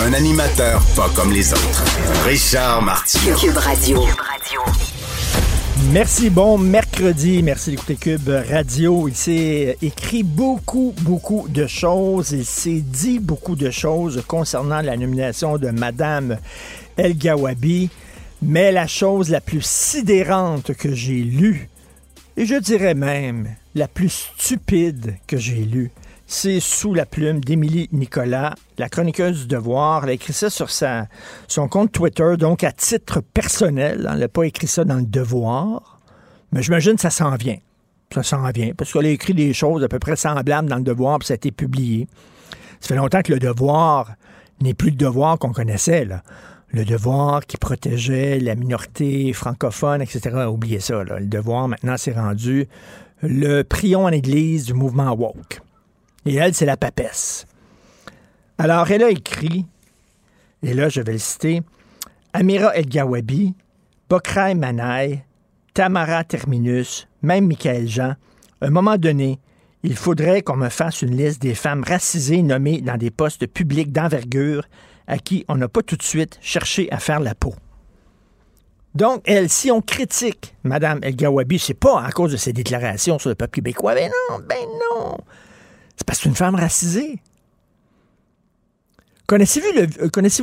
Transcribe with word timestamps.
Un 0.00 0.12
animateur 0.12 0.82
pas 0.96 1.08
comme 1.14 1.32
les 1.32 1.52
autres. 1.52 1.84
Richard 2.24 2.82
Martineau. 2.82 3.36
Cube 3.36 3.56
Radio. 3.56 4.00
Merci, 5.92 6.30
bon 6.30 6.58
mercredi. 6.58 7.42
Merci 7.42 7.70
d'écouter 7.70 7.96
Cube 7.96 8.28
Radio. 8.28 9.08
Il 9.08 9.14
s'est 9.14 9.78
écrit 9.80 10.22
beaucoup, 10.22 10.94
beaucoup 11.00 11.46
de 11.48 11.66
choses. 11.66 12.32
Il 12.32 12.44
s'est 12.44 12.80
dit 12.80 13.18
beaucoup 13.18 13.56
de 13.56 13.70
choses 13.70 14.22
concernant 14.26 14.80
la 14.80 14.96
nomination 14.96 15.58
de 15.58 15.70
Madame 15.70 16.38
El 16.96 17.16
Gawabi. 17.16 17.88
Mais 18.42 18.72
la 18.72 18.86
chose 18.86 19.30
la 19.30 19.40
plus 19.40 19.64
sidérante 19.64 20.74
que 20.74 20.94
j'ai 20.94 21.22
lue, 21.22 21.68
et 22.36 22.44
je 22.44 22.56
dirais 22.56 22.94
même 22.94 23.48
la 23.74 23.88
plus 23.88 24.30
stupide 24.38 25.14
que 25.26 25.38
j'ai 25.38 25.64
lue, 25.64 25.92
c'est 26.26 26.58
sous 26.60 26.94
la 26.94 27.04
plume 27.04 27.40
d'Émilie 27.40 27.88
Nicolas, 27.92 28.54
la 28.78 28.88
chroniqueuse 28.88 29.42
du 29.42 29.46
Devoir. 29.48 30.04
Elle 30.04 30.10
a 30.10 30.12
écrit 30.14 30.32
ça 30.32 30.48
sur 30.48 30.70
son 30.70 31.68
compte 31.68 31.92
Twitter, 31.92 32.36
donc 32.38 32.64
à 32.64 32.72
titre 32.72 33.20
personnel. 33.20 34.08
Elle 34.10 34.18
n'a 34.18 34.28
pas 34.28 34.44
écrit 34.44 34.66
ça 34.66 34.84
dans 34.84 34.96
le 34.96 35.04
Devoir. 35.04 36.00
Mais 36.52 36.62
j'imagine 36.62 36.94
que 36.94 37.02
ça 37.02 37.10
s'en 37.10 37.34
vient. 37.36 37.58
Ça 38.12 38.22
s'en 38.22 38.48
vient. 38.50 38.72
Parce 38.76 38.92
qu'elle 38.92 39.06
a 39.06 39.10
écrit 39.10 39.34
des 39.34 39.52
choses 39.52 39.84
à 39.84 39.88
peu 39.88 39.98
près 39.98 40.16
semblables 40.16 40.68
dans 40.68 40.76
le 40.76 40.82
Devoir, 40.82 41.18
puis 41.18 41.26
ça 41.26 41.34
a 41.34 41.36
été 41.36 41.50
publié. 41.50 42.08
Ça 42.80 42.88
fait 42.88 42.96
longtemps 42.96 43.22
que 43.22 43.32
le 43.32 43.38
Devoir 43.38 44.12
n'est 44.62 44.74
plus 44.74 44.90
le 44.90 44.96
Devoir 44.96 45.38
qu'on 45.38 45.52
connaissait. 45.52 46.08
Le 46.68 46.84
Devoir 46.84 47.44
qui 47.44 47.58
protégeait 47.58 48.40
la 48.40 48.54
minorité 48.54 49.32
francophone, 49.32 50.00
etc. 50.00 50.46
Oubliez 50.48 50.80
ça. 50.80 51.04
Le 51.04 51.26
Devoir, 51.26 51.68
maintenant, 51.68 51.96
s'est 51.96 52.12
rendu 52.12 52.66
le 53.22 53.62
prion 53.62 54.04
en 54.04 54.10
église 54.10 54.66
du 54.66 54.74
mouvement 54.74 55.12
woke. 55.12 55.60
Et 56.26 56.34
elle, 56.34 56.54
c'est 56.54 56.66
la 56.66 56.76
papesse. 56.76 57.46
Alors, 58.58 58.90
elle 58.90 59.02
a 59.02 59.10
écrit, 59.10 59.66
et 60.62 60.74
là, 60.74 60.88
je 60.88 61.00
vais 61.00 61.12
le 61.12 61.18
citer, 61.18 61.62
Amira 62.32 62.74
El 62.76 62.86
Gawabi, 62.86 63.54
Bokrai 64.08 64.54
Manaï, 64.54 65.24
Tamara 65.74 66.24
Terminus, 66.24 67.08
même 67.22 67.46
Michael 67.46 67.88
Jean, 67.88 68.14
à 68.60 68.66
un 68.66 68.70
moment 68.70 68.96
donné, 68.96 69.40
il 69.82 69.96
faudrait 69.96 70.42
qu'on 70.42 70.56
me 70.56 70.68
fasse 70.68 71.02
une 71.02 71.16
liste 71.16 71.42
des 71.42 71.54
femmes 71.54 71.84
racisées 71.84 72.42
nommées 72.42 72.80
dans 72.80 72.96
des 72.96 73.10
postes 73.10 73.46
publics 73.46 73.92
d'envergure 73.92 74.64
à 75.06 75.18
qui 75.18 75.44
on 75.48 75.56
n'a 75.56 75.68
pas 75.68 75.82
tout 75.82 75.96
de 75.96 76.02
suite 76.02 76.38
cherché 76.40 76.90
à 76.90 76.98
faire 76.98 77.20
la 77.20 77.34
peau. 77.34 77.54
Donc, 78.94 79.22
elle, 79.26 79.50
si 79.50 79.70
on 79.70 79.82
critique 79.82 80.54
Mme 80.62 81.00
El 81.02 81.16
Gawabi, 81.16 81.58
c'est 81.58 81.74
pas 81.74 82.00
à 82.00 82.12
cause 82.12 82.32
de 82.32 82.36
ses 82.36 82.52
déclarations 82.52 83.18
sur 83.18 83.28
le 83.28 83.34
peuple 83.34 83.56
québécois. 83.56 83.94
Ben 83.94 84.10
non, 84.30 84.38
ben 84.48 84.64
non. 84.90 85.18
C'est 85.96 86.06
parce 86.06 86.18
que 86.18 86.24
c'est 86.24 86.28
une 86.28 86.34
femme 86.36 86.54
racisée. 86.54 87.20
Connaissez-vous 89.26 89.72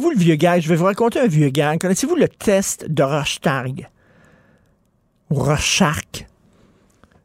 le, 0.10 0.14
le 0.14 0.18
vieux 0.18 0.36
gag? 0.36 0.62
Je 0.62 0.70
vais 0.70 0.76
vous 0.76 0.86
raconter 0.86 1.20
un 1.20 1.28
vieux 1.28 1.50
gag. 1.50 1.80
Connaissez-vous 1.80 2.16
le 2.16 2.28
test 2.28 2.86
de 2.90 3.04
Rorschach? 3.04 3.68
Ou? 5.30 5.36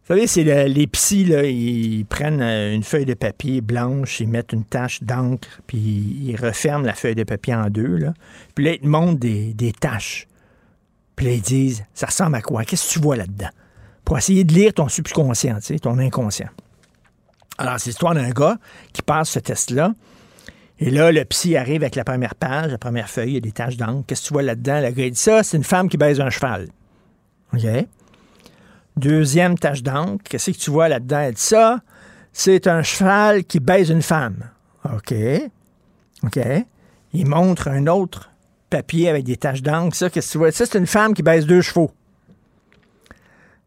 Vous 0.08 0.14
savez, 0.14 0.26
c'est 0.28 0.44
le- 0.44 0.72
les 0.72 0.86
psys, 0.86 1.24
là, 1.24 1.44
ils 1.44 2.04
prennent 2.06 2.40
euh, 2.40 2.72
une 2.74 2.84
feuille 2.84 3.06
de 3.06 3.14
papier 3.14 3.60
blanche, 3.60 4.20
ils 4.20 4.28
mettent 4.28 4.52
une 4.52 4.64
tache 4.64 5.02
d'encre, 5.02 5.60
puis 5.66 5.78
ils 5.78 6.36
referment 6.36 6.84
la 6.86 6.92
feuille 6.92 7.16
de 7.16 7.24
papier 7.24 7.56
en 7.56 7.70
deux. 7.70 7.98
Puis 8.54 8.64
là, 8.64 8.72
ils 8.74 8.80
te 8.80 8.86
montrent 8.86 9.18
des, 9.18 9.52
des 9.52 9.72
taches. 9.72 10.28
Puis 11.16 11.26
là, 11.26 11.32
ils 11.32 11.40
disent, 11.42 11.84
ça 11.94 12.06
ressemble 12.06 12.36
à 12.36 12.42
quoi? 12.42 12.64
Qu'est-ce 12.64 12.86
que 12.88 12.92
tu 12.92 12.98
vois 13.00 13.16
là-dedans? 13.16 13.48
Pour 14.04 14.16
essayer 14.16 14.44
de 14.44 14.52
lire 14.54 14.72
ton 14.74 14.88
subconscient, 14.88 15.58
ton 15.82 15.98
inconscient. 15.98 16.50
Alors, 17.58 17.78
c'est 17.78 17.90
l'histoire 17.90 18.14
d'un 18.14 18.30
gars 18.30 18.56
qui 18.92 19.02
passe 19.02 19.30
ce 19.30 19.38
test-là. 19.38 19.92
Et 20.78 20.90
là, 20.90 21.10
le 21.10 21.24
psy 21.24 21.56
arrive 21.56 21.82
avec 21.82 21.96
la 21.96 22.04
première 22.04 22.34
page, 22.34 22.70
la 22.70 22.78
première 22.78 23.08
feuille, 23.08 23.30
il 23.30 23.34
y 23.34 23.38
a 23.38 23.40
des 23.40 23.52
taches 23.52 23.76
d'encre. 23.76 24.04
Qu'est-ce 24.06 24.22
que 24.22 24.26
tu 24.28 24.32
vois 24.34 24.42
là-dedans? 24.42 24.80
Le 24.80 24.90
gars, 24.90 25.06
il 25.06 25.12
dit 25.12 25.18
ça, 25.18 25.42
c'est 25.42 25.56
une 25.56 25.64
femme 25.64 25.88
qui 25.88 25.96
baise 25.96 26.20
un 26.20 26.28
cheval. 26.28 26.68
OK? 27.54 27.66
Deuxième 28.96 29.58
tache 29.58 29.82
d'encre, 29.82 30.22
qu'est-ce 30.28 30.50
que 30.50 30.56
tu 30.56 30.70
vois 30.70 30.88
là-dedans? 30.88 31.20
Elle 31.20 31.34
dit 31.34 31.40
ça, 31.40 31.80
c'est 32.32 32.66
un 32.66 32.82
cheval 32.82 33.44
qui 33.44 33.60
baise 33.60 33.88
une 33.88 34.02
femme. 34.02 34.50
OK? 34.84 35.14
OK? 36.22 36.38
Il 37.14 37.26
montre 37.26 37.68
un 37.68 37.86
autre 37.86 38.30
papier 38.68 39.08
avec 39.08 39.24
des 39.24 39.36
taches 39.36 39.62
d'encre. 39.62 39.96
Ça, 39.96 40.10
qu'est-ce 40.10 40.28
que 40.28 40.32
tu 40.32 40.38
vois? 40.38 40.52
Ça, 40.52 40.66
c'est 40.66 40.78
une 40.78 40.86
femme 40.86 41.14
qui 41.14 41.22
baise 41.22 41.46
deux 41.46 41.62
chevaux. 41.62 41.90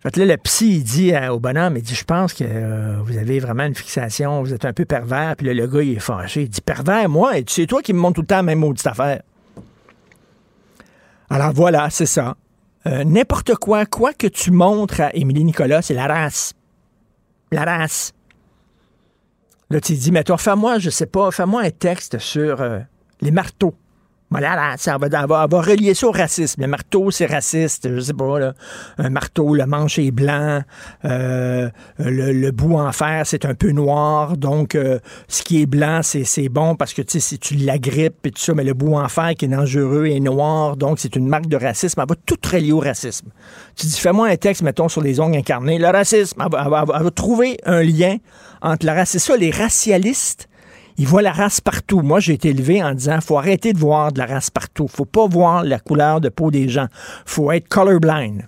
Fait 0.02 0.16
là, 0.16 0.26
le 0.26 0.38
psy, 0.38 0.78
il 0.78 0.84
dit 0.84 1.14
à- 1.14 1.34
au 1.34 1.40
bonhomme, 1.40 1.76
il 1.76 1.84
dit, 1.84 1.94
je 1.94 2.06
pense 2.06 2.34
que 2.34 2.46
euh, 2.48 2.98
vous 3.04 3.18
avez 3.18 3.40
vraiment 3.40 3.66
une 3.66 3.76
fixation, 3.76 4.42
vous 4.42 4.54
êtes 4.54 4.64
un 4.64 4.72
peu 4.72 4.86
pervers. 4.86 5.36
Puis 5.36 5.54
le 5.54 5.68
gars, 5.68 5.82
il 5.82 5.98
est 5.98 6.00
fâché. 6.00 6.44
Il 6.44 6.50
dit, 6.50 6.62
pervers, 6.62 7.10
moi? 7.10 7.34
C'est 7.48 7.66
toi 7.68 7.82
qui 7.82 7.92
me 7.92 8.00
montres 8.00 8.16
tout 8.16 8.22
le 8.22 8.28
temps 8.28 8.38
la 8.38 8.44
même 8.44 8.60
maudite 8.60 8.88
affaire. 8.88 9.22
Alors 11.30 11.52
voilà, 11.54 11.90
c'est 11.90 12.06
ça. 12.06 12.36
Euh, 12.88 13.04
N'importe 13.04 13.56
quoi, 13.56 13.86
quoi 13.86 14.14
que 14.14 14.28
tu 14.28 14.52
montres 14.52 15.02
à 15.02 15.14
Émilie 15.16 15.44
Nicolas, 15.44 15.82
c'est 15.82 15.94
la 15.94 16.08
race. 16.08 16.54
La 17.52 17.66
race. 17.66 18.14
Là, 19.70 19.82
tu 19.82 19.94
dis, 19.94 20.12
mais 20.12 20.24
toi, 20.24 20.38
fais-moi, 20.38 20.80
je 20.80 20.90
sais 20.90 21.06
pas, 21.06 21.30
fais-moi 21.30 21.62
un 21.64 21.72
texte 21.72 22.18
sur 22.20 22.62
euh, 22.62 22.80
les 23.22 23.32
marteaux. 23.32 23.76
Voilà, 24.32 24.56
là, 24.56 24.76
ça 24.78 24.98
va, 24.98 25.08
elle 25.08 25.28
va, 25.28 25.44
elle 25.46 25.52
va 25.52 25.62
relier 25.62 25.94
ça 25.94 26.08
au 26.08 26.12
racisme. 26.12 26.62
Le 26.62 26.68
marteau, 26.68 27.10
c'est 27.12 27.26
raciste, 27.26 27.90
je 27.94 28.00
sais 28.00 28.14
pas, 28.14 28.40
là. 28.40 28.54
Un 28.98 29.10
marteau, 29.10 29.56
le 29.56 29.66
manche 29.66 29.98
est 30.00 30.12
blanc, 30.12 30.62
euh, 31.06 31.70
le, 31.98 32.32
le 32.32 32.52
bout 32.52 32.76
en 32.76 32.92
fer, 32.92 33.24
c'est 33.26 33.46
un 33.46 33.56
peu 33.56 33.72
noir, 33.72 34.38
donc 34.38 34.76
euh, 34.76 35.00
ce 35.28 35.42
qui 35.42 35.62
est 35.62 35.66
blanc, 35.66 36.02
c'est 36.04 36.50
bon 36.50 36.76
parce 36.76 36.94
que, 36.94 37.02
tu 37.02 37.20
si 37.20 37.40
tu 37.40 37.56
l'agrippes 37.56 38.26
et 38.26 38.32
tout 38.32 38.42
ça, 38.42 38.54
mais 38.54 38.64
le 38.64 38.74
bout 38.74 38.96
en 38.96 39.08
fer 39.08 39.34
qui 39.38 39.46
est 39.46 39.50
dangereux 39.50 40.06
est 40.06 40.20
noir, 40.20 40.78
donc 40.78 41.00
c'est 41.00 41.16
une 41.16 41.28
marque 41.28 41.48
de 41.48 41.58
racisme. 41.58 42.00
Elle 42.02 42.08
va 42.08 42.16
tout 42.26 42.38
relier 42.52 42.72
au 42.72 42.80
racisme. 42.80 43.30
Tu 43.76 43.88
dis, 43.88 44.00
fais-moi 44.00 44.28
un 44.28 44.36
texte, 44.36 44.62
mettons, 44.62 44.90
sur 44.90 45.02
les 45.02 45.20
ongles 45.20 45.38
incarnés. 45.38 45.78
Le 45.80 45.88
racisme, 45.88 46.42
elle 46.42 46.70
va, 46.70 46.86
elle 47.00 47.12
trouver 47.12 47.58
un 47.66 47.82
lien 47.82 48.18
entre 48.62 48.86
le 48.86 48.92
racisme. 48.92 49.20
C'est 49.20 49.32
ça, 49.32 49.38
les 49.38 49.52
racialistes, 49.52 50.49
ils 51.00 51.08
voient 51.08 51.22
la 51.24 51.32
race 51.32 51.62
partout. 51.62 52.02
Moi, 52.02 52.20
j'ai 52.20 52.34
été 52.34 52.50
élevé 52.50 52.84
en 52.84 52.94
disant, 52.94 53.20
faut 53.22 53.38
arrêter 53.40 53.74
de 53.74 53.80
voir 53.80 54.12
de 54.12 54.20
la 54.20 54.26
race 54.28 54.50
partout. 54.52 54.88
Faut 54.88 55.06
pas 55.06 55.26
voir 55.28 55.64
la 55.64 55.80
couleur 55.80 56.20
de 56.22 56.30
peau 56.30 56.52
des 56.52 56.70
gens. 56.70 56.88
Faut 57.26 57.52
être 57.52 57.68
colorblind. 57.70 58.48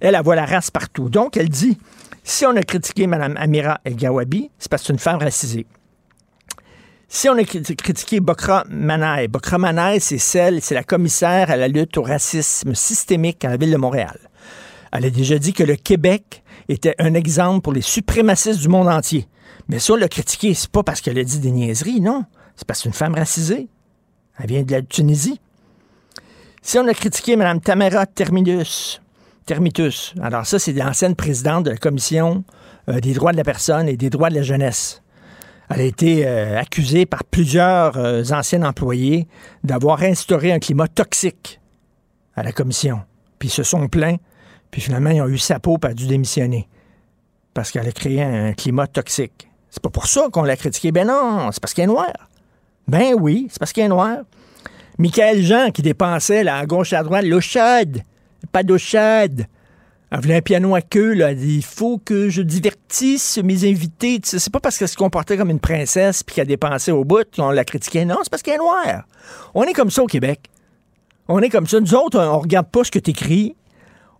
Elle, 0.00 0.14
elle 0.14 0.22
voit 0.24 0.34
la 0.34 0.46
race 0.46 0.70
partout. 0.70 1.10
Donc, 1.10 1.36
elle 1.36 1.50
dit, 1.50 1.78
si 2.24 2.46
on 2.46 2.56
a 2.56 2.62
critiqué 2.62 3.06
Mme 3.06 3.36
Amira 3.36 3.80
El 3.84 3.96
Gawabi, 3.96 4.50
c'est 4.58 4.70
parce 4.70 4.82
que 4.86 4.92
une 4.92 4.98
femme 4.98 5.18
racisée. 5.18 5.66
Si 7.08 7.28
on 7.28 7.36
a 7.36 7.42
crit- 7.42 7.76
critiqué 7.76 8.20
Bokra 8.20 8.64
Manaï, 8.70 9.28
Bokra 9.28 9.58
Manaï, 9.58 10.00
c'est 10.00 10.18
celle, 10.18 10.62
c'est 10.62 10.74
la 10.74 10.84
commissaire 10.84 11.50
à 11.50 11.56
la 11.56 11.68
lutte 11.68 11.98
au 11.98 12.02
racisme 12.02 12.74
systémique 12.74 13.44
à 13.44 13.50
la 13.50 13.56
ville 13.56 13.72
de 13.72 13.76
Montréal. 13.76 14.16
Elle 14.92 15.04
a 15.04 15.10
déjà 15.10 15.38
dit 15.38 15.52
que 15.52 15.64
le 15.64 15.76
Québec 15.76 16.42
était 16.72 16.94
un 16.98 17.14
exemple 17.14 17.62
pour 17.62 17.72
les 17.72 17.80
suprémacistes 17.80 18.60
du 18.60 18.68
monde 18.68 18.88
entier. 18.88 19.28
Mais 19.68 19.78
ça, 19.78 19.92
on 19.92 19.96
l'a 19.96 20.08
critiqué, 20.08 20.54
c'est 20.54 20.70
pas 20.70 20.82
parce 20.82 21.00
qu'elle 21.00 21.18
a 21.18 21.24
dit 21.24 21.38
des 21.38 21.50
niaiseries, 21.50 22.00
non. 22.00 22.24
C'est 22.56 22.66
parce 22.66 22.80
que 22.80 22.82
c'est 22.84 22.88
une 22.88 22.94
femme 22.94 23.14
racisée. 23.14 23.68
Elle 24.38 24.48
vient 24.48 24.62
de 24.62 24.72
la 24.72 24.82
Tunisie. 24.82 25.40
Si 26.62 26.78
on 26.78 26.86
a 26.86 26.94
critiqué 26.94 27.36
Mme 27.36 27.60
Tamara 27.60 28.06
Terminus, 28.06 29.00
Termitus, 29.46 30.14
alors 30.20 30.46
ça, 30.46 30.58
c'est 30.58 30.72
l'ancienne 30.72 31.16
présidente 31.16 31.64
de 31.64 31.70
la 31.70 31.76
Commission 31.76 32.44
euh, 32.88 33.00
des 33.00 33.14
droits 33.14 33.32
de 33.32 33.36
la 33.36 33.44
personne 33.44 33.88
et 33.88 33.96
des 33.96 34.10
droits 34.10 34.30
de 34.30 34.34
la 34.34 34.42
jeunesse. 34.42 35.02
Elle 35.70 35.80
a 35.80 35.84
été 35.84 36.26
euh, 36.26 36.58
accusée 36.58 37.06
par 37.06 37.24
plusieurs 37.24 37.96
euh, 37.96 38.24
anciens 38.32 38.62
employés 38.62 39.28
d'avoir 39.62 40.02
instauré 40.02 40.52
un 40.52 40.58
climat 40.58 40.88
toxique 40.88 41.60
à 42.34 42.42
la 42.42 42.52
commission. 42.52 43.02
Puis 43.38 43.48
ils 43.48 43.52
se 43.52 43.62
sont 43.62 43.88
plaints, 43.88 44.16
puis 44.70 44.80
finalement, 44.80 45.10
ils 45.10 45.20
ont 45.22 45.28
eu 45.28 45.38
sa 45.38 45.58
peau, 45.58 45.78
puis 45.78 45.90
a 45.90 45.94
dû 45.94 46.06
démissionner. 46.06 46.68
Parce 47.54 47.70
qu'elle 47.70 47.86
a 47.88 47.92
créé 47.92 48.22
un 48.22 48.52
climat 48.52 48.86
toxique. 48.86 49.48
C'est 49.70 49.82
pas 49.82 49.90
pour 49.90 50.06
ça 50.06 50.28
qu'on 50.32 50.42
l'a 50.42 50.56
critiqué. 50.56 50.92
Ben 50.92 51.06
non, 51.06 51.50
c'est 51.52 51.60
parce 51.60 51.74
qu'elle 51.74 51.84
est 51.84 51.88
noire. 51.88 52.28
Ben 52.88 53.14
oui, 53.18 53.46
c'est 53.50 53.58
parce 53.58 53.72
qu'elle 53.72 53.86
est 53.86 53.88
noire. 53.88 54.18
Michael 54.98 55.42
Jean 55.42 55.70
qui 55.70 55.82
dépensait 55.82 56.44
là, 56.44 56.56
à 56.56 56.66
gauche 56.66 56.92
et 56.92 56.96
à 56.96 57.02
droite 57.02 57.24
l'eau 57.24 57.40
chaude. 57.40 58.02
Pas 58.52 58.62
d'eau 58.62 58.78
chaude. 58.78 59.46
Elle 60.10 60.20
voulait 60.20 60.36
un 60.36 60.42
piano 60.42 60.74
à 60.74 60.82
queue, 60.82 61.14
là. 61.14 61.30
Elle 61.30 61.38
dit, 61.38 61.56
il 61.56 61.64
faut 61.64 61.98
que 61.98 62.28
je 62.30 62.42
divertisse 62.42 63.38
mes 63.38 63.68
invités. 63.70 64.20
C'est 64.24 64.52
pas 64.52 64.58
parce 64.58 64.76
qu'elle 64.76 64.88
se 64.88 64.96
comportait 64.96 65.36
comme 65.36 65.50
une 65.50 65.60
princesse 65.60 66.24
puis 66.24 66.34
qu'elle 66.34 66.48
dépensait 66.48 66.90
au 66.90 67.04
bout 67.04 67.24
qu'on 67.34 67.50
la 67.50 67.64
critiquait. 67.64 68.04
Non, 68.04 68.16
c'est 68.24 68.30
parce 68.30 68.42
qu'elle 68.42 68.54
est 68.54 68.58
noire. 68.58 69.04
On 69.54 69.62
est 69.62 69.72
comme 69.72 69.90
ça 69.90 70.02
au 70.02 70.06
Québec. 70.06 70.40
On 71.28 71.40
est 71.40 71.48
comme 71.48 71.68
ça. 71.68 71.78
Nous 71.78 71.94
autres, 71.94 72.18
on 72.18 72.40
regarde 72.40 72.68
pas 72.68 72.82
ce 72.82 72.90
que 72.90 72.98
tu 72.98 73.10
écris. 73.10 73.54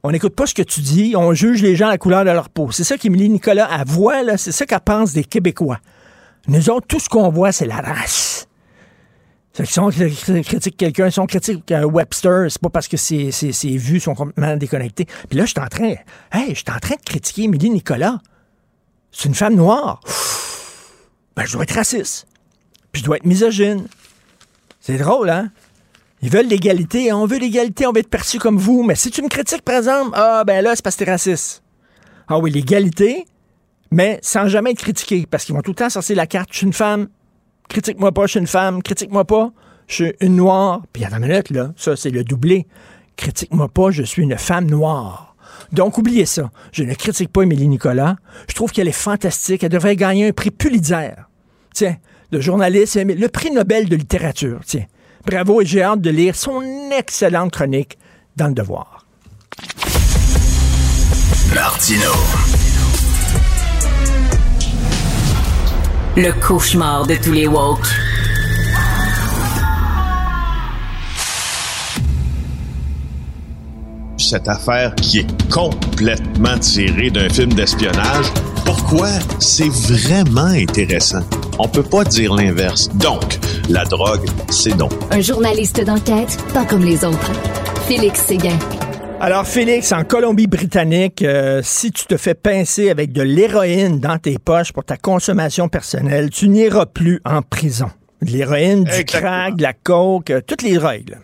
On 0.02 0.10
n'écoute 0.10 0.34
pas 0.34 0.46
ce 0.46 0.54
que 0.54 0.62
tu 0.62 0.80
dis. 0.80 1.14
On 1.16 1.32
juge 1.32 1.62
les 1.62 1.76
gens 1.76 1.88
à 1.88 1.90
la 1.90 1.98
couleur 1.98 2.24
de 2.24 2.30
leur 2.30 2.48
peau. 2.48 2.70
C'est 2.70 2.84
ça 2.84 2.96
qu'Émilie 2.96 3.28
Nicolas, 3.28 3.68
elle 3.72 3.86
voit, 3.86 4.22
là. 4.22 4.36
C'est 4.36 4.52
ça 4.52 4.64
qu'elle 4.66 4.80
pense 4.80 5.12
des 5.12 5.24
Québécois. 5.24 5.78
Nous 6.48 6.70
autres, 6.70 6.86
tout 6.86 7.00
ce 7.00 7.08
qu'on 7.08 7.28
voit, 7.28 7.52
c'est 7.52 7.66
la 7.66 7.76
race. 7.76 8.48
Sont 9.64 9.90
ils 9.90 10.42
critiquent 10.42 10.76
quelqu'un, 10.76 11.06
ils 11.06 11.12
sont 11.12 11.26
critiquent 11.26 11.70
euh, 11.72 11.84
Webster, 11.84 12.46
c'est 12.48 12.62
pas 12.62 12.70
parce 12.70 12.88
que 12.88 12.96
ses 12.96 13.30
vues 13.76 14.00
sont 14.00 14.14
complètement 14.14 14.56
déconnectées. 14.56 15.06
Puis 15.28 15.38
là, 15.38 15.44
je 15.44 15.50
suis 15.50 15.60
en 15.60 15.66
train, 15.66 15.94
hey, 16.32 16.50
je 16.50 16.54
suis 16.54 16.70
en 16.74 16.78
train 16.78 16.94
de 16.94 17.02
critiquer 17.04 17.42
Émilie 17.42 17.68
Nicolas. 17.68 18.20
C'est 19.12 19.28
une 19.28 19.34
femme 19.34 19.56
noire. 19.56 20.00
Ben, 21.36 21.44
je 21.44 21.52
dois 21.52 21.64
être 21.64 21.74
raciste. 21.74 22.26
Puis 22.92 23.00
je 23.00 23.06
dois 23.06 23.16
être 23.16 23.26
misogyne. 23.26 23.86
C'est 24.80 24.96
drôle, 24.96 25.28
hein? 25.28 25.50
Ils 26.22 26.30
veulent 26.30 26.48
l'égalité. 26.48 27.12
On 27.12 27.26
veut 27.26 27.38
l'égalité, 27.38 27.86
on 27.86 27.92
veut 27.92 28.00
être 28.00 28.10
perçu 28.10 28.38
comme 28.38 28.58
vous. 28.58 28.82
Mais 28.82 28.94
si 28.94 29.10
tu 29.10 29.22
me 29.22 29.28
critiques, 29.28 29.62
par 29.62 29.76
exemple, 29.76 30.10
ah, 30.14 30.44
ben 30.46 30.62
là, 30.62 30.76
c'est 30.76 30.82
parce 30.82 30.96
que 30.96 31.04
t'es 31.04 31.10
raciste. 31.10 31.62
Ah 32.28 32.38
oui, 32.38 32.50
l'égalité, 32.50 33.24
mais 33.90 34.18
sans 34.22 34.46
jamais 34.46 34.70
être 34.72 34.78
critiqué. 34.78 35.26
Parce 35.28 35.44
qu'ils 35.44 35.54
vont 35.54 35.62
tout 35.62 35.72
le 35.72 35.76
temps 35.76 35.90
sortir 35.90 36.16
la 36.16 36.26
carte. 36.26 36.50
Je 36.52 36.58
suis 36.58 36.66
une 36.66 36.72
femme, 36.72 37.08
critique-moi 37.68 38.12
pas, 38.12 38.26
je 38.26 38.32
suis 38.32 38.40
une 38.40 38.46
femme, 38.46 38.82
critique-moi 38.82 39.24
pas, 39.24 39.50
je 39.88 39.94
suis 39.94 40.14
une 40.20 40.36
noire. 40.36 40.82
Puis 40.92 41.04
à 41.04 41.10
la 41.10 41.18
minute, 41.18 41.50
là, 41.50 41.72
ça, 41.76 41.96
c'est 41.96 42.10
le 42.10 42.22
doublé. 42.22 42.66
Critique-moi 43.16 43.68
pas, 43.68 43.90
je 43.90 44.02
suis 44.02 44.22
une 44.22 44.36
femme 44.36 44.66
noire. 44.66 45.34
Donc, 45.72 45.98
oubliez 45.98 46.26
ça. 46.26 46.50
Je 46.72 46.84
ne 46.84 46.94
critique 46.94 47.32
pas 47.32 47.42
Émilie 47.42 47.68
Nicolas. 47.68 48.16
Je 48.48 48.54
trouve 48.54 48.72
qu'elle 48.72 48.88
est 48.88 48.92
fantastique. 48.92 49.62
Elle 49.62 49.70
devrait 49.70 49.96
gagner 49.96 50.28
un 50.28 50.32
prix 50.32 50.50
Pulitzer. 50.50 51.14
Tiens, 51.74 51.96
le 52.30 52.40
journaliste, 52.40 52.96
le 52.96 53.28
prix 53.28 53.50
Nobel 53.50 53.88
de 53.88 53.96
littérature. 53.96 54.60
Tiens. 54.64 54.86
Bravo 55.24 55.60
et 55.60 55.66
j'ai 55.66 55.82
hâte 55.82 56.00
de 56.00 56.10
lire 56.10 56.34
son 56.34 56.62
excellente 56.90 57.52
chronique 57.52 57.98
dans 58.36 58.48
le 58.48 58.54
devoir. 58.54 59.06
Martino. 61.54 62.10
Le 66.16 66.32
cauchemar 66.40 67.06
de 67.06 67.14
tous 67.16 67.32
les 67.32 67.46
woke. 67.46 67.86
Cette 74.20 74.48
affaire 74.48 74.94
qui 74.96 75.20
est 75.20 75.50
complètement 75.50 76.58
tirée 76.58 77.10
d'un 77.10 77.28
film 77.30 77.54
d'espionnage, 77.54 78.26
pourquoi 78.66 79.08
c'est 79.38 79.70
vraiment 79.70 80.44
intéressant? 80.44 81.22
On 81.58 81.66
peut 81.66 81.82
pas 81.82 82.04
dire 82.04 82.34
l'inverse. 82.34 82.90
Donc, 82.96 83.38
la 83.70 83.84
drogue, 83.84 84.28
c'est 84.50 84.76
donc. 84.76 84.92
Un 85.10 85.22
journaliste 85.22 85.82
d'enquête, 85.84 86.36
pas 86.52 86.66
comme 86.66 86.84
les 86.84 87.02
autres. 87.02 87.32
Félix 87.88 88.20
Séguin. 88.20 88.58
Alors, 89.20 89.46
Félix, 89.46 89.90
en 89.92 90.04
Colombie-Britannique, 90.04 91.22
euh, 91.22 91.60
si 91.64 91.90
tu 91.90 92.04
te 92.04 92.16
fais 92.16 92.34
pincer 92.34 92.90
avec 92.90 93.12
de 93.12 93.22
l'héroïne 93.22 94.00
dans 94.00 94.18
tes 94.18 94.38
poches 94.38 94.72
pour 94.72 94.84
ta 94.84 94.98
consommation 94.98 95.68
personnelle, 95.68 96.30
tu 96.30 96.48
n'iras 96.48 96.86
plus 96.86 97.20
en 97.24 97.40
prison. 97.42 97.90
De 98.22 98.30
l'héroïne, 98.30 98.84
du 98.84 99.04
crack, 99.04 99.56
de 99.56 99.62
la 99.62 99.72
coke, 99.72 100.30
euh, 100.30 100.40
toutes 100.46 100.62
les 100.62 100.76
règles. 100.76 101.18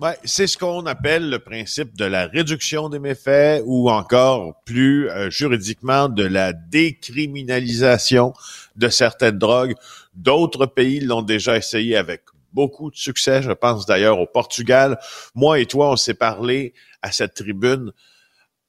Ouais, 0.00 0.16
c'est 0.22 0.46
ce 0.46 0.56
qu'on 0.56 0.86
appelle 0.86 1.28
le 1.28 1.40
principe 1.40 1.96
de 1.96 2.04
la 2.04 2.28
réduction 2.28 2.88
des 2.88 3.00
méfaits 3.00 3.64
ou 3.66 3.90
encore 3.90 4.62
plus 4.64 5.10
euh, 5.10 5.28
juridiquement 5.28 6.08
de 6.08 6.22
la 6.22 6.52
décriminalisation 6.52 8.32
de 8.76 8.88
certaines 8.90 9.38
drogues. 9.38 9.74
D'autres 10.14 10.66
pays 10.66 11.00
l'ont 11.00 11.22
déjà 11.22 11.56
essayé 11.56 11.96
avec 11.96 12.22
beaucoup 12.52 12.92
de 12.92 12.96
succès. 12.96 13.42
Je 13.42 13.50
pense 13.50 13.86
d'ailleurs 13.86 14.20
au 14.20 14.26
Portugal. 14.26 15.00
Moi 15.34 15.58
et 15.58 15.66
toi, 15.66 15.90
on 15.90 15.96
s'est 15.96 16.14
parlé 16.14 16.74
à 17.02 17.10
cette 17.10 17.34
tribune 17.34 17.90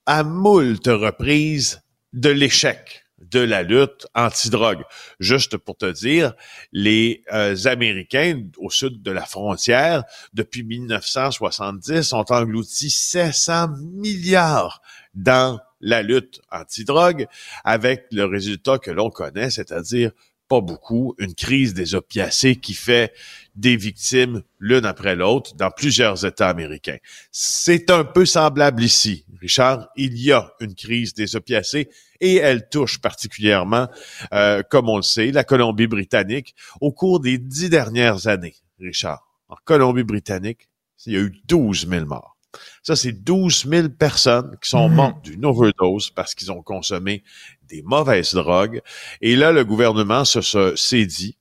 à 0.08 0.24
moult 0.24 0.88
reprises 0.88 1.84
de 2.12 2.32
l'échec 2.32 2.99
de 3.22 3.40
la 3.40 3.64
lutte 3.64 4.08
anti-drogue. 4.16 4.84
Juste 5.20 5.58
pour 5.58 5.78
te 5.78 5.92
dire, 5.92 6.34
les 6.72 7.24
euh, 7.34 7.56
Américains 7.66 8.44
au 8.58 8.70
sud 8.70 9.02
de 9.02 9.12
la 9.12 9.26
frontière, 9.26 10.04
depuis 10.34 10.64
1970, 10.64 12.14
ont 12.14 12.26
englouti 12.30 12.90
700 12.90 13.70
milliards 13.94 14.82
dans 15.14 15.60
la 15.82 16.02
lutte 16.02 16.42
anti-drogue, 16.52 17.28
avec 17.64 18.06
le 18.12 18.26
résultat 18.26 18.80
que 18.80 18.92
l'on 18.92 19.10
connaît, 19.10 19.50
c'est-à-dire 19.50 20.12
pas 20.50 20.62
beaucoup, 20.62 21.16
une 21.20 21.36
crise 21.36 21.74
des 21.74 21.96
opiacés 21.96 22.56
qui 22.56 22.74
fait 22.74 23.14
des 23.60 23.76
victimes 23.76 24.42
l'une 24.60 24.86
après 24.86 25.16
l'autre 25.16 25.56
dans 25.56 25.70
plusieurs 25.72 26.26
États 26.26 26.50
américains. 26.50 26.98
C'est 27.32 27.90
un 27.92 28.04
peu 28.04 28.26
semblable 28.26 28.84
ici, 28.84 29.26
Richard. 29.42 29.88
Il 29.96 30.18
y 30.18 30.32
a 30.32 30.54
une 30.60 30.76
crise 30.76 31.14
des 31.14 31.36
opiacés 31.36 31.90
et 32.22 32.36
elle 32.36 32.70
touche 32.70 33.00
particulièrement, 33.00 33.88
euh, 34.34 34.64
comme 34.70 34.90
on 34.90 34.98
le 34.98 35.02
sait, 35.04 35.32
la 35.32 35.44
Colombie-Britannique 35.44 36.56
au 36.82 36.92
cours 36.92 37.20
des 37.20 37.38
dix 37.38 37.70
dernières 37.70 38.28
années, 38.28 38.56
Richard. 38.80 39.28
En 39.50 39.56
Colombie-Britannique, 39.66 40.70
il 41.06 41.14
y 41.14 41.18
a 41.18 41.20
eu 41.22 41.34
12 41.48 41.88
000 41.90 42.06
morts. 42.06 42.36
Ça, 42.82 42.96
c'est 42.96 43.12
12 43.12 43.66
000 43.70 43.90
personnes 43.90 44.58
qui 44.62 44.70
sont 44.70 44.90
Mhm. 44.90 44.96
mortes 44.96 45.22
d'une 45.24 45.46
overdose 45.46 46.10
parce 46.10 46.34
qu'ils 46.34 46.52
ont 46.52 46.64
consommé 46.64 47.24
des 47.68 47.82
mauvaises 47.84 48.34
drogues. 48.34 48.82
Et 49.22 49.36
là, 49.36 49.52
le 49.52 49.64
gouvernement 49.64 50.26
se, 50.26 50.42
se- 50.42 50.76
s'est 50.76 51.06
dit 51.06 51.38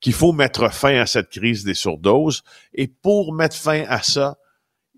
qu'il 0.00 0.12
faut 0.12 0.32
mettre 0.32 0.72
fin 0.72 0.96
à 0.96 1.06
cette 1.06 1.30
crise 1.30 1.64
des 1.64 1.74
surdoses. 1.74 2.42
Et 2.74 2.88
pour 2.88 3.32
mettre 3.32 3.56
fin 3.56 3.84
à 3.88 4.02
ça, 4.02 4.38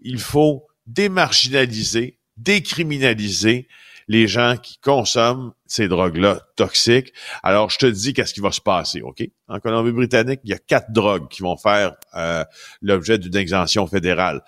il 0.02 0.18
faut 0.18 0.66
démarginaliser, 0.86 2.18
décriminaliser 2.36 3.68
les 4.08 4.26
gens 4.26 4.56
qui 4.56 4.78
consomment 4.78 5.52
ces 5.66 5.88
drogues-là 5.88 6.40
toxiques. 6.56 7.12
Alors, 7.42 7.70
je 7.70 7.78
te 7.78 7.86
dis 7.86 8.12
qu'est-ce 8.12 8.34
qui 8.34 8.40
va 8.40 8.52
se 8.52 8.60
passer, 8.60 9.00
OK? 9.00 9.22
En 9.48 9.60
Colombie-Britannique, 9.60 10.40
il 10.44 10.50
y 10.50 10.54
a 10.54 10.58
quatre 10.58 10.92
drogues 10.92 11.28
qui 11.28 11.42
vont 11.42 11.56
faire 11.56 11.94
euh, 12.14 12.44
l'objet 12.80 13.18
d'une 13.18 13.36
exemption 13.36 13.86
fédérale. 13.86 14.42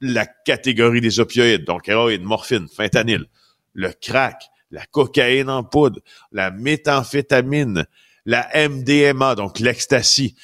La 0.00 0.26
catégorie 0.26 1.00
des 1.00 1.20
opioïdes, 1.20 1.64
donc 1.64 1.88
héroïne, 1.88 2.22
morphine, 2.22 2.68
fentanyl, 2.68 3.26
le 3.74 3.92
crack, 3.92 4.44
la 4.70 4.86
cocaïne 4.86 5.50
en 5.50 5.64
poudre, 5.64 6.00
la 6.30 6.50
méthamphétamine, 6.50 7.84
la 8.24 8.48
MDMA, 8.68 9.34
donc 9.34 9.58
l'ecstasy. 9.58 10.34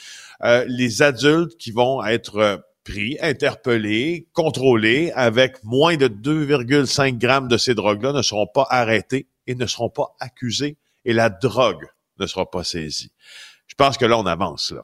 Euh, 0.44 0.64
les 0.68 1.02
adultes 1.02 1.56
qui 1.56 1.72
vont 1.72 2.04
être 2.04 2.36
euh, 2.36 2.56
pris, 2.84 3.18
interpellés, 3.20 4.28
contrôlés 4.32 5.10
avec 5.14 5.62
moins 5.64 5.96
de 5.96 6.06
2,5 6.08 7.18
grammes 7.18 7.48
de 7.48 7.56
ces 7.56 7.74
drogues-là 7.74 8.12
ne 8.12 8.22
seront 8.22 8.46
pas 8.46 8.66
arrêtés 8.70 9.26
et 9.46 9.54
ne 9.54 9.66
seront 9.66 9.90
pas 9.90 10.14
accusés 10.20 10.76
et 11.04 11.12
la 11.12 11.28
drogue 11.28 11.86
ne 12.18 12.26
sera 12.26 12.48
pas 12.50 12.64
saisie. 12.64 13.10
Je 13.66 13.74
pense 13.74 13.98
que 13.98 14.04
là, 14.04 14.18
on 14.18 14.26
avance. 14.26 14.72
Là. 14.72 14.82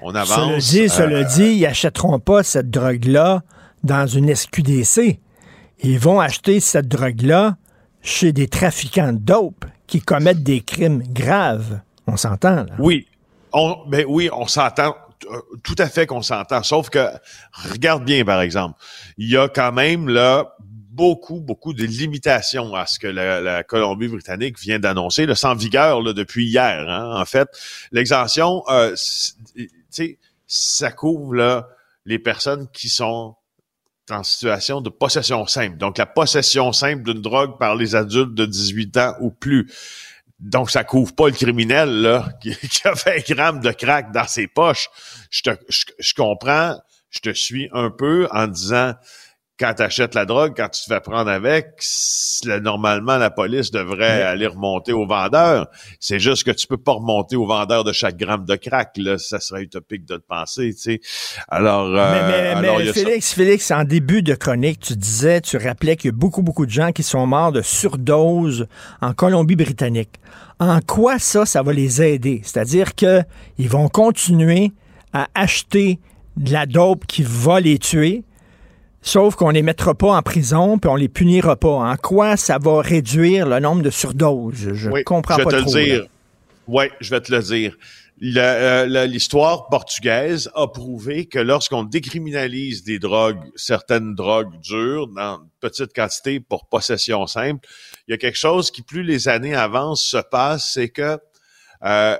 On 0.00 0.10
Cela 0.10 0.20
avance. 0.20 0.70
dit, 0.70 0.82
euh, 0.82 0.88
cela 0.88 1.24
dit, 1.24 1.54
ils 1.56 1.66
achèteront 1.66 2.20
pas 2.20 2.42
cette 2.42 2.70
drogue-là 2.70 3.42
dans 3.82 4.06
une 4.06 4.34
SQDC. 4.34 5.20
Ils 5.82 5.98
vont 5.98 6.20
acheter 6.20 6.60
cette 6.60 6.88
drogue-là 6.88 7.56
chez 8.02 8.32
des 8.32 8.48
trafiquants 8.48 9.12
de 9.12 9.18
dope 9.18 9.64
qui 9.86 10.00
commettent 10.00 10.42
des 10.42 10.60
crimes 10.60 11.02
graves. 11.02 11.80
On 12.06 12.16
s'entend? 12.16 12.66
Oui, 12.78 13.06
on, 13.52 13.84
ben 13.86 14.04
oui, 14.08 14.28
on 14.32 14.46
s'entend. 14.46 14.96
euh, 15.30 15.40
Tout 15.62 15.74
à 15.78 15.88
fait 15.88 16.06
qu'on 16.06 16.22
s'entend. 16.22 16.62
Sauf 16.62 16.88
que, 16.90 17.06
regarde 17.72 18.04
bien, 18.04 18.24
par 18.24 18.40
exemple, 18.40 18.78
il 19.18 19.28
y 19.30 19.36
a 19.36 19.48
quand 19.48 19.72
même 19.72 20.08
là 20.08 20.54
beaucoup, 20.60 21.40
beaucoup 21.40 21.74
de 21.74 21.84
limitations 21.84 22.74
à 22.74 22.86
ce 22.86 22.98
que 22.98 23.06
la, 23.06 23.62
Colombie-Britannique 23.64 24.58
vient 24.58 24.78
d'annoncer. 24.78 25.26
Le 25.26 25.34
sans 25.34 25.54
vigueur 25.54 26.02
depuis 26.14 26.46
hier. 26.46 26.88
hein. 26.88 27.20
En 27.20 27.24
fait, 27.26 27.48
l'exemption, 27.92 28.62
euh, 28.70 28.94
tu 29.54 29.68
sais, 29.90 30.18
ça 30.46 30.90
couvre 30.92 31.34
là, 31.34 31.68
les 32.06 32.18
personnes 32.18 32.68
qui 32.72 32.88
sont 32.88 33.34
en 34.10 34.22
situation 34.22 34.80
de 34.80 34.88
possession 34.88 35.46
simple. 35.46 35.76
Donc, 35.76 35.98
la 35.98 36.06
possession 36.06 36.72
simple 36.72 37.02
d'une 37.02 37.20
drogue 37.20 37.58
par 37.58 37.74
les 37.74 37.94
adultes 37.96 38.34
de 38.34 38.46
18 38.46 38.96
ans 38.98 39.14
ou 39.20 39.30
plus. 39.30 39.68
Donc, 40.38 40.70
ça 40.70 40.84
couvre 40.84 41.14
pas 41.14 41.26
le 41.28 41.34
criminel 41.34 42.02
là, 42.02 42.28
qui, 42.42 42.54
qui 42.56 42.86
a 42.86 42.92
20 42.92 43.28
grammes 43.28 43.60
de 43.60 43.70
crack 43.72 44.12
dans 44.12 44.26
ses 44.26 44.46
poches. 44.46 44.88
Je, 45.30 45.42
te, 45.42 45.50
je 45.98 46.14
comprends, 46.14 46.78
je 47.10 47.20
te 47.20 47.32
suis 47.32 47.68
un 47.72 47.90
peu 47.90 48.28
en 48.30 48.46
disant 48.46 48.94
quand 49.58 49.72
tu 49.74 49.82
achètes 49.82 50.14
la 50.14 50.26
drogue, 50.26 50.52
quand 50.56 50.68
tu 50.68 50.82
te 50.82 50.92
fais 50.92 51.00
prendre 51.00 51.30
avec, 51.30 51.68
normalement, 52.62 53.16
la 53.16 53.30
police 53.30 53.70
devrait 53.70 54.22
aller 54.22 54.46
remonter 54.46 54.92
au 54.92 55.06
vendeur. 55.06 55.68
C'est 55.98 56.18
juste 56.18 56.44
que 56.44 56.50
tu 56.50 56.66
peux 56.66 56.76
pas 56.76 56.92
remonter 56.92 57.36
au 57.36 57.46
vendeur 57.46 57.82
de 57.82 57.92
chaque 57.92 58.16
gramme 58.18 58.44
de 58.44 58.54
crack. 58.56 58.90
Là. 58.98 59.16
Ça 59.18 59.40
serait 59.40 59.62
utopique 59.62 60.04
de 60.04 60.14
le 60.14 60.20
penser. 60.20 60.74
tu 60.74 60.80
sais. 60.80 61.00
Alors, 61.48 61.86
euh, 61.86 62.12
Mais, 62.12 62.28
mais- 62.28 62.48
alors, 62.68 62.78
mais 62.78 62.86
ça. 62.86 62.92
Félix, 62.92 63.32
Félix, 63.32 63.70
en 63.70 63.84
début 63.84 64.22
de 64.22 64.34
chronique, 64.34 64.80
tu 64.80 64.94
disais, 64.94 65.40
tu 65.40 65.56
rappelais 65.56 65.96
qu'il 65.96 66.08
y 66.08 66.12
a 66.14 66.16
beaucoup, 66.16 66.42
beaucoup 66.42 66.66
de 66.66 66.70
gens 66.70 66.92
qui 66.92 67.02
sont 67.02 67.26
morts 67.26 67.52
de 67.52 67.62
surdose 67.62 68.66
en 69.00 69.14
Colombie-Britannique. 69.14 70.10
En 70.58 70.80
quoi 70.80 71.18
ça, 71.18 71.46
ça 71.46 71.62
va 71.62 71.72
les 71.72 72.02
aider? 72.02 72.40
C'est-à-dire 72.44 72.94
qu'ils 72.94 73.24
vont 73.68 73.88
continuer 73.88 74.72
à 75.12 75.28
acheter 75.34 75.98
de 76.36 76.52
la 76.52 76.66
dope 76.66 77.06
qui 77.06 77.22
va 77.22 77.60
les 77.60 77.78
tuer, 77.78 78.22
sauf 79.06 79.34
qu'on 79.36 79.50
les 79.50 79.62
mettra 79.62 79.94
pas 79.94 80.12
en 80.16 80.22
prison 80.22 80.78
puis 80.78 80.90
on 80.90 80.96
les 80.96 81.08
punira 81.08 81.56
pas. 81.56 81.68
En 81.68 81.96
quoi 81.96 82.36
ça 82.36 82.58
va 82.58 82.80
réduire 82.82 83.46
le 83.48 83.58
nombre 83.60 83.82
de 83.82 83.90
surdoses? 83.90 84.72
Je 84.74 84.90
Oui, 84.90 85.04
comprends 85.04 85.34
je 85.34 85.38
vais 85.40 85.44
pas 85.44 85.50
te 85.52 85.56
trop. 85.62 85.74
le 85.74 85.84
dire. 85.84 86.06
Oui, 86.68 86.84
je 87.00 87.10
vais 87.10 87.20
te 87.20 87.32
le 87.32 87.40
dire. 87.42 87.76
Euh, 88.22 89.06
L'histoire 89.06 89.68
portugaise 89.68 90.50
a 90.54 90.66
prouvé 90.68 91.26
que 91.26 91.38
lorsqu'on 91.38 91.84
décriminalise 91.84 92.82
des 92.82 92.98
drogues, 92.98 93.38
certaines 93.56 94.14
drogues 94.14 94.58
dures, 94.62 95.06
dans 95.08 95.40
petite 95.60 95.92
quantité 95.94 96.40
pour 96.40 96.66
possession 96.66 97.26
simple, 97.26 97.68
il 98.08 98.12
y 98.12 98.14
a 98.14 98.18
quelque 98.18 98.38
chose 98.38 98.70
qui, 98.70 98.80
plus 98.82 99.02
les 99.02 99.28
années 99.28 99.54
avancent, 99.54 100.02
se 100.02 100.16
passe, 100.16 100.72
c'est 100.72 100.88
que 100.88 101.18
euh, 101.84 102.16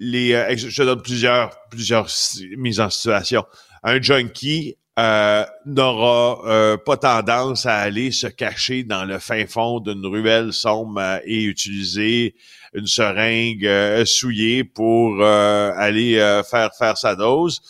les, 0.00 0.32
euh, 0.34 0.56
je 0.56 0.82
donne 0.82 1.00
plusieurs, 1.02 1.56
plusieurs 1.70 2.10
si- 2.10 2.48
mises 2.56 2.80
en 2.80 2.90
situation. 2.90 3.44
Un 3.84 4.02
junkie 4.02 4.76
euh, 4.98 5.44
n'aura 5.66 6.40
euh, 6.46 6.76
pas 6.78 6.96
tendance 6.96 7.66
à 7.66 7.76
aller 7.76 8.10
se 8.10 8.26
cacher 8.26 8.82
dans 8.82 9.04
le 9.04 9.18
fin 9.18 9.46
fond 9.46 9.80
d'une 9.80 10.06
ruelle 10.06 10.54
sombre 10.54 10.98
euh, 11.00 11.18
et 11.24 11.42
utiliser 11.42 12.34
une 12.72 12.86
seringue 12.86 13.66
euh, 13.66 14.06
souillée 14.06 14.64
pour 14.64 15.20
euh, 15.20 15.72
aller 15.76 16.16
faire 16.50 16.74
faire 16.74 16.96
sa 16.96 17.14
dose. 17.14 17.60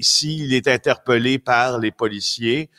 S'il 0.00 0.54
est 0.54 0.68
interpellé 0.68 1.38
par 1.40 1.78
les 1.78 1.90
policiers, 1.90 2.70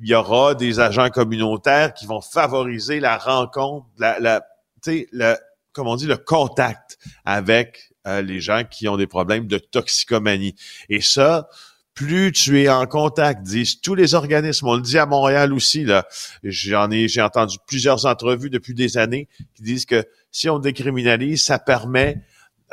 il 0.00 0.08
y 0.08 0.14
aura 0.14 0.54
des 0.54 0.80
agents 0.80 1.10
communautaires 1.10 1.92
qui 1.92 2.06
vont 2.06 2.22
favoriser 2.22 3.00
la 3.00 3.18
rencontre, 3.18 3.86
la, 3.98 4.18
la, 4.18 4.42
le, 4.86 5.36
on 5.76 5.96
dit, 5.96 6.06
le 6.06 6.16
contact 6.16 6.98
avec 7.24 7.92
les 8.06 8.40
gens 8.40 8.64
qui 8.68 8.88
ont 8.88 8.96
des 8.96 9.06
problèmes 9.06 9.46
de 9.46 9.58
toxicomanie. 9.58 10.54
Et 10.88 11.00
ça, 11.00 11.48
plus 11.94 12.32
tu 12.32 12.62
es 12.62 12.68
en 12.68 12.86
contact, 12.86 13.42
disent 13.42 13.80
tous 13.80 13.94
les 13.94 14.14
organismes, 14.14 14.66
on 14.68 14.76
le 14.76 14.82
dit 14.82 14.98
à 14.98 15.06
Montréal 15.06 15.52
aussi, 15.52 15.84
là, 15.84 16.06
j'en 16.42 16.90
ai, 16.90 17.08
j'ai 17.08 17.20
entendu 17.22 17.58
plusieurs 17.66 18.06
entrevues 18.06 18.50
depuis 18.50 18.74
des 18.74 18.96
années 18.96 19.28
qui 19.54 19.62
disent 19.62 19.86
que 19.86 20.04
si 20.30 20.48
on 20.48 20.58
décriminalise, 20.58 21.42
ça 21.42 21.58
permet 21.58 22.22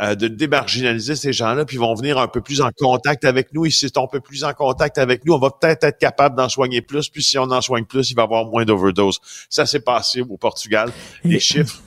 euh, 0.01 0.15
de 0.15 0.29
démarginaliser 0.29 1.17
ces 1.17 1.33
gens-là, 1.33 1.65
puis 1.65 1.75
ils 1.75 1.79
vont 1.79 1.93
venir 1.93 2.17
un 2.17 2.29
peu 2.29 2.39
plus 2.39 2.61
en 2.61 2.69
contact 2.77 3.25
avec 3.25 3.53
nous. 3.53 3.65
Et 3.65 3.69
si 3.69 3.91
on 3.97 4.07
peut 4.07 4.21
plus 4.21 4.45
en 4.45 4.53
contact 4.53 4.97
avec 4.97 5.25
nous, 5.25 5.33
on 5.33 5.39
va 5.39 5.49
peut-être 5.51 5.83
être 5.83 5.99
capable 5.99 6.37
d'en 6.37 6.47
soigner 6.47 6.81
plus. 6.81 7.09
Puis 7.09 7.21
si 7.21 7.37
on 7.37 7.51
en 7.51 7.59
soigne 7.59 7.83
plus, 7.83 8.09
il 8.09 8.15
va 8.15 8.21
y 8.21 8.25
avoir 8.25 8.45
moins 8.45 8.63
d'overdose. 8.63 9.19
Ça 9.49 9.65
s'est 9.65 9.81
passé 9.81 10.21
au 10.21 10.37
Portugal. 10.37 10.93
Les 11.25 11.41
chiffres, 11.41 11.81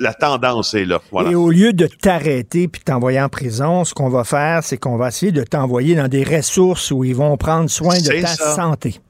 la 0.00 0.14
tendance 0.14 0.74
est 0.74 0.84
là. 0.84 1.00
Voilà. 1.10 1.30
Et 1.30 1.34
au 1.34 1.50
lieu 1.50 1.72
de 1.72 1.86
t'arrêter 1.86 2.68
puis 2.68 2.82
t'envoyer 2.82 3.20
en 3.20 3.28
prison, 3.28 3.84
ce 3.84 3.94
qu'on 3.94 4.08
va 4.08 4.24
faire, 4.24 4.62
c'est 4.62 4.76
qu'on 4.76 4.96
va 4.96 5.08
essayer 5.08 5.32
de 5.32 5.42
t'envoyer 5.42 5.94
dans 5.94 6.08
des 6.08 6.24
ressources 6.24 6.90
où 6.90 7.04
ils 7.04 7.14
vont 7.14 7.36
prendre 7.36 7.68
soin 7.70 7.98
de 7.98 8.20
ta 8.20 8.26
ça. 8.26 8.54
santé. 8.54 9.00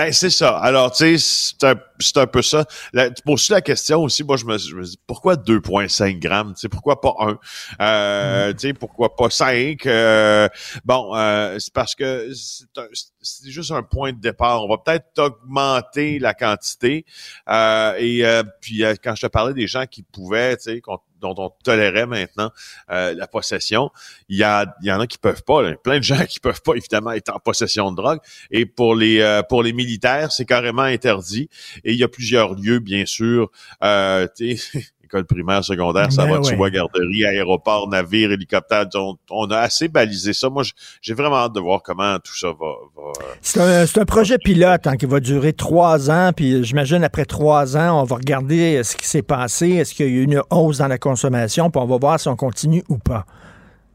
Ben, 0.00 0.12
c'est 0.14 0.30
ça. 0.30 0.56
Alors, 0.56 0.92
tu 0.92 1.18
sais, 1.18 1.54
c'est 1.60 1.62
un, 1.68 1.74
c'est 1.98 2.16
un 2.16 2.26
peu 2.26 2.40
ça. 2.40 2.64
La, 2.94 3.10
tu 3.10 3.20
poses 3.22 3.50
la 3.50 3.60
question 3.60 4.02
aussi, 4.02 4.24
moi, 4.24 4.38
je 4.38 4.46
me, 4.46 4.56
je 4.56 4.74
me 4.74 4.82
dis, 4.82 4.98
pourquoi 5.06 5.36
2,5 5.36 6.18
grammes? 6.18 6.54
Tu 6.54 6.60
sais, 6.60 6.68
pourquoi 6.70 7.02
pas 7.02 7.14
1? 7.18 7.38
Euh, 7.82 8.52
Tu 8.54 8.68
sais, 8.68 8.72
pourquoi 8.72 9.14
pas 9.14 9.28
5? 9.28 9.84
Euh, 9.84 10.48
bon, 10.86 11.14
euh, 11.14 11.58
c'est 11.58 11.74
parce 11.74 11.94
que 11.94 12.32
c'est 12.32 12.64
un- 12.78 12.86
c'est 13.20 13.50
juste 13.50 13.72
un 13.72 13.82
point 13.82 14.12
de 14.14 14.18
départ. 14.20 14.64
On 14.64 14.68
va 14.70 14.78
peut-être 14.78 15.18
augmenter 15.18 16.18
la 16.18 16.32
quantité. 16.32 17.04
Euh, 17.50 17.92
et 17.98 18.24
euh, 18.24 18.42
puis, 18.62 18.82
euh, 18.84 18.94
quand 19.04 19.14
je 19.14 19.20
te 19.26 19.26
parlais 19.26 19.52
des 19.52 19.66
gens 19.66 19.84
qui 19.84 20.02
pouvaient, 20.02 20.56
tu 20.56 20.62
sais, 20.62 20.80
qu'on- 20.80 20.98
dont 21.20 21.34
on 21.38 21.50
tolérait 21.62 22.06
maintenant 22.06 22.50
euh, 22.90 23.14
la 23.14 23.26
possession, 23.26 23.90
il 24.28 24.38
y, 24.38 24.42
a, 24.42 24.74
il 24.82 24.88
y 24.88 24.92
en 24.92 25.00
a 25.00 25.06
qui 25.06 25.18
peuvent 25.18 25.42
pas. 25.44 25.62
là. 25.62 25.76
Plein 25.76 25.98
de 25.98 26.04
gens 26.04 26.24
qui 26.26 26.40
peuvent 26.40 26.62
pas, 26.62 26.74
évidemment, 26.74 27.12
être 27.12 27.34
en 27.34 27.38
possession 27.38 27.90
de 27.90 27.96
drogue. 27.96 28.18
Et 28.50 28.66
pour 28.66 28.94
les 28.94 29.20
euh, 29.20 29.42
pour 29.42 29.62
les 29.62 29.72
militaires, 29.72 30.32
c'est 30.32 30.44
carrément 30.44 30.82
interdit. 30.82 31.48
Et 31.84 31.92
il 31.92 31.98
y 31.98 32.04
a 32.04 32.08
plusieurs 32.08 32.54
lieux, 32.54 32.78
bien 32.78 33.06
sûr. 33.06 33.50
Euh, 33.82 34.26
école 35.10 35.24
primaire, 35.24 35.64
secondaire, 35.64 36.12
ça 36.12 36.24
Ben 36.24 36.34
va, 36.36 36.40
tu 36.40 36.50
ouais. 36.50 36.56
vois, 36.56 36.70
garderie, 36.70 37.24
aéroport, 37.24 37.88
navire, 37.88 38.30
hélicoptère. 38.30 38.86
On, 38.94 39.16
on 39.30 39.50
a 39.50 39.58
assez 39.58 39.88
balisé 39.88 40.32
ça. 40.32 40.48
Moi, 40.48 40.62
j'ai 41.02 41.14
vraiment 41.14 41.36
hâte 41.36 41.52
de 41.52 41.60
voir 41.60 41.82
comment 41.82 42.18
tout 42.20 42.36
ça 42.36 42.48
va. 42.48 42.72
va, 42.96 43.12
C'est 43.42 43.98
un, 43.98 44.04
projet 44.04 44.38
pilote 44.38 44.86
hein, 44.86 44.96
qui 44.96 45.06
va 45.06 45.18
durer 45.20 45.52
trois 45.52 46.10
ans, 46.10 46.30
puis 46.34 46.62
j'imagine 46.64 47.02
après 47.02 47.24
trois 47.24 47.76
ans, 47.76 48.00
on 48.00 48.04
va 48.04 48.16
regarder 48.16 48.82
ce 48.84 48.96
qui 48.96 49.06
s'est 49.06 49.22
passé, 49.22 49.70
est-ce 49.70 49.94
qu'il 49.94 50.06
y 50.06 50.08
a 50.08 50.12
eu 50.12 50.22
une 50.22 50.42
hausse 50.50 50.78
dans 50.78 50.88
la 50.88 50.98
consommation, 50.98 51.70
puis 51.70 51.80
on 51.82 51.86
va 51.86 51.96
voir 51.98 52.20
si 52.20 52.28
on 52.28 52.36
continue 52.36 52.84
ou 52.88 52.98
pas. 52.98 53.26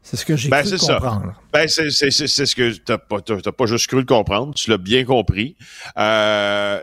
C'est 0.02 0.16
ce 0.16 0.24
que 0.24 0.36
j'ai 0.36 0.50
Ben, 0.50 0.60
cru 0.60 0.68
c'est 0.68 0.78
ça. 0.78 0.94
comprendre. 0.94 1.32
Ben, 1.52 1.66
c'est, 1.66 1.90
ce 1.90 2.54
que 2.54 2.76
t'as 2.78 2.98
pas, 2.98 3.20
t'as, 3.20 3.40
t'as 3.40 3.50
pas 3.52 3.66
juste 3.66 3.88
cru 3.88 3.98
le 3.98 4.04
comprendre, 4.04 4.54
tu 4.54 4.70
l'as 4.70 4.78
bien 4.78 5.04
compris. 5.04 5.56
Euh, 5.98 6.78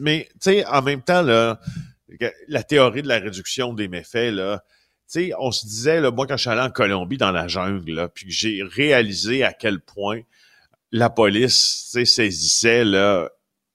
mais, 0.00 0.26
tu 0.32 0.36
sais, 0.40 0.66
en 0.66 0.80
même 0.80 1.02
temps, 1.02 1.20
là, 1.20 1.60
la 2.48 2.62
théorie 2.62 3.02
de 3.02 3.08
la 3.08 3.18
réduction 3.18 3.72
des 3.74 3.88
méfaits, 3.88 4.32
là, 4.32 4.62
tu 5.12 5.20
sais, 5.20 5.32
on 5.38 5.52
se 5.52 5.66
disait, 5.66 6.00
là, 6.00 6.10
moi, 6.10 6.26
quand 6.26 6.36
je 6.36 6.42
suis 6.42 6.50
allé 6.50 6.60
en 6.60 6.70
Colombie, 6.70 7.16
dans 7.16 7.30
la 7.30 7.46
jungle, 7.46 7.92
là, 7.92 8.08
puis 8.08 8.26
que 8.26 8.32
j'ai 8.32 8.62
réalisé 8.62 9.44
à 9.44 9.52
quel 9.52 9.80
point 9.80 10.22
la 10.92 11.10
police, 11.10 11.90
tu 11.92 12.00
sais, 12.00 12.04
saisissait, 12.04 12.84
là, 12.84 13.30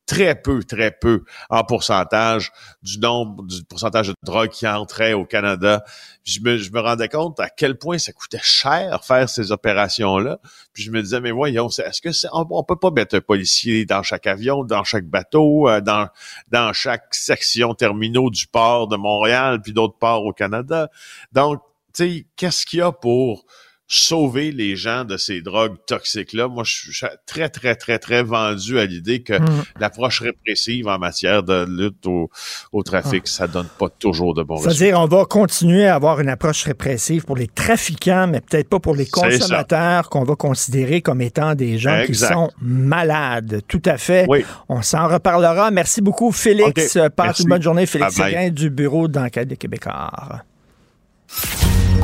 très 0.05 0.36
peu, 0.36 0.63
très 0.63 0.91
peu 0.91 1.24
en 1.50 1.63
pourcentage 1.63 2.51
du 2.84 3.00
nombre, 3.00 3.43
du 3.43 3.63
pourcentage 3.63 4.10
de 4.10 4.13
drogue 4.24 4.50
qui 4.50 4.67
entrait 4.67 5.13
au 5.13 5.25
Canada. 5.25 5.84
Je 6.24 6.39
me, 6.41 6.58
je 6.58 6.72
me 6.72 6.79
rendais 6.79 7.08
compte 7.08 7.39
à 7.39 7.50
quel 7.50 7.77
point 7.77 7.98
ça 7.98 8.12
coûtait 8.12 8.41
cher 8.41 9.03
faire 9.05 9.29
ces 9.29 9.51
opérations-là. 9.51 10.39
Puis 10.74 10.84
je 10.84 10.91
me 10.91 11.01
disais, 11.01 11.22
mais 11.22 11.31
voyons, 11.31 11.70
est-ce 11.70 12.01
que 12.01 12.12
c'est, 12.12 12.27
on, 12.34 12.46
on 12.50 12.63
peut 12.63 12.75
pas 12.75 12.91
mettre 12.91 13.15
un 13.15 13.22
policier 13.22 13.86
dans 13.86 14.03
chaque 14.03 14.27
avion, 14.27 14.63
dans 14.63 14.84
chaque 14.84 15.05
bateau, 15.05 15.70
euh, 15.70 15.81
dans, 15.81 16.10
dans 16.50 16.74
chaque 16.74 17.13
section 17.13 17.74
terminaux 17.74 18.29
du 18.29 18.48
port 18.48 18.88
de 18.88 18.98
Montréal, 18.98 19.62
puis 19.62 19.74
d'autres 19.74 19.98
ports 19.98 20.25
au 20.25 20.34
Canada? 20.34 20.89
Donc, 21.31 21.62
tu 21.93 22.03
sais, 22.03 22.25
qu'est-ce 22.36 22.65
qu'il 22.65 22.79
y 22.79 22.81
a 22.81 22.91
pour 22.91 23.46
sauver 23.93 24.51
les 24.53 24.75
gens 24.77 25.03
de 25.03 25.17
ces 25.17 25.41
drogues 25.41 25.75
toxiques-là? 25.86 26.48
Moi, 26.48 26.63
je 26.65 26.91
suis 26.91 27.05
très, 27.25 27.50
très, 27.50 27.75
très, 27.75 28.00
très 28.00 28.24
vendu 28.24 28.79
à 28.79 28.86
l'idée 28.86 29.21
que 29.21 29.33
Mm. 29.33 29.63
l'approche 29.79 30.21
répressive 30.21 30.88
en 30.88 30.98
matière 30.98 31.43
de 31.43 31.65
lutte 31.67 32.05
au, 32.07 32.29
au 32.71 32.83
trafic, 32.83 33.27
ça 33.27 33.48
donne 33.48 33.67
pas 33.77 33.89
toujours 33.89 34.33
de 34.33 34.43
bons 34.43 34.55
résultats. 34.55 34.75
C'est-à-dire, 34.75 35.00
on 35.00 35.07
va 35.07 35.25
continuer 35.25 35.88
à 35.88 35.95
avoir 35.95 36.19
une 36.21 36.29
approche 36.29 36.63
répressive 36.63 37.25
pour 37.25 37.36
les 37.36 37.48
trafiquants, 37.48 38.27
mais 38.27 38.39
peut-être 38.39 38.69
pas 38.69 38.79
pour 38.79 38.95
les 38.95 39.07
consommateurs 39.07 40.10
qu'on 40.10 40.24
va 40.24 40.36
considérer 40.36 41.01
comme 41.01 41.21
étant 41.21 41.53
des 41.55 41.77
gens 41.77 41.98
Exact. 41.98 42.27
qui 42.29 42.33
sont 42.33 42.50
malades. 42.62 43.62
Tout 43.67 43.81
à 43.86 43.98
fait. 43.98 44.25
Oui. 44.29 44.45
On 44.69 44.81
s'en 44.81 45.07
reparlera. 45.07 45.69
Merci 45.71 46.01
beaucoup, 46.01 46.31
Félix. 46.31 46.95
OK. 46.95 47.10
Passe 47.10 47.25
Merci. 47.27 47.43
une 47.43 47.50
bonne 47.50 47.62
journée. 47.62 47.86
Félix. 47.86 48.15
Séguin 48.15 48.50
du 48.50 48.69
Bureau 48.69 49.07
d'enquête 49.10 49.50
de 49.50 49.55
Québécois. 49.55 50.12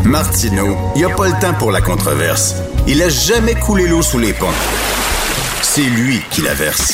Martineau, 0.03 0.77
il 0.96 1.00
n'y 1.00 1.06
a 1.06 1.15
pas 1.15 1.27
le 1.27 1.34
temps 1.39 1.53
pour 1.53 1.72
la 1.72 1.82
controverse. 1.82 2.56
Il 2.88 3.01
a 3.01 3.10
jamais 3.10 3.56
coulé 3.56 3.88
l'eau 3.88 4.01
sous 4.01 4.20
les 4.20 4.34
ponts. 4.34 4.48
C'est 5.62 5.82
lui 5.82 6.22
qui 6.32 6.41
la 6.41 6.53
verse. 6.53 6.94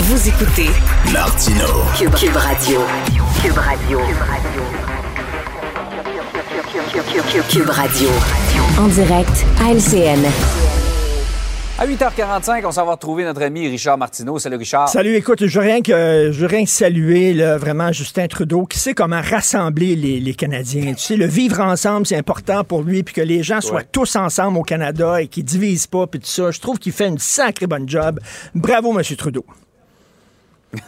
Vous 0.00 0.28
écoutez 0.28 0.70
Martineau. 1.12 1.84
Cube, 1.96 2.14
Cube 2.14 2.36
Radio. 2.36 2.80
Cube 3.42 3.56
Radio. 3.56 4.00
Cube 7.48 7.70
Radio. 7.70 8.10
En 8.78 8.88
direct 8.88 9.46
à 9.60 9.72
LCN. 9.72 10.83
À 11.76 11.86
8h45, 11.88 12.64
on 12.66 12.70
s'en 12.70 12.84
va 12.86 12.92
retrouver 12.92 13.24
notre 13.24 13.42
ami 13.42 13.66
Richard 13.68 13.98
Martineau. 13.98 14.38
Salut 14.38 14.54
Richard. 14.56 14.88
Salut, 14.88 15.16
écoute, 15.16 15.44
je 15.44 15.58
veux 15.58 15.64
rien 15.66 15.82
que, 15.82 16.30
je 16.32 16.40
veux 16.40 16.46
rien 16.46 16.62
que 16.64 16.70
saluer 16.70 17.34
là, 17.34 17.58
vraiment 17.58 17.90
Justin 17.90 18.28
Trudeau 18.28 18.64
qui 18.64 18.78
sait 18.78 18.94
comment 18.94 19.20
rassembler 19.20 19.96
les, 19.96 20.20
les 20.20 20.34
Canadiens. 20.34 20.94
Tu 20.94 21.02
sais, 21.02 21.16
le 21.16 21.26
vivre 21.26 21.58
ensemble, 21.60 22.06
c'est 22.06 22.16
important 22.16 22.62
pour 22.62 22.82
lui, 22.82 23.02
puis 23.02 23.12
que 23.12 23.20
les 23.20 23.42
gens 23.42 23.60
soient 23.60 23.78
Ouais. 23.78 23.88
tous 23.90 24.14
ensemble 24.14 24.58
au 24.58 24.62
Canada 24.62 25.20
et 25.20 25.26
qu'ils 25.26 25.44
divisent 25.44 25.88
pas, 25.88 26.06
puis 26.06 26.20
tout 26.20 26.28
ça. 26.28 26.52
Je 26.52 26.60
trouve 26.60 26.78
qu'il 26.78 26.92
fait 26.92 27.08
une 27.08 27.18
sacrée 27.18 27.66
bonne 27.66 27.88
job. 27.88 28.20
Bravo, 28.54 28.92
Monsieur 28.92 29.16
Trudeau. 29.16 29.44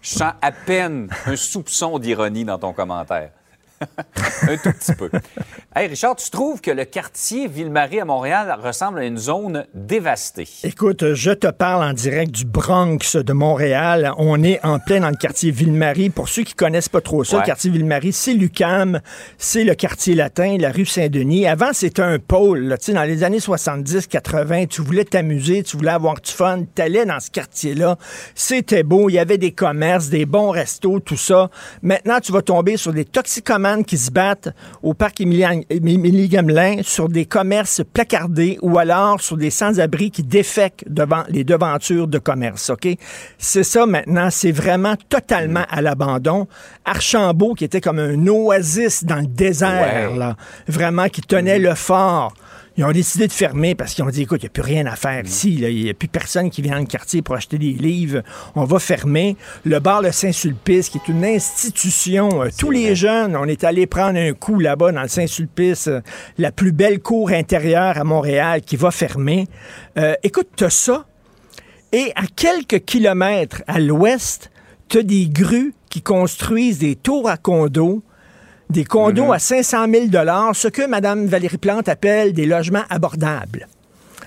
Je 0.00 0.08
sens 0.10 0.32
à 0.40 0.52
peine 0.52 1.08
un 1.26 1.36
soupçon 1.36 1.98
d'ironie 1.98 2.46
dans 2.46 2.58
ton 2.58 2.72
commentaire. 2.72 3.30
un 4.42 4.56
tout 4.56 4.72
petit 4.72 4.92
peu. 4.94 5.10
Hey, 5.74 5.88
Richard, 5.88 6.16
tu 6.16 6.30
trouves 6.30 6.60
que 6.60 6.70
le 6.70 6.84
quartier 6.84 7.48
Ville-Marie 7.48 8.00
à 8.00 8.04
Montréal 8.04 8.56
ressemble 8.62 9.00
à 9.00 9.04
une 9.04 9.18
zone 9.18 9.66
dévastée? 9.74 10.46
Écoute, 10.62 11.14
je 11.14 11.30
te 11.32 11.48
parle 11.48 11.84
en 11.84 11.92
direct 11.92 12.30
du 12.32 12.44
Bronx 12.44 13.16
de 13.16 13.32
Montréal. 13.32 14.12
On 14.18 14.42
est 14.42 14.64
en 14.64 14.78
plein 14.78 15.00
dans 15.00 15.10
le 15.10 15.16
quartier 15.16 15.50
Ville-Marie. 15.50 16.10
Pour 16.10 16.28
ceux 16.28 16.42
qui 16.42 16.54
connaissent 16.54 16.88
pas 16.88 17.00
trop 17.00 17.24
ça, 17.24 17.36
Ouais. 17.36 17.42
le 17.42 17.46
quartier 17.46 17.70
Ville-Marie, 17.70 18.12
c'est 18.12 18.34
Lucam, 18.34 19.00
c'est 19.38 19.64
le 19.64 19.74
quartier 19.74 20.14
latin, 20.14 20.56
la 20.58 20.70
rue 20.70 20.86
Saint-Denis. 20.86 21.46
Avant, 21.46 21.72
c'était 21.72 22.02
un 22.02 22.18
pôle. 22.18 22.76
Tu 22.78 22.86
sais, 22.86 22.92
dans 22.92 23.02
les 23.04 23.24
années 23.24 23.40
70, 23.40 24.06
80, 24.06 24.66
tu 24.66 24.82
voulais 24.82 25.04
t'amuser, 25.04 25.62
tu 25.62 25.76
voulais 25.76 25.90
avoir 25.90 26.20
du 26.20 26.30
fun, 26.30 26.64
t'allais 26.74 27.04
dans 27.04 27.18
ce 27.20 27.30
quartier-là. 27.30 27.96
C'était 28.34 28.82
beau, 28.84 29.08
il 29.08 29.14
y 29.14 29.18
avait 29.18 29.38
des 29.38 29.52
commerces, 29.52 30.08
des 30.08 30.26
bons 30.26 30.50
restos, 30.50 31.00
tout 31.00 31.16
ça. 31.16 31.50
Maintenant, 31.82 32.20
tu 32.20 32.30
vas 32.32 32.42
tomber 32.42 32.76
sur 32.76 32.92
des 32.92 33.04
toxicomanes 33.04 33.73
qui 33.82 33.98
se 33.98 34.10
battent 34.10 34.50
au 34.82 34.94
parc 34.94 35.20
Émilie- 35.20 35.66
Émilie 35.70 36.28
Gamelin, 36.28 36.76
sur 36.82 37.08
des 37.08 37.24
commerces 37.24 37.82
placardés 37.92 38.58
ou 38.62 38.78
alors 38.78 39.20
sur 39.20 39.36
des 39.36 39.50
sans-abri 39.50 40.10
qui 40.10 40.22
défèquent 40.22 40.84
devant 40.86 41.24
les 41.28 41.42
devantures 41.44 42.06
de 42.06 42.18
commerce, 42.18 42.70
OK? 42.70 42.86
C'est 43.38 43.64
ça 43.64 43.86
maintenant, 43.86 44.28
c'est 44.30 44.52
vraiment 44.52 44.94
totalement 45.08 45.64
à 45.70 45.82
l'abandon. 45.82 46.46
Archambault, 46.84 47.54
qui 47.54 47.64
était 47.64 47.80
comme 47.80 47.98
un 47.98 48.26
oasis 48.26 49.04
dans 49.04 49.16
le 49.20 49.26
désert, 49.26 50.10
Ouais. 50.12 50.18
là, 50.18 50.36
vraiment 50.68 51.08
qui 51.08 51.22
tenait 51.22 51.58
le 51.58 51.74
fort. 51.74 52.34
Ils 52.76 52.84
ont 52.84 52.90
décidé 52.90 53.28
de 53.28 53.32
fermer 53.32 53.76
parce 53.76 53.94
qu'ils 53.94 54.04
ont 54.04 54.10
dit, 54.10 54.22
écoute, 54.22 54.42
il 54.42 54.46
n'y 54.46 54.48
a 54.48 54.50
plus 54.50 54.62
rien 54.62 54.86
à 54.86 54.96
faire 54.96 55.24
ici. 55.24 55.54
Il 55.54 55.84
n'y 55.84 55.90
a 55.90 55.94
plus 55.94 56.08
personne 56.08 56.50
qui 56.50 56.60
vient 56.60 56.72
dans 56.72 56.80
le 56.80 56.86
quartier 56.86 57.22
pour 57.22 57.36
acheter 57.36 57.56
des 57.56 57.72
livres. 57.72 58.22
On 58.56 58.64
va 58.64 58.80
fermer. 58.80 59.36
Le 59.64 59.78
bar 59.78 60.02
Le 60.02 60.10
Saint-Sulpice, 60.10 60.88
qui 60.88 60.98
est 60.98 61.08
une 61.08 61.24
institution. 61.24 62.42
euh, 62.42 62.48
tous 62.58 62.72
les 62.72 62.96
jeunes, 62.96 63.36
on 63.36 63.44
est 63.44 63.62
allé 63.62 63.86
prendre 63.86 64.18
un 64.18 64.32
coup 64.32 64.58
là-bas 64.58 64.90
dans 64.90 65.02
le 65.02 65.08
Saint-Sulpice, 65.08 65.86
euh, 65.86 66.00
la 66.36 66.50
plus 66.50 66.72
belle 66.72 67.00
cour 67.00 67.30
intérieure 67.30 67.96
à 67.96 68.02
Montréal 68.02 68.62
qui 68.62 68.74
va 68.76 68.90
fermer. 68.90 69.46
Euh, 69.96 70.14
écoute, 70.24 70.48
tu 70.56 70.64
ça. 70.68 71.06
Et 71.92 72.10
à 72.16 72.22
quelques 72.34 72.84
kilomètres 72.84 73.62
à 73.68 73.78
l'ouest, 73.78 74.50
tu 74.88 74.98
as 74.98 75.02
des 75.04 75.28
grues 75.28 75.74
qui 75.90 76.02
construisent 76.02 76.78
des 76.78 76.96
tours 76.96 77.28
à 77.28 77.36
condos, 77.36 78.02
des 78.70 78.84
condos 78.84 79.32
à 79.32 79.38
500 79.38 79.86
000 79.90 80.06
ce 80.54 80.68
que 80.68 80.86
Mme 80.86 81.26
Valérie 81.26 81.58
Plante 81.58 81.88
appelle 81.88 82.32
des 82.32 82.46
logements 82.46 82.84
abordables. 82.90 83.68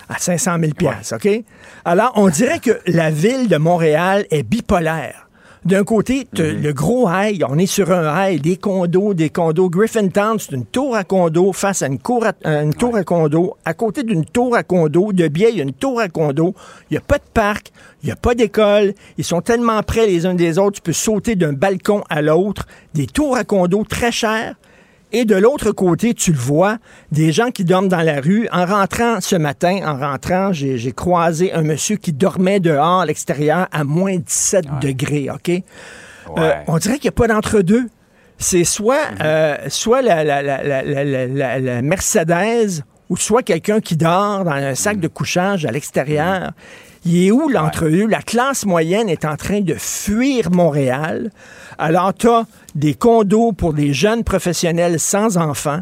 À 0.09 0.19
500 0.19 0.57
000 0.59 0.71
piastres, 0.73 1.15
OK? 1.15 1.43
Alors, 1.83 2.13
on 2.15 2.29
dirait 2.29 2.59
que 2.59 2.79
la 2.85 3.11
ville 3.11 3.49
de 3.49 3.57
Montréal 3.57 4.25
est 4.31 4.43
bipolaire. 4.43 5.26
D'un 5.67 5.83
côté, 5.83 6.25
t'as 6.33 6.53
le 6.53 6.71
gros 6.71 7.09
high, 7.11 7.43
on 7.45 7.57
est 7.57 7.65
sur 7.65 7.91
un 7.91 8.29
high, 8.29 8.41
des 8.41 8.55
condos, 8.55 9.13
des 9.13 9.29
condos. 9.29 9.69
Griffintown, 9.69 10.39
c'est 10.39 10.53
une 10.53 10.65
tour 10.65 10.95
à 10.95 11.03
condo 11.03 11.51
face 11.51 11.81
à 11.81 11.87
une, 11.87 11.99
cour 11.99 12.25
à, 12.25 12.49
une 12.49 12.73
tour 12.73 12.95
à 12.95 13.03
condo. 13.03 13.57
À 13.65 13.73
côté 13.73 14.03
d'une 14.03 14.23
tour 14.23 14.55
à 14.55 14.63
condo, 14.63 15.11
de 15.11 15.27
biais, 15.27 15.49
il 15.51 15.57
y 15.57 15.59
a 15.59 15.63
une 15.63 15.73
tour 15.73 15.99
à 15.99 16.07
condo. 16.07 16.55
Il 16.89 16.93
n'y 16.93 16.97
a 16.97 17.01
pas 17.01 17.17
de 17.17 17.29
parc, 17.33 17.73
il 18.01 18.05
n'y 18.05 18.13
a 18.13 18.15
pas 18.15 18.33
d'école. 18.33 18.93
Ils 19.17 19.25
sont 19.25 19.41
tellement 19.41 19.83
près 19.83 20.07
les 20.07 20.25
uns 20.25 20.35
des 20.35 20.57
autres, 20.57 20.77
tu 20.77 20.81
peux 20.81 20.93
sauter 20.93 21.35
d'un 21.35 21.51
balcon 21.51 22.01
à 22.09 22.21
l'autre. 22.21 22.65
Des 22.93 23.05
tours 23.05 23.35
à 23.35 23.43
condo 23.43 23.83
très 23.83 24.13
chères. 24.13 24.55
Et 25.13 25.23
de 25.23 25.35
l'autre 25.35 25.71
côté, 25.71 26.13
tu 26.13 26.33
le 26.33 26.37
vois, 26.37 26.77
des 27.11 27.31
gens 27.31 27.49
qui 27.49 27.63
dorment 27.63 27.87
dans 27.87 28.01
la 28.01 28.19
rue. 28.19 28.49
En 28.51 28.65
rentrant 28.65 29.21
ce 29.21 29.37
matin, 29.37 29.79
en 29.85 29.97
rentrant, 29.97 30.51
j'ai 30.51 30.91
croisé 30.91 31.53
un 31.53 31.61
monsieur 31.61 31.95
qui 31.95 32.11
dormait 32.11 32.59
dehors 32.59 33.01
à 33.01 33.05
l'extérieur 33.05 33.67
à 33.71 33.83
moins 33.85 34.17
17 34.17 34.65
degrés, 34.81 35.29
OK? 35.33 35.49
Euh, 36.37 36.51
on 36.67 36.77
dirait 36.77 36.95
qu'il 36.95 37.03
n'y 37.09 37.09
a 37.09 37.11
pas 37.13 37.27
d'entre-deux. 37.27 37.87
C'est 38.37 38.65
soit, 38.65 38.99
euh, 39.23 39.55
soit 39.69 40.01
la, 40.01 40.23
la- 40.25 40.41
la- 40.43 40.61
la- 40.61 40.83
la- 40.83 41.03
la- 41.05 41.27
la- 41.27 41.59
la 41.59 41.81
Mercedes 41.81 42.83
ou 43.09 43.15
soit 43.15 43.41
quelqu'un 43.43 43.79
qui 43.79 43.95
dort 43.95 44.43
dans 44.43 44.51
un 44.51 44.75
sac 44.75 44.99
de 44.99 45.07
couchage 45.07 45.65
à 45.65 45.71
l'extérieur. 45.71 46.51
Il 47.05 47.25
est 47.25 47.31
où 47.31 47.49
l'entre-deux? 47.49 48.07
La 48.07 48.21
classe 48.21 48.65
moyenne 48.65 49.09
est 49.09 49.25
en 49.25 49.35
train 49.35 49.61
de 49.61 49.75
fuir 49.75 50.51
Montréal. 50.51 51.31
Alors, 51.77 52.13
tu 52.13 52.27
as 52.27 52.45
des 52.75 52.93
condos 52.93 53.51
pour 53.51 53.73
des 53.73 53.93
jeunes 53.93 54.23
professionnels 54.23 54.99
sans 54.99 55.37
enfants 55.37 55.81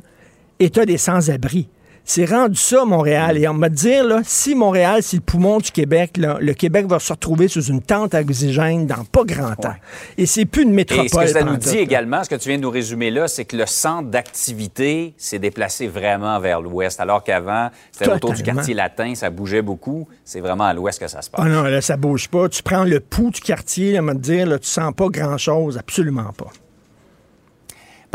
et 0.60 0.70
tu 0.70 0.80
as 0.80 0.86
des 0.86 0.98
sans-abri. 0.98 1.68
C'est 2.08 2.26
rendu 2.26 2.56
ça, 2.56 2.86
Montréal. 2.86 3.36
Et 3.40 3.48
on 3.48 3.58
va 3.58 3.68
dire, 3.68 4.04
là, 4.04 4.22
si 4.24 4.54
Montréal, 4.54 5.02
c'est 5.02 5.18
le 5.18 5.24
poumon 5.24 5.58
du 5.58 5.72
Québec, 5.72 6.18
là, 6.18 6.38
le 6.40 6.54
Québec 6.54 6.86
va 6.86 7.00
se 7.00 7.12
retrouver 7.12 7.48
sous 7.48 7.64
une 7.64 7.82
tente 7.82 8.14
à 8.14 8.22
oxygène 8.22 8.86
dans 8.86 9.04
pas 9.04 9.24
grand 9.24 9.56
temps. 9.56 9.74
Et 10.16 10.28
c'est 10.28 10.46
plus 10.46 10.64
une 10.64 10.74
métropole. 10.74 11.06
Et 11.06 11.10
ce 11.10 11.34
que 11.34 11.40
ça 11.40 11.44
nous 11.44 11.58
dit 11.58 11.78
également, 11.80 12.24
ce 12.24 12.30
que 12.30 12.36
tu 12.36 12.50
viens 12.50 12.60
de 12.60 12.64
nous 12.64 12.70
résumer 12.70 13.10
là, 13.10 13.28
c'est 13.28 13.46
que 13.46 13.58
le 13.58 13.66
centre 13.66 14.10
d'activité 14.10 15.16
s'est 15.18 15.40
déplacé 15.40 15.88
vraiment 15.88 16.40
vers 16.40 16.62
l'ouest, 16.62 17.00
alors 17.00 17.24
qu'avant, 17.24 17.72
c'était 17.92 18.12
autour 18.12 18.34
du 18.34 18.44
quartier 18.44 18.76
latin, 18.76 19.16
ça 19.16 19.32
bougeait 19.32 19.64
beaucoup. 19.64 20.08
C'est 20.24 20.42
vraiment 20.42 20.66
à 20.66 20.76
l'ouest 20.76 21.00
que 21.00 21.08
ça 21.08 21.24
se 21.24 21.30
passe. 21.32 21.42
Ah 21.44 21.50
non, 21.50 21.64
là, 21.64 21.82
ça 21.82 21.98
bouge 21.98 22.28
pas. 22.28 22.48
Tu 22.50 22.62
prends 22.62 22.84
le 22.84 23.00
pouls 23.00 23.32
du 23.32 23.42
quartier, 23.42 23.94
là, 23.94 24.02
on 24.02 24.06
va 24.06 24.14
te 24.14 24.20
dire, 24.20 24.46
là, 24.46 24.60
tu 24.60 24.68
sens 24.68 24.94
pas 24.96 25.08
grand-chose, 25.10 25.80
absolument 25.80 26.32
pas. 26.38 26.52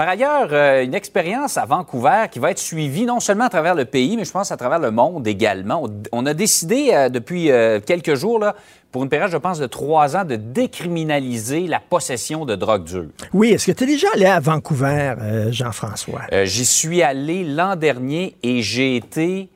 Par 0.00 0.08
ailleurs, 0.08 0.48
euh, 0.52 0.82
une 0.82 0.94
expérience 0.94 1.58
à 1.58 1.66
Vancouver 1.66 2.24
qui 2.30 2.38
va 2.38 2.52
être 2.52 2.58
suivie 2.58 3.04
non 3.04 3.20
seulement 3.20 3.44
à 3.44 3.48
travers 3.50 3.74
le 3.74 3.84
pays, 3.84 4.16
mais 4.16 4.24
je 4.24 4.30
pense 4.30 4.50
à 4.50 4.56
travers 4.56 4.78
le 4.78 4.90
monde 4.90 5.28
également. 5.28 5.86
On, 6.10 6.24
a 6.24 6.32
décidé 6.32 6.92
euh, 6.94 7.10
depuis 7.10 7.50
euh, 7.50 7.80
quelques 7.84 8.14
jours, 8.14 8.38
là, 8.38 8.56
pour 8.92 9.02
une 9.02 9.10
période, 9.10 9.30
je 9.30 9.36
pense, 9.36 9.58
de 9.58 9.66
trois 9.66 10.16
ans, 10.16 10.24
de 10.24 10.36
décriminaliser 10.36 11.66
la 11.66 11.80
possession 11.80 12.46
de 12.46 12.56
drogue 12.56 12.84
dure. 12.84 13.08
Oui, 13.34 13.50
est-ce 13.50 13.66
que 13.66 13.72
tu 13.72 13.84
es 13.84 13.88
déjà 13.88 14.06
allé 14.14 14.24
à 14.24 14.40
Vancouver, 14.40 15.16
Jean-François? 15.50 16.22
J'y 16.44 16.64
suis 16.64 17.02
allé 17.02 17.44
l'an 17.44 17.76
dernier 17.76 18.36
et 18.42 18.62
j'ai 18.62 18.96
été 18.96 19.50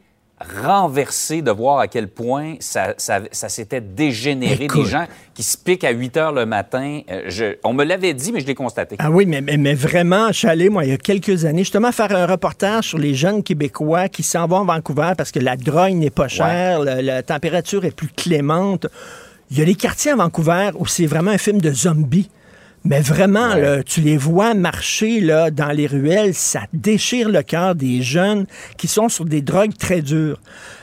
renversé 0.62 1.42
de 1.42 1.50
voir 1.50 1.78
à 1.78 1.88
quel 1.88 2.08
point 2.08 2.54
ça, 2.60 2.94
ça- 2.98 3.20
ça 3.32 3.48
s'était 3.48 3.80
dégénéré. 3.80 4.64
Écoute. 4.64 4.84
Des 4.84 4.90
gens 4.90 5.06
qui 5.34 5.42
se 5.42 5.56
piquent 5.56 5.84
à 5.84 5.90
8 5.90 6.16
heures 6.16 6.32
le 6.32 6.44
matin. 6.46 7.00
Euh, 7.10 7.22
je- 7.28 7.56
on 7.64 7.72
me 7.72 7.84
l'avait 7.84 8.14
dit, 8.14 8.32
mais 8.32 8.40
je 8.40 8.46
l'ai 8.46 8.54
constaté. 8.54 8.96
Ah 8.98 9.10
oui, 9.10 9.26
mais, 9.26 9.40
mais, 9.40 9.56
mais 9.56 9.74
vraiment, 9.74 10.28
je 10.28 10.38
suis 10.38 10.48
allé, 10.48 10.68
moi, 10.68 10.84
il 10.84 10.90
y 10.90 10.94
a 10.94 10.96
quelques 10.98 11.44
années, 11.44 11.60
justement, 11.62 11.92
faire 11.92 12.14
un 12.14 12.26
reportage 12.26 12.88
sur 12.88 12.98
les 12.98 13.14
jeunes 13.14 13.42
Québécois 13.42 14.08
qui 14.08 14.22
s'en 14.22 14.46
vont 14.46 14.68
à 14.68 14.74
Vancouver 14.74 15.12
parce 15.16 15.30
que 15.30 15.38
la 15.40 15.56
drogue 15.56 15.94
n'est 15.94 16.10
pas 16.10 16.28
chère, 16.28 16.80
la, 16.80 17.00
la 17.00 17.22
température 17.22 17.84
est 17.84 17.94
plus 17.94 18.08
clémente. 18.08 18.86
Il 19.50 19.58
y 19.58 19.62
a 19.62 19.64
des 19.64 19.74
quartiers 19.74 20.10
à 20.12 20.16
Vancouver 20.16 20.70
où 20.78 20.86
c'est 20.86 21.06
vraiment 21.06 21.30
un 21.30 21.38
film 21.38 21.60
de 21.60 21.70
zombies. 21.72 22.28
Mais 22.86 23.00
vraiment, 23.00 23.54
Ouais. 23.54 23.60
là, 23.62 23.82
tu 23.82 24.02
les 24.02 24.18
vois 24.18 24.52
marcher 24.52 25.20
là, 25.20 25.50
dans 25.50 25.70
les 25.70 25.86
ruelles, 25.86 26.34
ça 26.34 26.60
déchire 26.74 27.30
le 27.30 27.42
cœur 27.42 27.74
des 27.74 28.02
jeunes 28.02 28.46
qui 28.76 28.88
sont 28.88 29.08
sur 29.08 29.24
des 29.24 29.40
drogues 29.40 29.74
très 29.78 30.02
dures. 30.02 30.38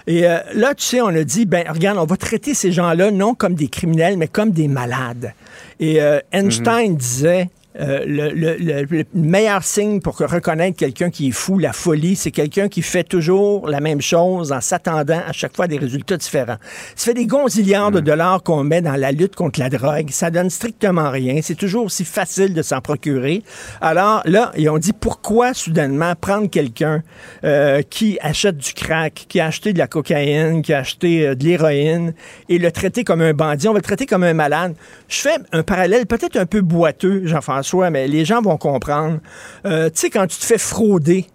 Et 0.08 0.26
euh, 0.28 0.40
là, 0.56 0.74
tu 0.74 0.84
sais, 0.84 1.02
on 1.02 1.10
a 1.10 1.24
dit, 1.24 1.46
ben 1.46 1.64
regarde, 1.70 2.00
on 2.00 2.06
va 2.06 2.18
traiter 2.18 2.56
ces 2.56 2.72
gens-là 2.72 3.12
non 3.12 3.36
comme 3.36 3.54
des 3.54 3.68
criminels, 3.68 4.18
mais 4.18 4.28
comme 4.28 4.50
des 4.52 4.68
malades. 4.68 5.34
Et 5.80 6.02
euh, 6.02 6.20
Einstein 6.32 6.96
disait, 6.96 7.50
euh, 7.80 8.04
le, 8.06 8.30
le- 8.32 8.58
le- 8.58 8.84
le 8.90 9.06
meilleur 9.14 9.64
signe 9.64 10.02
pour 10.02 10.16
que 10.18 10.24
reconnaître 10.24 10.78
quelqu'un 10.78 11.10
qui 11.10 11.30
est 11.30 11.32
fou, 11.32 11.58
la 11.58 11.74
folie, 11.74 12.16
c'est 12.16 12.32
quelqu'un 12.32 12.68
qui 12.68 12.82
fait 12.82 13.04
toujours 13.04 13.68
la 13.68 13.80
même 13.80 14.02
chose 14.02 14.52
en 14.52 14.60
s'attendant 14.62 15.22
à 15.26 15.32
chaque 15.32 15.56
fois 15.56 15.66
à 15.66 15.68
des 15.68 15.78
résultats 15.78 16.18
différents. 16.18 16.58
Ça 16.96 17.06
fait 17.06 17.14
des 17.14 17.26
gonzillards 17.28 17.92
de 17.92 18.00
dollars 18.00 18.44
qu'on 18.44 18.64
met 18.64 18.82
dans 18.82 18.96
la 18.96 19.12
lutte 19.12 19.36
contre 19.36 19.60
la 19.60 19.70
drogue. 19.70 20.10
Ça 20.10 20.30
donne 20.32 20.50
strictement 20.50 21.10
rien. 21.10 21.40
C'est 21.42 21.56
toujours 21.56 21.86
aussi 21.86 22.04
facile 22.04 22.54
de 22.54 22.62
s'en 22.62 22.82
procurer. 22.82 23.44
Alors 23.80 24.22
là, 24.26 24.52
ils 24.58 24.70
ont 24.70 24.78
dit 24.78 24.94
pourquoi 24.94 25.54
soudainement 25.54 26.14
prendre 26.20 26.50
quelqu'un 26.50 27.04
euh, 27.44 27.82
qui 27.90 28.18
achète 28.22 28.58
du 28.58 28.74
crack, 28.74 29.26
qui 29.30 29.40
a 29.40 29.46
acheté 29.46 29.74
de 29.74 29.78
la 29.78 29.88
cocaïne, 29.88 30.62
qui 30.62 30.74
a 30.74 30.80
acheté 30.80 31.28
euh, 31.28 31.36
de 31.36 31.44
l'héroïne 31.46 32.14
et 32.50 32.58
le 32.58 32.72
traiter 32.72 33.04
comme 33.04 33.22
un 33.22 33.34
bandit? 33.34 33.68
On 33.68 33.74
va 33.74 33.80
le 33.80 33.84
traiter 33.84 34.06
comme 34.06 34.24
un 34.24 34.34
malade. 34.34 34.76
Je 35.08 35.22
fais 35.22 35.36
un 35.52 35.64
parallèle 35.64 36.06
peut-être 36.06 36.36
un 36.38 36.46
peu 36.46 36.62
boiteux, 36.62 37.26
Jean-François, 37.26 37.61
mais 37.92 38.08
les 38.08 38.26
gens 38.26 38.42
vont 38.42 38.58
comprendre. 38.58 39.20
Euh, 39.66 39.90
tu 39.90 40.02
sais, 40.02 40.10
quand 40.10 40.28
tu 40.28 40.38
te 40.38 40.46
fais 40.46 40.58
frauder, 40.58 41.26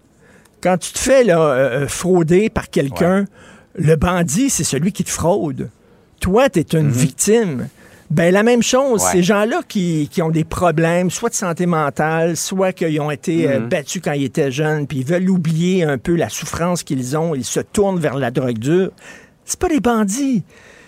quand 0.61 0.77
tu 0.77 0.91
te 0.93 0.99
fais 0.99 1.23
là, 1.23 1.39
euh, 1.39 1.83
euh, 1.83 1.87
frauder 1.87 2.49
par 2.49 2.69
quelqu'un, 2.69 3.25
le 3.75 3.95
bandit, 3.95 4.49
c'est 4.49 4.63
celui 4.63 4.91
qui 4.91 5.03
te 5.03 5.09
fraude. 5.09 5.69
Toi, 6.19 6.49
tu 6.49 6.59
es 6.59 6.63
une 6.73 6.89
victime. 6.89 7.67
Ben, 8.09 8.33
la 8.33 8.41
même 8.41 8.63
chose, 8.63 9.03
Ouais. 9.03 9.11
ces 9.11 9.21
gens-là 9.23 9.61
qui, 9.67 10.07
qui 10.09 10.21
ont 10.21 10.29
des 10.29 10.45
problèmes, 10.45 11.11
soit 11.11 11.29
de 11.29 11.35
santé 11.35 11.65
mentale, 11.65 12.37
soit 12.37 12.71
qu'ils 12.71 12.99
ont 13.01 13.11
été 13.11 13.49
euh, 13.49 13.59
battus 13.59 14.01
quand 14.01 14.13
ils 14.13 14.23
étaient 14.23 14.49
jeunes, 14.49 14.87
puis 14.87 14.99
ils 14.99 15.05
veulent 15.05 15.29
oublier 15.29 15.83
un 15.83 15.97
peu 15.97 16.15
la 16.15 16.29
souffrance 16.29 16.83
qu'ils 16.83 17.17
ont, 17.17 17.35
ils 17.35 17.43
se 17.43 17.59
tournent 17.59 17.99
vers 17.99 18.15
la 18.15 18.31
drogue 18.31 18.57
dure. 18.59 18.91
C'est 19.43 19.59
pas 19.59 19.67
des 19.67 19.81
bandits. 19.81 20.43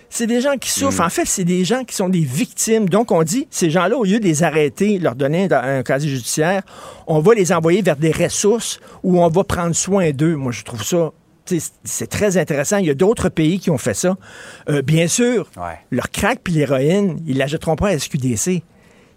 C'est 0.09 0.27
des 0.27 0.41
gens 0.41 0.57
qui 0.57 0.69
souffrent. 0.69 1.01
En 1.01 1.09
fait, 1.09 1.25
c'est 1.25 1.43
des 1.43 1.63
gens 1.63 1.83
qui 1.83 1.95
sont 1.95 2.09
des 2.09 2.21
victimes. 2.21 2.89
Donc, 2.89 3.11
on 3.11 3.21
dit, 3.23 3.47
ces 3.51 3.69
gens-là, 3.69 3.95
au 3.97 4.03
lieu 4.03 4.19
de 4.19 4.25
les 4.25 4.41
arrêter, 4.43 4.97
leur 4.99 5.15
donner 5.15 5.47
un 5.51 5.83
casier 5.83 6.09
judiciaire, 6.09 6.63
on 7.07 7.19
va 7.19 7.33
les 7.35 7.51
envoyer 7.53 7.81
vers 7.81 7.95
des 7.95 8.11
ressources 8.11 8.79
où 9.03 9.21
on 9.21 9.27
va 9.27 9.43
prendre 9.43 9.75
soin 9.75 10.11
d'eux. 10.11 10.35
Moi, 10.35 10.51
je 10.51 10.63
trouve 10.63 10.83
ça 10.83 11.11
c'est 11.83 12.05
très 12.07 12.37
intéressant. 12.37 12.77
Il 12.77 12.85
y 12.85 12.89
a 12.91 12.93
d'autres 12.93 13.29
pays 13.29 13.59
qui 13.59 13.71
ont 13.71 13.79
fait 13.79 13.95
ça. 13.95 14.15
Euh, 14.69 14.83
bien 14.83 15.07
sûr, 15.07 15.49
Ouais. 15.57 15.79
leur 15.89 16.11
crack 16.11 16.41
puis 16.43 16.53
l'héroïne, 16.53 17.19
ils 17.25 17.33
ne 17.33 17.39
l'achèteront 17.39 17.75
pas 17.75 17.87
à 17.87 17.97
SQDC. 17.97 18.61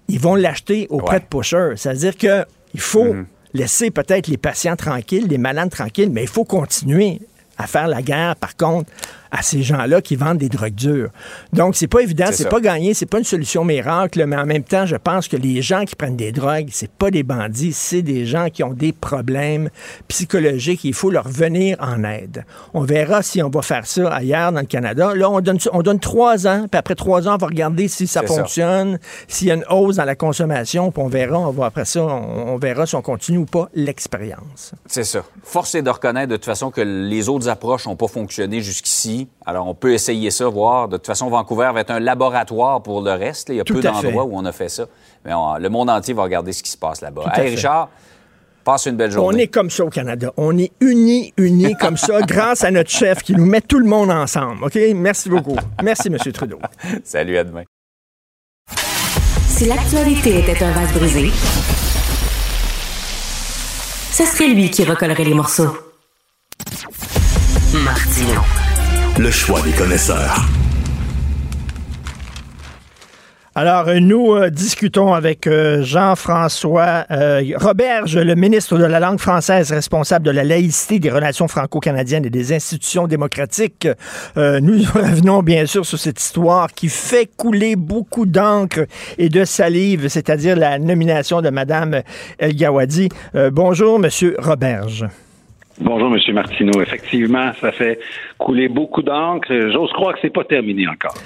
Ils 0.08 0.18
vont 0.18 0.34
l'acheter 0.34 0.86
auprès 0.88 1.16
Ouais. 1.16 1.20
de 1.20 1.26
pushers. 1.26 1.72
C'est-à-dire 1.76 2.16
que 2.16 2.46
il 2.72 2.80
faut 2.80 3.14
laisser 3.52 3.90
peut-être 3.90 4.28
les 4.28 4.38
patients 4.38 4.76
tranquilles, 4.76 5.26
les 5.28 5.36
malades 5.36 5.68
tranquilles, 5.68 6.08
mais 6.10 6.22
il 6.22 6.28
faut 6.28 6.44
continuer 6.46 7.20
à 7.58 7.66
faire 7.66 7.86
la 7.86 8.00
guerre, 8.00 8.34
par 8.36 8.56
contre, 8.56 8.90
à 9.32 9.42
ces 9.42 9.62
gens-là 9.62 10.02
qui 10.02 10.14
vendent 10.14 10.38
des 10.38 10.50
drogues 10.50 10.74
dures. 10.74 11.08
Donc, 11.54 11.74
c'est 11.74 11.88
pas 11.88 12.00
évident, 12.00 12.26
C'est 12.30 12.50
pas 12.50 12.60
gagné, 12.60 12.92
c'est 12.92 13.06
pas 13.06 13.18
une 13.18 13.24
solution 13.24 13.64
miracle, 13.64 14.24
mais 14.26 14.36
en 14.36 14.44
même 14.44 14.62
temps, 14.62 14.84
je 14.84 14.96
pense 14.96 15.26
que 15.26 15.38
les 15.38 15.62
gens 15.62 15.84
qui 15.86 15.96
prennent 15.96 16.16
des 16.16 16.32
drogues, 16.32 16.68
c'est 16.70 16.90
pas 16.90 17.10
des 17.10 17.22
bandits, 17.22 17.72
c'est 17.72 18.02
des 18.02 18.26
gens 18.26 18.50
qui 18.50 18.62
ont 18.62 18.74
des 18.74 18.92
problèmes 18.92 19.70
psychologiques. 20.08 20.84
Il 20.84 20.92
faut 20.92 21.10
leur 21.10 21.28
venir 21.28 21.78
en 21.80 22.04
aide. 22.04 22.44
On 22.74 22.82
verra 22.82 23.22
si 23.22 23.42
on 23.42 23.48
va 23.48 23.62
faire 23.62 23.86
ça 23.86 24.12
ailleurs 24.12 24.52
dans 24.52 24.60
le 24.60 24.66
Canada. 24.66 25.14
Là, 25.14 25.30
on 25.30 25.40
donne, 25.40 25.58
on 25.72 25.82
donne 25.82 25.98
trois 25.98 26.46
ans, 26.46 26.66
puis 26.70 26.78
après 26.78 26.94
trois 26.94 27.26
ans, 27.26 27.34
on 27.34 27.38
va 27.38 27.46
regarder 27.46 27.88
si 27.88 28.06
ça 28.06 28.22
fonctionne, 28.22 28.98
s'il 29.28 29.48
y 29.48 29.50
a 29.50 29.54
une 29.54 29.64
hausse 29.70 29.96
dans 29.96 30.04
la 30.04 30.14
consommation, 30.14 30.92
puis 30.92 31.02
on 31.02 31.08
verra, 31.08 31.38
on 31.38 31.50
va 31.52 31.66
après 31.66 31.86
ça, 31.86 32.02
on, 32.02 32.52
on 32.52 32.58
verra 32.58 32.84
si 32.84 32.96
on 32.96 33.02
continue 33.02 33.38
ou 33.38 33.46
pas 33.46 33.70
l'expérience. 33.74 34.72
C'est 34.86 35.04
ça. 35.04 35.24
Force 35.42 35.74
est 35.74 35.82
de 35.82 35.90
reconnaître 35.90 36.28
de 36.28 36.36
toute 36.36 36.44
façon 36.44 36.70
que 36.70 36.82
les 36.82 37.30
autres 37.30 37.48
approches 37.48 37.86
n'ont 37.86 37.96
pas 37.96 38.08
fonctionné 38.08 38.60
jusqu'ici. 38.60 39.21
Alors, 39.46 39.66
on 39.68 39.74
peut 39.74 39.92
essayer 39.92 40.30
ça, 40.30 40.46
voir. 40.48 40.88
De 40.88 40.96
toute 40.96 41.06
façon, 41.06 41.28
Vancouver 41.28 41.70
va 41.74 41.80
être 41.80 41.90
un 41.90 42.00
laboratoire 42.00 42.82
pour 42.82 43.00
le 43.02 43.12
reste. 43.12 43.48
là. 43.48 43.54
Il 43.54 43.58
y 43.58 43.60
a 43.60 43.64
Tout 43.64 43.74
peu 43.74 43.80
d'endroits 43.80 44.24
où 44.24 44.36
on 44.36 44.44
a 44.44 44.52
fait 44.52 44.68
ça. 44.68 44.86
Mais 45.24 45.32
on- 45.34 45.56
le 45.56 45.68
monde 45.68 45.90
entier 45.90 46.14
va 46.14 46.22
regarder 46.24 46.52
ce 46.52 46.62
qui 46.62 46.70
se 46.70 46.76
passe 46.78 47.00
là-bas. 47.00 47.32
Hey. 47.36 47.50
Richard, 47.50 47.88
passe 48.64 48.86
une 48.86 48.96
belle 48.96 49.10
On 49.12 49.14
journée. 49.14 49.42
est 49.44 49.48
comme 49.48 49.70
ça 49.70 49.84
au 49.84 49.90
Canada. 49.90 50.32
On 50.36 50.56
est 50.58 50.72
unis, 50.80 51.32
unis 51.36 51.74
comme 51.80 51.96
ça, 51.96 52.20
grâce 52.22 52.64
à 52.64 52.70
notre 52.70 52.90
chef 52.90 53.22
qui 53.22 53.34
nous 53.34 53.46
met 53.46 53.60
tout 53.60 53.78
le 53.78 53.86
monde 53.86 54.10
ensemble. 54.10 54.64
OK? 54.64 54.78
Merci 54.94 55.28
beaucoup. 55.28 55.56
Merci, 55.82 56.08
M. 56.08 56.18
Trudeau. 56.32 56.58
Salut, 57.04 57.36
à 57.38 57.44
demain. 57.44 57.64
Si 59.48 59.66
l'actualité 59.66 60.38
était 60.40 60.62
un 60.64 60.72
vase 60.72 60.92
brisé, 60.92 61.30
ce 64.12 64.24
serait 64.24 64.48
lui 64.48 64.70
qui 64.70 64.84
recollerait 64.84 65.24
les 65.24 65.34
morceaux. 65.34 65.76
Martino. 67.84 68.40
Le 69.18 69.30
choix 69.30 69.60
des 69.60 69.72
connaisseurs. 69.72 70.48
Alors, 73.54 73.86
nous 74.00 74.32
euh, 74.32 74.48
discutons 74.48 75.12
avec 75.12 75.46
euh, 75.46 75.82
Jean-François 75.82 77.04
euh, 77.10 77.42
Roberge, 77.56 78.16
le 78.16 78.34
ministre 78.34 78.78
de 78.78 78.84
la 78.84 78.98
langue 79.00 79.18
française 79.18 79.70
responsable 79.70 80.24
de 80.24 80.30
la 80.30 80.44
laïcité, 80.44 80.98
des 80.98 81.10
relations 81.10 81.46
franco-canadiennes 81.46 82.24
et 82.24 82.30
des 82.30 82.54
institutions 82.54 83.06
démocratiques. 83.06 83.86
Euh, 84.38 84.60
nous 84.60 84.82
revenons 84.94 85.42
bien 85.42 85.66
sûr 85.66 85.84
sur 85.84 85.98
cette 85.98 86.18
histoire 86.18 86.72
qui 86.72 86.88
fait 86.88 87.28
couler 87.36 87.76
beaucoup 87.76 88.24
d'encre 88.24 88.86
et 89.18 89.28
de 89.28 89.44
salive, 89.44 90.08
c'est-à-dire 90.08 90.56
la 90.56 90.78
nomination 90.78 91.42
de 91.42 91.50
Mme 91.50 92.02
El 92.38 92.56
Gawadi. 92.56 93.10
Euh, 93.34 93.50
bonjour, 93.52 93.98
Monsieur 93.98 94.36
Roberge. 94.38 95.06
Bonjour, 95.80 96.14
M. 96.14 96.34
Martineau. 96.34 96.80
Effectivement, 96.82 97.50
ça 97.60 97.72
fait 97.72 97.98
couler 98.44 98.68
beaucoup 98.68 99.02
d'encre. 99.02 99.48
J'ose 99.72 99.92
croire 99.92 100.14
que 100.14 100.18
c'est 100.22 100.32
pas 100.32 100.44
terminé 100.44 100.86
encore. 100.88 101.14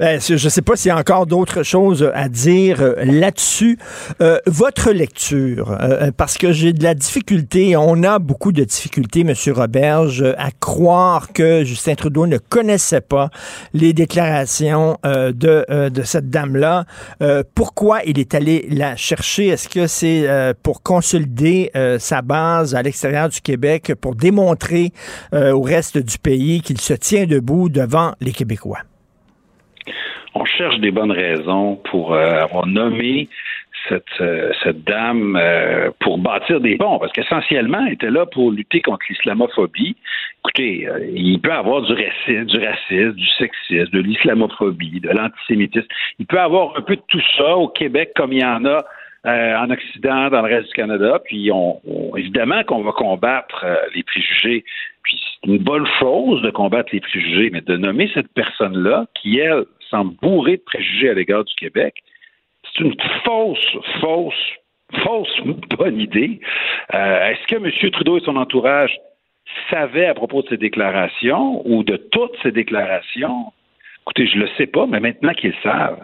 Euh, 0.00 0.18
je 0.18 0.48
sais 0.48 0.62
pas 0.62 0.76
s'il 0.76 0.88
y 0.88 0.92
a 0.92 0.96
encore 0.96 1.26
d'autres 1.26 1.62
choses 1.62 2.10
à 2.14 2.28
dire 2.28 2.80
euh, 2.80 2.94
là-dessus. 3.04 3.78
Euh, 4.20 4.38
votre 4.46 4.90
lecture, 4.92 5.76
euh, 5.80 6.10
parce 6.16 6.38
que 6.38 6.52
j'ai 6.52 6.72
de 6.72 6.82
la 6.82 6.94
difficulté, 6.94 7.76
on 7.76 8.02
a 8.02 8.18
beaucoup 8.18 8.52
de 8.52 8.64
difficultés, 8.64 9.20
M. 9.20 9.34
Roberge, 9.54 10.24
à 10.38 10.50
croire 10.58 11.32
que 11.32 11.64
Justin 11.64 11.94
Trudeau 11.94 12.26
ne 12.26 12.38
connaissait 12.38 13.02
pas 13.02 13.28
les 13.74 13.92
déclarations 13.92 14.98
euh, 15.04 15.32
de, 15.32 15.66
euh, 15.70 15.90
de 15.90 16.02
cette 16.02 16.30
dame-là. 16.30 16.84
Euh, 17.20 17.42
pourquoi 17.54 18.00
il 18.06 18.18
est 18.18 18.34
allé 18.34 18.66
la 18.70 18.96
chercher? 18.96 19.48
Est-ce 19.48 19.68
que 19.68 19.86
c'est 19.86 20.28
euh, 20.28 20.54
pour 20.62 20.82
consolider 20.82 21.70
euh, 21.76 21.98
sa 21.98 22.22
base 22.22 22.74
à 22.74 22.82
l'extérieur 22.82 23.28
du 23.28 23.40
Québec, 23.40 23.92
pour 24.00 24.14
démontrer 24.14 24.92
euh, 25.34 25.52
au 25.52 25.62
reste 25.62 25.98
du 25.98 26.11
pays 26.18 26.60
qu'il 26.60 26.80
se 26.80 26.94
tient 26.94 27.26
debout 27.26 27.68
devant 27.68 28.12
les 28.20 28.32
Québécois? 28.32 28.80
On 30.34 30.44
cherche 30.44 30.78
des 30.78 30.90
bonnes 30.90 31.12
raisons 31.12 31.76
pour 31.90 32.14
euh, 32.14 32.40
avoir 32.40 32.66
nommé 32.66 33.28
cette, 33.88 34.04
euh, 34.20 34.52
dame 34.86 35.36
euh, 35.36 35.90
pour 36.00 36.18
bâtir 36.18 36.60
des 36.60 36.76
ponts, 36.76 36.98
parce 36.98 37.12
qu'essentiellement, 37.12 37.84
elle 37.86 37.94
était 37.94 38.10
là 38.10 38.26
pour 38.26 38.50
lutter 38.50 38.80
contre 38.80 39.04
l'islamophobie. 39.08 39.96
Écoutez, 40.40 40.88
euh, 40.88 41.06
il 41.14 41.40
peut 41.40 41.52
avoir 41.52 41.82
du 41.82 41.92
racisme, 41.92 42.44
du 42.44 42.58
racisme, 42.58 43.12
du 43.12 43.28
sexisme, 43.38 43.90
de 43.92 44.00
l'islamophobie, 44.00 45.00
de 45.00 45.10
l'antisémitisme. 45.10 45.88
Il 46.18 46.26
peut 46.26 46.40
avoir 46.40 46.76
un 46.76 46.82
peu 46.82 46.96
de 46.96 47.02
tout 47.08 47.22
ça 47.36 47.56
au 47.56 47.68
Québec 47.68 48.12
comme 48.16 48.32
il 48.32 48.40
y 48.40 48.44
en 48.44 48.64
a 48.64 48.84
en 49.24 49.70
Occident, 49.70 50.30
dans 50.30 50.42
le 50.42 50.52
reste 50.52 50.66
du 50.66 50.74
Canada. 50.74 51.20
Puis 51.24 51.48
évidemment 52.16 52.64
qu'on 52.64 52.82
va 52.82 52.90
combattre 52.90 53.64
les 53.94 54.02
préjugés. 54.02 54.64
Puis 55.02 55.20
c'est 55.20 55.50
une 55.50 55.58
bonne 55.58 55.86
chose 55.98 56.42
de 56.42 56.50
combattre 56.50 56.90
les 56.92 57.00
préjugés, 57.00 57.50
mais 57.50 57.60
de 57.60 57.76
nommer 57.76 58.10
cette 58.14 58.32
personne-là, 58.34 59.06
qui 59.14 59.38
elle 59.38 59.64
semble 59.90 60.14
bourrée 60.22 60.56
de 60.56 60.62
préjugés 60.62 61.10
à 61.10 61.14
l'égard 61.14 61.44
du 61.44 61.54
Québec, 61.54 62.02
c'est 62.64 62.84
une 62.84 62.94
fausse, 63.24 63.76
fausse, 64.00 64.52
fausse 65.04 65.40
bonne 65.78 66.00
idée. 66.00 66.40
Euh, 66.94 67.30
Est-ce 67.30 67.46
que 67.46 67.56
M. 67.56 67.90
Trudeau 67.92 68.18
et 68.18 68.22
son 68.24 68.36
entourage 68.36 68.96
savaient 69.70 70.06
à 70.06 70.14
propos 70.14 70.42
de 70.42 70.48
ces 70.48 70.56
déclarations 70.56 71.62
ou 71.66 71.82
de 71.84 71.96
toutes 71.96 72.36
ces 72.42 72.52
déclarations? 72.52 73.52
Écoutez, 74.02 74.26
je 74.26 74.36
ne 74.36 74.42
le 74.42 74.48
sais 74.56 74.66
pas, 74.66 74.86
mais 74.86 75.00
maintenant 75.00 75.34
qu'ils 75.34 75.54
savent, 75.62 76.00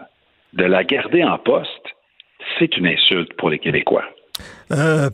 de 0.53 0.63
la 0.63 0.83
garder 0.83 1.23
en 1.23 1.37
poste, 1.37 1.95
c'est 2.57 2.75
une 2.77 2.87
insulte 2.87 3.33
pour 3.33 3.49
les 3.49 3.59
Québécois. 3.59 4.05
Euh, 4.71 5.09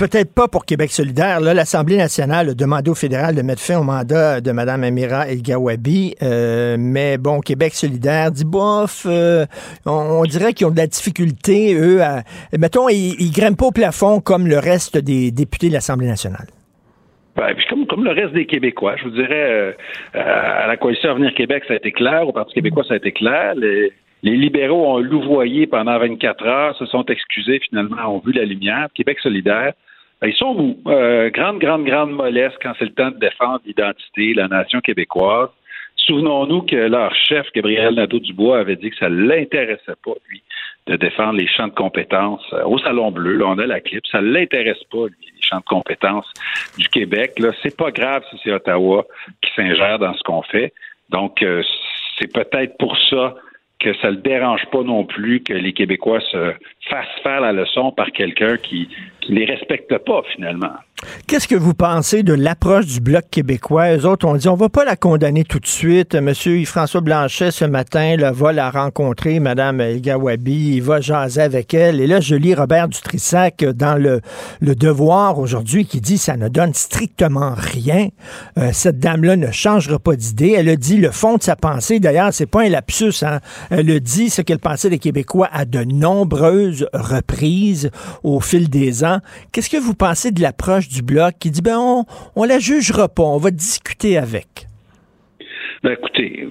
Peut-être 0.00 0.34
pas 0.34 0.48
pour 0.48 0.64
Québec 0.64 0.90
solidaire. 0.90 1.40
Là, 1.40 1.52
l'Assemblée 1.52 1.98
nationale 1.98 2.48
a 2.48 2.54
demandé 2.54 2.90
au 2.90 2.94
fédéral 2.94 3.34
de 3.34 3.42
mettre 3.42 3.60
fin 3.60 3.78
au 3.78 3.84
mandat 3.84 4.40
de 4.40 4.50
Mme 4.50 4.84
Amira 4.84 5.28
El-Gawabi. 5.28 6.14
Euh, 6.22 6.76
mais 6.78 7.18
bon, 7.18 7.40
Québec 7.40 7.74
solidaire 7.74 8.30
dit 8.30 8.46
bof, 8.46 9.04
euh, 9.04 9.44
on, 9.84 10.22
dirait 10.24 10.54
qu'ils 10.54 10.66
ont 10.66 10.70
de 10.70 10.78
la 10.78 10.86
difficulté, 10.86 11.74
eux, 11.74 12.02
à. 12.02 12.22
Mettons, 12.58 12.88
ils, 12.88 13.14
ils 13.20 13.30
grimpent 13.30 13.58
pas 13.58 13.66
au 13.66 13.72
plafond 13.72 14.20
comme 14.20 14.46
le 14.46 14.58
reste 14.58 14.96
des 14.96 15.30
députés 15.32 15.68
de 15.68 15.74
l'Assemblée 15.74 16.06
nationale. 16.06 16.46
Ben, 17.36 17.54
comme, 17.88 18.04
le 18.04 18.12
reste 18.12 18.32
des 18.32 18.46
Québécois, 18.46 18.96
je 18.96 19.04
vous 19.04 19.10
dirais, 19.10 19.50
euh, 19.50 19.72
à 20.14 20.66
la 20.66 20.78
coalition 20.78 21.10
Avenir 21.10 21.34
Québec, 21.34 21.64
ça 21.68 21.74
a 21.74 21.76
été 21.76 21.92
clair, 21.92 22.26
au 22.26 22.32
Parti 22.32 22.54
québécois, 22.54 22.84
ça 22.88 22.94
a 22.94 22.96
été 22.96 23.12
clair. 23.12 23.54
Les, 23.54 23.92
libéraux 24.22 24.94
ont 24.94 24.98
louvoyé 24.98 25.66
pendant 25.66 25.98
24 25.98 26.46
heures, 26.46 26.76
se 26.76 26.86
sont 26.86 27.04
excusés, 27.04 27.60
finalement, 27.68 28.16
ont 28.16 28.22
vu 28.24 28.32
la 28.32 28.44
lumière. 28.44 28.88
Québec 28.94 29.18
solidaire, 29.20 29.74
ils 30.22 30.34
sont 30.34 30.54
mous. 30.54 30.78
Euh, 30.86 31.30
grande, 31.30 31.58
grande, 31.58 31.84
grande 31.84 32.12
mollesse 32.12 32.52
quand 32.62 32.72
c'est 32.78 32.84
le 32.84 32.92
temps 32.92 33.10
de 33.10 33.18
défendre 33.18 33.60
l'identité, 33.64 34.34
la 34.34 34.48
nation 34.48 34.80
québécoise. 34.80 35.48
Souvenons-nous 35.96 36.62
que 36.62 36.76
leur 36.76 37.14
chef, 37.14 37.46
Gabriel 37.54 37.94
Nadeau-Dubois, 37.94 38.58
avait 38.58 38.76
dit 38.76 38.90
que 38.90 38.96
ça 38.96 39.08
ne 39.08 39.26
l'intéressait 39.26 39.96
pas, 40.04 40.14
lui, 40.28 40.42
de 40.86 40.96
défendre 40.96 41.38
les 41.38 41.46
champs 41.46 41.68
de 41.68 41.74
compétences 41.74 42.44
euh, 42.52 42.64
au 42.64 42.78
Salon 42.78 43.10
Bleu. 43.10 43.36
Là, 43.36 43.46
on 43.48 43.58
a 43.58 43.66
la 43.66 43.80
clip. 43.80 44.06
Ça 44.06 44.20
ne 44.20 44.30
l'intéresse 44.30 44.82
pas, 44.90 45.06
lui, 45.06 45.26
les 45.34 45.42
champs 45.42 45.58
de 45.58 45.64
compétences 45.64 46.30
du 46.78 46.88
Québec. 46.88 47.38
Là, 47.38 47.52
c'est 47.62 47.76
pas 47.76 47.90
grave 47.90 48.22
si 48.30 48.40
c'est 48.42 48.52
Ottawa 48.52 49.06
qui 49.42 49.50
s'ingère 49.54 49.98
dans 49.98 50.14
ce 50.14 50.22
qu'on 50.22 50.42
fait. 50.42 50.72
Donc, 51.10 51.42
euh, 51.42 51.62
c'est 52.18 52.32
peut-être 52.32 52.76
pour 52.78 52.96
ça 53.08 53.34
que 53.78 53.94
ça 53.94 54.10
ne 54.10 54.16
le 54.16 54.22
dérange 54.22 54.66
pas 54.70 54.82
non 54.82 55.04
plus 55.04 55.42
que 55.42 55.54
les 55.54 55.72
Québécois 55.72 56.20
se 56.20 56.54
fassent 56.90 57.22
faire 57.22 57.40
la 57.40 57.52
leçon 57.52 57.92
par 57.92 58.10
quelqu'un 58.12 58.56
qui 58.56 58.88
qui 59.20 59.32
les 59.32 59.44
respecte 59.44 59.96
pas, 59.98 60.22
finalement. 60.34 60.72
Qu'est-ce 61.26 61.48
que 61.48 61.54
vous 61.54 61.72
pensez 61.72 62.22
de 62.22 62.34
l'approche 62.34 62.86
du 62.86 63.00
Bloc 63.00 63.24
québécois? 63.30 63.96
Eux 63.96 64.04
autres 64.04 64.26
ont 64.26 64.34
dit, 64.34 64.48
on 64.48 64.54
va 64.54 64.68
pas 64.68 64.84
la 64.84 64.96
condamner 64.96 65.44
tout 65.44 65.58
de 65.58 65.66
suite. 65.66 66.14
Monsieur 66.14 66.58
Yves-François 66.58 67.00
Blanchet, 67.00 67.50
ce 67.50 67.64
matin, 67.64 68.16
là, 68.16 68.32
va 68.32 68.52
la 68.52 68.70
rencontrer, 68.70 69.40
Madame 69.40 69.82
Gawabi, 69.98 70.76
il 70.76 70.82
va 70.82 71.00
jaser 71.00 71.40
avec 71.40 71.72
elle. 71.72 72.02
Et 72.02 72.06
là, 72.06 72.20
je 72.20 72.34
lis 72.34 72.54
Robert 72.54 72.88
Dutrissac 72.88 73.64
dans 73.64 73.96
le, 73.96 74.20
le 74.60 74.74
Devoir 74.74 75.38
aujourd'hui 75.38 75.86
qui 75.86 76.02
dit, 76.02 76.18
ça 76.18 76.36
ne 76.36 76.48
donne 76.48 76.74
strictement 76.74 77.54
rien. 77.56 78.08
Euh, 78.58 78.68
cette 78.72 78.98
dame-là 78.98 79.36
ne 79.36 79.50
changera 79.50 79.98
pas 79.98 80.16
d'idée. 80.16 80.54
Elle 80.56 80.68
a 80.68 80.76
dit 80.76 80.98
le 80.98 81.10
fond 81.10 81.36
de 81.36 81.42
sa 81.42 81.56
pensée. 81.56 81.98
D'ailleurs, 81.98 82.32
c'est 82.32 82.50
pas 82.50 82.62
un 82.62 82.68
lapsus, 82.68 83.22
hein. 83.22 83.40
Elle 83.70 83.90
a 83.90 84.00
dit 84.00 84.28
ce 84.28 84.42
qu'elle 84.42 84.58
pensait 84.58 84.90
des 84.90 84.98
Québécois 84.98 85.48
à 85.50 85.64
de 85.64 85.82
nombreuses 85.82 86.79
reprises 86.92 87.90
au 88.22 88.40
fil 88.40 88.68
des 88.68 89.04
ans. 89.04 89.18
Qu'est-ce 89.52 89.70
que 89.70 89.76
vous 89.76 89.94
pensez 89.94 90.30
de 90.30 90.40
l'approche 90.40 90.88
du 90.88 91.02
Bloc 91.02 91.34
qui 91.38 91.50
dit, 91.50 91.62
ben, 91.62 92.04
on, 92.36 92.44
la 92.44 92.58
jugera 92.58 93.08
pas, 93.08 93.22
on 93.22 93.38
va 93.38 93.50
discuter 93.50 94.16
avec? 94.18 94.66
Ben, 95.82 95.92
écoutez, 95.92 96.48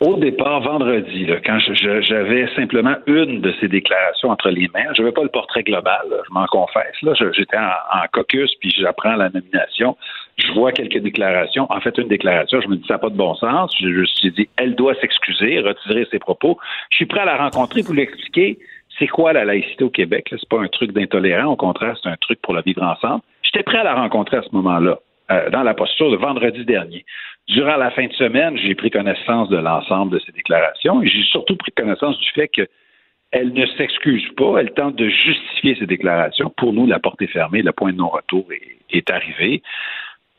au 0.00 0.14
départ, 0.14 0.60
vendredi, 0.60 1.26
quand 1.44 1.58
j'avais 1.58 2.46
simplement 2.54 2.94
une 3.08 3.40
de 3.40 3.52
ces 3.60 3.66
déclarations 3.66 4.30
entre 4.30 4.48
les 4.50 4.68
mains, 4.72 4.92
je 4.96 5.02
n'avais 5.02 5.12
pas 5.12 5.24
le 5.24 5.28
portrait 5.28 5.64
global, 5.64 6.04
je 6.28 6.32
m'en 6.32 6.46
confesse. 6.46 6.94
Là, 7.02 7.14
j'étais 7.32 7.56
en, 7.56 8.06
caucus, 8.12 8.54
puis 8.60 8.72
j'apprends 8.78 9.16
la 9.16 9.28
nomination. 9.30 9.96
Je 10.36 10.52
vois 10.52 10.70
quelques 10.70 10.98
déclarations. 10.98 11.66
En 11.70 11.80
fait, 11.80 11.98
une 11.98 12.06
déclaration, 12.06 12.60
je 12.60 12.68
me 12.68 12.76
dis 12.76 12.86
ça 12.86 12.94
n'a 12.94 12.98
pas 12.98 13.10
de 13.10 13.16
bon 13.16 13.34
sens. 13.34 13.74
Je 13.80 13.88
me 13.88 14.06
suis 14.06 14.30
dit, 14.30 14.48
elle 14.56 14.76
doit 14.76 14.94
s'excuser, 15.00 15.58
retirer 15.58 16.06
ses 16.12 16.20
propos. 16.20 16.58
Je 16.90 16.96
suis 16.96 17.06
prêt 17.06 17.20
à 17.20 17.24
la 17.24 17.36
rencontrer 17.36 17.82
pour 17.82 17.94
lui 17.94 18.02
expliquer 18.02 18.60
c'est 18.98 19.06
quoi 19.06 19.32
la 19.32 19.44
laïcité 19.44 19.84
au 19.84 19.90
Québec. 19.90 20.26
C'est 20.30 20.48
pas 20.48 20.60
un 20.60 20.68
truc 20.68 20.92
d'intolérant, 20.92 21.52
au 21.52 21.56
contraire, 21.56 21.96
c'est 22.02 22.08
un 22.08 22.16
truc 22.16 22.40
pour 22.42 22.54
le 22.54 22.62
vivre 22.62 22.82
ensemble. 22.82 23.22
J'étais 23.42 23.62
prêt 23.62 23.78
à 23.78 23.84
la 23.84 23.94
rencontrer 23.94 24.38
à 24.38 24.42
ce 24.42 24.54
moment-là, 24.54 24.98
euh, 25.30 25.50
dans 25.50 25.62
la 25.62 25.74
posture 25.74 26.10
de 26.10 26.16
vendredi 26.16 26.64
dernier. 26.64 27.04
Durant 27.48 27.76
la 27.76 27.90
fin 27.90 28.06
de 28.06 28.12
semaine, 28.12 28.58
j'ai 28.58 28.74
pris 28.74 28.90
connaissance 28.90 29.48
de 29.48 29.56
l'ensemble 29.56 30.12
de 30.12 30.18
ces 30.18 30.32
déclarations 30.32 31.02
et 31.02 31.06
j'ai 31.06 31.22
surtout 31.22 31.56
pris 31.56 31.72
connaissance 31.72 32.18
du 32.18 32.28
fait 32.30 32.48
qu'elle 32.48 33.52
ne 33.52 33.66
s'excuse 33.78 34.28
pas, 34.36 34.58
elle 34.58 34.72
tente 34.72 34.96
de 34.96 35.08
justifier 35.08 35.76
ces 35.76 35.86
déclarations. 35.86 36.52
Pour 36.56 36.72
nous, 36.72 36.86
la 36.86 36.98
porte 36.98 37.22
est 37.22 37.28
fermée, 37.28 37.62
le 37.62 37.72
point 37.72 37.92
de 37.92 37.96
non-retour 37.96 38.46
est, 38.90 39.10
arrivé. 39.10 39.62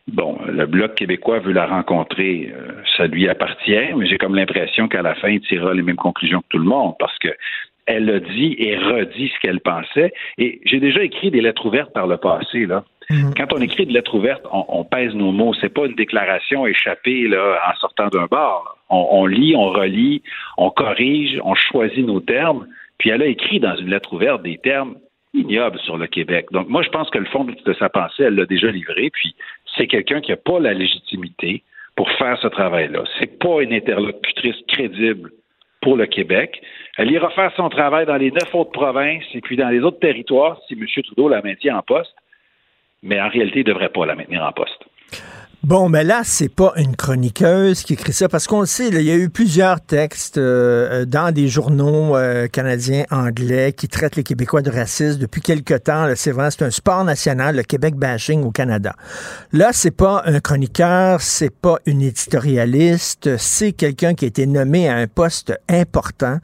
Bon, 0.08 0.39
le 0.48 0.65
Bloc 0.65 0.95
québécois 0.95 1.39
veut 1.39 1.54
la 1.54 1.67
rencontrer, 1.67 2.52
euh, 2.54 2.72
ça 2.98 3.06
lui 3.08 3.30
appartient, 3.30 3.93
mais 3.95 4.08
j'ai 4.08 4.17
comme 4.17 4.36
l'impression 4.36 4.88
qu'à 4.88 5.04
la 5.04 5.13
fin, 5.15 5.30
il 5.30 5.41
tirera 5.41 5.74
les 5.74 5.84
mêmes 5.84 5.95
conclusions 5.95 6.41
que 6.41 6.48
tout 6.50 6.58
le 6.58 6.65
monde, 6.65 6.95
parce 7.00 7.17
que 7.19 7.30
elle 7.89 8.10
a 8.12 8.19
dit 8.19 8.56
et 8.60 8.78
redit 8.78 9.32
ce 9.34 9.39
qu'elle 9.41 9.60
pensait. 9.62 10.13
Et 10.38 10.62
j'ai 10.63 10.80
déjà 10.80 11.04
écrit 11.04 11.32
des 11.32 11.41
lettres 11.41 11.65
ouvertes 11.65 11.91
par 11.91 12.06
le 12.06 12.17
passé, 12.17 12.67
là. 12.67 12.86
Mhm. 13.10 13.34
Quand 13.36 13.52
on 13.54 13.62
écrit 13.62 13.88
des 13.88 13.93
lettres 13.93 14.13
ouvertes, 14.13 14.45
on, 14.52 14.84
pèse 14.84 15.15
nos 15.15 15.32
mots. 15.32 15.56
C'est 15.60 15.73
pas 15.73 15.88
une 15.88 15.95
déclaration 15.95 16.67
échappée 16.67 17.28
là, 17.28 17.60
en 17.67 17.75
sortant 17.80 18.08
d'un 18.10 18.28
bar. 18.28 18.78
On, 18.91 19.25
lit, 19.25 19.56
on 19.56 19.69
relit, 19.69 20.21
on 20.58 20.69
corrige, 20.69 21.39
on 21.43 21.56
choisit 21.56 22.06
nos 22.06 22.19
termes. 22.19 22.67
Puis 22.99 23.10
elle 23.10 23.23
a 23.23 23.25
écrit 23.25 23.60
dans 23.60 23.75
une 23.78 23.89
lettre 23.89 24.13
ouverte 24.13 24.43
des 24.43 24.60
termes 24.60 24.95
ignobles 25.34 25.80
sur 25.80 25.97
le 25.97 26.06
Québec. 26.06 26.45
Donc 26.52 26.69
moi, 26.69 26.84
je 26.84 26.89
pense 26.89 27.10
que 27.10 27.17
le 27.17 27.25
fond 27.25 27.45
de 27.45 27.73
sa 27.73 27.89
pensée, 27.89 28.23
elle 28.25 28.36
l'a 28.36 28.45
déjà 28.45 28.69
livré. 28.69 29.10
Puis 29.12 29.34
c'est 29.75 29.88
quelqu'un 29.88 30.21
qui 30.21 30.30
n'a 30.30 30.38
pas 30.38 30.60
la 30.60 30.73
légitimité 30.73 31.63
pour 31.95 32.12
faire 32.12 32.38
ce 32.39 32.47
travail-là. 32.47 33.06
C'est 33.17 33.39
pas 33.39 33.63
une 33.63 33.73
interlocutrice 33.73 34.58
crédible 34.67 35.32
pour 35.82 35.97
le 35.97 36.06
Québec. 36.06 36.62
Elle 37.00 37.12
ira 37.12 37.30
faire 37.30 37.50
son 37.56 37.70
travail 37.70 38.06
dans 38.06 38.18
les 38.18 38.30
neuf 38.30 38.54
autres 38.54 38.74
provinces 38.74 39.24
et 39.34 39.40
puis 39.40 39.56
dans 39.56 39.70
les 39.70 39.80
autres 39.80 40.00
territoires 40.00 40.60
si 40.68 40.74
M. 40.74 40.86
Trudeau 41.02 41.30
la 41.30 41.42
maintient 41.42 41.78
en 41.78 41.82
poste, 41.82 42.14
mais 43.04 43.22
en 43.22 43.30
réalité, 43.30 43.62
il 43.62 43.68
ne 43.68 43.72
devrait 43.72 43.88
pas 43.88 44.06
la 44.06 44.16
maintenir 44.16 44.44
en 44.44 44.52
poste. 44.52 44.84
Bon, 45.62 45.89
mais 45.89 46.06
là, 46.06 46.22
c'est 46.24 46.48
pas 46.48 46.72
une 46.78 46.95
chroniqueuse 46.95 47.84
qui 47.84 47.91
écrit 47.91 48.13
ça, 48.13 48.30
parce 48.30 48.48
qu'on 48.48 48.62
le 48.62 48.65
sait, 48.65 48.88
il 48.88 49.02
y 49.02 49.12
a 49.12 49.15
eu 49.15 49.30
plusieurs 49.30 49.82
textes 49.82 50.38
euh, 50.38 51.04
dans 51.04 51.34
des 51.34 51.50
journaux 51.50 52.15
euh, 52.15 52.48
canadiens, 52.48 53.04
anglais, 53.12 53.74
qui 53.74 53.89
traitent 53.89 54.15
les 54.15 54.24
Québécois 54.24 54.62
de 54.62 54.72
racistes 54.72 55.19
depuis 55.19 55.41
quelque 55.41 55.74
temps. 55.74 56.08
C'est 56.15 56.32
vrai, 56.32 56.50
c'est 56.52 56.63
un 56.63 56.72
sport 56.72 57.04
national, 57.04 57.58
le 57.58 57.63
Québec 57.63 57.95
bashing 57.95 58.41
au 58.45 58.52
Canada. 58.52 58.95
Là, 59.52 59.72
c'est 59.74 59.91
pas 59.91 60.24
un 60.26 60.39
chroniqueur, 60.39 61.19
c'est 61.19 61.54
pas 61.54 61.80
une 61.86 62.04
éditorialiste, 62.04 63.36
c'est 63.36 63.74
quelqu'un 63.74 64.13
qui 64.13 64.24
a 64.24 64.28
été 64.30 64.45
nommé 64.45 64.88
à 64.88 64.95
un 64.95 65.08
poste 65.08 65.54
important 65.67 66.39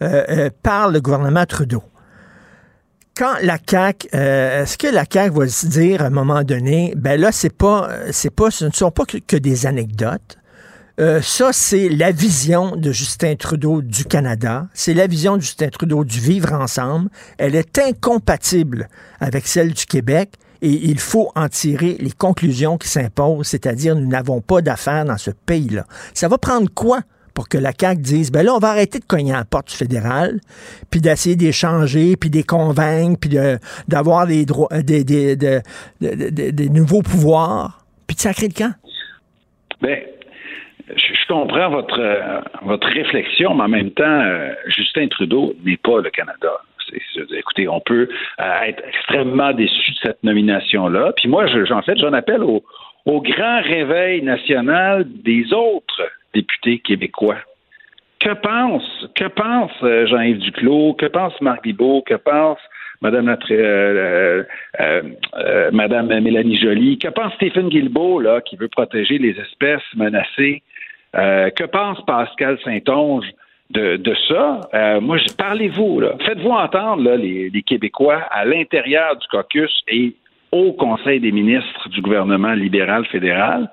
euh, 0.00 0.48
par 0.62 0.90
le 0.90 1.00
gouvernement 1.00 1.44
Trudeau 1.44 1.82
quand 3.16 3.34
la 3.42 3.58
CAQ, 3.58 4.08
euh, 4.14 4.62
est-ce 4.62 4.78
que 4.78 4.86
la 4.86 5.04
CAQ 5.10 5.34
va 5.34 5.48
se 5.48 5.66
dire 5.66 6.02
à 6.02 6.06
un 6.06 6.10
moment 6.10 6.42
donné, 6.42 6.94
ben 6.96 7.20
là, 7.20 7.32
c'est 7.32 7.54
pas, 7.54 7.90
c'est 8.12 8.34
pas, 8.34 8.50
ce 8.50 8.64
ne 8.64 8.70
sont 8.70 8.90
pas 8.90 9.04
que, 9.04 9.36
des 9.36 9.66
anecdotes. 9.66 10.38
Euh, 11.00 11.22
ça, 11.22 11.52
c'est 11.52 11.88
la 11.88 12.12
vision 12.12 12.76
de 12.76 12.92
Justin 12.92 13.34
Trudeau 13.36 13.80
du 13.80 14.04
Canada. 14.04 14.68
C'est 14.74 14.92
la 14.92 15.06
vision 15.06 15.36
de 15.36 15.42
Justin 15.42 15.68
Trudeau 15.68 16.04
du 16.04 16.20
vivre 16.20 16.52
ensemble. 16.52 17.08
Elle 17.38 17.54
est 17.54 17.78
incompatible 17.78 18.88
avec 19.18 19.46
celle 19.46 19.72
du 19.72 19.86
Québec 19.86 20.34
et 20.62 20.88
il 20.90 20.98
faut 20.98 21.30
en 21.34 21.48
tirer 21.48 21.96
les 22.00 22.10
conclusions 22.10 22.76
qui 22.76 22.88
s'imposent, 22.88 23.46
c'est-à-dire 23.46 23.96
nous 23.96 24.06
n'avons 24.06 24.42
pas 24.42 24.60
d'affaires 24.60 25.04
dans 25.06 25.16
ce 25.16 25.30
pays-là. 25.30 25.86
Ça 26.12 26.28
va 26.28 26.36
prendre 26.36 26.68
quoi 26.74 27.00
pour 27.34 27.48
que 27.48 27.58
la 27.58 27.72
CAQ 27.78 28.00
dise, 28.00 28.32
ben 28.32 28.44
là, 28.44 28.54
on 28.54 28.58
va 28.58 28.68
arrêter 28.68 28.98
de 28.98 29.04
cogner 29.04 29.32
à 29.32 29.38
la 29.38 29.44
porte 29.44 29.70
fédérale, 29.70 30.40
puis 30.90 31.00
d'essayer 31.00 31.36
d'échanger, 31.36 32.16
puis 32.16 32.30
de 32.30 32.42
convaincre, 32.42 33.18
puis 33.20 33.30
d'avoir 33.88 34.26
des, 34.26 34.44
droits, 34.46 34.68
des, 34.82 35.04
des, 35.04 35.36
des, 35.36 36.68
nouveaux 36.68 37.02
pouvoirs, 37.02 37.84
puis 38.06 38.16
de 38.16 38.20
sacrer 38.20 38.48
le 38.48 38.54
camp. 38.54 38.74
Bien, 39.82 39.96
je, 40.96 41.26
comprends 41.28 41.70
votre, 41.70 42.00
euh, 42.00 42.40
votre 42.62 42.88
réflexion, 42.88 43.54
mais 43.54 43.64
en 43.64 43.68
même 43.68 43.90
temps, 43.92 44.04
euh, 44.04 44.52
Justin 44.66 45.08
Trudeau 45.08 45.54
n'est 45.64 45.76
pas 45.76 46.00
le 46.00 46.10
Canada. 46.10 46.52
écoutez, 47.36 47.68
on 47.68 47.80
peut 47.80 48.08
euh, 48.40 48.60
être 48.66 48.82
extrêmement 48.86 49.52
déçu 49.52 49.92
de 49.92 49.96
cette 50.02 50.22
nomination-là. 50.24 51.12
Puis 51.16 51.28
moi, 51.28 51.46
je, 51.46 51.72
en 51.72 51.82
fait, 51.82 51.96
j'en 51.98 52.12
appelle 52.12 52.42
au, 52.42 52.62
au 53.06 53.20
grand 53.20 53.62
réveil 53.62 54.22
national 54.22 55.06
des 55.22 55.52
autres 55.52 56.02
députés 56.34 56.78
québécois. 56.78 57.38
Que 58.20 58.34
pense, 58.34 59.08
que 59.14 59.24
pense 59.28 59.72
euh, 59.82 60.06
Jean-Yves 60.06 60.40
Duclos, 60.40 60.94
que 60.94 61.06
pense 61.06 61.32
Marc 61.40 61.64
Guibault, 61.64 62.02
que 62.02 62.14
pense 62.14 62.58
Madame, 63.00 63.34
euh, 63.50 64.44
euh, 64.78 65.70
Mélanie 65.72 66.58
Joly, 66.58 66.98
que 66.98 67.08
pense 67.08 67.32
Stephen 67.34 67.70
Guilbeault, 67.70 68.20
là, 68.20 68.42
qui 68.42 68.56
veut 68.56 68.68
protéger 68.68 69.16
les 69.16 69.34
espèces 69.40 69.80
menacées, 69.96 70.62
que 71.14 71.64
pense 71.64 72.04
Pascal 72.04 72.58
Saint-Onge 72.62 73.24
de, 73.70 74.14
ça? 74.28 75.00
moi, 75.00 75.16
parlez-vous, 75.38 76.02
faites-vous 76.26 76.50
entendre 76.50 77.02
là, 77.02 77.16
les 77.16 77.62
Québécois 77.62 78.20
à 78.30 78.44
l'intérieur 78.44 79.16
du 79.16 79.26
caucus 79.28 79.80
et 79.88 80.14
au 80.52 80.74
Conseil 80.74 81.20
des 81.20 81.32
ministres 81.32 81.88
du 81.88 82.02
gouvernement 82.02 82.52
libéral 82.52 83.06
fédéral. 83.06 83.70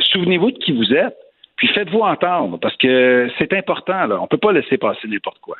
Souvenez-vous 0.00 0.50
de 0.50 0.58
qui 0.58 0.72
vous 0.72 0.92
êtes? 0.92 1.16
Puis 1.60 1.68
faites-vous 1.74 2.00
entendre, 2.00 2.58
parce 2.58 2.74
que 2.78 3.28
c'est 3.38 3.52
important, 3.52 4.06
là. 4.06 4.18
On 4.18 4.26
peut 4.26 4.38
pas 4.38 4.50
laisser 4.50 4.78
passer 4.78 5.06
n'importe 5.06 5.40
quoi. 5.42 5.56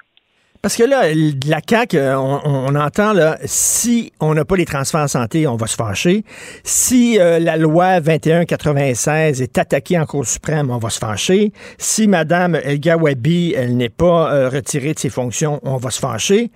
Parce 0.62 0.74
que 0.74 0.82
là, 0.82 1.02
la 1.46 1.60
CAQ, 1.60 1.98
euh, 1.98 2.16
on, 2.16 2.74
entend, 2.74 3.12
là, 3.12 3.36
si 3.44 4.10
on 4.18 4.32
n'a 4.32 4.46
pas 4.46 4.56
les 4.56 4.64
transferts 4.64 5.02
en 5.02 5.08
santé, 5.08 5.46
on 5.46 5.56
va 5.56 5.66
se 5.66 5.76
fâcher. 5.76 6.22
Si 6.64 7.18
euh, 7.20 7.38
la 7.38 7.58
loi 7.58 8.00
2196 8.00 9.42
est 9.42 9.58
attaquée 9.58 9.98
en 9.98 10.06
Cour 10.06 10.24
suprême, 10.24 10.70
on 10.70 10.78
va 10.78 10.88
se 10.88 10.98
fâcher. 10.98 11.52
Si 11.76 12.08
Mme 12.08 12.58
Elga 12.64 12.96
Wabi, 12.96 13.52
elle 13.54 13.76
n'est 13.76 13.90
pas 13.90 14.32
euh, 14.32 14.48
retirée 14.48 14.94
de 14.94 14.98
ses 14.98 15.10
fonctions, 15.10 15.60
on 15.64 15.76
va 15.76 15.90
se 15.90 16.00
fâcher. 16.00 16.48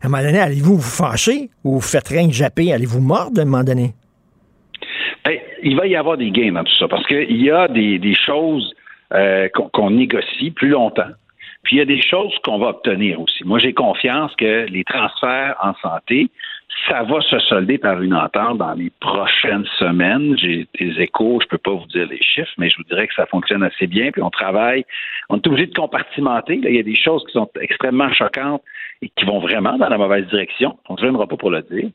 À 0.00 0.06
un 0.06 0.10
moment 0.10 0.22
donné, 0.22 0.38
allez-vous 0.38 0.76
vous 0.76 0.80
fâcher 0.80 1.50
ou 1.64 1.74
vous 1.74 1.80
faites 1.80 2.06
rien 2.06 2.28
que 2.28 2.34
japper? 2.34 2.72
Allez-vous 2.72 3.00
mordre 3.00 3.40
à 3.40 3.42
un 3.42 3.46
moment 3.46 3.64
donné? 3.64 3.94
il 5.64 5.76
va 5.76 5.86
y 5.86 5.94
avoir 5.94 6.16
des 6.16 6.32
gains 6.32 6.52
dans 6.52 6.64
tout 6.64 6.76
ça 6.76 6.88
parce 6.88 7.06
qu'il 7.06 7.40
y 7.40 7.48
a 7.48 7.68
des, 7.68 8.00
des 8.00 8.16
choses 8.26 8.74
euh, 9.14 9.48
qu'on 9.72 9.90
négocie 9.90 10.50
plus 10.50 10.68
longtemps. 10.68 11.10
Puis 11.62 11.76
il 11.76 11.78
y 11.78 11.82
a 11.82 11.84
des 11.84 12.02
choses 12.02 12.34
qu'on 12.44 12.58
va 12.58 12.68
obtenir 12.68 13.20
aussi. 13.20 13.44
Moi, 13.44 13.58
j'ai 13.58 13.72
confiance 13.72 14.34
que 14.36 14.66
les 14.68 14.82
transferts 14.84 15.56
en 15.62 15.74
santé, 15.74 16.28
ça 16.88 17.04
va 17.04 17.20
se 17.20 17.38
solder 17.40 17.78
par 17.78 18.02
une 18.02 18.14
entente 18.14 18.58
dans 18.58 18.72
les 18.74 18.90
prochaines 19.00 19.66
semaines. 19.78 20.36
J'ai 20.38 20.66
des 20.80 21.00
échos, 21.00 21.38
je 21.42 21.46
peux 21.46 21.58
pas 21.58 21.72
vous 21.72 21.86
dire 21.86 22.06
les 22.08 22.20
chiffres, 22.20 22.52
mais 22.58 22.68
je 22.68 22.76
vous 22.78 22.84
dirais 22.84 23.06
que 23.06 23.14
ça 23.14 23.26
fonctionne 23.26 23.62
assez 23.62 23.86
bien. 23.86 24.10
Puis 24.10 24.22
on 24.22 24.30
travaille, 24.30 24.84
on 25.28 25.36
est 25.36 25.46
obligé 25.46 25.66
de 25.66 25.74
compartimenter. 25.74 26.54
il 26.54 26.74
y 26.74 26.80
a 26.80 26.82
des 26.82 26.96
choses 26.96 27.24
qui 27.26 27.32
sont 27.32 27.48
extrêmement 27.60 28.12
choquantes 28.12 28.62
et 29.00 29.10
qui 29.10 29.24
vont 29.24 29.38
vraiment 29.38 29.78
dans 29.78 29.88
la 29.88 29.98
mauvaise 29.98 30.26
direction. 30.28 30.78
On 30.88 30.94
ne 30.94 31.00
viendra 31.00 31.26
pas 31.28 31.36
pour 31.36 31.50
le 31.50 31.62
dire. 31.62 31.90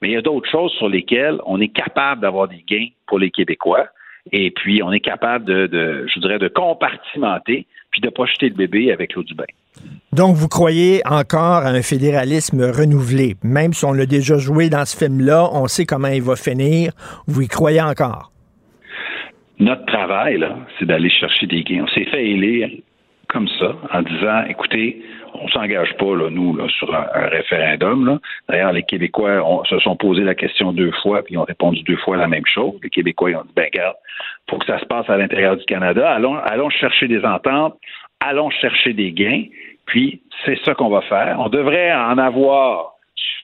Mais 0.00 0.08
il 0.08 0.12
y 0.12 0.16
a 0.16 0.22
d'autres 0.22 0.50
choses 0.50 0.72
sur 0.72 0.88
lesquelles 0.88 1.38
on 1.46 1.60
est 1.60 1.68
capable 1.68 2.22
d'avoir 2.22 2.48
des 2.48 2.64
gains 2.66 2.88
pour 3.06 3.18
les 3.18 3.30
Québécois. 3.30 3.86
Et 4.30 4.52
puis, 4.52 4.82
on 4.82 4.92
est 4.92 5.00
capable 5.00 5.44
de, 5.44 6.06
je 6.06 6.14
voudrais, 6.14 6.38
de 6.38 6.48
compartimenter, 6.48 7.66
puis 7.90 8.00
de 8.00 8.08
pas 8.08 8.24
jeter 8.26 8.48
le 8.48 8.54
bébé 8.54 8.92
avec 8.92 9.14
l'eau 9.14 9.22
du 9.22 9.34
bain. 9.34 9.44
Donc, 10.12 10.36
vous 10.36 10.48
croyez 10.48 11.02
encore 11.06 11.64
à 11.64 11.68
un 11.68 11.82
fédéralisme 11.82 12.62
renouvelé. 12.62 13.36
Même 13.42 13.72
si 13.72 13.84
on 13.84 13.92
l'a 13.92 14.06
déjà 14.06 14.36
joué 14.38 14.68
dans 14.68 14.84
ce 14.84 14.96
film-là, 14.96 15.48
on 15.52 15.66
sait 15.66 15.86
comment 15.86 16.08
il 16.08 16.22
va 16.22 16.36
finir. 16.36 16.92
Vous 17.26 17.42
y 17.42 17.48
croyez 17.48 17.80
encore? 17.80 18.30
Notre 19.58 19.86
travail, 19.86 20.38
là, 20.38 20.56
c'est 20.78 20.86
d'aller 20.86 21.10
chercher 21.10 21.46
des 21.46 21.62
gains. 21.62 21.84
On 21.84 21.88
s'est 21.88 22.04
fait 22.04 22.24
élire 22.24 22.68
comme 23.28 23.48
ça, 23.58 23.76
en 23.92 24.02
disant, 24.02 24.44
écoutez, 24.48 25.02
on 25.34 25.48
s'engage 25.48 25.94
pas, 25.96 26.14
là, 26.16 26.30
nous, 26.30 26.56
là, 26.56 26.66
sur 26.68 26.94
un, 26.94 27.26
référendum. 27.28 28.18
D'ailleurs, 28.48 28.72
les 28.72 28.82
Québécois 28.82 29.64
se 29.68 29.78
sont 29.80 29.96
posé 29.96 30.22
la 30.22 30.34
question 30.34 30.72
deux 30.72 30.92
fois, 31.02 31.22
puis 31.22 31.34
ils 31.34 31.38
ont 31.38 31.44
répondu 31.44 31.82
deux 31.82 31.96
fois 31.96 32.16
la 32.16 32.28
même 32.28 32.46
chose. 32.46 32.74
Les 32.82 32.90
Québécois 32.90 33.30
ils 33.30 33.36
ont 33.36 33.42
dit, 33.42 33.52
ben 33.54 33.66
regarde, 33.72 33.96
faut 34.48 34.58
que 34.58 34.66
ça 34.66 34.78
se 34.78 34.84
passe 34.86 35.08
à 35.08 35.16
l'intérieur 35.16 35.56
du 35.56 35.64
Canada. 35.64 36.10
Allons, 36.10 36.36
allons 36.36 36.70
chercher 36.70 37.08
des 37.08 37.24
ententes, 37.24 37.76
allons 38.20 38.50
chercher 38.50 38.92
des 38.92 39.12
gains, 39.12 39.44
puis 39.86 40.20
c'est 40.44 40.58
ça 40.64 40.74
qu'on 40.74 40.88
va 40.88 41.02
faire. 41.02 41.36
On 41.38 41.48
devrait 41.48 41.92
en 41.92 42.18
avoir 42.18 42.94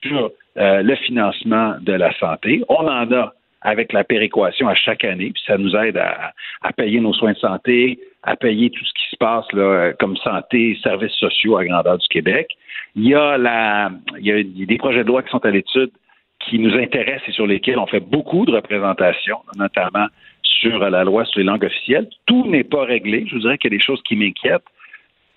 sur 0.01 0.31
euh, 0.57 0.81
le 0.81 0.95
financement 0.95 1.75
de 1.81 1.93
la 1.93 2.13
santé. 2.19 2.63
On 2.69 2.87
en 2.87 3.11
a 3.11 3.33
avec 3.61 3.93
la 3.93 4.03
péréquation 4.03 4.67
à 4.67 4.75
chaque 4.75 5.03
année, 5.03 5.31
puis 5.33 5.43
ça 5.45 5.57
nous 5.57 5.75
aide 5.75 5.97
à, 5.97 6.33
payer 6.73 6.99
nos 6.99 7.13
soins 7.13 7.33
de 7.33 7.37
santé, 7.37 7.99
à 8.23 8.35
payer 8.35 8.69
tout 8.69 8.83
ce 8.83 8.93
qui 8.93 9.09
se 9.11 9.15
passe 9.17 9.45
comme 9.99 10.17
santé, 10.17 10.77
services 10.83 11.13
sociaux 11.13 11.57
à 11.57 11.65
grandeur 11.65 11.97
du 11.97 12.07
Québec. 12.07 12.49
Il 12.95 13.07
y 13.07 13.15
a 13.15 13.37
la, 13.37 13.91
il 14.19 14.25
y 14.25 14.31
a 14.31 14.43
des 14.43 14.77
projets 14.77 15.03
de 15.03 15.07
loi 15.07 15.23
qui 15.23 15.29
sont 15.29 15.45
à 15.45 15.51
l'étude 15.51 15.91
qui 16.39 16.59
nous 16.59 16.73
intéressent 16.75 17.27
et 17.27 17.31
sur 17.31 17.47
lesquels 17.47 17.77
on 17.77 17.85
fait 17.85 17.99
beaucoup 17.99 18.45
de 18.45 18.51
représentations, 18.51 19.39
notamment 19.57 20.07
sur 20.43 20.79
la 20.79 21.03
loi 21.03 21.25
sur 21.25 21.39
les 21.39 21.45
langues 21.45 21.65
officielles. 21.65 22.07
Tout 22.25 22.47
n'est 22.47 22.63
pas 22.63 22.83
réglé. 22.83 23.25
Je 23.27 23.35
vous 23.35 23.41
dirais 23.41 23.57
qu'il 23.57 23.71
y 23.71 23.75
a 23.75 23.77
des 23.77 23.83
choses 23.83 24.01
qui 24.03 24.15
m'inquiètent. 24.15 24.63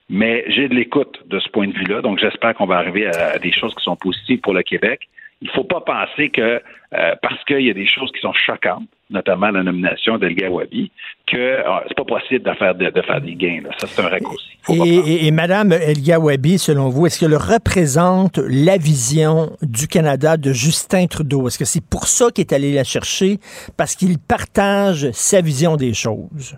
mais 0.08 0.44
j'ai 0.48 0.68
de 0.68 0.74
l'écoute 0.74 1.22
de 1.26 1.38
ce 1.38 1.48
point 1.48 1.68
de 1.68 1.72
vue-là. 1.72 2.02
Donc, 2.02 2.18
j'espère 2.18 2.54
qu'on 2.54 2.66
va 2.66 2.76
arriver 2.76 3.06
à, 3.06 3.38
des 3.38 3.52
choses 3.52 3.74
qui 3.74 3.82
sont 3.82 3.96
positives 3.96 4.40
pour 4.40 4.52
le 4.52 4.62
Québec. 4.62 5.08
Il 5.42 5.48
ne 5.48 5.52
faut 5.52 5.64
pas 5.64 5.80
penser 5.80 6.30
que 6.30 6.62
euh, 6.94 7.14
parce 7.20 7.42
qu'il 7.44 7.62
y 7.62 7.70
a 7.70 7.74
des 7.74 7.86
choses 7.86 8.12
qui 8.12 8.20
sont 8.20 8.32
choquantes, 8.32 8.86
notamment 9.10 9.50
la 9.50 9.64
nomination 9.64 10.18
d'El 10.18 10.36
Gawabi, 10.36 10.92
que 11.26 11.36
euh, 11.36 11.62
c'est 11.88 11.96
pas 11.96 12.04
possible 12.04 12.44
de 12.44 12.54
faire, 12.54 12.76
de, 12.76 13.02
faire 13.02 13.20
des 13.20 13.34
gains. 13.34 13.62
Ça, 13.78 13.88
c'est 13.88 14.02
un 14.02 14.08
raccourci. 14.08 14.46
Et, 14.68 15.26
et, 15.26 15.30
Mme 15.32 15.72
El 15.72 16.00
Gawabi, 16.00 16.58
selon 16.58 16.90
vous, 16.90 17.06
est-ce 17.06 17.18
qu'elle 17.18 17.34
représente 17.34 18.38
la 18.38 18.76
vision 18.76 19.50
du 19.62 19.88
Canada 19.88 20.36
de 20.36 20.52
Justin 20.52 21.08
Trudeau? 21.08 21.48
Est-ce 21.48 21.58
que 21.58 21.64
c'est 21.64 21.84
pour 21.84 22.04
ça 22.04 22.30
qu'il 22.30 22.42
est 22.42 22.52
allé 22.52 22.72
la 22.72 22.84
chercher? 22.84 23.38
Parce 23.76 23.96
qu'il 23.96 24.18
partage 24.18 25.10
sa 25.10 25.40
vision 25.40 25.74
des 25.74 25.92
choses? 25.92 26.56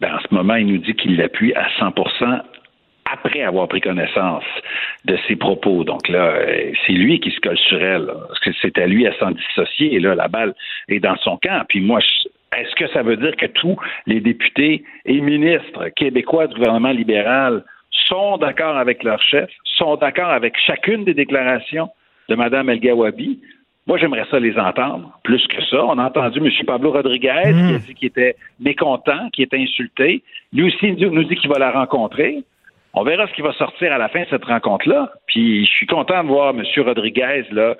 Ben, 0.00 0.14
en 0.14 0.20
ce 0.20 0.32
moment, 0.32 0.54
il 0.54 0.66
nous 0.66 0.78
dit 0.78 0.94
qu'il 0.94 1.16
l'appuie 1.16 1.54
à 1.54 1.66
100 1.80 1.92
après 3.16 3.42
avoir 3.42 3.68
pris 3.68 3.80
connaissance 3.80 4.44
de 5.04 5.16
ses 5.26 5.36
propos. 5.36 5.84
Donc 5.84 6.08
là, 6.08 6.34
euh, 6.34 6.72
c'est 6.86 6.92
lui 6.92 7.20
qui 7.20 7.30
se 7.30 7.40
colle 7.40 7.58
sur 7.58 7.82
elle. 7.82 8.06
Parce 8.06 8.40
que 8.40 8.50
c'est 8.60 8.78
à 8.78 8.86
lui 8.86 9.06
à 9.06 9.12
s'en 9.18 9.30
dissocier. 9.30 9.94
Et 9.94 10.00
là, 10.00 10.14
la 10.14 10.28
balle 10.28 10.54
est 10.88 11.00
dans 11.00 11.16
son 11.16 11.36
camp. 11.38 11.64
Puis 11.68 11.80
moi, 11.80 12.00
est-ce 12.56 12.74
que 12.76 12.88
ça 12.88 13.02
veut 13.02 13.16
dire 13.16 13.36
que 13.36 13.46
tous 13.46 13.76
les 14.06 14.20
députés 14.20 14.84
et 15.04 15.20
ministres 15.20 15.88
québécois 15.96 16.46
du 16.46 16.54
gouvernement 16.54 16.92
libéral 16.92 17.64
sont 17.90 18.36
d'accord 18.38 18.76
avec 18.76 19.02
leur 19.02 19.20
chef, 19.22 19.50
sont 19.64 19.96
d'accord 19.96 20.30
avec 20.30 20.54
chacune 20.66 21.04
des 21.04 21.14
déclarations 21.14 21.88
de 22.28 22.34
Mme 22.34 22.70
El 22.70 22.80
Gawabi? 22.80 23.40
Moi, 23.86 23.98
j'aimerais 23.98 24.26
ça 24.30 24.40
les 24.40 24.58
entendre. 24.58 25.16
Plus 25.22 25.46
que 25.46 25.62
ça, 25.64 25.84
on 25.84 25.98
a 25.98 26.06
entendu 26.06 26.40
M. 26.40 26.50
Pablo 26.66 26.90
Rodriguez 26.90 27.42
qui 27.42 27.48
a 27.48 27.52
hmm. 27.52 27.78
dit 27.78 27.94
qu'il 27.94 28.08
était 28.08 28.34
mécontent, 28.58 29.30
qui 29.32 29.42
était 29.42 29.58
insulté. 29.58 30.22
Lui 30.52 30.64
aussi 30.64 30.92
nous 30.92 31.24
dit 31.24 31.36
qu'il 31.36 31.50
va 31.50 31.58
la 31.58 31.70
rencontrer. 31.70 32.42
On 32.98 33.04
verra 33.04 33.26
ce 33.26 33.32
qui 33.34 33.42
va 33.42 33.52
sortir 33.52 33.92
à 33.92 33.98
la 33.98 34.08
fin 34.08 34.22
de 34.22 34.28
cette 34.30 34.46
rencontre-là. 34.46 35.12
Puis 35.26 35.66
je 35.66 35.70
suis 35.70 35.86
content 35.86 36.24
de 36.24 36.28
voir 36.28 36.54
M. 36.54 36.64
Rodriguez 36.78 37.44
euh, 37.52 37.74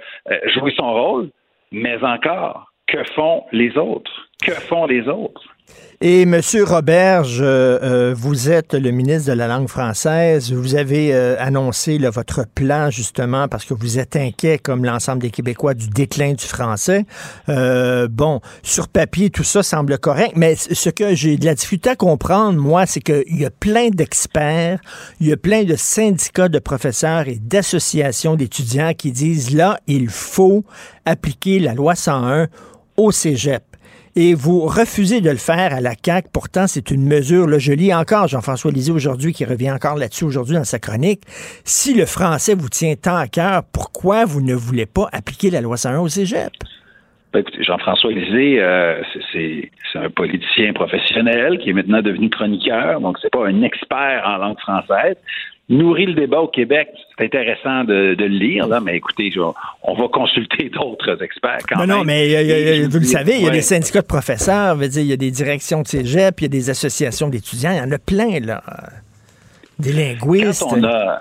jouer 0.54 0.74
son 0.76 0.92
rôle, 0.92 1.30
mais 1.72 1.96
encore, 2.04 2.70
que 2.86 3.02
font 3.14 3.44
les 3.50 3.78
autres? 3.78 4.28
Que 4.44 4.52
font 4.52 4.84
les 4.84 5.08
autres? 5.08 5.55
Et 6.02 6.26
Monsieur 6.26 6.64
Roberge, 6.64 7.38
euh, 7.40 8.14
vous 8.14 8.50
êtes 8.50 8.74
le 8.74 8.90
ministre 8.90 9.30
de 9.30 9.32
la 9.32 9.48
langue 9.48 9.68
française. 9.68 10.52
Vous 10.52 10.74
avez 10.74 11.14
euh, 11.14 11.36
annoncé 11.38 11.96
votre 11.96 12.44
plan 12.46 12.90
justement 12.90 13.48
parce 13.48 13.64
que 13.64 13.72
vous 13.72 13.98
êtes 13.98 14.14
inquiet, 14.14 14.58
comme 14.58 14.84
l'ensemble 14.84 15.22
des 15.22 15.30
Québécois, 15.30 15.72
du 15.72 15.88
déclin 15.88 16.34
du 16.34 16.44
français. 16.44 17.06
Euh, 17.48 18.08
bon, 18.10 18.42
sur 18.62 18.88
papier, 18.88 19.30
tout 19.30 19.42
ça 19.42 19.62
semble 19.62 19.96
correct, 19.98 20.34
mais 20.36 20.54
ce 20.54 20.90
que 20.90 21.14
j'ai 21.14 21.38
de 21.38 21.46
la 21.46 21.54
difficulté 21.54 21.88
à 21.88 21.96
comprendre, 21.96 22.60
moi, 22.60 22.84
c'est 22.84 23.00
qu'il 23.00 23.38
y 23.38 23.46
a 23.46 23.50
plein 23.50 23.88
d'experts, 23.88 24.80
il 25.20 25.28
y 25.28 25.32
a 25.32 25.38
plein 25.38 25.64
de 25.64 25.76
syndicats 25.76 26.50
de 26.50 26.58
professeurs 26.58 27.26
et 27.26 27.38
d'associations 27.40 28.34
d'étudiants 28.34 28.92
qui 28.92 29.12
disent 29.12 29.54
là, 29.54 29.80
il 29.86 30.10
faut 30.10 30.62
appliquer 31.06 31.58
la 31.58 31.72
loi 31.72 31.94
101 31.94 32.48
au 32.98 33.12
cégep 33.12 33.62
et 34.16 34.34
vous 34.34 34.62
refusez 34.62 35.20
de 35.20 35.30
le 35.30 35.36
faire 35.36 35.74
à 35.74 35.80
la 35.82 35.92
CAQ. 36.02 36.28
Pourtant, 36.32 36.66
c'est 36.66 36.90
une 36.90 37.06
mesure, 37.06 37.46
là, 37.46 37.58
je 37.58 37.72
lis 37.72 37.94
encore 37.94 38.28
Jean-François 38.28 38.70
Lisée 38.70 38.90
aujourd'hui, 38.90 39.32
qui 39.32 39.44
revient 39.44 39.70
encore 39.70 39.96
là-dessus 39.96 40.24
aujourd'hui 40.24 40.56
dans 40.56 40.64
sa 40.64 40.78
chronique. 40.78 41.20
Si 41.64 41.94
le 41.94 42.06
français 42.06 42.54
vous 42.54 42.70
tient 42.70 42.94
tant 42.94 43.16
à 43.16 43.28
cœur, 43.28 43.62
pourquoi 43.72 44.24
vous 44.24 44.40
ne 44.40 44.54
voulez 44.54 44.86
pas 44.86 45.08
appliquer 45.12 45.50
la 45.50 45.60
loi 45.60 45.76
101 45.76 46.00
au 46.00 46.08
cégep? 46.08 46.50
Ben, 47.32 47.40
écoutez, 47.40 47.62
Jean-François 47.62 48.10
Lisée, 48.12 48.58
euh, 48.58 49.02
c'est 49.32 49.70
un 49.94 50.08
politicien 50.08 50.72
professionnel 50.72 51.58
qui 51.58 51.70
est 51.70 51.74
maintenant 51.74 52.00
devenu 52.00 52.30
chroniqueur, 52.30 53.00
donc 53.00 53.18
c'est 53.20 53.30
pas 53.30 53.46
un 53.46 53.62
expert 53.62 54.22
en 54.26 54.38
langue 54.38 54.58
française 54.60 55.16
nourrit 55.68 56.06
le 56.06 56.14
débat 56.14 56.40
au 56.40 56.48
Québec. 56.48 56.88
C'est 57.18 57.24
intéressant 57.24 57.84
de, 57.84 58.14
le 58.18 58.26
lire, 58.26 58.68
là, 58.68 58.80
mais 58.80 58.96
écoutez, 58.96 59.32
on 59.82 59.94
va 59.94 60.08
consulter 60.08 60.68
d'autres 60.74 61.22
experts 61.22 61.60
quand 61.68 61.76
non, 61.76 61.86
même. 61.86 61.96
Non, 61.98 62.04
mais 62.04 62.86
vous 62.86 62.98
le 62.98 63.04
savez, 63.04 63.36
il 63.36 63.44
y 63.44 63.48
a 63.48 63.50
des 63.50 63.62
syndicats 63.62 64.02
de 64.02 64.06
professeurs, 64.06 64.76
il 64.82 65.02
y 65.02 65.12
a 65.12 65.16
des 65.16 65.30
directions 65.30 65.82
de 65.82 65.86
cégep, 65.86 66.40
il 66.40 66.44
y 66.44 66.46
a 66.46 66.48
des 66.48 66.70
associations 66.70 67.28
d'étudiants, 67.28 67.72
il 67.72 67.78
y 67.78 67.80
en 67.80 67.92
a 67.92 67.98
plein, 67.98 68.40
là. 68.40 68.62
Des 69.78 69.92
linguistes. 69.92 70.64
Quand 70.68 70.78
on 70.78 70.84
a, 70.84 71.20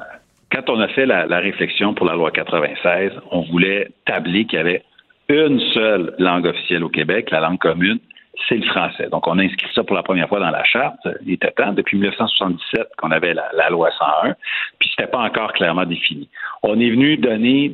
quand 0.51 0.69
on 0.69 0.79
a 0.79 0.87
fait 0.89 1.05
la, 1.05 1.25
la 1.25 1.39
réflexion 1.39 1.93
pour 1.93 2.05
la 2.05 2.13
loi 2.13 2.31
96, 2.31 3.11
on 3.31 3.41
voulait 3.41 3.89
tabler 4.05 4.45
qu'il 4.45 4.57
y 4.57 4.61
avait 4.61 4.83
une 5.27 5.59
seule 5.73 6.13
langue 6.19 6.45
officielle 6.45 6.83
au 6.83 6.89
Québec, 6.89 7.29
la 7.31 7.41
langue 7.41 7.57
commune, 7.57 7.99
c'est 8.47 8.57
le 8.57 8.65
français. 8.65 9.07
Donc, 9.11 9.27
on 9.27 9.37
a 9.39 9.43
inscrit 9.43 9.67
ça 9.73 9.83
pour 9.83 9.95
la 9.95 10.03
première 10.03 10.27
fois 10.27 10.39
dans 10.39 10.49
la 10.49 10.63
charte. 10.63 10.99
Il 11.25 11.33
était 11.33 11.51
temps, 11.51 11.73
depuis 11.73 11.97
1977 11.97 12.89
qu'on 12.97 13.11
avait 13.11 13.33
la, 13.33 13.69
loi 13.69 13.89
101, 13.97 14.35
puis 14.79 14.89
c'était 14.89 15.09
pas 15.09 15.19
encore 15.19 15.53
clairement 15.53 15.85
défini. 15.85 16.29
On 16.63 16.79
est 16.79 16.89
venu 16.89 17.17
donner 17.17 17.71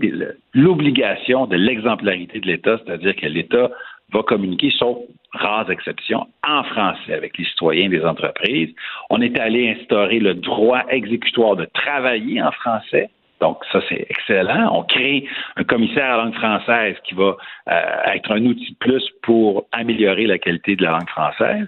l'obligation 0.54 1.46
de 1.46 1.56
l'exemplarité 1.56 2.40
de 2.40 2.48
l'État, 2.48 2.80
c'est-à-dire 2.86 3.16
que 3.16 3.28
l'État 3.28 3.70
va 4.14 4.24
communiquer, 4.24 4.72
sauf 4.72 4.98
rares 5.34 5.72
exceptions, 5.72 6.28
en 6.46 6.64
français 6.64 7.14
avec 7.14 7.38
les 7.38 7.46
citoyens 7.46 7.90
des 7.90 8.04
entreprises. 8.04 8.74
On 9.10 9.22
est 9.22 9.40
allé 9.40 9.70
instaurer 9.70 10.20
le 10.20 10.34
droit 10.34 10.84
exécutoire 10.90 11.56
de 11.56 11.66
travailler 11.74 12.42
en 12.42 12.52
français 12.52 13.10
donc, 13.42 13.58
ça, 13.72 13.82
c'est 13.90 14.06
excellent. 14.10 14.70
On 14.72 14.84
crée 14.84 15.26
un 15.58 15.64
commissaire 15.64 16.06
à 16.06 16.18
la 16.18 16.24
langue 16.24 16.36
française 16.36 16.96
qui 17.04 17.16
va 17.16 17.36
euh, 17.70 18.14
être 18.14 18.32
un 18.32 18.46
outil 18.46 18.72
de 18.72 18.78
plus 18.78 19.04
pour 19.24 19.66
améliorer 19.72 20.28
la 20.28 20.38
qualité 20.38 20.76
de 20.76 20.84
la 20.84 20.92
langue 20.92 21.10
française. 21.10 21.68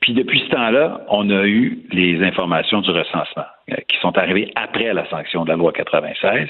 Puis 0.00 0.14
depuis 0.14 0.40
ce 0.40 0.50
temps-là, 0.50 1.00
on 1.08 1.30
a 1.30 1.44
eu 1.44 1.78
les 1.92 2.22
informations 2.24 2.80
du 2.80 2.90
recensement 2.90 3.44
euh, 3.70 3.76
qui 3.88 3.98
sont 3.98 4.16
arrivées 4.16 4.52
après 4.54 4.92
la 4.92 5.08
sanction 5.10 5.44
de 5.44 5.50
la 5.50 5.56
loi 5.56 5.72
96, 5.72 6.48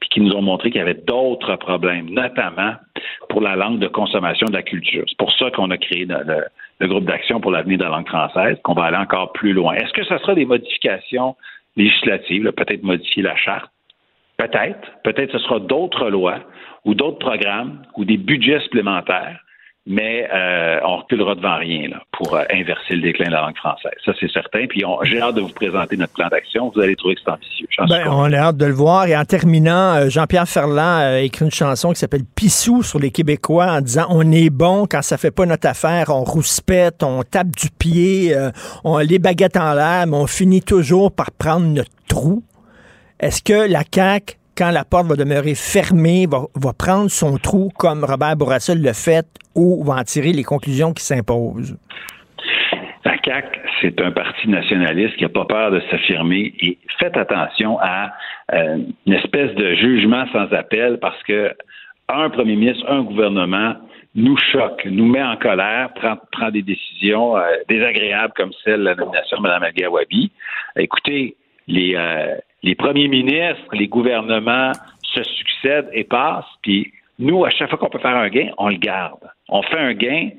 puis 0.00 0.08
qui 0.08 0.20
nous 0.20 0.32
ont 0.32 0.42
montré 0.42 0.70
qu'il 0.70 0.78
y 0.78 0.82
avait 0.82 0.94
d'autres 0.94 1.56
problèmes, 1.56 2.10
notamment 2.10 2.74
pour 3.28 3.42
la 3.42 3.56
langue 3.56 3.78
de 3.78 3.88
consommation 3.88 4.46
de 4.46 4.54
la 4.54 4.62
culture. 4.62 5.04
C'est 5.06 5.18
pour 5.18 5.32
ça 5.32 5.50
qu'on 5.50 5.70
a 5.70 5.76
créé 5.76 6.06
le, 6.06 6.44
le 6.80 6.88
groupe 6.88 7.04
d'action 7.04 7.40
pour 7.40 7.50
l'avenir 7.50 7.78
de 7.78 7.84
la 7.84 7.90
langue 7.90 8.08
française, 8.08 8.58
qu'on 8.64 8.74
va 8.74 8.84
aller 8.84 8.96
encore 8.96 9.32
plus 9.32 9.52
loin. 9.52 9.74
Est-ce 9.74 9.92
que 9.92 10.04
ce 10.04 10.16
sera 10.18 10.34
des 10.34 10.46
modifications 10.46 11.36
législative, 11.76 12.52
peut-être 12.52 12.82
modifier 12.82 13.22
la 13.22 13.36
charte. 13.36 13.70
Peut-être. 14.36 14.90
Peut-être 15.04 15.32
ce 15.32 15.38
sera 15.38 15.60
d'autres 15.60 16.08
lois 16.08 16.40
ou 16.84 16.94
d'autres 16.94 17.18
programmes 17.18 17.82
ou 17.96 18.04
des 18.04 18.16
budgets 18.16 18.60
supplémentaires 18.60 19.40
mais 19.86 20.28
euh, 20.32 20.78
on 20.84 20.98
reculera 20.98 21.34
devant 21.34 21.56
rien 21.56 21.88
là, 21.88 22.02
pour 22.12 22.34
euh, 22.34 22.44
inverser 22.52 22.94
le 22.94 23.00
déclin 23.00 23.26
de 23.26 23.32
la 23.32 23.40
langue 23.40 23.56
française. 23.56 23.92
Ça, 24.04 24.12
c'est 24.20 24.30
certain. 24.30 24.66
Puis 24.66 24.84
j'ai 25.04 25.20
hâte 25.20 25.36
de 25.36 25.40
vous 25.40 25.52
présenter 25.52 25.96
notre 25.96 26.12
plan 26.12 26.28
d'action. 26.28 26.70
Vous 26.74 26.80
allez 26.80 26.96
trouver 26.96 27.14
que 27.14 27.22
c'est 27.24 27.30
ambitieux. 27.30 27.66
Ben, 27.88 28.06
on 28.08 28.30
a 28.32 28.36
hâte 28.36 28.58
de 28.58 28.66
le 28.66 28.74
voir. 28.74 29.06
Et 29.06 29.16
en 29.16 29.24
terminant, 29.24 29.94
euh, 29.94 30.08
Jean-Pierre 30.10 30.46
Ferland 30.46 31.00
a 31.00 31.20
écrit 31.20 31.46
une 31.46 31.50
chanson 31.50 31.92
qui 31.92 31.98
s'appelle 31.98 32.24
Pissou 32.36 32.82
sur 32.82 32.98
les 32.98 33.10
Québécois 33.10 33.66
en 33.66 33.80
disant 33.80 34.06
on 34.10 34.30
est 34.32 34.50
bon 34.50 34.86
quand 34.86 35.02
ça 35.02 35.16
fait 35.16 35.30
pas 35.30 35.46
notre 35.46 35.66
affaire, 35.66 36.10
on 36.10 36.24
rouspète, 36.24 37.02
on 37.02 37.22
tape 37.22 37.48
du 37.56 37.70
pied, 37.70 38.36
on 38.84 38.98
les 38.98 39.18
baguettes 39.18 39.56
en 39.56 39.72
l'air, 39.72 40.06
mais 40.06 40.16
on 40.16 40.26
finit 40.26 40.62
toujours 40.62 41.10
par 41.10 41.30
prendre 41.30 41.66
notre 41.66 41.90
trou. 42.06 42.42
Est-ce 43.18 43.42
que 43.42 43.70
la 43.70 43.82
CAQ 43.92 44.39
quand 44.56 44.70
la 44.70 44.84
porte 44.84 45.06
va 45.06 45.16
demeurer 45.16 45.54
fermée, 45.54 46.26
va, 46.26 46.72
prendre 46.72 47.10
son 47.10 47.36
trou 47.38 47.70
comme 47.78 48.04
Robert 48.04 48.36
Bourassa 48.36 48.74
le 48.74 48.92
fait 48.92 49.26
ou 49.54 49.82
va 49.84 49.94
en 49.94 50.04
tirer 50.04 50.32
les 50.32 50.44
conclusions 50.44 50.92
qui 50.92 51.04
s'imposent? 51.04 51.76
La 53.04 53.16
CAQ, 53.24 53.58
c'est 53.80 54.00
un 54.00 54.10
parti 54.10 54.48
nationaliste 54.48 55.16
qui 55.16 55.22
n'a 55.22 55.30
pas 55.30 55.46
peur 55.46 55.70
de 55.70 55.80
s'affirmer 55.90 56.52
et 56.60 56.78
faites 56.98 57.16
attention 57.16 57.78
à 57.80 58.12
euh, 58.52 58.78
une 59.06 59.12
espèce 59.12 59.54
de 59.54 59.74
jugement 59.74 60.26
sans 60.32 60.52
appel 60.52 60.98
parce 61.00 61.22
que 61.22 61.52
un 62.08 62.28
premier 62.28 62.56
ministre, 62.56 62.84
un 62.90 63.02
gouvernement 63.02 63.76
nous 64.14 64.36
choque, 64.52 64.84
nous 64.86 65.06
met 65.06 65.22
en 65.22 65.36
colère, 65.36 65.90
prend, 65.94 66.50
des 66.50 66.62
décisions 66.62 67.36
euh, 67.36 67.42
désagréables 67.68 68.32
comme 68.36 68.52
celle 68.64 68.80
de 68.80 68.84
la 68.84 68.94
nomination 68.96 69.36
de 69.36 69.42
Mme 69.42 69.70
Gawabi. 69.74 70.32
Écoutez, 70.76 71.36
les, 71.68 71.94
euh, 71.94 72.34
les 72.62 72.74
premiers 72.74 73.08
ministres, 73.08 73.74
les 73.74 73.88
gouvernements 73.88 74.72
se 75.02 75.22
succèdent 75.22 75.88
et 75.92 76.04
passent, 76.04 76.44
puis 76.62 76.92
nous, 77.18 77.44
à 77.44 77.50
chaque 77.50 77.68
fois 77.68 77.78
qu'on 77.78 77.88
peut 77.90 77.98
faire 77.98 78.16
un 78.16 78.28
gain, 78.28 78.50
on 78.56 78.68
le 78.68 78.76
garde. 78.76 79.20
On 79.48 79.62
fait 79.62 79.78
un 79.78 79.92
gain, 79.92 80.30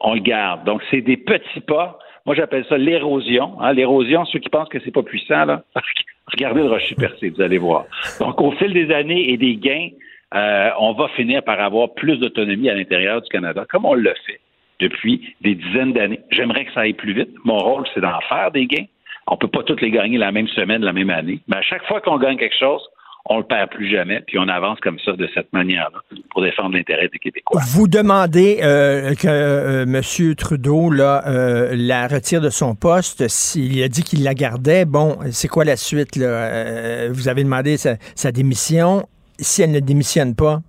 on 0.00 0.14
le 0.14 0.20
garde. 0.20 0.64
Donc, 0.64 0.82
c'est 0.90 1.00
des 1.00 1.16
petits 1.16 1.60
pas. 1.60 1.98
Moi, 2.26 2.34
j'appelle 2.34 2.66
ça 2.68 2.76
l'érosion. 2.76 3.60
Hein. 3.60 3.72
L'érosion, 3.72 4.24
ceux 4.26 4.38
qui 4.38 4.50
pensent 4.50 4.68
que 4.68 4.78
c'est 4.84 4.90
pas 4.90 5.02
puissant, 5.02 5.46
là, 5.46 5.62
regardez 6.26 6.60
le 6.60 6.68
rocher 6.68 6.94
percé, 6.94 7.30
vous 7.30 7.40
allez 7.40 7.58
voir. 7.58 7.86
Donc, 8.20 8.40
au 8.40 8.52
fil 8.52 8.72
des 8.72 8.92
années 8.92 9.30
et 9.30 9.36
des 9.36 9.56
gains, 9.56 9.88
euh, 10.34 10.70
on 10.78 10.92
va 10.92 11.08
finir 11.08 11.42
par 11.42 11.60
avoir 11.60 11.94
plus 11.94 12.18
d'autonomie 12.18 12.68
à 12.68 12.74
l'intérieur 12.74 13.22
du 13.22 13.28
Canada, 13.28 13.64
comme 13.70 13.86
on 13.86 13.94
le 13.94 14.12
fait 14.26 14.40
depuis 14.80 15.34
des 15.40 15.54
dizaines 15.54 15.92
d'années. 15.92 16.20
J'aimerais 16.30 16.66
que 16.66 16.72
ça 16.72 16.80
aille 16.80 16.92
plus 16.92 17.14
vite. 17.14 17.30
Mon 17.44 17.58
rôle, 17.58 17.84
c'est 17.94 18.00
d'en 18.00 18.20
faire 18.28 18.50
des 18.50 18.66
gains. 18.66 18.86
On 19.26 19.36
peut 19.36 19.48
pas 19.48 19.62
toutes 19.62 19.80
les 19.80 19.90
gagner 19.90 20.18
la 20.18 20.32
même 20.32 20.48
semaine, 20.48 20.82
la 20.82 20.92
même 20.92 21.10
année. 21.10 21.40
Mais 21.48 21.56
à 21.56 21.62
chaque 21.62 21.84
fois 21.86 22.00
qu'on 22.00 22.18
gagne 22.18 22.36
quelque 22.36 22.56
chose, 22.58 22.82
on 23.28 23.38
le 23.38 23.44
perd 23.44 23.70
plus 23.70 23.90
jamais, 23.90 24.20
puis 24.26 24.38
on 24.38 24.48
avance 24.48 24.78
comme 24.80 24.98
ça 25.00 25.12
de 25.12 25.28
cette 25.34 25.52
manière-là 25.52 25.98
pour 26.30 26.42
défendre 26.42 26.76
l'intérêt 26.76 27.08
des 27.08 27.18
Québécois. 27.18 27.60
Vous 27.66 27.88
demandez 27.88 28.60
euh, 28.62 29.14
que 29.14 29.26
euh, 29.26 29.82
M. 29.82 30.34
Trudeau 30.36 30.90
là, 30.90 31.24
euh, 31.26 31.70
la 31.74 32.06
retire 32.06 32.40
de 32.40 32.50
son 32.50 32.74
poste. 32.74 33.26
S'il 33.28 33.82
a 33.82 33.88
dit 33.88 34.04
qu'il 34.04 34.22
la 34.22 34.34
gardait, 34.34 34.84
bon, 34.84 35.16
c'est 35.30 35.48
quoi 35.48 35.64
la 35.64 35.76
suite? 35.76 36.16
Là? 36.16 36.26
Euh, 36.26 37.08
vous 37.12 37.28
avez 37.28 37.42
demandé 37.42 37.76
sa, 37.76 37.96
sa 38.14 38.30
démission. 38.30 39.08
Si 39.38 39.62
elle 39.62 39.72
ne 39.72 39.80
démissionne 39.80 40.34
pas, 40.34 40.60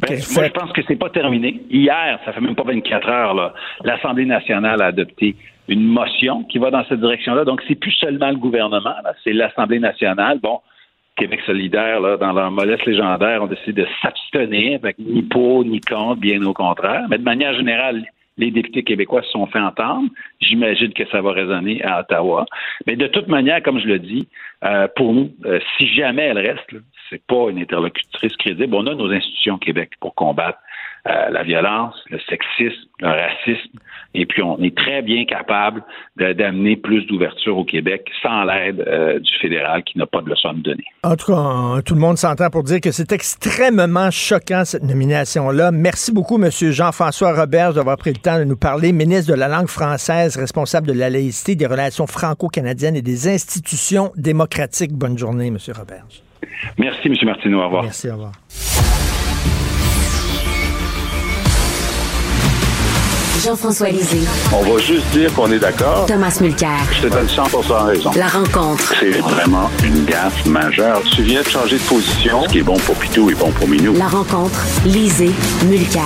Ben, 0.00 0.18
moi, 0.34 0.46
je 0.46 0.52
pense 0.52 0.72
que 0.72 0.82
c'est 0.86 0.96
pas 0.96 1.10
terminé. 1.10 1.60
Hier, 1.68 2.20
ça 2.24 2.32
fait 2.32 2.40
même 2.40 2.54
pas 2.54 2.62
24 2.62 3.08
heures, 3.08 3.54
l'Assemblée 3.82 4.24
nationale 4.24 4.80
a 4.80 4.86
adopté 4.86 5.34
une 5.68 5.84
motion 5.84 6.44
qui 6.44 6.58
va 6.58 6.70
dans 6.70 6.84
cette 6.84 7.00
direction-là. 7.00 7.44
Donc, 7.44 7.62
c'est 7.66 7.74
plus 7.74 7.92
seulement 7.92 8.30
le 8.30 8.36
gouvernement, 8.36 8.94
c'est 9.22 9.32
l'Assemblée 9.32 9.78
nationale. 9.78 10.38
Bon, 10.42 10.60
Québec 11.16 11.40
solidaire, 11.46 12.00
là, 12.00 12.16
dans 12.16 12.32
leur 12.32 12.50
mollesse 12.50 12.84
légendaire, 12.84 13.42
ont 13.42 13.46
décidé 13.46 13.82
de 13.82 13.88
s'abstenir, 14.02 14.80
avec 14.82 14.98
ni 14.98 15.22
pour 15.22 15.64
ni 15.64 15.80
contre, 15.80 16.20
bien 16.20 16.42
au 16.42 16.52
contraire. 16.52 17.06
Mais 17.08 17.18
de 17.18 17.22
manière 17.22 17.54
générale, 17.54 18.04
les 18.36 18.50
députés 18.50 18.82
québécois 18.82 19.22
se 19.22 19.30
sont 19.30 19.46
fait 19.46 19.60
entendre. 19.60 20.08
J'imagine 20.40 20.92
que 20.92 21.06
ça 21.06 21.20
va 21.20 21.32
résonner 21.32 21.82
à 21.84 22.00
Ottawa. 22.00 22.46
Mais 22.86 22.96
de 22.96 23.06
toute 23.06 23.28
manière, 23.28 23.62
comme 23.62 23.78
je 23.78 23.86
le 23.86 24.00
dis, 24.00 24.28
euh, 24.64 24.88
pour 24.96 25.12
nous, 25.12 25.30
euh, 25.44 25.60
si 25.78 25.86
jamais 25.94 26.22
elle 26.22 26.38
reste, 26.38 26.74
c'est 27.08 27.24
pas 27.26 27.50
une 27.50 27.58
interlocutrice 27.58 28.36
crédible. 28.36 28.74
On 28.74 28.86
a 28.86 28.94
nos 28.94 29.10
institutions 29.10 29.54
au 29.54 29.58
Québec 29.58 29.90
pour 30.00 30.14
combattre 30.14 30.58
euh, 31.06 31.28
la 31.30 31.42
violence, 31.42 31.94
le 32.08 32.18
sexisme, 32.30 32.88
le 33.00 33.08
racisme, 33.08 33.78
et 34.14 34.24
puis 34.24 34.42
on 34.42 34.58
est 34.62 34.74
très 34.74 35.02
bien 35.02 35.24
capable 35.26 35.82
d'amener 36.16 36.76
plus 36.76 37.04
d'ouverture 37.06 37.58
au 37.58 37.64
Québec 37.64 38.08
sans 38.22 38.44
l'aide 38.44 38.82
euh, 38.86 39.18
du 39.18 39.32
fédéral 39.40 39.82
qui 39.84 39.98
n'a 39.98 40.06
pas 40.06 40.22
de 40.22 40.30
leçon 40.30 40.48
à 40.48 40.52
nous 40.54 40.62
donner. 40.62 40.84
En 41.02 41.16
tout 41.16 41.26
cas, 41.26 41.82
tout 41.84 41.94
le 41.94 42.00
monde 42.00 42.16
s'entend 42.16 42.48
pour 42.48 42.62
dire 42.62 42.80
que 42.80 42.90
c'est 42.90 43.12
extrêmement 43.12 44.10
choquant, 44.10 44.64
cette 44.64 44.84
nomination-là. 44.84 45.72
Merci 45.72 46.12
beaucoup, 46.12 46.42
M. 46.42 46.48
Jean-François 46.50 47.34
Robert, 47.34 47.74
d'avoir 47.74 47.96
pris 47.98 48.12
le 48.12 48.18
temps 48.18 48.38
de 48.38 48.44
nous 48.44 48.56
parler. 48.56 48.92
Ministre 48.92 49.32
de 49.32 49.38
la 49.38 49.48
langue 49.48 49.68
française, 49.68 50.38
responsable 50.38 50.86
de 50.86 50.92
la 50.92 51.10
laïcité, 51.10 51.56
des 51.56 51.66
relations 51.66 52.06
franco-canadiennes 52.06 52.96
et 52.96 53.02
des 53.02 53.28
institutions 53.28 54.10
démocratiques. 54.16 54.92
Bonne 54.92 55.18
journée, 55.18 55.48
M. 55.48 55.58
Robert. 55.76 56.04
Merci, 56.78 57.08
M. 57.08 57.14
Martineau. 57.24 57.60
Au 57.60 57.64
revoir. 57.64 57.82
Merci, 57.82 58.08
au 58.08 58.12
revoir. 58.12 58.32
Jean-François 63.42 63.88
Lisée. 63.88 64.20
On 64.52 64.62
va 64.62 64.78
juste 64.78 65.06
dire 65.12 65.32
qu'on 65.34 65.50
est 65.50 65.58
d'accord. 65.58 66.06
Thomas 66.06 66.38
Mulcair. 66.40 66.78
Je 66.92 67.08
te 67.08 67.12
donne 67.12 67.28
100 67.28 67.42
raison. 67.84 68.10
La 68.16 68.28
rencontre. 68.28 68.94
C'est 69.00 69.18
vraiment 69.18 69.70
une 69.84 70.04
gaffe 70.04 70.46
majeure. 70.46 71.02
Tu 71.14 71.22
viens 71.22 71.42
de 71.42 71.48
changer 71.48 71.76
de 71.76 71.82
position. 71.82 72.42
Ce 72.44 72.48
qui 72.48 72.58
est 72.58 72.62
bon 72.62 72.78
pour 72.78 72.94
Pitou 72.94 73.30
est 73.30 73.38
bon 73.38 73.50
pour 73.50 73.68
Minou. 73.68 73.94
La 73.94 74.08
rencontre. 74.08 74.64
Lisée. 74.84 75.32
Mulcair. 75.66 76.02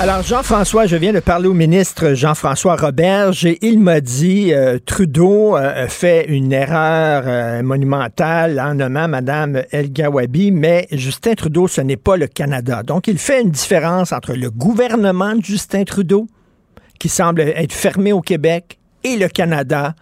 Alors, 0.00 0.22
Jean-François, 0.24 0.86
je 0.86 0.96
viens 0.96 1.12
de 1.12 1.20
parler 1.20 1.46
au 1.46 1.54
ministre 1.54 2.14
Jean-François 2.14 2.74
Roberge 2.74 3.46
et 3.46 3.58
il 3.62 3.78
m'a 3.78 4.00
dit 4.00 4.52
euh, 4.52 4.80
Trudeau 4.84 5.56
euh, 5.56 5.86
fait 5.86 6.26
une 6.28 6.52
erreur 6.52 7.22
euh, 7.26 7.62
monumentale 7.62 8.58
en 8.58 8.74
nommant 8.74 9.06
Mme 9.06 9.62
El 9.70 9.92
Gawabi, 9.92 10.50
mais 10.50 10.88
Justin 10.90 11.34
Trudeau, 11.34 11.68
ce 11.68 11.80
n'est 11.80 11.96
pas 11.96 12.16
le 12.16 12.26
Canada. 12.26 12.82
Donc, 12.82 13.06
il 13.06 13.18
fait 13.18 13.42
une 13.42 13.52
différence 13.52 14.12
entre 14.12 14.32
le 14.32 14.50
gouvernement 14.50 15.36
de 15.36 15.44
Justin 15.44 15.84
Trudeau, 15.84 16.26
qui 17.04 17.10
semble 17.10 17.42
être 17.42 17.74
fermé 17.74 18.14
au 18.14 18.22
Québec, 18.22 18.78
et 19.04 19.18
le 19.18 19.28
Canada, 19.28 19.92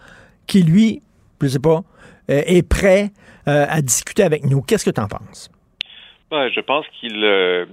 qui, 0.47 0.63
lui, 0.63 1.01
je 1.41 1.47
sais 1.49 1.59
pas, 1.59 1.81
euh, 2.29 2.41
est 2.47 2.65
prêt 2.65 3.09
euh, 3.49 3.65
à 3.67 3.81
discuter 3.81 4.23
avec 4.23 4.45
nous. 4.45 4.61
Qu'est-ce 4.61 4.85
que 4.85 4.95
tu 4.95 5.01
en 5.01 5.09
penses? 5.09 5.51
Ouais, 6.31 6.49
je 6.55 6.61
pense 6.61 6.85
qu'il 6.97 7.21
euh, 7.25 7.65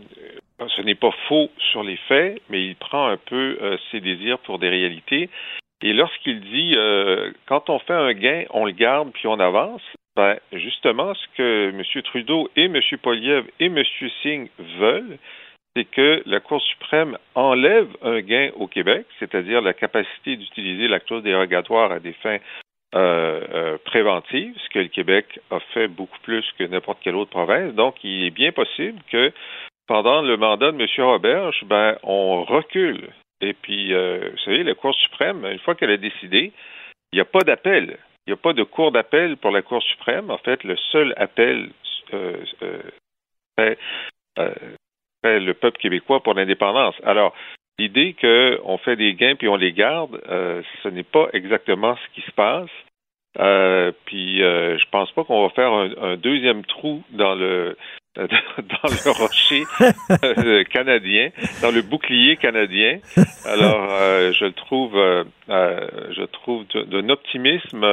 ce 0.76 0.82
n'est 0.82 0.96
pas 0.96 1.12
faux 1.28 1.48
sur 1.70 1.84
les 1.84 1.96
faits, 2.08 2.42
mais 2.48 2.60
il 2.66 2.74
prend 2.74 3.06
un 3.06 3.18
peu 3.18 3.56
ses 3.92 4.00
désirs 4.00 4.40
pour 4.40 4.58
des 4.58 4.68
réalités. 4.68 5.30
Et 5.80 5.92
lorsqu'il 5.92 6.40
dit 6.40 6.74
quand 7.46 7.70
on 7.70 7.78
fait 7.78 7.94
un 7.94 8.12
gain, 8.12 8.42
on 8.50 8.64
le 8.66 8.72
garde 8.72 9.12
puis 9.12 9.28
on 9.28 9.38
avance, 9.38 9.82
ben 10.16 10.38
justement 10.52 11.14
ce 11.14 11.26
que 11.36 11.70
M. 11.70 12.02
Trudeau 12.02 12.50
et 12.56 12.64
M. 12.64 12.80
Poliev 13.00 13.44
et 13.60 13.66
M. 13.66 13.80
Singh 14.24 14.48
veulent, 14.80 15.18
c'est 15.76 15.84
que 15.84 16.22
la 16.26 16.40
Cour 16.40 16.60
suprême 16.62 17.16
enlève 17.34 17.88
un 18.02 18.20
gain 18.20 18.50
au 18.56 18.66
Québec, 18.66 19.06
c'est-à-dire 19.18 19.60
la 19.60 19.72
capacité 19.72 20.36
d'utiliser 20.36 20.88
la 20.88 21.00
clause 21.00 21.22
dérogatoire 21.22 21.92
à 21.92 22.00
des 22.00 22.12
fins 22.14 22.38
euh, 22.94 23.40
euh, 23.54 23.78
préventive, 23.84 24.52
ce 24.64 24.68
que 24.70 24.80
le 24.80 24.88
Québec 24.88 25.38
a 25.50 25.60
fait 25.72 25.86
beaucoup 25.86 26.18
plus 26.22 26.44
que 26.58 26.64
n'importe 26.64 26.98
quelle 27.02 27.14
autre 27.14 27.30
province. 27.30 27.72
Donc, 27.74 28.02
il 28.02 28.24
est 28.24 28.30
bien 28.30 28.50
possible 28.50 29.00
que 29.12 29.32
pendant 29.86 30.22
le 30.22 30.36
mandat 30.36 30.72
de 30.72 30.80
M. 30.80 30.88
Roberge, 31.06 31.62
ben, 31.66 31.96
on 32.02 32.42
recule. 32.44 33.08
Et 33.40 33.52
puis, 33.52 33.94
euh, 33.94 34.30
vous 34.32 34.38
savez, 34.38 34.64
la 34.64 34.74
Cour 34.74 34.94
suprême, 34.94 35.44
une 35.46 35.60
fois 35.60 35.76
qu'elle 35.76 35.90
a 35.90 35.96
décidé, 35.96 36.52
il 37.12 37.16
n'y 37.16 37.20
a 37.20 37.24
pas 37.24 37.40
d'appel. 37.40 37.96
Il 38.26 38.30
n'y 38.30 38.34
a 38.34 38.42
pas 38.42 38.52
de 38.52 38.62
cour 38.62 38.92
d'appel 38.92 39.36
pour 39.36 39.50
la 39.50 39.62
Cour 39.62 39.82
suprême. 39.82 40.30
En 40.30 40.38
fait, 40.38 40.62
le 40.64 40.76
seul 40.92 41.14
appel 41.16 41.70
euh, 42.12 42.44
euh, 45.24 45.28
euh, 45.28 45.38
le 45.40 45.54
peuple 45.54 45.78
québécois 45.78 46.22
pour 46.22 46.34
l'indépendance. 46.34 46.94
Alors, 47.04 47.34
l'idée 47.78 48.14
qu'on 48.20 48.78
fait 48.78 48.96
des 48.96 49.14
gains 49.14 49.36
puis 49.36 49.48
on 49.48 49.56
les 49.56 49.72
garde, 49.72 50.20
euh, 50.28 50.62
ce 50.82 50.88
n'est 50.88 51.02
pas 51.02 51.28
exactement 51.32 51.96
ce 51.96 52.14
qui 52.14 52.26
se 52.26 52.32
passe. 52.32 52.70
Euh, 53.38 53.92
puis 54.06 54.42
euh, 54.42 54.76
je 54.76 54.84
pense 54.90 55.12
pas 55.12 55.22
qu'on 55.22 55.42
va 55.42 55.50
faire 55.50 55.72
un, 55.72 55.90
un 56.02 56.16
deuxième 56.16 56.64
trou 56.64 57.04
dans 57.10 57.36
le 57.36 57.76
dans 58.16 58.24
le 58.26 59.10
rocher 59.12 59.62
euh, 60.24 60.64
canadien, 60.64 61.30
dans 61.62 61.70
le 61.70 61.82
bouclier 61.82 62.36
canadien. 62.36 62.98
Alors 63.44 63.88
euh, 63.92 64.32
je 64.32 64.46
le 64.46 64.52
trouve 64.52 64.96
euh, 64.96 65.22
euh, 65.48 65.86
je 66.10 66.24
trouve 66.24 66.66
d'un 66.66 67.08
optimisme 67.08 67.84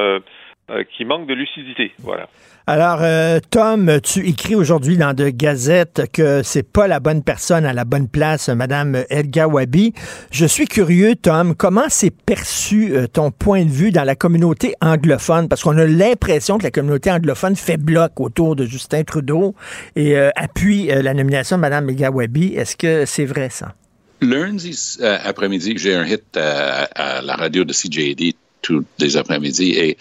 euh, 0.70 0.84
qui 0.96 1.04
manque 1.04 1.26
de 1.26 1.34
lucidité. 1.34 1.92
Voilà. 1.98 2.28
Alors, 2.66 2.98
euh, 3.00 3.40
Tom, 3.50 3.98
tu 4.02 4.28
écris 4.28 4.54
aujourd'hui 4.54 4.98
dans 4.98 5.14
de 5.14 5.30
Gazette 5.30 6.02
que 6.12 6.42
c'est 6.42 6.70
pas 6.70 6.86
la 6.86 7.00
bonne 7.00 7.22
personne 7.22 7.64
à 7.64 7.72
la 7.72 7.86
bonne 7.86 8.08
place, 8.08 8.50
Madame 8.50 9.04
El 9.08 9.30
Gawabi. 9.30 9.94
Je 10.30 10.44
suis 10.44 10.66
curieux, 10.66 11.14
Tom, 11.16 11.54
comment 11.54 11.88
s'est 11.88 12.10
perçu 12.10 12.94
euh, 12.94 13.06
ton 13.06 13.30
point 13.30 13.64
de 13.64 13.70
vue 13.70 13.90
dans 13.90 14.04
la 14.04 14.16
communauté 14.16 14.74
anglophone? 14.82 15.48
Parce 15.48 15.62
qu'on 15.62 15.78
a 15.78 15.86
l'impression 15.86 16.58
que 16.58 16.64
la 16.64 16.70
communauté 16.70 17.10
anglophone 17.10 17.56
fait 17.56 17.78
bloc 17.78 18.20
autour 18.20 18.54
de 18.54 18.66
Justin 18.66 19.02
Trudeau 19.02 19.54
et 19.96 20.18
euh, 20.18 20.28
appuie 20.36 20.90
euh, 20.90 21.00
la 21.00 21.14
nomination 21.14 21.56
de 21.56 21.62
Madame 21.62 21.88
El 21.88 21.96
Gawabi. 21.96 22.54
Est-ce 22.54 22.76
que 22.76 23.06
c'est 23.06 23.24
vrai, 23.24 23.48
ça? 23.48 23.74
Lundi 24.20 24.98
euh, 25.00 25.16
après-midi, 25.24 25.74
j'ai 25.76 25.94
un 25.94 26.04
hit 26.04 26.36
euh, 26.36 26.84
à 26.94 27.22
la 27.22 27.34
radio 27.36 27.64
de 27.64 27.72
CJD 27.72 28.34
tous 28.62 28.84
les 28.98 29.16
après-midi 29.16 29.70
et 29.70 29.96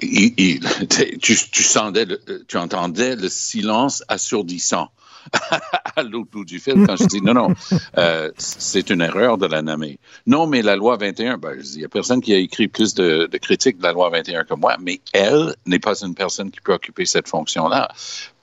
tu, 1.20 1.34
sentais 1.34 2.04
le, 2.04 2.20
tu 2.46 2.56
entendais 2.56 3.16
le 3.16 3.28
silence 3.28 4.04
assourdissant 4.08 4.90
à 5.96 6.02
l'autre 6.02 6.30
bout 6.30 6.44
du 6.44 6.58
fil 6.58 6.86
quand 6.86 6.96
je 6.96 7.04
dis 7.06 7.20
non, 7.20 7.34
non, 7.34 7.54
euh, 7.98 8.30
c'est 8.38 8.90
une 8.90 9.02
erreur 9.02 9.36
de 9.36 9.46
la 9.46 9.62
nommer. 9.62 9.98
Non, 10.26 10.46
mais 10.46 10.62
la 10.62 10.76
loi 10.76 10.96
21, 10.96 11.38
ben, 11.38 11.56
il 11.62 11.78
n'y 11.78 11.84
a 11.84 11.88
personne 11.88 12.20
qui 12.20 12.32
a 12.32 12.38
écrit 12.38 12.68
plus 12.68 12.94
de, 12.94 13.28
de 13.30 13.38
critiques 13.38 13.78
de 13.78 13.82
la 13.82 13.92
loi 13.92 14.08
21 14.10 14.44
que 14.44 14.54
moi, 14.54 14.76
mais 14.80 15.00
elle 15.12 15.54
n'est 15.66 15.78
pas 15.78 16.02
une 16.02 16.14
personne 16.14 16.50
qui 16.50 16.60
peut 16.60 16.72
occuper 16.72 17.04
cette 17.04 17.28
fonction-là 17.28 17.88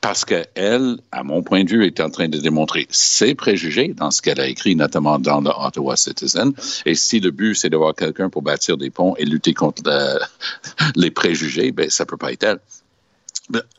parce 0.05 0.23
qu'elle, 0.23 0.97
à 1.11 1.23
mon 1.23 1.41
point 1.41 1.63
de 1.63 1.69
vue, 1.71 1.83
est 1.83 1.99
en 1.99 2.11
train 2.11 2.27
de 2.27 2.37
démontrer 2.37 2.85
ses 2.91 3.33
préjugés 3.33 3.95
dans 3.97 4.11
ce 4.11 4.21
qu'elle 4.21 4.39
a 4.39 4.47
écrit, 4.47 4.75
notamment 4.75 5.17
dans 5.17 5.41
le 5.41 5.49
Ottawa 5.49 5.95
Citizen. 5.97 6.53
Et 6.85 6.93
si 6.93 7.19
le 7.19 7.31
but, 7.31 7.55
c'est 7.55 7.71
d'avoir 7.71 7.95
quelqu'un 7.95 8.29
pour 8.29 8.43
bâtir 8.43 8.77
des 8.77 8.91
ponts 8.91 9.15
et 9.17 9.25
lutter 9.25 9.55
contre 9.55 9.81
le, 9.83 10.19
les 10.95 11.09
préjugés, 11.09 11.71
ben, 11.71 11.89
ça 11.89 12.05
peut 12.05 12.17
pas 12.17 12.31
être 12.31 12.43
elle. 12.43 12.59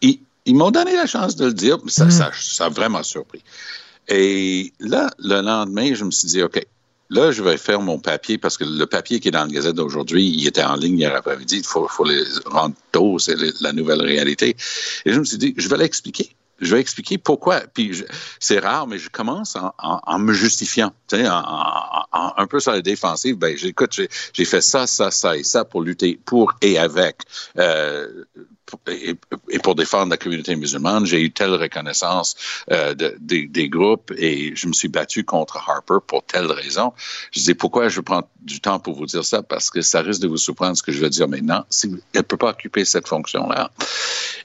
Ils, 0.02 0.18
ils 0.46 0.56
m'ont 0.56 0.72
donné 0.72 0.96
la 0.96 1.06
chance 1.06 1.36
de 1.36 1.46
le 1.46 1.54
dire, 1.54 1.78
mais 1.84 1.92
ça, 1.92 2.06
mmh. 2.06 2.10
ça, 2.10 2.30
ça 2.34 2.64
a 2.64 2.68
vraiment 2.70 3.04
surpris. 3.04 3.44
Et 4.08 4.72
là, 4.80 5.08
le 5.20 5.42
lendemain, 5.42 5.94
je 5.94 6.02
me 6.02 6.10
suis 6.10 6.26
dit, 6.26 6.42
OK, 6.42 6.60
Là, 7.10 7.30
je 7.30 7.42
vais 7.42 7.56
faire 7.56 7.80
mon 7.80 7.98
papier 7.98 8.36
parce 8.38 8.56
que 8.56 8.64
le 8.64 8.86
papier 8.86 9.20
qui 9.20 9.28
est 9.28 9.30
dans 9.30 9.44
la 9.44 9.50
Gazette 9.50 9.76
d'aujourd'hui, 9.76 10.26
il 10.26 10.46
était 10.46 10.64
en 10.64 10.74
ligne 10.74 10.98
hier 10.98 11.14
après-midi. 11.14 11.58
Il 11.58 11.64
faut, 11.64 11.86
faut 11.88 12.04
les 12.04 12.22
rendre 12.46 12.74
tôt, 12.92 13.18
c'est 13.18 13.36
la 13.60 13.72
nouvelle 13.72 14.02
réalité. 14.02 14.56
Et 15.04 15.12
je 15.12 15.18
me 15.18 15.24
suis 15.24 15.38
dit, 15.38 15.54
je 15.56 15.68
vais 15.68 15.76
l'expliquer. 15.76 16.34
Je 16.58 16.74
vais 16.74 16.80
expliquer 16.80 17.18
pourquoi. 17.18 17.60
Puis 17.60 18.02
c'est 18.40 18.58
rare, 18.58 18.86
mais 18.86 18.98
je 18.98 19.10
commence 19.10 19.56
en, 19.56 19.74
en, 19.78 20.00
en 20.02 20.18
me 20.18 20.32
justifiant, 20.32 20.92
en, 21.12 22.04
en, 22.12 22.32
un 22.36 22.46
peu 22.46 22.60
sur 22.60 22.72
la 22.72 22.80
défensive. 22.80 23.36
Ben, 23.36 23.56
j'écoute, 23.56 24.00
j'ai 24.32 24.44
fait 24.44 24.62
ça, 24.62 24.86
ça, 24.86 25.10
ça 25.10 25.36
et 25.36 25.44
ça 25.44 25.64
pour 25.64 25.82
lutter 25.82 26.18
pour 26.24 26.54
et 26.62 26.78
avec. 26.78 27.18
Euh, 27.58 28.24
et, 28.88 29.58
pour 29.60 29.74
défendre 29.74 30.10
la 30.10 30.16
communauté 30.16 30.56
musulmane, 30.56 31.06
j'ai 31.06 31.20
eu 31.20 31.30
telle 31.30 31.54
reconnaissance 31.54 32.36
euh, 32.70 32.94
de, 32.94 33.16
de, 33.20 33.46
des 33.46 33.68
groupes 33.68 34.12
et 34.16 34.54
je 34.54 34.66
me 34.66 34.72
suis 34.72 34.88
battu 34.88 35.24
contre 35.24 35.56
Harper 35.56 35.98
pour 36.06 36.24
telle 36.24 36.46
raison. 36.46 36.92
Je 37.32 37.40
dis 37.40 37.54
pourquoi 37.54 37.88
je 37.88 38.00
prends 38.00 38.28
du 38.42 38.60
temps 38.60 38.78
pour 38.78 38.94
vous 38.94 39.06
dire 39.06 39.24
ça? 39.24 39.42
Parce 39.42 39.70
que 39.70 39.82
ça 39.82 40.02
risque 40.02 40.20
de 40.20 40.28
vous 40.28 40.36
surprendre 40.36 40.76
ce 40.76 40.82
que 40.82 40.92
je 40.92 41.00
vais 41.00 41.10
dire 41.10 41.28
maintenant. 41.28 41.64
Elle 42.12 42.24
peut 42.24 42.36
pas 42.36 42.50
occuper 42.50 42.84
cette 42.84 43.08
fonction-là. 43.08 43.70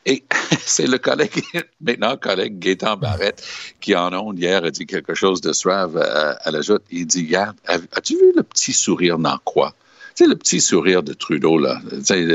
Et 0.06 0.24
c'est 0.66 0.88
le 0.88 0.98
collègue, 0.98 1.44
maintenant 1.82 2.18
collègue 2.18 2.60
Gaétan 2.60 2.98
Barrette, 2.98 3.44
qui 3.80 3.96
en 3.96 4.14
ondes 4.14 4.40
hier 4.40 4.64
a 4.64 4.72
dit 4.72 4.86
quelque 4.86 5.14
chose 5.14 5.42
de 5.42 5.54
suave 5.54 5.98
à, 5.98 6.32
à 6.32 6.52
la 6.52 6.62
joute. 6.62 6.84
Il 6.92 7.06
dit, 7.06 7.26
regarde, 7.26 7.58
as-tu 7.66 8.16
vu 8.16 8.34
le 8.36 8.44
petit 8.44 8.74
sourire 8.74 9.18
dans 9.18 9.38
quoi? 9.44 9.74
Sais, 10.16 10.28
le 10.28 10.36
petit 10.36 10.62
sourire 10.62 11.04
de 11.04 11.14
Trudeau, 11.14 11.58
là, 11.58 11.80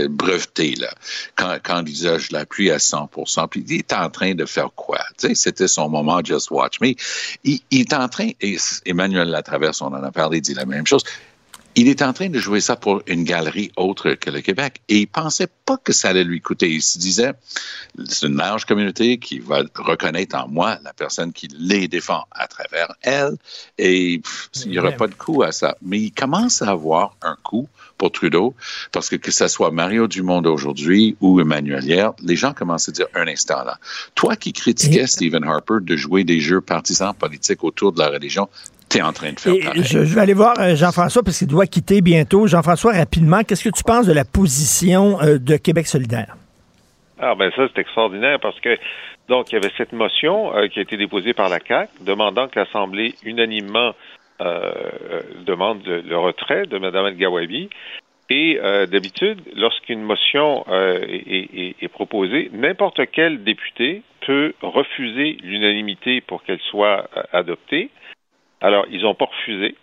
breveté, 0.08 0.74
là, 0.76 0.92
quand, 1.36 1.80
il 1.80 1.84
disait 1.84 2.18
je 2.18 2.32
l'appuie 2.32 2.70
à 2.70 2.78
100% 2.78 3.48
puis 3.48 3.64
il 3.68 3.78
est 3.78 3.92
en 3.92 4.10
train 4.10 4.34
de 4.34 4.44
faire 4.44 4.70
quoi? 4.74 5.00
Tu 5.18 5.28
sais, 5.28 5.34
c'était 5.34 5.68
son 5.68 5.88
moment, 5.88 6.20
just 6.24 6.50
watch 6.50 6.80
me. 6.80 6.94
Il, 7.44 7.60
il 7.70 7.80
est 7.80 7.92
en 7.92 8.08
train, 8.08 8.30
et 8.40 8.56
Emmanuel 8.84 9.28
Latraverse, 9.28 9.80
on 9.82 9.86
en 9.86 10.02
a 10.02 10.10
parlé, 10.10 10.40
dit 10.40 10.54
la 10.54 10.66
même 10.66 10.86
chose, 10.86 11.04
il 11.76 11.88
est 11.88 12.00
en 12.00 12.14
train 12.14 12.30
de 12.30 12.38
jouer 12.38 12.60
ça 12.60 12.74
pour 12.74 13.02
une 13.06 13.24
galerie 13.24 13.70
autre 13.76 14.14
que 14.14 14.30
le 14.30 14.40
Québec. 14.40 14.80
Et 14.88 15.00
il 15.00 15.06
pensait 15.06 15.48
pas 15.66 15.76
que 15.76 15.92
ça 15.92 16.08
allait 16.08 16.24
lui 16.24 16.40
coûter. 16.40 16.70
Il 16.70 16.82
se 16.82 16.98
disait, 16.98 17.34
c'est 18.08 18.26
une 18.26 18.36
large 18.36 18.64
communauté 18.64 19.18
qui 19.18 19.40
va 19.40 19.62
reconnaître 19.74 20.36
en 20.36 20.48
moi 20.48 20.78
la 20.82 20.94
personne 20.94 21.34
qui 21.34 21.48
les 21.58 21.86
défend 21.86 22.24
à 22.30 22.46
travers 22.48 22.94
elle. 23.02 23.36
Et 23.76 24.20
pff, 24.20 24.48
il 24.64 24.70
n'y 24.70 24.78
aura 24.78 24.92
pas 24.92 25.06
de 25.06 25.14
coût 25.14 25.42
à 25.42 25.52
ça. 25.52 25.76
Mais 25.82 26.00
il 26.00 26.12
commence 26.12 26.62
à 26.62 26.70
avoir 26.70 27.14
un 27.20 27.36
coût 27.42 27.68
pour 27.98 28.10
Trudeau, 28.10 28.54
parce 28.92 29.08
que 29.08 29.16
que 29.16 29.30
ce 29.30 29.48
soit 29.48 29.70
Mario 29.70 30.06
Dumont 30.06 30.42
aujourd'hui 30.44 31.16
ou 31.20 31.40
Emmanuel 31.40 31.84
hier, 31.84 32.12
les 32.22 32.36
gens 32.36 32.52
commencent 32.52 32.88
à 32.88 32.92
dire 32.92 33.06
un 33.14 33.26
instant 33.26 33.64
là. 33.64 33.78
Toi 34.14 34.36
qui 34.36 34.52
critiquais. 34.52 35.06
Stephen 35.06 35.44
Harper 35.44 35.76
de 35.80 35.96
jouer 35.96 36.24
des 36.24 36.40
jeux 36.40 36.60
partisans 36.60 37.14
politiques 37.14 37.64
autour 37.64 37.92
de 37.92 37.98
la 37.98 38.08
religion, 38.08 38.48
tu 38.88 38.98
es 38.98 39.02
en 39.02 39.12
train 39.12 39.32
de 39.32 39.40
faire 39.40 39.54
je, 39.74 40.04
je, 40.04 40.14
vais 40.14 40.20
aller 40.20 40.34
voir 40.34 40.54
euh, 40.60 40.76
Jean-François 40.76 41.22
parce 41.22 41.38
qu'il 41.38 41.48
doit 41.48 41.66
quitter 41.66 42.00
bientôt. 42.00 42.46
Jean-François, 42.46 42.92
rapidement, 42.92 43.42
qu'est-ce 43.42 43.64
que 43.64 43.74
tu 43.74 43.82
penses 43.82 44.06
de 44.06 44.12
la 44.12 44.24
position 44.24 45.20
euh, 45.22 45.38
de 45.38 45.56
Québec 45.56 45.86
solidaire? 45.86 46.36
Ah 47.18 47.34
ben 47.34 47.50
ça, 47.56 47.66
c'est 47.74 47.80
extraordinaire 47.80 48.38
parce 48.40 48.60
que 48.60 48.76
donc 49.28 49.50
il 49.50 49.54
y 49.54 49.58
avait 49.58 49.72
cette 49.76 49.92
motion 49.92 50.54
euh, 50.56 50.68
qui 50.68 50.78
a 50.78 50.82
été 50.82 50.96
déposée 50.96 51.32
par 51.32 51.48
la 51.48 51.60
CAC 51.60 51.90
demandant 52.02 52.48
que 52.48 52.60
l'Assemblée 52.60 53.14
unanimement 53.24 53.94
euh, 54.40 54.72
demande 55.46 55.80
le, 55.86 56.02
le, 56.02 56.18
retrait 56.18 56.66
de 56.66 56.78
Mme 56.78 57.06
El-Gawabi. 57.06 57.70
Et 58.28 58.58
euh, 58.60 58.86
d'habitude, 58.86 59.40
lorsqu'une 59.54 60.02
motion 60.02 60.64
euh, 60.68 60.98
est, 61.06 61.48
est, 61.54 61.76
est, 61.80 61.88
proposée, 61.88 62.50
n'importe 62.52 63.00
quel 63.12 63.44
député 63.44 64.02
peut 64.26 64.52
refuser 64.62 65.38
l'unanimité 65.42 66.20
pour 66.20 66.42
qu'elle 66.42 66.60
soit 66.70 67.08
euh, 67.16 67.22
adoptée. 67.32 67.90
Alors, 68.66 68.84
ils 68.90 69.02
n'ont 69.02 69.14
pas 69.14 69.26
refusé, 69.26 69.76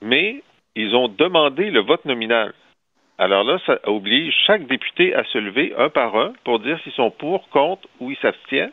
mais 0.00 0.42
ils 0.74 0.96
ont 0.96 1.06
demandé 1.06 1.70
le 1.70 1.82
vote 1.82 2.04
nominal. 2.04 2.52
Alors 3.16 3.44
là, 3.44 3.60
ça 3.64 3.78
oblige 3.84 4.34
chaque 4.44 4.66
député 4.66 5.14
à 5.14 5.22
se 5.22 5.38
lever 5.38 5.72
un 5.78 5.88
par 5.88 6.16
un 6.16 6.32
pour 6.42 6.58
dire 6.58 6.80
s'ils 6.82 6.94
sont 6.94 7.12
pour, 7.12 7.48
contre 7.50 7.88
ou 8.00 8.10
ils 8.10 8.16
s'abstiennent. 8.16 8.72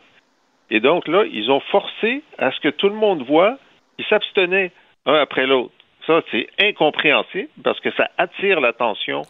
Et 0.72 0.80
donc 0.80 1.08
là, 1.08 1.26
ils 1.32 1.52
ont 1.52 1.60
forcé 1.60 2.24
à 2.40 2.52
ce 2.52 2.60
que 2.60 2.70
tout 2.70 2.90
le 2.90 2.96
monde 2.96 3.22
voit 3.22 3.60
qu'ils 3.98 4.08
s'abstenaient 4.08 4.72
un 5.06 5.14
après 5.14 5.46
l'autre. 5.46 5.76
Ça, 6.08 6.24
c'est 6.32 6.48
incompréhensible 6.60 7.50
parce 7.64 7.80
que 7.82 7.92
ça 7.92 8.10
attire 8.18 8.60
l'attention 8.60 9.22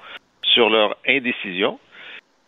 sur 0.43 0.69
leur 0.69 0.95
indécision. 1.09 1.77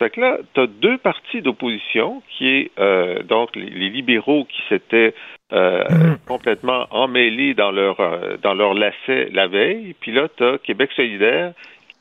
Fait 0.02 0.10
que 0.10 0.20
là, 0.20 0.38
tu 0.52 0.60
as 0.60 0.66
deux 0.66 0.98
partis 0.98 1.42
d'opposition 1.42 2.24
qui 2.28 2.48
est 2.48 2.72
euh, 2.80 3.22
donc 3.22 3.54
les, 3.54 3.70
les, 3.70 3.88
libéraux 3.88 4.44
qui 4.46 4.60
s'étaient 4.68 5.14
euh, 5.52 5.84
mmh. 5.84 6.16
complètement 6.26 6.88
emmêlés 6.90 7.54
dans 7.54 7.70
leur 7.70 8.00
euh, 8.00 8.36
dans 8.42 8.52
leur 8.52 8.74
lacet 8.74 9.28
la 9.30 9.46
veille, 9.46 9.94
puis 10.00 10.10
là, 10.10 10.26
tu 10.36 10.42
as 10.42 10.58
Québec 10.58 10.90
solidaire 10.96 11.52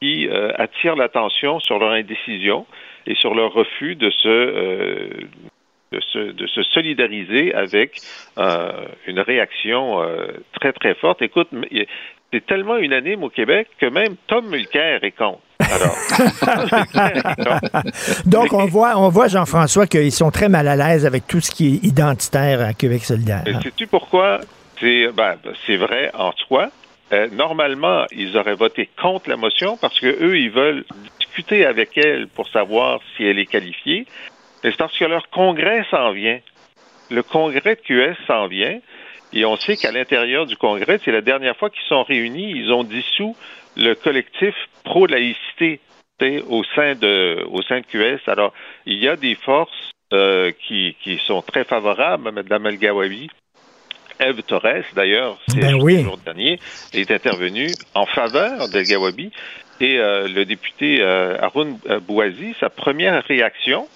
qui 0.02 0.28
euh, 0.28 0.52
attire 0.56 0.96
l'attention 0.96 1.60
sur 1.60 1.78
leur 1.78 1.92
indécision 1.92 2.66
et 3.06 3.14
sur 3.14 3.36
leur 3.36 3.54
refus 3.54 3.94
de 3.94 4.10
se 4.10 5.28
de 5.92 6.00
se, 6.00 6.32
de 6.32 6.48
se 6.48 6.64
solidariser 6.64 7.54
avec 7.54 8.00
une 9.06 9.20
réaction 9.20 10.00
très, 10.54 10.74
très 10.74 10.96
forte. 10.96 11.22
Écoute, 11.22 11.50
c'est 12.34 12.46
tellement 12.48 12.78
unanime 12.78 13.24
au 13.24 13.30
Québec 13.30 13.68
que 13.78 13.88
même 13.88 14.16
Tom 14.26 14.50
Mulcair 14.50 15.04
est 15.04 15.12
contre. 15.12 15.42
Alors, 15.70 15.96
Donc, 18.26 18.54
on 18.54 18.66
voit, 18.66 18.98
on 18.98 19.10
voit 19.10 19.28
Jean-François, 19.28 19.88
qu'ils 19.88 20.12
sont 20.12 20.32
très 20.32 20.50
mal 20.50 20.68
à 20.68 20.76
l'aise 20.76 21.06
avec 21.06 21.28
tout 21.28 21.42
ce 21.42 21.52
qui 21.52 21.76
est 21.76 21.86
identitaire 21.86 22.62
à 22.62 22.74
Québec 22.74 23.04
solidaire. 23.04 23.44
Sais-tu 23.64 23.88
pourquoi? 23.88 24.40
C'est 24.80 25.08
ben, 25.14 25.36
vrai 25.78 26.12
en 26.14 26.32
soi. 26.48 26.70
Euh, 27.14 27.28
normalement, 27.32 28.06
ils 28.12 28.38
auraient 28.38 28.56
voté 28.56 28.90
contre 29.02 29.30
la 29.30 29.36
motion 29.36 29.78
parce 29.78 30.00
que 30.00 30.08
eux, 30.08 30.40
ils 30.40 30.50
veulent 30.50 30.86
discuter 31.20 31.66
avec 31.66 31.98
elle 31.98 32.28
pour 32.28 32.48
savoir 32.50 33.00
si 33.16 33.26
elle 33.26 33.38
est 33.38 33.46
qualifiée. 33.46 34.06
Mais 34.64 34.72
c'est 34.72 34.78
parce 34.78 34.98
que 34.98 35.06
leur 35.06 35.30
congrès 35.30 35.86
s'en 35.92 36.12
vient. 36.12 36.40
Le 37.10 37.24
congrès 37.24 37.76
de 37.76 37.82
QS 37.82 38.16
s'en 38.28 38.48
vient. 38.48 38.80
Et 39.34 39.46
on 39.46 39.56
sait 39.58 39.78
qu'à 39.78 39.92
l'intérieur 39.92 40.46
du 40.46 40.58
congrès, 40.58 41.00
c'est 41.04 41.12
la 41.12 41.22
dernière 41.22 41.56
fois 41.56 41.70
qu'ils 41.70 41.88
sont 41.88 42.04
réunis, 42.04 42.52
ils 42.52 42.72
ont 42.72 42.84
dissous 42.84 43.36
le 43.78 43.94
collectif 43.96 44.56
pro-laïcité 44.84 45.80
au 46.48 46.64
sein 46.76 46.94
de 46.94 47.44
au 47.50 47.62
sein 47.64 47.80
de 47.80 47.86
QS. 47.86 48.22
Alors, 48.28 48.54
il 48.86 49.04
y 49.04 49.08
a 49.08 49.16
des 49.16 49.36
forces 49.36 49.92
euh, 50.14 50.52
qui, 50.68 50.96
qui 51.04 51.20
sont 51.26 51.42
très 51.42 51.64
favorables 51.64 52.28
à 52.28 52.32
Mme 52.32 52.68
El 52.68 52.78
Gawabi. 52.78 53.30
Eve 54.20 54.44
Torres, 54.44 54.84
d'ailleurs, 54.94 55.40
c'est 55.48 55.62
ben 55.62 55.82
oui. 55.82 55.98
le 55.98 56.04
jour 56.04 56.18
dernier, 56.18 56.60
est 56.94 57.10
intervenue 57.10 57.70
en 57.96 58.06
faveur 58.06 58.70
d'El 58.70 58.86
Gawabi. 58.86 59.32
Et 59.80 59.98
euh, 59.98 60.28
le 60.28 60.46
député 60.46 61.02
euh, 61.02 61.38
Haroun 61.42 61.80
Bouazi, 62.08 62.54
sa 62.60 62.70
première 62.70 63.24
réaction, 63.24 63.88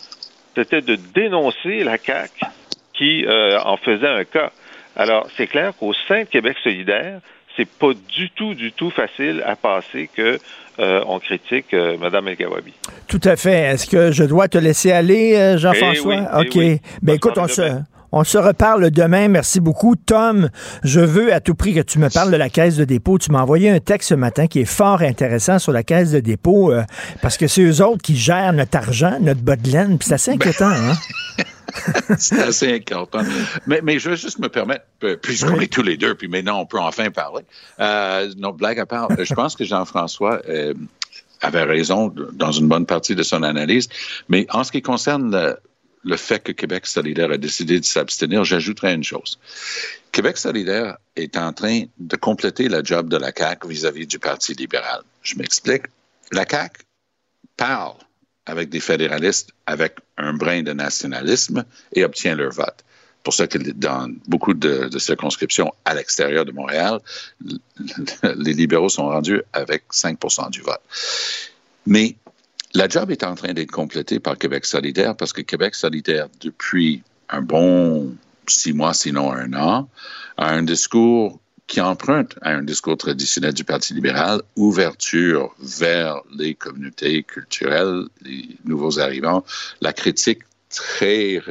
c'était 0.56 0.82
de 0.82 0.96
dénoncer 0.96 1.84
la 1.84 1.98
CAQ 1.98 2.46
qui 2.94 3.26
euh, 3.26 3.60
en 3.62 3.78
faisait 3.78 4.08
un 4.08 4.24
cas. 4.24 4.52
Alors, 4.96 5.28
c'est 5.36 5.48
clair 5.48 5.74
qu'au 5.78 5.94
sein 6.08 6.22
de 6.22 6.30
Québec 6.30 6.58
solidaire, 6.64 7.20
c'est 7.58 7.68
pas 7.68 7.94
du 7.94 8.30
tout, 8.32 8.54
du 8.54 8.72
tout 8.72 8.90
facile 8.90 9.44
à 9.46 9.56
passer 9.56 10.10
que 10.14 10.40
euh, 10.80 11.04
on 11.08 11.20
critique 11.20 11.74
euh, 11.74 11.98
Mme 11.98 12.30
El 12.30 12.36
Gawabi. 12.36 12.74
Tout 13.08 13.22
à 13.24 13.36
fait. 13.36 13.74
Est-ce 13.74 13.88
que 13.88 14.12
je 14.12 14.24
dois 14.24 14.48
te 14.48 14.58
laisser 14.58 14.92
aller, 14.92 15.36
euh, 15.36 15.58
Jean-François? 15.58 16.16
Eh 16.16 16.20
oui, 16.20 16.48
OK. 16.48 16.56
Eh 16.56 16.60
oui. 16.60 16.82
Ben 17.02 17.14
écoute, 17.14 17.38
on 17.38 17.48
se, 17.48 17.62
on 18.12 18.24
se 18.24 18.38
reparle 18.38 18.92
demain. 18.92 19.28
Merci 19.28 19.60
beaucoup. 19.60 19.96
Tom, 19.96 20.50
je 20.84 21.00
veux 21.00 21.34
à 21.34 21.40
tout 21.40 21.56
prix 21.56 21.74
que 21.74 21.82
tu 21.82 22.00
me 22.00 22.10
parles 22.10 22.32
de 22.32 22.38
la 22.38 22.50
caisse 22.50 22.78
de 22.78 22.86
dépôt. 22.86 23.18
Tu 23.18 23.32
m'as 23.32 23.42
envoyé 23.42 23.70
un 23.70 23.80
texte 23.80 24.10
ce 24.10 24.16
matin 24.16 24.48
qui 24.48 24.62
est 24.62 24.66
fort 24.66 25.02
intéressant 25.02 25.60
sur 25.60 25.72
la 25.72 25.84
caisse 25.84 26.12
de 26.12 26.20
dépôt 26.20 26.72
euh, 26.72 26.84
parce 27.22 27.38
que 27.38 27.48
c'est 27.48 27.62
eux 27.62 27.82
autres 27.84 28.02
qui 28.02 28.16
gèrent 28.16 28.54
notre 28.54 28.78
argent, 28.78 29.18
notre 29.22 29.42
bas 29.42 29.56
de 29.56 29.70
laine. 29.70 29.98
Puis 29.98 30.08
c'est 30.08 30.16
assez 30.16 30.32
inquiétant, 30.32 30.70
ben... 30.70 30.92
hein? 30.92 31.44
c'est 32.18 32.40
assez 32.40 32.74
inquiétant. 32.74 33.24
Mais, 33.68 33.82
mais, 33.82 34.00
je 34.00 34.10
vais 34.10 34.18
juste 34.18 34.40
me 34.40 34.50
permettre, 34.50 34.86
puisqu'on 35.22 35.58
oui. 35.58 35.66
est 35.66 35.74
tous 35.74 35.84
les 35.84 35.98
deux, 35.98 36.16
puis 36.16 36.28
maintenant 36.28 36.60
on 36.60 36.66
peut 36.66 36.80
enfin 36.80 37.12
parler. 37.12 37.44
Euh, 37.80 38.32
non, 38.38 38.52
blague 38.52 38.80
à 38.80 38.86
part, 38.86 39.10
je 39.18 39.34
pense 39.34 39.56
que 39.56 39.64
Jean-François 39.64 40.42
euh, 40.48 40.74
avait 41.42 41.64
raison 41.64 42.14
dans 42.34 42.52
une 42.52 42.68
bonne 42.68 42.86
partie 42.86 43.16
de 43.16 43.24
son 43.24 43.44
analyse, 43.44 43.90
mais 44.30 44.48
en 44.52 44.64
ce 44.64 44.72
qui 44.72 44.82
concerne 44.82 45.32
le, 45.32 45.58
le 46.04 46.18
fait 46.18 46.40
que 46.40 46.52
Québec 46.52 46.86
solidaire 46.86 47.32
a 47.32 47.38
décidé 47.38 47.80
de 47.80 47.86
s'abstenir, 47.86 48.44
j'ajouterais 48.44 48.94
une 48.94 49.04
chose. 49.04 49.40
Québec 50.12 50.38
solidaire 50.38 50.98
est 51.16 51.36
en 51.38 51.52
train 51.52 51.84
de 51.98 52.16
compléter 52.16 52.70
la 52.70 52.82
job 52.84 53.10
de 53.10 53.18
la 53.18 53.32
CAQ 53.36 53.68
vis-à-vis 53.68 54.04
-vis 54.04 54.08
du 54.08 54.20
Parti 54.20 54.54
libéral. 54.54 55.02
Je 55.24 55.36
m'explique. 55.36 55.84
La 56.32 56.46
CAQ 56.50 56.84
parle 57.58 57.98
avec 58.46 58.70
des 58.70 58.80
fédéralistes 58.80 59.52
avec 59.66 59.96
un 60.18 60.34
brin 60.34 60.64
de 60.64 60.74
nationalisme 60.74 61.66
et 61.94 62.04
obtient 62.04 62.36
leur 62.36 62.52
vote. 62.52 62.84
Pour 63.24 63.34
ça 63.34 63.48
que 63.48 63.58
dans 63.58 64.12
beaucoup 64.28 64.54
de, 64.54 64.88
de 64.88 65.00
circonscriptions 65.00 65.74
à 65.84 65.96
l'extérieur 65.96 66.46
de 66.46 66.52
Montréal, 66.52 67.00
les 68.36 68.54
libéraux 68.54 68.90
sont 68.90 69.08
rendus 69.08 69.42
avec 69.52 69.84
5% 69.92 70.52
du 70.52 70.62
vote. 70.62 70.82
Mais 71.88 72.16
la 72.76 72.88
job 72.88 73.10
est 73.10 73.24
en 73.24 73.36
train 73.36 73.54
d'être 73.54 73.72
complétée 73.72 74.20
par 74.20 74.38
Québec 74.38 74.66
solidaire 74.66 75.16
parce 75.16 75.34
que 75.34 75.42
Québec 75.42 75.74
solidaire, 75.74 76.28
depuis 76.42 77.02
un 77.30 77.42
bon 77.42 78.16
six 78.48 78.74
mois, 78.74 78.94
sinon 78.94 79.32
un 79.32 79.54
an, 79.54 79.90
a 80.38 80.52
un 80.52 80.62
discours 80.62 81.40
qui 81.68 81.82
emprunte 81.82 82.36
à 82.42 82.52
un 82.52 82.64
discours 82.64 82.98
traditionnel 82.98 83.54
du 83.54 83.64
Parti 83.64 83.94
libéral, 83.94 84.42
ouverture 84.56 85.56
vers 85.60 86.22
les 86.38 86.54
communautés 86.54 87.24
culturelles, 87.24 88.04
les 88.22 88.58
nouveaux 88.66 89.00
arrivants, 89.00 89.44
la 89.82 89.94
critique 89.94 90.44
très, 90.70 91.42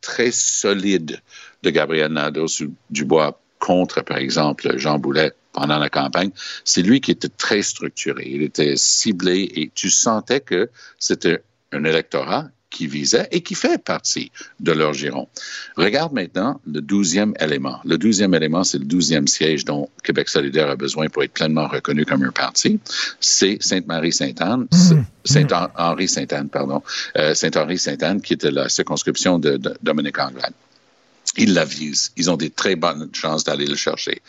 très 0.00 0.30
solide 0.30 1.20
de 1.62 1.70
Gabriel 1.70 2.12
Nadeau-Dubois 2.12 3.40
contre, 3.58 4.02
par 4.02 4.18
exemple, 4.18 4.78
Jean 4.78 4.98
Boulet 4.98 5.32
pendant 5.52 5.78
la 5.78 5.90
campagne, 5.90 6.30
c'est 6.64 6.82
lui 6.82 7.00
qui 7.00 7.10
était 7.10 7.28
très 7.28 7.62
structuré. 7.62 8.24
Il 8.26 8.42
était 8.42 8.76
ciblé 8.76 9.50
et 9.54 9.70
tu 9.74 9.90
sentais 9.90 10.40
que 10.40 10.70
c'était 10.98 11.42
un 11.72 11.84
électorat 11.84 12.48
qui 12.70 12.86
visait 12.86 13.28
et 13.30 13.40
qui 13.40 13.54
fait 13.54 13.82
partie 13.82 14.30
de 14.60 14.72
leur 14.72 14.92
giron. 14.92 15.28
Regarde 15.76 16.12
maintenant 16.12 16.60
le 16.66 16.80
douzième 16.80 17.34
élément. 17.40 17.80
Le 17.84 17.98
douzième 17.98 18.34
élément, 18.34 18.64
c'est 18.64 18.78
le 18.78 18.84
douzième 18.84 19.26
siège 19.26 19.64
dont 19.64 19.88
Québec 20.02 20.28
solidaire 20.28 20.68
a 20.68 20.76
besoin 20.76 21.08
pour 21.08 21.22
être 21.22 21.32
pleinement 21.32 21.66
reconnu 21.68 22.04
comme 22.04 22.22
un 22.22 22.32
parti. 22.32 22.78
C'est 23.20 23.58
Sainte-Marie-Sainte-Anne, 23.60 24.66
Mmh. 24.94 25.04
Saint-Henri-Sainte-Anne, 25.24 26.48
pardon, 26.48 26.82
euh, 27.16 27.34
Saint-Henri-Sainte-Anne, 27.34 28.20
qui 28.20 28.34
était 28.34 28.50
la 28.50 28.68
circonscription 28.68 29.38
de, 29.38 29.56
de 29.56 29.74
Dominique 29.82 30.18
Anglade. 30.18 30.54
Ils 31.36 31.54
la 31.54 31.64
visent. 31.64 32.12
Ils 32.16 32.30
ont 32.30 32.36
des 32.36 32.50
très 32.50 32.74
bonnes 32.74 33.10
chances 33.12 33.44
d'aller 33.44 33.66
le 33.66 33.76
chercher. 33.76 34.22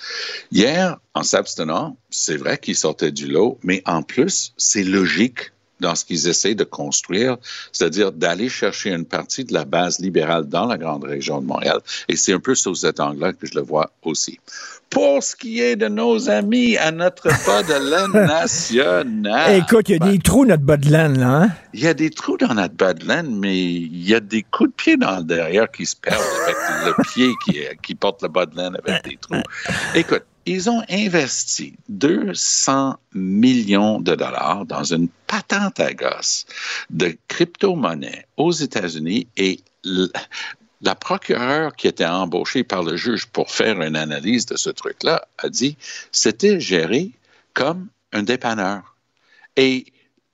Hier, 0.52 1.00
en 1.14 1.24
s'abstenant, 1.24 1.98
c'est 2.10 2.36
vrai 2.36 2.58
qu'ils 2.58 2.76
sortaient 2.76 3.12
du 3.12 3.28
lot, 3.28 3.58
mais 3.64 3.82
en 3.86 4.04
plus, 4.04 4.54
c'est 4.58 4.84
logique 4.84 5.52
dans 5.80 5.96
ce 5.96 6.06
qu'ils 6.06 6.28
essaient 6.28 6.56
de 6.56 6.64
construire, 6.64 7.38
c'est-à-dire 7.72 8.12
d'aller 8.12 8.50
chercher 8.50 8.92
une 8.92 9.06
partie 9.06 9.44
de 9.44 9.54
la 9.54 9.66
base 9.66 10.00
libérale 10.00 10.48
dans 10.48 10.66
la 10.66 10.78
grande 10.78 11.04
région 11.04 11.42
de 11.42 11.48
Montréal. 11.48 11.80
Et 12.08 12.16
c'est 12.16 12.34
un 12.34 12.40
peu 12.40 12.56
sous 12.56 12.76
cet 12.76 13.00
angle-là 13.00 13.34
que 13.34 13.48
je 13.48 13.56
le 13.56 13.62
vois 13.62 13.92
aussi. 14.04 14.40
Pour 14.90 15.22
ce 15.22 15.36
qui 15.36 15.62
est 15.62 15.76
de 15.76 15.88
nos 15.88 16.30
amis 16.30 16.76
à 16.78 16.92
notre 16.92 17.28
bas 17.46 17.62
de 17.62 17.90
laine 17.90 18.28
nationale. 18.28 19.58
Écoute, 19.58 19.90
il 19.90 19.92
y 19.92 19.96
a 19.96 20.12
des 20.12 20.18
trous, 20.18 20.46
notre 20.46 20.64
bas 20.64 20.78
de 20.78 20.90
laine, 20.90 21.20
là. 21.20 21.44
Hein? 21.44 21.50
Il 21.74 21.82
y 21.82 21.88
a 21.88 21.94
des 21.94 22.10
trous 22.10 22.38
dans 22.38 22.56
notre 22.56 22.74
bas 22.74 22.94
de 22.94 23.06
laine, 23.06 23.40
mais 23.40 23.56
il 23.56 24.08
y 24.08 24.16
a 24.16 24.20
des 24.20 24.42
coups 24.42 24.72
de 24.72 24.76
pied 24.76 24.98
dans 24.98 25.18
le 25.18 25.24
derrière 25.24 25.70
qui 25.70 25.86
se 25.86 25.96
perdent 25.96 26.20
avec 26.44 26.56
le 26.86 27.04
pied 27.04 27.30
qui, 27.46 27.60
qui 27.84 27.94
porte 27.94 28.24
le 28.24 28.30
bas 28.30 28.48
de 28.48 28.56
laine 28.56 28.76
avec 28.84 29.04
des 29.04 29.18
trous. 29.18 29.36
Écoute, 29.96 30.24
ils 30.50 30.68
ont 30.68 30.82
investi 30.90 31.76
200 31.90 32.98
millions 33.14 34.02
de 34.02 34.16
dollars 34.16 34.66
dans 34.66 34.84
une 34.84 35.08
patente 35.28 35.80
à 35.80 35.94
gosse 35.94 36.48
de 36.90 37.16
crypto-monnaie 37.28 38.26
aux 38.36 38.52
États-Unis 38.52 39.28
et 39.38 39.60
la 40.82 40.96
procureure 40.96 41.76
qui 41.76 41.88
était 41.88 42.08
embauchée 42.08 42.64
par 42.64 42.82
le 42.82 42.98
juge 42.98 43.28
pour 43.28 43.52
faire 43.52 43.80
une 43.80 43.96
analyse 43.96 44.48
de 44.48 44.58
ce 44.58 44.72
truc-là 44.72 45.28
a 45.38 45.50
dit 45.50 45.78
c'était 46.12 46.60
géré 46.60 47.12
comme 47.54 47.88
un 48.12 48.24
dépanneur. 48.24 48.96
Et 49.56 49.86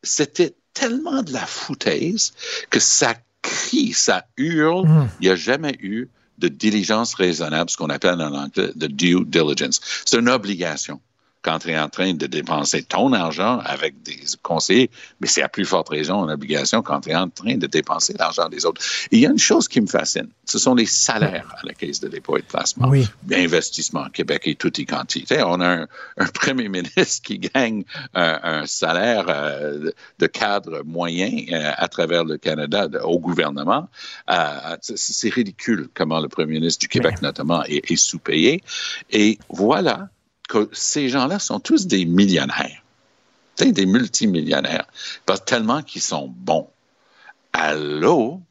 c'était 0.01 0.53
tellement 0.73 1.23
de 1.23 1.33
la 1.33 1.45
foutaise 1.45 2.31
que 2.69 2.79
ça 2.79 3.15
crie, 3.41 3.91
ça 3.91 4.25
hurle. 4.37 4.87
Mmh. 4.87 5.09
Il 5.19 5.25
n'y 5.25 5.33
a 5.33 5.35
jamais 5.35 5.75
eu 5.81 6.07
de 6.37 6.47
diligence 6.47 7.13
raisonnable, 7.13 7.69
ce 7.69 7.77
qu'on 7.77 7.89
appelle 7.89 8.21
en 8.21 8.33
anglais 8.33 8.71
de 8.75 8.87
due 8.87 9.23
diligence. 9.25 9.79
C'est 10.05 10.19
une 10.19 10.29
obligation 10.29 10.99
quand 11.45 11.59
tu 11.59 11.69
es 11.69 11.77
en 11.77 11.89
train 11.89 12.13
de 12.15 12.25
dépenser 12.25 12.81
ton 12.81 13.13
argent 13.13 13.59
avec 13.63 14.01
des 14.01 14.17
conseillers, 14.41 14.89
mais 15.21 15.27
c'est 15.27 15.43
à 15.43 15.47
plus 15.47 15.63
forte 15.63 15.89
raison 15.89 16.23
une 16.23 16.31
obligation 16.31 16.81
quand 16.81 17.01
tu 17.01 17.11
es 17.11 17.15
en 17.15 17.29
train 17.29 17.55
de 17.55 17.67
dépenser 17.67 18.15
l'argent 18.17 18.49
des 18.49 18.65
autres. 18.65 18.81
Et 19.11 19.17
il 19.17 19.19
y 19.19 19.27
a 19.27 19.29
une 19.29 19.37
chose 19.37 19.67
qui 19.67 19.79
me 19.79 19.85
fascine, 19.85 20.27
ce 20.45 20.57
sont 20.57 20.73
les 20.73 20.87
salaires 20.87 21.53
à 21.61 21.65
la 21.65 21.73
Caisse 21.73 21.99
de 21.99 22.07
dépôt 22.07 22.37
et 22.37 22.41
de 22.41 22.47
placement. 22.47 22.89
Oui. 22.89 23.07
Investissement 23.31 24.05
Québec 24.09 24.43
et 24.45 24.55
tutti 24.55 24.87
quanti. 24.87 25.21
Tu 25.21 25.35
sais, 25.35 25.43
on 25.43 25.59
a 25.59 25.67
un, 25.67 25.87
un, 26.17 26.25
premier 26.33 26.67
ministre 26.67 27.21
qui 27.23 27.37
gagne 27.37 27.83
un, 28.15 28.39
un 28.41 28.65
salaire 28.65 29.25
euh, 29.29 29.91
de 30.17 30.27
cadre 30.27 30.81
moyen 30.83 31.31
euh, 31.51 31.71
à 31.75 31.87
travers 31.87 32.23
le 32.23 32.37
Canada 32.37 32.87
de, 32.87 32.97
au 32.97 33.19
gouvernement. 33.19 33.87
Euh, 34.31 34.77
c'est 34.81 35.29
ridicule 35.29 35.89
comment 35.93 36.19
le 36.19 36.27
premier 36.27 36.53
ministre 36.53 36.79
du 36.79 36.87
Québec, 36.87 37.17
Mais... 37.21 37.27
notamment, 37.27 37.63
est, 37.65 37.91
est 37.91 37.95
sous-payé. 37.95 38.63
Et 39.11 39.37
voilà 39.49 40.09
que 40.47 40.69
ces 40.73 41.09
gens-là 41.09 41.39
sont 41.39 41.59
tous 41.59 41.87
des 41.87 42.05
millionnaires, 42.05 42.83
des 43.59 43.85
multimillionnaires, 43.85 44.85
parce 45.25 45.43
tellement 45.43 45.81
qu'ils 45.81 46.01
sont 46.01 46.27
bons. 46.27 46.69
Allô? 47.53 48.41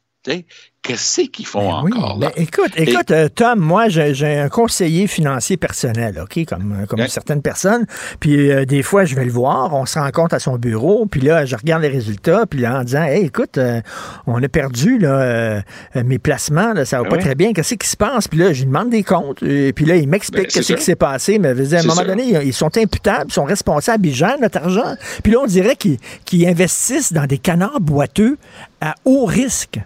Qu'est-ce 0.84 1.22
qu'ils 1.22 1.46
font 1.46 1.82
oui, 1.82 1.90
encore 1.94 2.18
là? 2.18 2.30
écoute, 2.36 2.70
écoute, 2.76 3.10
Et... 3.10 3.14
euh, 3.14 3.28
Tom, 3.34 3.58
moi, 3.58 3.88
j'ai 3.88 4.38
un 4.38 4.50
conseiller 4.50 5.06
financier 5.06 5.56
personnel, 5.56 6.20
OK, 6.22 6.44
comme, 6.46 6.84
comme 6.86 7.00
Ouais. 7.00 7.08
certaines 7.08 7.40
personnes. 7.40 7.86
Puis 8.20 8.50
euh, 8.50 8.66
des 8.66 8.82
fois, 8.82 9.06
je 9.06 9.14
vais 9.14 9.24
le 9.24 9.30
voir, 9.32 9.72
on 9.74 9.86
se 9.86 9.98
rencontre 9.98 10.34
à 10.34 10.38
son 10.40 10.56
bureau, 10.58 11.06
puis 11.06 11.22
là, 11.22 11.46
je 11.46 11.56
regarde 11.56 11.80
les 11.82 11.88
résultats, 11.88 12.44
puis 12.48 12.60
là, 12.60 12.80
en 12.80 12.84
disant, 12.84 13.02
hey, 13.04 13.24
écoute, 13.24 13.56
euh, 13.56 13.80
on 14.26 14.42
a 14.42 14.48
perdu 14.48 14.98
là, 14.98 15.08
euh, 15.22 15.60
mes 16.04 16.18
placements, 16.18 16.74
là, 16.74 16.84
ça 16.84 16.98
va 17.00 17.08
pas 17.08 17.16
Ouais. 17.16 17.22
très 17.22 17.34
bien, 17.34 17.54
qu'est-ce 17.54 17.76
qui 17.76 17.88
se 17.88 17.96
passe? 17.96 18.28
Puis 18.28 18.38
là, 18.38 18.52
je 18.52 18.60
lui 18.60 18.66
demande 18.66 18.90
des 18.90 19.02
comptes, 19.02 19.42
et 19.42 19.72
puis 19.72 19.86
là, 19.86 19.96
il 19.96 20.06
m'explique 20.06 20.42
Ben, 20.44 20.50
qu'est-ce 20.52 20.68
ça. 20.68 20.74
qui 20.74 20.82
s'est 20.84 20.96
passé, 20.96 21.38
mais 21.38 21.50
je 21.50 21.62
veux 21.62 21.66
dire, 21.68 21.78
à 21.78 21.80
un 21.80 21.84
moment 21.86 22.04
donné, 22.04 22.24
ils 22.44 22.52
sont 22.52 22.76
imputables, 22.76 23.26
ils 23.30 23.34
sont 23.34 23.44
responsables, 23.44 24.06
ils 24.06 24.14
gèrent 24.14 24.38
notre 24.38 24.58
argent. 24.58 24.96
Puis 25.22 25.32
là, 25.32 25.38
on 25.42 25.46
dirait 25.46 25.76
qu'ils 25.76 25.96
qu'ils 26.26 26.46
investissent 26.46 27.12
dans 27.14 27.24
des 27.26 27.38
canards 27.38 27.80
boiteux 27.80 28.36
à 28.82 28.94
haut 29.06 29.24
risque. 29.24 29.78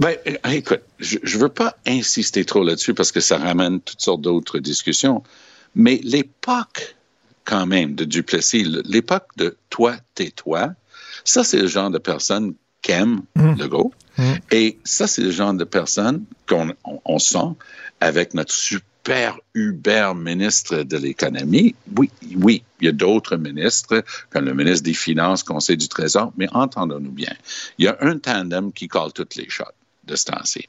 Ben, 0.00 0.16
euh, 0.26 0.50
écoute, 0.50 0.82
je 0.98 1.18
ne 1.18 1.40
veux 1.40 1.48
pas 1.48 1.76
insister 1.86 2.44
trop 2.44 2.64
là-dessus 2.64 2.94
parce 2.94 3.12
que 3.12 3.20
ça 3.20 3.38
ramène 3.38 3.80
toutes 3.80 4.00
sortes 4.00 4.22
d'autres 4.22 4.58
discussions, 4.58 5.22
mais 5.74 6.00
l'époque, 6.02 6.96
quand 7.44 7.66
même, 7.66 7.94
de 7.94 8.04
Duplessis, 8.04 8.64
l'époque 8.84 9.28
de 9.36 9.56
toi, 9.70 9.96
tais-toi, 10.14 10.72
ça, 11.24 11.44
c'est 11.44 11.58
le 11.58 11.68
genre 11.68 11.90
de 11.90 11.98
personne 11.98 12.54
qu'aime 12.82 13.22
Legault. 13.36 13.92
Et 14.50 14.78
ça, 14.84 15.06
c'est 15.06 15.22
le 15.22 15.30
genre 15.30 15.54
de 15.54 15.64
personne 15.64 16.24
qu'on 16.48 16.72
on, 16.84 17.00
on 17.04 17.18
sent 17.18 17.56
avec 18.00 18.34
notre 18.34 18.52
super 18.52 19.38
uber 19.54 20.12
ministre 20.14 20.82
de 20.82 20.96
l'économie. 20.96 21.74
Oui, 21.96 22.10
oui, 22.36 22.62
il 22.80 22.86
y 22.86 22.88
a 22.88 22.92
d'autres 22.92 23.36
ministres, 23.36 24.04
comme 24.30 24.44
le 24.44 24.54
ministre 24.54 24.84
des 24.84 24.94
Finances, 24.94 25.42
Conseil 25.42 25.76
du 25.76 25.88
Trésor, 25.88 26.32
mais 26.36 26.48
entendons-nous 26.52 27.10
bien. 27.10 27.32
Il 27.78 27.86
y 27.86 27.88
a 27.88 27.96
un 28.00 28.18
tandem 28.18 28.72
qui 28.72 28.86
colle 28.86 29.12
toutes 29.12 29.34
les 29.36 29.48
shots 29.48 29.64
de 30.06 30.16
ce 30.16 30.26
temps-ci. 30.26 30.68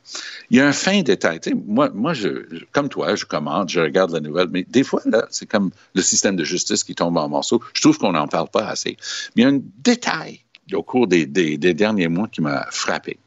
Il 0.50 0.58
y 0.58 0.62
a 0.62 0.68
un 0.68 0.74
fin 0.74 1.02
détail. 1.02 1.40
Moi, 1.68 1.90
moi 1.94 2.14
je, 2.14 2.64
comme 2.72 2.90
toi, 2.90 3.16
je 3.16 3.26
commente, 3.26 3.70
je 3.70 3.80
regarde 3.80 4.12
la 4.12 4.20
nouvelle, 4.20 4.48
mais 4.52 4.64
des 4.64 4.84
fois, 4.84 5.02
là, 5.06 5.28
c'est 5.30 5.46
comme 5.46 5.72
le 5.94 6.02
système 6.02 6.36
de 6.36 6.44
justice 6.44 6.84
qui 6.84 6.96
tombe 6.96 7.18
en 7.18 7.30
morceaux. 7.30 7.62
Je 7.74 7.82
trouve 7.82 7.98
qu'on 7.98 8.14
n'en 8.14 8.28
parle 8.28 8.50
pas 8.50 8.68
assez. 8.68 8.98
Mais 9.36 9.44
il 9.44 9.46
y 9.46 9.46
a 9.46 9.50
un 9.50 9.62
détail 9.84 10.40
au 10.74 10.84
cours 10.84 11.08
des, 11.08 11.26
derniers 11.26 12.08
mois 12.08 12.28
qui 12.28 12.42
m'a 12.42 12.68
frappé. 12.72 13.18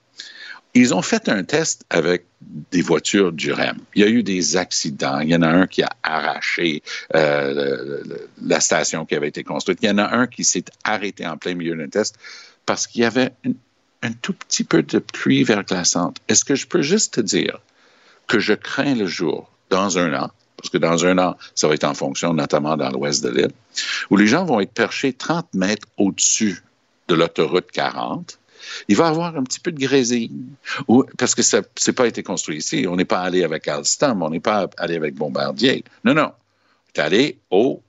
Ils 0.74 0.94
ont 0.94 1.02
fait 1.02 1.28
un 1.28 1.44
test 1.44 1.84
avec 1.90 2.26
des 2.70 2.82
voitures 2.82 3.32
du 3.32 3.52
REM. 3.52 3.78
Il 3.94 4.02
y 4.02 4.04
a 4.04 4.09
eu 4.09 4.22
des 4.22 4.56
accidents. 4.56 5.18
Il 5.20 5.30
y 5.30 5.34
en 5.34 5.42
a 5.42 5.48
un 5.48 5.66
qui 5.66 5.82
a 5.82 5.88
arraché 6.02 6.82
euh, 7.14 8.02
la 8.42 8.61
station 8.61 9.06
qui 9.06 9.14
avait 9.14 9.28
été 9.28 9.42
construite. 9.44 9.78
Il 9.82 9.86
y 9.86 9.90
en 9.90 9.98
a 9.98 10.14
un 10.14 10.26
qui 10.26 10.44
s'est 10.44 10.64
arrêté 10.84 11.26
en 11.26 11.36
plein 11.36 11.54
milieu 11.54 11.74
d'un 11.74 11.88
test 11.88 12.16
parce 12.66 12.86
qu'il 12.86 13.00
y 13.00 13.04
avait 13.04 13.32
une- 13.44 13.56
un 14.03 14.12
tout 14.12 14.32
petit 14.32 14.64
peu 14.64 14.82
de 14.82 14.99
pluie 14.99 15.44
verglaçante. 15.44 16.18
Est-ce 16.28 16.44
que 16.44 16.55
je 16.55 16.66
peux 16.66 16.82
juste 16.82 17.14
te 17.14 17.20
dire 17.20 17.61
que 18.26 18.38
je 18.38 18.55
crains 18.55 18.94
le 18.94 19.07
jour, 19.07 19.51
dans 19.70 19.99
un 19.99 20.12
an, 20.14 20.30
parce 20.57 20.70
que 20.70 20.78
dans 20.78 21.07
un 21.07 21.18
an, 21.18 21.36
ça 21.55 21.68
va 21.68 21.74
être 21.74 21.84
en 21.84 21.94
fonction, 21.94 22.34
notamment 22.34 22.76
dans 22.76 22.90
l'ouest 22.90 23.22
de 23.22 23.30
l'île, 23.30 23.53
où 24.11 24.16
les 24.16 24.26
gens 24.26 24.44
vont 24.44 24.61
être 24.61 24.72
perchés 24.72 25.12
30 25.12 25.55
mètres 25.55 25.86
au-dessus 25.96 26.62
de 27.09 27.14
l'autoroute 27.14 27.70
40. 27.70 28.38
Il 28.88 28.96
va 28.96 29.07
avoir 29.07 29.36
un 29.36 29.44
petit 29.44 29.61
peu 29.61 29.72
de 29.72 29.78
grésille, 29.78 30.32
parce 31.16 31.34
que 31.34 31.42
ça 31.42 31.61
n'a 31.61 31.92
pas 31.92 32.07
été 32.07 32.22
construit 32.22 32.59
ici. 32.59 32.86
On 32.88 32.96
n'est 32.96 33.05
pas 33.05 33.20
allé 33.20 33.44
avec 33.44 33.68
Alstom, 33.68 34.22
on 34.22 34.30
n'est 34.30 34.40
pas 34.40 34.68
allé 34.76 34.96
avec 34.96 35.14
Bombardier. 35.14 35.84
Non, 36.05 36.12
non. 36.12 36.32
On 36.32 37.01
est 37.01 37.03
allé 37.03 37.38
au 37.51 37.82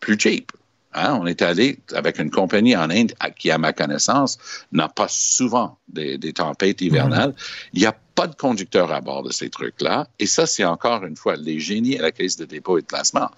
plus 0.00 0.18
cheap. 0.18 0.52
Hein? 0.96 1.18
On 1.20 1.26
est 1.26 1.42
allé 1.42 1.78
avec 1.92 2.18
une 2.18 2.30
compagnie 2.30 2.76
en 2.76 2.90
Inde 2.90 3.12
qui, 3.38 3.50
à 3.50 3.58
ma 3.58 3.72
connaissance, 3.72 4.38
n'a 4.72 4.88
pas 4.88 5.08
souvent 5.08 5.78
des, 5.88 6.18
tempêtes 6.32 6.80
hivernales. 6.80 7.34
Il 7.72 7.80
n'y 7.80 7.86
a 7.86 7.96
pas 8.14 8.26
de 8.26 8.34
conducteur 8.34 8.90
à 8.92 9.00
bord 9.00 9.22
de 9.22 9.30
ces 9.30 9.50
trucs-là. 9.50 10.08
Et 10.18 10.26
ça, 10.26 10.46
c'est 10.46 10.64
encore 10.64 11.04
une 11.04 11.16
fois 11.16 11.36
les 11.36 11.60
génies 11.60 11.98
à 11.98 12.02
la 12.02 12.12
caisse 12.12 12.36
de 12.36 12.46
dépôt 12.46 12.78
et 12.78 12.82
de 12.82 12.86
placement. 12.86 13.30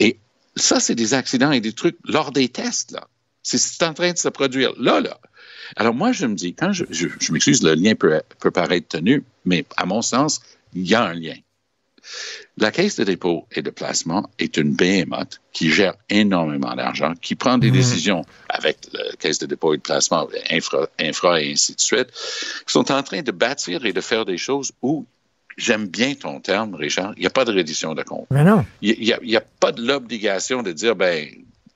Et 0.00 0.18
ça, 0.56 0.80
c'est 0.80 0.94
des 0.94 1.14
accidents 1.14 1.52
et 1.52 1.60
des 1.60 1.72
trucs 1.72 1.96
lors 2.04 2.32
des 2.32 2.48
tests. 2.48 2.90
là. 2.90 3.06
C'est 3.42 3.82
en 3.82 3.94
train 3.94 4.12
de 4.12 4.18
se 4.18 4.28
produire 4.28 4.72
là, 4.78 5.00
là. 5.00 5.18
Alors 5.76 5.94
moi, 5.94 6.12
je 6.12 6.26
me 6.26 6.34
dis, 6.34 6.54
quand 6.54 6.72
je 6.72 6.84
m'excuse, 7.32 7.62
le 7.62 7.74
lien 7.74 7.94
peut, 7.94 8.20
peut 8.40 8.50
paraître 8.50 8.88
tenu, 8.88 9.24
mais 9.44 9.64
à 9.76 9.86
mon 9.86 10.02
sens, 10.02 10.40
il 10.74 10.86
y 10.88 10.94
a 10.94 11.04
un 11.04 11.14
lien. 11.14 11.34
La 12.56 12.70
caisse 12.70 12.96
de 12.96 13.04
dépôt 13.04 13.46
et 13.52 13.62
de 13.62 13.70
placement 13.70 14.30
est 14.38 14.56
une 14.56 14.74
behemoth 14.74 15.40
qui 15.52 15.70
gère 15.70 15.94
énormément 16.08 16.74
d'argent, 16.74 17.14
qui 17.20 17.34
prend 17.34 17.58
des 17.58 17.70
décisions 17.70 18.24
avec 18.48 18.78
la 18.92 19.16
caisse 19.16 19.38
de 19.38 19.46
dépôt 19.46 19.74
et 19.74 19.78
de 19.78 19.82
placement, 19.82 20.28
infra, 20.50 20.86
infra 21.00 21.40
et 21.40 21.52
ainsi 21.52 21.74
de 21.74 21.80
suite, 21.80 22.08
qui 22.66 22.72
sont 22.72 22.90
en 22.92 23.02
train 23.02 23.22
de 23.22 23.32
bâtir 23.32 23.84
et 23.84 23.92
de 23.92 24.00
faire 24.00 24.24
des 24.24 24.38
choses 24.38 24.72
où, 24.82 25.04
j'aime 25.56 25.86
bien 25.86 26.14
ton 26.14 26.40
terme, 26.40 26.74
Richard, 26.74 27.12
il 27.16 27.20
n'y 27.20 27.26
a 27.26 27.30
pas 27.30 27.44
de 27.44 27.52
reddition 27.52 27.94
de 27.94 28.02
compte. 28.02 28.26
Mais 28.30 28.44
non. 28.44 28.64
Il 28.82 28.98
n'y 29.00 29.36
a, 29.36 29.38
a 29.38 29.44
pas 29.60 29.72
de 29.72 29.82
l'obligation 29.82 30.62
de 30.62 30.72
dire, 30.72 30.94
ben, 30.96 31.28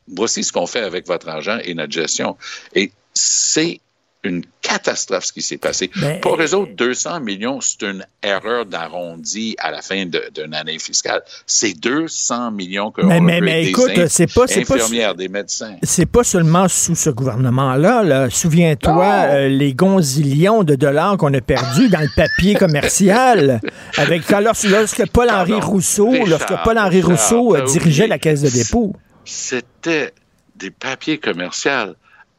voici 0.06 0.44
ce 0.44 0.52
qu'on 0.52 0.66
fait 0.66 0.82
avec 0.82 1.06
votre 1.06 1.28
argent 1.28 1.58
et 1.64 1.74
notre 1.74 1.92
gestion. 1.92 2.36
Et 2.74 2.92
c'est 3.14 3.80
une 4.24 4.44
catastrophe 4.62 5.26
ce 5.26 5.32
qui 5.32 5.42
s'est 5.42 5.58
passé. 5.58 5.90
Ben, 5.96 6.20
Pour 6.20 6.40
eux 6.42 6.54
autres, 6.54 6.72
200 6.76 7.20
millions, 7.20 7.60
c'est 7.60 7.82
une 7.82 8.04
erreur 8.22 8.66
d'arrondi 8.66 9.54
à 9.58 9.70
la 9.70 9.80
fin 9.80 10.04
d'une 10.06 10.54
année 10.54 10.78
fiscale. 10.80 11.22
C'est 11.46 11.72
200 11.74 12.50
millions 12.50 12.90
que 12.90 13.02
Mais- 13.02 13.20
mais- 13.20 13.40
mais 13.40 13.62
des 13.62 13.68
écoute, 13.68 13.92
c'est 14.08 14.26
pas- 14.32 14.46
c'est 14.48 14.64
pas- 14.64 14.74
infirmières, 14.74 15.14
des 15.14 15.28
médecins. 15.28 15.76
C'est 15.84 16.06
pas 16.06 16.24
seulement 16.24 16.66
sous 16.68 16.96
ce 16.96 17.10
gouvernement-là. 17.10 18.02
là. 18.02 18.28
Souviens-toi 18.28 19.04
euh, 19.06 19.48
les 19.48 19.72
gonzillions 19.72 20.64
de 20.64 20.74
dollars 20.74 21.16
qu'on 21.16 21.32
a 21.32 21.40
perdus 21.40 21.88
dans 21.88 22.00
le 22.00 22.10
papier 22.16 22.54
commercial. 22.54 23.60
Avec 23.96 24.30
alors, 24.32 24.54
lorsque 24.64 25.08
Paul-Henri 25.10 25.52
Pardon. 25.52 25.66
Rousseau, 25.66 26.10
Richard, 26.10 26.26
lorsque 26.28 26.64
Paul-Henri 26.64 27.02
Rousseau 27.02 27.54
euh, 27.54 27.64
dirigeait 27.66 28.08
la 28.08 28.18
caisse 28.18 28.42
de 28.42 28.50
dépôt. 28.50 28.92
C'était 29.24 30.12
des 30.56 30.70
papiers 30.70 31.18
commerciaux 31.18 31.94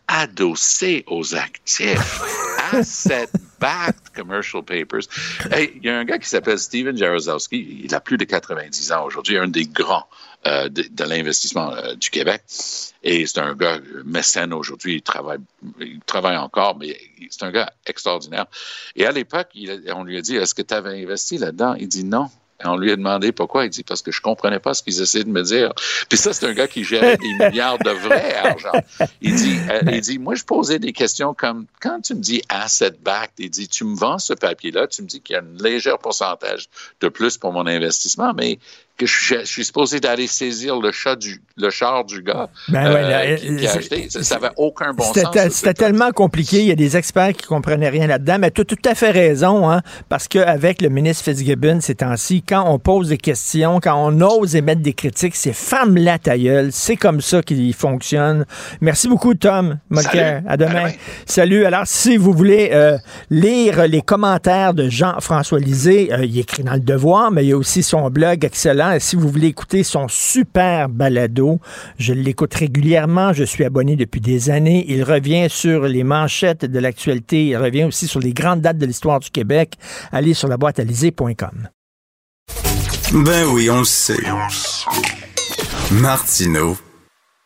adossés 0.10 1.04
aux 1.08 1.36
actifs. 1.36 2.22
Asset-backed 2.72 4.12
commercial 4.16 4.64
papers. 4.64 5.08
Hey, 5.52 5.72
Il 5.76 5.86
y 5.86 5.90
a 5.90 6.00
un 6.00 6.04
gars 6.04 6.18
qui 6.18 6.28
s'appelle 6.28 6.60
Steven 6.60 6.98
Jarozowski. 6.98 7.82
Il 7.84 7.94
a 7.96 8.00
plus 8.00 8.18
de 8.18 8.26
90 8.26 8.92
ans 8.92 9.06
aujourd'hui, 9.06 9.38
un 9.38 9.48
des 9.48 9.66
grands 9.66 10.08
euh, 10.48 10.68
de, 10.68 10.84
de 10.90 11.04
l'investissement 11.04 11.74
euh, 11.74 11.94
du 11.94 12.10
Québec. 12.10 12.42
Et 13.04 13.26
c'est 13.28 13.40
un 13.40 13.54
gars 13.54 13.80
mécène 14.04 14.52
aujourd'hui. 14.52 14.96
Il 14.96 15.02
travaille, 15.04 15.40
il 15.80 16.00
travaille 16.06 16.38
encore, 16.38 16.78
mais 16.78 17.00
c'est 17.30 17.44
un 17.44 17.52
gars 17.52 17.72
extraordinaire. 17.86 18.48
Et 18.96 19.06
à 19.06 19.12
l'époque, 19.12 19.50
on 19.94 20.04
lui 20.04 20.18
a 20.18 20.22
dit 20.22 20.36
Est-ce 20.36 20.56
que 20.56 20.64
tu 20.64 20.74
avais 20.74 21.02
investi 21.04 21.38
là-dedans? 21.38 21.76
Il 21.76 21.88
dit 21.88 22.04
non. 22.04 22.30
On 22.66 22.76
lui 22.76 22.92
a 22.92 22.96
demandé 22.96 23.32
pourquoi. 23.32 23.66
Il 23.66 23.70
dit 23.70 23.84
parce 23.84 24.02
que 24.02 24.12
je 24.12 24.22
comprenais 24.22 24.60
pas 24.60 24.74
ce 24.74 24.84
qu'ils 24.84 25.02
essayaient 25.02 25.24
de 25.24 25.30
me 25.30 25.44
dire. 25.44 25.74
Puis 26.10 26.18
ça, 26.18 26.34
c'est 26.34 26.46
un 26.46 26.54
gars 26.54 26.68
qui 26.68 26.84
gérait 26.84 27.18
des 27.18 27.34
milliards 27.46 27.80
de 27.80 27.92
vrai 27.92 28.36
argent. 28.36 28.72
Il 29.22 29.36
dit, 29.36 29.58
euh, 29.70 29.82
il 29.92 30.02
dit, 30.02 30.20
moi, 30.20 30.36
je 30.36 30.44
posais 30.44 30.80
des 30.80 30.92
questions 30.92 31.34
comme 31.34 31.66
quand 31.82 32.02
tu 32.02 32.16
me 32.16 32.20
dis 32.20 32.42
asset 32.50 32.96
backed, 33.02 33.34
il 33.38 33.50
dit, 33.50 33.68
tu 33.68 33.86
me 33.86 33.96
vends 33.96 34.20
ce 34.20 34.34
papier-là, 34.34 34.88
tu 34.88 35.02
me 35.02 35.08
dis 35.08 35.22
qu'il 35.22 35.36
y 35.36 35.38
a 35.38 35.42
un 35.42 35.64
léger 35.64 35.96
pourcentage 36.02 36.68
de 37.00 37.08
plus 37.08 37.38
pour 37.38 37.54
mon 37.54 37.66
investissement, 37.66 38.34
mais 38.34 38.60
que 39.00 39.06
je, 39.08 39.36
je 39.40 39.46
suis 39.46 39.66
supposé 39.66 40.00
d'aller 40.00 40.28
saisir 40.28 40.80
le 40.80 40.92
chat 40.92 41.16
du 41.16 41.42
le 41.58 41.70
char 41.72 42.06
du 42.06 42.22
gars 42.22 42.50
Ben 42.70 42.86
euh, 42.86 42.94
ouais, 42.94 43.02
là, 43.02 43.36
qui, 43.36 43.56
qui 43.58 43.66
a 43.66 43.70
c'est- 43.70 43.78
acheté. 43.80 44.08
Ça 44.10 44.36
n'avait 44.36 44.54
aucun 44.58 44.94
bon 44.94 45.04
sens. 45.04 45.36
C'était 45.50 45.74
tellement 45.74 46.12
compliqué. 46.12 46.60
Il 46.60 46.66
y 46.68 46.72
a 46.72 46.76
des 46.76 46.96
experts 46.96 47.34
qui 47.34 47.46
comprenaient 47.48 47.90
rien 47.90 48.08
là-dedans. 48.08 48.38
Mais 48.40 48.52
tu 48.52 48.62
as 48.62 48.66
tout 48.66 48.78
à 48.86 48.96
fait 48.96 49.12
raison, 49.12 49.70
hein, 49.70 49.82
parce 50.08 50.28
qu'avec 50.30 50.82
le 50.82 50.88
ministre 50.90 51.24
Fitzgibbon 51.26 51.80
ces 51.82 51.96
temps-ci, 51.96 52.44
quand 52.48 52.64
on 52.70 52.80
pose 52.80 53.10
des 53.10 53.18
questions, 53.18 53.80
quand 53.82 53.96
on 53.96 54.22
ose 54.22 54.56
émettre 54.56 54.82
des 54.82 54.94
critiques, 54.94 55.36
c'est 55.36 55.52
femme 55.54 55.98
la 55.98 56.18
ta 56.20 56.38
gueule. 56.38 56.70
C'est 56.72 56.96
comme 56.96 57.20
ça 57.22 57.42
qu'il 57.42 57.74
fonctionne. 57.74 58.46
Merci 58.82 59.08
beaucoup, 59.10 59.34
Tom. 59.34 59.80
Mulcair. 59.90 60.44
À 60.48 60.56
demain. 60.56 60.70
À 60.70 60.82
demain. 60.84 60.92
Salut. 61.26 61.66
Alors, 61.66 61.84
si 61.88 62.16
vous 62.16 62.32
voulez 62.34 62.70
euh, 62.74 62.98
lire 63.30 63.86
les 63.88 64.02
commentaires 64.02 64.74
de 64.74 64.88
Jean-François 64.90 65.60
Lisée, 65.60 66.14
euh, 66.14 66.24
il 66.26 66.40
écrit 66.40 66.64
dans 66.64 66.74
Le 66.74 66.80
Devoir, 66.80 67.32
mais 67.32 67.44
il 67.46 67.50
y 67.50 67.54
a 67.54 67.58
aussi 67.58 67.84
son 67.84 68.10
blog 68.10 68.46
excellent. 68.46 68.89
Si 68.98 69.16
vous 69.16 69.30
voulez 69.30 69.48
écouter 69.48 69.84
son 69.84 70.08
super 70.08 70.90
balado, 70.90 71.60
je 71.98 72.14
l'écoute 72.14 72.54
régulièrement. 72.54 73.34
Je 73.34 73.44
suis 73.44 73.64
abonné 73.64 73.96
depuis 73.96 74.22
des 74.22 74.50
années. 74.50 74.86
Il 74.88 75.04
revient 75.04 75.48
sur 75.50 75.84
les 75.84 76.04
manchettes 76.04 76.66
de 76.66 76.80
l'actualité. 76.80 77.48
Il 77.48 77.58
revient 77.58 77.84
aussi 77.84 78.08
sur 78.08 78.20
les 78.20 78.34
grandes 78.34 78.62
dates 78.62 78.78
de 78.78 78.86
l'histoire 78.86 79.20
du 79.20 79.30
Québec. 79.30 79.76
Allez 80.12 80.34
sur 80.34 80.48
la 80.48 80.58
boîte 80.58 80.80
Ben 83.12 83.46
oui, 83.52 83.70
on 83.70 83.80
le 83.80 83.86
sait. 83.86 84.18
Martineau, 85.92 86.78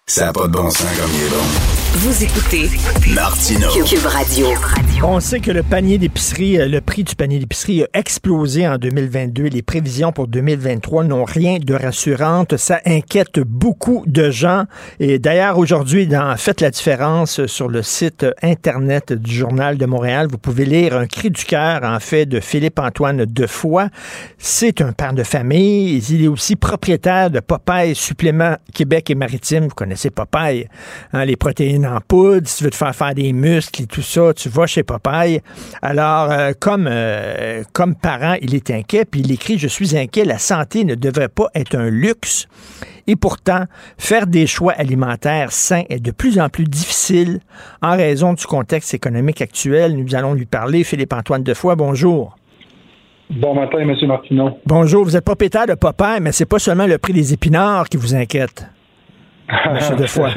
ça 0.06 0.26
n'a 0.26 0.34
pas 0.34 0.48
de 0.48 0.54
bon 0.54 0.70
sens 0.70 0.88
comme 0.98 1.12
il 1.14 1.26
est 1.26 1.30
bon. 1.30 1.83
Vous 1.96 2.24
écoutez 2.24 2.72
Martineau. 3.14 3.70
Cube 3.86 4.08
Radio. 4.08 4.48
On 5.04 5.20
sait 5.20 5.40
que 5.40 5.52
le 5.52 5.62
panier 5.62 6.00
d'épicerie, 6.00 6.60
euh, 6.60 6.68
le 6.68 6.82
prix 6.82 7.04
du 7.04 7.14
panier 7.14 7.38
d'épicerie 7.38 7.84
a 7.84 7.88
explosé 7.94 8.68
en 8.68 8.80
2022. 8.80 9.44
Les 9.44 9.62
prévisions 9.62 10.12
pour 10.12 10.28
2023 10.28 11.04
n'ont 11.04 11.24
rien 11.24 11.60
de 11.60 11.74
rassurante. 11.76 12.58
Ça 12.58 12.80
inquiète 12.86 13.40
beaucoup 13.40 14.04
de 14.08 14.32
gens. 14.32 14.64
Et 15.00 15.20
d'ailleurs, 15.20 15.60
aujourd'hui, 15.60 16.08
dans 16.08 16.36
Faites 16.36 16.62
la 16.62 16.72
différence 16.72 17.46
sur 17.46 17.68
le 17.68 17.84
site 17.84 18.26
Internet 18.42 19.14
du 19.14 19.32
Journal 19.32 19.78
de 19.78 19.86
Montréal, 19.86 20.28
vous 20.32 20.40
pouvez 20.40 20.66
lire 20.66 20.98
un 20.98 21.06
cri 21.06 21.30
du 21.30 21.46
cœur, 21.46 21.84
en 21.84 22.00
fait, 22.00 22.26
de 22.26 22.40
Philippe-Antoine 22.40 23.26
Defoy. 23.26 23.86
C'est 24.40 24.82
un 24.82 24.94
père 24.94 25.14
de 25.14 25.24
famille. 25.24 26.00
Il 26.10 26.24
est 26.24 26.28
aussi 26.28 26.56
propriétaire 26.56 27.30
de 27.30 27.40
Popeye 27.40 27.94
Supplément 27.94 28.56
Québec 28.74 29.12
et 29.12 29.16
Maritime. 29.16 29.66
Vous 29.66 29.76
connaissez 29.76 30.10
Popeye, 30.10 30.68
hein, 31.12 31.26
les 31.26 31.36
protéines 31.36 31.83
en 31.86 32.00
poudre. 32.02 32.48
Si 32.48 32.58
tu 32.58 32.64
veux 32.64 32.70
te 32.70 32.76
faire 32.76 32.96
faire 32.96 33.14
des 33.14 33.34
muscles 33.34 33.84
et 33.84 33.86
tout 33.86 34.02
ça, 34.02 34.34
tu 34.34 34.50
vas 34.50 34.66
chez 34.66 34.84
Popeye. 34.84 35.42
Alors, 35.82 36.32
euh, 36.32 36.52
comme, 36.60 36.88
euh, 36.90 37.64
comme 37.74 37.96
parent, 37.96 38.36
il 38.42 38.56
est 38.56 38.70
inquiet, 38.72 39.06
puis 39.06 39.22
il 39.22 39.32
écrit, 39.32 39.58
je 39.58 39.68
suis 39.68 39.98
inquiet, 39.98 40.26
la 40.26 40.38
santé 40.38 40.84
ne 40.86 40.96
devrait 40.96 41.30
pas 41.30 41.48
être 41.56 41.76
un 41.76 41.90
luxe. 41.90 42.48
Et 43.08 43.16
pourtant, 43.16 43.66
faire 43.98 44.28
des 44.28 44.48
choix 44.48 44.74
alimentaires 44.74 45.52
sains 45.52 45.84
est 45.90 46.00
de 46.00 46.12
plus 46.12 46.40
en 46.40 46.50
plus 46.50 46.64
difficile 46.64 47.40
en 47.82 47.98
raison 47.98 48.34
du 48.34 48.46
contexte 48.46 48.94
économique 48.94 49.42
actuel. 49.42 49.98
Nous 49.98 50.16
allons 50.16 50.34
lui 50.34 50.46
parler. 50.46 50.84
Philippe-Antoine 50.84 51.44
Defoy, 51.44 51.76
bonjour. 51.76 52.36
Bon 53.30 53.56
matin, 53.56 53.80
M. 53.80 53.96
Martineau. 54.08 54.60
Bonjour, 54.66 55.04
vous 55.04 55.18
êtes 55.18 55.26
propriétaire 55.26 55.66
de 55.66 55.74
Popeye, 55.74 56.20
mais 56.22 56.32
c'est 56.32 56.46
pas 56.46 56.60
seulement 56.60 56.86
le 56.86 56.98
prix 56.98 57.14
des 57.14 57.34
épinards 57.34 57.90
qui 57.90 57.98
vous 57.98 58.16
inquiète. 58.16 58.68
Monsieur 59.74 59.96
Defoy. 59.96 60.32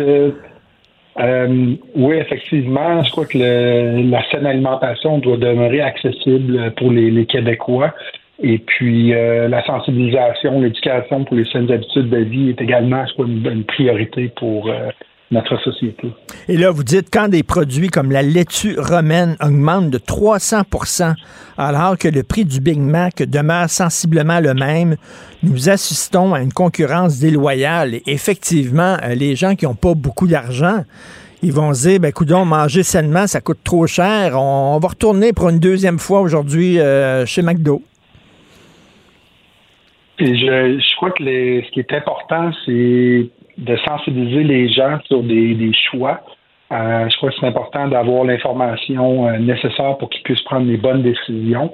Euh, 1.19 1.75
oui, 1.95 2.17
effectivement, 2.17 3.03
je 3.03 3.11
crois 3.11 3.25
que 3.27 3.39
le- 3.39 4.11
la 4.11 4.23
saine 4.31 4.47
alimentation 4.47 5.19
doit 5.19 5.39
demeurer 5.39 5.81
accessible 5.81 6.73
pour 6.77 6.91
les, 6.93 7.11
les 7.11 7.25
Québécois. 7.27 7.95
Et 8.43 8.59
puis, 8.59 9.14
euh, 9.14 9.49
la 9.49 9.64
sensibilisation, 9.64 10.61
l'éducation 10.61 11.25
pour 11.25 11.37
les 11.37 11.47
saines 11.47 11.71
habitudes 11.73 12.11
de 12.11 12.19
vie 12.19 12.51
est 12.51 12.61
également, 12.61 13.07
je 13.07 13.14
crois, 13.14 13.27
une, 13.27 13.47
une 13.51 13.64
priorité 13.64 14.31
pour 14.37 14.69
euh, 14.69 14.91
notre 15.31 15.57
société. 15.62 16.09
Et 16.49 16.57
là, 16.57 16.70
vous 16.70 16.85
dites 16.85 17.09
quand 17.12 17.29
des 17.29 17.43
produits 17.43 17.89
comme 17.89 18.12
la 18.12 18.22
laitue 18.22 18.77
romaine 18.79 19.37
augmentent 19.43 19.91
de 19.91 19.99
300% 19.99 21.14
alors 21.59 21.99
que 21.99 22.07
le 22.09 22.22
prix 22.22 22.45
du 22.45 22.61
Big 22.61 22.79
Mac 22.79 23.16
demeure 23.22 23.68
sensiblement 23.68 24.39
le 24.41 24.55
même, 24.55 24.97
nous 25.43 25.68
assistons 25.68 26.33
à 26.35 26.41
une 26.41 26.53
concurrence 26.53 27.18
déloyale. 27.18 27.95
Et 27.95 28.03
effectivement, 28.07 28.97
euh, 29.03 29.14
les 29.14 29.35
gens 29.35 29.57
qui 29.57 29.64
n'ont 29.64 29.74
pas 29.74 29.95
beaucoup 29.95 30.29
d'argent, 30.29 30.85
ils 31.43 31.53
vont 31.53 31.74
se 31.74 31.89
dire, 31.89 32.01
ben, 32.01 32.12
coudon, 32.12 32.45
manger 32.45 32.83
sainement, 32.83 33.27
ça 33.27 33.41
coûte 33.41 33.59
trop 33.64 33.87
cher. 33.87 34.35
On, 34.41 34.77
on 34.77 34.79
va 34.79 34.89
retourner 34.89 35.33
pour 35.33 35.49
une 35.49 35.59
deuxième 35.59 35.99
fois 35.99 36.20
aujourd'hui 36.20 36.79
euh, 36.79 37.27
chez 37.27 37.43
McDo. 37.43 37.83
Et 40.18 40.35
je, 40.39 40.79
je 40.79 40.97
crois 40.97 41.11
que 41.11 41.22
les- 41.22 41.62
ce 41.66 41.70
qui 41.72 41.81
est 41.81 41.93
important, 41.93 42.51
c'est 42.64 43.29
de 43.59 43.77
sensibiliser 43.77 44.45
les 44.45 44.69
gens 44.69 44.99
sur 45.07 45.23
des, 45.23 45.55
des 45.55 45.73
choix. 45.91 46.21
Euh, 46.73 47.09
je 47.09 47.17
crois 47.17 47.31
que 47.31 47.37
c'est 47.41 47.47
important 47.47 47.87
d'avoir 47.89 48.25
l'information 48.25 49.29
euh, 49.29 49.39
nécessaire 49.39 49.97
pour 49.99 50.11
qu'ils 50.11 50.23
puissent 50.23 50.43
prendre 50.43 50.67
les 50.67 50.77
bonnes 50.77 51.03
décisions. 51.03 51.73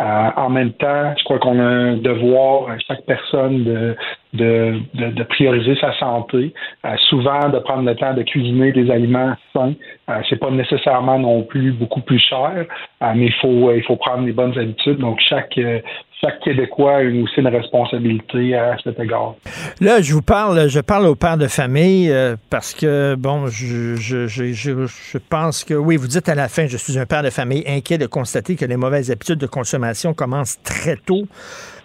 Euh, 0.00 0.30
en 0.36 0.48
même 0.48 0.72
temps, 0.72 1.12
je 1.18 1.24
crois 1.24 1.38
qu'on 1.38 1.58
a 1.58 1.62
un 1.62 1.96
devoir, 1.96 2.70
à 2.70 2.78
chaque 2.78 3.04
personne, 3.04 3.64
de, 3.64 3.96
de, 4.32 4.80
de, 4.94 5.10
de 5.10 5.22
prioriser 5.24 5.76
sa 5.76 5.92
santé. 5.98 6.54
Euh, 6.86 6.96
souvent, 7.10 7.50
de 7.50 7.58
prendre 7.58 7.82
le 7.82 7.94
temps 7.94 8.14
de 8.14 8.22
cuisiner 8.22 8.72
des 8.72 8.90
aliments 8.90 9.34
sains. 9.52 9.74
Euh, 10.08 10.20
c'est 10.30 10.38
pas 10.40 10.50
nécessairement 10.50 11.18
non 11.18 11.42
plus 11.42 11.72
beaucoup 11.72 12.00
plus 12.00 12.18
cher, 12.18 12.64
euh, 13.02 13.12
mais 13.14 13.26
il 13.26 13.34
faut 13.34 13.72
il 13.72 13.82
faut 13.82 13.96
prendre 13.96 14.24
les 14.24 14.32
bonnes 14.32 14.56
habitudes. 14.58 14.98
Donc 14.98 15.20
chaque 15.20 15.58
euh, 15.58 15.80
chaque 16.20 16.40
Québécois 16.40 16.98
a 16.98 17.00
aussi 17.00 17.38
une 17.38 17.48
responsabilité 17.48 18.54
à 18.54 18.76
cet 18.82 18.98
égard. 19.00 19.34
Là, 19.80 20.02
je 20.02 20.12
vous 20.12 20.22
parle, 20.22 20.68
je 20.68 20.80
parle 20.80 21.06
aux 21.06 21.14
pères 21.14 21.38
de 21.38 21.46
famille 21.46 22.10
euh, 22.10 22.36
parce 22.50 22.74
que, 22.74 23.14
bon, 23.14 23.46
je, 23.46 23.96
je, 23.96 24.26
je, 24.26 24.52
je 24.52 25.18
pense 25.18 25.64
que, 25.64 25.74
oui, 25.74 25.96
vous 25.96 26.08
dites 26.08 26.28
à 26.28 26.34
la 26.34 26.48
fin, 26.48 26.66
je 26.66 26.76
suis 26.76 26.98
un 26.98 27.06
père 27.06 27.22
de 27.22 27.30
famille 27.30 27.64
inquiet 27.66 27.96
de 27.98 28.06
constater 28.06 28.56
que 28.56 28.64
les 28.66 28.76
mauvaises 28.76 29.10
habitudes 29.10 29.38
de 29.38 29.46
consommation 29.46 30.12
commencent 30.12 30.60
très 30.62 30.96
tôt. 30.96 31.26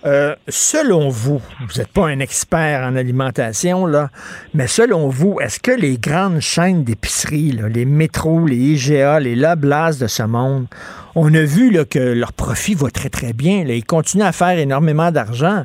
Euh, 0.06 0.36
selon 0.47 1.10
vous, 1.10 1.41
vous 1.60 1.80
n'êtes 1.80 1.91
pas 1.91 2.06
un 2.08 2.20
expert 2.20 2.82
en 2.88 2.95
alimentation, 2.95 3.88
là, 3.88 4.10
mais 4.53 4.68
selon 4.68 5.10
vous, 5.10 5.39
est-ce 5.41 5.60
que 5.60 5.72
les 5.72 5.97
grandes 5.97 6.41
chaînes 6.41 6.84
d'épicerie, 6.84 7.58
les 7.74 7.86
métros, 7.86 8.45
les 8.45 8.56
IGA, 8.56 9.20
les 9.20 9.36
Loblas 9.36 9.97
de 9.99 10.06
ce 10.06 10.22
monde, 10.22 10.68
on 11.16 11.34
a 11.34 11.41
vu 11.43 11.72
là, 11.72 11.86
que 11.86 11.97
leur 11.97 12.34
profit 12.34 12.76
va 12.76 12.91
très, 12.91 13.10
très 13.10 13.34
bien. 13.34 13.64
Ils 13.68 13.84
continuent 13.84 14.24
à 14.26 14.32
faire 14.32 14.60
énormément 14.60 15.12
d'argent. 15.12 15.64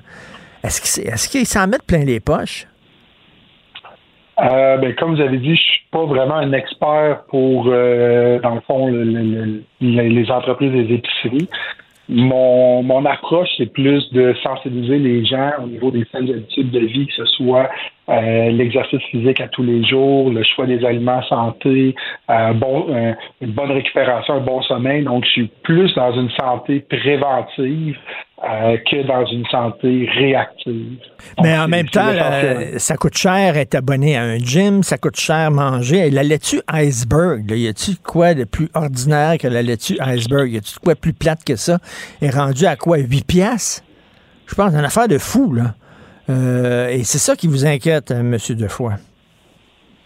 Est-ce 0.65 1.29
qu'ils 1.29 1.47
s'en 1.47 1.67
mettent 1.67 1.85
plein 1.87 2.05
les 2.05 2.21
poches? 2.21 2.67
Euh, 4.43 4.79
ben, 4.79 4.95
comme 4.95 5.17
vous 5.17 5.21
avez 5.21 5.37
dit, 5.37 5.55
je 5.55 5.61
suis 5.61 5.83
pas 5.91 6.07
vraiment 6.07 6.37
un 6.37 6.53
expert 6.55 7.25
pour, 7.29 7.67
euh, 7.69 8.39
dans 8.41 8.55
le 8.55 8.61
fond, 8.63 8.87
le- 8.87 9.05
le- 9.05 9.23
le- 9.23 9.63
les 9.83 10.09
les 10.09 10.31
entreprises 10.31 10.73
des 10.73 10.95
épiceries. 10.95 11.49
Mon, 12.11 12.83
mon 12.83 13.05
approche, 13.05 13.49
c'est 13.57 13.73
plus 13.73 14.11
de 14.13 14.35
sensibiliser 14.43 14.99
les 14.99 15.25
gens 15.25 15.53
au 15.63 15.69
niveau 15.69 15.91
des 15.93 16.05
saines 16.11 16.29
habitudes 16.29 16.71
de 16.73 16.81
vie, 16.81 17.07
que 17.07 17.13
ce 17.15 17.25
soit 17.27 17.71
euh, 18.09 18.51
l'exercice 18.51 19.01
physique 19.11 19.41
à 19.41 19.47
tous 19.47 19.63
les 19.63 19.85
jours, 19.85 20.31
le 20.31 20.43
choix 20.43 20.67
des 20.67 20.85
aliments 20.85 21.23
santé, 21.23 21.95
euh, 22.29 22.53
bon, 22.55 22.87
euh, 22.91 23.13
une 23.41 23.53
bonne 23.53 23.71
récupération, 23.71 24.35
un 24.35 24.41
bon 24.41 24.61
sommeil. 24.63 25.05
Donc, 25.05 25.25
je 25.25 25.31
suis 25.31 25.51
plus 25.63 25.95
dans 25.95 26.13
une 26.13 26.31
santé 26.31 26.81
préventive 26.81 27.97
que 28.43 29.07
dans 29.07 29.27
une 29.27 29.45
santé 29.47 30.09
réactive. 30.17 30.99
Mais 31.43 31.59
en 31.59 31.69
même 31.69 31.89
temps, 31.89 32.13
ça 32.79 32.97
coûte 32.97 33.17
cher 33.17 33.57
être 33.57 33.75
abonné 33.75 34.17
à 34.17 34.23
un 34.23 34.39
gym, 34.39 34.83
ça 34.83 34.99
coûte 34.99 35.19
cher 35.19 35.51
manger. 35.51 36.11
la 36.11 36.23
laitue 36.23 36.63
iceberg, 36.73 37.51
y 37.51 37.69
a-tu 37.69 37.97
quoi 37.97 38.35
de 38.35 38.45
plus 38.45 38.69
ordinaire 38.75 39.37
que 39.39 39.49
la 39.49 39.63
laitue 39.63 39.99
iceberg? 40.01 40.51
Y 40.53 40.59
a-tu 40.59 40.79
quoi 40.83 40.95
plus 40.95 41.13
plate 41.13 41.45
que 41.45 41.57
ça? 41.57 41.79
Est 42.23 42.31
rendu 42.31 42.67
à 42.67 42.77
quoi? 42.77 42.99
8 42.99 43.27
piastres? 43.27 43.83
Je 44.47 44.55
pense, 44.55 44.73
une 44.73 44.85
affaire 44.85 45.09
de 45.09 45.19
fou, 45.19 45.53
là. 45.55 45.75
Euh, 46.29 46.89
et 46.89 47.05
c'est 47.05 47.19
ça 47.19 47.37
qui 47.37 47.47
vous 47.47 47.67
inquiète, 47.67 48.11
euh, 48.11 48.21
M. 48.21 48.37
Defoy. 48.51 48.95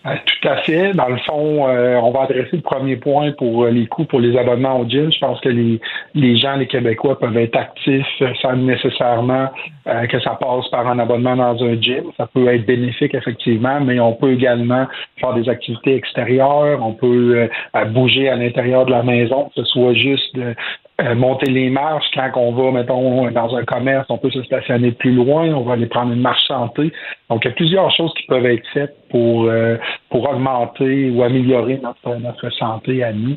Euh, 0.06 0.14
tout 0.26 0.48
à 0.48 0.56
fait. 0.58 0.92
Dans 0.92 1.08
le 1.08 1.16
fond, 1.18 1.64
on 1.64 2.10
va 2.10 2.22
adresser 2.22 2.56
le 2.56 2.62
premier 2.62 2.96
point 2.96 3.32
pour 3.32 3.66
les 3.66 3.86
coûts 3.86 4.04
pour 4.04 4.20
les 4.20 4.36
abonnements 4.36 4.80
au 4.80 4.88
gym. 4.88 5.10
Je 5.10 5.18
pense 5.18 5.40
que 5.40 5.48
les, 5.48 5.80
les 6.14 6.36
gens, 6.36 6.56
les 6.56 6.66
Québécois, 6.66 7.18
peuvent 7.18 7.36
être 7.36 7.56
actifs 7.56 8.22
sans 8.42 8.56
nécessairement 8.56 9.48
que 9.84 10.20
ça 10.20 10.36
passe 10.40 10.68
par 10.70 10.86
un 10.86 10.98
abonnement 10.98 11.36
dans 11.36 11.62
un 11.64 11.80
gym. 11.80 12.04
Ça 12.18 12.26
peut 12.26 12.46
être 12.48 12.66
bénéfique, 12.66 13.14
effectivement, 13.14 13.80
mais 13.80 13.98
on 13.98 14.12
peut 14.12 14.32
également 14.32 14.86
faire 15.18 15.32
des 15.34 15.48
activités 15.48 15.96
extérieures. 15.96 16.80
On 16.82 16.92
peut 16.92 17.48
bouger 17.92 18.28
à 18.28 18.36
l'intérieur 18.36 18.84
de 18.84 18.90
la 18.90 19.02
maison, 19.02 19.50
que 19.54 19.62
ce 19.62 19.64
soit 19.64 19.94
juste 19.94 20.34
de, 20.34 20.54
euh, 21.00 21.14
monter 21.14 21.50
les 21.50 21.70
marches. 21.70 22.06
Quand 22.14 22.30
on 22.36 22.52
va, 22.52 22.70
mettons, 22.70 23.30
dans 23.30 23.56
un 23.56 23.64
commerce, 23.64 24.06
on 24.08 24.18
peut 24.18 24.30
se 24.30 24.42
stationner 24.44 24.92
plus 24.92 25.12
loin, 25.12 25.52
on 25.54 25.62
va 25.62 25.72
aller 25.72 25.86
prendre 25.86 26.12
une 26.12 26.20
marche 26.20 26.46
santé. 26.46 26.92
Donc, 27.28 27.44
il 27.44 27.48
y 27.48 27.50
a 27.50 27.54
plusieurs 27.54 27.90
choses 27.96 28.12
qui 28.16 28.26
peuvent 28.26 28.46
être 28.46 28.66
faites 28.72 28.96
pour, 29.10 29.44
euh, 29.44 29.76
pour 30.10 30.28
augmenter 30.30 31.10
ou 31.10 31.22
améliorer 31.22 31.80
notre, 31.82 32.16
notre 32.20 32.48
santé 32.50 33.02
à 33.02 33.12
nous. 33.12 33.36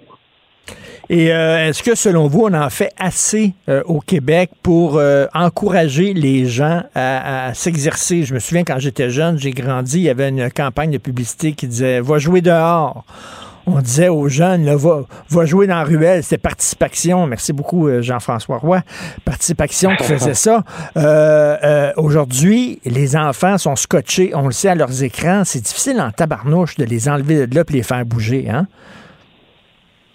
Et 1.10 1.32
euh, 1.32 1.68
est-ce 1.70 1.82
que, 1.82 1.96
selon 1.96 2.28
vous, 2.28 2.46
on 2.46 2.54
en 2.54 2.70
fait 2.70 2.92
assez 3.00 3.54
au 3.86 4.02
Québec 4.02 4.52
pour 4.62 5.02
encourager 5.34 6.14
les 6.14 6.46
gens 6.46 6.84
à, 6.94 7.48
à 7.48 7.54
s'exercer? 7.54 8.24
Je 8.24 8.34
me 8.34 8.40
souviens, 8.40 8.66
quand 8.66 8.78
j'étais 8.78 9.10
jeune, 9.10 9.40
j'ai 9.40 9.52
grandi, 9.52 10.00
il 10.00 10.04
y 10.04 10.10
avait 10.10 10.30
une 10.30 10.52
campagne 10.52 10.92
de 10.92 10.98
publicité 10.98 11.54
qui 11.54 11.68
disait 11.68 12.02
«Va 12.02 12.20
jouer 12.20 12.42
dehors» 12.42 13.06
on 13.68 13.82
disait 13.82 14.08
aux 14.08 14.28
jeunes, 14.30 14.66
va, 14.66 15.46
jouer 15.46 15.68
dans 15.68 15.76
la 15.76 15.84
ruelle. 15.84 16.24
C'était 16.24 16.42
Participation. 16.42 17.28
Merci 17.28 17.52
beaucoup, 17.54 17.88
euh, 17.88 18.02
Jean-François 18.02 18.58
Roy. 18.58 18.80
Participation 19.26 19.96
qui 19.96 20.04
faisait 20.04 20.34
ça. 20.34 20.64
Euh, 20.96 21.58
euh, 21.64 21.92
aujourd'hui, 21.98 22.80
les 22.86 23.18
enfants 23.18 23.58
sont 23.58 23.76
scotchés, 23.76 24.32
on 24.34 24.46
le 24.46 24.52
sait, 24.52 24.70
à 24.70 24.76
leurs 24.76 25.04
écrans. 25.04 25.44
C'est 25.44 25.60
difficile 25.60 26.00
en 26.00 26.12
tabarnouche 26.12 26.78
de 26.78 26.86
les 26.86 27.10
enlever 27.10 27.46
de 27.48 27.56
là 27.56 27.64
et 27.68 27.74
les 27.74 27.84
faire 27.84 28.06
bouger. 28.06 28.50
Hein? 28.50 28.68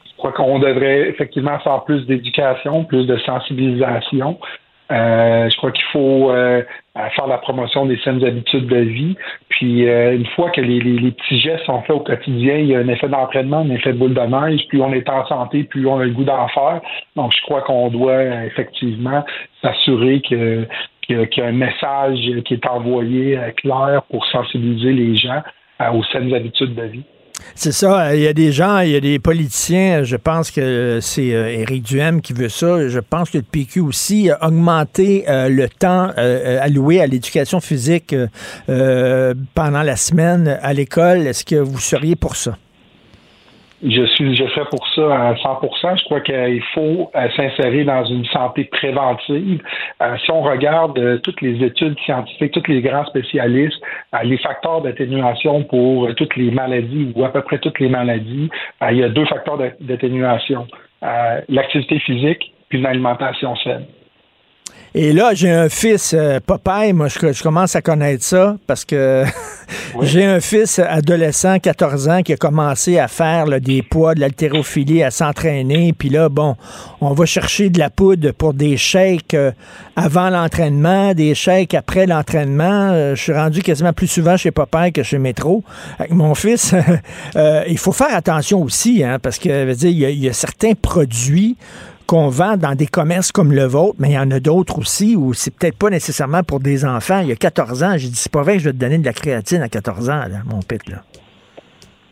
Je 0.07 0.17
crois 0.17 0.33
qu'on 0.33 0.59
devrait 0.59 1.09
effectivement 1.11 1.59
faire 1.61 1.85
plus 1.85 2.07
d'éducation, 2.07 2.85
plus 2.85 3.07
de 3.07 3.19
sensibilisation. 3.19 4.39
Je 4.91 5.57
crois 5.57 5.73
qu'il 5.73 5.85
faut 5.93 6.33
faire 6.95 7.27
la 7.27 7.39
promotion 7.39 7.87
des 7.87 7.97
saines 7.99 8.25
habitudes 8.25 8.67
de 8.67 8.79
vie. 8.79 9.17
Puis 9.49 9.89
euh, 9.89 10.15
une 10.15 10.27
fois 10.27 10.51
que 10.51 10.61
les, 10.61 10.81
petits 11.13 11.41
gestes 11.41 11.65
sont 11.65 11.81
faits 11.83 11.97
au 11.97 12.01
quotidien, 12.01 12.57
il 12.57 12.67
y 12.67 12.75
a 12.75 12.81
un 12.81 12.89
effet 12.89 13.09
d'entraînement, 13.09 13.59
un 13.59 13.71
effet 13.71 13.93
de 13.93 13.99
boule 13.99 14.15
de 14.15 14.21
neige. 14.21 14.67
Plus 14.69 14.83
on 14.83 14.93
est 14.93 15.09
en 15.09 15.27
santé, 15.27 15.65
plus 15.65 15.87
on 15.87 15.99
a 15.99 16.05
le 16.05 16.13
goût 16.13 16.25
d'en 16.25 16.49
faire. 16.49 16.81
Donc 17.17 17.33
je 17.35 17.43
crois 17.43 17.63
qu'on 17.63 17.89
doit 17.89 18.23
effectivement 18.45 19.25
s'assurer 19.63 20.21
que 20.29 20.67
qu'il 21.09 21.29
y 21.37 21.41
a 21.41 21.47
un 21.47 21.53
message 21.53 22.19
qui 22.45 22.55
est 22.55 22.67
envoyé 22.67 23.37
clair 23.57 24.03
pour 24.09 24.25
sensibiliser 24.27 24.93
les 24.93 25.17
gens 25.17 25.43
aux 25.93 26.05
saines 26.05 26.33
habitudes 26.33 26.75
de 26.75 26.85
vie. 26.85 27.05
C'est 27.55 27.73
ça. 27.73 28.15
Il 28.15 28.23
y 28.23 28.27
a 28.27 28.33
des 28.33 28.53
gens, 28.53 28.81
il 28.81 28.91
y 28.91 28.97
a 28.97 29.01
des 29.01 29.19
politiciens, 29.19 30.05
je 30.05 30.17
pense 30.17 30.51
que 30.51 30.99
c'est 31.01 31.35
euh, 31.35 31.49
Éric 31.49 31.83
Duhem 31.83 32.21
qui 32.21 32.33
veut 32.33 32.49
ça. 32.49 32.89
Je 32.89 32.99
pense 32.99 33.31
que 33.31 33.39
le 33.39 33.45
PQ 33.45 33.81
aussi 33.81 34.31
a 34.31 34.47
augmenté 34.47 35.25
euh, 35.29 35.49
le 35.49 35.69
temps 35.69 36.11
euh, 36.19 36.59
alloué 36.61 37.01
à 37.01 37.07
l'éducation 37.07 37.61
physique 37.61 38.15
pendant 38.67 39.83
la 39.83 39.97
semaine 39.97 40.59
à 40.63 40.73
l'école. 40.73 41.27
Est-ce 41.27 41.45
que 41.45 41.57
vous 41.57 41.79
seriez 41.79 42.17
pour 42.17 42.37
ça? 42.37 42.57
Je 43.85 44.05
suis, 44.07 44.37
je 44.37 44.45
serais 44.47 44.65
pour 44.71 44.87
ça 44.95 45.31
à 45.31 45.35
100%. 45.35 45.99
Je 45.99 46.05
crois 46.05 46.21
qu'il 46.21 46.63
faut 46.73 47.11
euh, 47.17 47.29
s'insérer 47.35 47.83
dans 47.83 48.05
une 48.05 48.25
santé 48.27 48.65
préventive. 48.65 49.61
Euh, 50.01 50.17
si 50.25 50.31
on 50.31 50.43
regarde 50.43 50.97
euh, 50.99 51.19
toutes 51.19 51.41
les 51.41 51.65
études 51.65 51.99
scientifiques, 52.01 52.53
tous 52.53 52.69
les 52.69 52.81
grands 52.81 53.05
spécialistes, 53.07 53.83
les 54.23 54.39
facteurs 54.39 54.83
d'atténuation 54.83 55.65
pour 55.65 56.15
toutes 56.15 56.37
les 56.37 56.53
maladies 56.53 57.13
ou 57.17 57.25
à 57.25 57.31
peu 57.31 57.43
près 57.43 57.59
toutes 57.59 57.81
les 57.81 57.89
maladies, 57.89 58.51
il 58.91 58.97
y 58.99 59.03
a 59.03 59.09
deux 59.09 59.27
facteurs 59.27 59.59
d'atténuation 59.81 60.67
l'activité 61.49 61.99
physique 61.99 62.53
puis 62.69 62.79
une 62.79 62.87
alimentation 62.87 63.57
saine. 63.57 63.87
Et 64.95 65.15
là, 65.15 65.31
j'ai 65.33 65.51
un 65.51 65.71
fils, 65.71 66.13
euh, 66.13 66.39
Popeye, 66.45 66.93
moi, 66.93 67.09
je, 67.09 67.43
commence 67.43 67.75
à 67.75 67.81
connaître 67.81 68.23
ça 68.23 68.59
parce 68.67 68.85
que 68.85 69.25
j'ai 70.03 70.27
un 70.27 70.39
fils 70.39 70.79
adolescent, 70.79 71.59
14 71.59 72.09
ans, 72.11 72.23
qui 72.23 72.35
a 72.35 72.37
commencé 72.37 72.99
à 72.99 73.09
faire 73.09 73.47
des 73.59 73.81
poids, 73.81 74.15
de 74.15 74.21
l'haltérophilie, 74.21 75.03
à 75.03 75.11
s'entraîner. 75.11 75.95
Puis 75.95 76.11
là, 76.11 76.29
bon, 76.29 76.57
on 77.01 77.15
va 77.15 77.25
chercher 77.25 77.71
de 77.71 77.79
la 77.79 77.89
poudre 77.89 78.33
pour 78.33 78.53
des 78.53 78.77
shakes 78.77 79.33
euh, 79.33 79.53
avant 79.97 80.29
l'entraînement, 80.29 81.15
des 81.15 81.35
shakes 81.35 81.73
après 81.73 82.05
l'entraînement. 82.05 82.91
Euh, 82.93 83.15
je 83.15 83.23
suis 83.23 83.33
rendu 83.33 83.63
quasiment 83.63 83.95
plus 83.95 84.09
souvent 84.09 84.37
chez 84.37 84.51
Popeye 84.51 84.93
que 84.93 85.03
chez 85.03 85.17
Métro. 85.17 85.65
Avec 85.99 86.13
mon 86.13 86.35
fils, 86.35 86.75
il 87.67 87.79
faut 87.79 87.93
faire 87.93 88.15
attention 88.15 88.61
aussi, 88.61 89.03
hein, 89.03 89.19
parce 89.19 89.39
que, 89.39 89.73
dire, 89.73 90.11
il 90.11 90.19
y 90.19 90.29
a 90.29 90.35
certains 90.35 90.75
produits 90.75 91.57
qu'on 92.07 92.29
vend 92.29 92.57
dans 92.57 92.75
des 92.75 92.87
commerces 92.87 93.33
comme 93.33 93.53
le 93.53 93.65
vôtre, 93.65 93.97
mais 93.99 94.11
il 94.11 94.15
y 94.15 94.19
en 94.19 94.31
a 94.31 94.41
d'autres 94.41 94.79
aussi 94.79 95.17
où 95.17 95.35
c'est 95.35 95.55
peut-être 95.55 95.79
pas 95.79 95.91
nécessairement 95.91 96.43
pour 96.43 96.61
des 96.61 96.85
enfants. 96.85 97.21
Il 97.21 97.29
y 97.29 97.33
a 97.33 97.37
14 97.37 97.83
ans, 97.83 97.93
j'ai 97.97 98.09
dit, 98.09 98.17
c'est 98.17 98.33
pas 98.33 98.43
vrai 98.43 98.55
que 98.55 98.61
je 98.61 98.65
vais 98.67 98.73
te 98.73 98.79
donner 98.79 98.99
de 98.99 99.05
la 99.05 99.13
créatine 99.13 99.63
à 99.63 99.69
14 99.69 100.11
ans, 100.11 100.25
mon 100.47 100.61
pit, 100.61 100.89
là. 100.89 100.99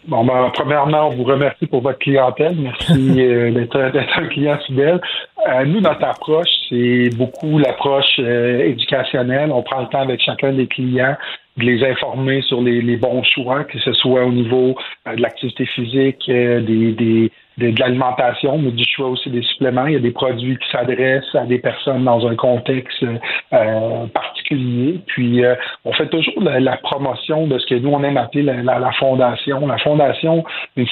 Bon, 0.07 0.25
ben, 0.25 0.51
premièrement, 0.55 1.09
on 1.09 1.11
vous 1.11 1.25
remercie 1.25 1.67
pour 1.67 1.83
votre 1.83 1.99
clientèle. 1.99 2.57
Merci 2.59 3.15
euh, 3.21 3.51
d'être 3.53 4.19
un 4.19 4.27
client 4.29 4.59
fidèle. 4.67 5.01
Euh, 5.47 5.65
nous, 5.67 5.81
notre 5.81 6.05
approche, 6.05 6.49
c'est 6.69 7.11
beaucoup 7.17 7.59
l'approche 7.59 8.19
euh, 8.19 8.65
éducationnelle. 8.65 9.53
On 9.53 9.63
prend 9.63 9.83
le 9.83 9.89
temps 9.89 10.01
avec 10.01 10.21
chacun 10.23 10.53
des 10.53 10.67
clients 10.67 11.17
de 11.59 11.65
les 11.65 11.85
informer 11.85 12.41
sur 12.43 12.63
les, 12.63 12.97
bons 12.97 13.23
choix, 13.23 13.65
que 13.65 13.79
ce 13.79 13.93
soit 13.93 14.25
au 14.25 14.33
niveau 14.33 14.75
de 15.05 15.21
l'activité 15.21 15.67
physique, 15.67 16.25
des, 16.27 16.93
des, 16.93 17.31
de, 17.61 17.79
l'alimentation, 17.79 18.59
mais 18.59 18.71
du 18.71 18.85
choix 18.85 19.09
aussi 19.09 19.31
des 19.31 19.43
suppléments. 19.43 19.87
Il 19.87 19.93
y 19.93 19.97
a 19.97 20.01
des 20.01 20.11
produits 20.11 20.57
qui 20.57 20.71
s'adressent 20.71 21.35
à 21.35 21.45
des 21.45 21.59
personnes 21.59 22.05
dans 22.05 22.27
un 22.27 22.35
contexte 22.35 23.05
euh, 23.53 24.07
particulier. 24.13 25.01
Puis, 25.07 25.45
euh, 25.45 25.55
on 25.85 25.93
fait 25.93 26.09
toujours 26.09 26.43
la, 26.43 26.77
promotion 26.79 27.47
de 27.47 27.59
ce 27.59 27.67
que 27.67 27.75
nous, 27.75 27.91
on 27.91 28.03
aime 28.03 28.17
appeler 28.17 28.43
la, 28.43 28.93
fondation. 28.99 29.67
La 29.67 29.79
fondation, 29.79 30.45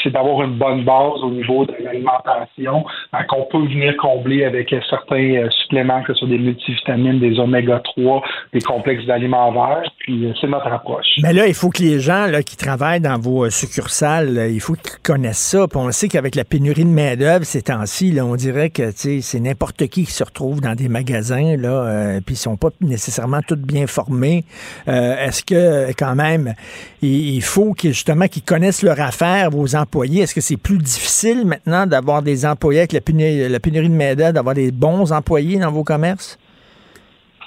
c'est 0.03 0.11
d'avoir 0.11 0.43
une 0.43 0.59
bonne 0.59 0.85
base 0.85 1.23
au 1.23 1.31
niveau 1.31 1.65
de 1.65 1.75
l'alimentation 1.83 2.85
euh, 3.15 3.19
qu'on 3.29 3.47
peut 3.51 3.67
venir 3.67 3.97
combler 3.97 4.45
avec 4.45 4.75
certains 4.89 5.49
suppléments, 5.63 6.03
que 6.03 6.13
ce 6.13 6.21
soit 6.21 6.29
des 6.29 6.39
multivitamines, 6.39 7.19
des 7.19 7.41
oméga 7.41 7.81
3, 7.81 8.23
des 8.53 8.61
complexes 8.61 9.07
d'aliments 9.07 9.51
verts. 9.53 9.91
Puis, 9.99 10.33
c'est 10.41 10.47
notre 10.47 10.69
approche. 10.69 11.07
Mais 11.23 11.33
là, 11.33 11.47
il 11.47 11.55
faut 11.55 11.71
que 11.71 11.83
les 11.83 11.99
gens 11.99 12.27
là, 12.27 12.43
qui 12.43 12.57
travaillent 12.57 13.01
dans 13.01 13.19
vos 13.19 13.49
succursales, 13.51 14.49
il 14.51 14.61
faut 14.61 14.75
qu'ils 14.75 15.03
connaissent 15.03 15.39
ça. 15.39 15.67
Puis 15.67 15.79
on 15.79 15.91
sait 15.91 16.09
qu'avec 16.09 16.35
la 16.35 16.45
pénurie 16.59 16.85
de 16.85 16.91
main-d'œuvre 16.91 17.45
ces 17.45 17.63
temps-ci. 17.63 18.19
On 18.21 18.35
dirait 18.35 18.71
que 18.71 18.91
c'est 18.93 19.39
n'importe 19.39 19.87
qui 19.87 20.05
qui 20.05 20.13
se 20.13 20.25
retrouve 20.25 20.61
dans 20.61 20.75
des 20.75 20.89
magasins, 20.89 21.57
là, 21.57 21.69
euh, 21.69 22.21
puis 22.21 22.35
ils 22.35 22.39
sont 22.39 22.57
pas 22.57 22.71
nécessairement 22.81 23.43
tous 23.47 23.55
bien 23.55 23.87
formés. 23.87 24.45
Euh, 24.89 25.25
est-ce 25.25 25.45
que, 25.45 25.93
quand 25.97 26.17
même, 26.17 26.55
il, 27.01 27.41
faut 27.43 27.75
que, 27.75 27.91
justement 27.91 28.27
qu'ils 28.27 28.43
connaissent 28.43 28.83
leur 28.83 29.01
affaire, 29.01 29.51
vos 29.51 29.77
employés? 29.77 30.23
Est-ce 30.23 30.35
que 30.35 30.41
c'est 30.41 30.57
plus 30.57 30.79
difficile 30.79 31.47
maintenant 31.47 31.87
d'avoir 31.87 32.23
des 32.23 32.45
employés 32.45 32.81
avec 32.81 32.93
la 32.93 33.03
pénurie, 33.03 33.49
la 33.49 33.61
pénurie 33.61 33.89
de 33.89 33.95
main-d'œuvre, 33.95 34.33
d'avoir 34.33 34.57
des 34.57 34.73
bons 34.73 35.13
employés 35.13 35.61
dans 35.61 35.71
vos 35.71 35.85
commerces? 35.85 36.41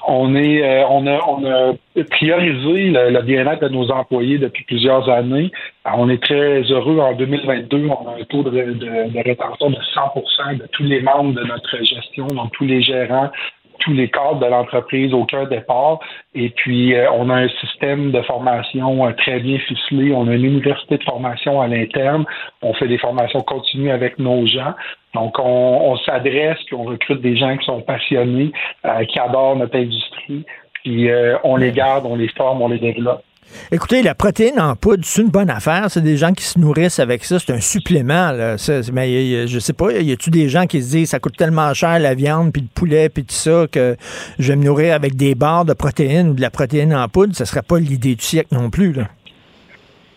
On 0.07 0.35
est, 0.35 0.63
euh, 0.63 0.85
on 0.89 1.05
a, 1.07 1.19
on 1.27 1.45
a 1.45 1.73
priorisé 2.09 2.89
le, 2.89 3.21
bien-être 3.21 3.61
de 3.61 3.69
nos 3.69 3.91
employés 3.91 4.37
depuis 4.37 4.63
plusieurs 4.63 5.09
années. 5.09 5.51
on 5.85 6.09
est 6.09 6.21
très 6.21 6.61
heureux. 6.63 6.99
En 6.99 7.13
2022, 7.13 7.87
on 7.87 8.09
a 8.09 8.19
un 8.19 8.23
taux 8.23 8.43
de, 8.43 8.49
de, 8.49 9.11
de 9.11 9.23
rétention 9.23 9.69
de 9.69 9.75
100% 9.75 10.57
de 10.57 10.67
tous 10.71 10.83
les 10.83 11.01
membres 11.01 11.33
de 11.33 11.43
notre 11.43 11.77
gestion, 11.83 12.27
donc 12.27 12.51
tous 12.53 12.65
les 12.65 12.81
gérants, 12.81 13.29
tous 13.81 13.93
les 13.93 14.09
cadres 14.09 14.39
de 14.39 14.45
l'entreprise 14.45 15.13
aucun 15.13 15.45
départ. 15.45 15.99
Et 16.33 16.49
puis, 16.49 16.95
euh, 16.95 17.11
on 17.11 17.29
a 17.29 17.35
un 17.35 17.49
système 17.49 18.11
de 18.11 18.21
formation 18.21 19.05
euh, 19.05 19.11
très 19.11 19.39
bien 19.39 19.59
ficelé. 19.59 20.13
On 20.13 20.27
a 20.27 20.33
une 20.33 20.45
université 20.45 20.97
de 20.97 21.03
formation 21.03 21.61
à 21.61 21.67
l'interne. 21.67 22.25
On 22.61 22.73
fait 22.73 22.87
des 22.87 22.97
formations 22.97 23.41
continues 23.41 23.91
avec 23.91 24.17
nos 24.17 24.45
gens. 24.45 24.73
Donc, 25.13 25.37
on, 25.39 25.43
on 25.91 25.97
s'adresse, 25.97 26.57
puis 26.65 26.75
on 26.75 26.83
recrute 26.83 27.21
des 27.21 27.35
gens 27.35 27.57
qui 27.57 27.65
sont 27.65 27.81
passionnés, 27.81 28.51
euh, 28.85 29.03
qui 29.05 29.19
adorent 29.19 29.57
notre 29.57 29.77
industrie. 29.77 30.45
Puis, 30.83 31.09
on 31.43 31.57
les 31.57 31.71
garde, 31.71 32.07
on 32.07 32.15
les 32.15 32.29
forme, 32.29 32.63
on 32.63 32.67
les 32.67 32.79
développe. 32.79 33.21
Écoutez, 33.71 34.01
la 34.01 34.15
protéine 34.15 34.59
en 34.59 34.75
poudre, 34.75 35.03
c'est 35.03 35.21
une 35.21 35.29
bonne 35.29 35.49
affaire. 35.49 35.85
C'est 35.89 36.01
des 36.01 36.17
gens 36.17 36.33
qui 36.33 36.43
se 36.43 36.59
nourrissent 36.59 36.99
avec 36.99 37.23
ça. 37.23 37.39
C'est 37.39 37.53
un 37.53 37.59
supplément. 37.59 38.31
Là. 38.31 38.55
mais 38.93 39.47
je 39.47 39.59
sais 39.59 39.73
pas, 39.73 39.91
y 39.91 40.11
a-tu 40.11 40.29
des 40.29 40.49
gens 40.49 40.65
qui 40.65 40.81
se 40.81 40.91
disent 40.91 41.09
ça 41.09 41.19
coûte 41.19 41.37
tellement 41.37 41.73
cher 41.73 41.99
la 41.99 42.13
viande, 42.13 42.51
puis 42.51 42.61
le 42.61 42.67
poulet, 42.73 43.09
puis 43.09 43.23
tout 43.23 43.33
ça, 43.33 43.65
que 43.71 43.95
je 44.39 44.51
vais 44.51 44.55
me 44.55 44.65
nourrir 44.65 44.93
avec 44.93 45.15
des 45.15 45.35
barres 45.35 45.65
de 45.65 45.73
protéines 45.73 46.29
ou 46.29 46.33
de 46.33 46.41
la 46.41 46.49
protéine 46.49 46.93
en 46.93 47.07
poudre? 47.07 47.35
Ce 47.35 47.45
serait 47.45 47.61
pas 47.61 47.79
l'idée 47.79 48.15
du 48.15 48.23
siècle 48.23 48.53
non 48.53 48.69
plus. 48.69 48.95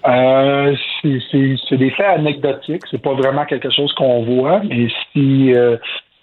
Euh, 0.07 0.75
c'est 1.03 1.77
des 1.77 1.91
faits 1.91 2.07
anecdotiques. 2.07 2.83
C'est 2.91 3.03
pas 3.03 3.15
vraiment 3.15 3.45
quelque 3.47 3.71
chose 3.71 3.93
qu'on 3.95 4.25
voit, 4.25 4.61
mais 4.69 4.89
si 5.13 5.55
euh, 5.55 5.77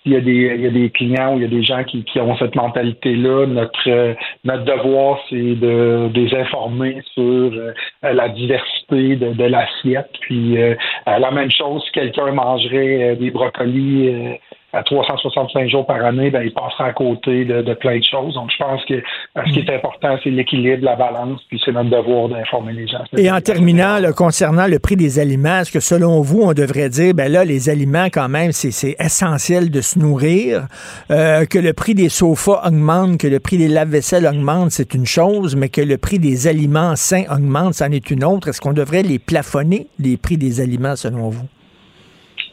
il 0.06 0.14
y, 0.14 0.16
a 0.16 0.22
des, 0.22 0.32
il 0.32 0.62
y 0.62 0.68
a 0.68 0.72
des 0.72 0.90
clients 0.90 1.34
ou 1.34 1.38
il 1.38 1.44
y 1.44 1.46
a 1.46 1.48
des 1.48 1.64
gens 1.64 1.84
qui, 1.84 2.04
qui 2.04 2.20
ont 2.20 2.36
cette 2.38 2.56
mentalité-là. 2.56 3.46
Notre, 3.46 3.90
euh, 3.90 4.14
notre 4.44 4.64
devoir, 4.64 5.20
c'est 5.30 5.36
de, 5.36 6.10
de, 6.10 6.22
les 6.22 6.36
informer 6.36 7.02
sur 7.14 7.24
euh, 7.24 7.74
la 8.02 8.30
diversité 8.30 8.81
de, 8.92 9.44
l'assiette. 9.44 10.12
Puis 10.22 10.62
euh, 10.62 10.76
la 11.06 11.32
même 11.32 11.52
chose, 11.52 11.84
si 11.86 11.92
quelqu'un 11.92 12.32
mangerait 12.32 13.16
des 13.16 13.32
brocolis 13.32 14.38
à 14.74 14.84
365 14.84 15.70
jours 15.70 15.86
par 15.86 16.04
année, 16.04 16.30
ben, 16.30 16.44
il 16.44 16.54
passera 16.54 16.86
à 16.86 16.94
côté 16.94 17.44
de, 17.46 17.74
plein 17.74 17.98
de 17.98 18.04
choses. 18.04 18.34
Donc, 18.36 18.50
je 18.52 18.58
pense 18.58 18.84
que 18.86 19.02
ce 19.36 19.52
qui 19.52 19.60
est 19.60 19.76
important, 19.76 20.18
c'est 20.24 20.30
l'équilibre, 20.30 20.86
la 20.86 20.96
balance, 20.96 21.42
puis 21.50 21.62
c'est 21.64 21.72
notre 21.72 21.90
devoir 21.90 22.30
d'informer 22.30 22.74
les 22.74 22.88
gens. 22.88 23.04
Et 23.18 23.30
en 23.30 23.42
terminant, 23.42 23.98
concernant 24.16 24.68
le 24.68 24.80
prix 24.80 24.96
des 24.96 25.20
aliments, 25.20 25.60
est-ce 25.60 25.72
que 25.72 25.80
selon 25.80 26.22
vous, 26.22 26.42
on 26.42 26.54
devrait 26.54 26.90
dire, 26.90 27.14
ben 27.14 27.32
là, 27.32 27.44
les 27.44 27.70
aliments, 27.70 28.08
quand 28.12 28.30
même, 28.30 28.52
c'est 28.52 28.96
essentiel 29.00 29.72
de 29.72 29.82
se 29.82 30.00
nourrir, 30.00 30.68
euh, 31.10 31.46
que 31.46 31.60
le 31.60 31.74
prix 31.74 31.94
des 31.94 32.10
sofas 32.10 32.62
augmente, 32.66 33.20
que 33.20 33.28
le 33.28 33.40
prix 33.40 33.58
des 33.58 33.68
lave-vaisselle 33.68 34.26
augmente, 34.26 34.72
c'est 34.72 34.94
une 34.94 35.06
chose, 35.06 35.56
mais 35.56 35.70
que 35.70 35.82
le 35.82 35.98
prix 35.98 36.20
des 36.20 36.48
aliments 36.48 36.96
sains 36.96 37.24
augmente, 37.30 37.74
c'en 37.74 37.92
est 37.92 38.10
une 38.10 38.24
autre. 38.24 38.48
Est-ce 38.48 38.62
qu'on 38.62 38.74
devrait 38.82 39.04
les 39.04 39.20
plafonner, 39.20 39.88
les 40.00 40.18
prix 40.18 40.38
des 40.38 40.60
aliments, 40.60 40.96
selon 40.96 41.30
vous? 41.30 41.48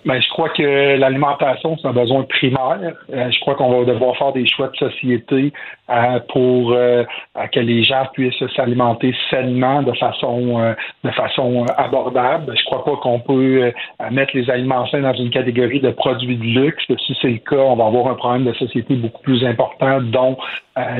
Ben, 0.08 0.22
je 0.22 0.28
crois 0.30 0.48
que 0.48 0.96
l'alimentation, 0.96 1.76
c'est 1.76 1.86
un 1.86 1.92
besoin 1.92 2.22
primaire. 2.22 2.94
Euh, 3.12 3.30
je 3.30 3.40
crois 3.40 3.56
qu'on 3.56 3.68
va 3.68 3.84
devoir 3.84 4.16
faire 4.16 4.32
des 4.32 4.46
choix 4.48 4.68
de 4.68 4.76
société 4.76 5.52
euh, 5.90 6.18
pour 6.32 6.72
euh, 6.72 7.04
que 7.52 7.60
les 7.60 7.84
gens 7.84 8.06
puissent 8.14 8.42
s'alimenter 8.56 9.14
sainement 9.28 9.82
de 9.82 9.92
façon 9.92 10.74
de 11.04 11.10
façon 11.10 11.66
abordable. 11.76 12.54
Je 12.58 12.64
crois 12.64 12.86
pas 12.86 12.96
qu'on 13.02 13.20
peut 13.20 13.70
mettre 14.10 14.34
les 14.34 14.48
aliments 14.48 14.86
sains 14.86 15.02
dans 15.02 15.12
une 15.12 15.28
catégorie 15.28 15.80
de 15.80 15.90
produits 15.90 16.38
de 16.38 16.42
luxe. 16.42 16.84
Si 17.06 17.14
c'est 17.20 17.28
le 17.28 17.38
cas, 17.38 17.56
on 17.56 17.76
va 17.76 17.84
avoir 17.84 18.06
un 18.06 18.14
problème 18.14 18.44
de 18.46 18.54
société 18.54 18.94
beaucoup 18.94 19.22
plus 19.22 19.44
important, 19.44 20.00
dont 20.00 20.38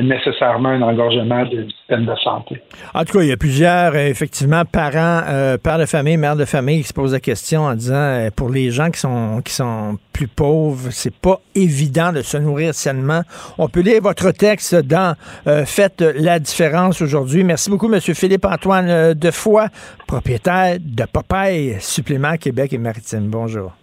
nécessairement 0.01 0.69
un 0.69 0.81
engorgement 0.81 1.45
du 1.45 1.67
système 1.71 2.05
de 2.05 2.15
santé. 2.15 2.61
En 2.93 3.05
tout 3.05 3.17
cas, 3.17 3.23
il 3.23 3.29
y 3.29 3.31
a 3.31 3.37
plusieurs, 3.37 3.95
effectivement, 3.95 4.63
parents, 4.65 5.23
pères 5.63 5.79
de 5.79 5.85
famille, 5.85 6.17
mères 6.17 6.35
de 6.35 6.45
famille 6.45 6.81
qui 6.81 6.89
se 6.89 6.93
posent 6.93 7.13
la 7.13 7.21
question 7.21 7.61
en 7.61 7.75
disant, 7.75 8.27
pour 8.35 8.49
les 8.49 8.71
gens 8.71 8.91
qui 8.91 8.98
sont, 8.99 9.41
qui 9.43 9.53
sont 9.53 9.97
plus 10.13 10.27
pauvres, 10.27 10.89
c'est 10.91 11.13
pas 11.13 11.39
évident 11.55 12.11
de 12.11 12.21
se 12.21 12.37
nourrir 12.37 12.73
sainement. 12.73 13.21
On 13.57 13.69
peut 13.69 13.81
lire 13.81 14.01
votre 14.01 14.31
texte 14.31 14.75
dans 14.75 15.15
euh, 15.47 15.65
Faites 15.65 16.01
la 16.01 16.39
différence 16.39 17.01
aujourd'hui. 17.01 17.43
Merci 17.43 17.69
beaucoup, 17.69 17.91
M. 17.91 17.99
Philippe-Antoine 17.99 18.89
euh, 18.89 19.13
Defoy, 19.13 19.67
propriétaire 20.07 20.77
de 20.79 21.05
Popeye, 21.05 21.77
Supplément 21.79 22.37
Québec 22.37 22.73
et 22.73 22.77
Maritime. 22.77 23.27
Bonjour. 23.29 23.73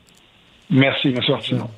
Merci, 0.71 1.09
M. 1.09 1.21
Artinon. 1.33 1.69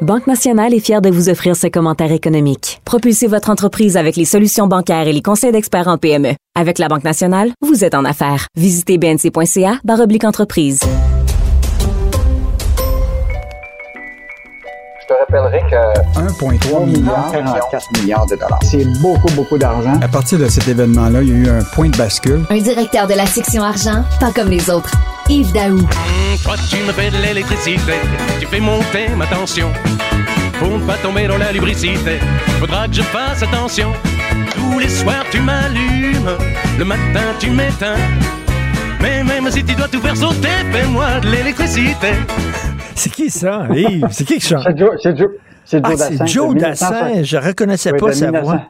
Banque 0.00 0.26
Nationale 0.26 0.74
est 0.74 0.84
fière 0.84 1.00
de 1.00 1.08
vous 1.08 1.28
offrir 1.28 1.56
ce 1.56 1.66
commentaire 1.66 2.12
économique. 2.12 2.80
Propulsez 2.84 3.26
votre 3.26 3.48
entreprise 3.48 3.96
avec 3.96 4.16
les 4.16 4.24
solutions 4.24 4.66
bancaires 4.66 5.06
et 5.06 5.12
les 5.12 5.22
conseils 5.22 5.52
d'experts 5.52 5.88
en 5.88 5.98
PME. 5.98 6.34
Avec 6.54 6.78
la 6.78 6.88
Banque 6.88 7.04
Nationale, 7.04 7.52
vous 7.62 7.84
êtes 7.84 7.94
en 7.94 8.04
affaires. 8.04 8.46
Visitez 8.56 8.98
bnc.ca 8.98 9.80
entreprise. 10.24 10.80
Je 15.06 15.12
te 15.12 15.18
rappellerai 15.20 15.60
que 15.68 16.18
1,3 16.18 16.86
milliard, 16.86 17.30
44 17.30 18.00
milliards 18.00 18.24
de 18.24 18.36
dollars. 18.36 18.58
C'est 18.62 18.86
beaucoup, 19.02 19.30
beaucoup 19.34 19.58
d'argent. 19.58 20.00
À 20.00 20.08
partir 20.08 20.38
de 20.38 20.48
cet 20.48 20.66
événement-là, 20.66 21.20
il 21.20 21.28
y 21.28 21.32
a 21.32 21.34
eu 21.34 21.48
un 21.58 21.62
point 21.62 21.90
de 21.90 21.96
bascule. 21.96 22.46
Un 22.48 22.56
directeur 22.56 23.06
de 23.06 23.12
la 23.12 23.26
section 23.26 23.62
argent, 23.62 24.02
pas 24.18 24.32
comme 24.32 24.48
les 24.48 24.70
autres. 24.70 24.90
Yves 25.28 25.52
Daou. 25.52 25.76
Mmh, 25.76 26.42
toi, 26.42 26.54
tu 26.70 26.76
me 26.84 26.92
fais 26.92 27.10
de 27.10 27.18
l'électricité, 27.18 27.92
tu 28.40 28.46
fais 28.46 28.60
monter 28.60 29.08
ma 29.14 29.26
tension. 29.26 29.70
Pour 30.58 30.78
ne 30.78 30.86
pas 30.86 30.96
tomber 30.96 31.26
dans 31.26 31.38
la 31.38 31.52
lubricité, 31.52 32.18
faudra 32.58 32.88
que 32.88 32.94
je 32.94 33.02
fasse 33.02 33.42
attention. 33.42 33.92
Tous 34.54 34.78
les 34.78 34.88
soirs, 34.88 35.24
tu 35.30 35.40
m'allumes, 35.40 36.30
le 36.78 36.84
matin, 36.86 37.34
tu 37.38 37.50
m'éteins. 37.50 37.98
Mais 39.02 39.22
même 39.22 39.50
si 39.50 39.62
tu 39.62 39.74
dois 39.74 39.88
tout 39.88 40.00
faire 40.00 40.16
sauter, 40.16 40.48
fais-moi 40.72 41.20
de 41.20 41.28
l'électricité. 41.28 42.14
C'est 42.94 43.10
qui 43.10 43.30
ça, 43.30 43.66
C'est 44.10 44.24
qui 44.24 44.38
qui 44.38 44.40
chante? 44.40 44.62
C'est 44.64 44.78
Joe, 44.78 44.90
c'est 45.02 45.16
Joe, 45.16 45.30
c'est 45.64 45.78
Joe 45.78 45.84
ah, 45.84 45.96
Dassin. 45.96 46.16
C'est 46.18 46.26
Joe 46.26 46.54
Dassin. 46.54 47.22
Je 47.22 47.36
reconnaissais 47.36 47.92
pas 47.92 48.12
sa 48.12 48.30
voix. 48.30 48.62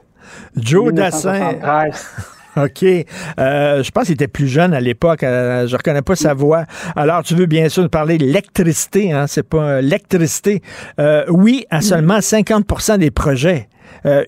Joe 0.57 0.93
Dassin. 0.93 1.59
OK. 2.57 2.85
Euh, 2.85 3.83
je 3.83 3.91
pense 3.91 4.05
qu'il 4.05 4.15
était 4.15 4.29
plus 4.29 4.47
jeune 4.47 4.75
à 4.75 4.81
l'époque. 4.81 5.23
Euh, 5.23 5.67
je 5.67 5.77
reconnais 5.77 6.03
pas 6.03 6.15
sa 6.15 6.35
voix. 6.35 6.65
Alors, 6.95 7.23
tu 7.23 7.35
veux 7.35 7.47
bien 7.47 7.69
sûr 7.69 7.83
nous 7.83 7.89
parler 7.89 8.17
de 8.17 8.25
l'électricité, 8.25 9.13
hein? 9.13 9.27
C'est 9.27 9.43
pas 9.43 9.81
l'électricité. 9.81 10.63
Euh, 11.01 11.25
oui, 11.29 11.67
à 11.71 11.81
seulement 11.81 12.19
50% 12.19 12.99
des 12.99 13.11
projets. 13.11 13.69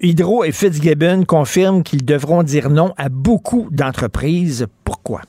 Hydro 0.01 0.43
et 0.43 0.53
Fitzgibbon 0.53 1.25
confirment 1.25 1.83
qu'ils 1.83 2.05
devront 2.05 2.43
dire 2.43 2.71
non 2.71 2.95
à 2.97 3.11
beaucoup 3.11 3.69
d'entreprises. 3.71 4.67
Pourquoi? 4.85 5.21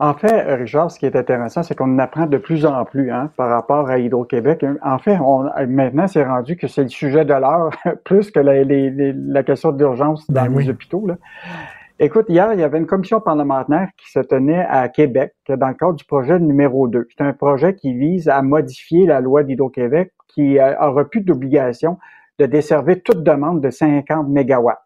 En 0.00 0.14
fait, 0.14 0.42
Richard, 0.54 0.92
ce 0.92 0.98
qui 0.98 1.06
est 1.06 1.16
intéressant, 1.16 1.64
c'est 1.64 1.74
qu'on 1.74 1.98
apprend 1.98 2.26
de 2.26 2.38
plus 2.38 2.64
en 2.64 2.84
plus 2.84 3.10
hein, 3.10 3.30
par 3.36 3.50
rapport 3.50 3.88
à 3.88 3.98
Hydro-Québec. 3.98 4.64
En 4.82 4.98
fait, 4.98 5.18
on, 5.18 5.50
maintenant, 5.66 6.06
c'est 6.06 6.24
rendu 6.24 6.56
que 6.56 6.68
c'est 6.68 6.84
le 6.84 6.88
sujet 6.88 7.24
de 7.24 7.34
l'heure, 7.34 7.70
plus 8.04 8.30
que 8.30 8.38
la, 8.38 8.62
la 8.64 9.42
question 9.42 9.72
d'urgence 9.72 10.24
dans 10.30 10.46
ben 10.46 10.56
les 10.56 10.70
hôpitaux. 10.70 11.04
Là. 11.06 11.16
Écoute, 11.98 12.26
hier, 12.28 12.52
il 12.52 12.60
y 12.60 12.62
avait 12.62 12.78
une 12.78 12.86
commission 12.86 13.20
parlementaire 13.20 13.88
qui 13.96 14.08
se 14.12 14.20
tenait 14.20 14.64
à 14.68 14.88
Québec 14.88 15.34
dans 15.48 15.66
le 15.66 15.74
cadre 15.74 15.94
du 15.94 16.04
projet 16.04 16.38
numéro 16.38 16.86
2. 16.86 17.08
C'est 17.16 17.24
un 17.24 17.32
projet 17.32 17.74
qui 17.74 17.92
vise 17.92 18.28
à 18.28 18.40
modifier 18.40 19.04
la 19.04 19.20
loi 19.20 19.42
d'Hydro-Québec 19.42 20.12
qui 20.28 20.60
aura 20.60 21.04
plus 21.06 21.22
d'obligation 21.22 21.98
de 22.38 22.46
desservir 22.46 22.98
toute 23.04 23.24
demande 23.24 23.60
de 23.60 23.70
50 23.70 24.28
mégawatts. 24.28 24.78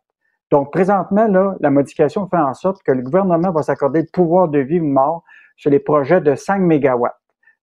Donc, 0.52 0.70
présentement, 0.70 1.26
là, 1.28 1.56
la 1.60 1.70
modification 1.70 2.28
fait 2.28 2.36
en 2.36 2.52
sorte 2.52 2.82
que 2.82 2.92
le 2.92 3.00
gouvernement 3.00 3.50
va 3.52 3.62
s'accorder 3.62 4.02
le 4.02 4.08
pouvoir 4.12 4.48
de 4.48 4.58
vivre 4.58 4.84
ou 4.84 4.88
mort 4.88 5.24
sur 5.56 5.70
les 5.70 5.78
projets 5.78 6.20
de 6.20 6.34
5 6.34 6.58
mégawatts. 6.58 7.18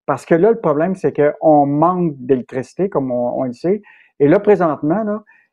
Parce 0.08 0.26
que 0.26 0.34
là, 0.34 0.50
le 0.50 0.60
problème, 0.60 0.96
c'est 0.96 1.14
qu'on 1.14 1.68
manque 1.68 2.16
d'électricité, 2.18 2.90
comme 2.90 3.12
on, 3.12 3.44
le 3.44 3.54
sait. 3.54 3.84
Et 4.20 4.28
là, 4.28 4.40
présentement, 4.40 5.04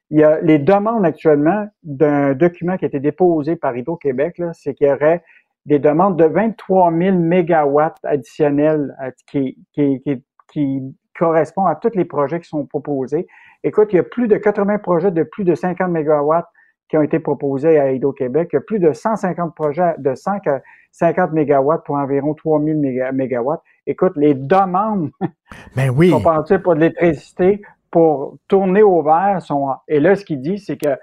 il 0.08 0.20
y 0.20 0.24
a 0.24 0.40
les 0.40 0.58
demandes 0.58 1.04
actuellement 1.04 1.66
d'un 1.82 2.32
document 2.32 2.78
qui 2.78 2.86
a 2.86 2.88
été 2.88 3.00
déposé 3.00 3.54
par 3.54 3.76
Hydro-Québec, 3.76 4.40
c'est 4.54 4.72
qu'il 4.72 4.86
y 4.86 4.90
aurait 4.90 5.22
des 5.66 5.78
demandes 5.78 6.18
de 6.18 6.24
23 6.24 6.90
000 6.90 7.18
mégawatts 7.18 7.98
additionnels 8.02 8.96
euh, 9.02 9.10
qui, 9.26 9.58
qui 9.74 10.96
correspondent 11.18 11.68
à 11.68 11.74
tous 11.74 11.94
les 11.96 12.06
projets 12.06 12.40
qui 12.40 12.48
sont 12.48 12.64
proposés. 12.64 13.26
Écoute, 13.62 13.92
il 13.92 13.96
y 13.96 13.98
a 13.98 14.04
plus 14.04 14.26
de 14.26 14.36
80 14.38 14.78
projets 14.78 15.10
de 15.10 15.22
plus 15.22 15.44
de 15.44 15.54
50 15.54 15.90
mégawatts 15.90 16.48
qui 16.88 16.96
ont 16.96 17.02
été 17.02 17.18
proposés 17.18 17.78
à 17.78 17.92
Hydro-Québec. 17.92 18.50
Il 18.52 18.56
y 18.56 18.58
a 18.58 18.62
plus 18.62 18.78
de 18.78 18.92
150 18.92 19.54
projets 19.54 19.94
de 19.98 20.14
150 20.14 21.32
mégawatts 21.32 21.84
pour 21.84 21.96
environ 21.96 22.34
3000 22.34 23.10
mégawatts. 23.12 23.62
Écoute, 23.86 24.12
les 24.16 24.34
demandes 24.34 25.10
ben 25.76 25.90
oui. 25.90 26.10
sont 26.10 26.20
pensées 26.20 26.58
pour 26.58 26.74
de 26.74 26.80
l'électricité 26.80 27.62
pour 27.90 28.36
tourner 28.48 28.82
au 28.82 29.02
vert 29.02 29.40
sont. 29.40 29.68
Et 29.88 30.00
là, 30.00 30.14
ce 30.16 30.24
qu'il 30.24 30.40
dit, 30.40 30.58
c'est 30.58 30.76
que 30.76 30.96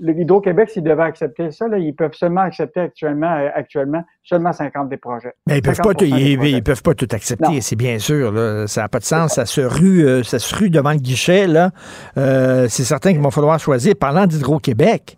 Hydro-Québec, 0.00 0.70
s'ils 0.70 0.82
devaient 0.82 1.04
accepter 1.04 1.50
ça, 1.50 1.68
là, 1.68 1.78
ils 1.78 1.94
peuvent 1.94 2.14
seulement 2.14 2.40
accepter 2.40 2.80
actuellement, 2.80 3.48
actuellement 3.54 4.02
seulement 4.22 4.52
50 4.52 4.88
des 4.88 4.96
projets. 4.96 5.34
Mais 5.46 5.58
ils 5.58 5.62
peuvent 5.62 5.76
pas, 5.76 5.92
ils, 6.04 6.62
peuvent 6.62 6.82
pas 6.82 6.94
tout 6.94 7.08
accepter, 7.12 7.60
c'est 7.60 7.76
bien 7.76 7.98
sûr. 7.98 8.32
Là. 8.32 8.66
Ça 8.66 8.82
n'a 8.82 8.88
pas 8.88 8.98
de 8.98 9.04
sens. 9.04 9.34
Ça 9.34 9.46
se 9.46 9.60
rue, 9.60 10.04
euh, 10.04 10.22
ça 10.22 10.38
se 10.38 10.54
rue 10.54 10.70
devant 10.70 10.92
le 10.92 10.98
guichet. 10.98 11.46
Là. 11.46 11.70
Euh, 12.16 12.66
c'est 12.68 12.84
certain 12.84 13.12
qu'il 13.12 13.22
va 13.22 13.30
falloir 13.30 13.58
choisir. 13.58 13.94
Parlant 13.94 14.26
d'Hydro-Québec, 14.26 15.16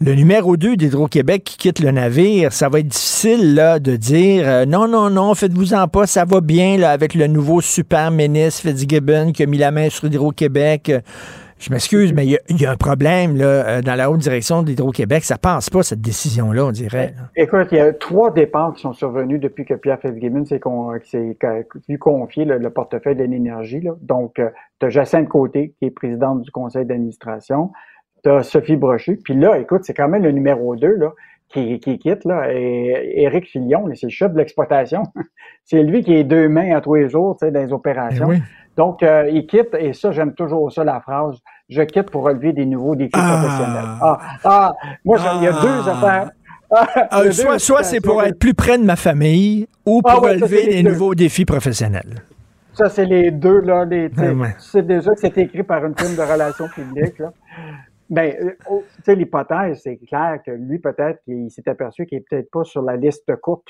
le 0.00 0.14
numéro 0.14 0.56
2 0.56 0.76
d'Hydro-Québec 0.76 1.42
qui 1.44 1.56
quitte 1.56 1.80
le 1.80 1.90
navire, 1.90 2.52
ça 2.52 2.68
va 2.68 2.80
être 2.80 2.88
difficile 2.88 3.54
là, 3.54 3.78
de 3.78 3.96
dire 3.96 4.44
euh, 4.46 4.66
non, 4.66 4.86
non, 4.88 5.08
non, 5.10 5.34
faites-vous-en 5.34 5.88
pas, 5.88 6.06
ça 6.06 6.24
va 6.24 6.40
bien 6.40 6.76
là, 6.76 6.90
avec 6.90 7.14
le 7.14 7.26
nouveau 7.26 7.60
super 7.62 8.10
ministre 8.10 8.62
Fitzgibbon 8.68 9.32
qui 9.32 9.42
a 9.42 9.46
mis 9.46 9.58
la 9.58 9.70
main 9.70 9.88
sur 9.88 10.04
Hydro-Québec. 10.06 10.92
Je 11.58 11.70
m'excuse, 11.72 12.12
mais 12.12 12.26
il 12.26 12.60
y 12.60 12.66
a- 12.66 12.70
un 12.70 12.76
problème 12.76 13.34
là, 13.38 13.44
euh, 13.46 13.80
dans 13.80 13.94
la 13.94 14.10
haute 14.10 14.20
direction 14.20 14.62
d'Hydro-Québec. 14.62 15.24
Ça 15.24 15.38
passe 15.38 15.70
pas, 15.70 15.82
cette 15.82 16.02
décision-là, 16.02 16.66
on 16.66 16.70
dirait. 16.70 17.14
là. 17.16 17.22
Écoute, 17.34 17.68
il 17.72 17.78
y 17.78 17.80
a 17.80 17.94
trois 17.94 18.30
départs 18.30 18.74
qui 18.74 18.82
sont 18.82 18.92
survenus 18.92 19.40
depuis 19.40 19.64
que 19.64 19.72
Pierre 19.72 19.98
Fitzgibbon 19.98 20.44
s'est 20.44 20.60
con- 20.60 20.90
lui 21.88 21.96
confié 21.98 22.44
le, 22.44 22.58
le 22.58 22.68
portefeuille 22.68 23.16
de 23.16 23.24
l'énergie. 23.24 23.80
Donc, 24.02 24.34
tu 24.34 24.86
as 24.86 24.90
Jacinthe 24.90 25.28
Côté, 25.30 25.72
qui 25.78 25.86
est 25.86 25.90
présidente 25.90 26.42
du 26.42 26.50
conseil 26.50 26.84
d'administration. 26.84 27.70
Tu 28.26 28.32
as 28.32 28.42
Sophie 28.42 28.74
Brochu. 28.76 29.20
Puis 29.22 29.34
là, 29.34 29.56
écoute, 29.58 29.82
c'est 29.84 29.94
quand 29.94 30.08
même 30.08 30.24
le 30.24 30.32
numéro 30.32 30.74
2 30.74 30.96
là, 30.96 31.12
qui, 31.48 31.78
qui 31.78 31.96
quitte. 31.98 32.24
Là. 32.24 32.52
Et 32.52 33.22
Éric 33.22 33.46
Fillon, 33.46 33.86
c'est 33.94 34.06
le 34.06 34.10
chef 34.10 34.32
de 34.32 34.38
l'exploitation. 34.38 35.04
c'est 35.64 35.82
lui 35.84 36.02
qui 36.02 36.14
est 36.14 36.24
deux 36.24 36.48
mains 36.48 36.74
à 36.76 36.80
tous 36.80 36.96
les 36.96 37.08
jours 37.08 37.36
dans 37.40 37.50
les 37.52 37.72
opérations. 37.72 38.28
Eh 38.32 38.36
oui. 38.36 38.42
Donc, 38.76 39.02
euh, 39.04 39.30
il 39.32 39.46
quitte, 39.46 39.74
et 39.78 39.92
ça, 39.92 40.10
j'aime 40.10 40.34
toujours 40.34 40.70
ça, 40.72 40.82
la 40.82 41.00
phrase, 41.00 41.36
je 41.68 41.80
quitte 41.82 42.10
pour 42.10 42.24
relever 42.24 42.52
des 42.52 42.66
nouveaux 42.66 42.96
défis 42.96 43.10
professionnels. 43.12 43.84
Ah, 44.02 44.18
ah, 44.44 44.74
moi, 45.04 45.18
il 45.36 45.44
y 45.44 45.46
a 45.46 45.52
deux 45.52 45.88
affaires. 45.88 46.30
Ah, 46.70 46.86
Ah, 47.10 47.20
il 47.22 47.26
y 47.26 47.28
a 47.28 47.32
soit 47.32 47.58
soit 47.60 47.82
c'est 47.84 48.00
pour 48.00 48.24
être 48.24 48.40
plus 48.40 48.52
près 48.52 48.76
de 48.76 48.82
ma 48.84 48.96
famille 48.96 49.68
ou 49.86 50.02
pour 50.02 50.10
Ah 50.10 50.20
ouais, 50.20 50.32
relever 50.32 50.66
des 50.66 50.82
deux. 50.82 50.90
nouveaux 50.90 51.14
défis 51.14 51.44
professionnels. 51.44 52.24
Ça, 52.72 52.88
c'est 52.90 53.04
les 53.06 53.30
deux, 53.30 53.60
là. 53.60 53.84
Les, 53.84 54.10
tu 54.10 54.16
sais, 54.16 54.28
Ouais, 54.30 54.34
ouais. 54.34 54.54
tu 54.58 54.68
sais 54.68 54.82
déjà 54.82 55.14
que 55.14 55.20
c'est 55.20 55.38
écrit 55.38 55.62
par 55.62 55.86
une 55.86 55.96
firme 55.96 56.16
de 56.16 56.20
relations 56.22 56.66
publiques, 56.68 57.18
là. 57.20 57.32
Ben, 58.08 58.34
euh, 58.40 58.52
oh, 58.70 58.84
tu 58.96 59.02
sais, 59.04 59.14
l'hypothèse, 59.16 59.80
c'est 59.82 59.96
clair 59.98 60.40
que 60.44 60.50
lui, 60.52 60.78
peut-être, 60.78 61.22
qu'il 61.24 61.50
s'est 61.50 61.68
aperçu 61.68 62.06
qu'il 62.06 62.18
est 62.18 62.24
peut-être 62.28 62.50
pas 62.50 62.64
sur 62.64 62.82
la 62.82 62.96
liste 62.96 63.34
courte. 63.36 63.68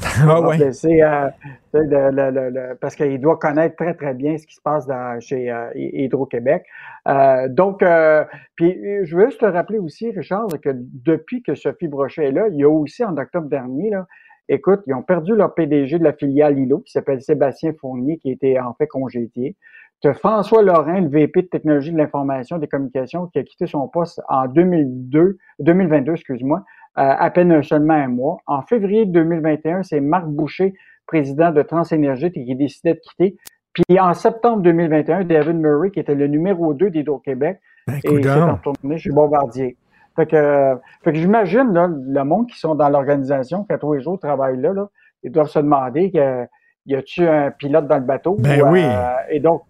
Ah 0.22 0.40
ouais. 0.40 0.72
C'est, 0.72 1.02
euh, 1.02 1.28
le- 1.74 2.10
le- 2.10 2.50
le- 2.50 2.74
parce 2.80 2.96
qu'il 2.96 3.20
doit 3.20 3.36
connaître 3.38 3.76
très, 3.76 3.94
très 3.94 4.14
bien 4.14 4.36
ce 4.38 4.46
qui 4.46 4.54
se 4.54 4.60
passe 4.62 4.86
dans, 4.86 5.20
chez 5.20 5.50
euh, 5.50 5.70
Hy- 5.74 6.04
Hydro-Québec. 6.04 6.64
Euh, 7.08 7.48
donc, 7.48 7.82
euh, 7.82 8.24
puis 8.56 8.78
je 9.04 9.16
veux 9.16 9.26
juste 9.26 9.40
te 9.40 9.46
rappeler 9.46 9.78
aussi, 9.78 10.10
Richard, 10.10 10.48
que 10.62 10.70
depuis 10.74 11.42
que 11.42 11.54
Sophie 11.54 11.88
Brochet 11.88 12.26
est 12.26 12.32
là, 12.32 12.48
il 12.48 12.56
y 12.56 12.64
a 12.64 12.68
aussi 12.70 13.04
en 13.04 13.16
octobre 13.16 13.48
dernier, 13.48 13.90
là, 13.90 14.06
écoute, 14.48 14.80
ils 14.86 14.94
ont 14.94 15.02
perdu 15.02 15.34
leur 15.34 15.54
PDG 15.54 15.98
de 15.98 16.04
la 16.04 16.12
filiale 16.12 16.58
ILO, 16.58 16.80
qui 16.80 16.92
s'appelle 16.92 17.20
Sébastien 17.22 17.72
Fournier, 17.80 18.18
qui 18.18 18.30
était 18.30 18.58
en 18.58 18.74
fait 18.74 18.86
congédié. 18.86 19.56
Tu 20.02 20.14
François 20.14 20.62
Lorrain, 20.62 21.00
le 21.00 21.08
VP 21.08 21.42
de 21.42 21.46
technologie 21.48 21.92
de 21.92 21.98
l'information 21.98 22.56
et 22.56 22.60
des 22.60 22.68
communications, 22.68 23.26
qui 23.26 23.38
a 23.38 23.42
quitté 23.42 23.66
son 23.66 23.86
poste 23.86 24.22
en 24.28 24.46
2002, 24.46 25.36
2022, 25.58 26.12
excuse-moi, 26.12 26.64
euh, 26.98 27.14
à 27.18 27.30
peine 27.30 27.62
seulement 27.62 27.94
un 27.94 28.08
mois. 28.08 28.38
En 28.46 28.62
février 28.62 29.04
2021, 29.04 29.82
c'est 29.82 30.00
Marc 30.00 30.26
Boucher, 30.26 30.72
président 31.06 31.50
de 31.50 31.60
Transénergie, 31.60 32.32
qui 32.32 32.54
décidait 32.54 32.94
de 32.94 33.00
quitter. 33.00 33.36
Puis 33.74 34.00
en 34.00 34.14
septembre 34.14 34.62
2021, 34.62 35.24
David 35.24 35.56
Murray, 35.56 35.90
qui 35.90 36.00
était 36.00 36.14
le 36.14 36.28
numéro 36.28 36.72
2 36.72 36.90
d'Hydro-Québec, 36.90 37.60
et 38.04 38.22
s'est 38.22 38.42
retourné 38.42 38.96
chez 38.96 39.10
Bombardier. 39.10 39.76
Fait 40.16 40.26
que, 40.26 40.36
euh, 40.36 40.76
fait 41.04 41.12
que 41.12 41.18
j'imagine 41.18 41.72
là, 41.72 41.88
le 41.88 42.24
monde 42.24 42.48
qui 42.48 42.58
sont 42.58 42.74
dans 42.74 42.88
l'organisation, 42.88 43.64
qui 43.64 43.72
à 43.72 43.78
tous 43.78 43.92
les 43.94 44.00
jours 44.00 44.18
travaillent 44.18 44.60
là, 44.60 44.72
là 44.72 44.88
ils 45.22 45.30
doivent 45.30 45.48
se 45.48 45.58
demander 45.58 46.10
que, 46.10 46.46
y 46.86 46.94
a-tu 46.94 47.26
un 47.26 47.50
pilote 47.50 47.86
dans 47.86 47.98
le 47.98 48.04
bateau? 48.04 48.36
Ben 48.38 48.62
Ou, 48.62 48.72
oui. 48.72 48.82
euh, 48.82 49.14
et 49.28 49.38
donc, 49.38 49.62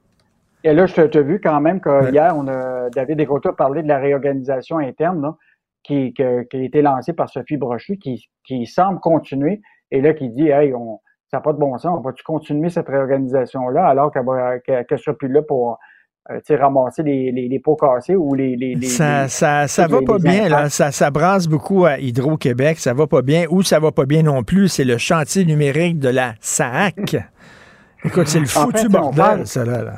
et 0.64 0.72
là, 0.74 0.86
je 0.86 0.94
te- 0.94 1.00
t'ai 1.06 1.22
vu 1.22 1.40
quand 1.40 1.60
même 1.60 1.80
que 1.80 2.10
hier, 2.12 2.34
on 2.36 2.46
a, 2.48 2.90
David 2.90 3.16
Descoteaux 3.18 3.50
a 3.50 3.56
parlé 3.56 3.82
de 3.82 3.88
la 3.88 3.98
réorganisation 3.98 4.78
interne 4.78 5.22
là, 5.22 5.36
qui, 5.82 6.12
que- 6.14 6.42
qui 6.44 6.56
a 6.56 6.62
été 6.62 6.82
lancée 6.82 7.12
par 7.12 7.28
Sophie 7.30 7.56
Brochu, 7.56 7.96
qui, 7.96 8.28
qui 8.44 8.66
semble 8.66 9.00
continuer, 9.00 9.60
et 9.90 10.00
là, 10.00 10.12
qui 10.14 10.28
dit, 10.28 10.48
hey, 10.48 10.72
on, 10.74 11.00
ça 11.30 11.38
n'a 11.38 11.40
pas 11.42 11.52
de 11.52 11.58
bon 11.58 11.76
sens, 11.78 11.96
on 11.98 12.02
va-tu 12.02 12.22
continuer 12.24 12.70
cette 12.70 12.88
réorganisation-là 12.88 13.86
alors 13.86 14.12
qu'elle 14.12 14.24
qu'elle 14.66 14.84
qu'elle 14.86 14.98
sera 14.98 15.16
plus 15.16 15.28
là 15.28 15.42
pour 15.42 15.78
euh, 16.30 16.38
ramasser 16.56 17.02
les, 17.02 17.32
les, 17.32 17.48
les 17.48 17.58
pots 17.60 17.76
cassés 17.76 18.14
ou 18.16 18.34
les... 18.34 18.76
Ça, 18.82 19.28
ça, 19.28 19.66
ça 19.66 19.86
va 19.86 20.00
pas 20.06 20.18
bien, 20.18 20.48
là. 20.48 20.68
Ça, 20.68 20.90
ça 20.92 21.10
brasse 21.10 21.46
beaucoup 21.48 21.86
à 21.86 21.98
Hydro-Québec. 21.98 22.78
Ça 22.78 22.92
va 22.92 23.06
pas 23.06 23.22
bien. 23.22 23.46
Ou 23.50 23.62
ça 23.62 23.80
va 23.80 23.90
pas 23.90 24.04
bien 24.04 24.22
non 24.22 24.42
plus, 24.42 24.68
c'est 24.68 24.84
le 24.84 24.98
chantier 24.98 25.44
numérique 25.44 25.98
de 25.98 26.08
la 26.10 26.34
SAC. 26.40 27.16
Écoute, 28.04 28.26
c'est 28.28 28.38
le 28.38 28.44
En 28.44 28.48
foutu 28.48 28.82
fait, 28.82 28.88
bordel, 28.88 29.46
ça, 29.46 29.64
là. 29.64 29.82
là. 29.82 29.92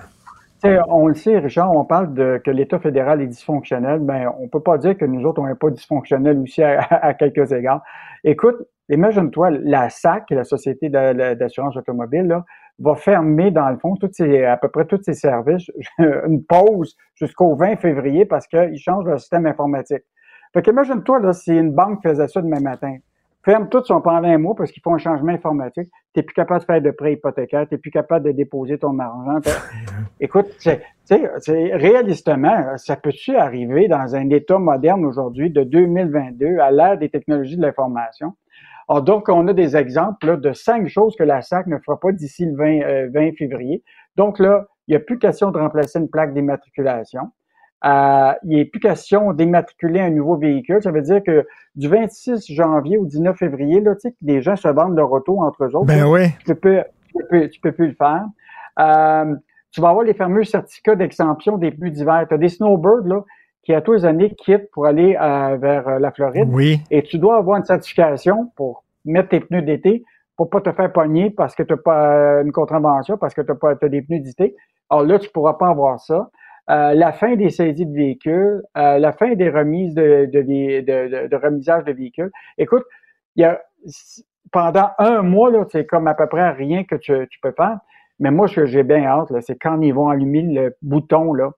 On 0.64 1.08
le 1.08 1.14
sait, 1.14 1.38
Richard, 1.38 1.74
on 1.74 1.84
parle 1.84 2.14
de 2.14 2.40
que 2.44 2.50
l'État 2.50 2.78
fédéral 2.78 3.20
est 3.20 3.26
dysfonctionnel. 3.26 3.98
Ben, 4.00 4.32
on 4.38 4.48
peut 4.48 4.60
pas 4.60 4.78
dire 4.78 4.96
que 4.96 5.04
nous 5.04 5.24
autres, 5.24 5.42
on 5.42 5.46
n'est 5.46 5.56
pas 5.56 5.70
dysfonctionnels 5.70 6.38
aussi 6.38 6.62
à, 6.62 7.14
quelques 7.14 7.50
égards. 7.52 7.82
Écoute, 8.22 8.56
imagine-toi, 8.88 9.50
la 9.50 9.90
SAC, 9.90 10.30
la 10.30 10.44
Société 10.44 10.88
d'assurance 10.88 11.76
automobile, 11.76 12.26
là, 12.26 12.44
va 12.78 12.94
fermer, 12.94 13.50
dans 13.50 13.68
le 13.70 13.78
fond, 13.78 13.96
toutes 13.96 14.14
ses, 14.14 14.44
à 14.44 14.56
peu 14.56 14.68
près 14.68 14.84
tous 14.84 15.02
ses 15.02 15.14
services, 15.14 15.68
une 15.98 16.44
pause 16.44 16.96
jusqu'au 17.16 17.56
20 17.56 17.76
février 17.76 18.24
parce 18.24 18.46
qu'ils 18.46 18.78
changent 18.78 19.06
leur 19.06 19.18
système 19.18 19.46
informatique. 19.46 20.04
Fait 20.52 20.62
qu'imagine-toi, 20.62 21.32
si 21.32 21.52
une 21.52 21.72
banque 21.72 22.02
faisait 22.02 22.28
ça 22.28 22.40
demain 22.40 22.60
matin. 22.60 22.98
Ferme 23.44 23.68
tout 23.68 23.82
son 23.84 24.00
pendant 24.00 24.28
un 24.28 24.38
mois 24.38 24.54
parce 24.54 24.70
qu'ils 24.70 24.82
font 24.82 24.94
un 24.94 24.98
changement 24.98 25.32
informatique. 25.32 25.90
Tu 26.14 26.20
n'es 26.20 26.22
plus 26.22 26.34
capable 26.34 26.60
de 26.60 26.64
faire 26.64 26.80
de 26.80 26.90
prêt 26.92 27.14
hypothécaire, 27.14 27.66
tu 27.66 27.74
n'es 27.74 27.78
plus 27.78 27.90
capable 27.90 28.26
de 28.26 28.32
déposer 28.32 28.78
ton 28.78 28.96
argent. 29.00 29.40
Écoute, 30.20 30.46
c'est- 30.58 30.80
réalistement, 31.74 32.76
ça 32.76 32.94
peut-tu 32.96 33.34
arriver 33.36 33.88
dans 33.88 34.14
un 34.14 34.30
État 34.30 34.58
moderne 34.58 35.04
aujourd'hui 35.04 35.50
de 35.50 35.64
2022 35.64 36.58
à 36.58 36.70
l'ère 36.70 36.98
des 36.98 37.08
technologies 37.08 37.56
de 37.56 37.62
l'information? 37.62 38.34
Alors, 38.88 39.02
donc, 39.02 39.28
on 39.28 39.46
a 39.48 39.52
des 39.52 39.76
exemples 39.76 40.26
là, 40.26 40.36
de 40.36 40.52
cinq 40.52 40.88
choses 40.88 41.16
que 41.16 41.24
la 41.24 41.42
SAC 41.42 41.66
ne 41.66 41.78
fera 41.78 41.98
pas 41.98 42.12
d'ici 42.12 42.44
le 42.46 42.56
20, 42.56 42.82
euh, 42.82 43.10
20 43.12 43.32
février. 43.36 43.82
Donc 44.16 44.38
là, 44.38 44.66
il 44.86 44.92
n'y 44.92 44.96
a 44.96 45.00
plus 45.00 45.18
question 45.18 45.50
de 45.50 45.58
remplacer 45.58 45.98
une 45.98 46.10
plaque 46.10 46.34
d'immatriculation. 46.34 47.30
Euh, 47.84 48.32
il 48.44 48.56
n'est 48.56 48.64
plus 48.64 48.80
question 48.80 49.32
d'immatriculer 49.32 50.00
un 50.00 50.10
nouveau 50.10 50.36
véhicule. 50.36 50.82
Ça 50.82 50.90
veut 50.90 51.02
dire 51.02 51.22
que 51.24 51.46
du 51.74 51.88
26 51.88 52.52
janvier 52.52 52.98
au 52.98 53.06
19 53.06 53.36
février, 53.36 53.80
là, 53.80 53.94
tu 53.94 54.02
sais, 54.02 54.10
que 54.12 54.16
des 54.20 54.40
gens 54.40 54.56
se 54.56 54.68
vendent 54.68 54.96
leur 54.96 55.10
auto 55.10 55.40
entre 55.40 55.64
eux 55.64 55.74
autres. 55.74 55.86
Ben 55.86 56.04
oui. 56.04 56.28
Tu 56.46 56.54
peux, 56.54 56.82
tu 57.08 57.24
peux, 57.28 57.48
tu 57.48 57.60
peux 57.60 57.72
plus 57.72 57.88
le 57.88 57.94
faire. 57.94 58.24
Euh, 58.78 59.34
tu 59.72 59.80
vas 59.80 59.88
avoir 59.88 60.04
les 60.04 60.14
fameux 60.14 60.44
certificats 60.44 60.94
d'exemption 60.94 61.56
des 61.56 61.70
pneus 61.70 61.90
d'hiver. 61.90 62.26
Tu 62.28 62.34
as 62.34 62.38
des 62.38 62.48
snowbirds, 62.48 63.06
là, 63.06 63.24
qui 63.62 63.74
à 63.74 63.80
tous 63.80 63.92
les 63.94 64.04
années 64.04 64.34
quittent 64.34 64.70
pour 64.70 64.86
aller 64.86 65.16
euh, 65.20 65.56
vers 65.56 65.88
euh, 65.88 65.98
la 65.98 66.10
Floride. 66.12 66.48
Oui. 66.52 66.80
Et 66.90 67.02
tu 67.02 67.18
dois 67.18 67.36
avoir 67.36 67.58
une 67.58 67.64
certification 67.64 68.52
pour 68.56 68.84
mettre 69.04 69.30
tes 69.30 69.40
pneus 69.40 69.62
d'été 69.62 70.04
pour 70.36 70.50
pas 70.50 70.60
te 70.60 70.72
faire 70.72 70.92
pogner 70.92 71.30
parce 71.30 71.54
que 71.54 71.62
tu 71.62 71.72
n'as 71.72 71.78
pas 71.78 72.16
euh, 72.16 72.42
une 72.42 72.52
contravention, 72.52 73.16
parce 73.16 73.34
que 73.34 73.42
tu 73.42 73.52
as, 73.52 73.54
pas, 73.54 73.76
t'as 73.76 73.88
des 73.88 74.02
pneus 74.02 74.20
d'été. 74.20 74.56
Alors 74.90 75.04
là, 75.04 75.18
tu 75.18 75.30
pourras 75.30 75.54
pas 75.54 75.68
avoir 75.68 76.00
ça. 76.00 76.30
Euh, 76.70 76.94
la 76.94 77.12
fin 77.12 77.34
des 77.34 77.50
saisies 77.50 77.86
de 77.86 77.94
véhicules, 77.94 78.62
euh, 78.76 78.98
la 78.98 79.12
fin 79.12 79.34
des 79.34 79.50
remises 79.50 79.94
de, 79.94 80.26
de, 80.30 81.36
remisage 81.36 81.84
de 81.84 81.92
véhicules. 81.92 82.30
Écoute, 82.56 82.84
il 83.36 83.42
y 83.42 83.44
a 83.44 83.60
pendant 84.52 84.90
un 84.98 85.22
mois, 85.22 85.50
là, 85.50 85.64
c'est 85.72 85.86
comme 85.86 86.06
à 86.06 86.14
peu 86.14 86.26
près 86.28 86.50
rien 86.50 86.84
que 86.84 86.94
tu, 86.94 87.12
tu 87.30 87.40
peux 87.40 87.52
faire. 87.56 87.78
Mais 88.20 88.30
moi, 88.30 88.46
ce 88.46 88.56
que 88.56 88.66
j'ai 88.66 88.84
bien 88.84 89.04
hâte, 89.04 89.28
c'est 89.40 89.56
quand 89.56 89.80
ils 89.80 89.92
vont 89.92 90.08
allumer 90.08 90.42
le 90.42 90.76
bouton, 90.82 91.32
là, 91.32 91.50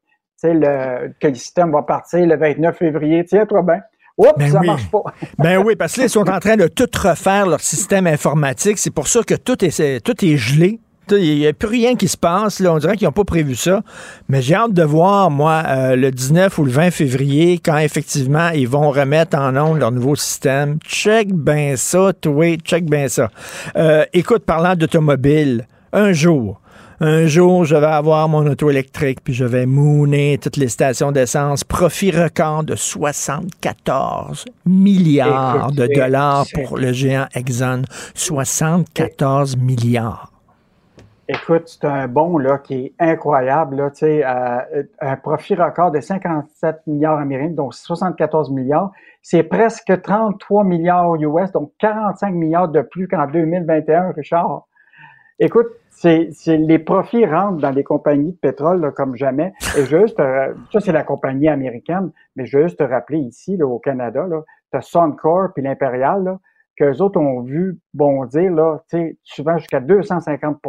le, 0.42 1.12
que 1.20 1.28
le 1.28 1.34
système 1.34 1.72
va 1.72 1.82
partir 1.82 2.26
le 2.26 2.36
29 2.36 2.76
février. 2.76 3.24
Tiens-toi 3.24 3.62
bien. 3.62 3.80
Oups, 4.16 4.32
Ben 4.36 4.48
ça 4.48 4.61
oui. 4.61 4.66
marche 4.66 4.90
pas. 4.90 5.02
Ben 5.38 5.59
oui, 5.59 5.74
parce 5.76 5.94
que 5.94 6.00
là, 6.00 6.07
ils 6.07 6.11
sont 6.11 6.28
en 6.30 6.38
train 6.38 6.57
de 6.57 6.68
tout 6.68 6.88
refaire 6.96 7.46
leur 7.46 7.61
système 7.61 8.07
informatique. 8.07 8.78
C'est 8.78 8.94
pour 8.94 9.09
ça 9.09 9.22
que 9.22 9.34
tout 9.34 9.62
est, 9.64 10.05
tout 10.05 10.24
est 10.24 10.36
gelé. 10.36 10.80
Il 11.11 11.38
n'y 11.38 11.46
a 11.46 11.52
plus 11.52 11.68
rien 11.68 11.96
qui 11.96 12.09
se 12.09 12.16
passe. 12.16 12.61
Là. 12.61 12.72
On 12.72 12.78
dirait 12.78 12.96
qu'ils 12.96 13.07
n'ont 13.07 13.12
pas 13.12 13.24
prévu 13.24 13.55
ça. 13.55 13.82
Mais 14.28 14.42
j'ai 14.42 14.55
hâte 14.55 14.72
de 14.72 14.82
voir, 14.82 15.30
moi, 15.30 15.62
euh, 15.66 15.96
le 15.96 16.11
19 16.11 16.59
ou 16.59 16.64
le 16.64 16.70
20 16.70 16.90
février, 16.90 17.59
quand 17.59 17.78
effectivement 17.78 18.50
ils 18.50 18.68
vont 18.68 18.90
remettre 18.90 19.36
en 19.36 19.57
onde 19.57 19.78
leur 19.78 19.92
nouveau 19.92 20.16
système. 20.16 20.78
Check 20.86 21.32
bien 21.32 21.76
ça, 21.76 22.12
toi, 22.18 22.57
check 22.57 22.84
bien 22.84 23.09
ça. 23.09 23.30
Euh, 23.76 24.05
écoute, 24.12 24.44
parlant 24.44 24.74
d'automobile, 24.74 25.66
un 25.92 26.12
jour, 26.12 26.61
un 27.00 27.26
jour, 27.26 27.64
je 27.64 27.74
vais 27.74 27.86
avoir 27.86 28.28
mon 28.28 28.46
auto 28.46 28.70
électrique, 28.70 29.18
puis 29.22 29.34
je 29.34 29.44
vais 29.44 29.66
mooner 29.66 30.38
toutes 30.40 30.57
les 30.57 30.68
stations 30.68 31.12
d'essence. 31.12 31.64
Profit 31.64 32.12
record 32.12 32.64
de 32.64 32.76
74 32.76 34.44
milliards 34.64 35.72
de 35.72 35.88
dollars 35.92 36.46
pour 36.55 36.78
le 36.78 36.92
géant 36.92 37.26
Exxon. 37.34 37.82
74 38.14 39.57
milliards. 39.57 40.34
Écoute, 41.27 41.62
c'est 41.68 41.87
un 41.87 42.07
bon 42.07 42.37
là 42.37 42.59
qui 42.59 42.75
est 42.75 42.95
incroyable 42.99 43.77
là, 43.77 43.91
tu 43.91 44.01
sais, 44.01 44.22
euh, 44.27 44.83
un 45.01 45.16
profit 45.16 45.55
record 45.55 45.91
de 45.91 46.01
57 46.01 46.87
milliards 46.87 47.18
américains, 47.18 47.55
donc 47.55 47.72
74 47.72 48.51
milliards, 48.51 48.93
c'est 49.22 49.43
presque 49.43 50.03
33 50.03 50.64
milliards 50.64 51.14
US, 51.14 51.51
donc 51.51 51.72
45 51.79 52.35
milliards 52.35 52.68
de 52.68 52.83
plus 52.83 53.09
qu'en 53.09 53.27
2021, 53.27 54.12
Richard. 54.12 54.66
Écoute, 55.39 55.68
c'est, 55.89 56.29
les 56.47 56.79
profits 56.79 57.25
rentrent 57.25 57.61
dans 57.61 57.70
les 57.70 57.85
compagnies 57.85 58.33
de 58.33 58.39
pétrole 58.39 58.83
là, 58.83 58.91
comme 58.91 59.16
jamais. 59.16 59.55
Et 59.79 59.87
juste, 59.87 60.20
euh, 60.20 60.53
ça 60.70 60.81
c'est 60.81 60.93
la 60.93 61.05
compagnie 61.05 61.49
américaine, 61.49 62.11
mais 62.37 62.45
juste 62.45 62.81
te 62.81 62.85
rappeler 62.85 63.20
ici 63.20 63.57
là, 63.57 63.66
au 63.66 63.79
Canada, 63.79 64.27
là, 64.27 64.43
t'as 64.70 64.83
Suncor 64.83 65.55
puis 65.55 65.62
l'Impérial, 65.62 66.39
qu'eux 66.77 67.01
autres 67.01 67.18
ont 67.18 67.41
vu 67.41 67.79
bondir 67.95 68.53
là, 68.53 68.83
tu 68.91 69.18
souvent 69.22 69.57
jusqu'à 69.57 69.81
250 69.81 70.61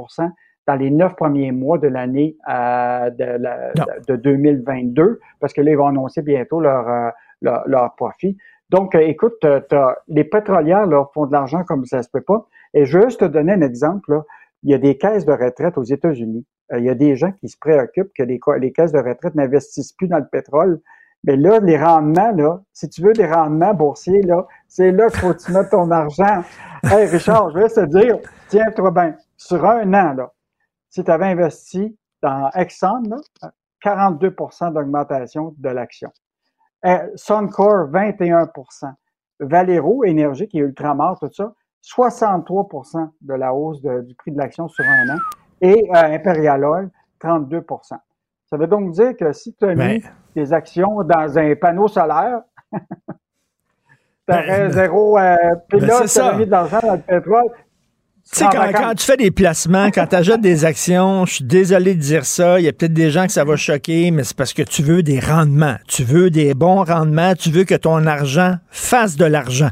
dans 0.67 0.75
les 0.75 0.89
neuf 0.91 1.15
premiers 1.15 1.51
mois 1.51 1.77
de 1.77 1.87
l'année 1.87 2.37
euh, 2.49 3.09
de, 3.11 3.23
la- 3.23 3.71
de 4.07 4.15
2022, 4.15 5.19
parce 5.39 5.53
que 5.53 5.61
là, 5.61 5.71
ils 5.71 5.77
vont 5.77 5.87
annoncer 5.87 6.21
bientôt 6.21 6.59
leur, 6.59 6.87
euh, 6.89 7.09
leur, 7.41 7.63
leur 7.67 7.95
profit. 7.95 8.37
Donc, 8.69 8.95
euh, 8.95 8.99
écoute, 8.99 9.33
t'as- 9.41 9.61
t'as- 9.61 9.95
les 10.07 10.23
pétrolières 10.23 10.85
là, 10.87 11.05
font 11.13 11.25
de 11.27 11.31
l'argent 11.31 11.63
comme 11.63 11.85
ça 11.85 12.01
se 12.01 12.09
peut 12.09 12.21
pas. 12.21 12.47
Et 12.73 12.85
je 12.85 12.97
veux 12.97 13.05
juste 13.05 13.19
te 13.19 13.25
donner 13.25 13.53
un 13.53 13.61
exemple. 13.61 14.11
Là. 14.11 14.21
Il 14.63 14.71
y 14.71 14.73
a 14.73 14.79
des 14.79 14.97
caisses 14.97 15.25
de 15.25 15.33
retraite 15.33 15.77
aux 15.77 15.83
États-Unis. 15.83 16.45
Euh, 16.73 16.79
il 16.79 16.85
y 16.85 16.89
a 16.89 16.95
des 16.95 17.15
gens 17.15 17.31
qui 17.31 17.47
se 17.47 17.57
préoccupent 17.59 18.11
que 18.17 18.23
les 18.23 18.39
caisses 18.71 18.91
de 18.91 18.97
retraite 18.99 19.35
n'investissent 19.35 19.93
plus 19.93 20.07
dans 20.07 20.17
le 20.17 20.25
pétrole. 20.31 20.79
Mais 21.23 21.35
là, 21.37 21.59
les 21.59 21.77
rendements, 21.77 22.31
là, 22.31 22.61
si 22.73 22.89
tu 22.89 23.01
veux 23.03 23.13
des 23.13 23.25
rendements 23.27 23.73
boursiers, 23.73 24.21
là, 24.23 24.45
c'est 24.67 24.91
là 24.91 25.07
qu'il 25.09 25.19
faut 25.19 25.33
que 25.33 25.43
tu 25.43 25.51
mettes 25.51 25.69
ton 25.69 25.89
argent. 25.91 26.43
Hey, 26.83 27.05
Richard, 27.05 27.51
je 27.51 27.59
vais 27.59 27.67
te 27.69 27.85
dire, 27.85 28.17
tiens-toi 28.47 28.91
bien, 28.91 29.15
sur 29.37 29.63
un 29.65 29.87
an, 29.93 30.13
là, 30.13 30.31
si 30.95 31.03
tu 31.03 31.11
avais 31.11 31.25
investi 31.25 31.93
dans 32.21 32.49
Exxon, 32.55 33.03
là, 33.09 33.17
42% 33.83 34.71
d'augmentation 34.71 35.53
de 35.57 35.69
l'action. 35.69 36.09
Euh, 36.85 37.09
Suncor, 37.15 37.89
21% 37.91 38.93
Valero, 39.41 40.05
Énergie, 40.05 40.47
qui 40.47 40.59
est 40.59 40.61
Ultramar, 40.61 41.19
tout 41.19 41.29
ça, 41.33 41.53
63% 41.81 43.09
de 43.19 43.33
la 43.33 43.53
hausse 43.53 43.81
de- 43.81 44.01
du 44.03 44.15
prix 44.15 44.31
de 44.31 44.37
l'action 44.37 44.69
sur 44.69 44.85
un 44.85 45.15
an. 45.15 45.19
Et 45.59 45.83
euh, 45.93 46.15
Imperial 46.15 46.63
Oil, 46.63 46.89
32% 47.19 47.97
Ça 48.49 48.55
veut 48.57 48.67
donc 48.67 48.91
dire 48.91 49.17
que 49.17 49.33
si 49.33 49.53
tu 49.53 49.65
as 49.65 49.75
mis 49.75 50.01
des 50.33 50.53
actions 50.53 51.03
dans 51.03 51.37
un 51.37 51.55
panneau 51.55 51.89
solaire, 51.89 52.41
tu 52.71 54.33
aurais 54.33 54.71
zéro. 54.71 55.17
Euh, 55.19 55.35
puis 55.67 55.79
Ben, 55.81 55.87
là, 55.87 56.01
tu 56.01 56.07
ça. 56.07 56.33
mis 56.37 56.45
de 56.45 56.51
l'argent 56.51 56.79
dans 56.81 56.93
le 56.93 57.01
pétrole. 57.01 57.49
Tu 58.31 58.39
sais, 58.39 58.45
quand, 58.51 58.71
quand 58.73 58.95
tu 58.95 59.05
fais 59.05 59.17
des 59.17 59.29
placements, 59.29 59.91
quand 59.91 60.07
tu 60.07 60.15
achètes 60.15 60.41
des 60.41 60.65
actions, 60.65 61.25
je 61.25 61.35
suis 61.35 61.43
désolé 61.43 61.93
de 61.93 62.01
dire 62.01 62.25
ça, 62.25 62.59
il 62.59 62.65
y 62.65 62.67
a 62.67 62.73
peut-être 62.73 62.93
des 62.93 63.11
gens 63.11 63.27
que 63.27 63.31
ça 63.31 63.43
va 63.43 63.55
choquer, 63.55 64.09
mais 64.09 64.23
c'est 64.23 64.35
parce 64.35 64.51
que 64.51 64.63
tu 64.63 64.81
veux 64.81 65.03
des 65.03 65.19
rendements. 65.19 65.75
Tu 65.87 66.03
veux 66.03 66.31
des 66.31 66.55
bons 66.55 66.83
rendements, 66.83 67.35
tu 67.35 67.51
veux 67.51 67.65
que 67.65 67.75
ton 67.75 68.05
argent 68.07 68.55
fasse 68.71 69.15
de 69.15 69.25
l'argent. 69.25 69.69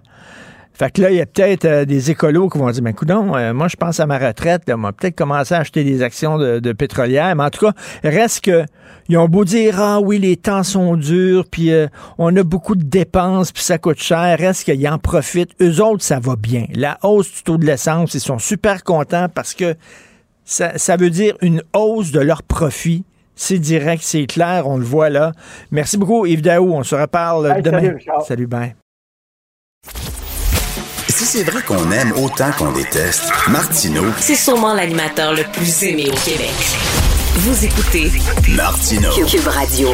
Fait 0.75 0.91
que 0.91 1.01
là, 1.03 1.11
il 1.11 1.17
y 1.17 1.21
a 1.21 1.25
peut-être 1.27 1.65
euh, 1.65 1.85
des 1.85 2.09
écolos 2.09 2.49
qui 2.49 2.57
vont 2.57 2.69
dire, 2.71 2.81
ben 2.81 2.93
coudon, 2.93 3.35
euh, 3.35 3.53
moi 3.53 3.67
je 3.67 3.75
pense 3.75 3.99
à 3.99 4.07
ma 4.07 4.17
retraite, 4.17 4.63
là, 4.67 4.75
moi 4.75 4.91
peut-être 4.91 5.15
commencer 5.15 5.53
à 5.53 5.59
acheter 5.59 5.83
des 5.83 6.01
actions 6.01 6.37
de, 6.39 6.59
de 6.59 6.71
pétrolières, 6.73 7.35
mais 7.35 7.43
en 7.43 7.49
tout 7.51 7.67
cas, 7.67 7.73
reste 8.03 8.41
que 8.45 8.63
ils 9.09 9.17
ont 9.17 9.27
beau 9.27 9.45
dire 9.45 9.79
ah 9.79 9.99
oui 10.01 10.17
les 10.17 10.35
temps 10.35 10.63
sont 10.63 10.95
durs, 10.95 11.45
puis 11.51 11.71
euh, 11.71 11.87
on 12.17 12.35
a 12.35 12.43
beaucoup 12.43 12.75
de 12.75 12.83
dépenses, 12.83 13.51
puis 13.51 13.61
ça 13.61 13.77
coûte 13.77 14.01
cher, 14.01 14.37
reste 14.39 14.63
qu'ils 14.63 14.87
en 14.87 14.97
profitent. 14.97 15.51
Eux 15.61 15.79
autres, 15.83 16.03
ça 16.03 16.19
va 16.19 16.35
bien. 16.35 16.65
La 16.73 16.97
hausse 17.03 17.31
du 17.31 17.43
taux 17.43 17.57
de 17.57 17.65
l'essence, 17.65 18.13
ils 18.15 18.19
sont 18.19 18.39
super 18.39 18.83
contents 18.83 19.27
parce 19.33 19.53
que 19.53 19.75
ça, 20.45 20.77
ça 20.77 20.95
veut 20.97 21.09
dire 21.11 21.35
une 21.41 21.61
hausse 21.73 22.11
de 22.11 22.19
leur 22.19 22.41
profit. 22.43 23.05
C'est 23.35 23.59
direct, 23.59 24.03
c'est 24.03 24.25
clair, 24.25 24.67
on 24.67 24.77
le 24.77 24.83
voit 24.85 25.09
là. 25.09 25.31
Merci 25.71 25.97
beaucoup, 25.97 26.25
Yves 26.25 26.41
Daou. 26.41 26.71
On 26.73 26.83
se 26.83 26.95
reparle 26.95 27.51
Hey, 27.55 27.61
demain. 27.61 27.79
salut, 27.81 27.95
Richard. 27.95 28.21
salut, 28.23 28.47
bye. 28.47 28.75
Si 31.23 31.37
c'est 31.37 31.43
vrai 31.43 31.61
qu'on 31.61 31.89
aime 31.91 32.11
autant 32.17 32.51
qu'on 32.57 32.71
déteste, 32.73 33.23
Martineau, 33.47 34.03
C'est 34.19 34.35
sûrement 34.35 34.73
l'animateur 34.73 35.33
le 35.33 35.43
plus 35.43 35.83
aimé 35.83 36.07
au 36.11 36.15
Québec. 36.29 36.51
Vous 37.35 37.63
écoutez 37.65 38.11
Martineau. 38.49 39.09
Cube 39.25 39.47
Radio. 39.47 39.89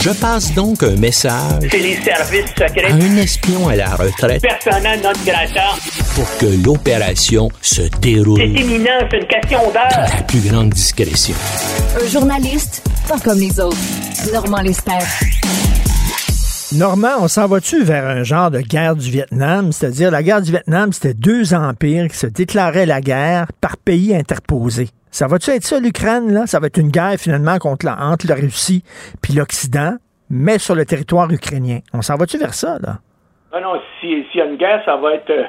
Je 0.00 0.10
passe 0.10 0.52
donc 0.54 0.82
un 0.82 0.96
message 0.96 1.66
C'est 1.70 1.78
les 1.78 1.96
services 2.02 2.44
à 2.60 2.68
secrets. 2.68 2.92
un 2.92 3.16
espion 3.18 3.68
à 3.68 3.76
la 3.76 3.88
retraite 3.96 4.42
Persona 4.42 4.96
non 4.96 5.12
grata. 5.26 5.74
pour 6.14 6.36
que 6.38 6.46
l'opération 6.64 7.48
se 7.60 7.82
déroule 8.00 8.38
C'est 8.40 8.48
imminent, 8.62 8.90
c'est 9.10 9.18
une 9.18 9.26
question 9.26 9.58
dans 9.66 9.72
d'heure. 9.72 10.08
la 10.16 10.22
plus 10.22 10.40
grande 10.40 10.70
discrétion. 10.70 11.34
Un 12.02 12.08
journaliste, 12.08 12.82
pas 13.08 13.18
comme 13.18 13.38
les 13.40 13.58
autres. 13.60 13.76
Normand 14.32 14.60
Lester. 14.62 14.92
Normand, 16.78 17.20
on 17.22 17.28
s'en 17.28 17.46
va-tu 17.46 17.84
vers 17.84 18.04
un 18.06 18.22
genre 18.24 18.50
de 18.50 18.60
guerre 18.60 18.96
du 18.96 19.10
Vietnam? 19.10 19.70
C'est-à-dire, 19.70 20.10
la 20.10 20.22
guerre 20.22 20.42
du 20.42 20.50
Vietnam, 20.50 20.92
c'était 20.92 21.14
deux 21.14 21.54
empires 21.54 22.08
qui 22.08 22.16
se 22.16 22.26
déclaraient 22.26 22.86
la 22.86 23.00
guerre 23.00 23.46
par 23.60 23.76
pays 23.76 24.14
interposés. 24.14 24.88
Ça 25.10 25.26
va-tu 25.28 25.50
être 25.50 25.62
ça, 25.62 25.78
l'Ukraine, 25.78 26.32
là? 26.32 26.46
Ça 26.46 26.58
va 26.58 26.66
être 26.66 26.78
une 26.78 26.90
guerre, 26.90 27.14
finalement, 27.18 27.58
contre 27.58 27.86
la, 27.86 27.96
entre 28.00 28.26
la 28.28 28.34
Russie 28.34 28.82
puis 29.22 29.34
l'Occident, 29.34 29.94
mais 30.30 30.58
sur 30.58 30.74
le 30.74 30.84
territoire 30.84 31.30
ukrainien. 31.30 31.78
On 31.92 32.02
s'en 32.02 32.16
va-tu 32.16 32.38
vers 32.38 32.54
ça, 32.54 32.78
là? 32.82 32.98
Non, 33.52 33.60
non, 33.60 33.80
si- 34.00 34.24
s'il 34.32 34.40
y 34.40 34.42
a 34.42 34.46
une 34.46 34.56
guerre, 34.56 34.82
ça 34.84 34.96
va 34.96 35.14
être 35.14 35.30
euh, 35.30 35.44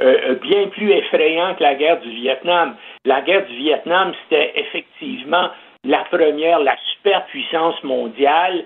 euh, 0.00 0.34
bien 0.42 0.66
plus 0.72 0.90
effrayant 0.90 1.54
que 1.54 1.62
la 1.62 1.74
guerre 1.76 2.00
du 2.00 2.10
Vietnam. 2.10 2.74
La 3.04 3.20
guerre 3.20 3.46
du 3.46 3.54
Vietnam, 3.56 4.12
c'était 4.24 4.52
effectivement 4.56 5.50
la 5.84 6.02
première, 6.10 6.58
la 6.60 6.74
superpuissance 6.96 7.76
mondiale 7.84 8.64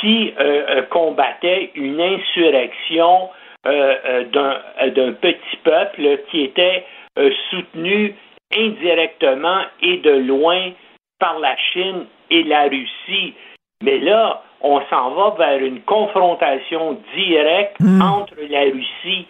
qui 0.00 0.32
euh, 0.38 0.64
euh, 0.68 0.82
combattait 0.82 1.70
une 1.74 2.00
insurrection 2.00 3.30
euh, 3.66 4.24
d'un 4.24 5.12
petit 5.12 5.56
peuple 5.64 6.18
qui 6.30 6.44
était 6.44 6.84
soutenu 7.50 8.14
indirectement 8.56 9.62
et 9.82 9.96
de 9.98 10.10
loin 10.10 10.70
par 11.18 11.38
la 11.40 11.56
Chine 11.72 12.06
et 12.30 12.44
la 12.44 12.68
Russie. 12.68 13.34
Mais 13.82 13.98
là, 13.98 14.42
on 14.60 14.80
s'en 14.88 15.10
va 15.10 15.34
vers 15.36 15.64
une 15.64 15.80
confrontation 15.82 17.00
directe 17.16 17.80
entre 18.00 18.34
la 18.48 18.62
Russie, 18.62 19.26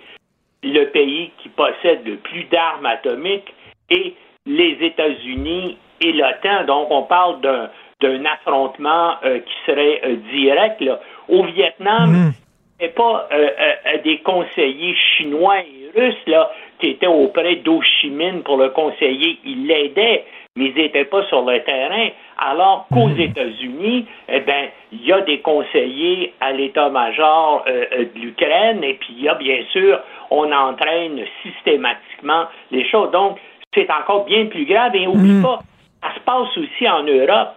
le 0.62 0.84
pays 0.84 1.30
qui 1.38 1.48
possède 1.48 2.06
le 2.06 2.16
plus 2.16 2.44
d'armes 2.44 2.86
atomiques, 2.86 3.54
et 3.90 4.14
les 4.44 4.76
États-Unis 4.82 5.78
et 6.02 6.12
l'OTAN. 6.12 6.64
Donc, 6.66 6.88
on 6.90 7.02
parle 7.02 7.40
d'un 7.40 7.70
d'un 8.00 8.24
affrontement 8.24 9.14
euh, 9.24 9.40
qui 9.40 9.54
serait 9.66 10.00
euh, 10.04 10.16
direct. 10.32 10.80
là. 10.80 11.00
Au 11.28 11.42
Vietnam, 11.44 12.32
c'est 12.78 12.94
pas 12.94 13.28
euh, 13.32 13.48
euh, 13.58 13.98
des 14.04 14.18
conseillers 14.18 14.94
chinois 15.16 15.56
et 15.60 15.98
russes 15.98 16.26
là, 16.26 16.50
qui 16.78 16.90
étaient 16.90 17.08
auprès 17.08 17.56
d'Ho 17.56 17.82
Chi 17.82 18.10
Minh 18.10 18.42
pour 18.42 18.56
le 18.56 18.68
conseiller. 18.68 19.38
Ils 19.44 19.66
l'aidaient, 19.66 20.24
mais 20.54 20.66
ils 20.66 20.74
n'étaient 20.74 21.06
pas 21.06 21.24
sur 21.26 21.42
le 21.42 21.60
terrain. 21.64 22.08
Alors 22.38 22.86
qu'aux 22.92 23.10
États-Unis, 23.10 24.06
eh 24.28 24.40
ben, 24.40 24.68
il 24.92 25.04
y 25.04 25.12
a 25.12 25.20
des 25.22 25.40
conseillers 25.40 26.34
à 26.40 26.52
l'état-major 26.52 27.64
euh, 27.66 27.84
euh, 27.92 28.04
de 28.14 28.20
l'Ukraine, 28.20 28.84
et 28.84 28.94
puis 28.94 29.08
il 29.18 29.24
y 29.24 29.28
a 29.28 29.34
bien 29.34 29.58
sûr, 29.72 29.98
on 30.30 30.52
entraîne 30.52 31.20
systématiquement 31.42 32.44
les 32.70 32.88
choses. 32.88 33.10
Donc, 33.10 33.38
c'est 33.74 33.90
encore 33.90 34.24
bien 34.24 34.46
plus 34.46 34.66
grave. 34.66 34.94
Et 34.94 35.08
oublie 35.08 35.42
pas, 35.42 35.58
ça 36.00 36.14
se 36.14 36.20
passe 36.20 36.56
aussi 36.56 36.88
en 36.88 37.02
Europe. 37.02 37.54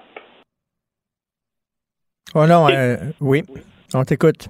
Oh 2.34 2.46
non, 2.48 2.68
euh, 2.70 2.96
oui, 3.20 3.44
on 3.94 4.04
t'écoute. 4.04 4.48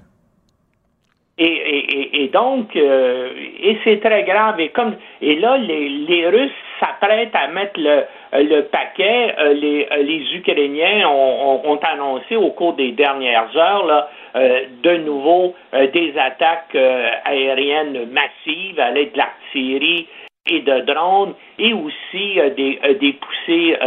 Et, 1.38 1.44
et, 1.44 1.98
et, 1.98 2.24
et 2.24 2.28
donc, 2.28 2.76
euh, 2.76 3.30
et 3.60 3.78
c'est 3.82 4.00
très 4.00 4.22
grave. 4.22 4.60
Et 4.60 4.68
comme 4.68 4.94
et 5.20 5.34
là, 5.36 5.56
les, 5.56 5.88
les 5.88 6.28
Russes 6.28 6.52
s'apprêtent 6.78 7.34
à 7.34 7.48
mettre 7.48 7.80
le, 7.80 8.04
le 8.34 8.62
paquet. 8.62 9.34
Euh, 9.38 9.52
les, 9.54 9.88
les 10.02 10.36
Ukrainiens 10.36 11.08
ont, 11.08 11.62
ont, 11.64 11.78
annoncé 11.78 12.36
au 12.36 12.50
cours 12.50 12.74
des 12.74 12.92
dernières 12.92 13.56
heures 13.56 13.86
là, 13.86 14.10
euh, 14.36 14.60
de 14.82 14.96
nouveau 14.98 15.54
euh, 15.74 15.88
des 15.88 16.14
attaques 16.18 16.74
euh, 16.74 17.10
aériennes 17.24 18.08
massives 18.12 18.78
à 18.78 18.90
l'aide 18.90 19.12
de 19.12 19.18
l'artillerie 19.18 20.06
et 20.46 20.60
de 20.60 20.80
drones, 20.80 21.34
et 21.58 21.72
aussi 21.72 22.34
des, 22.56 22.80
des 23.00 23.12
poussées 23.12 23.78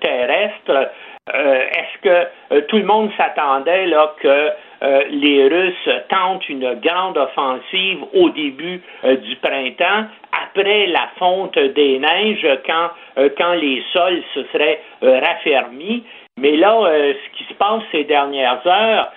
terrestres. 0.00 0.90
Euh, 1.34 1.60
Est-ce 1.60 2.02
que 2.02 2.28
euh, 2.52 2.60
tout 2.68 2.76
le 2.76 2.84
monde 2.84 3.10
s'attendait 3.16 3.86
là 3.86 4.14
que 4.20 4.50
euh, 4.82 5.02
les 5.10 5.48
Russes 5.48 5.90
tentent 6.08 6.48
une 6.48 6.74
grande 6.74 7.18
offensive 7.18 7.98
au 8.14 8.30
début 8.30 8.80
du 9.04 9.36
printemps, 9.36 10.06
après 10.46 10.86
la 10.86 11.08
fonte 11.18 11.58
des 11.58 11.98
neiges, 11.98 12.46
quand, 12.66 12.90
quand 13.38 13.54
les 13.54 13.82
sols 13.92 14.22
se 14.34 14.44
seraient 14.52 14.80
raffermis? 15.02 16.04
Mais 16.38 16.56
là, 16.56 16.78
ce 16.84 17.38
qui 17.38 17.44
se 17.44 17.54
passe 17.54 17.82
ces 17.90 18.04
dernières 18.04 18.60
heures, 18.66 19.10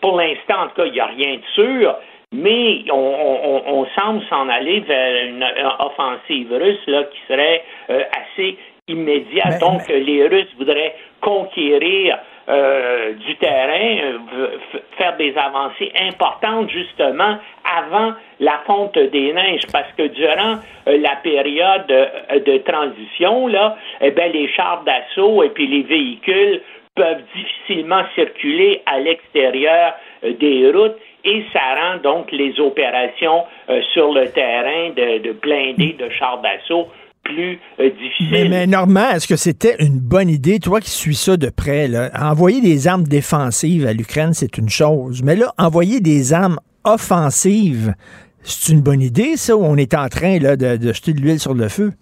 pour 0.00 0.16
l'instant, 0.16 0.62
en 0.62 0.66
tout 0.68 0.76
cas, 0.76 0.86
il 0.86 0.92
n'y 0.92 1.00
a 1.00 1.06
rien 1.06 1.34
de 1.34 1.44
sûr, 1.54 1.94
mais 2.32 2.84
on, 2.90 3.86
semble 3.98 4.22
s'en 4.30 4.48
aller 4.48 4.80
vers 4.80 5.26
une, 5.26 5.44
offensive 5.80 6.50
russe 6.50 6.86
là, 6.86 7.04
qui 7.04 7.18
serait 7.28 7.62
assez 7.88 8.56
immédiate. 8.88 9.60
Donc, 9.60 9.82
euh, 9.90 9.98
les 9.98 10.26
Russes 10.26 10.54
voudraient 10.58 10.94
conquérir 11.20 12.18
euh, 12.48 13.12
du 13.12 13.36
terrain, 13.36 14.18
euh, 14.32 14.48
faire 14.96 15.18
des 15.18 15.36
avancées 15.36 15.92
importantes 16.00 16.70
justement 16.70 17.36
avant 17.76 18.14
la 18.40 18.62
fonte 18.66 18.98
des 18.98 19.34
neiges, 19.34 19.66
parce 19.70 19.92
que 19.98 20.04
durant 20.04 20.56
euh, 20.86 20.96
la 20.96 21.16
période 21.16 21.86
de 21.86 22.58
transition, 22.58 23.48
là, 23.48 23.76
eh 24.00 24.12
ben, 24.12 24.32
les 24.32 24.48
chars 24.48 24.82
d'assaut 24.84 25.42
et 25.42 25.50
puis 25.50 25.66
les 25.66 25.82
véhicules 25.82 26.62
peuvent 26.94 27.22
difficilement 27.36 28.02
circuler 28.14 28.80
à 28.86 28.98
l'extérieur 28.98 29.92
euh, 30.24 30.32
des 30.32 30.70
routes 30.70 30.96
et 31.24 31.44
ça 31.52 31.60
rend 31.76 31.98
donc 31.98 32.32
les 32.32 32.58
opérations 32.60 33.44
sur 33.92 34.14
le 34.14 34.30
terrain 34.30 34.90
de, 34.90 35.18
de 35.18 35.32
blindés, 35.32 35.94
de 35.98 36.08
chars 36.10 36.38
d'assaut 36.38 36.88
plus 37.28 37.58
euh. 37.80 37.90
Mais, 38.30 38.48
mais 38.48 38.66
Normand, 38.66 39.10
est-ce 39.10 39.28
que 39.28 39.36
c'était 39.36 39.76
une 39.78 40.00
bonne 40.00 40.28
idée, 40.28 40.58
toi 40.58 40.80
qui 40.80 40.90
suis 40.90 41.14
ça 41.14 41.36
de 41.36 41.50
près, 41.50 41.88
là, 41.88 42.10
envoyer 42.18 42.60
des 42.60 42.88
armes 42.88 43.04
défensives 43.04 43.86
à 43.86 43.92
l'Ukraine, 43.92 44.32
c'est 44.32 44.58
une 44.58 44.68
chose, 44.68 45.22
mais 45.22 45.36
là, 45.36 45.52
envoyer 45.58 46.00
des 46.00 46.32
armes 46.32 46.58
offensives, 46.84 47.94
c'est 48.42 48.72
une 48.72 48.82
bonne 48.82 49.02
idée, 49.02 49.36
ça, 49.36 49.56
ou 49.56 49.64
on 49.64 49.76
est 49.76 49.94
en 49.94 50.08
train 50.08 50.38
là, 50.38 50.56
de, 50.56 50.76
de 50.76 50.92
jeter 50.92 51.12
de 51.12 51.20
l'huile 51.20 51.40
sur 51.40 51.54
le 51.54 51.68
feu? 51.68 51.92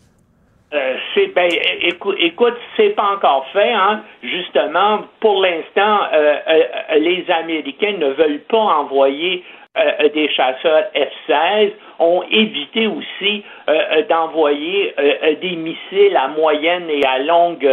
Euh, 0.73 0.95
c'est 1.15 1.33
ben, 1.35 1.49
écoute, 1.83 2.17
écoute 2.19 2.55
c'est 2.77 2.91
pas 2.91 3.15
encore 3.15 3.47
fait, 3.53 3.73
hein. 3.73 4.03
Justement, 4.23 5.03
pour 5.21 5.41
l'instant, 5.41 6.01
euh, 6.13 6.35
euh, 6.49 6.99
les 6.99 7.25
Américains 7.31 7.97
ne 7.99 8.09
veulent 8.09 8.43
pas 8.49 8.59
envoyer 8.59 9.45
euh, 9.79 10.09
des 10.09 10.29
chasseurs 10.31 10.85
F-16, 10.95 11.73
ont 11.99 12.23
évité 12.31 12.87
aussi 12.87 13.43
euh, 13.69 14.03
d'envoyer 14.09 14.95
euh, 14.99 15.35
des 15.41 15.57
missiles 15.57 16.17
à 16.17 16.29
moyenne 16.29 16.89
et 16.91 17.05
à 17.07 17.19
longue 17.19 17.69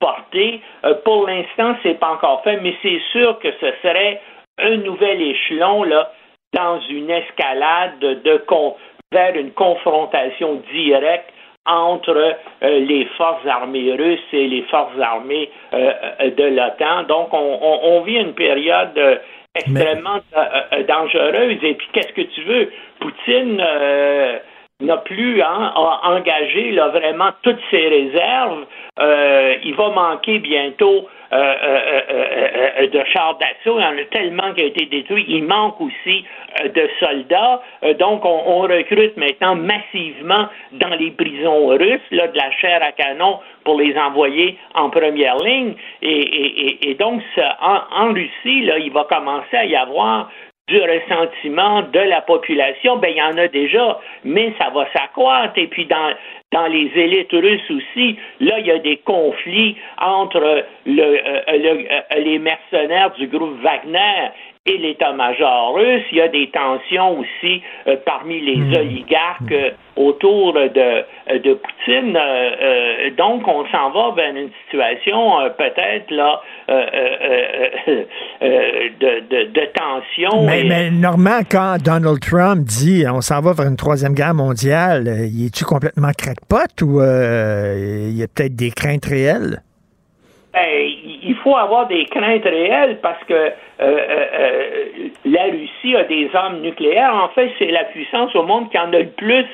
portée. 0.00 0.60
pour 1.04 1.26
l'instant, 1.26 1.76
c'est 1.82 1.98
pas 1.98 2.10
encore 2.10 2.42
fait, 2.44 2.58
mais 2.62 2.74
c'est 2.82 3.00
sûr 3.10 3.38
que 3.40 3.48
ce 3.60 3.72
serait 3.82 4.20
un 4.58 4.76
nouvel 4.76 5.20
échelon 5.20 5.82
là 5.82 6.12
dans 6.52 6.80
une 6.88 7.10
escalade 7.10 7.98
vers 9.12 9.34
une 9.36 9.52
confrontation 9.52 10.62
directe 10.72 11.32
entre 11.68 12.36
euh, 12.62 12.80
les 12.80 13.04
forces 13.16 13.46
armées 13.46 13.92
russes 13.92 14.20
et 14.32 14.48
les 14.48 14.62
forces 14.62 14.98
armées 15.00 15.50
euh, 15.74 15.92
de 16.30 16.44
l'OTAN. 16.44 17.02
Donc, 17.04 17.28
on, 17.32 18.00
vit 18.02 18.16
une 18.16 18.34
période 18.34 18.96
euh, 18.96 19.16
extrêmement 19.58 20.20
Mais... 20.34 20.84
dangereuse. 20.84 21.58
Et 21.62 21.74
puis, 21.74 21.88
qu'est-ce 21.92 22.12
que 22.12 22.22
tu 22.22 22.42
veux? 22.42 22.70
Poutine 23.00 23.60
n'a 24.80 24.96
plus 24.98 25.42
hein, 25.42 25.72
engagé 26.04 26.70
là, 26.70 26.88
vraiment 26.88 27.30
toutes 27.42 27.60
ses 27.70 27.88
réserves. 27.88 28.64
il 29.64 29.74
va 29.74 29.88
manquer 29.90 30.38
bientôt 30.38 31.08
euh, 31.30 31.36
euh, 31.36 32.00
euh, 32.10 32.86
de 32.86 33.04
chars 33.12 33.36
d'assaut. 33.36 33.78
Il 33.78 33.82
y 33.82 33.84
en 33.84 33.98
a 33.98 34.04
tellement 34.10 34.54
qui 34.54 34.62
ont 34.62 34.66
été 34.66 34.86
détruits. 34.86 35.26
Il 35.28 35.44
manque 35.44 35.78
aussi 35.78 36.24
de 36.64 36.88
soldats. 36.98 37.60
donc, 37.98 38.24
on, 38.24 38.60
recrute 38.62 39.14
maintenant 39.18 39.54
massivement 39.54 40.48
dans 40.72 40.94
les 40.98 41.10
prisons 41.10 41.66
russes 41.68 42.00
là, 42.12 42.28
de 42.28 42.36
la 42.36 42.50
chair 42.52 42.82
à 42.82 42.92
canon 42.92 43.40
pour 43.64 43.78
les 43.78 43.94
envoyer 43.98 44.56
en 44.74 44.88
première 44.88 45.36
ligne. 45.36 45.74
Et 46.00 46.96
donc, 46.98 47.20
en, 47.60 47.80
en 47.90 48.14
Russie, 48.14 48.62
là, 48.62 48.78
il 48.78 48.90
va 48.90 49.04
commencer 49.04 49.56
à 49.56 49.66
y 49.66 49.76
avoir 49.76 50.30
du 50.68 50.80
ressentiment 50.80 51.82
de 51.82 51.98
la 51.98 52.20
population, 52.20 52.96
ben 52.96 53.10
il 53.10 53.16
y 53.16 53.22
en 53.22 53.36
a 53.38 53.48
déjà, 53.48 53.98
mais 54.24 54.52
ça 54.58 54.70
va 54.70 54.86
s'accroître. 54.92 55.56
Et 55.56 55.66
puis 55.66 55.86
dans 55.86 56.12
dans 56.50 56.66
les 56.66 56.90
élites 56.96 57.32
russes 57.32 57.70
aussi, 57.70 58.16
là 58.40 58.58
il 58.58 58.66
y 58.66 58.70
a 58.70 58.78
des 58.78 58.98
conflits 58.98 59.76
entre 59.98 60.64
le, 60.86 61.02
euh, 61.02 61.42
le, 61.48 61.86
euh, 61.90 62.20
les 62.20 62.38
mercenaires 62.38 63.10
du 63.12 63.26
groupe 63.26 63.60
Wagner 63.62 64.30
et 64.68 64.78
l'état-major 64.78 65.74
russe. 65.74 66.04
Il 66.12 66.18
y 66.18 66.20
a 66.20 66.28
des 66.28 66.50
tensions 66.50 67.18
aussi 67.18 67.62
euh, 67.86 67.96
parmi 68.04 68.40
les 68.40 68.56
mmh. 68.56 68.74
oligarques 68.74 69.52
euh, 69.52 69.70
autour 69.96 70.52
de, 70.52 70.68
euh, 70.78 71.38
de 71.38 71.54
Poutine. 71.54 72.16
Euh, 72.16 73.10
donc, 73.16 73.48
on 73.48 73.66
s'en 73.68 73.90
va 73.90 74.14
vers 74.14 74.36
une 74.36 74.50
situation 74.64 75.38
peut-être 75.56 76.10
là 76.10 76.40
de, 79.00 79.20
de, 79.30 79.44
de, 79.50 79.68
tension. 79.72 80.46
Mais, 80.46 80.60
et... 80.60 80.64
mais 80.68 80.90
Normand, 80.90 81.40
quand 81.50 81.76
Donald 81.82 82.20
Trump 82.20 82.64
dit 82.64 83.04
on 83.10 83.20
s'en 83.20 83.40
va 83.40 83.52
vers 83.54 83.66
une 83.66 83.76
troisième 83.76 84.14
guerre 84.14 84.34
mondiale, 84.34 85.08
il 85.32 85.46
est-tu 85.46 85.64
complètement 85.64 86.10
crackpot 86.16 86.82
ou 86.82 87.00
il 87.00 88.16
y 88.16 88.22
a 88.22 88.26
peut-être 88.28 88.54
des 88.54 88.70
craintes 88.70 89.06
réelles? 89.06 89.62
Ben, 90.52 90.97
il 91.28 91.36
faut 91.36 91.56
avoir 91.56 91.86
des 91.86 92.06
craintes 92.06 92.44
réelles 92.44 92.98
parce 93.02 93.22
que 93.24 93.34
euh, 93.34 93.52
euh, 93.80 95.08
la 95.26 95.44
Russie 95.44 95.94
a 95.94 96.04
des 96.04 96.30
armes 96.32 96.60
nucléaires. 96.60 97.14
En 97.14 97.28
fait, 97.28 97.52
c'est 97.58 97.70
la 97.70 97.84
puissance 97.84 98.34
au 98.34 98.42
monde 98.42 98.70
qui 98.70 98.78
en 98.78 98.92
a 98.94 98.98
le 98.98 99.10
plus 99.10 99.46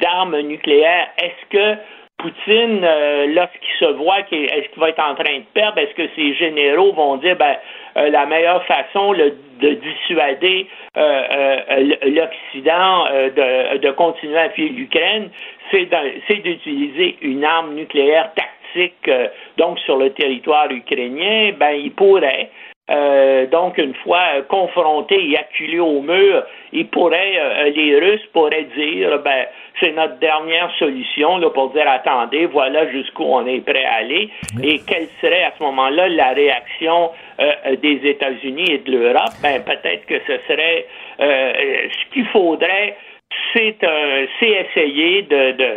d'armes 0.00 0.38
nucléaires. 0.40 1.08
Est-ce 1.22 1.46
que 1.50 1.80
Poutine, 2.18 2.80
euh, 2.82 3.26
lorsqu'il 3.28 3.74
se 3.78 3.92
voit, 3.92 4.18
est-ce 4.20 4.68
qu'il 4.68 4.80
va 4.80 4.90
être 4.90 5.02
en 5.02 5.14
train 5.14 5.38
de 5.38 5.44
perdre, 5.54 5.78
est-ce 5.78 5.94
que 5.94 6.08
ses 6.16 6.34
généraux 6.34 6.92
vont 6.92 7.16
dire, 7.16 7.36
ben, 7.36 7.56
euh, 7.96 8.10
la 8.10 8.26
meilleure 8.26 8.62
façon 8.66 9.12
de 9.14 9.70
dissuader 9.74 10.66
euh, 10.96 11.96
l'Occident 12.06 13.04
de, 13.04 13.78
de, 13.78 13.90
continuer 13.92 14.38
à 14.38 14.50
fuir 14.50 14.70
l'Ukraine, 14.72 15.30
c'est 15.70 16.42
d'utiliser 16.42 17.16
une 17.22 17.44
arme 17.44 17.74
nucléaire 17.74 18.32
tactique 18.34 18.59
euh, 18.76 19.28
donc 19.56 19.78
sur 19.80 19.96
le 19.96 20.10
territoire 20.10 20.70
ukrainien, 20.70 21.52
ben 21.58 21.72
il 21.72 21.92
pourrait 21.92 22.50
euh, 22.90 23.46
donc, 23.46 23.78
une 23.78 23.94
fois 23.94 24.22
euh, 24.34 24.42
confrontés 24.48 25.30
et 25.30 25.38
acculés 25.38 25.78
au 25.78 26.00
mur, 26.00 26.42
ils 26.72 26.88
pourraient, 26.88 27.38
euh, 27.38 27.70
les 27.70 27.96
Russes 28.00 28.26
pourraient 28.32 28.66
dire, 28.76 29.20
ben, 29.22 29.46
c'est 29.78 29.92
notre 29.92 30.18
dernière 30.18 30.70
solution 30.76 31.38
là, 31.38 31.50
pour 31.50 31.70
dire, 31.70 31.88
attendez, 31.88 32.46
voilà 32.46 32.90
jusqu'où 32.90 33.22
on 33.22 33.46
est 33.46 33.60
prêt 33.60 33.84
à 33.84 33.98
aller. 33.98 34.28
Et 34.62 34.80
quelle 34.80 35.06
serait 35.20 35.44
à 35.44 35.52
ce 35.56 35.62
moment-là 35.62 36.08
la 36.08 36.30
réaction 36.30 37.10
des 37.80 38.00
États-Unis 38.04 38.70
et 38.70 38.78
de 38.78 38.92
l'Europe? 38.92 39.32
Ben, 39.42 39.62
peut-être 39.62 40.04
que 40.06 40.18
ce 40.26 40.36
serait, 40.48 40.86
ce 41.18 42.12
qu'il 42.12 42.26
faudrait, 42.26 42.96
c'est, 43.54 43.76
c'est 44.40 44.50
essayer 44.50 45.22
de, 45.22 45.52
de 45.52 45.68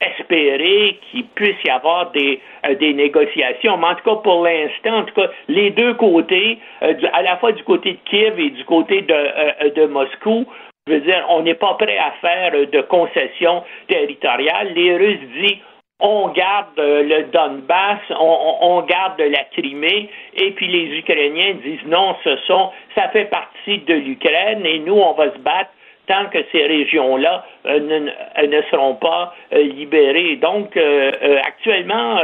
espérer 0.00 0.98
qu'il 1.10 1.26
puisse 1.28 1.56
y 1.64 1.70
avoir 1.70 2.10
des, 2.12 2.40
euh, 2.66 2.74
des 2.76 2.94
négociations. 2.94 3.76
Mais 3.78 3.88
en 3.88 3.94
tout 3.96 4.04
cas, 4.04 4.16
pour 4.16 4.44
l'instant, 4.44 4.98
en 4.98 5.04
tout 5.04 5.14
cas, 5.14 5.28
les 5.48 5.70
deux 5.70 5.94
côtés, 5.94 6.58
euh, 6.82 6.94
du, 6.94 7.06
à 7.06 7.22
la 7.22 7.36
fois 7.38 7.52
du 7.52 7.64
côté 7.64 7.92
de 7.92 7.98
Kiev 8.04 8.38
et 8.38 8.50
du 8.50 8.64
côté 8.64 9.02
de, 9.02 9.12
euh, 9.12 9.70
de 9.70 9.86
Moscou, 9.86 10.46
je 10.86 10.94
veux 10.94 11.00
dire, 11.00 11.24
on 11.28 11.42
n'est 11.42 11.54
pas 11.54 11.74
prêt 11.74 11.98
à 11.98 12.12
faire 12.20 12.52
de 12.52 12.80
concessions 12.82 13.62
territoriales. 13.88 14.72
Les 14.74 14.96
Russes 14.96 15.28
disent 15.40 15.58
on 16.00 16.28
garde 16.28 16.68
le 16.76 17.24
Donbass, 17.24 17.98
on, 18.10 18.56
on, 18.60 18.82
garde 18.82 19.20
la 19.20 19.42
Crimée, 19.52 20.08
et 20.36 20.52
puis 20.52 20.68
les 20.68 20.96
Ukrainiens 20.96 21.54
disent 21.54 21.84
non, 21.86 22.14
ce 22.22 22.36
sont, 22.46 22.70
ça 22.94 23.08
fait 23.08 23.24
partie 23.24 23.78
de 23.78 23.94
l'Ukraine, 23.94 24.64
et 24.64 24.78
nous, 24.78 24.94
on 24.94 25.12
va 25.14 25.32
se 25.32 25.38
battre 25.38 25.70
tant 26.08 26.28
que 26.32 26.38
ces 26.50 26.66
régions-là 26.66 27.44
euh, 27.66 27.78
ne, 27.78 28.46
ne, 28.46 28.62
seront 28.70 28.96
pas 28.96 29.34
euh, 29.52 29.62
libérées. 29.62 30.36
Donc, 30.36 30.76
euh, 30.76 31.12
actuellement, 31.46 32.18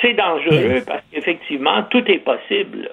c'est 0.00 0.14
dangereux 0.14 0.82
parce 0.86 1.02
qu'effectivement, 1.12 1.82
tout 1.90 2.04
est 2.06 2.18
possible. 2.18 2.90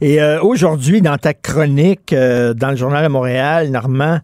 Et 0.00 0.18
aujourd'hui, 0.40 1.02
dans 1.02 1.16
ta 1.16 1.34
chronique 1.34 2.14
dans 2.14 2.70
le 2.70 2.76
Journal 2.76 3.02
de 3.02 3.08
Montréal, 3.08 3.70
Normand, 3.70 4.18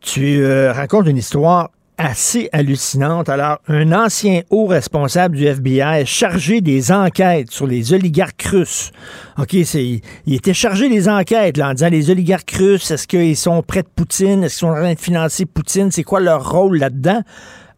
tu 0.00 0.44
racontes 0.44 1.06
une 1.06 1.18
histoire 1.18 1.68
assez 2.00 2.48
hallucinante. 2.52 3.28
Alors, 3.28 3.58
un 3.68 3.92
ancien 3.92 4.40
haut 4.50 4.66
responsable 4.66 5.36
du 5.36 5.44
FBI 5.44 6.06
chargé 6.06 6.60
des 6.62 6.90
enquêtes 6.90 7.50
sur 7.50 7.66
les 7.66 7.92
oligarques 7.92 8.42
russes. 8.42 8.90
OK, 9.38 9.54
c'est, 9.64 10.00
il 10.26 10.34
était 10.34 10.54
chargé 10.54 10.88
des 10.88 11.08
enquêtes 11.08 11.58
là, 11.58 11.68
en 11.68 11.74
disant 11.74 11.90
les 11.90 12.10
oligarques 12.10 12.52
russes, 12.52 12.90
est-ce 12.90 13.06
qu'ils 13.06 13.36
sont 13.36 13.62
près 13.62 13.82
de 13.82 13.88
Poutine? 13.94 14.44
Est-ce 14.44 14.58
qu'ils 14.58 14.68
sont 14.68 14.72
en 14.72 14.80
train 14.80 14.94
de 14.94 14.98
financer 14.98 15.44
Poutine? 15.44 15.90
C'est 15.90 16.02
quoi 16.02 16.20
leur 16.20 16.50
rôle 16.50 16.78
là-dedans? 16.78 17.20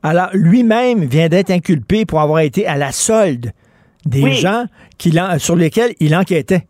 Alors, 0.04 0.28
lui-même 0.32 1.04
vient 1.04 1.28
d'être 1.28 1.50
inculpé 1.50 2.06
pour 2.06 2.20
avoir 2.20 2.40
été 2.40 2.66
à 2.66 2.76
la 2.76 2.92
solde 2.92 3.52
des 4.06 4.22
oui. 4.22 4.34
gens 4.34 4.66
qui, 4.98 5.12
sur 5.38 5.56
lesquels 5.56 5.94
il 6.00 6.14
enquêtait. 6.14 6.66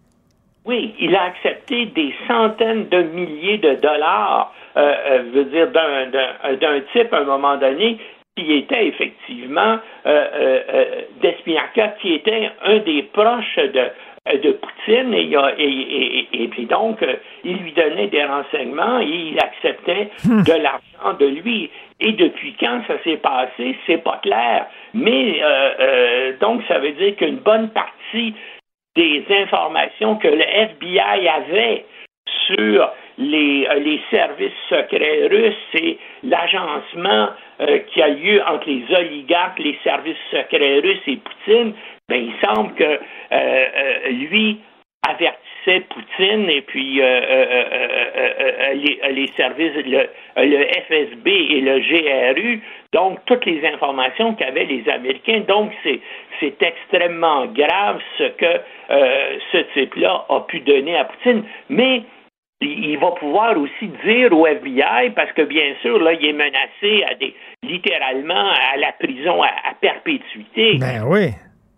Oui, 0.65 0.95
il 1.01 1.15
a 1.17 1.25
accepté 1.25 1.87
des 1.87 2.15
centaines 2.29 2.89
de 2.89 3.03
milliers 3.15 3.59
de 3.59 3.75
dollars 3.83 4.53
euh, 4.77 4.95
euh, 5.11 5.23
veux 5.33 5.45
dire, 5.45 5.71
d'un, 5.71 6.07
d'un, 6.07 6.55
d'un 6.55 6.81
type 6.93 7.13
à 7.13 7.19
un 7.19 7.25
moment 7.25 7.57
donné 7.57 7.99
qui 8.37 8.53
était 8.55 8.87
effectivement 8.87 9.79
euh, 10.07 10.29
euh, 10.35 10.85
d'Espinaca, 11.21 11.89
qui 12.01 12.15
était 12.15 12.51
un 12.65 12.79
des 12.79 13.03
proches 13.03 13.57
de, 13.57 14.39
de 14.39 14.53
Poutine 14.53 15.13
et, 15.13 15.31
et, 15.59 15.65
et, 15.65 16.43
et, 16.43 16.49
puis 16.49 16.65
donc 16.65 17.05
il 17.45 17.59
lui 17.59 17.73
donnait 17.73 18.07
des 18.07 18.25
renseignements 18.25 19.01
et 19.01 19.33
il 19.33 19.39
acceptait 19.39 20.09
hmm. 20.25 20.45
de 20.45 20.53
l'argent 20.53 21.19
de 21.19 21.27
lui. 21.27 21.71
Et 22.01 22.13
depuis 22.13 22.55
quand 22.59 22.83
ça 22.89 22.95
s'est 23.05 23.19
passé, 23.19 23.77
c'est 23.87 24.03
pas 24.03 24.19
clair. 24.23 24.67
Mais 24.95 25.41
euh, 25.43 25.71
euh, 25.81 26.33
donc 26.41 26.63
ça 26.69 26.79
veut 26.79 26.93
dire 26.93 27.15
qu'une 27.17 27.37
bonne 27.37 27.69
partie 27.71 28.35
des 28.97 29.25
informations 29.31 30.17
que 30.17 30.29
le 30.29 30.43
FBI 30.43 31.29
avait 31.29 31.85
sur 32.47 32.91
les, 33.19 33.67
euh, 33.69 33.75
les 33.79 34.01
services 34.11 34.53
secrets 34.69 35.27
russes 35.27 35.55
et 35.75 35.99
l'agencement 36.23 37.31
euh, 37.61 37.81
qui 37.89 38.01
a 38.03 38.09
lieu 38.09 38.43
entre 38.47 38.69
les 38.69 38.85
oligarques, 38.95 39.59
les 39.59 39.79
services 39.85 40.17
secrets 40.31 40.79
russes 40.81 41.03
et 41.07 41.17
Poutine, 41.17 41.73
ben, 42.09 42.17
il 42.17 42.33
semble 42.45 42.75
que 42.75 42.99
euh, 43.33 44.09
lui 44.11 44.61
avertissait 45.09 45.81
Poutine 45.91 46.51
et 46.51 46.63
puis 46.63 46.95
les, 46.95 47.03
services, 49.37 49.75
le, 49.87 50.09
FSB 50.37 51.27
et 51.27 51.61
le 51.61 51.79
GRU, 51.81 52.61
donc 52.93 53.21
toutes 53.27 53.47
les 53.47 53.65
informations 53.67 54.35
qu'avaient 54.35 54.65
les 54.65 54.89
Américains. 54.89 55.43
Donc 55.47 55.71
c'est 55.85 56.01
c'est 56.41 56.61
extrêmement 56.63 57.47
grave 57.47 58.01
ce 58.19 58.25
que 58.25 58.61
ce 59.53 59.59
type-là 59.75 60.25
a 60.29 60.41
pu 60.41 60.59
donner 60.61 60.97
à 60.97 61.05
Poutine, 61.05 61.45
mais 61.69 62.03
il 62.67 62.99
va 62.99 63.11
pouvoir 63.13 63.57
aussi 63.59 63.89
dire 64.05 64.33
au 64.33 64.47
FBI, 64.47 65.11
parce 65.15 65.33
que 65.33 65.43
bien 65.43 65.75
sûr, 65.83 65.99
là, 65.99 66.13
il 66.13 66.27
est 66.27 66.33
menacé 66.33 67.05
à 67.11 67.15
des, 67.15 67.35
littéralement 67.63 68.51
à 68.73 68.77
la 68.77 68.93
prison 68.93 69.43
à, 69.43 69.49
à 69.49 69.75
perpétuité. 69.81 70.79
Ben 70.79 71.05
oui. 71.07 71.31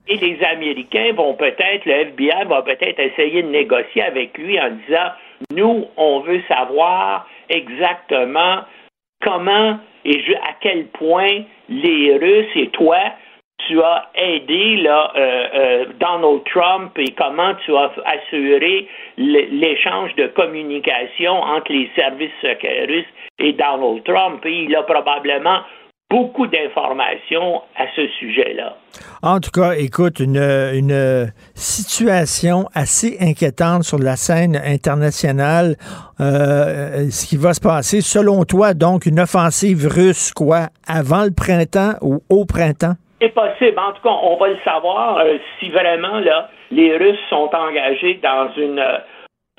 Et 0.07 0.17
les 0.17 0.39
Américains 0.45 1.13
vont 1.15 1.35
peut-être, 1.35 1.87
le 1.87 1.93
FBI 1.93 2.45
va 2.47 2.63
peut-être 2.63 3.01
essayer 3.01 3.43
de 3.43 3.49
négocier 3.49 4.03
avec 4.03 4.37
lui 4.37 4.61
en 4.61 4.71
disant, 4.71 5.11
nous, 5.51 5.87
on 5.97 6.21
veut 6.21 6.43
savoir 6.47 7.27
exactement 7.49 8.61
comment 9.23 9.79
et 10.05 10.23
à 10.43 10.53
quel 10.61 10.87
point 10.89 11.45
les 11.69 12.17
Russes 12.17 12.57
et 12.57 12.69
toi, 12.69 12.99
tu 13.67 13.81
as 13.83 14.09
aidé 14.15 14.85
euh, 14.87 15.09
euh, 15.17 15.85
Donald 16.01 16.43
Trump 16.53 16.93
et 16.99 17.13
comment 17.13 17.55
tu 17.65 17.75
as 17.77 17.91
assuré 18.05 18.89
l'échange 19.17 20.15
de 20.17 20.27
communication 20.29 21.33
entre 21.33 21.73
les 21.73 21.91
services 21.97 22.33
secrets 22.41 22.87
russes 22.87 23.07
et 23.39 23.53
Donald 23.53 24.03
Trump. 24.05 24.45
Et 24.45 24.65
il 24.65 24.77
a 24.77 24.83
probablement 24.83 25.61
beaucoup 26.11 26.47
d'informations 26.47 27.63
à 27.77 27.87
ce 27.97 28.07
sujet-là. 28.21 28.77
En 29.23 29.41
tout 29.41 29.51
cas, 29.51 29.73
écoute, 29.73 30.21
une, 30.21 30.37
une, 30.37 31.33
situation 31.55 32.69
assez 32.75 33.17
inquiétante 33.21 33.83
sur 33.83 33.99
la 33.99 34.17
scène 34.17 34.61
internationale. 34.65 35.77
Euh, 36.21 37.09
ce 37.11 37.27
qui 37.27 37.37
va 37.37 37.55
se 37.55 37.61
passer, 37.61 38.01
selon 38.01 38.45
toi, 38.45 38.75
donc, 38.75 39.07
une 39.07 39.19
offensive 39.19 39.89
russe, 39.89 40.33
quoi, 40.33 40.69
avant 40.87 41.25
le 41.25 41.33
printemps 41.33 41.95
ou 42.01 42.23
au 42.29 42.45
printemps? 42.45 42.95
C'est 43.25 43.33
possible. 43.33 43.79
En 43.79 43.93
tout 43.93 44.03
cas, 44.03 44.17
on 44.23 44.37
va 44.37 44.49
le 44.49 44.59
savoir 44.65 45.17
euh, 45.19 45.39
si 45.59 45.71
vraiment 45.71 46.21
là, 46.21 46.51
les 46.71 46.95
Russes 46.99 47.19
sont 47.31 47.49
engagés 47.55 48.21
dans 48.23 48.53
une 48.55 48.79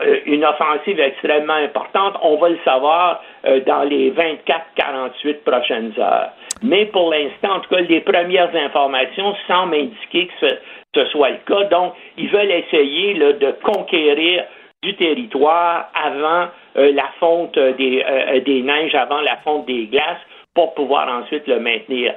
euh, 0.01 0.19
une 0.27 0.45
offensive 0.45 0.99
extrêmement 0.99 1.53
importante. 1.53 2.15
On 2.21 2.35
va 2.35 2.49
le 2.49 2.59
savoir 2.63 3.23
euh, 3.45 3.61
dans 3.61 3.81
les 3.83 4.11
24-48 4.11 5.37
prochaines 5.43 5.93
heures. 5.97 6.29
Mais 6.61 6.85
pour 6.85 7.09
l'instant, 7.09 7.55
en 7.55 7.59
tout 7.61 7.69
cas, 7.69 7.81
les 7.81 8.01
premières 8.01 8.55
informations 8.55 9.35
semblent 9.47 9.73
indiquer 9.73 10.27
que 10.27 10.47
ce, 10.93 11.05
soit 11.05 11.31
le 11.31 11.37
cas. 11.47 11.63
Donc, 11.63 11.93
ils 12.17 12.29
veulent 12.29 12.51
essayer 12.51 13.15
de 13.15 13.51
conquérir 13.63 14.43
du 14.83 14.95
territoire 14.95 15.89
avant 15.95 16.49
la 16.75 17.09
fonte 17.19 17.57
des, 17.57 18.05
des 18.45 18.61
neiges, 18.61 18.95
avant 18.95 19.21
la 19.21 19.37
fonte 19.37 19.65
des 19.65 19.87
glaces 19.87 20.21
pour 20.53 20.73
pouvoir 20.73 21.09
ensuite 21.09 21.47
le 21.47 21.59
maintenir. 21.59 22.13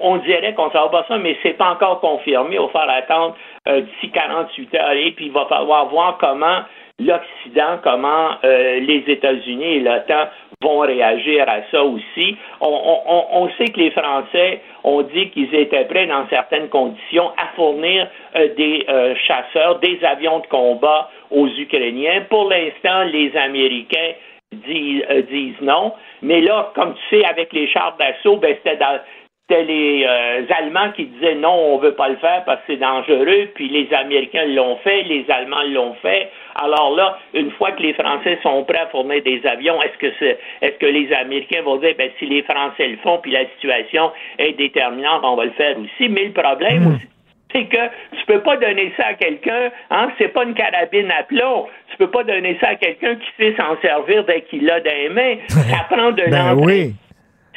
On 0.00 0.16
dirait 0.18 0.54
qu'on 0.54 0.66
ne 0.66 0.70
saura 0.70 0.90
pas 0.90 1.04
ça, 1.08 1.18
mais 1.18 1.36
c'est 1.42 1.56
pas 1.56 1.70
encore 1.70 2.00
confirmé. 2.00 2.56
Il 2.56 2.60
va 2.60 2.68
falloir 2.68 2.96
attendre 2.96 3.36
euh, 3.68 3.80
d'ici 3.80 4.10
48 4.10 4.74
heures 4.74 4.92
et 4.92 5.12
puis 5.12 5.26
il 5.26 5.32
va 5.32 5.46
falloir 5.46 5.86
voir 5.86 6.18
comment 6.18 6.60
l'Occident, 6.98 7.78
comment 7.82 8.30
euh, 8.44 8.80
les 8.80 9.04
États-Unis 9.06 9.76
et 9.76 9.80
l'OTAN 9.80 10.28
vont 10.60 10.80
réagir 10.80 11.48
à 11.48 11.60
ça 11.70 11.84
aussi. 11.84 12.36
On, 12.60 13.48
sait 13.56 13.66
que 13.66 13.78
les 13.78 13.92
Français 13.92 14.60
ont 14.82 15.02
dit 15.02 15.30
qu'ils 15.30 15.54
étaient 15.54 15.84
prêts 15.84 16.06
dans 16.06 16.26
certaines 16.28 16.68
conditions 16.68 17.30
à 17.36 17.54
fournir 17.54 18.08
euh, 18.34 18.48
des 18.56 18.84
chasseurs, 19.26 19.78
des 19.78 20.00
avions 20.04 20.40
de 20.40 20.46
combat 20.46 21.08
aux 21.30 21.46
Ukrainiens. 21.46 22.22
Pour 22.28 22.48
l'instant, 22.50 23.04
les 23.04 23.36
Américains 23.36 24.14
disent, 24.52 25.04
disent, 25.30 25.60
non. 25.60 25.92
Mais 26.22 26.40
là, 26.40 26.72
comme 26.74 26.94
tu 26.94 27.16
sais, 27.16 27.24
avec 27.24 27.52
les 27.52 27.68
chars 27.68 27.96
d'assaut, 27.98 28.36
ben, 28.36 28.56
c'était 28.56 28.76
dans, 28.76 28.98
c'était 29.48 29.64
les 29.64 30.04
euh, 30.06 30.42
Allemands 30.58 30.92
qui 30.94 31.06
disaient 31.06 31.34
non, 31.34 31.54
on 31.54 31.78
veut 31.78 31.94
pas 31.94 32.08
le 32.08 32.16
faire 32.16 32.44
parce 32.44 32.58
que 32.60 32.72
c'est 32.72 32.76
dangereux, 32.76 33.48
puis 33.54 33.68
les 33.68 33.88
Américains 33.94 34.44
l'ont 34.44 34.76
fait, 34.78 35.02
les 35.02 35.24
Allemands 35.30 35.62
l'ont 35.72 35.94
fait. 36.02 36.30
Alors 36.54 36.94
là, 36.94 37.18
une 37.34 37.50
fois 37.52 37.72
que 37.72 37.82
les 37.82 37.94
Français 37.94 38.38
sont 38.42 38.64
prêts 38.64 38.80
à 38.80 38.86
fournir 38.88 39.22
des 39.22 39.40
avions, 39.46 39.80
est-ce 39.82 39.98
que 39.98 40.12
c'est, 40.18 40.38
est-ce 40.60 40.76
que 40.78 40.86
les 40.86 41.10
Américains 41.14 41.62
vont 41.62 41.76
dire 41.76 41.94
ben 41.96 42.10
si 42.18 42.26
les 42.26 42.42
Français 42.42 42.88
le 42.88 42.98
font, 42.98 43.18
puis 43.22 43.32
la 43.32 43.46
situation 43.54 44.10
est 44.38 44.52
déterminante, 44.52 45.22
on 45.24 45.36
va 45.36 45.46
le 45.46 45.52
faire 45.52 45.76
aussi. 45.78 46.08
Mais 46.10 46.24
le 46.24 46.32
problème 46.32 46.82
hmm. 46.82 46.94
aussi, 46.94 47.06
c'est 47.52 47.64
que 47.64 47.86
tu 48.18 48.26
peux 48.26 48.40
pas 48.40 48.58
donner 48.58 48.92
ça 48.98 49.06
à 49.06 49.14
quelqu'un, 49.14 49.70
hein, 49.90 50.10
c'est 50.18 50.28
pas 50.28 50.44
une 50.44 50.54
carabine 50.54 51.10
à 51.10 51.22
plomb. 51.22 51.66
Tu 51.90 51.96
peux 51.96 52.10
pas 52.10 52.22
donner 52.22 52.58
ça 52.60 52.68
à 52.68 52.74
quelqu'un 52.74 53.14
qui 53.14 53.28
sait 53.38 53.54
s'en 53.56 53.80
servir 53.80 54.24
dès 54.24 54.42
qu'il 54.42 54.66
l'a 54.66 54.80
dans 54.80 54.90
les 54.90 55.08
mains. 55.08 55.36
Ça 55.48 55.86
prend 55.88 56.10
de 56.12 56.24
ben 56.30 56.54
oui. 56.54 56.92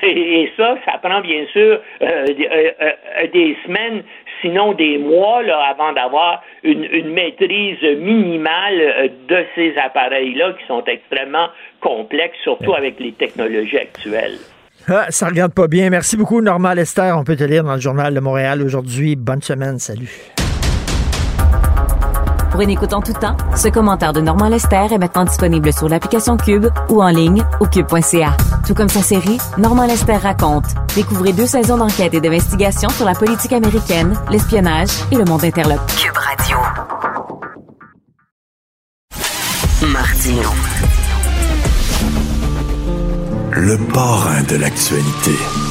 Et, 0.03 0.51
ça, 0.57 0.75
ça 0.85 0.97
prend 0.97 1.21
bien 1.21 1.45
sûr 1.51 1.79
euh, 2.01 2.01
euh, 2.01 2.71
euh, 2.81 3.27
des 3.33 3.57
semaines, 3.65 4.03
sinon 4.41 4.73
des 4.73 4.97
mois, 4.97 5.43
là, 5.43 5.59
avant 5.69 5.93
d'avoir 5.93 6.43
une, 6.63 7.11
maîtrise 7.13 7.81
minimale 7.99 9.11
de 9.27 9.45
ces 9.55 9.75
appareils-là 9.77 10.53
qui 10.53 10.65
sont 10.67 10.83
extrêmement 10.85 11.47
complexes, 11.79 12.37
surtout 12.43 12.73
avec 12.73 12.99
les 12.99 13.11
technologies 13.11 13.77
actuelles. 13.77 14.37
Ah, 14.87 15.05
ça 15.09 15.27
regarde 15.27 15.53
pas 15.53 15.67
bien. 15.67 15.89
Merci 15.89 16.17
beaucoup, 16.17 16.41
Normand 16.41 16.73
Lester. 16.73 17.11
On 17.15 17.23
peut 17.23 17.35
te 17.35 17.43
lire 17.43 17.63
dans 17.63 17.75
le 17.75 17.81
Journal 17.81 18.13
de 18.13 18.19
Montréal 18.19 18.61
aujourd'hui. 18.63 19.15
Bonne 19.15 19.41
semaine. 19.41 19.77
Salut. 19.77 20.31
Pour 22.51 22.59
une 22.59 22.69
écoute 22.69 22.91
en 22.91 23.01
tout 23.01 23.13
temps, 23.13 23.37
ce 23.55 23.69
commentaire 23.69 24.11
de 24.11 24.19
Normand 24.19 24.49
Lester 24.49 24.87
est 24.91 24.97
maintenant 24.97 25.23
disponible 25.23 25.71
sur 25.71 25.87
l'application 25.87 26.35
Cube 26.35 26.67
ou 26.89 27.01
en 27.01 27.07
ligne 27.07 27.45
au 27.61 27.65
cube.ca. 27.65 28.35
Tout 28.67 28.73
comme 28.73 28.89
sa 28.89 29.01
série, 29.01 29.37
Normand 29.57 29.85
Lester 29.85 30.17
raconte. 30.17 30.65
Découvrez 30.93 31.31
deux 31.31 31.47
saisons 31.47 31.77
d'enquête 31.77 32.13
et 32.13 32.19
d'investigation 32.19 32.89
sur 32.89 33.05
la 33.05 33.13
politique 33.13 33.53
américaine, 33.53 34.13
l'espionnage 34.29 34.89
et 35.13 35.15
le 35.15 35.23
monde 35.23 35.45
interlope. 35.45 35.79
Cube 35.95 36.17
Radio. 36.17 36.57
Martino. 39.87 40.49
Le 43.53 43.77
parrain 43.93 44.43
de 44.43 44.57
l'actualité. 44.57 45.70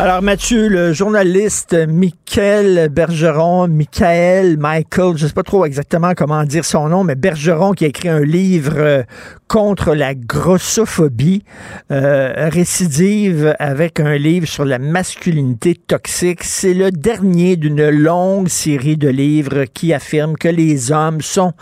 Alors 0.00 0.22
Mathieu, 0.22 0.66
le 0.66 0.92
journaliste 0.92 1.72
Michael 1.72 2.88
Bergeron, 2.88 3.68
Michael, 3.68 4.56
Michael, 4.58 5.16
je 5.16 5.28
sais 5.28 5.32
pas 5.32 5.44
trop 5.44 5.64
exactement 5.64 6.14
comment 6.16 6.42
dire 6.42 6.64
son 6.64 6.88
nom, 6.88 7.04
mais 7.04 7.14
Bergeron 7.14 7.74
qui 7.74 7.84
a 7.84 7.88
écrit 7.88 8.08
un 8.08 8.24
livre 8.24 8.74
euh, 8.76 9.02
contre 9.46 9.94
la 9.94 10.16
grossophobie, 10.16 11.44
euh, 11.92 12.48
récidive 12.52 13.54
avec 13.60 14.00
un 14.00 14.16
livre 14.16 14.48
sur 14.48 14.64
la 14.64 14.80
masculinité 14.80 15.76
toxique. 15.76 16.42
C'est 16.42 16.74
le 16.74 16.90
dernier 16.90 17.54
d'une 17.54 17.88
longue 17.88 18.48
série 18.48 18.96
de 18.96 19.08
livres 19.08 19.62
qui 19.72 19.94
affirment 19.94 20.36
que 20.36 20.48
les 20.48 20.90
hommes 20.90 21.20
sont 21.20 21.52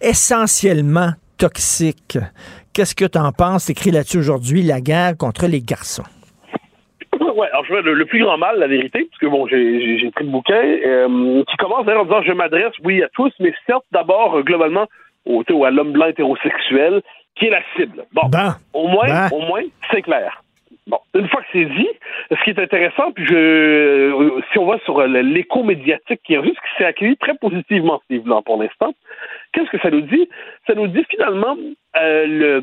essentiellement 0.00 1.12
toxiques. 1.36 2.18
Qu'est-ce 2.72 2.94
que 2.94 3.04
tu 3.04 3.18
en 3.18 3.32
penses? 3.32 3.68
écrit 3.68 3.90
là-dessus 3.90 4.18
aujourd'hui, 4.18 4.62
la 4.62 4.80
guerre 4.80 5.14
contre 5.18 5.46
les 5.46 5.60
garçons. 5.60 6.04
Ouais, 7.36 7.48
alors 7.52 7.66
je 7.66 7.72
vois 7.72 7.82
le, 7.82 8.06
plus 8.06 8.20
grand 8.20 8.38
mal, 8.38 8.58
la 8.58 8.66
vérité, 8.66 9.06
parce 9.10 9.18
que 9.20 9.26
bon, 9.26 9.46
j'ai 9.46 10.10
pris 10.14 10.24
le 10.24 10.30
bouquin, 10.30 10.54
euh, 10.54 11.44
qui 11.44 11.56
commence 11.58 11.84
d'ailleurs 11.84 12.02
en 12.02 12.04
disant 12.06 12.22
je 12.22 12.32
m'adresse, 12.32 12.72
oui, 12.82 13.02
à 13.02 13.08
tous, 13.10 13.30
mais 13.40 13.52
certes 13.66 13.84
d'abord, 13.92 14.38
euh, 14.38 14.42
globalement, 14.42 14.86
au, 15.26 15.42
à 15.64 15.70
l'homme 15.70 15.92
blanc 15.92 16.06
hétérosexuel, 16.06 17.02
qui 17.34 17.46
est 17.46 17.50
la 17.50 17.60
cible. 17.76 18.06
Bon, 18.14 18.26
ben, 18.28 18.56
au 18.72 18.88
moins, 18.88 19.06
ben. 19.06 19.28
au 19.32 19.40
moins, 19.40 19.60
c'est 19.90 20.00
clair. 20.00 20.42
Bon, 20.86 20.98
une 21.14 21.28
fois 21.28 21.42
que 21.42 21.46
c'est 21.52 21.66
dit, 21.66 21.88
ce 22.30 22.42
qui 22.42 22.50
est 22.50 22.58
intéressant, 22.58 23.12
puis 23.12 23.26
je, 23.26 23.34
euh, 23.34 24.40
si 24.50 24.58
on 24.58 24.64
va 24.64 24.78
sur 24.86 25.06
l'écho 25.06 25.62
médiatique 25.62 26.20
qui 26.24 26.34
est 26.34 26.42
juste 26.42 26.56
qui 26.56 26.78
s'est 26.78 26.86
accueilli 26.86 27.18
très 27.18 27.34
positivement 27.34 28.00
ce 28.08 28.14
livre 28.14 28.40
pour 28.46 28.62
l'instant, 28.62 28.94
qu'est-ce 29.52 29.68
que 29.68 29.80
ça 29.80 29.90
nous 29.90 30.00
dit? 30.00 30.26
Ça 30.66 30.74
nous 30.74 30.86
dit 30.86 31.04
finalement 31.10 31.56
le 31.94 32.62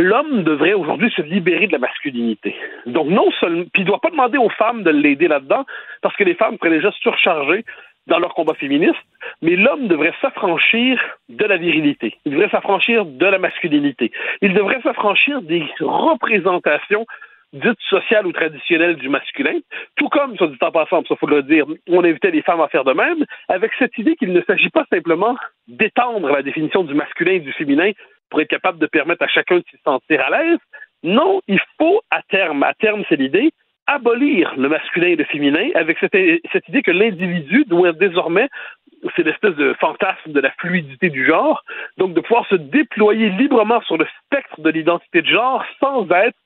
l'homme 0.00 0.42
devrait 0.42 0.74
aujourd'hui 0.74 1.10
se 1.14 1.22
libérer 1.22 1.66
de 1.66 1.72
la 1.72 1.78
masculinité. 1.78 2.54
Donc 2.86 3.08
non 3.08 3.30
seulement, 3.40 3.64
puis 3.72 3.82
il 3.82 3.84
ne 3.84 3.88
doit 3.88 4.00
pas 4.00 4.10
demander 4.10 4.38
aux 4.38 4.50
femmes 4.50 4.82
de 4.82 4.90
l'aider 4.90 5.28
là-dedans, 5.28 5.64
parce 6.02 6.16
que 6.16 6.24
les 6.24 6.34
femmes 6.34 6.56
seraient 6.58 6.70
déjà 6.70 6.90
surchargées 6.92 7.64
dans 8.06 8.18
leur 8.18 8.34
combat 8.34 8.54
féministe, 8.54 9.00
mais 9.40 9.56
l'homme 9.56 9.88
devrait 9.88 10.12
s'affranchir 10.20 11.00
de 11.28 11.44
la 11.44 11.56
virilité. 11.56 12.18
Il 12.26 12.32
devrait 12.32 12.50
s'affranchir 12.50 13.06
de 13.06 13.26
la 13.26 13.38
masculinité. 13.38 14.12
Il 14.42 14.52
devrait 14.52 14.80
s'affranchir 14.82 15.40
des 15.40 15.64
représentations 15.80 17.06
dite 17.54 17.78
sociale 17.88 18.26
ou 18.26 18.32
traditionnelle 18.32 18.96
du 18.96 19.08
masculin, 19.08 19.58
tout 19.96 20.08
comme, 20.08 20.36
soit 20.36 20.48
dit 20.48 20.58
en 20.60 20.72
passant, 20.72 21.04
ça 21.04 21.16
faut 21.16 21.26
le 21.26 21.42
dire, 21.42 21.64
on 21.88 22.04
invitait 22.04 22.32
les 22.32 22.42
femmes 22.42 22.60
à 22.60 22.68
faire 22.68 22.84
de 22.84 22.92
même, 22.92 23.24
avec 23.48 23.70
cette 23.78 23.96
idée 23.96 24.16
qu'il 24.16 24.32
ne 24.32 24.42
s'agit 24.42 24.70
pas 24.70 24.84
simplement 24.92 25.36
d'étendre 25.68 26.28
la 26.28 26.42
définition 26.42 26.82
du 26.82 26.94
masculin 26.94 27.34
et 27.34 27.40
du 27.40 27.52
féminin 27.52 27.92
pour 28.34 28.40
être 28.40 28.48
capable 28.48 28.80
de 28.80 28.86
permettre 28.86 29.22
à 29.22 29.28
chacun 29.28 29.58
de 29.58 29.64
s'y 29.70 29.76
sentir 29.84 30.20
à 30.20 30.30
l'aise. 30.30 30.58
Non, 31.04 31.40
il 31.46 31.60
faut 31.78 32.02
à 32.10 32.20
terme, 32.22 32.64
à 32.64 32.74
terme 32.74 33.04
c'est 33.08 33.14
l'idée, 33.14 33.52
abolir 33.86 34.54
le 34.56 34.68
masculin 34.68 35.06
et 35.06 35.14
le 35.14 35.22
féminin 35.22 35.68
avec 35.76 35.98
cette, 36.00 36.16
cette 36.50 36.68
idée 36.68 36.82
que 36.82 36.90
l'individu 36.90 37.64
doit 37.66 37.92
désormais 37.92 38.48
c'est 39.14 39.22
l'espèce 39.22 39.54
de 39.54 39.74
fantasme 39.74 40.32
de 40.32 40.40
la 40.40 40.50
fluidité 40.52 41.10
du 41.10 41.24
genre, 41.24 41.62
donc 41.96 42.14
de 42.14 42.20
pouvoir 42.20 42.46
se 42.48 42.56
déployer 42.56 43.28
librement 43.28 43.82
sur 43.82 43.98
le 43.98 44.06
spectre 44.24 44.60
de 44.60 44.70
l'identité 44.70 45.22
de 45.22 45.28
genre 45.28 45.62
sans 45.78 46.10
être 46.10 46.36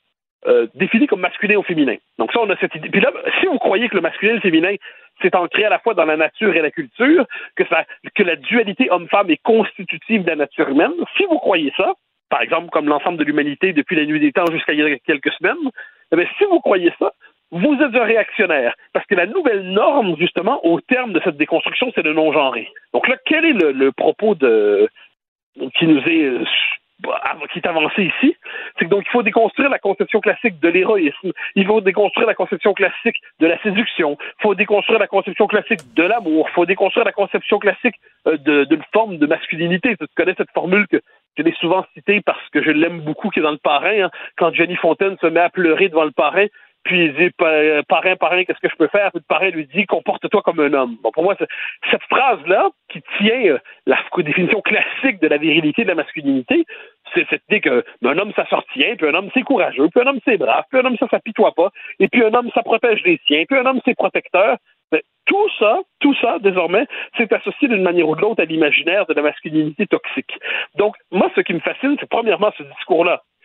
euh, 0.47 0.67
défini 0.75 1.07
comme 1.07 1.21
masculin 1.21 1.57
ou 1.57 1.63
féminin. 1.63 1.97
Donc 2.19 2.33
ça, 2.33 2.41
on 2.43 2.51
a 2.51 2.57
cette 2.59 2.75
idée. 2.75 2.91
Puis 2.91 3.01
là, 3.01 3.13
si 3.41 3.47
vous 3.47 3.59
croyez 3.59 3.89
que 3.89 3.95
le 3.95 4.03
masculin 4.03 4.33
et 4.33 4.37
le 4.37 4.41
féminin, 4.41 4.75
c'est 5.23 5.35
ancré 5.35 5.65
à 5.65 5.71
la 5.71 5.79
fois 5.79 5.95
dans 5.95 6.05
la 6.05 6.17
nature 6.17 6.55
et 6.55 6.63
la 6.63 6.71
culture, 6.71 7.27
que, 7.57 8.23
la 8.23 8.37
dualité 8.37 8.91
homme-femme 8.91 9.31
est 9.31 9.43
constitutive 9.43 10.25
de 10.25 10.31
la 10.31 10.37
nature 10.37 10.69
humaine, 10.69 10.93
si 11.17 11.25
vous 11.25 11.39
croyez 11.39 11.73
ça, 11.77 11.95
par 12.31 12.43
exemple 12.43 12.71
comme 12.71 12.89
l'ensemble 12.89 13.19
de 13.19 13.25
l'humanité 13.25 13.73
depuis 13.73 13.97
la 13.97 14.05
nuit 14.05 14.21
des 14.21 14.33
temps 14.33 14.51
jusqu'à 14.51 14.73
il 14.73 14.81
y 14.81 14.83
a 14.83 14.99
quelques 14.99 15.33
semaines, 15.33 15.71
eh 16.13 16.17
bien, 16.17 16.27
si 16.39 16.45
vous 16.45 16.61
croyez 16.61 16.93
ça, 16.99 17.13
vous 17.51 17.75
êtes 17.75 17.95
un 17.95 18.05
réactionnaire. 18.05 18.75
Parce 18.93 19.07
que 19.07 19.15
la 19.15 19.27
nouvelle 19.27 19.63
norme, 19.63 20.17
justement, 20.19 20.65
au 20.65 20.81
terme 20.81 21.13
de 21.13 21.21
cette 21.25 21.37
déconstruction, 21.37 21.91
c'est 21.95 22.03
le 22.03 22.13
non-genré. 22.13 22.69
Donc 22.93 23.09
là, 23.09 23.17
quel 23.25 23.45
est 23.45 23.53
le, 23.53 23.93
propos 23.93 24.35
qui 24.35 25.87
nous 25.87 26.03
est 26.07 26.45
qui 27.53 27.59
est 27.59 27.67
avancé 27.67 28.05
ici, 28.05 28.37
c'est 28.79 28.85
que 28.85 28.91
donc 28.91 29.05
il 29.07 29.11
faut 29.11 29.23
déconstruire 29.23 29.71
la 29.71 29.79
conception 29.79 30.21
classique 30.21 30.59
de 30.61 30.69
l'héroïsme, 30.69 31.33
il 31.55 31.67
faut 31.67 31.81
déconstruire 31.81 32.27
la 32.27 32.35
conception 32.35 32.75
classique 32.75 33.17
de 33.41 33.47
la 33.47 33.61
séduction, 33.63 34.17
il 34.21 34.43
faut 34.43 34.55
déconstruire 34.55 34.99
la 34.99 35.07
conception 35.07 35.47
classique 35.47 35.81
de 35.95 36.03
l'amour, 36.03 36.49
il 36.51 36.53
faut 36.55 36.67
déconstruire 36.67 37.05
la 37.05 37.13
conception 37.13 37.59
classique 37.59 37.95
euh, 38.27 38.65
d'une 38.65 38.83
forme 38.93 39.19
de 39.19 39.27
masculinité. 39.27 39.97
Tu 39.97 40.07
connais 40.17 40.35
cette 40.37 40.51
formule 40.51 40.87
que 40.89 41.01
je 41.37 41.43
l'ai 41.43 41.55
souvent 41.61 41.87
citée 41.95 42.21
parce 42.21 42.49
que 42.51 42.63
je 42.63 42.71
l'aime 42.71 43.01
beaucoup, 43.01 43.31
qui 43.31 43.39
est 43.39 43.43
dans 43.43 43.53
le 43.53 43.59
parrain. 43.59 44.05
Hein. 44.05 44.11
quand 44.37 44.53
Jenny 44.53 44.77
Fontaine 44.77 45.17
se 45.21 45.27
met 45.27 45.41
à 45.41 45.51
pleurer 45.51 45.89
devant 45.89 46.05
le 46.05 46.11
parrain, 46.11 46.47
puis 46.85 47.07
il 47.07 47.15
dit 47.15 47.31
parrain, 47.89 48.17
parrain, 48.17 48.45
qu'est-ce 48.45 48.61
que 48.61 48.69
je 48.69 48.77
peux 48.77 48.89
faire? 48.89 49.11
Puis 49.11 49.21
le 49.21 49.29
parrain 49.29 49.51
lui 49.51 49.67
dit 49.67 49.87
comporte-toi 49.87 50.43
comme 50.43 50.61
un 50.61 50.73
homme. 50.73 50.97
Bon, 51.03 51.11
pour 51.11 51.23
moi, 51.23 51.37
cette 51.91 52.03
phrase-là, 52.11 52.71
qui 52.89 53.03
tient 53.19 53.41
euh, 53.47 53.59
la 53.87 53.99
définition 54.19 54.61
classique 54.63 55.21
de 55.21 55.29
la 55.29 55.37
virilité 55.37 55.85
de 55.85 55.89
la 55.89 55.95
masculinité, 55.95 56.65
c'est 57.15 57.27
cette 57.29 57.43
idée 57.49 57.61
qu'un 57.61 58.19
homme, 58.19 58.33
ça 58.35 58.47
sortient, 58.47 58.97
puis 58.97 59.07
un 59.07 59.15
homme, 59.15 59.31
c'est 59.35 59.43
courageux, 59.43 59.89
puis 59.89 60.03
un 60.03 60.09
homme, 60.09 60.21
c'est 60.25 60.37
brave, 60.37 60.65
puis 60.71 60.81
un 60.81 60.85
homme, 60.85 60.97
ça 60.99 61.09
s'apitoie 61.09 61.53
pas, 61.55 61.71
et 62.01 62.09
puis 62.09 62.25
un 62.25 62.33
homme, 62.35 62.51
ça 62.55 62.63
protège 62.63 63.03
les 63.05 63.21
siens, 63.27 63.45
puis 63.49 63.59
un 63.59 63.67
homme, 63.67 63.81
c'est 63.85 63.95
protecteur. 63.95 64.57
Tout 65.27 65.49
ça, 65.59 65.81
tout 66.01 66.15
ça, 66.23 66.39
désormais, 66.39 66.87
c'est 67.19 67.31
associé 67.35 67.69
d'une 67.69 67.83
manière 67.83 68.09
ou 68.09 68.17
de 68.17 68.23
l'autre 68.23 68.43
à 68.43 68.47
l'imaginaire 68.47 69.05
de 69.05 69.13
la 69.13 69.21
masculinité 69.21 69.87
toxique. 69.87 70.33
Donc, 70.77 70.97
moi, 71.11 71.31
ce 71.37 71.43
qui 71.43 71.53
me 71.53 71.61
fascine, 71.61 71.97
c'est 72.01 72.09
premièrement 72.09 72.51
ce 72.57 72.63
discours-là 72.63 73.13
euh, 73.13 73.38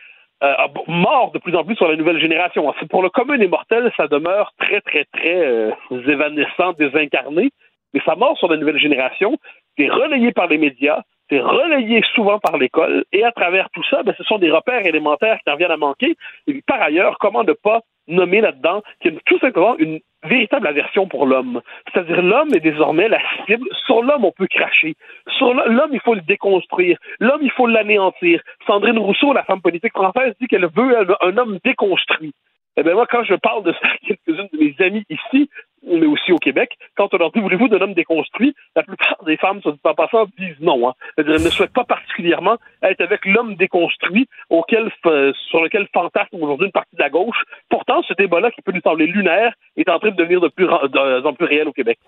mort 0.87 1.31
de 1.31 1.39
plus 1.39 1.55
en 1.55 1.63
plus 1.63 1.75
sur 1.75 1.87
la 1.87 1.95
nouvelle 1.95 2.19
génération. 2.19 2.73
Pour 2.89 3.03
le 3.03 3.09
commun 3.09 3.37
des 3.37 3.47
mortels, 3.47 3.91
ça 3.95 4.07
demeure 4.07 4.51
très, 4.59 4.81
très, 4.81 5.05
très 5.05 5.45
euh, 5.45 5.71
évanescent, 5.91 6.73
désincarné, 6.73 7.51
mais 7.93 8.01
ça 8.05 8.15
mort 8.15 8.37
sur 8.37 8.49
la 8.49 8.57
nouvelle 8.57 8.79
génération, 8.79 9.37
c'est 9.77 9.89
relayé 9.89 10.31
par 10.31 10.47
les 10.47 10.57
médias, 10.57 11.01
c'est 11.29 11.39
relayé 11.39 12.01
souvent 12.13 12.39
par 12.39 12.57
l'école, 12.57 13.05
et 13.11 13.23
à 13.23 13.31
travers 13.31 13.69
tout 13.71 13.83
ça, 13.89 14.03
ben, 14.03 14.13
ce 14.17 14.23
sont 14.23 14.37
des 14.37 14.51
repères 14.51 14.85
élémentaires 14.85 15.39
qui 15.43 15.51
en 15.51 15.55
viennent 15.55 15.71
à 15.71 15.77
manquer. 15.77 16.15
Et 16.47 16.61
par 16.67 16.81
ailleurs, 16.81 17.17
comment 17.19 17.43
ne 17.43 17.53
pas 17.53 17.81
nommer 18.07 18.41
là-dedans 18.41 18.81
qu'il 19.01 19.13
y 19.13 19.17
a 19.17 19.19
tout 19.25 19.39
simplement 19.39 19.77
une 19.77 19.99
véritable 20.23 20.67
aversion 20.67 21.07
pour 21.07 21.25
l'homme. 21.25 21.61
C'est-à-dire 21.91 22.21
l'homme 22.21 22.53
est 22.53 22.59
désormais 22.59 23.07
la 23.07 23.19
cible. 23.45 23.67
Sur 23.85 24.01
l'homme, 24.03 24.25
on 24.25 24.31
peut 24.31 24.47
cracher. 24.47 24.95
Sur 25.37 25.53
l'homme, 25.53 25.91
il 25.91 25.99
faut 25.99 26.15
le 26.15 26.21
déconstruire. 26.21 26.97
L'homme, 27.19 27.41
il 27.41 27.51
faut 27.51 27.67
l'anéantir. 27.67 28.41
Sandrine 28.67 28.97
Rousseau, 28.97 29.33
la 29.33 29.43
femme 29.43 29.61
politique 29.61 29.93
française, 29.93 30.33
dit 30.39 30.47
qu'elle 30.47 30.67
veut 30.67 30.97
un 31.21 31.37
homme 31.37 31.59
déconstruit. 31.63 32.33
Eh 32.75 32.83
bien, 32.83 32.93
moi, 32.93 33.05
quand 33.09 33.23
je 33.23 33.35
parle 33.35 33.63
de 33.63 33.73
ça 33.73 33.87
à 33.87 33.97
quelques-unes 34.07 34.49
de 34.51 34.57
mes 34.57 34.75
amis 34.79 35.05
ici, 35.09 35.49
mais 35.85 36.05
aussi 36.05 36.31
au 36.31 36.37
Québec, 36.37 36.77
quand 36.95 37.13
on 37.13 37.17
leur 37.17 37.31
dit 37.31 37.39
voulez-vous 37.39 37.67
d'un 37.67 37.81
homme 37.81 37.93
déconstruit, 37.93 38.55
la 38.75 38.83
plupart 38.83 39.23
des 39.25 39.37
femmes, 39.37 39.61
sur 39.61 39.77
pas 39.79 39.93
passant, 39.93 40.25
disent 40.37 40.59
non. 40.59 40.89
Hein. 40.89 40.93
Elles 41.17 41.25
ne 41.25 41.37
souhaitent 41.37 41.73
pas 41.73 41.83
particulièrement 41.83 42.57
être 42.81 43.01
avec 43.01 43.25
l'homme 43.25 43.55
déconstruit 43.55 44.27
auquel, 44.49 44.91
euh, 45.05 45.33
sur 45.49 45.61
lequel 45.61 45.87
fantasme 45.93 46.37
aujourd'hui 46.41 46.67
une 46.67 46.71
partie 46.71 46.95
de 46.95 47.01
la 47.01 47.09
gauche. 47.09 47.43
Pourtant, 47.69 48.01
ce 48.03 48.13
débat-là, 48.13 48.51
qui 48.51 48.61
peut 48.61 48.71
nous 48.71 48.81
sembler 48.81 49.07
lunaire, 49.07 49.53
est 49.77 49.89
en 49.89 49.99
train 49.99 50.11
de 50.11 50.15
devenir 50.15 50.41
de 50.41 50.47
plus, 50.47 50.65
de, 50.65 51.25
en 51.25 51.33
plus 51.33 51.45
réel 51.45 51.67
au 51.67 51.73
Québec. 51.73 51.99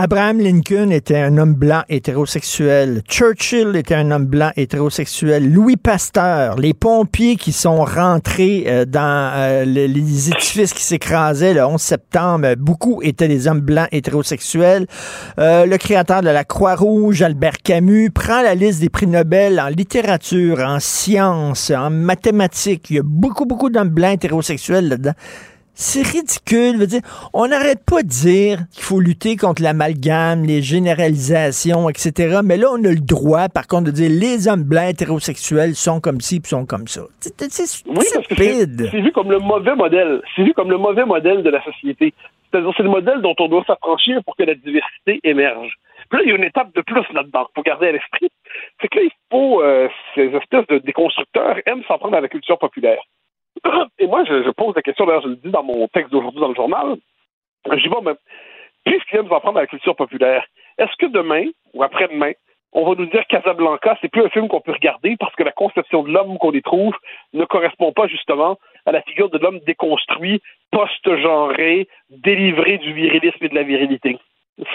Abraham 0.00 0.38
Lincoln 0.38 0.90
était 0.90 1.16
un 1.16 1.38
homme 1.38 1.54
blanc 1.54 1.82
hétérosexuel. 1.88 3.02
Churchill 3.08 3.74
était 3.74 3.96
un 3.96 4.12
homme 4.12 4.26
blanc 4.26 4.52
hétérosexuel. 4.54 5.52
Louis 5.52 5.76
Pasteur, 5.76 6.56
les 6.56 6.72
pompiers 6.72 7.34
qui 7.34 7.50
sont 7.50 7.84
rentrés 7.84 8.62
euh, 8.68 8.84
dans 8.84 9.32
euh, 9.34 9.64
les 9.64 10.30
édifices 10.30 10.72
qui 10.72 10.84
s'écrasaient 10.84 11.52
le 11.52 11.64
11 11.64 11.80
septembre, 11.80 12.54
beaucoup 12.56 13.02
étaient 13.02 13.26
des 13.26 13.48
hommes 13.48 13.60
blancs 13.60 13.88
hétérosexuels. 13.90 14.86
Euh, 15.40 15.66
le 15.66 15.76
créateur 15.78 16.22
de 16.22 16.28
la 16.28 16.44
Croix-Rouge, 16.44 17.22
Albert 17.22 17.58
Camus, 17.64 18.10
prend 18.10 18.42
la 18.42 18.54
liste 18.54 18.80
des 18.80 18.90
prix 18.90 19.08
Nobel 19.08 19.58
en 19.58 19.66
littérature, 19.66 20.60
en 20.60 20.78
sciences, 20.78 21.72
en 21.72 21.90
mathématiques. 21.90 22.90
Il 22.90 22.96
y 22.96 23.00
a 23.00 23.04
beaucoup, 23.04 23.46
beaucoup 23.46 23.68
d'hommes 23.68 23.88
blancs 23.88 24.14
hétérosexuels 24.14 24.90
là-dedans. 24.90 25.14
C'est 25.80 26.02
ridicule. 26.02 26.76
Veux 26.76 26.88
dire, 26.88 27.02
on 27.32 27.46
n'arrête 27.46 27.78
pas 27.86 28.02
de 28.02 28.08
dire 28.08 28.58
qu'il 28.74 28.82
faut 28.82 28.98
lutter 28.98 29.36
contre 29.36 29.62
l'amalgame, 29.62 30.42
les 30.42 30.60
généralisations, 30.60 31.88
etc. 31.88 32.40
Mais 32.42 32.56
là, 32.56 32.66
on 32.72 32.82
a 32.82 32.90
le 32.90 32.98
droit, 32.98 33.48
par 33.48 33.68
contre, 33.68 33.84
de 33.84 33.90
dire 33.92 34.10
les 34.10 34.48
hommes 34.48 34.64
blancs 34.64 34.90
hétérosexuels 34.90 35.76
sont 35.76 36.00
comme 36.00 36.20
ci 36.20 36.40
puis 36.40 36.50
sont 36.50 36.66
comme 36.66 36.88
ça. 36.88 37.02
C'est 37.20 37.30
oui, 37.86 38.04
c'est 38.90 39.00
vu 39.00 39.12
comme 39.12 39.30
le 39.30 39.38
mauvais 39.38 39.76
modèle. 39.76 40.20
C'est 40.34 40.42
vu 40.42 40.52
comme 40.52 40.68
le 40.68 40.78
mauvais 40.78 41.04
modèle 41.04 41.44
de 41.44 41.50
la 41.50 41.62
société. 41.62 42.12
C'est-à-dire, 42.50 42.72
c'est 42.76 42.82
le 42.82 42.90
modèle 42.90 43.22
dont 43.22 43.36
on 43.38 43.46
doit 43.46 43.62
s'affranchir 43.64 44.24
pour 44.24 44.34
que 44.34 44.42
la 44.42 44.56
diversité 44.56 45.20
émerge. 45.22 45.74
Puis 46.10 46.18
là, 46.18 46.24
il 46.24 46.30
y 46.30 46.32
a 46.32 46.36
une 46.36 46.44
étape 46.44 46.74
de 46.74 46.80
plus 46.80 47.04
là-dedans, 47.12 47.46
pour 47.54 47.62
garder 47.62 47.88
à 47.88 47.92
l'esprit. 47.92 48.30
C'est 48.80 48.88
que 48.88 48.98
là, 48.98 49.04
il 49.04 49.10
faut, 49.30 49.62
euh, 49.62 49.88
ces 50.16 50.26
espèces 50.34 50.66
de 50.66 50.78
déconstructeurs 50.78 51.58
aiment 51.66 51.84
s'en 51.86 51.98
prendre 51.98 52.16
à 52.16 52.20
la 52.20 52.28
culture 52.28 52.58
populaire. 52.58 52.98
Et 53.98 54.06
moi, 54.06 54.24
je, 54.24 54.50
pose 54.50 54.74
la 54.74 54.82
question, 54.82 55.06
d'ailleurs, 55.06 55.22
je 55.22 55.28
le 55.28 55.36
dis 55.36 55.50
dans 55.50 55.62
mon 55.62 55.88
texte 55.88 56.12
d'aujourd'hui 56.12 56.40
dans 56.40 56.48
le 56.48 56.54
journal. 56.54 56.96
Je 57.70 57.82
dis, 57.82 57.88
bon, 57.88 58.02
mais 58.02 58.14
puisqu'il 58.84 59.28
va 59.28 59.40
prendre 59.40 59.58
la 59.58 59.66
culture 59.66 59.96
populaire, 59.96 60.44
est-ce 60.78 60.94
que 60.98 61.06
demain 61.06 61.46
ou 61.74 61.82
après-demain, 61.82 62.32
on 62.72 62.84
va 62.84 62.94
nous 62.96 63.06
dire 63.06 63.26
Casablanca, 63.28 63.96
c'est 64.00 64.10
plus 64.10 64.24
un 64.24 64.28
film 64.28 64.48
qu'on 64.48 64.60
peut 64.60 64.72
regarder 64.72 65.16
parce 65.18 65.34
que 65.34 65.42
la 65.42 65.52
conception 65.52 66.02
de 66.02 66.10
l'homme 66.10 66.38
qu'on 66.38 66.52
y 66.52 66.62
trouve 66.62 66.94
ne 67.32 67.44
correspond 67.44 67.92
pas 67.92 68.06
justement 68.06 68.58
à 68.84 68.92
la 68.92 69.02
figure 69.02 69.30
de 69.30 69.38
l'homme 69.38 69.60
déconstruit, 69.66 70.42
post-genré, 70.70 71.88
délivré 72.10 72.78
du 72.78 72.92
virilisme 72.92 73.44
et 73.44 73.48
de 73.48 73.54
la 73.54 73.62
virilité? 73.62 74.18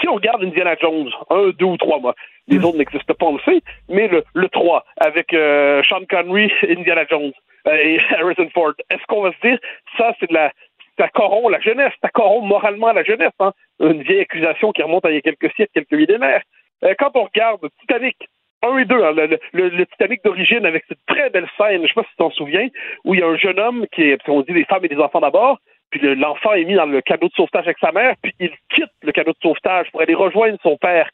Si 0.00 0.08
on 0.08 0.14
regarde 0.14 0.42
Indiana 0.42 0.76
Jones, 0.80 1.10
un, 1.30 1.50
deux 1.50 1.66
ou 1.66 1.76
trois 1.76 1.98
mois, 1.98 2.14
les 2.48 2.58
autres 2.64 2.78
n'existent 2.78 3.14
pas, 3.14 3.26
on 3.26 3.34
le 3.34 3.40
sait, 3.44 3.62
mais 3.88 4.08
le, 4.08 4.24
le 4.34 4.48
3, 4.48 4.84
avec 4.98 5.32
euh, 5.32 5.82
Sean 5.82 6.04
Connery, 6.08 6.50
Indiana 6.68 7.04
Jones, 7.08 7.32
et 7.72 7.98
Harrison 8.10 8.48
Ford. 8.52 8.74
Est-ce 8.90 9.02
qu'on 9.08 9.22
va 9.22 9.32
se 9.32 9.46
dire, 9.46 9.58
ça, 9.96 10.14
c'est 10.20 10.28
de 10.28 10.34
la, 10.34 10.52
ça 10.98 11.08
corrompt 11.08 11.50
la 11.50 11.60
jeunesse, 11.60 11.92
ça 12.02 12.08
corrompt 12.10 12.46
moralement 12.46 12.92
la 12.92 13.04
jeunesse, 13.04 13.32
hein? 13.40 13.52
Une 13.80 14.02
vieille 14.02 14.20
accusation 14.20 14.72
qui 14.72 14.82
remonte 14.82 15.04
à 15.04 15.10
il 15.10 15.16
y 15.16 15.18
a 15.18 15.22
quelques 15.22 15.52
siècles, 15.54 15.72
quelques 15.74 15.92
millénaires. 15.92 16.42
Euh, 16.84 16.94
quand 16.98 17.10
on 17.14 17.24
regarde 17.24 17.60
Titanic, 17.80 18.16
1 18.62 18.78
et 18.78 18.84
2, 18.84 19.02
hein, 19.02 19.12
le, 19.52 19.86
Titanic 19.86 20.24
d'origine 20.24 20.64
avec 20.64 20.84
cette 20.88 21.04
très 21.06 21.30
belle 21.30 21.48
scène, 21.56 21.82
je 21.82 21.88
sais 21.88 21.94
pas 21.94 22.02
si 22.02 22.10
tu 22.10 22.16
t'en 22.16 22.30
souviens, 22.30 22.68
où 23.04 23.14
il 23.14 23.20
y 23.20 23.22
a 23.22 23.26
un 23.26 23.36
jeune 23.36 23.58
homme 23.58 23.86
qui 23.92 24.02
est, 24.02 24.28
on 24.28 24.42
dit 24.42 24.52
des 24.52 24.64
femmes 24.64 24.84
et 24.84 24.88
des 24.88 24.98
enfants 24.98 25.20
d'abord, 25.20 25.58
puis 25.90 26.00
l'enfant 26.16 26.52
est 26.54 26.64
mis 26.64 26.74
dans 26.74 26.86
le 26.86 27.00
canot 27.02 27.28
de 27.28 27.34
sauvetage 27.34 27.66
avec 27.66 27.78
sa 27.78 27.92
mère, 27.92 28.14
puis 28.22 28.32
il 28.40 28.50
quitte 28.70 28.90
le 29.02 29.12
canot 29.12 29.32
de 29.32 29.38
sauvetage 29.42 29.90
pour 29.90 30.00
aller 30.00 30.14
rejoindre 30.14 30.58
son 30.62 30.76
père 30.76 31.08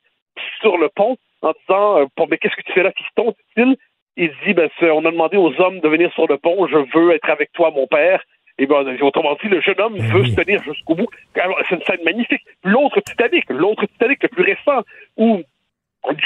sur 0.61 0.79
le 0.79 0.89
pont 0.89 1.17
en 1.43 1.53
disant 1.67 1.99
euh, 1.99 2.27
Mais 2.29 2.39
qu'est-ce 2.39 2.57
que 2.57 2.63
tu 2.63 2.73
fais 2.73 2.83
là, 2.83 2.93
fiston 2.93 3.35
dit-il 3.57 3.77
il 4.21 4.33
dit 4.47 4.53
ben, 4.53 4.69
on 4.83 5.05
a 5.07 5.11
demandé 5.11 5.39
aux 5.39 5.59
hommes 5.61 5.81
de 5.81 5.89
venir 5.89 6.13
sur 6.13 6.27
le 6.29 6.37
pont, 6.37 6.67
je 6.67 6.77
veux 6.77 7.13
être 7.13 7.31
avec 7.31 7.53
toi, 7.53 7.73
mon 7.75 7.87
père. 7.87 8.23
Et 8.59 8.67
ben, 8.67 8.85
autrement 9.01 9.35
dit, 9.43 9.49
le 9.49 9.63
jeune 9.63 9.81
homme 9.81 9.97
ben 9.97 10.13
veut 10.13 10.27
se 10.27 10.35
tenir 10.35 10.63
jusqu'au 10.63 10.95
bout. 10.95 11.09
C'est 11.35 11.75
une 11.75 11.83
scène 11.83 12.05
magnifique. 12.05 12.43
L'autre 12.63 13.01
Titanic, 13.01 13.49
l'autre 13.49 13.87
Titanic 13.87 14.23
le 14.23 14.29
plus 14.29 14.43
récent, 14.43 14.83
où 15.17 15.41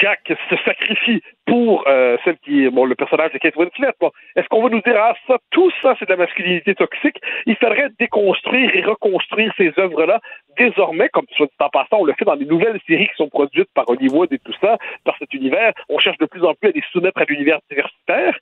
Jack 0.01 0.31
se 0.49 0.55
sacrifie 0.63 1.21
pour 1.45 1.83
euh, 1.87 2.17
celle 2.23 2.37
qui 2.37 2.67
bon, 2.69 2.85
le 2.85 2.95
personnage 2.95 3.31
de 3.33 3.37
Kate 3.37 3.55
Winslet. 3.55 3.93
Bon. 3.99 4.11
Est-ce 4.35 4.47
qu'on 4.47 4.63
va 4.63 4.69
nous 4.69 4.81
dire 4.81 4.95
ah 4.97 5.15
ça, 5.27 5.37
tout 5.51 5.71
ça 5.81 5.95
c'est 5.99 6.05
de 6.05 6.11
la 6.11 6.17
masculinité 6.17 6.75
toxique? 6.75 7.19
Il 7.45 7.55
faudrait 7.55 7.89
déconstruire 7.99 8.75
et 8.75 8.83
reconstruire 8.83 9.53
ces 9.57 9.71
œuvres-là. 9.77 10.19
Désormais, 10.57 11.09
comme 11.09 11.25
soit 11.35 11.49
en 11.59 11.69
passant, 11.69 11.99
on 11.99 12.05
le 12.05 12.13
fait 12.13 12.25
dans 12.25 12.35
les 12.35 12.45
nouvelles 12.45 12.79
séries 12.87 13.07
qui 13.07 13.15
sont 13.15 13.29
produites 13.29 13.69
par 13.73 13.87
Hollywood 13.89 14.31
et 14.31 14.39
tout 14.39 14.55
ça, 14.61 14.77
par 15.03 15.17
cet 15.19 15.33
univers. 15.33 15.73
On 15.89 15.99
cherche 15.99 16.17
de 16.17 16.25
plus 16.25 16.43
en 16.43 16.53
plus 16.53 16.69
à 16.69 16.71
les 16.71 16.83
soumettre 16.91 17.19
à 17.19 17.25
l'univers 17.25 17.59
diversitaire. 17.69 18.37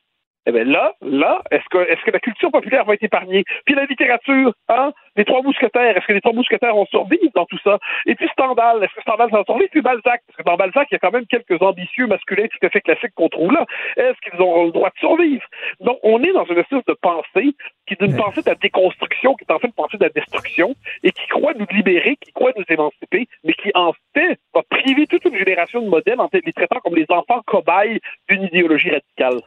Eh 0.45 0.51
bien 0.51 0.65
là, 0.65 0.93
là, 1.01 1.41
est-ce 1.51 1.63
que, 1.69 1.77
est-ce 1.77 2.01
que 2.03 2.11
la 2.11 2.19
culture 2.19 2.51
populaire 2.51 2.83
va 2.83 2.95
être 2.95 3.03
épargnée? 3.03 3.45
Puis 3.65 3.75
la 3.75 3.85
littérature, 3.85 4.53
hein? 4.67 4.91
Les 5.15 5.25
trois 5.25 5.41
mousquetaires, 5.41 5.95
est-ce 5.95 6.05
que 6.05 6.13
les 6.13 6.21
trois 6.21 6.33
mousquetaires 6.33 6.75
vont 6.75 6.85
survivre 6.87 7.31
dans 7.33 7.45
tout 7.45 7.59
ça? 7.63 7.77
Et 8.05 8.15
puis 8.15 8.27
Stendhal, 8.29 8.83
est-ce 8.83 8.93
que 8.93 9.01
Stendhal 9.01 9.29
va 9.29 9.43
survivre? 9.45 9.69
Puis 9.71 9.81
Balzac, 9.81 10.21
parce 10.27 10.37
que 10.37 10.43
dans 10.43 10.57
Balzac, 10.57 10.87
il 10.91 10.95
y 10.95 10.97
a 10.97 10.99
quand 10.99 11.11
même 11.11 11.27
quelques 11.27 11.61
ambitieux 11.61 12.07
masculins 12.07 12.47
tout 12.47 12.65
à 12.65 12.69
fait 12.69 12.81
classiques 12.81 13.13
qu'on 13.15 13.29
trouve 13.29 13.53
là. 13.53 13.65
Est-ce 13.95 14.19
qu'ils 14.21 14.41
auront 14.41 14.65
le 14.65 14.71
droit 14.71 14.89
de 14.89 14.99
survivre? 14.99 15.43
Donc, 15.79 15.99
on 16.03 16.21
est 16.23 16.33
dans 16.33 16.45
une 16.45 16.57
espèce 16.57 16.83
de 16.85 16.93
pensée 17.01 17.55
qui 17.87 17.93
est 17.93 18.01
une 18.01 18.15
pensée 18.17 18.41
de 18.41 18.49
la 18.49 18.55
déconstruction, 18.55 19.35
qui 19.35 19.45
est 19.47 19.53
en 19.53 19.59
fait 19.59 19.67
une 19.67 19.73
pensée 19.73 19.97
de 19.97 20.03
la 20.03 20.09
destruction, 20.09 20.75
et 21.03 21.11
qui 21.11 21.27
croit 21.27 21.53
nous 21.53 21.67
libérer, 21.71 22.17
qui 22.17 22.31
croit 22.33 22.51
nous 22.57 22.65
émanciper, 22.67 23.27
mais 23.43 23.53
qui 23.53 23.71
en 23.75 23.93
fait 24.13 24.39
va 24.53 24.61
priver 24.69 25.07
toute 25.07 25.23
une 25.25 25.37
génération 25.37 25.81
de 25.81 25.87
modèles 25.87 26.19
en 26.19 26.29
les 26.33 26.53
traitant 26.53 26.79
comme 26.79 26.95
les 26.95 27.05
enfants 27.09 27.41
cobayes 27.45 27.99
d'une 28.27 28.43
idéologie 28.43 28.89
radicale. 28.89 29.41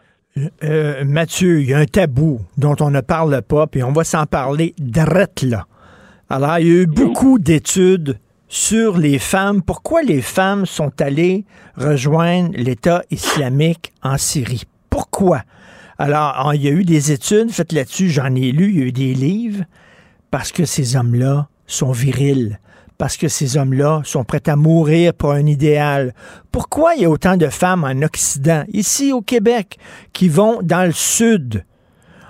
Euh, 0.65 1.05
Mathieu, 1.05 1.63
il 1.63 1.71
y 1.71 1.75
a 1.75 1.79
un 1.79 1.87
tabou 1.87 2.41
dont 2.59 2.77
on 2.81 2.91
ne 2.91 3.01
parle 3.01 3.41
pas, 3.43 3.67
puis 3.67 3.83
on 3.83 3.93
va 3.93 4.05
s'en 4.05 4.27
parler 4.27 4.75
drette 4.79 5.43
là. 5.43 5.67
Alors, 6.29 6.59
il 6.59 6.67
y 6.67 6.71
a 6.71 6.83
eu 6.83 6.87
beaucoup 6.87 7.39
d'études 7.39 8.19
sur 8.49 8.99
les 8.99 9.19
femmes. 9.19 9.63
Pourquoi 9.63 10.03
les 10.03 10.21
femmes 10.21 10.67
sont 10.67 10.93
allées 11.01 11.45
rejoindre 11.77 12.51
l'État 12.55 13.03
islamique 13.11 13.93
en 14.03 14.19
Syrie? 14.19 14.65
Pourquoi? 14.91 15.43
Alors, 15.99 16.53
il 16.55 16.63
y 16.63 16.69
a 16.69 16.73
eu 16.73 16.85
des 16.85 17.13
études 17.13 17.51
faites 17.51 17.73
là-dessus, 17.73 18.11
j'en 18.11 18.35
ai 18.35 18.53
lu, 18.53 18.69
il 18.69 18.79
y 18.79 18.83
a 18.83 18.87
eu 18.87 18.93
des 18.93 19.15
livres, 19.15 19.65
parce 20.31 20.53
que 20.53 20.67
ces 20.67 20.97
hommes-là 20.97 21.49
sont 21.67 21.93
virils 21.93 22.59
parce 22.99 23.17
que 23.17 23.29
ces 23.29 23.57
hommes-là 23.57 24.03
sont 24.05 24.25
prêts 24.25 24.49
à 24.49 24.57
mourir 24.57 25.15
pour 25.15 25.33
un 25.33 25.47
idéal. 25.47 26.15
Pourquoi 26.51 26.95
il 26.95 27.03
y 27.03 27.05
a 27.05 27.11
autant 27.11 27.37
de 27.37 27.49
femmes 27.49 27.85
en 27.85 28.03
Occident, 28.03 28.65
ici 28.73 29.13
au 29.13 29.23
Québec, 29.23 29.79
qui 30.13 30.29
vont 30.29 30.61
dans 30.63 30.85
le 30.85 30.93
Sud, 30.93 31.65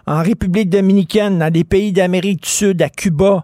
en 0.06 0.22
République 0.22 0.70
dominicaine, 0.70 1.38
dans 1.38 1.52
des 1.52 1.64
pays 1.64 1.92
d'Amérique 1.92 2.42
du 2.42 2.48
Sud, 2.48 2.82
à 2.82 2.88
Cuba, 2.88 3.42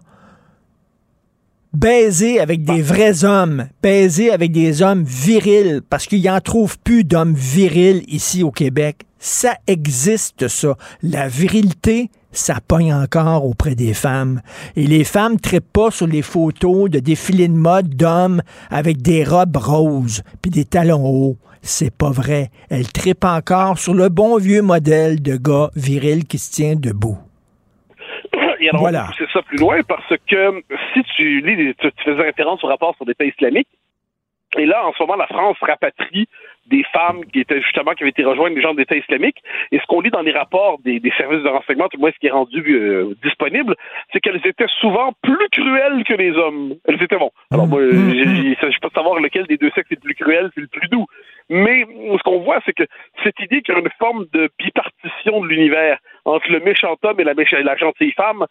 baiser 1.73 2.39
avec 2.39 2.63
des 2.63 2.81
vrais 2.81 3.25
hommes, 3.25 3.67
baiser 3.81 4.31
avec 4.31 4.51
des 4.51 4.81
hommes 4.81 5.03
virils, 5.03 5.81
parce 5.89 6.05
qu'il 6.05 6.27
en 6.29 6.39
trouve 6.39 6.77
plus 6.79 7.03
d'hommes 7.03 7.33
virils 7.33 8.03
ici 8.07 8.43
au 8.43 8.51
Québec? 8.51 9.05
Ça 9.19 9.55
existe, 9.67 10.47
ça. 10.47 10.75
La 11.01 11.27
virilité, 11.27 12.11
ça 12.33 12.55
pogne 12.67 12.93
encore 12.93 13.45
auprès 13.45 13.75
des 13.75 13.93
femmes. 13.93 14.41
Et 14.75 14.85
les 14.85 15.03
femmes 15.03 15.33
ne 15.33 15.59
pas 15.59 15.91
sur 15.91 16.07
les 16.07 16.21
photos 16.21 16.89
de 16.89 16.99
défilés 16.99 17.47
de 17.47 17.53
mode 17.53 17.95
d'hommes 17.95 18.41
avec 18.69 19.01
des 19.01 19.23
robes 19.23 19.57
roses 19.57 20.23
puis 20.41 20.51
des 20.51 20.65
talons 20.65 21.05
hauts. 21.05 21.37
C'est 21.61 21.95
pas 21.95 22.11
vrai. 22.11 22.49
Elles 22.69 22.91
trippent 22.91 23.23
encore 23.23 23.77
sur 23.77 23.93
le 23.93 24.09
bon 24.09 24.37
vieux 24.37 24.61
modèle 24.61 25.21
de 25.21 25.37
gars 25.37 25.69
viril 25.75 26.25
qui 26.25 26.37
se 26.37 26.51
tient 26.51 26.75
debout. 26.75 27.17
Et 28.59 28.69
alors, 28.69 28.81
voilà. 28.81 29.09
c'est 29.17 29.29
ça 29.31 29.41
plus 29.41 29.57
loin 29.57 29.81
parce 29.87 30.13
que 30.27 30.63
si 30.93 31.03
tu 31.15 31.41
lis, 31.41 31.73
tu, 31.75 31.91
tu 31.91 32.03
faisais 32.03 32.21
référence 32.21 32.63
au 32.63 32.67
rapport 32.67 32.95
sur 32.95 33.05
des 33.05 33.13
pays 33.13 33.29
islamiques, 33.29 33.67
et 34.57 34.65
là, 34.65 34.85
en 34.85 34.93
ce 34.93 35.01
moment, 35.01 35.15
la 35.15 35.27
France 35.27 35.57
rapatrie 35.61 36.27
des 36.67 36.83
femmes 36.91 37.25
qui 37.25 37.39
étaient 37.39 37.61
justement 37.61 37.91
qui 37.91 38.03
avaient 38.03 38.11
été 38.11 38.23
rejoindre 38.23 38.55
les 38.55 38.61
gens 38.61 38.73
d'État 38.73 38.95
islamique. 38.95 39.37
Et 39.71 39.79
ce 39.79 39.85
qu'on 39.87 40.01
lit 40.01 40.09
dans 40.09 40.21
les 40.21 40.31
rapports 40.31 40.79
des, 40.83 41.01
services 41.17 41.43
de 41.43 41.49
renseignement, 41.49 41.87
tout 41.89 41.97
le 41.97 42.01
moins 42.01 42.11
ce 42.11 42.19
qui 42.19 42.27
est 42.27 42.31
rendu 42.31 42.63
euh, 42.67 43.15
disponible, 43.23 43.75
c'est 44.11 44.19
qu'elles 44.19 44.45
étaient 44.45 44.67
souvent 44.79 45.13
plus 45.21 45.49
cruelles 45.51 46.03
que 46.03 46.13
les 46.13 46.31
hommes. 46.31 46.75
Elles 46.85 47.01
étaient 47.01 47.17
bon. 47.17 47.31
Alors 47.51 47.67
moi, 47.67 47.81
il 47.81 48.49
ne 48.49 48.55
s'agit 48.55 48.79
pas 48.79 48.89
de 48.89 48.93
savoir 48.93 49.19
lequel 49.19 49.45
des 49.47 49.57
deux 49.57 49.71
sexes 49.71 49.91
est 49.91 49.95
le 49.95 50.01
plus 50.01 50.15
cruel, 50.15 50.49
c'est 50.55 50.61
le 50.61 50.67
plus 50.67 50.87
doux. 50.89 51.05
Mais 51.49 51.85
ce 51.85 52.23
qu'on 52.23 52.39
voit, 52.39 52.59
c'est 52.65 52.73
que 52.73 52.83
cette 53.23 53.39
idée 53.39 53.61
qu'il 53.61 53.73
y 53.73 53.77
a 53.77 53.81
une 53.81 53.89
forme 53.99 54.25
de 54.33 54.49
bipartition 54.57 55.41
de 55.41 55.47
l'univers 55.47 55.97
entre 56.25 56.49
le 56.51 56.59
méchant 56.61 56.95
homme 57.03 57.19
et 57.19 57.23
la, 57.23 57.33
et 57.33 57.63
la 57.63 57.75
gentille 57.75 58.13
femme, 58.13 58.45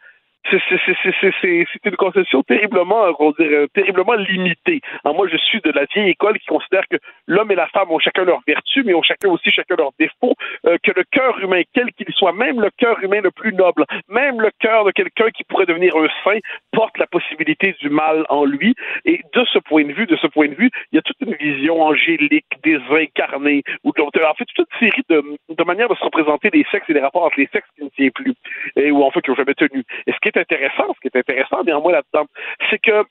c'est 0.50 1.84
une 1.84 1.96
conception 1.96 2.42
terriblement, 2.42 3.06
on 3.18 3.30
dirait, 3.32 3.68
terriblement 3.74 4.14
limitée. 4.14 4.80
Alors 5.04 5.16
moi, 5.16 5.28
je 5.30 5.36
suis 5.36 5.60
de 5.60 5.70
la 5.70 5.84
vieille 5.84 6.10
école 6.10 6.38
qui 6.38 6.46
considère 6.46 6.86
que 6.88 6.96
l'homme 7.26 7.50
et 7.50 7.54
la 7.54 7.68
femme 7.68 7.90
ont 7.90 7.98
chacun 7.98 8.24
leur 8.24 8.40
vertu, 8.46 8.82
mais 8.84 8.94
ont 8.94 9.02
chacun 9.02 9.28
aussi 9.28 9.50
chacun 9.50 9.76
leurs 9.76 9.92
défauts, 9.98 10.34
euh, 10.66 10.76
que 10.82 10.92
le 10.94 11.04
cœur 11.10 11.38
humain, 11.38 11.62
quel 11.72 11.92
qu'il 11.92 12.12
soit, 12.12 12.32
même 12.32 12.60
le 12.60 12.70
cœur 12.76 13.02
humain 13.02 13.20
le 13.20 13.30
plus 13.30 13.52
noble, 13.52 13.84
même 14.08 14.40
le 14.40 14.50
cœur 14.58 14.84
de 14.84 14.90
quelqu'un 14.90 15.30
qui 15.30 15.44
pourrait 15.44 15.66
devenir 15.66 15.96
un 15.96 16.08
saint, 16.24 16.38
porte 16.72 16.98
la 16.98 17.06
possibilité 17.06 17.74
du 17.80 17.88
mal 17.88 18.24
en 18.28 18.44
lui. 18.44 18.74
Et 19.04 19.20
de 19.34 19.44
ce 19.44 19.58
point 19.58 19.84
de 19.84 19.92
vue, 19.92 20.06
de 20.06 20.16
ce 20.16 20.26
point 20.26 20.48
de 20.48 20.54
vue, 20.54 20.70
il 20.90 20.96
y 20.96 20.98
a 20.98 21.02
toute 21.02 21.20
une 21.20 21.34
vision 21.34 21.82
angélique, 21.82 22.46
désincarnée, 22.62 23.62
ou 23.84 23.90
en 23.90 24.34
fait 24.34 24.44
toute 24.54 24.68
une 24.80 24.88
série 24.88 25.02
de, 25.08 25.22
de 25.48 25.64
manières 25.64 25.88
de 25.88 25.94
se 25.94 26.04
représenter 26.04 26.50
les 26.52 26.64
sexes 26.70 26.88
et 26.90 26.94
les 26.94 27.00
rapports 27.00 27.24
entre 27.24 27.38
les 27.38 27.48
sexes 27.52 27.68
qui 27.76 27.84
ne 27.84 27.90
tient 27.90 28.10
plus, 28.14 28.34
et 28.76 28.90
ou 28.90 29.02
en 29.02 29.10
fait 29.10 29.20
qui 29.20 29.30
n'ont 29.30 29.36
jamais 29.36 29.54
tenu. 29.54 29.84
Et 30.06 30.12
ce 30.12 30.18
qui 30.20 30.31
intéressant, 30.36 30.92
ce 30.94 31.00
qui 31.00 31.08
est 31.08 31.18
intéressant 31.18 31.62
néanmoins 31.64 31.92
là-dedans, 31.92 32.26
c'est 32.70 32.78
que 32.78 33.04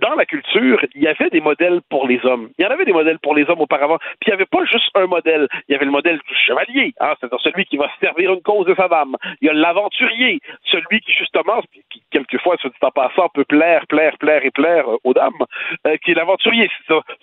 dans 0.00 0.14
la 0.14 0.24
culture, 0.24 0.80
il 0.94 1.02
y 1.02 1.08
avait 1.08 1.30
des 1.30 1.40
modèles 1.40 1.80
pour 1.90 2.08
les 2.08 2.24
hommes. 2.24 2.50
Il 2.58 2.64
y 2.64 2.66
en 2.66 2.70
avait 2.70 2.84
des 2.84 2.92
modèles 2.92 3.18
pour 3.18 3.34
les 3.34 3.48
hommes 3.48 3.60
auparavant. 3.60 3.98
Puis 3.98 4.28
il 4.28 4.30
n'y 4.30 4.34
avait 4.34 4.46
pas 4.46 4.64
juste 4.64 4.88
un 4.94 5.06
modèle. 5.06 5.46
Il 5.68 5.72
y 5.72 5.74
avait 5.74 5.84
le 5.84 5.90
modèle 5.90 6.18
du 6.26 6.34
chevalier, 6.34 6.94
hein, 7.00 7.14
c'est-à-dire 7.20 7.40
celui 7.40 7.64
qui 7.66 7.76
va 7.76 7.90
servir 8.00 8.32
une 8.32 8.42
cause 8.42 8.66
de 8.66 8.74
sa 8.74 8.88
dame. 8.88 9.16
Il 9.40 9.46
y 9.46 9.50
a 9.50 9.52
l'aventurier, 9.52 10.40
celui 10.64 11.00
qui 11.00 11.12
justement, 11.12 11.60
qui 11.90 12.02
quelquefois, 12.10 12.56
se 12.62 12.68
dit 12.68 12.74
en 12.80 12.90
passant, 12.90 13.28
peut 13.34 13.44
plaire, 13.44 13.86
plaire, 13.86 14.16
plaire 14.18 14.44
et 14.44 14.50
plaire 14.50 14.86
aux 15.04 15.12
dames, 15.12 15.32
euh, 15.86 15.96
qui 15.98 16.12
est 16.12 16.14
l'aventurier. 16.14 16.70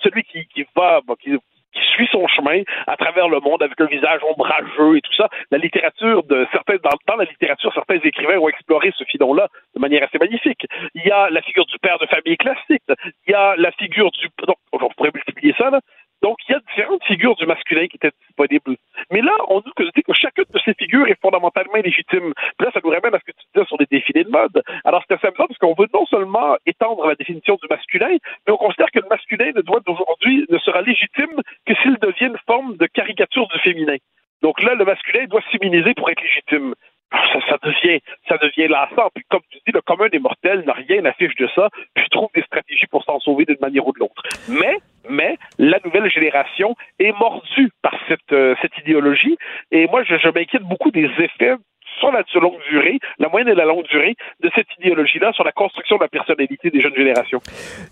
Celui 0.03 0.23
qui, 0.23 0.45
qui 0.47 0.65
va, 0.75 1.01
qui, 1.19 1.37
qui 1.73 1.81
suit 1.93 2.07
son 2.11 2.27
chemin 2.27 2.61
à 2.87 2.97
travers 2.97 3.29
le 3.29 3.39
monde 3.39 3.63
avec 3.63 3.79
un 3.79 3.85
visage 3.85 4.21
ombrageux 4.23 4.97
et 4.97 5.01
tout 5.01 5.13
ça. 5.13 5.29
La 5.51 5.57
littérature 5.57 6.23
de 6.23 6.47
certains, 6.51 6.75
dans, 6.83 6.97
dans 7.07 7.15
la 7.15 7.25
littérature, 7.25 7.73
certains 7.73 7.99
écrivains 8.03 8.37
ont 8.37 8.49
exploré 8.49 8.91
ce 8.97 9.03
filon-là 9.05 9.47
de 9.75 9.79
manière 9.79 10.03
assez 10.03 10.17
magnifique. 10.17 10.65
Il 10.95 11.03
y 11.03 11.11
a 11.11 11.29
la 11.29 11.41
figure 11.41 11.65
du 11.65 11.77
père 11.79 11.97
de 11.99 12.05
famille 12.07 12.37
classique. 12.37 12.83
Il 13.27 13.31
y 13.31 13.33
a 13.33 13.55
la 13.57 13.71
figure 13.71 14.11
du, 14.11 14.27
donc, 14.45 14.57
on 14.71 14.89
pourrait 14.89 15.11
multiplier 15.13 15.53
ça, 15.57 15.69
là. 15.69 15.79
Donc, 16.21 16.37
il 16.47 16.51
y 16.51 16.55
a 16.55 16.59
différentes 16.59 17.03
figures 17.05 17.35
du 17.35 17.45
masculin 17.45 17.87
qui 17.87 17.97
étaient 17.97 18.11
disponibles. 18.27 18.77
Mais 19.11 19.21
là, 19.21 19.31
on 19.49 19.59
dit 19.59 19.71
que, 19.75 19.83
chacune 20.13 20.45
de 20.53 20.59
ces 20.63 20.73
figures 20.75 21.07
est 21.07 21.19
fondamentalement 21.21 21.81
légitime. 21.83 22.33
Puis 22.57 22.65
là, 22.65 22.71
ça 22.73 22.79
nous 22.83 22.91
ramène 22.91 23.15
à 23.15 23.19
ce 23.19 23.25
que 23.25 23.37
tu 23.37 23.45
disais 23.53 23.65
sur 23.65 23.77
les 23.79 23.87
défilés 23.89 24.23
de 24.23 24.29
mode. 24.29 24.61
Alors, 24.83 25.03
c'est 25.07 25.15
assez 25.15 25.27
amusant 25.27 25.47
parce 25.47 25.57
qu'on 25.57 25.73
veut 25.73 25.89
non 25.93 26.05
seulement 26.05 26.57
étendre 26.65 27.07
la 27.07 27.15
définition 27.15 27.55
du 27.55 27.67
masculin, 27.69 28.17
mais 28.45 28.53
on 28.53 28.57
considère 28.57 28.91
que 28.91 28.99
le 28.99 29.09
masculin 29.09 29.51
ne 29.55 29.61
doit 29.61 29.79
d'aujourd'hui 29.79 30.45
ne 30.49 30.57
sera 30.59 30.81
légitime 30.81 31.41
que 31.65 31.73
s'il 31.81 31.97
devient 31.97 32.27
une 32.27 32.39
forme 32.45 32.77
de 32.77 32.85
caricature 32.85 33.47
du 33.47 33.59
féminin. 33.59 33.97
Donc 34.41 34.61
là, 34.61 34.75
le 34.75 34.85
masculin 34.85 35.25
doit 35.25 35.41
s'immuniser 35.51 35.93
pour 35.95 36.09
être 36.09 36.21
légitime. 36.21 36.75
Ça, 37.11 37.39
ça, 37.49 37.57
devient, 37.61 37.99
ça 38.29 38.37
devient 38.37 38.69
lassant. 38.69 39.09
Puis 39.13 39.25
comme 39.29 39.41
tu 39.49 39.57
dis, 39.65 39.73
le 39.73 39.81
commun 39.81 40.07
des 40.07 40.19
mortels 40.19 40.63
n'a 40.65 40.73
rien 40.73 41.03
affiche 41.05 41.35
de 41.35 41.47
ça, 41.53 41.69
puis 41.93 42.05
trouve 42.11 42.29
des 42.33 42.43
stratégies 42.43 42.87
pour 42.87 43.03
s'en 43.03 43.19
sauver 43.19 43.45
d'une 43.45 43.59
manière 43.59 43.85
ou 43.85 43.91
de 43.91 43.99
l'autre. 43.99 44.21
Mais, 44.47 44.77
mais, 45.09 45.37
la 45.57 45.79
nouvelle 45.83 46.09
génération 46.09 46.75
est 46.99 47.11
mordue 47.17 47.71
par 47.81 47.93
cette, 48.07 48.31
euh, 48.31 48.55
cette 48.61 48.77
idéologie. 48.79 49.37
Et 49.71 49.87
moi, 49.87 50.03
je, 50.03 50.15
je 50.17 50.29
m'inquiète 50.29 50.63
beaucoup 50.63 50.91
des 50.91 51.09
effets 51.19 51.55
sur 51.99 52.11
la 52.11 52.23
longue 52.41 52.59
durée, 52.69 52.99
la 53.19 53.29
moyenne 53.29 53.49
et 53.49 53.55
la 53.55 53.65
longue 53.65 53.85
durée 53.85 54.15
de 54.41 54.49
cette 54.55 54.67
idéologie-là 54.79 55.31
sur 55.33 55.43
la 55.43 55.51
construction 55.51 55.97
de 55.97 56.01
la 56.03 56.07
personnalité 56.07 56.69
des 56.69 56.81
jeunes 56.81 56.95
générations. 56.95 57.41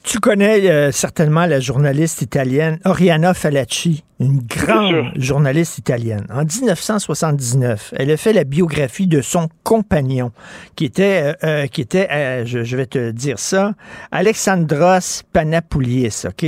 Tu 0.03 0.19
connais 0.19 0.69
euh, 0.69 0.91
certainement 0.91 1.45
la 1.45 1.59
journaliste 1.59 2.21
italienne 2.21 2.79
Oriana 2.85 3.33
Falacci, 3.33 4.03
une 4.19 4.39
grande 4.39 5.11
journaliste 5.15 5.77
italienne. 5.77 6.25
En 6.29 6.43
1979, 6.43 7.93
elle 7.97 8.11
a 8.11 8.17
fait 8.17 8.33
la 8.33 8.43
biographie 8.43 9.07
de 9.07 9.21
son 9.21 9.47
compagnon, 9.63 10.31
qui 10.75 10.85
était, 10.85 11.21
euh, 11.23 11.33
euh, 11.43 11.67
qui 11.67 11.81
était 11.81 12.45
je, 12.45 12.63
je, 12.63 12.77
vais 12.77 12.85
te 12.85 13.11
dire 13.11 13.39
ça, 13.39 13.73
Alexandros 14.11 15.23
Panapouliis, 15.31 16.23
OK? 16.25 16.45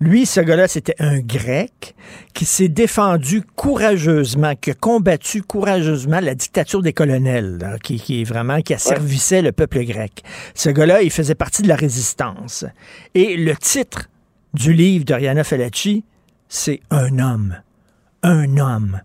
Lui, 0.00 0.26
ce 0.26 0.40
gars-là, 0.40 0.66
c'était 0.66 0.96
un 0.98 1.20
grec 1.20 1.94
qui 2.34 2.44
s'est 2.44 2.68
défendu 2.68 3.42
courageusement, 3.54 4.54
qui 4.56 4.72
a 4.72 4.74
combattu 4.74 5.42
courageusement 5.42 6.20
la 6.20 6.34
dictature 6.34 6.82
des 6.82 6.92
colonels, 6.92 7.78
qui, 7.82 8.20
est 8.20 8.24
vraiment, 8.24 8.60
qui 8.60 8.74
asservissait 8.74 9.40
le 9.40 9.52
peuple 9.52 9.84
grec. 9.84 10.22
Ce 10.54 10.68
gars-là, 10.68 11.02
il 11.02 11.10
faisait 11.10 11.36
partie 11.36 11.62
de 11.62 11.68
la 11.68 11.76
résistance. 11.76 12.64
Et 13.14 13.36
le 13.36 13.56
titre 13.56 14.10
du 14.52 14.72
livre 14.72 15.04
d'Ariana 15.04 15.44
Falacci, 15.44 16.04
c'est 16.48 16.80
Un 16.90 17.18
homme. 17.18 17.56
Un 18.22 18.56
homme. 18.56 19.00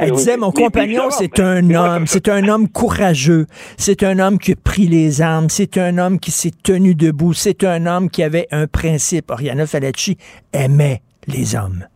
Elle 0.00 0.10
disait, 0.12 0.36
mon 0.36 0.50
compagnon, 0.50 1.10
c'est 1.10 1.38
un 1.38 1.70
homme, 1.70 2.06
c'est 2.06 2.28
un 2.28 2.48
homme 2.48 2.68
courageux, 2.68 3.46
c'est 3.76 4.02
un 4.02 4.18
homme 4.18 4.38
qui 4.38 4.52
a 4.52 4.56
pris 4.56 4.86
les 4.86 5.22
armes, 5.22 5.48
c'est 5.48 5.78
un 5.78 5.98
homme 5.98 6.18
qui 6.18 6.30
s'est 6.30 6.50
tenu 6.64 6.94
debout, 6.94 7.34
c'est 7.34 7.62
un 7.64 7.86
homme 7.86 8.10
qui 8.10 8.22
avait 8.22 8.46
un 8.50 8.66
principe. 8.66 9.30
Oriana 9.30 9.66
Falacci 9.66 10.16
aimait 10.52 11.02
les 11.28 11.54
hommes. 11.54 11.86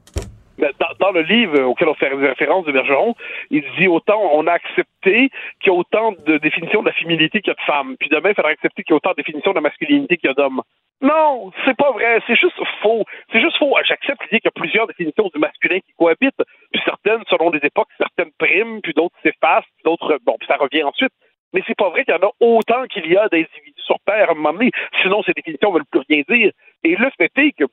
Dans, 0.59 0.95
dans 1.01 1.13
le 1.13 1.23
livre 1.23 1.63
auquel 1.63 1.89
on 1.89 1.95
fait 1.95 2.09
référence 2.09 2.67
de 2.67 2.73
Bergeron, 2.73 3.15
il 3.51 3.65
dit 3.79 3.89
autant 3.89 4.21
on 4.35 4.47
a 4.47 4.53
accepté 4.53 5.31
qu'il 5.61 5.73
y 5.73 5.75
a 5.75 5.79
autant 5.79 6.13
de 6.27 6.37
définitions 6.39 6.83
de 6.83 6.89
la 6.89 6.93
féminité 6.93 7.41
qu'il 7.41 7.49
y 7.49 7.53
a 7.53 7.55
de 7.55 7.67
femmes. 7.67 7.97
Puis 7.99 8.11
demain, 8.11 8.31
il 8.31 8.35
faudra 8.35 8.51
accepter 8.51 8.83
qu'il 8.83 8.93
y 8.93 8.95
a 8.95 8.97
autant 8.97 9.11
de 9.11 9.17
définitions 9.17 9.53
de 9.53 9.57
la 9.57 9.63
masculinité 9.63 10.19
qu'il 10.19 10.29
y 10.29 10.31
a 10.31 10.35
d'hommes. 10.35 10.61
Non, 11.01 11.51
c'est 11.65 11.77
pas 11.77 11.93
vrai. 11.93 12.21
C'est 12.27 12.37
juste 12.37 12.61
faux. 12.83 13.05
C'est 13.33 13.41
juste 13.41 13.57
faux. 13.57 13.75
J'accepte 13.85 14.23
l'idée 14.25 14.41
qu'il 14.41 14.51
y 14.55 14.55
a 14.57 14.61
plusieurs 14.61 14.87
définitions 14.87 15.31
du 15.33 15.41
masculin 15.41 15.81
qui 15.81 15.93
cohabitent. 15.99 16.43
Puis 16.73 16.83
certaines, 16.85 17.23
selon 17.29 17.51
les 17.51 17.61
époques, 17.63 17.89
certaines 17.97 18.33
priment, 18.39 18.81
puis 18.83 18.93
d'autres 18.93 19.17
s'effacent, 19.23 19.65
puis 19.77 19.85
d'autres, 19.85 20.19
bon, 20.25 20.37
puis 20.39 20.47
ça 20.47 20.57
revient 20.57 20.83
ensuite. 20.83 21.13
Mais 21.53 21.63
c'est 21.67 21.77
pas 21.77 21.89
vrai 21.89 22.05
qu'il 22.05 22.15
y 22.15 22.17
en 22.17 22.29
a 22.29 22.31
autant 22.41 22.87
qu'il 22.87 23.07
y 23.11 23.17
a 23.17 23.29
d'individus 23.29 23.83
sur 23.83 23.97
Terre 24.07 24.29
à 24.29 24.33
un 24.33 24.35
moment 24.35 24.53
donné. 24.53 24.71
Sinon, 25.03 25.23
ces 25.23 25.33
définitions 25.33 25.71
ne 25.71 25.75
veulent 25.79 25.91
plus 25.91 26.03
rien 26.09 26.23
dire. 26.29 26.53
Et 26.85 26.97
le 26.97 27.11
fait 27.19 27.31
est 27.37 27.53
que, 27.53 27.65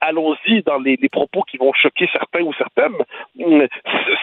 allons-y 0.00 0.62
dans 0.62 0.78
les, 0.78 0.96
propos 1.10 1.42
qui 1.42 1.56
vont 1.58 1.72
choquer 1.72 2.08
certains 2.12 2.42
ou 2.42 2.52
certaines, 2.54 2.96
hum, 3.40 3.66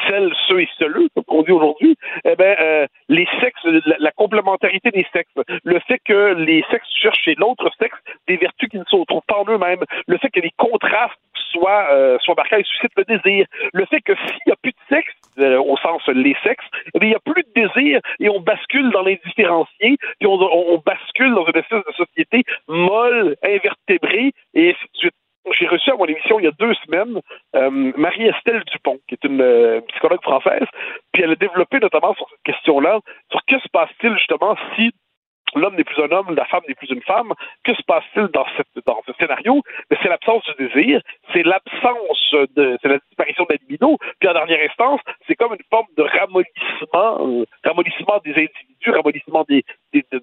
celles, 0.07 0.33
ceux 0.47 0.61
et 0.61 0.69
ceux 0.77 0.91
comme 0.91 1.23
on 1.27 1.43
dit 1.43 1.51
aujourd'hui, 1.51 1.97
eh 2.25 2.35
ben, 2.35 2.55
euh, 2.59 2.87
les 3.09 3.27
sexes, 3.39 3.63
la, 3.63 3.95
la 3.99 4.11
complémentarité 4.11 4.91
des 4.91 5.05
sexes, 5.13 5.31
le 5.63 5.79
fait 5.87 5.99
que 6.03 6.33
les 6.33 6.63
sexes 6.71 6.89
cherchent 7.01 7.23
chez 7.23 7.35
l'autre 7.35 7.69
sexe 7.79 7.97
des 8.27 8.37
vertus 8.37 8.69
qui 8.69 8.77
ne 8.77 8.83
se 8.85 8.95
retrouvent 8.95 9.21
pas 9.27 9.39
en 9.39 9.45
eux-mêmes, 9.49 9.83
le 10.07 10.17
fait 10.17 10.29
que 10.29 10.39
les 10.39 10.51
contrastes 10.57 11.19
soient, 11.51 11.87
euh, 11.91 12.17
soient 12.19 12.35
marqués 12.35 12.59
et 12.59 12.63
suscitent 12.63 12.97
le 12.97 13.05
désir, 13.05 13.45
le 13.73 13.85
fait 13.85 14.01
que 14.01 14.15
s'il 14.15 14.39
n'y 14.47 14.53
a 14.53 14.55
plus 14.61 14.71
de 14.71 14.95
sexe, 14.95 15.13
euh, 15.41 15.61
au 15.61 15.77
sens 15.77 16.05
les 16.07 16.35
sexes, 16.43 16.65
eh 16.93 16.99
il 17.01 17.09
n'y 17.09 17.15
a 17.15 17.19
plus 17.19 17.43
de 17.43 17.61
désir 17.61 17.99
et 18.19 18.29
on 18.29 18.39
bascule 18.39 18.91
dans 18.91 19.01
l'indifférencié, 19.01 19.97
puis 20.19 20.27
on 20.27 20.77
bascule 20.85 21.33
dans 21.33 21.45
une 21.45 21.57
espèce 21.57 21.83
de 21.85 21.93
société 21.93 22.43
molle, 22.67 23.35
invertébrée, 23.43 24.31
et 24.53 24.69
ainsi 24.71 24.83
de 24.93 24.97
suite. 24.97 25.13
J'ai 25.57 25.67
reçu 25.67 25.89
à 25.89 25.95
mon 25.95 26.05
émission 26.05 26.39
il 26.39 26.45
y 26.45 26.47
a 26.47 26.51
deux 26.51 26.73
semaines 26.85 27.19
euh, 27.55 27.91
Marie-Estelle 27.97 28.63
Dupont, 28.71 28.99
qui 29.07 29.15
est 29.15 29.23
une 29.27 29.41
euh, 29.41 29.81
psychologue 29.89 30.21
française, 30.21 30.67
puis 31.11 31.23
elle 31.23 31.31
a 31.31 31.35
développé 31.35 31.79
notamment 31.79 32.13
sur 32.13 32.29
cette 32.29 32.43
question-là, 32.43 32.99
sur 33.31 33.41
que 33.45 33.59
se 33.59 33.67
passe-t-il 33.69 34.15
justement 34.17 34.55
si 34.75 34.91
l'homme 35.55 35.75
n'est 35.75 35.83
plus 35.83 36.01
un 36.01 36.11
homme, 36.11 36.33
la 36.35 36.45
femme 36.45 36.61
n'est 36.67 36.75
plus 36.75 36.89
une 36.89 37.01
femme. 37.01 37.33
Que 37.63 37.73
se 37.73 37.81
passe-t-il 37.83 38.27
dans, 38.27 38.45
ce 39.05 39.13
scénario? 39.19 39.61
C'est 39.89 40.09
l'absence 40.09 40.43
du 40.57 40.67
désir, 40.67 41.01
c'est 41.33 41.43
l'absence 41.43 42.35
de, 42.55 42.77
c'est 42.81 42.89
la 42.89 42.99
disparition 43.07 43.43
de 43.45 43.53
la 43.53 43.57
libido, 43.61 43.97
puis 44.19 44.29
en 44.29 44.33
dernière 44.33 44.59
instance, 44.69 45.01
c'est 45.27 45.35
comme 45.35 45.53
une 45.53 45.65
forme 45.69 45.87
de 45.97 46.03
ramollissement, 46.03 47.41
euh, 47.41 47.45
ramollissement 47.63 48.19
des 48.23 48.31
individus, 48.31 48.91
ramollissement 48.91 49.45
des, 49.47 49.63
de, 49.93 50.21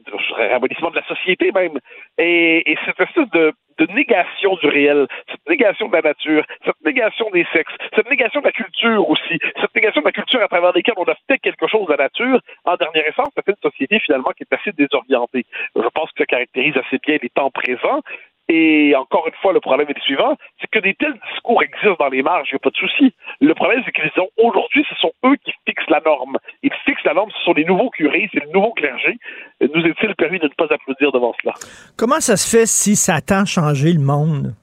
ramollissement 0.51 0.91
de 0.91 0.97
la 0.97 1.07
société 1.07 1.53
même. 1.53 1.79
Et, 2.19 2.71
et 2.71 2.79
cette 2.85 2.99
de, 3.33 3.53
de 3.79 3.87
négation 3.93 4.57
du 4.57 4.69
réel, 4.69 5.07
cette 5.31 5.49
négation 5.49 5.89
de 5.89 5.93
la 5.95 6.03
nature, 6.03 6.45
cette 6.65 6.81
négation 6.85 7.31
des 7.31 7.47
sexes, 7.53 7.73
cette 7.95 8.11
négation 8.11 8.41
de 8.41 8.47
la 8.47 8.53
culture 8.53 9.09
aussi, 9.09 9.39
cette 9.61 9.75
négation 9.75 10.01
de 10.01 10.07
la 10.07 10.13
culture 10.13 10.43
à 10.43 10.49
travers 10.49 10.73
lesquelles 10.73 10.95
on 10.97 11.05
a 11.05 11.15
fait 11.29 11.39
quelque 11.39 11.67
chose 11.67 11.87
de 11.87 11.93
la 11.93 12.05
nature, 12.05 12.41
en 12.65 12.77
dernière 12.77 13.05
instance, 13.09 13.29
ça 13.37 13.43
fait 13.43 13.53
une 13.53 13.71
société 13.71 13.99
finalement 14.01 14.31
qui 14.37 14.45
est 14.45 14.55
assez 14.55 14.73
désorientée. 14.73 15.47
Je 15.77 15.89
pense 15.95 16.11
que 16.13 16.19
ça 16.19 16.27
caractérise 16.27 16.77
assez 16.77 16.99
bien 16.99 17.19
les 17.23 17.31
temps 17.31 17.51
présents. 17.51 18.03
Et 18.51 18.95
encore 18.97 19.29
une 19.29 19.35
fois, 19.35 19.53
le 19.53 19.61
problème 19.61 19.89
est 19.91 19.97
le 19.97 20.01
suivant, 20.01 20.35
c'est 20.59 20.71
que 20.71 20.79
des 20.79 20.95
tels 20.95 21.19
discours 21.33 21.63
existent 21.63 21.97
dans 21.99 22.09
les 22.09 22.23
marges, 22.23 22.49
il 22.51 22.55
n'y 22.55 22.57
a 22.57 22.61
pas 22.61 22.71
de 22.71 22.77
souci. 22.77 23.13
Le 23.43 23.55
problème, 23.55 23.83
c'est 23.85 23.93
qu'ils 23.93 24.11
ont 24.23 24.31
aujourd'hui, 24.39 24.87
ce 24.89 24.95
sont 24.95 25.13
eux 25.27 25.37
qui 25.45 25.53
fixent 25.79 25.91
la 25.91 26.01
norme. 26.05 26.37
Ils 26.63 26.73
fixent 26.85 27.05
la 27.05 27.15
norme, 27.15 27.31
ce 27.31 27.45
sont 27.45 27.53
les 27.53 27.65
nouveaux 27.65 27.91
curés, 27.91 28.29
c'est 28.33 28.45
le 28.45 28.51
nouveau 28.53 28.73
clergé. 28.73 29.19
Nous 29.61 29.83
est-il 29.83 30.15
permis 30.17 30.39
de 30.39 30.45
ne 30.45 30.55
pas 30.55 30.73
applaudir 30.73 31.13
devant 31.13 31.35
cela? 31.41 31.55
Comment 31.97 32.21
ça 32.21 32.37
se 32.37 32.49
fait 32.49 32.67
si 32.67 32.97
à 33.11 33.45
changer 33.45 33.93
le 33.93 34.01
monde? 34.01 34.55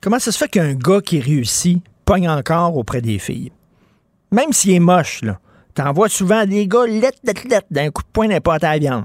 Comment 0.00 0.18
ça 0.18 0.32
se 0.32 0.38
fait 0.38 0.48
qu'un 0.48 0.74
gars 0.74 1.00
qui 1.00 1.20
réussit 1.20 1.82
pogne 2.04 2.28
encore 2.28 2.76
auprès 2.76 3.00
des 3.00 3.18
filles? 3.18 3.52
Même 4.30 4.52
s'il 4.52 4.74
est 4.74 4.80
moche, 4.80 5.22
là. 5.22 5.38
T'en 5.74 5.92
souvent 6.08 6.44
des 6.44 6.66
gars 6.66 6.86
lettres, 6.86 7.18
lettres, 7.24 7.46
lettres, 7.48 7.66
d'un 7.70 7.90
coup 7.90 8.02
de 8.02 8.08
poing 8.12 8.26
n'importe 8.26 8.64
à 8.64 8.72
la 8.72 8.78
viande. 8.78 9.04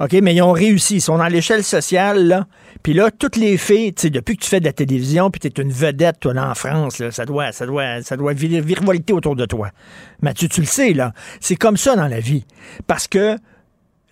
OK, 0.00 0.12
mais 0.22 0.34
ils 0.34 0.42
ont 0.42 0.52
réussi. 0.52 0.96
Ils 0.96 1.00
sont 1.00 1.18
dans 1.18 1.26
l'échelle 1.28 1.62
sociale, 1.64 2.26
là. 2.26 2.46
Puis 2.82 2.92
là, 2.94 3.10
toutes 3.10 3.36
les 3.36 3.56
filles, 3.56 3.94
tu 3.94 4.02
sais, 4.02 4.10
depuis 4.10 4.36
que 4.36 4.42
tu 4.42 4.50
fais 4.50 4.60
de 4.60 4.64
la 4.64 4.72
télévision, 4.72 5.30
puis 5.30 5.40
tu 5.40 5.46
es 5.48 5.62
une 5.62 5.70
vedette, 5.70 6.20
toi, 6.20 6.34
là, 6.34 6.50
en 6.50 6.54
France, 6.54 6.98
là, 6.98 7.10
ça 7.10 7.24
doit, 7.24 7.52
ça 7.52 7.64
doit, 7.66 8.02
ça 8.02 8.16
doit 8.16 8.32
vir- 8.34 8.60
virevolter 8.62 9.12
autour 9.12 9.36
de 9.36 9.46
toi. 9.46 9.70
Mathieu, 10.20 10.48
tu 10.48 10.60
le 10.60 10.66
sais, 10.66 10.92
là. 10.92 11.12
C'est 11.40 11.56
comme 11.56 11.76
ça 11.76 11.96
dans 11.96 12.08
la 12.08 12.20
vie. 12.20 12.44
Parce 12.86 13.06
que, 13.08 13.36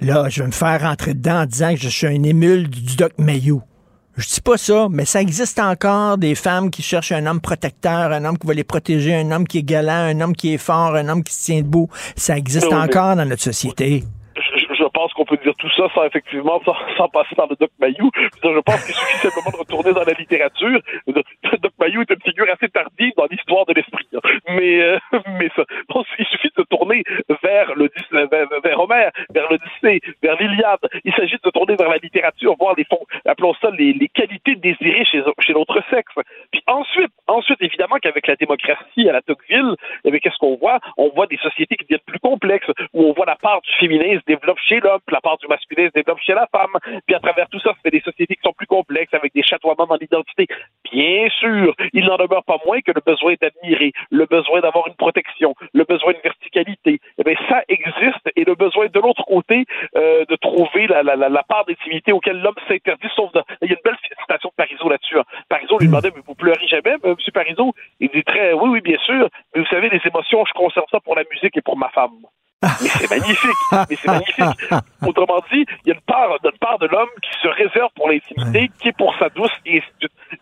là, 0.00 0.28
je 0.28 0.40
vais 0.42 0.46
me 0.46 0.52
faire 0.52 0.80
rentrer 0.82 1.14
dedans 1.14 1.42
en 1.42 1.46
disant 1.46 1.70
que 1.74 1.80
je 1.80 1.88
suis 1.88 2.06
un 2.06 2.22
émule 2.22 2.68
du, 2.68 2.96
Doc 2.96 3.12
Mayou. 3.18 3.62
Je 4.16 4.26
dis 4.28 4.40
pas 4.42 4.58
ça, 4.58 4.88
mais 4.90 5.04
ça 5.06 5.20
existe 5.22 5.58
encore 5.58 6.18
des 6.18 6.34
femmes 6.34 6.70
qui 6.70 6.82
cherchent 6.82 7.12
un 7.12 7.24
homme 7.26 7.40
protecteur, 7.40 8.12
un 8.12 8.24
homme 8.26 8.36
qui 8.38 8.46
va 8.46 8.52
les 8.54 8.62
protéger, 8.64 9.14
un 9.14 9.30
homme 9.32 9.46
qui 9.46 9.58
est 9.58 9.62
galant, 9.62 9.90
un 10.14 10.20
homme 10.20 10.36
qui 10.36 10.52
est 10.52 10.58
fort, 10.58 10.94
un 10.96 11.08
homme 11.08 11.24
qui 11.24 11.32
se 11.34 11.44
tient 11.46 11.62
debout. 11.62 11.88
Ça 12.14 12.36
existe 12.36 12.72
encore 12.72 13.16
dans 13.16 13.24
notre 13.24 13.42
société. 13.42 14.04
je, 14.36 14.40
je- 14.60 14.74
je 14.74 14.88
pense 14.92 15.12
qu'on 15.14 15.20
peut 15.36 15.42
dire 15.42 15.54
tout 15.56 15.70
ça 15.76 15.88
sans 15.94 16.04
effectivement 16.04 16.60
sans, 16.64 17.08
passer 17.08 17.34
par 17.34 17.46
le 17.48 17.56
Doc 17.56 17.70
Mayou. 17.80 18.10
Je, 18.42 18.60
pense 18.60 18.84
qu'il 18.84 18.94
suffit 18.94 19.28
simplement 19.28 19.50
de 19.52 19.58
retourner 19.58 19.92
dans 19.92 20.04
la 20.04 20.12
littérature. 20.12 20.80
Doc 21.06 21.72
Mayou 21.78 22.02
est 22.02 22.10
une 22.10 22.22
figure 22.22 22.46
assez 22.52 22.68
tardive 22.68 23.12
dans 23.16 23.26
l'histoire 23.30 23.66
de 23.66 23.74
l'esprit. 23.74 24.06
hein. 24.14 24.20
Mais 24.48 24.80
euh, 24.82 24.98
mais 25.38 25.48
il 26.18 26.26
suffit 26.26 26.50
de 26.56 26.62
tourner 26.64 27.02
vers 27.42 27.74
le 27.74 27.88
Dis- 27.88 28.26
vers, 28.30 28.46
vers 28.62 28.80
Homère, 28.80 29.10
vers 29.34 29.50
l'Odyssée, 29.50 30.00
vers 30.22 30.36
l'Iliade. 30.40 30.80
Il 31.04 31.12
s'agit 31.14 31.36
de 31.36 31.40
se 31.44 31.50
tourner 31.50 31.76
vers 31.76 31.88
la 31.88 31.98
littérature, 31.98 32.54
voir 32.58 32.74
les 32.76 32.84
fonds, 32.84 33.04
appelons 33.24 33.54
ça 33.60 33.70
les, 33.70 34.08
qualités 34.08 34.56
désirées 34.56 35.04
chez 35.04 35.22
chez 35.40 35.52
l'autre 35.52 35.82
sexe. 35.90 36.12
Puis 36.50 36.62
ensuite, 36.66 37.12
ensuite 37.26 37.60
évidemment 37.60 37.96
qu'avec 38.02 38.26
la 38.26 38.36
démocratie 38.36 39.08
à 39.08 39.12
la 39.12 39.22
Tocqueville, 39.22 39.74
eh 40.04 40.20
qu'est-ce 40.20 40.38
qu'on 40.38 40.56
voit? 40.56 40.78
On 40.96 41.08
voit 41.08 41.26
des 41.26 41.38
sociétés 41.38 41.76
qui 41.76 41.84
deviennent 41.84 42.06
plus 42.06 42.20
complexes, 42.20 42.70
où 42.92 43.04
on 43.04 43.12
voit 43.12 43.26
la 43.26 43.36
part 43.36 43.60
du 43.62 43.70
féminin 43.78 44.18
se 44.18 44.24
développe 44.26 44.58
chez 44.68 44.80
l'homme, 44.80 45.00
la 45.10 45.20
part 45.22 45.38
du 45.38 45.46
masculin 45.46 45.86
se 45.86 45.92
développe 45.92 46.20
chez 46.20 46.34
la 46.34 46.46
femme. 46.48 46.74
Puis 47.06 47.14
à 47.14 47.20
travers 47.20 47.48
tout 47.48 47.60
ça, 47.60 47.72
fait 47.82 47.90
des 47.90 48.00
sociétés 48.00 48.36
qui 48.36 48.42
sont 48.42 48.52
plus 48.52 48.66
complexes, 48.66 49.14
avec 49.14 49.32
des 49.32 49.42
chatoiements 49.42 49.86
dans 49.86 49.96
l'identité. 49.96 50.46
Bien 50.92 51.28
sûr, 51.40 51.74
il 51.92 52.04
n'en 52.04 52.16
demeure 52.16 52.44
pas 52.44 52.58
moins 52.66 52.80
que 52.80 52.92
le 52.92 53.00
besoin 53.04 53.34
d'admirer, 53.40 53.92
le 54.10 54.26
besoin 54.26 54.60
d'avoir 54.60 54.86
une 54.88 54.94
protection, 54.94 55.54
le 55.72 55.84
besoin 55.84 56.12
de 56.12 56.20
verticalité. 56.22 57.00
Eh 57.18 57.24
bien, 57.24 57.34
ça 57.48 57.62
existe, 57.68 58.26
et 58.36 58.44
le 58.44 58.54
besoin 58.54 58.86
de 58.86 59.00
l'autre 59.00 59.24
côté 59.24 59.64
euh, 59.96 60.24
de 60.28 60.36
trouver 60.36 60.86
la, 60.86 61.02
la, 61.02 61.16
la, 61.16 61.28
la 61.28 61.42
part 61.42 61.64
d'intimité 61.64 62.12
auquel 62.12 62.40
l'homme 62.40 62.60
s'interdit, 62.68 63.08
sauf 63.16 63.32
dans... 63.32 63.42
Il 63.62 63.68
y 63.70 63.72
a 63.72 63.76
une 63.76 63.82
belle 63.84 63.96
citation 64.20 64.48
de 64.50 64.54
Parizeau 64.54 64.88
là-dessus. 64.88 65.18
hein. 65.18 65.24
Parizeau 65.48 65.78
lui 65.78 65.86
demandait, 65.86 66.12
mais 66.14 66.22
vous 66.26 66.34
pleurez 66.34 66.66
jamais, 66.66 66.96
euh, 67.04 67.14
monsieur 67.16 67.32
Parizeau? 67.32 67.72
Il 68.00 68.10
dit 68.10 68.24
très, 68.24 68.52
oui, 68.52 68.68
oui, 68.70 68.80
bien 68.80 68.98
sûr, 68.98 69.28
mais 69.54 69.60
vous 69.62 69.68
savez, 69.68 69.88
les 69.88 70.00
émotions, 70.04 70.44
je 70.44 70.52
conserve 70.52 70.86
ça 70.90 71.00
pour 71.00 71.16
la 71.16 71.24
musique 71.30 71.56
et 71.56 71.62
pour 71.62 71.76
ma 71.78 71.88
femme. 71.90 72.26
Mais 72.62 72.88
c'est 72.88 73.10
magnifique, 73.10 73.50
mais 73.72 73.96
c'est 73.96 74.08
magnifique. 74.08 74.70
Autrement 75.06 75.40
dit, 75.52 75.66
il 75.84 75.88
y 75.88 75.90
a 75.90 75.94
une 75.94 76.00
part, 76.02 76.38
une 76.44 76.58
part 76.58 76.78
de 76.78 76.86
l'homme 76.86 77.08
qui 77.20 77.30
se 77.42 77.48
réserve 77.48 77.90
pour 77.96 78.08
l'intimité, 78.08 78.70
qui 78.80 78.88
est 78.88 78.96
pour 78.96 79.14
sa 79.18 79.28
douce, 79.30 79.52
et. 79.66 79.82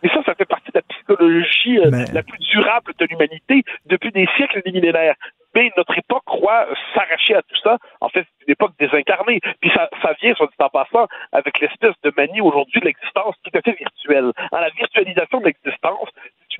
Mais 0.03 0.09
ça, 0.09 0.23
ça 0.25 0.35
fait 0.35 0.45
partie 0.45 0.71
de 0.71 0.79
la 0.79 0.81
psychologie 0.81 1.79
euh, 1.79 2.05
la 2.13 2.23
plus 2.23 2.39
durable 2.39 2.93
de 2.97 3.05
l'humanité 3.05 3.63
depuis 3.85 4.11
des 4.11 4.27
siècles 4.37 4.59
et 4.59 4.61
des 4.61 4.71
millénaires. 4.71 5.15
Mais 5.53 5.69
notre 5.75 5.97
époque 5.97 6.23
croit 6.25 6.65
s'arracher 6.93 7.35
à 7.35 7.41
tout 7.41 7.57
ça. 7.61 7.77
En 7.99 8.07
fait, 8.07 8.25
c'est 8.39 8.47
une 8.47 8.53
époque 8.53 8.71
désincarnée. 8.79 9.41
Puis 9.59 9.69
ça, 9.75 9.89
ça 10.01 10.13
vient, 10.21 10.33
soit 10.35 10.47
dit 10.47 10.53
en 10.59 10.69
passant, 10.69 11.07
avec 11.33 11.59
l'espèce 11.59 11.95
de 12.03 12.13
manie 12.15 12.41
aujourd'hui 12.41 12.79
de 12.79 12.85
l'existence 12.85 13.35
tout 13.43 13.51
à 13.57 13.61
fait 13.61 13.77
virtuelle. 13.77 14.31
Hein, 14.37 14.61
la 14.61 14.69
virtualisation 14.69 15.39
de 15.39 15.45
l'existence, 15.45 16.09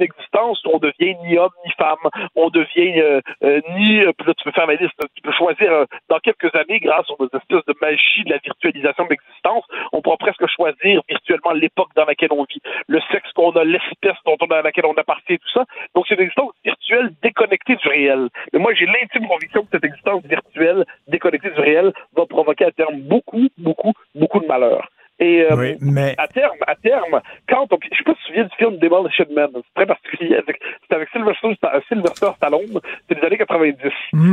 existence 0.02 0.62
on 0.66 0.80
devient 0.80 1.16
ni 1.24 1.38
homme 1.38 1.52
ni 1.66 1.72
femme, 1.78 1.98
on 2.36 2.50
devient 2.50 3.00
euh, 3.00 3.22
euh, 3.44 3.62
ni, 3.76 4.00
euh, 4.00 4.12
là 4.26 4.34
tu 4.34 4.44
peux 4.44 4.52
faire 4.52 4.68
la 4.68 4.76
liste, 4.76 4.94
tu 5.16 5.22
peux 5.22 5.32
choisir 5.32 5.72
euh, 5.72 5.86
dans 6.10 6.20
quelques 6.20 6.54
années, 6.56 6.80
grâce 6.80 7.10
aux 7.18 7.26
espèces 7.26 7.66
de 7.66 7.76
magie 7.82 8.24
de 8.24 8.30
la 8.30 8.38
virtualisation 8.38 9.06
de 9.06 9.10
l'existence, 9.10 9.64
on 9.92 10.02
pourra 10.02 10.18
presque 10.18 10.46
choisir 10.48 11.02
virtuellement 11.08 11.52
l'époque 11.52 11.90
dans 11.96 12.06
laquelle 12.06 12.32
on 12.32 12.44
vit, 12.44 12.62
le 12.88 13.00
sexe 13.12 13.32
qu'on 13.34 13.52
a, 13.52 13.64
l'espèce 13.64 14.18
dont 14.26 14.38
on, 14.42 14.46
à 14.52 14.62
laquelle 14.62 14.86
on 14.86 14.94
appartient, 14.94 15.38
tout 15.38 15.52
ça. 15.54 15.66
Donc 15.96 16.06
c'est 16.08 16.16
une 16.16 16.22
existence 16.22 16.52
virtuelle 16.64 17.12
déconnectée 17.22 17.76
du 17.76 17.88
réel. 17.88 18.30
Mais 18.54 18.60
moi 18.60 18.74
j'ai 18.74 18.86
l'intime 18.86 19.28
conviction 19.28 19.64
que 19.64 19.70
cette 19.72 19.86
existence 19.86 20.24
virtuelle 20.26 20.86
déconnectée 21.08 21.52
du 21.52 21.60
réel 21.60 21.94
va 22.16 22.26
provoquer 22.26 22.66
à 22.66 22.72
terme 22.72 23.02
beaucoup, 23.02 23.48
beaucoup, 23.58 23.94
beaucoup 24.16 24.40
de 24.40 24.48
malheur. 24.48 24.88
Et 25.22 25.44
euh, 25.44 25.56
Oui, 25.56 25.76
mais 25.80 26.16
à 26.18 26.28
terme, 26.28 26.58
à 26.66 26.76
terme, 26.76 27.22
quand 27.48 27.68
on, 27.72 27.78
je 27.92 27.96
sais 27.96 28.04
pas 28.04 28.14
si 28.14 28.18
tu 28.18 28.24
te 28.24 28.28
souviens 28.28 28.44
du 28.44 28.56
film 28.58 28.78
Demolition 28.78 29.26
Man, 29.36 29.50
c'est 29.54 29.74
très 29.76 29.86
particulier, 29.86 30.36
c'est 30.90 30.96
avec 30.96 31.10
Sylvester, 31.10 31.54
Sylvester 31.88 32.30
Stallone, 32.38 32.80
c'est 33.08 33.20
des 33.20 33.28
années 33.28 33.38
90. 33.38 33.78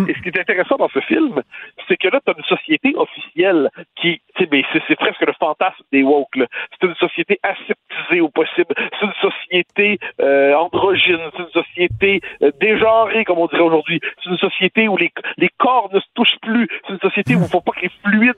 Et 0.09 0.15
ce 0.15 0.23
qui 0.23 0.29
est 0.31 0.41
intéressant 0.41 0.77
dans 0.77 0.89
ce 0.89 1.01
film, 1.01 1.43
c'est 1.87 1.99
que 1.99 2.09
là, 2.09 2.21
tu 2.25 2.33
as 2.33 2.35
une 2.37 2.45
société 2.45 2.95
officielle 2.97 3.69
qui, 3.97 4.23
tu 4.35 4.45
sais, 4.45 4.47
ben, 4.47 4.63
c'est, 4.73 4.97
presque 4.97 5.21
le 5.21 5.35
fantasme 5.39 5.85
des 5.93 6.03
woke, 6.03 6.37
là. 6.37 6.47
C'est 6.73 6.87
une 6.87 6.95
société 6.95 7.39
aseptisée 7.43 8.21
au 8.23 8.31
possible. 8.31 8.75
C'est 8.99 9.07
une 9.07 9.31
société 9.31 9.99
euh, 10.21 10.55
androgyne. 10.55 11.21
C'est 11.37 11.43
une 11.43 11.65
société 11.65 12.21
euh, 12.43 12.51
dégenrée, 12.61 13.25
comme 13.25 13.39
on 13.39 13.47
dirait 13.47 13.63
aujourd'hui. 13.63 14.01
C'est 14.23 14.31
une 14.31 14.39
société 14.39 14.89
où 14.89 14.97
les, 14.97 15.13
les 15.37 15.51
corps 15.59 15.91
ne 15.93 16.01
se 16.01 16.07
touchent 16.15 16.39
plus. 16.41 16.67
C'est 16.87 16.95
une 16.95 17.01
société 17.01 17.35
où 17.35 17.39
il 17.39 17.43
ne 17.43 17.49
faut 17.49 17.61
pas 17.61 17.73
que 17.73 17.83
les 17.83 17.91
fluides 18.03 18.35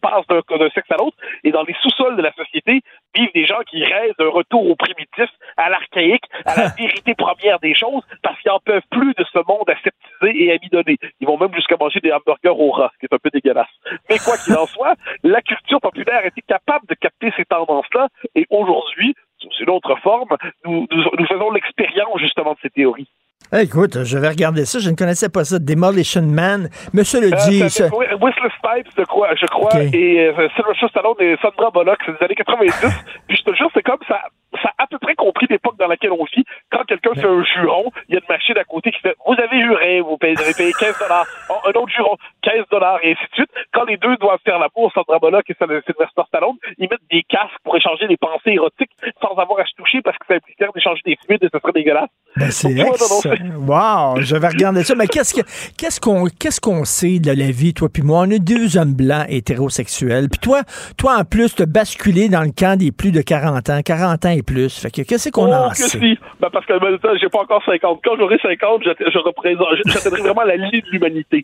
passent 0.00 0.26
d'un, 0.28 0.40
d'un 0.56 0.70
sexe 0.70 0.90
à 0.90 0.96
l'autre. 0.96 1.16
Et 1.42 1.50
dans 1.50 1.63
les 1.64 1.74
sous-sols 1.82 2.16
de 2.16 2.22
la 2.22 2.32
société, 2.32 2.82
vivent 3.14 3.32
des 3.34 3.46
gens 3.46 3.60
qui 3.68 3.84
rêvent 3.84 4.14
d'un 4.18 4.28
retour 4.28 4.68
au 4.68 4.76
primitif, 4.76 5.30
à 5.56 5.70
l'archaïque, 5.70 6.24
à 6.44 6.56
la 6.56 6.68
vérité 6.78 7.14
première 7.14 7.58
des 7.60 7.74
choses, 7.74 8.02
parce 8.22 8.40
qu'ils 8.40 8.50
en 8.50 8.60
peuvent 8.60 8.82
plus 8.90 9.14
de 9.14 9.24
ce 9.32 9.38
monde 9.46 9.68
aseptisé 9.68 10.44
et 10.44 10.52
amidonné. 10.52 10.98
Ils 11.20 11.26
vont 11.26 11.38
même 11.38 11.54
jusqu'à 11.54 11.76
manger 11.78 12.00
des 12.00 12.12
hamburgers 12.12 12.48
au 12.50 12.70
rat, 12.70 12.90
ce 12.94 12.98
qui 12.98 13.06
est 13.06 13.14
un 13.14 13.18
peu 13.18 13.30
dégueulasse. 13.30 13.68
Mais 14.08 14.18
quoi 14.18 14.36
qu'il 14.38 14.54
en 14.56 14.66
soit, 14.66 14.94
la 15.22 15.40
culture 15.42 15.80
populaire 15.80 16.24
était 16.24 16.42
capable 16.42 16.86
de 16.86 16.94
capter 16.94 17.32
ces 17.36 17.44
tendances-là, 17.44 18.08
et 18.34 18.46
aujourd'hui, 18.50 19.14
sous 19.38 19.62
une 19.62 19.70
autre 19.70 19.96
forme, 20.02 20.36
nous, 20.64 20.86
nous, 20.90 21.04
nous 21.18 21.26
faisons 21.26 21.50
l'expérience 21.50 22.20
justement 22.20 22.52
de 22.52 22.58
ces 22.62 22.70
théories. 22.70 23.08
Écoute, 23.56 24.02
je 24.02 24.18
vais 24.18 24.28
regarder 24.28 24.64
ça. 24.64 24.80
Je 24.80 24.90
ne 24.90 24.96
connaissais 24.96 25.28
pas 25.28 25.44
ça. 25.44 25.58
Demolition 25.60 26.22
Man. 26.22 26.68
Monsieur 26.92 27.20
le 27.20 27.30
dit. 27.30 27.62
Euh, 27.62 27.88
Whi- 27.90 28.14
Whistler 28.20 28.50
Snipes, 28.60 28.88
je 28.98 29.04
crois, 29.04 29.34
je 29.36 29.46
crois 29.46 29.70
et 29.92 30.26
euh, 30.28 30.48
Sylvester 30.56 30.88
Stallone 30.88 31.14
et 31.20 31.36
Sandra 31.40 31.70
Bullock, 31.70 31.98
c'est 32.04 32.18
des 32.18 32.24
années 32.24 32.34
90. 32.34 32.72
puis 33.28 33.36
je 33.36 33.42
te 33.44 33.54
jure, 33.54 33.70
c'est 33.72 33.82
comme 33.82 34.00
ça, 34.08 34.20
ça 34.60 34.70
a 34.78 34.84
à 34.84 34.86
peu 34.88 34.98
près 34.98 35.14
compris 35.14 35.46
l'époque 35.48 35.76
dans 35.78 35.86
laquelle 35.86 36.10
on 36.12 36.24
vit. 36.24 36.44
Quand 36.72 36.82
quelqu'un 36.84 37.14
fait 37.14 37.26
un 37.28 37.44
juron, 37.44 37.90
il 38.08 38.14
y 38.14 38.18
a 38.18 38.20
une 38.20 38.26
machine 38.28 38.58
à 38.58 38.64
côté 38.64 38.90
qui 38.90 39.00
fait 39.00 39.14
Vous 39.26 39.34
avez 39.38 39.62
juré, 39.62 40.00
vous, 40.00 40.16
payez, 40.18 40.34
vous 40.34 40.42
avez 40.42 40.54
payé 40.54 40.72
15 40.78 40.98
dollars. 40.98 41.26
un 41.64 41.70
autre 41.78 41.92
juron, 41.94 42.16
15 42.42 42.64
dollars, 42.70 42.98
et 43.04 43.12
ainsi 43.12 43.22
de 43.30 43.34
suite. 43.34 43.50
Quand 43.72 43.84
les 43.84 43.96
deux 43.98 44.16
doivent 44.16 44.40
faire 44.44 44.58
l'amour, 44.58 44.90
Sandra 44.94 45.18
Bullock 45.20 45.44
et 45.48 45.54
Sylvester 45.54 46.22
Stallone, 46.26 46.56
ils 46.78 46.88
mettent 46.88 47.06
des 47.10 47.22
casques 47.22 47.54
pour 47.62 47.76
échanger 47.76 48.08
des 48.08 48.16
pensées 48.16 48.50
érotiques 48.50 48.90
sans 49.22 49.34
avoir 49.38 49.60
à 49.60 49.64
se 49.64 49.74
toucher 49.76 50.02
parce 50.02 50.18
que 50.18 50.26
ça 50.26 50.34
impliquerait 50.34 50.70
d'échanger 50.74 51.02
des 51.04 51.16
fluides 51.24 51.44
et 51.44 51.48
ce 51.52 51.58
serait 51.60 51.72
dégueulasse. 51.72 52.10
Ben, 52.36 52.50
c'est. 52.50 52.74
Wow, 52.74 54.20
je 54.20 54.36
vais 54.36 54.48
regarder 54.48 54.82
ça. 54.82 54.94
Mais 54.96 55.06
qu'est-ce 55.06 55.34
que 55.34 55.42
qu'est-ce 55.78 56.00
qu'on 56.00 56.26
qu'est-ce 56.26 56.60
qu'on 56.60 56.84
sait 56.84 57.20
de 57.20 57.30
la 57.30 57.50
vie, 57.50 57.74
toi 57.74 57.88
puis 57.88 58.02
moi? 58.02 58.24
On 58.26 58.30
est 58.30 58.40
deux 58.40 58.76
hommes 58.76 58.94
blancs 58.94 59.26
hétérosexuels. 59.28 60.28
Puis 60.28 60.40
toi, 60.40 60.62
toi 60.96 61.18
en 61.18 61.24
plus, 61.24 61.54
te 61.54 61.62
basculé 61.62 62.28
dans 62.28 62.42
le 62.42 62.50
camp 62.50 62.76
des 62.76 62.90
plus 62.90 63.12
de 63.12 63.22
40 63.22 63.70
ans, 63.70 63.80
40 63.84 64.24
ans 64.24 64.30
et 64.30 64.42
plus. 64.42 64.80
Fait 64.80 64.90
que 64.90 65.02
qu'est-ce 65.02 65.30
qu'on 65.30 65.48
oh, 65.48 65.66
en 65.66 65.70
que 65.70 65.76
sait? 65.76 65.98
si. 65.98 66.18
Ben, 66.40 66.48
parce 66.52 66.66
que 66.66 66.72
en 66.72 66.84
même 66.84 66.98
temps, 66.98 67.16
j'ai 67.20 67.28
pas 67.28 67.40
encore 67.40 67.62
50. 67.64 68.00
Quand 68.04 68.16
j'aurai 68.18 68.38
50, 68.42 68.82
je, 68.84 69.18
représente, 69.18 69.68
j'atteindrai 69.86 70.22
vraiment 70.22 70.42
la 70.42 70.56
limite 70.56 70.86
de 70.86 70.90
l'humanité. 70.90 71.40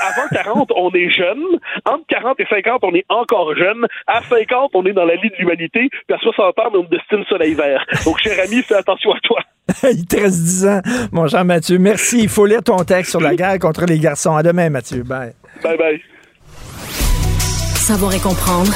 Avant 0.00 0.28
40, 0.30 0.72
on 0.76 0.90
est 0.90 1.10
jeune. 1.10 1.42
Entre 1.86 2.04
40 2.08 2.40
et 2.40 2.46
50, 2.50 2.80
on 2.82 2.94
est 2.94 3.06
encore 3.08 3.56
jeune. 3.56 3.86
À 4.06 4.20
50, 4.22 4.72
on 4.74 4.84
est 4.84 4.92
dans 4.92 5.06
la 5.06 5.14
limite 5.14 5.32
de 5.32 5.38
l'humanité. 5.38 5.88
Puis 5.88 6.14
à 6.14 6.18
60 6.18 6.58
ans, 6.58 6.70
on 6.74 6.82
destine 6.84 7.24
soleil 7.30 7.54
vert. 7.54 7.84
Donc, 8.04 8.18
cher 8.20 8.36
ami, 8.44 8.62
fais 8.62 8.74
attention 8.74 9.12
à 9.12 9.20
toi. 9.20 9.40
Il 9.82 10.06
te 10.06 10.16
reste 10.16 10.42
10 10.42 10.66
ans, 10.66 10.80
mon 11.12 11.26
cher 11.28 11.44
Mathieu. 11.44 11.78
Merci. 11.78 12.20
Il 12.24 12.28
faut 12.28 12.46
lire 12.46 12.62
ton 12.62 12.76
texte 12.78 13.10
sur 13.10 13.20
la 13.20 13.34
guerre 13.34 13.58
contre 13.58 13.86
les 13.86 13.98
garçons. 13.98 14.36
À 14.36 14.42
demain, 14.42 14.68
Mathieu. 14.70 15.02
Bye. 15.02 15.32
Bye 15.62 15.78
bye. 15.78 16.00
Savoir 17.74 18.14
et 18.14 18.20
comprendre 18.20 18.72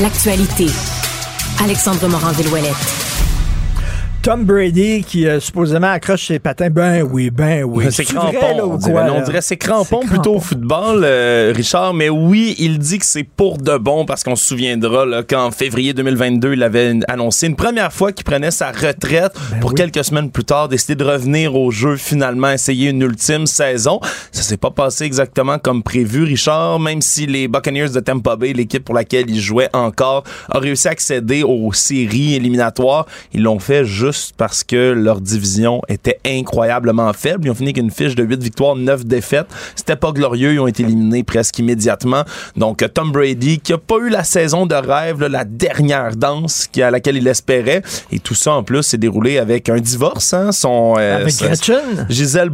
l'actualité. 0.00 0.66
Alexandre 1.62 2.08
Morand-Villouellette. 2.08 3.05
Tom 4.26 4.44
Brady 4.44 5.04
qui 5.04 5.24
euh, 5.28 5.38
supposément 5.38 5.86
accroche 5.86 6.26
ses 6.26 6.40
patins. 6.40 6.68
Ben 6.68 7.04
oui, 7.08 7.30
ben 7.30 7.62
oui. 7.62 7.84
C'est 7.92 8.04
crampon. 8.04 8.36
vrai, 8.36 8.56
là, 8.56 8.66
ou 8.66 8.72
on 8.72 8.76
dirait, 8.76 9.06
Non, 9.06 9.18
on 9.18 9.22
dirait 9.22 9.40
c'est 9.40 9.56
crampon 9.56 10.00
plutôt 10.00 10.34
au 10.34 10.40
football, 10.40 11.02
euh, 11.04 11.52
Richard. 11.54 11.94
Mais 11.94 12.08
oui, 12.08 12.56
il 12.58 12.80
dit 12.80 12.98
que 12.98 13.06
c'est 13.06 13.22
pour 13.22 13.56
de 13.56 13.78
bon 13.78 14.04
parce 14.04 14.24
qu'on 14.24 14.34
se 14.34 14.44
souviendra 14.44 15.06
là, 15.06 15.22
qu'en 15.22 15.52
février 15.52 15.94
2022, 15.94 16.54
il 16.54 16.64
avait 16.64 16.94
annoncé 17.06 17.46
une 17.46 17.54
première 17.54 17.92
fois 17.92 18.10
qu'il 18.10 18.24
prenait 18.24 18.50
sa 18.50 18.72
retraite 18.72 19.32
Ben 19.52 19.60
pour 19.60 19.74
quelques 19.74 20.04
semaines 20.04 20.32
plus 20.32 20.42
tard 20.42 20.68
décider 20.68 20.96
de 20.96 21.04
revenir 21.04 21.54
au 21.54 21.70
jeu, 21.70 21.94
finalement 21.94 22.50
essayer 22.50 22.90
une 22.90 23.02
ultime 23.02 23.46
saison. 23.46 24.00
Ça 24.32 24.42
s'est 24.42 24.56
pas 24.56 24.72
passé 24.72 25.04
exactement 25.04 25.60
comme 25.60 25.84
prévu, 25.84 26.24
Richard. 26.24 26.80
Même 26.80 27.00
si 27.00 27.26
les 27.26 27.46
Buccaneers 27.46 27.90
de 27.90 28.00
Tampa 28.00 28.34
Bay, 28.34 28.54
l'équipe 28.54 28.84
pour 28.84 28.96
laquelle 28.96 29.30
il 29.30 29.38
jouait 29.38 29.70
encore, 29.72 30.24
a 30.50 30.58
réussi 30.58 30.88
à 30.88 30.90
accéder 30.90 31.44
aux 31.44 31.72
séries 31.72 32.34
éliminatoires, 32.34 33.06
ils 33.32 33.44
l'ont 33.44 33.60
fait 33.60 33.84
juste 33.84 34.15
parce 34.36 34.64
que 34.64 34.92
leur 34.92 35.20
division 35.20 35.80
était 35.88 36.18
incroyablement 36.26 37.12
faible. 37.12 37.46
Ils 37.46 37.50
ont 37.50 37.54
fini 37.54 37.68
avec 37.70 37.78
une 37.78 37.90
fiche 37.90 38.14
de 38.14 38.22
8 38.24 38.42
victoires, 38.42 38.76
9 38.76 39.04
défaites. 39.04 39.46
C'était 39.74 39.96
pas 39.96 40.12
glorieux. 40.12 40.52
Ils 40.54 40.60
ont 40.60 40.66
été 40.66 40.82
éliminés 40.82 41.22
presque 41.24 41.58
immédiatement. 41.58 42.24
Donc, 42.56 42.84
Tom 42.94 43.12
Brady, 43.12 43.58
qui 43.60 43.72
a 43.72 43.78
pas 43.78 43.96
eu 43.98 44.08
la 44.08 44.24
saison 44.24 44.66
de 44.66 44.74
rêve, 44.74 45.20
là, 45.20 45.28
la 45.28 45.44
dernière 45.44 46.14
danse 46.16 46.68
à 46.80 46.90
laquelle 46.90 47.16
il 47.16 47.26
espérait. 47.28 47.82
Et 48.12 48.18
tout 48.18 48.34
ça, 48.34 48.52
en 48.52 48.62
plus, 48.62 48.82
s'est 48.82 48.98
déroulé 48.98 49.38
avec 49.38 49.68
un 49.68 49.78
divorce. 49.78 50.32
Hein? 50.34 50.52
Son, 50.52 50.94
euh, 50.98 51.16
Avec 51.22 51.30
sa- 51.32 51.46
Gretchen? 51.48 52.06
Gisèle. 52.08 52.50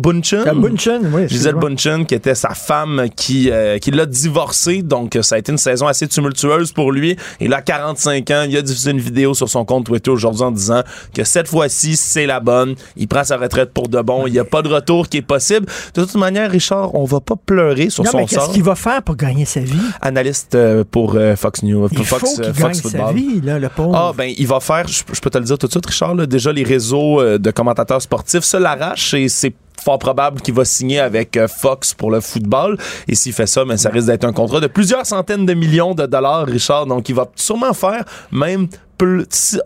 Ah, 0.47 0.55
Bundchen, 0.55 1.10
oui, 1.12 1.28
Gisèle. 1.28 1.55
Bundchen, 1.56 2.06
qui 2.06 2.14
était 2.14 2.34
sa 2.34 2.51
femme, 2.51 3.06
qui, 3.14 3.51
euh, 3.51 3.78
qui 3.78 3.90
l'a 3.90 4.06
divorcé. 4.06 4.82
Donc, 4.82 5.18
ça 5.22 5.34
a 5.34 5.39
été 5.39 5.52
une 5.52 5.59
saison 5.59 5.86
assez 5.86 6.06
tumultueuse 6.09 6.72
pour 6.72 6.93
lui. 6.93 7.16
Il 7.40 7.52
a 7.55 7.62
45 7.62 8.30
ans. 8.30 8.44
Il 8.48 8.56
a 8.56 8.62
diffusé 8.62 8.90
une 8.90 9.01
vidéo 9.01 9.34
sur 9.34 9.48
son 9.48 9.64
compte 9.64 9.86
Twitter 9.86 10.10
aujourd'hui 10.10 10.43
en 10.44 10.51
disant 10.51 10.82
que 11.14 11.24
cette 11.24 11.48
fois-ci, 11.53 11.97
c'est 11.97 12.27
la 12.27 12.41
bonne. 12.41 12.74
Il 12.97 13.07
prend 13.09 13.23
sa 13.24 13.37
retraite 13.37 13.73
pour 13.73 13.89
de 13.89 14.01
bon. 14.01 14.27
Il 14.27 14.33
n'y 14.33 14.39
a 14.39 14.45
pas 14.45 14.62
de 14.62 14.69
retour 14.69 15.09
qui 15.09 15.19
est 15.19 15.23
possible. 15.23 15.66
De 15.95 16.05
toute 16.05 16.15
manière, 16.16 16.51
Richard, 16.51 16.95
on 16.95 17.05
va 17.05 17.20
pas 17.20 17.35
pleurer 17.37 17.91
sur 17.91 18.05
Non, 18.05 18.11
son 18.11 18.16
mais 18.19 18.27
qu'est-ce 18.27 18.51
qu'il 18.51 18.62
va 18.65 18.74
faire 18.74 19.03
pour 19.03 19.16
gagner 19.16 19.45
sa 19.45 19.61
vie? 19.61 19.79
Analyste 20.01 20.55
euh, 20.55 20.85
pour 20.91 21.15
euh, 21.16 21.37
Fox 21.37 21.62
News. 21.62 21.89
Il 21.93 22.05
Fox, 22.05 22.20
faut 22.20 22.27
qu'il 22.37 22.45
euh, 22.45 22.53
gagne 22.53 22.74
Fox 22.74 22.77
sa 22.79 22.89
Football. 22.89 23.15
vie, 23.15 23.41
là, 23.43 23.59
le 23.59 23.69
pauvre. 23.69 23.95
Ah, 23.95 24.12
ben, 24.16 24.33
il 24.37 24.47
va 24.47 24.61
faire, 24.61 24.89
je, 24.89 25.03
je 25.12 25.20
peux 25.20 25.31
te 25.31 25.39
le 25.39 25.45
dire 25.45 25.59
tout 25.59 25.66
de 25.66 25.73
suite, 25.73 25.87
Richard, 25.87 26.15
là, 26.15 26.27
déjà, 26.27 26.53
les 26.53 26.65
réseaux 26.65 27.23
de 27.39 27.51
commentateurs 27.51 28.01
sportifs 28.03 28.45
se 28.45 28.57
l'arrachent 28.57 29.15
et 29.15 29.29
c'est 29.29 29.55
fort 29.83 29.99
probable 29.99 30.41
qu'il 30.41 30.55
va 30.55 30.65
signer 30.65 31.01
avec 31.01 31.39
Fox 31.49 31.93
pour 31.95 32.11
le 32.11 32.20
football. 32.20 32.79
Et 33.09 33.15
s'il 33.15 33.33
fait 33.33 33.47
ça, 33.47 33.65
ben, 33.65 33.77
ça 33.77 33.91
risque 33.91 34.07
d'être 34.07 34.24
un 34.24 34.33
contrat 34.33 34.61
de 34.61 34.69
plusieurs 34.69 35.05
centaines 35.07 35.45
de 35.45 35.55
millions 35.55 35.95
de 35.95 36.07
dollars, 36.07 36.47
Richard. 36.47 36.87
Donc, 36.87 37.09
il 37.09 37.15
va 37.15 37.27
sûrement 37.35 37.73
faire 37.73 38.05
même 38.31 38.69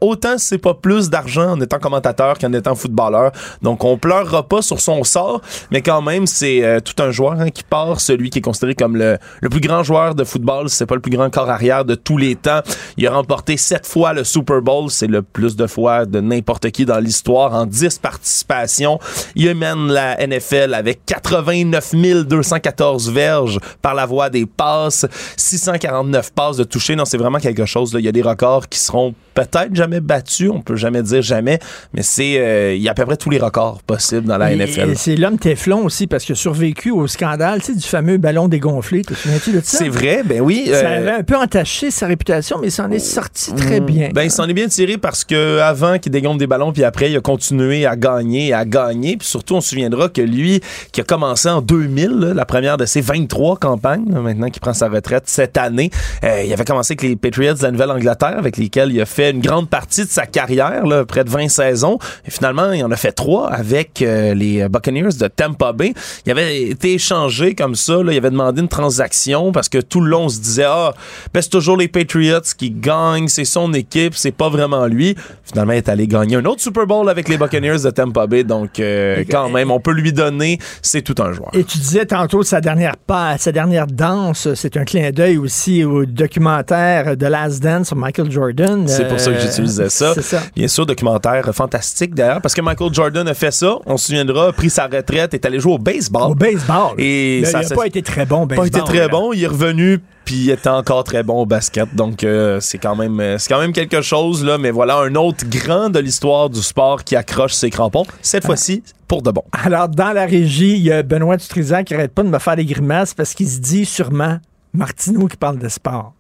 autant 0.01 0.39
c'est 0.39 0.59
pas 0.59 0.75
plus 0.75 1.11
d'argent 1.11 1.53
en 1.53 1.61
étant 1.61 1.79
commentateur 1.79 2.39
qu'en 2.39 2.53
étant 2.53 2.75
footballeur. 2.75 3.33
Donc, 3.63 3.85
on 3.85 3.99
pleurera 3.99 4.43
pas 4.43 4.63
sur 4.63 4.81
son 4.81 5.05
sort, 5.05 5.41
mais 5.71 5.83
quand 5.83 6.03
même, 6.03 6.27
c'est 6.27 6.65
euh, 6.65 6.81
tout 6.81 7.01
un 7.03 7.11
joueur 7.11 7.41
hein, 7.41 7.51
qui 7.51 7.63
part, 7.63 8.01
celui 8.01 8.31
qui 8.31 8.39
est 8.39 8.43
considéré 8.43 8.75
comme 8.75 8.97
le, 8.97 9.19
le 9.41 9.49
plus 9.49 9.61
grand 9.61 9.83
joueur 9.83 10.15
de 10.15 10.25
football, 10.25 10.69
c'est 10.69 10.87
pas 10.87 10.95
le 10.95 11.01
plus 11.01 11.13
grand 11.13 11.31
corps 11.31 11.51
arrière 11.51 11.85
de 11.85 11.95
tous 11.95 12.19
les 12.19 12.37
temps. 12.37 12.61
Il 12.97 13.07
a 13.07 13.13
remporté 13.13 13.57
sept 13.57 13.87
fois 13.87 14.13
le 14.13 14.25
Super 14.25 14.63
Bowl, 14.63 14.91
c'est 14.91 15.07
le 15.07 15.23
plus 15.23 15.57
de 15.57 15.67
fois 15.67 16.07
de 16.07 16.21
n'importe 16.21 16.71
qui 16.71 16.85
dans 16.85 16.99
l'histoire, 16.99 17.55
en 17.55 17.67
10 17.67 17.99
participations. 17.99 18.99
Il 19.35 19.55
mène 19.55 19.89
la 19.89 20.27
NFL 20.27 20.75
avec 20.75 21.05
89 21.07 21.95
214 22.25 23.11
verges 23.11 23.59
par 23.83 23.95
la 23.95 24.07
voie 24.07 24.31
des 24.31 24.47
passes, 24.47 25.07
649 25.37 26.33
passes 26.33 26.57
de 26.57 26.65
toucher. 26.65 26.97
Non, 26.97 27.05
c'est 27.05 27.19
vraiment 27.19 27.39
quelque 27.39 27.67
chose. 27.67 27.93
Là. 27.93 28.01
Il 28.01 28.07
y 28.07 28.09
a 28.09 28.13
des 28.13 28.23
records 28.23 28.69
qui 28.69 28.79
seront 28.79 29.15
peut-être 29.37 29.75
jamais 29.75 30.01
battus, 30.01 30.51
on 30.51 30.63
peut 30.63 30.77
jamais 30.77 31.03
dire 31.03 31.21
jamais, 31.23 31.59
mais 31.93 32.03
c'est 32.03 32.39
euh, 32.39 32.75
il 32.75 32.83
y 32.83 32.89
a 32.89 32.93
à 32.93 32.95
peu 32.95 33.05
près 33.05 33.17
tous 33.19 33.29
les 33.31 33.39
records 33.39 33.83
possibles 33.83 34.27
dans 34.27 34.39
la 34.39 34.51
Et- 34.53 34.57
NFL. 34.57 34.91
et 34.91 34.95
C'est 34.95 35.15
l'homme 35.15 35.39
Teflon 35.39 35.85
aussi, 35.85 36.07
parce 36.07 36.25
qu'il 36.25 36.33
a 36.33 36.37
survécu 36.37 36.91
au 36.91 37.07
scandale 37.07 37.61
tu 37.61 37.67
sais, 37.67 37.75
du 37.75 37.87
fameux 37.87 38.17
ballon 38.17 38.49
dégonflé. 38.49 39.03
Te 39.03 39.13
souviens-tu 39.15 39.53
de 39.53 39.61
ça? 39.61 39.79
C'est 39.79 39.89
vrai, 39.91 40.23
ben 40.25 40.41
oui. 40.41 40.69
Ça 40.71 40.77
euh, 40.87 40.99
avait 40.99 41.11
un 41.11 41.23
peu 41.23 41.37
entaché 41.37 41.91
sa 41.91 42.07
réputation, 42.07 42.57
mais 42.61 42.69
il 42.69 42.73
s'en 42.73 42.91
est 42.91 42.99
sorti 42.99 43.53
très 43.55 43.81
bien. 43.81 44.09
Ben, 44.15 44.23
il 44.23 44.31
s'en 44.31 44.49
est 44.49 44.55
bien 44.55 44.69
tiré 44.69 44.97
parce 44.97 45.23
que 45.25 45.59
avant 45.61 45.99
qu'il 45.99 46.11
dégonfle 46.13 46.39
des 46.39 46.47
ballons, 46.47 46.73
puis 46.73 46.83
après, 46.83 47.11
il 47.11 47.17
a 47.17 47.21
continué 47.21 47.85
à 47.85 47.95
gagner, 47.95 48.55
à 48.55 48.65
gagner. 48.65 49.19
Puis 49.19 49.29
surtout, 49.29 49.57
on 49.57 49.61
se 49.61 49.69
souviendra 49.69 50.09
que 50.09 50.23
lui, 50.23 50.61
qui 50.93 51.03
a 51.03 51.05
commencé 51.05 51.49
en 51.51 51.61
2000, 51.61 52.09
là, 52.09 52.35
la 52.35 52.45
première 52.47 52.79
de 52.79 52.87
ses 52.87 53.03
23 53.03 53.59
campagnes, 53.59 54.11
là, 54.11 54.21
maintenant 54.21 54.49
qu'il 54.49 54.61
prend 54.61 54.73
sa 54.73 54.89
retraite 54.89 55.25
cette 55.27 55.59
année, 55.59 55.91
euh, 56.25 56.43
il 56.45 56.53
avait 56.55 56.65
commencé 56.65 56.93
avec 56.93 57.03
les 57.03 57.17
Patriots 57.17 57.55
de 57.55 57.63
la 57.63 57.71
Nouvelle-Angleterre, 57.71 58.39
avec 58.39 58.57
lesquels 58.57 58.93
il 58.93 59.01
a 59.01 59.07
fait 59.07 59.26
une 59.31 59.40
grande 59.40 59.69
partie 59.69 60.05
de 60.05 60.11
sa 60.11 60.27
carrière, 60.27 60.86
là, 60.86 61.05
près 61.05 61.24
de 61.24 61.31
20 61.31 61.48
saisons. 61.48 61.98
Et 62.27 62.31
finalement, 62.31 62.73
il 62.73 62.85
en 62.85 62.90
a 62.90 62.97
fait 62.97 63.12
trois 63.12 63.51
avec 63.51 64.03
euh, 64.03 64.35
les 64.35 64.69
Buccaneers 64.69 65.16
de 65.19 65.28
Tampa 65.28 65.73
Bay. 65.73 65.94
Il 66.24 66.32
avait 66.32 66.62
été 66.62 66.94
échangé 66.94 67.55
comme 67.55 67.74
ça. 67.74 68.03
Là, 68.03 68.12
il 68.12 68.19
avait 68.19 68.31
demandé 68.31 68.61
une 68.61 68.69
transaction 68.69 69.53
parce 69.53 69.69
que 69.69 69.78
tout 69.78 70.01
le 70.01 70.11
long, 70.11 70.24
on 70.24 70.28
se 70.28 70.40
disait, 70.40 70.65
ah, 70.66 70.93
ben, 71.32 71.40
c'est 71.43 71.51
toujours 71.51 71.77
les 71.77 71.89
Patriots 71.89 72.40
qui 72.57 72.70
gagnent, 72.70 73.28
c'est 73.28 73.44
son 73.44 73.73
équipe, 73.73 74.15
c'est 74.15 74.32
pas 74.32 74.48
vraiment 74.48 74.86
lui. 74.86 75.16
Finalement, 75.44 75.73
il 75.73 75.78
est 75.78 75.89
allé 75.89 76.07
gagner 76.07 76.36
un 76.36 76.44
autre 76.44 76.61
Super 76.61 76.86
Bowl 76.86 77.09
avec 77.09 77.28
les 77.28 77.39
Buccaneers 77.39 77.81
de 77.85 77.90
Tampa 77.90 78.27
Bay. 78.27 78.44
Donc, 78.44 78.81
euh, 78.81 79.24
quand 79.31 79.48
même, 79.48 79.70
on 79.70 79.81
peut 79.81 79.93
lui 79.93 80.12
donner, 80.12 80.59
c'est 80.82 81.03
tout 81.03 81.15
un 81.23 81.32
joueur. 81.32 81.51
Et 81.53 81.65
tu 81.65 81.78
disais 81.78 82.07
tantôt 82.07 82.43
sa 82.43 82.61
dernière 82.61 82.97
pas, 82.97 83.39
sa 83.39 83.53
dernière 83.53 83.86
danse, 83.86 84.53
c'est 84.55 84.77
un 84.77 84.85
clin 84.85 85.11
d'œil 85.11 85.39
aussi 85.39 85.85
au 85.85 86.05
documentaire 86.05 87.16
de 87.16 87.27
Last 87.27 87.62
Dance 87.62 87.89
sur 87.89 87.97
Michael 87.97 88.31
Jordan. 88.31 88.86
C'est 88.89 89.09
pour 89.16 89.24
ça 89.24 89.30
que 89.32 89.36
Euh, 89.36 89.40
j'utilisais 89.40 89.88
ça. 89.88 90.14
Ça. 90.22 90.43
Bien 90.55 90.68
sûr, 90.68 90.86
documentaire 90.86 91.48
fantastique 91.55 92.14
d'ailleurs, 92.14 92.40
parce 92.40 92.55
que 92.55 92.60
Michael 92.60 92.93
Jordan 92.94 93.26
a 93.28 93.34
fait 93.34 93.51
ça. 93.51 93.76
On 93.86 93.97
se 93.97 94.06
souviendra, 94.06 94.48
a 94.48 94.52
pris 94.52 94.70
sa 94.70 94.86
retraite, 94.86 95.34
est 95.34 95.44
allé 95.44 95.59
jouer 95.60 95.72
au 95.74 95.78
baseball. 95.78 96.30
Au 96.30 96.34
baseball. 96.34 96.94
Et 96.98 97.43
ça, 97.44 97.62
il 97.62 97.68
n'a 97.68 97.74
pas 97.76 97.86
été 97.86 98.02
très 98.02 98.26
bon 98.26 98.43
au 98.43 98.47
pas 98.47 98.56
baseball. 98.56 98.66
été 98.80 98.80
très 98.82 99.09
bon. 99.09 99.32
Il 99.32 99.43
est 99.43 99.47
revenu 99.48 100.01
puis 100.24 100.34
il 100.47 100.51
était 100.51 100.68
encore 100.68 101.05
très 101.05 101.22
bon 101.22 101.43
au 101.43 101.47
basket. 101.47 101.94
Donc 101.94 102.24
euh, 102.24 102.59
c'est 102.60 102.78
quand 102.78 102.97
même 102.97 103.20
euh, 103.20 103.38
c'est 103.38 103.48
quand 103.48 103.60
même 103.60 103.72
quelque 103.72 104.01
chose 104.02 104.44
là. 104.44 104.59
Mais 104.59 104.72
voilà 104.72 104.98
un 104.98 105.14
autre 105.14 105.44
grand 105.48 105.88
de 105.88 106.01
l'histoire 106.01 106.51
du 106.51 106.60
sport 106.62 107.05
qui 107.05 107.14
accroche 107.14 107.52
ses 107.52 107.70
crampons. 107.70 108.05
Cette 108.22 108.43
Ah. 108.44 108.47
fois-ci 108.48 108.82
pour 109.06 109.22
de 109.22 109.30
bon. 109.30 109.44
Alors, 109.52 109.88
dans 109.88 110.10
la 110.12 110.26
régie, 110.26 110.72
il 110.72 110.82
y 110.82 110.90
a 110.90 111.05
Benoît 111.05 111.36
Dutrisac 111.36 111.86
qui 111.86 111.94
arrête 111.94 112.12
pas 112.12 112.24
de 112.24 112.28
me 112.28 112.40
faire 112.40 112.56
des 112.56 112.64
grimaces 112.64 113.14
parce 113.14 113.34
qu'il 113.34 113.48
se 113.48 113.59
dit 113.60 113.84
sûrement 113.84 114.38
Martineau 114.74 115.28
qui 115.28 115.36
parle 115.36 115.59
de 115.59 115.68
sport. 115.68 116.12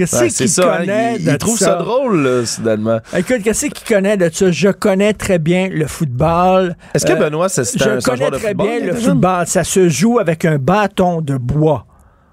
Qu'est-ce 0.00 0.16
Ouais, 0.16 0.28
qu'il 0.30 0.48
ça, 0.48 0.74
hein, 0.74 0.78
connaît 0.78 1.16
il, 1.18 1.24
de 1.26 1.30
il 1.32 1.38
trouve 1.38 1.58
ça, 1.58 1.74
drôle, 1.74 2.22
là, 2.22 2.46
soudainement. 2.46 3.00
Écoute, 3.16 3.42
qu'est-ce 3.44 3.66
qu'il 3.66 3.86
connaît 3.94 4.16
de 4.16 4.30
ça? 4.32 4.50
Je 4.50 4.68
connais 4.70 5.12
très 5.12 5.38
bien 5.38 5.68
le 5.68 5.86
football. 5.86 6.74
Est-ce 6.94 7.04
que 7.04 7.12
Euh, 7.12 7.16
Benoît, 7.16 7.48
c'est 7.50 7.78
Je 7.78 7.84
un, 7.88 7.98
un 7.98 8.00
connais 8.00 8.30
très 8.30 8.48
football? 8.48 8.66
bien 8.66 8.86
le 8.86 8.94
football. 8.94 9.46
Ça 9.46 9.62
se 9.64 9.88
joue 9.88 10.18
avec 10.18 10.44
un 10.46 10.56
bâton 10.58 11.20
de 11.20 11.36
bois. 11.36 11.86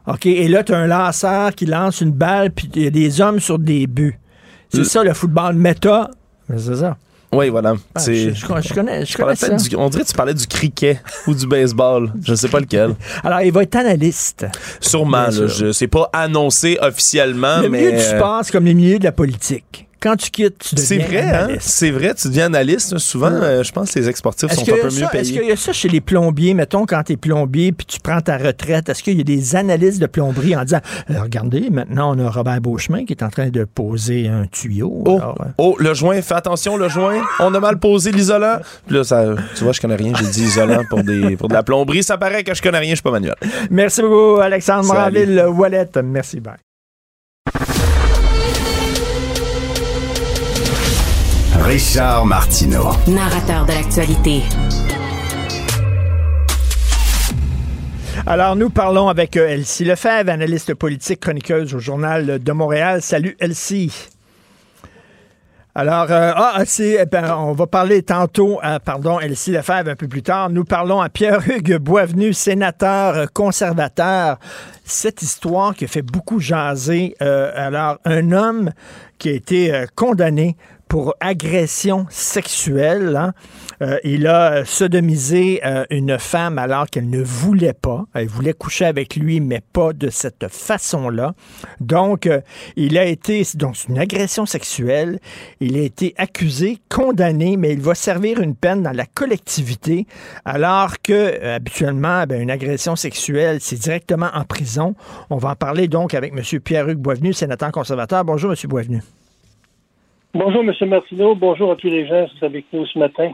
OK? 0.07 0.25
Et 0.25 0.47
là, 0.47 0.63
tu 0.63 0.73
as 0.73 0.77
un 0.77 0.87
lanceur 0.87 1.53
qui 1.53 1.65
lance 1.65 1.99
une 1.99 2.11
balle, 2.11 2.51
puis 2.51 2.69
il 2.75 2.83
y 2.83 2.87
a 2.87 2.89
des 2.89 3.19
hommes 3.19 3.41
sur 3.41 3.59
des 3.59 3.85
buts. 3.87 4.17
C'est 4.69 4.77
Le- 4.79 4.83
ça, 4.85 5.03
le 5.03 5.13
football 5.13 5.55
méta. 5.55 6.09
C'est 6.57 6.75
ça. 6.75 6.95
Oui, 7.33 7.49
voilà. 7.49 7.73
Ah, 7.93 7.99
C'est- 7.99 8.29
je, 8.29 8.29
je- 8.35 8.39
je 8.39 8.73
connais, 8.73 9.05
je 9.05 9.17
connais 9.17 9.35
ça. 9.35 9.49
du- 9.49 9.75
on 9.75 9.89
dirait 9.89 10.03
que 10.03 10.09
tu 10.09 10.15
parlais 10.15 10.33
du 10.33 10.47
cricket 10.47 11.01
ou 11.27 11.33
du 11.35 11.45
baseball. 11.45 12.11
Je 12.23 12.31
ne 12.31 12.35
sais 12.37 12.47
pas 12.47 12.59
lequel. 12.61 12.95
Alors, 13.23 13.41
il 13.41 13.51
va 13.51 13.63
être 13.63 13.75
analyste. 13.75 14.45
Sûrement. 14.79 15.23
Là, 15.23 15.29
je 15.47 15.71
sais 15.73 15.87
pas 15.87 16.09
annoncé 16.13 16.77
officiellement, 16.81 17.61
le 17.61 17.69
mais. 17.69 17.79
milieu 17.79 17.91
du 17.91 17.97
euh, 17.97 18.17
sport, 18.17 18.39
c'est 18.43 18.51
comme 18.53 18.65
le 18.65 18.73
milieu 18.73 18.97
de 18.99 19.03
la 19.03 19.11
politique. 19.11 19.86
Quand 19.99 20.15
tu 20.15 20.29
quittes, 20.29 20.59
tu 20.59 20.75
deviens 20.75 20.87
C'est 20.87 20.97
vrai, 21.07 21.21
hein? 21.21 21.47
C'est 21.59 21.91
vrai, 21.91 22.13
tu 22.13 22.27
deviens 22.27 22.45
analyste. 22.45 22.97
Souvent, 22.99 23.31
euh, 23.31 23.63
je 23.63 23.71
pense 23.71 23.91
que 23.91 23.99
les 23.99 24.07
ex-sportifs 24.09 24.51
Est-ce 24.51 24.65
sont 24.65 24.71
un 24.71 24.75
peu 24.75 24.83
mieux 24.83 24.89
ça- 24.91 25.05
est-ce 25.05 25.11
payés. 25.11 25.39
qu'il 25.39 25.49
y 25.49 25.51
a 25.51 25.55
ça 25.55 25.73
chez 25.73 25.89
les 25.89 26.01
plombiers? 26.01 26.53
Mettons, 26.53 26.85
quand 26.85 27.01
tu 27.03 27.13
es 27.13 27.17
plombier 27.17 27.71
puis 27.71 27.85
tu 27.85 27.99
prends 27.99 28.21
ta 28.21 28.37
retraite, 28.37 28.89
est-ce 28.89 29.01
qu'il 29.01 29.17
y 29.17 29.21
a 29.21 29.23
des 29.23 29.55
analystes 29.55 29.99
de 29.99 30.05
plomberie 30.07 30.55
en 30.55 30.63
disant 30.63 30.81
Euh, 31.09 31.21
Regardez, 31.21 31.69
maintenant, 31.71 32.15
on 32.15 32.25
a 32.25 32.29
Robert 32.29 32.61
Beauchemin 32.61 33.05
qui 33.05 33.13
est 33.13 33.23
en 33.23 33.29
train 33.29 33.49
de 33.49 33.63
poser 33.65 34.27
un 34.27 34.45
tuyau. 34.45 35.03
Oh, 35.05 35.17
Alors, 35.17 35.37
euh, 35.41 35.45
oh, 35.57 35.75
le 35.79 35.93
joint, 35.93 36.21
fais 36.21 36.35
attention, 36.35 36.77
le 36.77 36.89
joint. 36.89 37.21
On 37.39 37.53
a 37.53 37.59
mal 37.59 37.79
posé 37.79 38.11
l'isolant. 38.11 38.57
Puis 38.85 38.95
là, 38.95 39.03
ça, 39.03 39.25
tu 39.55 39.63
vois, 39.63 39.73
je 39.73 39.81
connais 39.81 39.95
rien. 39.95 40.13
J'ai 40.17 40.25
dit 40.27 40.43
isolant 40.43 40.83
pour, 40.89 41.03
des, 41.03 41.35
pour 41.37 41.47
de 41.47 41.53
la 41.53 41.63
plomberie. 41.63 42.03
Ça 42.03 42.17
paraît 42.17 42.43
que 42.43 42.53
je 42.53 42.61
connais 42.61 42.79
rien, 42.79 42.91
je 42.91 42.95
suis 42.95 43.03
pas 43.03 43.11
manuel. 43.11 43.35
Merci 43.71 44.01
beaucoup, 44.01 44.39
Alexandre 44.41 44.85
Salut. 44.85 45.25
Moranville, 45.27 45.45
Wallet. 45.59 45.89
Merci, 46.03 46.39
bye. 46.39 47.76
Richard 51.67 52.25
Martineau. 52.25 52.91
Narrateur 53.09 53.65
de 53.65 53.73
l'actualité. 53.73 54.41
Alors, 58.25 58.55
nous 58.55 58.69
parlons 58.69 59.09
avec 59.09 59.35
euh, 59.35 59.49
Elsie 59.49 59.83
Lefebvre, 59.83 60.31
analyste 60.31 60.73
politique, 60.75 61.19
chroniqueuse 61.19 61.75
au 61.75 61.79
Journal 61.79 62.41
de 62.41 62.51
Montréal. 62.53 63.01
Salut, 63.01 63.35
Elsie. 63.41 63.91
Alors, 65.75 66.09
euh, 66.09 66.31
ah, 66.35 66.63
c'est, 66.65 66.99
eh 67.01 67.05
ben, 67.05 67.35
on 67.35 67.51
va 67.51 67.67
parler 67.67 68.01
tantôt, 68.01 68.59
à, 68.63 68.79
pardon, 68.79 69.19
Elsie 69.19 69.51
Lefebvre 69.51 69.89
un 69.89 69.95
peu 69.95 70.07
plus 70.07 70.23
tard. 70.23 70.49
Nous 70.49 70.63
parlons 70.63 71.01
à 71.01 71.09
Pierre-Hugues 71.09 71.79
Boisvenu, 71.79 72.31
sénateur 72.31 73.15
euh, 73.15 73.25
conservateur. 73.31 74.39
Cette 74.85 75.21
histoire 75.21 75.75
qui 75.75 75.83
a 75.83 75.87
fait 75.89 76.01
beaucoup 76.01 76.39
jaser. 76.39 77.15
euh, 77.21 77.51
alors, 77.53 77.97
un 78.05 78.31
homme 78.31 78.71
qui 79.19 79.29
a 79.29 79.33
été 79.33 79.73
euh, 79.73 79.85
condamné 79.95 80.55
pour 80.87 81.15
agression 81.19 82.05
sexuelle. 82.09 83.15
hein. 83.15 83.33
Euh, 83.81 83.99
il 84.03 84.25
a 84.25 84.65
sodomisé 84.65 85.61
euh, 85.63 85.85
une 85.91 86.17
femme 86.17 86.57
alors 86.57 86.87
qu'elle 86.87 87.09
ne 87.09 87.21
voulait 87.21 87.73
pas. 87.73 88.05
Elle 88.13 88.27
voulait 88.27 88.53
coucher 88.53 88.85
avec 88.85 89.15
lui, 89.15 89.39
mais 89.39 89.61
pas 89.61 89.93
de 89.93 90.09
cette 90.09 90.47
façon-là. 90.47 91.35
Donc, 91.79 92.25
euh, 92.25 92.41
il 92.75 92.97
a 92.97 93.05
été, 93.05 93.43
donc 93.55 93.75
une 93.87 93.99
agression 93.99 94.45
sexuelle. 94.45 95.19
Il 95.59 95.77
a 95.77 95.81
été 95.81 96.15
accusé, 96.17 96.79
condamné, 96.89 97.55
mais 97.57 97.73
il 97.73 97.81
va 97.81 97.93
servir 97.93 98.39
une 98.41 98.55
peine 98.55 98.81
dans 98.81 98.95
la 98.95 99.05
collectivité, 99.05 100.07
alors 100.43 100.95
que 101.03 101.45
habituellement, 101.45 102.25
ben, 102.25 102.41
une 102.41 102.51
agression 102.51 102.95
sexuelle, 102.95 103.59
c'est 103.61 103.79
directement 103.79 104.29
en 104.33 104.43
prison. 104.43 104.95
On 105.29 105.37
va 105.37 105.49
en 105.49 105.55
parler 105.55 105.87
donc 105.87 106.13
avec 106.13 106.33
M. 106.33 106.59
Pierre-Hugues 106.59 106.97
Boisvenu, 106.97 107.33
sénateur 107.33 107.71
conservateur. 107.71 108.25
Bonjour, 108.25 108.51
M. 108.51 108.57
Boisvenu. 108.67 109.01
Bonjour, 110.39 110.61
M. 110.61 110.89
Martineau. 110.89 111.33
Bonjour 111.33 111.71
à 111.71 111.75
tous 111.75 111.87
les 111.87 112.05
gens 112.05 112.27
qui 112.27 112.37
sont 112.37 112.45
avec 112.45 112.65
nous 112.71 112.85
ce 112.85 112.99
matin. 112.99 113.33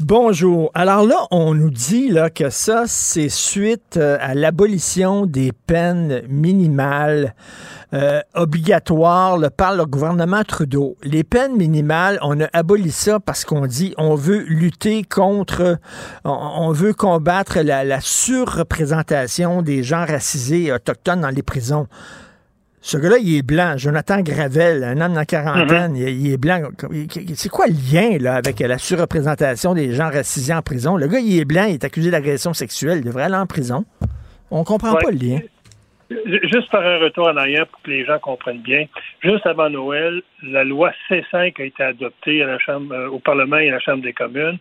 Bonjour. 0.00 0.70
Alors 0.74 1.06
là, 1.06 1.26
on 1.30 1.54
nous 1.54 1.70
dit 1.70 2.12
que 2.34 2.50
ça, 2.50 2.82
c'est 2.84 3.30
suite 3.30 3.96
euh, 3.96 4.18
à 4.20 4.34
l'abolition 4.34 5.24
des 5.24 5.52
peines 5.66 6.20
minimales 6.28 7.34
euh, 7.94 8.20
obligatoires 8.34 9.38
par 9.56 9.74
le 9.74 9.86
gouvernement 9.86 10.42
Trudeau. 10.44 10.98
Les 11.02 11.24
peines 11.24 11.56
minimales, 11.56 12.18
on 12.20 12.38
a 12.42 12.48
aboli 12.52 12.90
ça 12.90 13.18
parce 13.18 13.46
qu'on 13.46 13.66
dit 13.66 13.94
on 13.96 14.14
veut 14.14 14.44
lutter 14.46 15.04
contre, 15.04 15.78
on, 16.24 16.70
veut 16.72 16.92
combattre 16.92 17.60
la, 17.60 17.82
la 17.82 18.00
surreprésentation 18.02 19.62
des 19.62 19.82
gens 19.82 20.04
racisés 20.04 20.70
autochtones 20.70 21.22
dans 21.22 21.30
les 21.30 21.42
prisons. 21.42 21.86
Ce 22.80 22.96
gars-là, 22.98 23.16
il 23.20 23.38
est 23.38 23.42
blanc. 23.42 23.74
Jonathan 23.76 24.20
Gravel, 24.20 24.84
un 24.84 25.00
homme 25.00 25.12
dans 25.14 25.20
la 25.20 25.24
quarantaine, 25.26 25.96
il, 25.96 26.08
il 26.26 26.32
est 26.34 26.36
blanc. 26.36 26.60
C'est 27.34 27.48
quoi 27.48 27.66
le 27.66 27.72
lien 27.72 28.16
là, 28.18 28.34
avec 28.36 28.60
la 28.60 28.78
surreprésentation 28.78 29.74
des 29.74 29.92
gens 29.92 30.10
racisés 30.10 30.54
en 30.54 30.62
prison? 30.62 30.96
Le 30.96 31.08
gars, 31.08 31.18
il 31.18 31.38
est 31.40 31.44
blanc, 31.44 31.64
il 31.66 31.74
est 31.74 31.84
accusé 31.84 32.10
d'agression 32.10 32.52
sexuelle, 32.54 32.98
il 32.98 33.04
devrait 33.04 33.24
aller 33.24 33.34
en 33.34 33.46
prison. 33.46 33.84
On 34.50 34.62
comprend 34.62 34.92
Ouais. 34.94 35.02
pas 35.02 35.10
le 35.10 35.16
lien. 35.18 35.40
Juste 36.44 36.70
faire 36.70 36.86
un 36.86 36.98
retour 36.98 37.26
en 37.26 37.36
arrière 37.36 37.66
pour 37.66 37.82
que 37.82 37.90
les 37.90 38.04
gens 38.04 38.20
comprennent 38.20 38.62
bien. 38.62 38.84
Juste 39.20 39.44
avant 39.44 39.68
Noël, 39.68 40.22
la 40.44 40.62
loi 40.62 40.92
C5 41.10 41.60
a 41.60 41.64
été 41.64 41.82
adoptée 41.82 42.44
à 42.44 42.46
la 42.46 42.58
Chambre, 42.60 42.94
euh, 42.94 43.08
au 43.08 43.18
Parlement 43.18 43.56
et 43.56 43.68
à 43.70 43.72
la 43.72 43.80
Chambre 43.80 44.04
des 44.04 44.12
communes. 44.12 44.58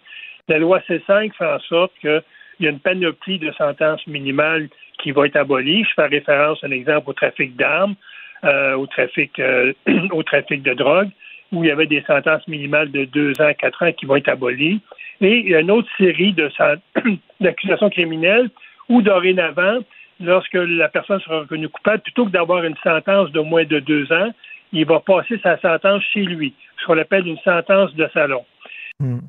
La 0.48 0.58
loi 0.58 0.80
C5 0.90 1.32
fait 1.38 1.46
en 1.46 1.60
sorte 1.60 1.92
qu'il 2.02 2.22
y 2.62 2.66
a 2.66 2.72
une 2.72 2.80
panoplie 2.80 3.38
de 3.38 3.52
sentences 3.52 4.06
minimales 4.08 4.70
qui 5.02 5.12
va 5.12 5.26
être 5.26 5.36
abolie. 5.36 5.84
Je 5.84 5.94
fais 5.96 6.08
référence, 6.08 6.64
un 6.64 6.72
exemple, 6.72 7.10
au 7.10 7.14
trafic 7.14 7.56
d'armes, 7.56 7.96
euh, 8.44 8.76
au 8.76 8.88
trafic, 8.88 9.40
euh, 9.40 9.74
au 10.12 10.24
trafic 10.24 10.64
de 10.64 10.74
drogue, 10.74 11.10
où 11.52 11.64
il 11.64 11.68
y 11.68 11.72
avait 11.72 11.88
des 11.88 12.02
sentences 12.02 12.48
minimales 12.48 12.92
de 12.92 13.06
deux 13.06 13.32
ans 13.40 13.48
à 13.48 13.54
quatre 13.54 13.84
ans 13.84 13.92
qui 13.92 14.06
vont 14.06 14.16
être 14.16 14.30
abolies. 14.30 14.82
Et 15.22 15.40
il 15.40 15.50
y 15.50 15.56
a 15.56 15.62
une 15.62 15.72
autre 15.72 15.90
série 15.98 16.36
d'accusations 17.40 17.90
criminelles 17.90 18.50
où 18.90 19.02
dorénavant, 19.02 19.80
lorsque 20.20 20.54
la 20.54 20.90
personne 20.90 21.20
sera 21.22 21.40
reconnue 21.40 21.70
coupable, 21.70 22.02
plutôt 22.02 22.26
que 22.26 22.32
d'avoir 22.32 22.64
une 22.64 22.76
sentence 22.84 23.32
de 23.32 23.40
moins 23.40 23.66
de 23.66 23.80
deux 23.80 24.12
ans, 24.12 24.32
il 24.74 24.86
va 24.86 25.00
passer 25.00 25.40
sa 25.42 25.58
sentence 25.60 26.04
chez 26.14 26.24
lui, 26.24 26.54
ce 26.80 26.86
qu'on 26.86 26.98
appelle 26.98 27.28
une 27.28 27.38
sentence 27.40 27.94
de 27.96 28.08
salon. 28.14 28.44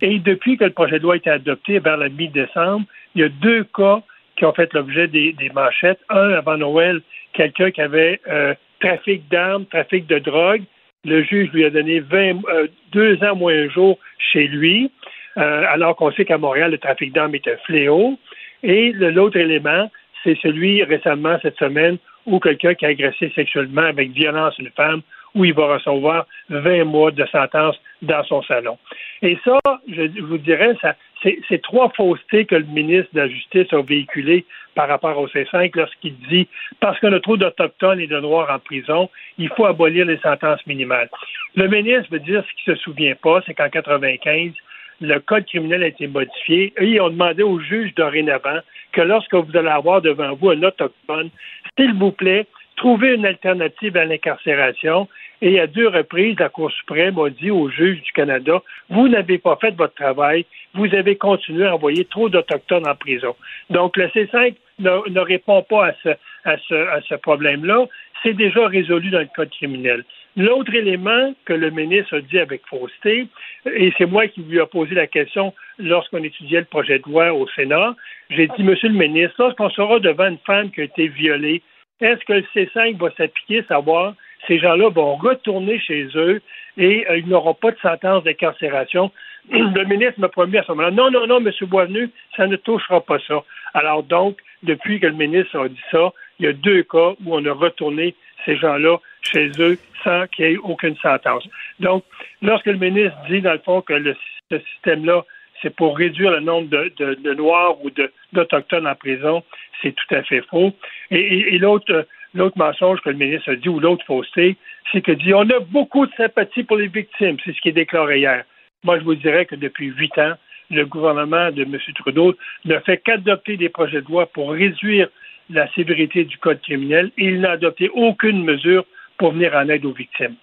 Et 0.00 0.18
depuis 0.20 0.56
que 0.56 0.64
le 0.64 0.70
projet 0.70 0.98
de 0.98 1.02
loi 1.02 1.14
a 1.14 1.16
été 1.16 1.30
adopté 1.30 1.80
vers 1.80 1.96
la 1.96 2.08
mi-décembre, 2.08 2.86
il 3.14 3.22
y 3.22 3.24
a 3.24 3.28
deux 3.28 3.64
cas 3.64 4.02
qui 4.36 4.44
ont 4.44 4.52
fait 4.52 4.72
l'objet 4.72 5.08
des, 5.08 5.32
des 5.32 5.50
manchettes. 5.50 6.00
Un, 6.10 6.30
avant 6.30 6.56
Noël, 6.56 7.00
quelqu'un 7.32 7.70
qui 7.70 7.80
avait 7.80 8.20
euh, 8.28 8.54
trafic 8.80 9.28
d'armes, 9.28 9.66
trafic 9.66 10.06
de 10.06 10.18
drogue. 10.18 10.62
Le 11.04 11.22
juge 11.22 11.50
lui 11.52 11.64
a 11.64 11.70
donné 11.70 12.00
20, 12.00 12.40
euh, 12.48 12.66
deux 12.92 13.22
ans 13.22 13.36
moins 13.36 13.54
un 13.54 13.68
jour 13.68 13.98
chez 14.18 14.46
lui, 14.48 14.90
euh, 15.36 15.64
alors 15.68 15.96
qu'on 15.96 16.10
sait 16.12 16.24
qu'à 16.24 16.38
Montréal, 16.38 16.72
le 16.72 16.78
trafic 16.78 17.12
d'armes 17.12 17.34
est 17.34 17.46
un 17.46 17.56
fléau. 17.64 18.18
Et 18.62 18.92
l'autre 18.92 19.36
élément, 19.36 19.90
c'est 20.24 20.36
celui 20.38 20.82
récemment, 20.82 21.38
cette 21.42 21.58
semaine, 21.58 21.98
où 22.24 22.40
quelqu'un 22.40 22.74
qui 22.74 22.86
a 22.86 22.88
agressé 22.88 23.30
sexuellement 23.34 23.82
avec 23.82 24.10
violence 24.10 24.58
une 24.58 24.70
femme, 24.70 25.02
où 25.36 25.44
il 25.44 25.54
va 25.54 25.74
recevoir 25.74 26.26
20 26.48 26.84
mois 26.84 27.10
de 27.12 27.24
sentence 27.26 27.76
dans 28.02 28.24
son 28.24 28.42
salon. 28.42 28.78
Et 29.22 29.38
ça, 29.44 29.58
je 29.88 30.20
vous 30.22 30.38
dirais, 30.38 30.74
c'est 31.22 31.62
trois 31.62 31.90
faussetés 31.90 32.46
que 32.46 32.56
le 32.56 32.64
ministre 32.64 33.10
de 33.12 33.20
la 33.20 33.28
Justice 33.28 33.72
a 33.72 33.82
véhiculées 33.82 34.44
par 34.74 34.88
rapport 34.88 35.16
au 35.18 35.28
C5 35.28 35.70
lorsqu'il 35.74 36.16
dit 36.28 36.48
parce 36.80 36.98
qu'on 37.00 37.12
a 37.12 37.20
trop 37.20 37.36
d'Autochtones 37.36 38.00
et 38.00 38.06
de 38.06 38.18
Noirs 38.20 38.50
en 38.50 38.58
prison, 38.58 39.08
il 39.38 39.48
faut 39.50 39.66
abolir 39.66 40.06
les 40.06 40.18
sentences 40.18 40.64
minimales. 40.66 41.08
Le 41.54 41.68
ministre 41.68 42.08
veut 42.10 42.20
dire 42.20 42.42
ce 42.44 42.64
qu'il 42.64 42.72
ne 42.72 42.76
se 42.76 42.82
souvient 42.82 43.14
pas, 43.14 43.42
c'est 43.46 43.54
qu'en 43.54 43.70
95, 43.70 44.52
le 45.00 45.18
code 45.20 45.46
criminel 45.46 45.82
a 45.82 45.88
été 45.88 46.06
modifié 46.06 46.72
et 46.78 46.86
ils 46.86 47.00
ont 47.00 47.10
demandé 47.10 47.42
au 47.42 47.60
juge 47.60 47.94
dorénavant 47.94 48.60
que 48.92 49.02
lorsque 49.02 49.34
vous 49.34 49.56
allez 49.56 49.68
avoir 49.68 50.00
devant 50.00 50.34
vous 50.34 50.50
un 50.50 50.62
autochtone, 50.62 51.30
s'il 51.78 51.92
vous 51.94 52.12
plaît, 52.12 52.46
trouvez 52.76 53.14
une 53.14 53.26
alternative 53.26 53.96
à 53.96 54.04
l'incarcération. 54.04 55.08
Et 55.42 55.60
à 55.60 55.66
deux 55.66 55.88
reprises, 55.88 56.38
la 56.38 56.48
Cour 56.48 56.70
suprême 56.70 57.18
a 57.18 57.28
dit 57.28 57.50
au 57.50 57.68
juge 57.68 58.00
du 58.00 58.12
Canada, 58.12 58.62
vous 58.88 59.08
n'avez 59.08 59.36
pas 59.36 59.58
fait 59.60 59.74
votre 59.76 59.94
travail, 59.94 60.46
vous 60.72 60.94
avez 60.94 61.16
continué 61.16 61.66
à 61.66 61.74
envoyer 61.74 62.06
trop 62.06 62.30
d'Autochtones 62.30 62.88
en 62.88 62.94
prison. 62.94 63.36
Donc, 63.68 63.96
le 63.98 64.06
C5 64.08 64.54
ne, 64.78 65.10
ne 65.10 65.20
répond 65.20 65.62
pas 65.62 65.88
à 65.88 65.92
ce, 66.02 66.08
à 66.44 66.56
ce, 66.68 66.74
à 66.74 67.00
ce 67.02 67.14
problème-là. 67.16 67.84
C'est 68.22 68.32
déjà 68.32 68.66
résolu 68.66 69.10
dans 69.10 69.20
le 69.20 69.28
code 69.34 69.50
criminel. 69.50 70.04
L'autre 70.36 70.74
élément 70.74 71.34
que 71.44 71.52
le 71.52 71.70
ministre 71.70 72.18
a 72.18 72.20
dit 72.20 72.38
avec 72.38 72.62
fausseté, 72.66 73.26
et 73.74 73.92
c'est 73.96 74.06
moi 74.06 74.26
qui 74.28 74.42
lui 74.42 74.58
ai 74.58 74.66
posé 74.66 74.94
la 74.94 75.06
question 75.06 75.54
lorsqu'on 75.78 76.22
étudiait 76.22 76.60
le 76.60 76.66
projet 76.66 76.98
de 76.98 77.04
loi 77.04 77.32
au 77.32 77.46
Sénat, 77.48 77.94
j'ai 78.30 78.48
dit, 78.48 78.62
Monsieur 78.62 78.88
le 78.88 78.94
ministre, 78.94 79.34
lorsqu'on 79.38 79.70
sera 79.70 79.98
devant 79.98 80.28
une 80.28 80.38
femme 80.46 80.70
qui 80.70 80.82
a 80.82 80.84
été 80.84 81.08
violée, 81.08 81.62
est-ce 82.00 82.24
que 82.24 82.32
le 82.34 82.44
C5 82.54 82.96
va 82.98 83.10
s'appliquer, 83.16 83.62
savoir 83.68 84.14
ces 84.46 84.58
gens-là 84.58 84.90
vont 84.90 85.16
retourner 85.16 85.78
chez 85.80 86.08
eux 86.14 86.40
et 86.76 87.06
euh, 87.08 87.18
ils 87.18 87.28
n'auront 87.28 87.54
pas 87.54 87.70
de 87.70 87.78
sentence 87.78 88.24
d'incarcération. 88.24 89.10
Le 89.50 89.84
ministre 89.84 90.20
m'a 90.20 90.28
promis 90.28 90.58
à 90.58 90.62
ce 90.62 90.72
moment-là, 90.72 90.90
non, 90.90 91.10
non, 91.10 91.26
non, 91.26 91.38
M. 91.38 91.50
Boisvenu, 91.62 92.10
ça 92.36 92.46
ne 92.46 92.56
touchera 92.56 93.00
pas 93.00 93.18
ça. 93.26 93.42
Alors 93.74 94.02
donc, 94.02 94.38
depuis 94.62 95.00
que 95.00 95.06
le 95.06 95.14
ministre 95.14 95.58
a 95.58 95.68
dit 95.68 95.80
ça, 95.90 96.12
il 96.38 96.46
y 96.46 96.48
a 96.48 96.52
deux 96.52 96.82
cas 96.82 97.12
où 97.24 97.34
on 97.34 97.44
a 97.44 97.52
retourné 97.52 98.14
ces 98.44 98.56
gens-là 98.56 98.98
chez 99.22 99.50
eux 99.58 99.78
sans 100.04 100.26
qu'il 100.28 100.44
y 100.44 100.54
ait 100.54 100.56
aucune 100.58 100.96
sentence. 100.96 101.46
Donc, 101.80 102.04
lorsque 102.42 102.66
le 102.66 102.78
ministre 102.78 103.16
dit, 103.28 103.40
dans 103.40 103.52
le 103.52 103.58
fond, 103.58 103.80
que 103.80 103.92
le, 103.92 104.14
ce 104.50 104.58
système-là, 104.58 105.24
c'est 105.62 105.74
pour 105.74 105.96
réduire 105.96 106.30
le 106.30 106.40
nombre 106.40 106.68
de, 106.68 107.34
Noirs 107.34 107.76
ou 107.84 107.90
d'Autochtones 108.32 108.86
en 108.86 108.94
prison, 108.94 109.42
c'est 109.82 109.94
tout 109.94 110.14
à 110.14 110.22
fait 110.22 110.42
faux. 110.50 110.72
Et, 111.10 111.58
l'autre 111.58 111.92
euh, 111.92 112.02
l'autre 112.34 112.58
mensonge 112.58 113.00
que 113.00 113.10
le 113.10 113.16
ministre 113.16 113.52
a 113.52 113.56
dit, 113.56 113.68
ou 113.68 113.80
l'autre 113.80 114.04
fausseté, 114.04 114.56
c'est 114.92 115.00
que 115.00 115.12
dit 115.12 115.32
on 115.32 115.48
a 115.48 115.60
beaucoup 115.60 116.06
de 116.06 116.12
sympathie 116.16 116.64
pour 116.64 116.76
les 116.76 116.88
victimes. 116.88 117.36
C'est 117.44 117.54
ce 117.54 117.60
qui 117.60 117.70
est 117.70 117.72
déclaré 117.72 118.18
hier. 118.18 118.44
Moi, 118.84 118.98
je 118.98 119.04
vous 119.04 119.14
dirais 119.14 119.46
que 119.46 119.54
depuis 119.54 119.86
huit 119.86 120.16
ans, 120.18 120.34
le 120.70 120.84
gouvernement 120.84 121.50
de 121.50 121.62
M. 121.62 121.78
Trudeau 121.94 122.34
ne 122.64 122.78
fait 122.80 122.98
qu'adopter 122.98 123.56
des 123.56 123.68
projets 123.68 124.02
de 124.02 124.06
loi 124.06 124.26
pour 124.26 124.52
réduire 124.52 125.08
la 125.50 125.70
sévérité 125.72 126.24
du 126.24 126.36
code 126.38 126.60
criminel 126.60 127.10
et 127.16 127.26
il 127.26 127.40
n'a 127.40 127.52
adopté 127.52 127.88
aucune 127.94 128.44
mesure 128.44 128.84
pour 129.18 129.32
venir 129.32 129.54
en 129.54 129.68
aide 129.68 129.84
aux 129.84 129.92
victimes. 129.92 130.36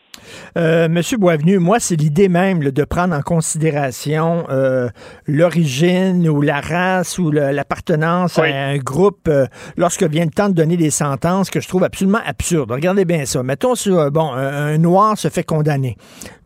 Euh, 0.57 0.87
Monsieur 0.87 1.17
Boisvenu, 1.17 1.57
moi, 1.59 1.79
c'est 1.79 1.95
l'idée 1.95 2.29
même 2.29 2.61
là, 2.61 2.71
de 2.71 2.83
prendre 2.83 3.15
en 3.15 3.21
considération 3.21 4.45
euh, 4.49 4.89
l'origine 5.27 6.27
ou 6.29 6.41
la 6.41 6.61
race 6.61 7.17
ou 7.17 7.31
le- 7.31 7.51
l'appartenance 7.51 8.37
à 8.39 8.43
un 8.67 8.77
groupe 8.77 9.27
euh, 9.27 9.47
lorsque 9.77 10.03
vient 10.03 10.25
le 10.25 10.31
temps 10.31 10.49
de 10.49 10.53
donner 10.53 10.77
des 10.77 10.91
sentences 10.91 11.49
que 11.49 11.59
je 11.59 11.67
trouve 11.67 11.83
absolument 11.83 12.19
absurde. 12.25 12.71
Regardez 12.71 13.05
bien 13.05 13.25
ça. 13.25 13.43
Mettons 13.43 13.75
sur 13.75 13.99
euh, 13.99 14.09
bon, 14.09 14.31
un, 14.31 14.73
un 14.73 14.77
noir 14.77 15.17
se 15.17 15.27
fait 15.29 15.43
condamner, 15.43 15.97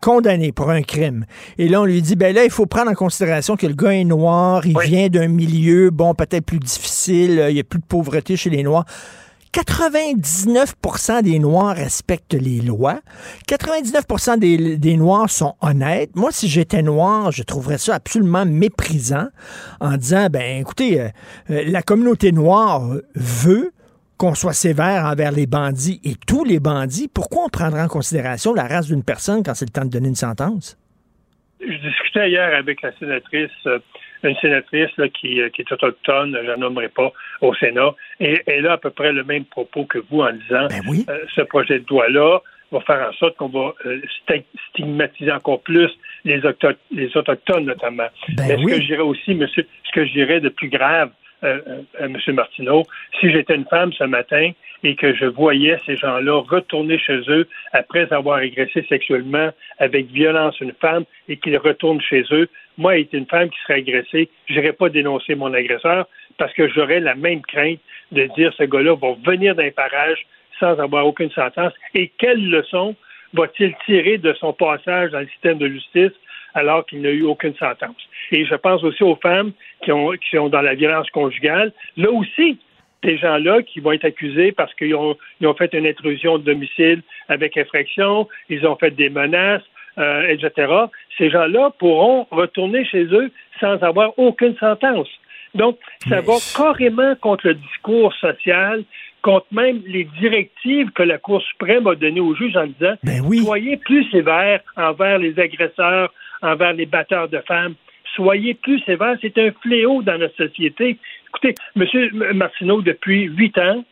condamné 0.02 0.52
pour 0.52 0.70
un 0.70 0.82
crime, 0.82 1.26
et 1.58 1.68
là 1.68 1.82
on 1.82 1.86
lui 1.86 2.02
dit 2.02 2.16
ben 2.16 2.34
là 2.34 2.44
il 2.46 2.52
faut 2.52 2.66
prendre 2.66 2.90
en 2.90 2.96
considération 2.96 3.56
que 3.58 3.68
le 3.68 3.74
gars 3.74 3.94
est 3.94 4.04
noir, 4.06 4.66
il 4.66 4.78
vient 4.80 5.08
d'un 5.10 5.28
milieu 5.28 5.90
bon 5.92 6.14
peut-être 6.14 6.46
plus 6.46 6.60
difficile, 6.60 7.46
il 7.50 7.56
y 7.58 7.60
a 7.60 7.64
plus 7.64 7.80
de 7.80 7.86
pauvreté 7.86 8.36
chez 8.38 8.50
les 8.50 8.64
noirs. 8.64 8.86
99% 9.54 11.24
des 11.24 11.40
Noirs 11.40 11.76
respectent 11.76 12.34
les 12.34 12.62
lois. 12.62 13.00
99% 13.48 14.40
des, 14.40 14.78
des 14.78 14.98
Noirs 14.98 15.30
sont 15.30 15.56
honnêtes. 15.62 16.16
Moi, 16.16 16.32
si 16.32 16.48
j'étais 16.48 16.82
noir, 16.82 17.32
je 17.32 17.44
trouverais 17.44 17.78
ça 17.78 17.96
absolument 17.96 18.46
méprisant 18.46 19.28
en 19.80 19.98
disant, 19.98 20.28
ben, 20.30 20.62
écoutez, 20.62 21.02
euh, 21.02 21.08
euh, 21.50 21.64
la 21.68 21.82
communauté 21.82 22.32
noire 22.32 22.82
veut 23.16 23.72
qu'on 24.18 24.34
soit 24.34 24.54
sévère 24.54 25.06
envers 25.06 25.32
les 25.32 25.46
bandits 25.46 26.02
et 26.04 26.16
tous 26.16 26.44
les 26.44 26.60
bandits. 26.60 27.08
Pourquoi 27.08 27.46
on 27.46 27.50
prendrait 27.50 27.84
en 27.84 27.88
considération 27.88 28.54
la 28.54 28.68
race 28.68 28.88
d'une 28.88 29.04
personne 29.04 29.44
quand 29.44 29.54
c'est 29.54 29.66
le 29.66 29.72
temps 29.72 29.86
de 29.86 29.92
donner 29.92 30.10
une 30.10 30.16
sentence? 30.16 30.78
Je 31.60 31.88
discutais 31.88 32.30
hier 32.30 32.56
avec 32.56 32.82
la 32.82 32.92
sénatrice, 32.98 33.52
euh, 33.66 33.80
une 34.24 34.36
sénatrice 34.38 34.90
là, 34.98 35.08
qui, 35.10 35.42
euh, 35.42 35.50
qui 35.50 35.62
est 35.62 35.72
autochtone, 35.72 36.38
je 36.42 36.48
la 36.48 36.58
nommerai 36.58 36.90
pas, 36.90 37.12
au 37.42 37.54
Sénat, 37.56 37.94
et 38.20 38.42
elle 38.48 38.68
a 38.68 38.74
à 38.74 38.78
peu 38.78 38.90
près 38.90 39.12
le 39.12 39.24
même 39.24 39.46
propos 39.46 39.86
que 39.86 40.00
vous 40.10 40.22
en 40.22 40.32
disant 40.34 40.68
euh, 41.10 41.20
ce 41.36 41.42
projet 41.42 41.80
de 41.80 41.86
loi-là 41.90 42.40
va 42.72 42.82
faire 42.82 43.08
en 43.10 43.14
sorte 43.14 43.38
qu'on 43.38 43.48
va 43.48 43.74
euh, 43.86 44.02
sti- 44.28 44.44
stigmatiser 44.72 45.32
encore 45.32 45.62
plus 45.62 45.90
les, 46.26 46.46
Auto- 46.46 46.68
les 46.92 47.16
Autochtones, 47.16 47.66
notamment. 47.66 48.08
Mais 48.38 48.58
ce 48.58 48.62
que 48.76 48.82
je 48.82 48.88
dirais 48.88 49.04
aussi, 49.04 49.36
monsieur, 49.36 49.66
ce 49.86 49.92
que 49.94 50.06
je 50.06 50.12
dirais 50.12 50.40
de 50.42 50.50
plus 50.50 50.68
grave, 50.70 51.12
euh, 51.44 51.60
euh, 52.02 52.10
Monsieur 52.10 52.34
Martineau, 52.34 52.82
si 53.20 53.30
j'étais 53.30 53.54
une 53.56 53.66
femme 53.66 53.94
ce 53.94 54.04
matin 54.06 54.52
et 54.84 54.96
que 54.96 55.14
je 55.14 55.26
voyais 55.26 55.78
ces 55.86 55.96
gens-là 55.96 56.42
retourner 56.42 56.98
chez 56.98 57.20
eux 57.30 57.48
après 57.74 58.12
avoir 58.12 58.38
agressé 58.40 58.84
sexuellement 58.90 59.52
avec 59.78 60.08
violence 60.08 60.60
une 60.60 60.74
femme 60.82 61.04
et 61.30 61.38
qu'ils 61.38 61.58
retournent 61.58 62.02
chez 62.02 62.24
eux, 62.32 62.50
moi, 62.78 62.98
étant 62.98 63.18
une 63.18 63.26
femme 63.26 63.50
qui 63.50 63.58
serait 63.62 63.80
agressée, 63.80 64.30
je 64.48 64.54
n'irais 64.54 64.74
pas 64.74 64.90
dénoncer 64.90 65.36
mon 65.36 65.54
agresseur 65.54 66.08
parce 66.38 66.54
que 66.54 66.68
j'aurais 66.70 67.00
la 67.00 67.16
même 67.16 67.42
crainte 67.42 67.80
de 68.12 68.24
dire 68.36 68.54
ce 68.58 68.64
gars-là 68.64 68.96
va 68.96 69.16
venir 69.26 69.56
d'un 69.56 69.72
parage 69.72 70.26
sans 70.60 70.80
avoir 70.80 71.06
aucune 71.06 71.32
sentence 71.32 71.74
et 71.94 72.12
quelle 72.18 72.50
leçon 72.50 72.96
va-t-il 73.34 73.76
tirer 73.86 74.18
de 74.18 74.34
son 74.34 74.54
passage 74.54 75.12
dans 75.12 75.20
le 75.20 75.28
système 75.28 75.58
de 75.58 75.68
justice 75.68 76.12
alors 76.54 76.86
qu'il 76.86 77.02
n'a 77.02 77.10
eu 77.10 77.24
aucune 77.24 77.56
sentence? 77.56 77.98
Et 78.32 78.46
je 78.46 78.56
pense 78.56 78.84
aussi 78.84 79.04
aux 79.04 79.16
femmes 79.16 79.52
qui, 79.84 79.92
ont, 79.92 80.12
sont 80.32 80.50
dans 80.50 80.62
la 80.62 80.76
violence 80.76 81.10
conjugale. 81.10 81.74
Là 81.98 82.12
aussi, 82.12 82.58
ces 83.04 83.18
gens-là 83.18 83.62
qui 83.62 83.80
vont 83.80 83.92
être 83.92 84.06
accusés 84.06 84.52
parce 84.52 84.74
qu'ils 84.76 84.96
ont, 84.96 85.16
ont 85.44 85.54
fait 85.54 85.74
une 85.74 85.86
intrusion 85.86 86.38
de 86.38 86.44
domicile 86.44 87.02
avec 87.28 87.58
infraction, 87.58 88.28
ils 88.50 88.66
ont 88.66 88.76
fait 88.76 88.92
des 88.92 89.10
menaces, 89.10 89.64
euh, 89.98 90.28
etc. 90.28 90.72
Ces 91.18 91.30
gens-là 91.30 91.72
pourront 91.80 92.28
retourner 92.32 92.86
chez 92.86 93.04
eux 93.06 93.32
sans 93.60 93.82
avoir 93.84 94.18
aucune 94.18 94.56
sentence. 94.58 95.08
Donc, 95.56 95.78
ça 96.08 96.22
va 96.22 96.34
carrément 96.56 97.16
contre 97.16 97.48
le 97.48 97.54
discours 97.56 98.14
social, 98.16 98.84
contre 99.24 99.48
même 99.52 99.82
les 99.88 100.04
directives 100.20 100.92
que 100.92 101.04
la 101.04 101.18
Cour 101.18 101.42
suprême 101.42 101.88
a 101.88 101.96
données 101.96 102.20
aux 102.20 102.36
juges 102.36 102.56
en 102.58 102.68
disant 102.68 102.96
soyez 103.44 103.78
plus 103.78 104.04
sévères 104.12 104.62
envers 104.76 105.18
les 105.18 105.40
agresseurs, 105.40 106.14
envers 106.42 106.74
les 106.74 106.86
batteurs 106.86 107.28
de 107.30 107.40
femmes. 107.40 107.74
Soyez 108.16 108.54
plus 108.54 108.80
sévères. 108.82 109.18
C'est 109.22 109.38
un 109.38 109.52
fléau 109.64 110.02
dans 110.04 110.18
notre 110.18 110.36
société. 110.36 110.98
Écoutez, 111.30 111.56
M. 111.76 112.34
Martineau, 112.36 112.82
depuis 112.82 113.24
huit 113.24 113.58
ans, 113.58 113.84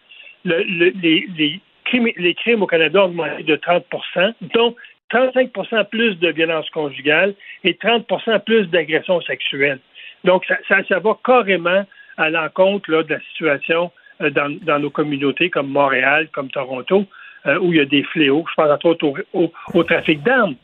le- 0.45 0.64
le- 0.64 0.94
les, 1.02 1.27
les 1.38 1.60
crimes, 1.86 2.10
les 2.15 2.34
crimes 2.36 2.61
au 2.61 2.68
Canada 2.68 3.02
ont 3.02 3.06
augmenté 3.10 3.44
de 3.44 3.56
30% 3.56 4.34
dont 4.53 4.76
35% 5.11 5.86
plus 5.90 6.15
de 6.19 6.30
violences 6.30 6.69
conjugales 6.72 7.34
et 7.64 7.73
30% 7.73 8.40
plus 8.44 8.68
d'agressions 8.68 9.22
sexuelles. 9.22 9.80
Donc, 10.23 10.45
ça, 10.45 10.57
ça, 10.88 10.99
va 10.99 11.18
carrément 11.23 11.86
à 12.18 12.30
l'encontre 12.30 12.90
de 13.03 13.14
la 13.14 13.19
situation 13.32 13.91
euh, 14.22 14.30
dans, 14.30 14.49
dans 14.64 14.80
nos 14.80 14.90
communautés 14.90 15.49
comme 15.49 15.68
Montréal, 15.69 16.30
comme 16.34 16.49
Toronto, 16.49 17.06
euh, 17.45 17.60
où 17.60 17.73
il 17.73 17.77
y 17.77 17.82
a 17.82 17.86
des 17.86 18.03
fléaux. 18.03 18.45
Je 18.49 18.53
pense 18.56 18.72
entre 18.72 18.86
autres 18.88 19.06
au, 19.06 19.18
au- 19.34 19.53
au 19.73 19.84
trafic 19.84 20.23
d'armes. 20.23 20.56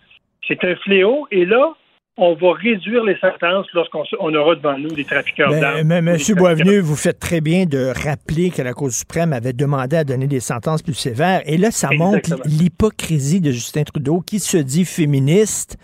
C'est 0.47 0.63
un 0.63 0.75
fléau 0.77 1.27
et 1.29 1.45
là, 1.45 1.73
on 2.17 2.35
va 2.35 2.53
réduire 2.53 3.03
les 3.05 3.17
sentences 3.19 3.67
lorsqu'on 3.73 4.35
aura 4.35 4.55
devant 4.55 4.77
nous 4.77 4.89
des 4.89 5.05
trafiqueurs 5.05 5.49
d'armes. 5.49 5.83
mais, 5.83 6.01
Monsieur 6.01 6.35
Boisvenu, 6.35 6.79
vous 6.79 6.97
faites 6.97 7.19
très 7.19 7.39
bien 7.39 7.65
de 7.65 7.93
rappeler 8.03 8.49
que 8.49 8.61
la 8.61 8.73
Cour 8.73 8.91
suprême 8.91 9.31
avait 9.31 9.53
demandé 9.53 9.95
à 9.95 10.03
donner 10.03 10.27
des 10.27 10.41
sentences 10.41 10.81
plus 10.81 10.93
sévères. 10.93 11.41
Et 11.45 11.57
là, 11.57 11.71
ça 11.71 11.89
montre 11.91 12.35
l'hypocrisie 12.45 13.39
de 13.39 13.51
Justin 13.51 13.83
Trudeau 13.83 14.19
qui 14.19 14.39
se 14.39 14.57
dit 14.57 14.83
féministe, 14.83 15.77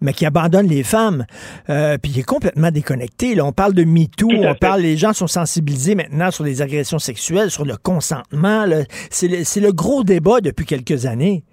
mais 0.00 0.14
qui 0.14 0.24
abandonne 0.24 0.66
les 0.66 0.82
femmes. 0.84 1.26
Euh, 1.68 1.98
puis 1.98 2.12
il 2.12 2.18
est 2.18 2.24
complètement 2.24 2.70
déconnecté. 2.70 3.34
Là, 3.34 3.44
on 3.44 3.52
parle 3.52 3.74
de 3.74 3.84
MeToo, 3.84 4.28
on 4.32 4.52
fait. 4.54 4.58
parle, 4.58 4.80
les 4.80 4.96
gens 4.96 5.12
sont 5.12 5.26
sensibilisés 5.26 5.94
maintenant 5.94 6.30
sur 6.30 6.44
les 6.44 6.62
agressions 6.62 6.98
sexuelles, 6.98 7.50
sur 7.50 7.66
le 7.66 7.76
consentement. 7.76 8.64
C'est 9.10 9.28
le, 9.28 9.72
gros 9.72 10.02
débat 10.02 10.40
depuis 10.40 10.64
quelques 10.64 11.04
années. 11.04 11.44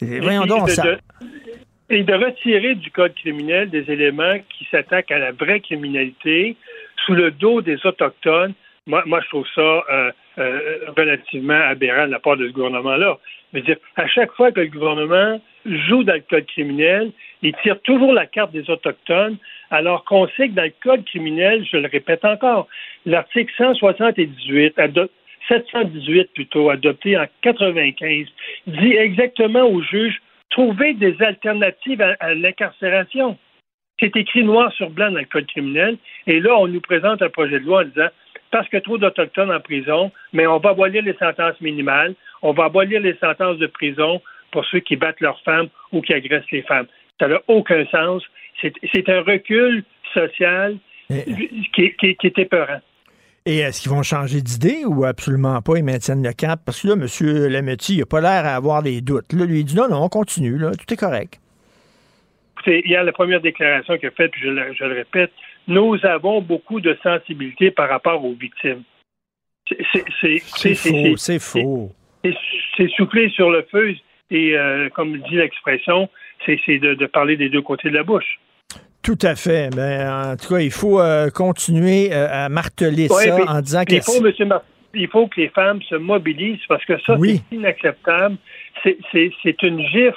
Et 0.00 0.20
voyons 0.20 0.46
donc 0.46 0.68
de- 0.68 0.72
ça. 0.72 0.82
de- 0.84 0.98
et 1.90 2.02
de 2.02 2.14
retirer 2.14 2.74
du 2.74 2.90
code 2.90 3.14
criminel 3.14 3.70
des 3.70 3.90
éléments 3.90 4.38
qui 4.50 4.66
s'attaquent 4.70 5.12
à 5.12 5.18
la 5.18 5.32
vraie 5.32 5.60
criminalité 5.60 6.56
sous 7.04 7.14
le 7.14 7.30
dos 7.30 7.62
des 7.62 7.78
Autochtones, 7.86 8.54
moi, 8.86 9.02
moi 9.06 9.20
je 9.22 9.28
trouve 9.28 9.46
ça 9.54 9.84
euh, 9.90 10.10
euh, 10.38 10.78
relativement 10.96 11.54
aberrant 11.54 12.06
de 12.06 12.12
la 12.12 12.18
part 12.18 12.36
de 12.36 12.48
ce 12.48 12.52
gouvernement-là. 12.52 13.18
Veux 13.52 13.60
dire, 13.60 13.76
à 13.96 14.06
chaque 14.08 14.32
fois 14.32 14.50
que 14.50 14.60
le 14.60 14.66
gouvernement 14.66 15.40
joue 15.64 16.02
dans 16.04 16.14
le 16.14 16.24
code 16.28 16.46
criminel, 16.46 17.12
il 17.42 17.54
tire 17.62 17.80
toujours 17.82 18.12
la 18.12 18.26
carte 18.26 18.52
des 18.52 18.68
Autochtones, 18.68 19.36
alors 19.70 20.04
qu'on 20.04 20.26
sait 20.36 20.48
que 20.48 20.54
dans 20.54 20.64
le 20.64 20.72
code 20.82 21.04
criminel, 21.04 21.64
je 21.70 21.76
le 21.76 21.88
répète 21.88 22.24
encore, 22.24 22.68
l'article 23.04 23.52
178, 23.56 24.78
ado- 24.78 25.10
718 25.48 26.32
plutôt, 26.34 26.70
adopté 26.70 27.16
en 27.16 27.26
95, 27.42 28.26
dit 28.66 28.94
exactement 28.96 29.62
aux 29.62 29.82
juges 29.82 30.20
trouver 30.50 30.94
des 30.94 31.16
alternatives 31.22 32.02
à, 32.02 32.16
à 32.20 32.34
l'incarcération. 32.34 33.36
C'est 33.98 34.14
écrit 34.16 34.44
noir 34.44 34.72
sur 34.72 34.90
blanc 34.90 35.10
dans 35.10 35.18
le 35.18 35.24
code 35.24 35.46
criminel. 35.46 35.96
Et 36.26 36.40
là, 36.40 36.56
on 36.58 36.68
nous 36.68 36.80
présente 36.80 37.22
un 37.22 37.30
projet 37.30 37.58
de 37.60 37.64
loi 37.64 37.80
en 37.82 37.84
disant 37.84 38.08
parce 38.50 38.68
que 38.68 38.76
trop 38.76 38.98
d'Autochtones 38.98 39.50
en 39.50 39.60
prison, 39.60 40.12
mais 40.32 40.46
on 40.46 40.58
va 40.58 40.70
abolir 40.70 41.02
les 41.02 41.14
sentences 41.14 41.60
minimales, 41.60 42.14
on 42.42 42.52
va 42.52 42.64
abolir 42.66 43.00
les 43.00 43.16
sentences 43.16 43.58
de 43.58 43.66
prison 43.66 44.20
pour 44.52 44.64
ceux 44.66 44.80
qui 44.80 44.96
battent 44.96 45.20
leurs 45.20 45.40
femmes 45.42 45.68
ou 45.92 46.00
qui 46.00 46.14
agressent 46.14 46.50
les 46.52 46.62
femmes. 46.62 46.86
Ça 47.20 47.28
n'a 47.28 47.40
aucun 47.48 47.84
sens. 47.86 48.22
C'est 48.62 49.08
un 49.08 49.20
recul 49.22 49.82
social 50.14 50.76
qui, 51.08 51.92
qui- 51.96 52.16
qui 52.16 52.26
est 52.26 52.38
épeurant. 52.38 52.80
Et 53.48 53.58
est-ce 53.58 53.80
qu'ils 53.80 53.92
vont 53.92 54.02
changer 54.02 54.40
d'idée 54.42 54.84
ou 54.84 55.04
absolument 55.04 55.62
pas, 55.62 55.76
ils 55.76 55.84
maintiennent 55.84 56.22
le 56.24 56.32
cap? 56.32 56.60
Parce 56.66 56.82
que 56.82 56.88
là, 56.88 56.94
M. 56.94 57.48
Lametti, 57.48 57.94
il 57.94 57.98
n'a 58.00 58.06
pas 58.06 58.20
l'air 58.20 58.44
à 58.44 58.56
avoir 58.56 58.82
des 58.82 59.00
doutes. 59.00 59.32
Là, 59.32 59.44
lui, 59.46 59.60
il 59.60 59.64
dit 59.64 59.76
non, 59.76 59.88
non, 59.88 60.02
on 60.02 60.08
continue, 60.08 60.58
là, 60.58 60.72
tout 60.72 60.92
est 60.92 60.96
correct. 60.96 61.40
Écoutez, 62.58 62.82
hier, 62.88 63.04
la 63.04 63.12
première 63.12 63.40
déclaration 63.40 63.96
qu'il 63.98 64.08
a 64.08 64.10
faite, 64.10 64.32
puis 64.32 64.40
je 64.42 64.48
le, 64.48 64.74
je 64.74 64.84
le 64.84 64.94
répète, 64.94 65.30
nous 65.68 65.96
avons 66.02 66.40
beaucoup 66.42 66.80
de 66.80 66.98
sensibilité 67.04 67.70
par 67.70 67.88
rapport 67.88 68.24
aux 68.24 68.34
victimes. 68.34 68.82
C'est- 69.68 70.38
faux, 70.74 71.16
c'est 71.16 71.38
faux. 71.38 71.92
c'est- 72.76 72.88
souffler 72.96 73.30
sur 73.30 73.50
le 73.50 73.64
feu 73.70 73.94
et, 74.30 74.56
euh, 74.56 74.88
comme 74.90 75.16
dit 75.18 75.36
l'expression, 75.36 76.08
c'est 76.44 76.58
c'est 76.66 76.78
de, 76.78 76.94
de 76.94 77.06
parler 77.06 77.36
des 77.36 77.48
deux 77.48 77.62
côtés 77.62 77.90
de 77.90 77.94
la 77.94 78.02
bouche. 78.02 78.40
Tout 79.06 79.18
à 79.22 79.36
fait. 79.36 79.70
Mais 79.76 80.04
en 80.06 80.36
tout 80.36 80.48
cas, 80.54 80.60
il 80.60 80.72
faut 80.72 81.00
euh, 81.00 81.30
continuer 81.30 82.12
euh, 82.12 82.26
à 82.30 82.48
marteler 82.48 83.06
Ouais, 83.08 83.24
ça 83.28 83.36
puis- 83.36 83.48
en 83.48 83.60
disant 83.60 83.84
que 83.84 83.94
il 83.94 84.02
faut, 84.02 84.20
monsieur 84.20 84.44
Mar- 84.46 84.62
il 84.94 85.08
faut 85.08 85.28
que 85.28 85.40
les 85.40 85.48
femmes 85.50 85.80
se 85.82 85.94
mobilisent 85.94 86.64
parce 86.68 86.84
que 86.84 86.98
ça, 87.06 87.16
c'est 87.22 87.56
inacceptable. 87.56 88.36
c'est- 88.82 89.62
une 89.62 89.80
gifle. 89.80 90.16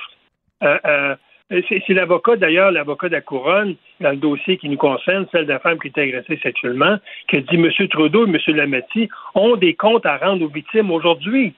Euh, 0.64 1.16
c'est 1.52 1.90
l'avocat, 1.90 2.36
d'ailleurs, 2.36 2.72
l'avocat 2.72 3.08
de 3.10 3.14
la 3.14 3.22
couronne, 3.22 3.76
dans 4.02 4.12
le 4.12 4.18
dossier 4.18 4.58
qui 4.58 4.70
nous 4.70 4.78
concerne, 4.78 5.26
celle 5.32 5.46
de 5.46 5.52
la 5.54 5.60
femme 5.60 5.80
qui 5.80 5.88
était 5.90 6.02
agressée 6.02 6.40
sexuellement, 6.44 6.98
qui 7.28 7.38
a 7.38 7.42
dit 7.42 7.56
M. 7.56 7.70
Trudeau 7.90 8.26
et 8.28 8.30
M. 8.30 8.56
Lametti 8.56 9.10
ont 9.36 9.56
des 9.56 9.74
comptes 9.76 10.06
à 10.06 10.18
rendre 10.18 10.44
aux 10.46 10.50
victimes 10.50 10.92
aujourd'hui. 10.92 11.54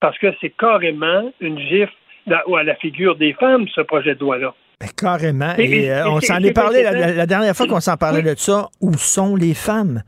Parce 0.00 0.16
que 0.18 0.28
c'est 0.40 0.50
carrément 0.56 1.32
une 1.40 1.58
gifle 1.58 1.92
à 2.30 2.62
la 2.62 2.74
figure 2.76 3.16
des 3.16 3.32
femmes, 3.32 3.66
ce 3.74 3.80
projet 3.80 4.14
de 4.14 4.20
loi-là. 4.20 4.54
Ben, 4.80 4.88
carrément. 4.96 5.54
Et- 5.58 5.90
euh, 5.90 6.08
on 6.08 6.20
s'en 6.20 6.38
est 6.38 6.52
parlé 6.52 6.82
la, 6.82 6.90
précédent. 6.90 7.08
la- 7.08 7.14
la 7.14 7.26
dernière 7.26 7.56
fois 7.56 7.66
qu'on 7.66 7.80
s'en 7.80 7.96
parlait 7.96 8.22
de 8.22 8.34
ça. 8.36 8.68
Où 8.80 8.92
sont 8.94 9.34
les 9.34 9.54
femmes? 9.54 10.02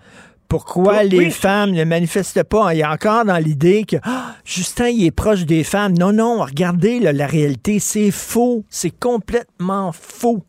Pourquoi 0.49 1.01
Oui. 1.03 1.09
les 1.09 1.31
femmes 1.31 1.71
ne 1.73 1.85
manifestent 1.85 2.43
pas? 2.45 2.73
Il 2.75 2.79
y 2.79 2.83
a 2.83 2.91
encore 2.93 3.25
dans 3.25 3.37
l'idée 3.37 3.85
que 3.85 3.97
Ah, 4.05 4.35
Justin, 4.45 4.89
il 4.89 5.07
est 5.07 5.15
proche 5.15 5.45
des 5.45 5.65
femmes. 5.65 5.95
Non, 5.99 6.13
non, 6.13 6.43
regardez 6.43 6.99
là, 7.01 7.13
la 7.13 7.27
réalité, 7.27 7.79
c'est 7.79 8.11
faux. 8.11 8.65
C'est 8.69 8.97
complètement 8.99 9.91
faux. 9.93 10.43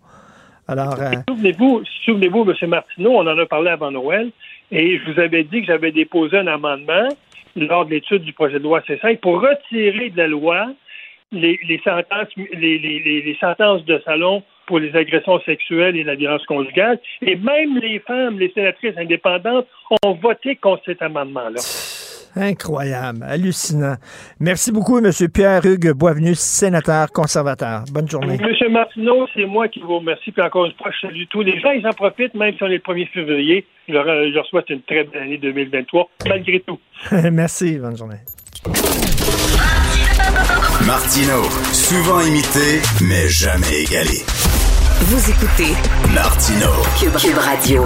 Alors, 0.68 0.99
euh, 1.02 1.11
Souvenez-vous, 1.30 1.81
souvenez-vous, 2.06 2.45
M. 2.49 2.69
Martineau, 2.69 3.11
on 3.11 3.27
en 3.27 3.38
a 3.38 3.45
parlé 3.45 3.69
avant 3.69 3.91
Noël, 3.91 4.31
et 4.72 4.99
je 4.99 5.11
vous 5.11 5.19
avais 5.19 5.43
dit 5.43 5.61
que 5.61 5.68
j'avais 5.68 5.91
déposé 5.91 6.38
un 6.38 6.48
amendement 6.48 7.10
lors 7.56 7.85
de 7.85 7.91
l'étude 7.91 8.23
du 8.23 8.34
projet 8.34 8.60
de 8.60 8.64
loi 8.64 8.81
C5 8.88 9.19
pour 9.19 9.41
retirer 9.41 10.10
de 10.11 10.18
la 10.18 10.27
loi 10.27 10.68
les, 11.31 11.59
les 11.67 11.81
sentences, 11.83 12.29
les, 12.35 13.37
sentences 13.39 13.85
de 13.85 14.01
salon 14.05 14.43
pour 14.67 14.79
les 14.79 14.95
agressions 14.95 15.39
sexuelles 15.41 15.95
et 15.97 16.03
la 16.03 16.15
violence 16.15 16.45
conjugale. 16.45 16.99
Et 17.21 17.35
même 17.35 17.77
les 17.77 17.99
femmes, 17.99 18.39
les 18.39 18.51
sénatrices 18.53 18.97
indépendantes, 18.97 19.67
ont 20.03 20.13
voté 20.13 20.55
contre 20.55 20.83
cet 20.85 21.01
amendement-là. 21.01 21.59
incroyable, 22.35 23.23
hallucinant. 23.23 23.95
Merci 24.39 24.71
beaucoup, 24.71 24.97
M. 24.99 25.11
Pierre-Hugues 25.33 25.91
Boisvenu, 25.93 26.35
sénateur 26.35 27.11
conservateur. 27.11 27.83
Bonne 27.91 28.09
journée. 28.09 28.37
Monsieur 28.37 28.69
Martineau, 28.69 29.27
c'est 29.33 29.45
moi 29.45 29.67
qui 29.67 29.79
vous 29.79 29.99
remercie. 29.99 30.31
Puis 30.31 30.41
encore 30.41 30.65
une 30.65 30.73
fois, 30.73 30.91
je 30.91 31.07
salue 31.07 31.23
tous 31.29 31.41
les 31.41 31.59
gens. 31.59 31.71
Ils 31.71 31.85
en 31.85 31.93
profitent, 31.93 32.35
même 32.35 32.55
si 32.55 32.63
on 32.63 32.67
est 32.67 32.81
le 32.85 32.93
1er 32.93 33.07
février. 33.09 33.65
Je 33.87 33.93
leur, 33.93 34.05
je 34.05 34.33
leur 34.33 34.45
souhaite 34.45 34.69
une 34.69 34.81
très 34.83 35.03
belle 35.03 35.23
année 35.23 35.37
2023, 35.37 36.09
malgré 36.27 36.59
tout. 36.61 36.79
Merci, 37.31 37.77
bonne 37.77 37.97
journée. 37.97 38.19
Martino, 40.87 41.43
souvent 41.73 42.21
imité, 42.21 42.81
mais 43.01 43.29
jamais 43.29 43.83
égalé. 43.83 44.23
Vous 45.01 45.29
écoutez 45.29 45.73
Martino. 46.13 46.67
Cube, 46.99 47.15
Cube 47.17 47.37
Radio. 47.37 47.85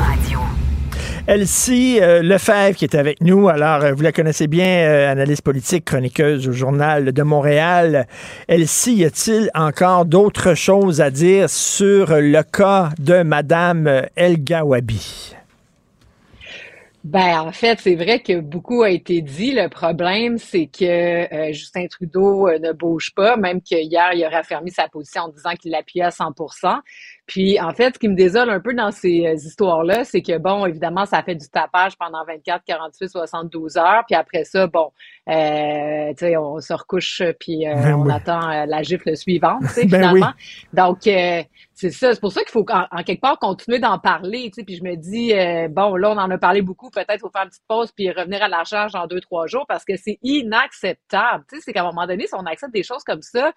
Elsie 1.28 2.00
euh, 2.02 2.22
Lefebvre 2.22 2.76
qui 2.76 2.86
est 2.86 2.96
avec 2.96 3.22
nous. 3.22 3.50
Alors, 3.50 3.84
euh, 3.84 3.94
vous 3.94 4.02
la 4.04 4.12
connaissez 4.12 4.48
bien, 4.48 4.68
euh, 4.68 5.12
analyste 5.12 5.42
politique, 5.42 5.86
chroniqueuse 5.86 6.48
au 6.48 6.54
Journal 6.54 7.12
de 7.12 7.24
Montréal. 7.24 8.08
Elsie, 8.48 8.96
y 8.96 9.06
a-t-il 9.06 9.50
encore 9.56 10.06
d'autres 10.06 10.54
choses 10.54 11.02
à 11.02 11.10
dire 11.10 11.50
sur 11.50 12.16
le 12.16 12.42
cas 12.44 12.90
de 13.00 13.24
Madame 13.24 13.88
euh, 13.88 14.02
El 14.16 14.44
Gawabi? 14.44 15.36
Ben, 17.06 17.40
en 17.40 17.52
fait, 17.52 17.80
c'est 17.82 17.94
vrai 17.94 18.20
que 18.20 18.40
beaucoup 18.40 18.82
a 18.82 18.90
été 18.90 19.22
dit. 19.22 19.52
Le 19.52 19.70
problème, 19.70 20.40
c'est 20.40 20.66
que 20.66 21.32
euh, 21.32 21.54
Justin 21.54 21.86
Trudeau 21.86 22.48
euh, 22.48 22.58
ne 22.58 22.72
bouge 22.72 23.14
pas, 23.14 23.38
même 23.38 23.62
qu'hier, 23.62 24.14
il 24.14 24.24
a 24.24 24.30
raffermi 24.30 24.72
sa 24.72 24.88
position 24.88 25.22
en 25.22 25.28
disant 25.30 25.52
qu'il 25.52 25.70
l'appuyait 25.70 26.06
à 26.06 26.10
100 26.10 26.34
Puis, 27.28 27.60
en 27.60 27.74
fait, 27.74 27.96
ce 27.96 28.00
qui 28.00 28.08
me 28.08 28.16
désole 28.16 28.50
un 28.50 28.60
peu 28.60 28.74
dans 28.74 28.92
ces 28.92 29.26
euh, 29.26 29.34
histoires-là, 29.34 30.04
c'est 30.04 30.22
que, 30.22 30.38
bon, 30.38 30.66
évidemment, 30.66 31.06
ça 31.06 31.24
fait 31.24 31.36
du 31.36 31.50
tapage 31.50 31.98
pendant 31.98 32.24
24, 32.26 32.64
48, 32.66 33.10
72 33.10 33.78
heures. 33.78 34.04
Puis 34.08 34.16
après 34.16 34.44
ça, 34.44 34.68
bon, 34.68 34.92
euh, 35.30 36.10
tu 36.12 36.18
sais, 36.20 36.38
on 36.38 36.60
se 36.60 36.74
recouche, 36.74 37.24
puis 37.40 37.68
euh, 37.68 37.74
Ben 37.76 37.94
on 37.96 38.06
oui. 38.06 38.12
attend 38.12 38.50
euh, 38.50 38.66
la 38.68 38.84
gifle 38.84 39.16
suivante, 39.18 39.62
tu 39.62 39.68
sais, 39.70 39.86
Ben 39.88 39.98
finalement. 39.98 40.34
oui. 40.38 40.46
Donc, 40.74 41.08
euh, 41.08 41.42
c'est 41.74 41.90
ça. 41.92 42.14
C'est 42.14 42.20
pour 42.22 42.32
ça 42.32 42.42
qu'il 42.42 42.52
faut, 42.52 42.66
en, 42.72 42.86
en 42.92 43.04
quelque 43.04 43.22
part, 43.22 43.40
continuer 43.40 43.80
d'en 43.80 43.98
parler. 44.00 44.44
Tu 44.52 44.62
sais, 44.62 44.64
puis 44.64 44.76
je 44.76 44.84
me 44.84 44.96
dis, 44.96 45.34
euh, 45.34 45.68
bon, 45.68 45.96
là, 45.96 46.12
on 46.12 46.18
en 46.18 46.30
a 46.30 46.38
parlé 46.38 46.62
beaucoup. 46.62 46.90
Peut-être 46.92 47.20
faut 47.20 47.30
faire 47.32 47.44
une 47.44 47.50
petite 47.50 47.64
pause 47.68 47.92
puis 47.92 48.12
revenir 48.12 48.44
à 48.44 48.48
la 48.48 48.64
charge 48.64 48.94
dans 48.94 49.08
deux, 49.08 49.20
trois 49.20 49.48
jours 49.48 49.66
parce 49.68 49.84
que 49.84 49.98
c'est 49.98 50.20
inacceptable. 50.24 51.44
Tu 51.50 51.56
sais, 51.58 51.62
c'est 51.66 51.74
qu'à 51.74 51.82
un 51.82 51.86
moment 51.86 52.08
donné, 52.08 52.28
si 52.28 52.36
on 52.36 52.46
accepte 52.46 52.74
des 52.74 52.84
choses 52.84 53.04
comme 53.04 53.22
ça, 53.22 53.52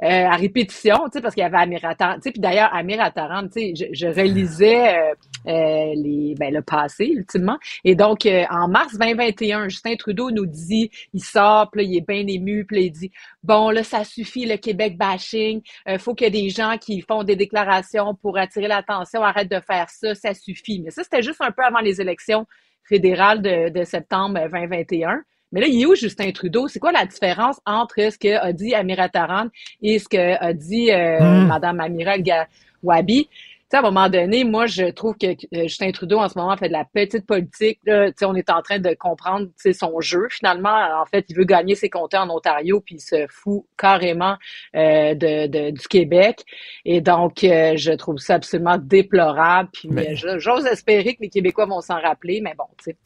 à 0.00 0.36
répétition, 0.36 0.96
tu 1.06 1.12
sais, 1.14 1.20
parce 1.20 1.34
qu'il 1.34 1.42
y 1.42 1.46
avait 1.46 1.58
Amir 1.58 1.84
Attaran, 1.84 2.14
tu 2.16 2.22
sais, 2.22 2.30
puis 2.30 2.40
d'ailleurs, 2.40 2.72
Amir 2.74 3.00
Attaran, 3.00 3.48
tu 3.48 3.74
sais, 3.74 3.74
je, 3.74 3.84
je 3.92 4.06
relisais 4.06 4.96
euh, 4.96 5.14
euh, 5.46 5.94
les, 5.94 6.34
ben, 6.38 6.52
le 6.52 6.62
passé, 6.62 7.06
ultimement. 7.06 7.58
Et 7.84 7.94
donc, 7.94 8.26
euh, 8.26 8.44
en 8.50 8.68
mars 8.68 8.98
2021, 8.98 9.68
Justin 9.68 9.96
Trudeau 9.96 10.30
nous 10.30 10.46
dit, 10.46 10.90
il 11.14 11.22
sort, 11.22 11.70
puis 11.70 11.82
là, 11.82 11.88
il 11.88 11.96
est 11.96 12.06
bien 12.06 12.26
ému, 12.26 12.64
puis 12.64 12.84
il 12.86 12.90
dit, 12.90 13.10
bon, 13.42 13.70
là, 13.70 13.82
ça 13.82 14.04
suffit, 14.04 14.46
le 14.46 14.56
Québec 14.56 14.98
bashing, 14.98 15.62
euh, 15.88 15.98
faut 15.98 16.14
qu'il 16.14 16.26
y 16.26 16.28
ait 16.28 16.42
des 16.42 16.50
gens 16.50 16.76
qui 16.78 17.00
font 17.00 17.24
des 17.24 17.36
déclarations 17.36 18.14
pour 18.14 18.36
attirer 18.36 18.68
l'attention, 18.68 19.22
arrête 19.22 19.50
de 19.50 19.60
faire 19.60 19.88
ça, 19.90 20.14
ça 20.14 20.34
suffit. 20.34 20.80
Mais 20.80 20.90
ça, 20.90 21.02
c'était 21.02 21.22
juste 21.22 21.40
un 21.40 21.50
peu 21.50 21.62
avant 21.62 21.80
les 21.80 22.00
élections 22.00 22.46
fédérales 22.84 23.40
de, 23.42 23.70
de 23.70 23.84
septembre 23.84 24.40
2021. 24.52 25.22
Mais 25.52 25.60
là, 25.60 25.66
il 25.66 25.80
est 25.80 25.86
où 25.86 25.94
Justin 25.94 26.30
Trudeau? 26.32 26.68
C'est 26.68 26.78
quoi 26.78 26.92
la 26.92 27.06
différence 27.06 27.60
entre 27.66 27.94
ce 28.12 28.18
qu'a 28.18 28.52
dit 28.52 28.74
Amira 28.74 29.08
Taran 29.08 29.46
et 29.82 29.98
ce 29.98 30.08
qu'a 30.08 30.52
dit 30.52 30.90
euh, 30.92 31.18
Mm. 31.20 31.46
Madame 31.46 31.80
Amira 31.80 32.16
Gawabi? 32.18 33.28
Tu 33.70 33.76
sais, 33.76 33.76
à 33.76 33.80
un 33.86 33.90
moment 33.90 34.08
donné, 34.08 34.44
moi, 34.44 34.64
je 34.64 34.84
trouve 34.90 35.14
que 35.18 35.26
euh, 35.26 35.34
Justin 35.64 35.90
Trudeau, 35.92 36.18
en 36.20 36.28
ce 36.30 36.38
moment, 36.38 36.56
fait 36.56 36.68
de 36.68 36.72
la 36.72 36.86
petite 36.86 37.26
politique. 37.26 37.78
Là, 37.84 38.06
tu 38.08 38.14
sais, 38.16 38.24
on 38.24 38.34
est 38.34 38.48
en 38.48 38.62
train 38.62 38.78
de 38.78 38.94
comprendre 38.94 39.44
tu 39.48 39.52
sais, 39.58 39.72
son 39.74 40.00
jeu, 40.00 40.26
finalement. 40.30 40.70
En 40.98 41.04
fait, 41.04 41.26
il 41.28 41.36
veut 41.36 41.44
gagner 41.44 41.74
ses 41.74 41.90
comptes 41.90 42.14
en 42.14 42.30
Ontario, 42.30 42.80
puis 42.80 42.94
il 42.94 43.00
se 43.00 43.26
fout 43.28 43.64
carrément 43.76 44.36
euh, 44.74 45.12
de, 45.14 45.48
de- 45.48 45.70
du 45.72 45.86
Québec. 45.86 46.44
Et 46.86 47.02
donc, 47.02 47.44
euh, 47.44 47.74
je 47.76 47.92
trouve 47.92 48.16
ça 48.16 48.36
absolument 48.36 48.78
déplorable. 48.78 49.68
Puis 49.70 49.88
Mais- 49.92 50.14
euh, 50.24 50.38
j'ose 50.38 50.64
espérer 50.64 51.14
que 51.14 51.20
les 51.20 51.28
Québécois 51.28 51.66
vont 51.66 51.82
s'en 51.82 52.00
rappeler, 52.00 52.40
mais 52.40 52.54
bon, 52.56 52.64
tu 52.82 52.92
sais. 52.92 52.96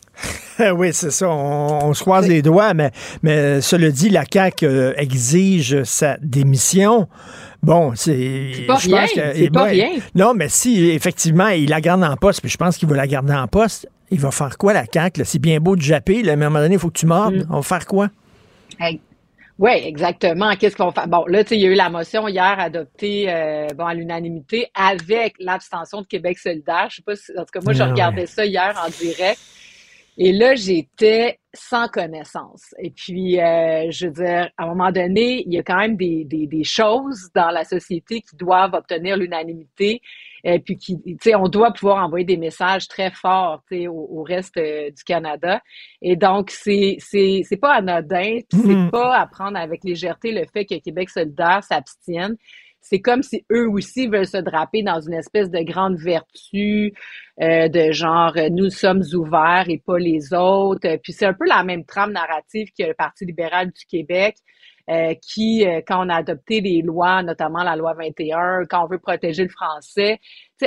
oui, 0.75 0.93
c'est 0.93 1.11
ça. 1.11 1.29
On, 1.29 1.87
on 1.87 1.95
se 1.95 2.03
croise 2.03 2.29
les 2.29 2.43
doigts, 2.43 2.75
mais, 2.75 2.91
mais 3.23 3.61
cela 3.61 3.91
dit, 3.91 4.09
la 4.09 4.25
CAQ 4.31 4.67
euh, 4.67 4.93
exige 4.97 5.83
sa 5.85 6.17
démission. 6.21 7.09
Bon, 7.63 7.93
c'est. 7.95 8.51
C'est 8.55 8.63
pas 8.63 8.77
je 8.77 8.89
rien, 8.89 9.07
c'est 9.07 9.51
pas. 9.51 9.69
Non, 10.15 10.35
mais 10.35 10.49
si 10.49 10.91
effectivement 10.91 11.49
il 11.49 11.71
la 11.71 11.81
garde 11.81 12.03
en 12.03 12.17
poste, 12.17 12.41
puis 12.41 12.51
je 12.51 12.57
pense 12.57 12.77
qu'il 12.77 12.89
va 12.89 12.97
la 12.97 13.07
garder 13.07 13.35
en 13.35 13.47
poste, 13.47 13.89
il 14.11 14.19
va 14.19 14.31
faire 14.31 14.59
quoi 14.59 14.73
la 14.73 14.85
CAQ? 14.93 15.23
C'est 15.25 15.39
bien 15.39 15.61
beau 15.61 15.77
de 15.77 15.83
japper, 15.83 16.23
là, 16.23 16.37
mais 16.37 16.45
à 16.45 16.49
un 16.49 16.51
moment 16.51 16.63
donné, 16.63 16.75
il 16.75 16.81
faut 16.81 16.89
que 16.91 16.99
tu 16.99 17.07
mordes. 17.07 17.37
Mm. 17.37 17.47
On 17.51 17.57
va 17.57 17.63
faire 17.63 17.87
quoi? 17.87 18.09
Oui, 19.59 19.71
exactement. 19.85 20.57
Qu'est-ce 20.57 20.77
qu'on 20.77 20.91
fait? 20.91 21.07
Bon, 21.07 21.25
là, 21.27 21.45
tu 21.45 21.51
sais, 21.51 21.57
il 21.57 21.63
y 21.63 21.67
a 21.67 21.71
eu 21.71 21.75
la 21.75 21.89
motion 21.89 22.27
hier 22.27 22.59
adoptée 22.59 23.27
euh, 23.29 23.69
bon, 23.77 23.87
à 23.87 23.95
l'unanimité 23.95 24.67
avec 24.75 25.35
l'abstention 25.39 26.01
de 26.01 26.07
Québec 26.07 26.39
solidaire. 26.39 26.89
Je 26.91 26.97
sais 26.97 27.03
pas 27.03 27.15
si, 27.15 27.31
en 27.39 27.45
tout 27.45 27.53
cas, 27.53 27.61
moi, 27.63 27.73
je 27.73 27.83
Ah 27.83 27.91
regardais 27.91 28.27
ça 28.27 28.45
hier 28.45 28.75
en 28.85 28.91
direct. 28.91 29.39
Et 30.19 30.33
là, 30.33 30.55
j'étais 30.55 31.39
sans 31.55 31.89
connaissance. 31.89 32.75
Et 32.79 32.91
puis, 32.91 33.41
euh, 33.41 33.91
je 33.91 34.07
veux 34.07 34.13
dire, 34.13 34.51
à 34.59 34.65
un 34.65 34.67
moment 34.67 34.91
donné, 34.93 35.43
il 35.47 35.53
y 35.55 35.59
a 35.59 35.63
quand 35.63 35.79
même 35.79 35.97
des, 35.97 36.25
des, 36.25 36.47
des 36.47 36.65
choses 36.65 37.31
dans 37.35 37.51
la 37.51 37.65
société 37.65 38.21
qui 38.21 38.37
doivent 38.37 38.75
obtenir 38.75 39.17
l'unanimité. 39.17 40.03
Et 40.45 40.59
puis, 40.59 40.77
qui, 40.77 41.01
tu 41.03 41.17
sais, 41.23 41.35
on 41.35 41.49
doit 41.49 41.73
pouvoir 41.73 42.05
envoyer 42.05 42.25
des 42.27 42.37
messages 42.37 42.89
très 42.89 43.11
forts, 43.11 43.63
tu 43.71 43.79
sais, 43.83 43.87
au, 43.89 43.95
au 44.11 44.23
reste 44.23 44.57
euh, 44.59 44.91
du 44.91 45.03
Canada. 45.05 45.61
Et 46.03 46.17
donc, 46.17 46.51
c'est, 46.51 46.97
c'est, 47.01 47.45
pas 47.61 47.75
anodin, 47.75 48.39
c'est 48.51 48.59
Mhm. 48.67 48.91
pas 48.91 49.17
à 49.17 49.27
prendre 49.27 49.57
avec 49.57 49.83
légèreté 49.85 50.33
le 50.33 50.45
fait 50.53 50.65
que 50.67 50.75
Québec 50.79 51.11
solidaire 51.11 51.63
s'abstienne. 51.65 52.37
C'est 52.83 53.01
comme 53.01 53.23
si 53.23 53.47
eux 53.53 53.69
aussi 53.69 54.09
veulent 54.09 54.27
se 54.27 54.37
draper 54.37 54.83
dans 54.83 55.01
une 55.01 55.15
espèce 55.15 55.51
de 55.51 55.61
grande 55.61 55.97
vertu, 55.97 56.93
euh, 57.41 57.69
de 57.69 57.93
genre 57.93 58.37
euh, 58.37 58.49
nous 58.51 58.71
sommes 58.71 59.03
ouverts 59.15 59.67
et 59.69 59.79
pas 59.79 59.99
les 59.99 60.35
autres. 60.35 60.97
Puis 61.03 61.13
c'est 61.13 61.27
un 61.27 61.33
peu 61.33 61.47
la 61.47 61.63
même 61.63 61.85
trame 61.85 62.13
narrative 62.13 62.69
que 62.79 62.85
le 62.85 62.95
Parti 62.95 63.25
libéral 63.25 63.71
du 63.71 63.87
Québec. 63.87 64.37
Euh, 64.91 65.15
qui, 65.23 65.67
euh, 65.67 65.81
quand 65.87 66.05
on 66.05 66.09
a 66.09 66.17
adopté 66.17 66.61
les 66.61 66.83
lois, 66.83 67.23
notamment 67.23 67.63
la 67.63 67.77
loi 67.77 67.95
21, 67.95 68.65
quand 68.69 68.85
on 68.85 68.89
veut 68.89 68.99
protéger 68.99 69.45
le 69.45 69.49
français, 69.49 70.19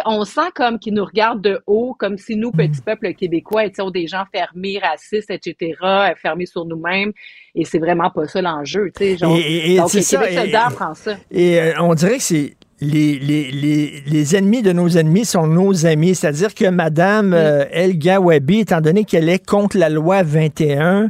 on 0.06 0.26
sent 0.26 0.52
comme 0.56 0.78
qu'ils 0.80 0.94
nous 0.94 1.06
regardent 1.06 1.42
de 1.42 1.62
haut, 1.68 1.96
comme 1.98 2.18
si 2.18 2.36
nous, 2.36 2.52
petits 2.52 2.82
peuples 2.82 3.14
québécois, 3.14 3.66
étions 3.66 3.92
des 3.92 4.08
gens 4.08 4.24
fermés, 4.34 4.80
racistes, 4.82 5.30
etc., 5.32 5.74
euh, 5.84 6.10
fermés 6.22 6.46
sur 6.46 6.66
nous-mêmes. 6.66 7.12
Et 7.56 7.64
c'est 7.66 7.80
vraiment 7.80 8.10
pas 8.10 8.26
ça 8.28 8.42
l'enjeu. 8.42 8.92
Et- 9.38 9.78
Donc, 9.78 9.90
ça, 10.02 10.18
et- 10.46 10.52
ça. 10.96 11.18
Euh, 11.34 11.74
on 11.80 11.94
dirait 11.94 12.18
que 12.18 12.24
c'est 12.24 12.56
les, 12.82 13.18
les, 13.20 13.52
les, 13.52 14.02
les 14.06 14.36
ennemis 14.36 14.62
de 14.62 14.74
nos 14.74 14.90
ennemis 14.98 15.24
sont 15.24 15.48
nos 15.48 15.86
amis. 15.86 16.14
C'est-à-dire 16.14 16.54
que 16.54 16.66
Mme 16.70 17.34
euh, 17.34 17.64
El 17.72 17.98
Gawabi, 17.98 18.60
étant 18.60 18.82
donné 18.82 19.06
qu'elle 19.06 19.30
est 19.30 19.46
contre 19.46 19.78
la 19.78 19.88
loi 19.88 20.24
21, 20.24 21.10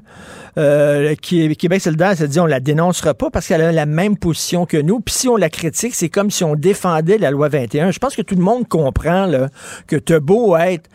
euh, 0.58 1.16
qui, 1.16 1.56
Québec 1.56 1.82
solidaire 1.82 2.16
s'est 2.16 2.28
dit 2.28 2.40
on 2.40 2.46
la 2.46 2.60
dénoncera 2.60 3.14
pas 3.14 3.30
parce 3.30 3.48
qu'elle 3.48 3.62
a 3.62 3.72
la 3.72 3.86
même 3.86 4.18
position 4.18 4.66
que 4.66 4.78
nous. 4.78 5.00
Puis 5.00 5.16
si 5.16 5.28
on 5.28 5.36
la 5.36 5.50
critique, 5.50 5.96
c'est 5.96 6.10
comme 6.10 6.32
si 6.32 6.44
on 6.44 6.56
défendait 6.56 7.18
la 7.18 7.32
loi 7.32 7.50
21. 7.50 7.92
Je 7.92 8.00
pense 8.00 8.16
que 8.16 8.22
tout 8.22 8.36
le 8.36 8.42
monde 8.42 8.68
comprend 8.68 9.26
là, 9.26 9.50
que 9.88 9.96
tu 9.96 10.20
beau 10.20 10.56
être 10.58 10.90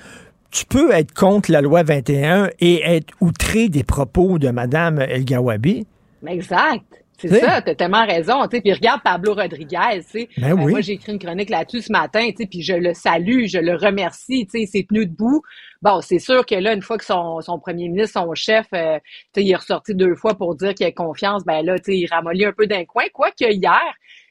tu 0.51 0.65
peux 0.67 0.91
être 0.93 1.15
contre 1.15 1.53
la 1.53 1.61
loi 1.61 1.83
21 1.83 2.51
et 2.59 2.83
être 2.83 3.15
outré 3.21 3.69
des 3.69 3.85
propos 3.85 4.39
de 4.39 4.49
Mme 4.49 5.01
El 5.01 5.25
Gawabi. 5.25 5.87
Exact. 6.27 7.00
C'est 7.21 7.29
T'sais. 7.29 7.41
ça, 7.41 7.61
t'as 7.61 7.75
tellement 7.75 8.07
raison. 8.07 8.41
tu 8.49 8.57
sais. 8.57 8.63
Puis 8.63 8.73
regarde 8.73 9.03
Pablo 9.05 9.35
Rodriguez. 9.35 10.01
tu. 10.11 10.27
Ben 10.39 10.53
Euh, 10.53 10.55
oui. 10.55 10.73
moi, 10.73 10.81
j'ai 10.81 10.95
écrit 10.95 11.13
une 11.13 11.19
chronique 11.19 11.51
là-dessus 11.51 11.83
ce 11.83 11.93
matin, 11.93 12.29
tu 12.37 12.47
puis 12.47 12.63
je 12.63 12.73
le 12.75 12.95
salue, 12.95 13.47
je 13.47 13.59
le 13.59 13.75
remercie. 13.77 14.47
tu 14.47 14.53
sais, 14.53 14.61
Il 14.63 14.67
s'est 14.67 14.87
tenu 14.89 15.07
debout. 15.07 15.43
Bon, 15.83 16.01
c'est 16.01 16.19
sûr 16.19 16.45
que 16.47 16.55
là, 16.55 16.73
une 16.73 16.83
fois 16.83 16.97
que 16.99 17.05
son, 17.05 17.41
son 17.41 17.59
premier 17.59 17.89
ministre, 17.89 18.21
son 18.23 18.35
chef, 18.35 18.67
euh, 18.75 18.99
tu 19.35 19.41
sais, 19.41 19.45
il 19.45 19.51
est 19.51 19.57
ressorti 19.57 19.95
deux 19.95 20.15
fois 20.15 20.35
pour 20.35 20.55
dire 20.57 20.75
qu'il 20.75 20.87
a 20.87 20.93
confiance, 20.93 21.45
ben 21.45 21.63
là, 21.65 21.79
tu 21.79 21.93
sais, 21.93 21.99
il 21.99 22.07
ramollit 22.07 22.47
un 22.47 22.53
peu 22.53 22.67
d'un 22.67 22.85
coin. 22.87 23.05
Quoique 23.13 23.45
hier, 23.51 23.81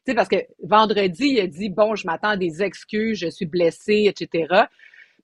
tu 0.05 0.11
sais, 0.11 0.15
parce 0.15 0.27
que 0.29 0.37
vendredi, 0.63 1.25
il 1.35 1.39
a 1.41 1.47
dit, 1.47 1.69
bon, 1.69 1.95
je 1.95 2.07
m'attends 2.07 2.29
à 2.29 2.37
des 2.37 2.63
excuses, 2.63 3.19
je 3.19 3.29
suis 3.29 3.45
blessé, 3.45 4.05
etc. 4.07 4.47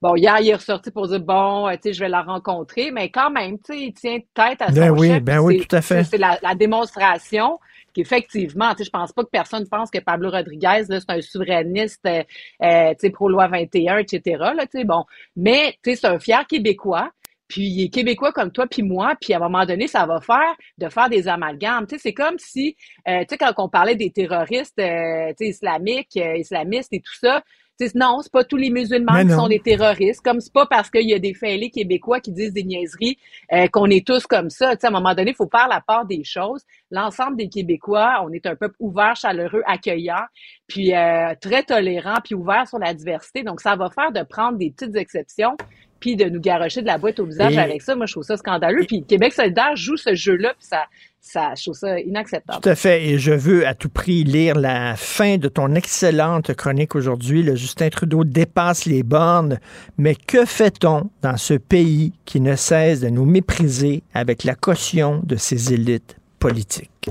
Bon, 0.01 0.15
hier, 0.15 0.37
il 0.41 0.49
est 0.49 0.55
ressorti 0.55 0.91
pour 0.91 1.07
dire, 1.07 1.19
bon, 1.21 1.67
euh, 1.67 1.73
tu 1.73 1.79
sais, 1.83 1.93
je 1.93 1.99
vais 2.01 2.09
la 2.09 2.21
rencontrer, 2.21 2.91
mais 2.91 3.09
quand 3.09 3.31
même, 3.31 3.57
tu 3.59 3.73
sais, 3.73 3.79
il 3.79 3.93
tient 3.93 4.19
tête 4.33 4.61
à 4.61 4.67
son 4.67 4.73
Ben 4.73 4.91
oui, 4.91 5.07
chef. 5.07 5.23
ben 5.23 5.39
oui, 5.39 5.65
tout 5.65 5.75
à 5.75 5.81
fait. 5.81 6.03
c'est- 6.03 6.11
C'est 6.11 6.17
la, 6.17 6.37
la 6.43 6.53
démonstration 6.55 7.59
qu'effectivement, 7.93 8.71
tu 8.71 8.79
sais, 8.79 8.83
je 8.85 8.89
pense 8.89 9.13
pas 9.13 9.23
que 9.23 9.29
personne 9.29 9.67
pense 9.67 9.89
que 9.89 9.99
Pablo 9.99 10.29
Rodriguez, 10.29 10.83
là, 10.89 10.99
c'est 10.99 11.09
un 11.09 11.21
souverainiste, 11.21 12.05
euh, 12.05 12.23
euh, 12.61 12.89
tu 12.91 12.95
sais, 12.99 13.09
pro-loi 13.09 13.47
21, 13.47 13.97
etc., 13.99 14.37
là, 14.55 14.65
tu 14.67 14.79
sais, 14.79 14.83
bon. 14.83 15.05
Mais, 15.35 15.77
tu 15.83 15.91
sais, 15.91 15.95
c'est 15.95 16.07
un 16.07 16.19
fier 16.19 16.45
Québécois. 16.47 17.11
Puis 17.47 17.61
il 17.61 17.83
est 17.85 17.89
québécois 17.89 18.31
comme 18.33 18.51
toi 18.51 18.65
puis 18.65 18.81
moi, 18.81 19.13
puis 19.21 19.31
à 19.33 19.37
un 19.37 19.39
moment 19.39 19.67
donné, 19.67 19.87
ça 19.87 20.07
va 20.07 20.19
faire 20.19 20.55
de 20.79 20.89
faire 20.89 21.09
des 21.09 21.27
amalgames. 21.27 21.85
Tu 21.85 21.95
sais, 21.95 22.01
c'est 22.01 22.13
comme 22.13 22.39
si, 22.39 22.75
euh, 23.07 23.19
tu 23.19 23.27
sais, 23.29 23.37
quand 23.37 23.53
on 23.59 23.69
parlait 23.69 23.95
des 23.95 24.09
terroristes, 24.09 24.79
euh, 24.79 25.29
tu 25.37 25.45
sais, 25.45 25.49
islamiques, 25.51 26.17
euh, 26.17 26.37
islamistes 26.37 26.91
et 26.91 27.01
tout 27.01 27.13
ça, 27.21 27.43
sais, 27.79 27.91
non, 27.95 28.19
c'est 28.21 28.31
pas 28.31 28.43
tous 28.43 28.57
les 28.57 28.69
musulmans 28.69 29.21
qui 29.21 29.31
sont 29.31 29.47
des 29.47 29.59
terroristes. 29.59 30.21
Comme 30.21 30.39
c'est 30.39 30.53
pas 30.53 30.65
parce 30.65 30.89
qu'il 30.89 31.09
y 31.09 31.13
a 31.13 31.19
des 31.19 31.33
fêlés 31.33 31.69
québécois 31.69 32.19
qui 32.19 32.31
disent 32.31 32.53
des 32.53 32.63
niaiseries 32.63 33.17
euh, 33.53 33.67
qu'on 33.67 33.87
est 33.87 34.05
tous 34.05 34.25
comme 34.27 34.49
ça. 34.49 34.75
Tu 34.75 34.81
sais, 34.81 34.87
à 34.87 34.89
un 34.89 34.93
moment 34.93 35.13
donné, 35.13 35.31
il 35.31 35.35
faut 35.35 35.49
faire 35.49 35.67
la 35.67 35.81
part 35.81 36.05
des 36.05 36.23
choses. 36.23 36.63
L'ensemble 36.91 37.37
des 37.37 37.49
Québécois, 37.49 38.21
on 38.23 38.31
est 38.31 38.45
un 38.45 38.55
peuple 38.55 38.75
ouvert, 38.79 39.15
chaleureux, 39.15 39.63
accueillant, 39.65 40.23
puis 40.67 40.95
euh, 40.95 41.33
très 41.41 41.63
tolérant, 41.63 42.17
puis 42.23 42.35
ouvert 42.35 42.67
sur 42.67 42.79
la 42.79 42.93
diversité. 42.93 43.43
Donc, 43.43 43.61
ça 43.61 43.75
va 43.75 43.89
faire 43.89 44.11
de 44.11 44.23
prendre 44.23 44.57
des 44.57 44.71
petites 44.71 44.95
exceptions 44.95 45.55
puis 45.99 46.15
de 46.15 46.25
nous 46.25 46.39
garocher 46.41 46.81
de 46.81 46.87
la 46.87 46.97
boîte 46.97 47.19
au 47.19 47.25
visage 47.25 47.53
Et- 47.55 47.59
avec 47.59 47.81
ça. 47.81 47.95
Moi, 47.95 48.05
je 48.05 48.13
trouve 48.13 48.23
ça 48.23 48.37
scandaleux. 48.37 48.83
Puis 48.87 49.03
Québec 49.03 49.33
solidaire 49.33 49.75
joue 49.75 49.97
ce 49.97 50.13
jeu-là, 50.13 50.53
puis 50.53 50.67
ça, 50.67 50.85
ça, 51.27 51.53
je 51.57 51.63
trouve 51.63 51.75
ça 51.75 51.99
inacceptable. 51.99 52.61
Tout 52.61 52.69
à 52.69 52.75
fait. 52.75 53.05
Et 53.07 53.17
je 53.19 53.31
veux 53.33 53.65
à 53.67 53.73
tout 53.73 53.89
prix 53.89 54.23
lire 54.23 54.55
la 54.55 54.95
fin 54.95 55.37
de 55.37 55.47
ton 55.47 55.73
excellente 55.73 56.53
chronique 56.53 56.95
aujourd'hui. 56.95 57.41
Le 57.41 57.55
Justin 57.55 57.89
Trudeau 57.89 58.23
dépasse 58.23 58.85
les 58.85 59.01
bornes. 59.03 59.59
Mais 59.97 60.13
que 60.15 60.45
fait-on 60.45 61.09
dans 61.23 61.37
ce 61.37 61.55
pays 61.55 62.13
qui 62.25 62.39
ne 62.41 62.55
cesse 62.55 62.99
de 63.01 63.09
nous 63.09 63.25
mépriser 63.25 64.03
avec 64.13 64.43
la 64.43 64.53
caution 64.55 65.21
de 65.25 65.35
ses 65.35 65.73
élites 65.73 66.15
politiques? 66.39 67.09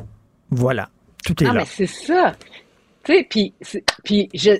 Voilà. 0.51 0.89
Tout 1.25 1.43
est 1.43 1.47
Ah, 1.49 1.53
là. 1.53 1.61
mais 1.61 1.67
c'est 1.67 1.87
ça. 1.87 2.35
Tu 3.03 3.13
sais, 3.15 3.27
puis, 3.29 3.53
puis 4.05 4.29
je, 4.33 4.53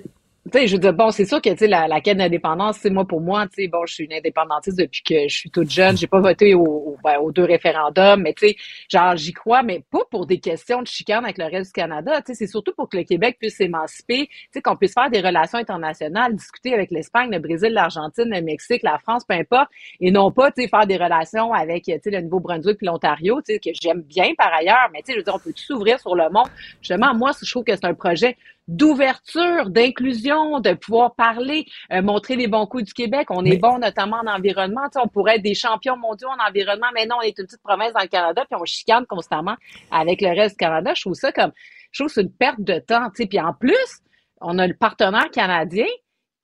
tu 0.51 0.59
sais, 0.59 0.67
je 0.67 0.73
veux 0.73 0.79
dire, 0.79 0.93
bon, 0.93 1.09
c'est 1.09 1.25
sûr 1.25 1.41
que, 1.41 1.49
tu 1.49 1.57
sais, 1.57 1.67
la, 1.67 1.87
la 1.87 2.01
quête 2.01 2.19
d'indépendance, 2.19 2.77
c'est 2.79 2.91
moi, 2.91 3.03
pour 3.05 3.19
moi, 3.19 3.47
tu 3.47 3.63
sais, 3.63 3.67
bon, 3.67 3.83
je 3.87 3.95
suis 3.95 4.03
une 4.05 4.13
indépendantiste 4.13 4.77
depuis 4.77 5.01
que 5.01 5.27
je 5.27 5.35
suis 5.35 5.49
toute 5.49 5.71
jeune. 5.71 5.97
J'ai 5.97 6.05
pas 6.05 6.19
voté 6.19 6.53
au- 6.53 6.97
ben, 7.03 7.17
aux 7.17 7.31
deux 7.31 7.45
référendums, 7.45 8.21
mais 8.21 8.33
tu 8.35 8.49
sais, 8.49 8.55
genre, 8.87 9.15
j'y 9.15 9.33
crois, 9.33 9.63
mais 9.63 9.83
pas 9.91 10.03
pour 10.11 10.27
des 10.27 10.39
questions 10.39 10.83
de 10.83 10.87
chicane 10.87 11.23
avec 11.23 11.39
le 11.39 11.45
reste 11.45 11.73
du 11.75 11.81
Canada. 11.81 12.21
Tu 12.21 12.27
sais, 12.27 12.35
c'est 12.35 12.47
surtout 12.47 12.73
pour 12.77 12.89
que 12.89 12.97
le 12.97 13.03
Québec 13.03 13.37
puisse 13.39 13.55
s'émanciper, 13.57 14.27
tu 14.27 14.35
sais, 14.53 14.61
qu'on 14.61 14.75
puisse 14.75 14.93
faire 14.93 15.09
des 15.09 15.19
relations 15.19 15.57
internationales, 15.57 16.35
discuter 16.35 16.75
avec 16.75 16.91
l'Espagne, 16.91 17.31
le 17.31 17.39
Brésil, 17.39 17.73
l'Argentine, 17.73 18.29
le 18.29 18.41
Mexique, 18.43 18.83
la 18.83 18.99
France, 18.99 19.23
peu 19.27 19.33
importe, 19.33 19.69
et 19.99 20.11
non 20.11 20.31
pas, 20.31 20.51
tu 20.51 20.61
sais, 20.61 20.67
faire 20.67 20.85
des 20.85 20.97
relations 20.97 21.53
avec, 21.53 21.85
tu 21.85 21.91
sais, 22.03 22.11
le 22.11 22.21
Nouveau-Brunswick 22.21 22.77
puis 22.77 22.85
l'Ontario, 22.85 23.41
tu 23.41 23.53
sais, 23.55 23.59
que 23.59 23.71
j'aime 23.81 24.01
bien 24.03 24.33
par 24.37 24.53
ailleurs, 24.53 24.89
mais 24.93 24.99
tu 24.99 25.05
sais, 25.07 25.13
je 25.13 25.17
veux 25.17 25.23
dire, 25.23 25.33
on 25.35 25.39
peut 25.39 25.53
s'ouvrir 25.55 25.99
sur 25.99 26.15
le 26.15 26.29
monde. 26.29 26.49
Justement, 26.83 27.15
moi, 27.15 27.31
je 27.43 27.49
trouve 27.49 27.63
que 27.63 27.73
c'est 27.75 27.85
un 27.85 27.95
projet 27.95 28.37
d'ouverture, 28.67 29.69
d'inclusion, 29.69 30.59
de 30.59 30.73
pouvoir 30.73 31.15
parler, 31.15 31.65
euh, 31.91 32.01
montrer 32.01 32.35
les 32.35 32.47
bons 32.47 32.65
coups 32.65 32.83
du 32.83 32.93
Québec. 32.93 33.27
On 33.29 33.45
est 33.45 33.57
bon 33.57 33.77
notamment 33.79 34.17
en 34.25 34.27
environnement. 34.27 34.81
Tu 34.85 34.93
sais, 34.93 34.99
on 35.03 35.07
pourrait 35.07 35.35
être 35.35 35.43
des 35.43 35.53
champions 35.53 35.97
mondiaux 35.97 36.29
en 36.29 36.47
environnement, 36.49 36.87
mais 36.93 37.05
non, 37.05 37.17
on 37.19 37.21
est 37.21 37.37
une 37.37 37.45
petite 37.45 37.61
province 37.63 37.93
dans 37.93 38.01
le 38.01 38.07
Canada, 38.07 38.43
puis 38.49 38.59
on 38.59 38.65
chicane 38.65 39.05
constamment 39.05 39.55
avec 39.91 40.21
le 40.21 40.29
reste 40.29 40.55
du 40.55 40.57
Canada. 40.57 40.93
Je 40.95 41.01
trouve 41.01 41.13
ça 41.13 41.31
comme, 41.31 41.51
je 41.91 41.99
trouve 42.03 42.07
que 42.07 42.13
c'est 42.15 42.21
une 42.23 42.31
perte 42.31 42.59
de 42.61 42.79
temps. 42.79 43.09
Tu 43.15 43.23
sais, 43.23 43.25
puis 43.27 43.39
en 43.39 43.53
plus, 43.53 43.99
on 44.41 44.57
a 44.59 44.67
le 44.67 44.73
partenaire 44.73 45.29
canadien 45.31 45.87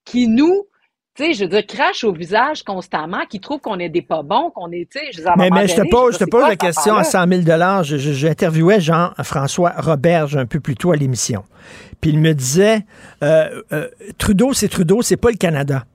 qui 0.06 0.28
nous 0.28 0.68
tu 1.14 1.26
sais, 1.26 1.34
je 1.34 1.44
veux 1.44 1.50
dire, 1.50 1.68
crache 1.68 2.06
au 2.06 2.14
visage 2.14 2.64
constamment, 2.64 3.26
qui 3.30 3.42
trouve 3.42 3.60
qu'on 3.60 3.80
est 3.80 3.90
des 3.90 4.02
pas 4.02 4.24
bons, 4.24 4.50
qu'on 4.50 4.72
est, 4.72 4.90
tu 4.90 4.98
sais, 4.98 5.12
je 5.12 5.22
Mais, 5.38 5.50
mais 5.50 5.68
je 5.68 5.76
te 5.76 5.90
pose, 5.90 6.14
je 6.14 6.20
te 6.24 6.30
pose 6.30 6.44
la 6.48 6.56
question 6.56 6.96
à 6.96 7.02
affaire-là? 7.02 7.44
100 7.44 7.44
000 7.82 7.84
Je- 7.84 7.98
je- 7.98 8.14
J'interviewais 8.14 8.80
Jean-François 8.80 9.74
Roberge 9.78 10.38
un 10.38 10.46
peu 10.46 10.62
plus 10.62 10.76
tôt 10.76 10.94
à 10.94 10.96
l'émission. 10.96 11.44
Puis 12.02 12.10
il 12.12 12.20
me 12.20 12.34
disait 12.34 12.86
euh, 13.24 13.62
euh, 13.72 13.88
Trudeau, 14.18 14.54
c'est 14.54 14.68
Trudeau, 14.68 15.02
c'est 15.02 15.18
pas 15.18 15.30
le 15.30 15.38
Canada. 15.38 15.86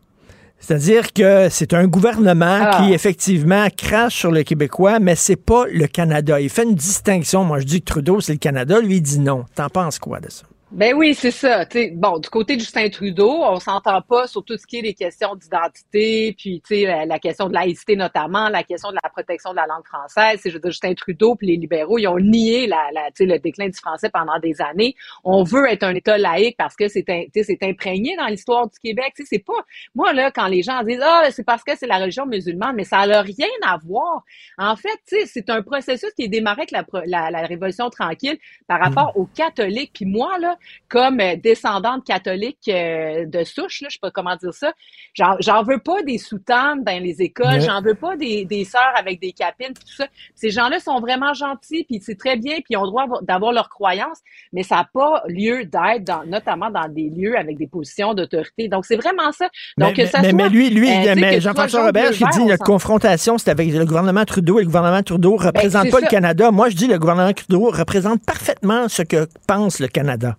C'est-à-dire 0.59 1.13
que 1.13 1.49
c'est 1.51 1.75
un 1.75 1.87
gouvernement 1.87 2.59
Ah. 2.63 2.79
qui, 2.81 2.95
effectivement, 2.95 3.67
crache 3.77 4.15
sur 4.17 4.31
le 4.33 4.43
Québécois, 4.43 5.01
mais 5.01 5.15
c'est 5.15 5.37
pas 5.37 5.65
le 5.71 5.87
Canada. 5.87 6.41
Il 6.41 6.49
fait 6.49 6.63
une 6.65 6.75
distinction. 6.75 7.45
Moi, 7.45 7.61
je 7.61 7.65
dis 7.67 7.81
que 7.81 7.87
Trudeau, 7.87 8.21
c'est 8.21 8.33
le 8.33 8.39
Canada. 8.39 8.81
Lui, 8.81 8.97
il 8.97 9.03
dit 9.03 9.19
non. 9.19 9.45
T'en 9.55 9.69
penses 9.69 9.99
quoi 9.99 10.19
de 10.21 10.31
ça? 10.31 10.45
Ben 10.73 10.95
oui, 10.95 11.15
c'est 11.15 11.31
ça. 11.31 11.65
Bon, 11.93 12.19
du 12.19 12.29
côté 12.29 12.57
de 12.57 12.61
Justin 12.61 12.89
Trudeau, 12.89 13.45
on 13.45 13.61
s'entend 13.61 14.03
pas 14.03 14.27
sur 14.27 14.45
tout 14.45 14.57
ce 14.59 14.67
qui 14.67 14.79
est 14.79 14.83
les 14.83 14.95
questions 14.95 15.37
d'identité, 15.37 16.35
puis 16.37 16.61
tu 16.67 16.75
sais, 16.75 16.83
la, 16.85 17.07
la 17.07 17.21
question 17.21 17.49
de 17.49 17.55
laïcité 17.55 17.95
notamment, 17.95 18.49
la 18.49 18.65
question 18.65 18.91
de 18.91 18.97
la 19.01 19.09
protection 19.09 19.53
de 19.53 19.57
la 19.57 19.67
langue 19.67 19.87
française. 19.87 20.41
Je 20.45 20.51
veux 20.51 20.59
dire, 20.59 20.73
Justin 20.73 20.95
Trudeau 20.95 21.37
puis 21.37 21.47
les 21.47 21.57
libéraux, 21.57 21.99
ils 21.99 22.09
ont 22.09 22.19
nié 22.19 22.67
la, 22.67 22.91
la, 22.93 23.11
le 23.17 23.39
déclin 23.39 23.69
du 23.69 23.79
français 23.79 24.11
pendant 24.11 24.41
des 24.41 24.61
années. 24.61 24.97
On 25.23 25.45
veut 25.45 25.71
être 25.71 25.85
un 25.85 25.95
État 25.95 26.19
laïque 26.19 26.57
parce 26.59 26.75
que 26.75 26.89
c'est, 26.89 27.05
c'est 27.33 27.63
imprégné 27.63 28.17
dans 28.17 28.27
l'histoire 28.27 28.69
du 28.69 28.79
Québec. 28.81 29.15
C'est 29.25 29.39
pas, 29.39 29.65
moi 29.95 30.13
là, 30.15 30.33
quand 30.33 30.49
les 30.49 30.65
gens 30.65 30.83
disent 30.83 31.01
ah, 31.01 31.29
c'est 31.31 31.45
parce 31.45 31.63
que 31.63 31.77
c'est 31.77 31.87
la 31.87 31.99
religion 31.99 32.27
musulmane, 32.27 32.75
mais 32.75 32.85
ça 32.85 33.07
n'a 33.07 33.23
rien 33.23 33.47
à 33.65 33.79
voir. 33.79 34.25
En 34.59 34.75
fait, 34.75 34.99
c'est 35.27 35.49
un 35.49 35.63
processus 35.63 36.11
qui 36.17 36.25
est 36.25 36.29
démarré 36.29 36.63
avec 36.63 36.73
la, 36.73 36.85
la, 37.07 37.31
la 37.31 37.47
Révolution 37.47 37.89
tranquille 37.89 38.37
par 38.67 38.81
rapport 38.81 39.17
aux 39.17 39.27
catholiques. 39.27 39.93
Puis 39.95 40.07
moi 40.07 40.37
là, 40.41 40.56
comme 40.89 41.21
euh, 41.21 41.37
descendante 41.37 42.05
catholique 42.05 42.69
euh, 42.69 43.27
de 43.27 43.45
souche, 43.45 43.81
là, 43.83 43.89
je 43.89 43.95
sais 43.95 44.01
pas 44.01 44.11
comment 44.11 44.37
dire 44.37 44.55
ça, 44.55 44.73
j'en 45.15 45.63
veux 45.63 45.79
pas 45.79 46.03
des 46.03 46.19
soutanes 46.19 46.85
dans 46.85 47.03
les 47.03 47.23
écoles, 47.23 47.61
j'en 47.61 47.83
veux 47.83 47.95
pas 47.95 48.17
des, 48.17 48.45
des 48.45 48.65
sœurs 48.65 48.93
avec 48.97 49.21
des 49.21 49.33
capines, 49.33 49.75
tout 49.75 49.95
ça. 49.97 50.07
Ces 50.35 50.51
gens-là 50.51 50.81
sont 50.81 51.01
vraiment 51.01 51.35
gentils, 51.35 51.85
puis 51.85 52.01
c'est 52.03 52.19
très 52.19 52.37
bien, 52.37 52.57
puis 52.57 52.71
ils 52.71 52.77
ont 52.77 52.85
le 52.85 52.89
droit 52.89 53.07
d'avoir 53.23 53.53
leurs 53.53 53.69
croyances, 53.69 54.21
mais 54.53 54.63
ça 54.63 54.77
n'a 54.77 54.89
pas 54.93 55.23
lieu 55.29 55.65
d'être, 55.65 56.05
dans, 56.05 56.25
notamment 56.27 56.71
dans 56.71 56.89
des 56.89 57.11
lieux 57.11 57.37
avec 57.37 57.57
des 57.57 57.67
positions 57.67 58.15
d'autorité. 58.15 58.69
Donc, 58.69 58.85
c'est 58.85 58.97
vraiment 58.97 59.33
ça. 59.33 59.49
Donc, 59.79 59.97
mais, 59.97 60.05
que 60.05 60.11
ça 60.11 60.21
mais, 60.23 60.31
soit, 60.31 60.37
mais 60.37 60.49
lui, 60.49 60.71
lui, 60.71 60.89
euh, 60.89 61.41
Jean-François 61.41 61.87
Robert, 61.87 62.11
qui 62.11 62.25
dit 62.25 62.49
s'en- 62.49 62.57
confrontation, 62.65 63.39
c'est 63.39 63.51
avec 63.51 63.73
le 63.73 63.85
gouvernement 63.85 64.25
Trudeau 64.25 64.59
et 64.59 64.63
le 64.63 64.67
gouvernement 64.67 65.03
Trudeau 65.03 65.37
représente 65.37 65.85
c'est 65.85 65.91
pas 65.91 66.01
le. 66.01 66.07
Canada. 66.07 66.51
Moi, 66.51 66.69
je 66.69 66.77
dis 66.77 66.87
le 66.87 66.99
gouvernement 66.99 67.33
Trudeau 67.33 67.71
représente 67.71 68.25
parfaitement 68.25 68.89
ce 68.89 69.03
que 69.03 69.29
pense 69.47 69.81
le 69.81 69.89
Canada. 69.89 70.37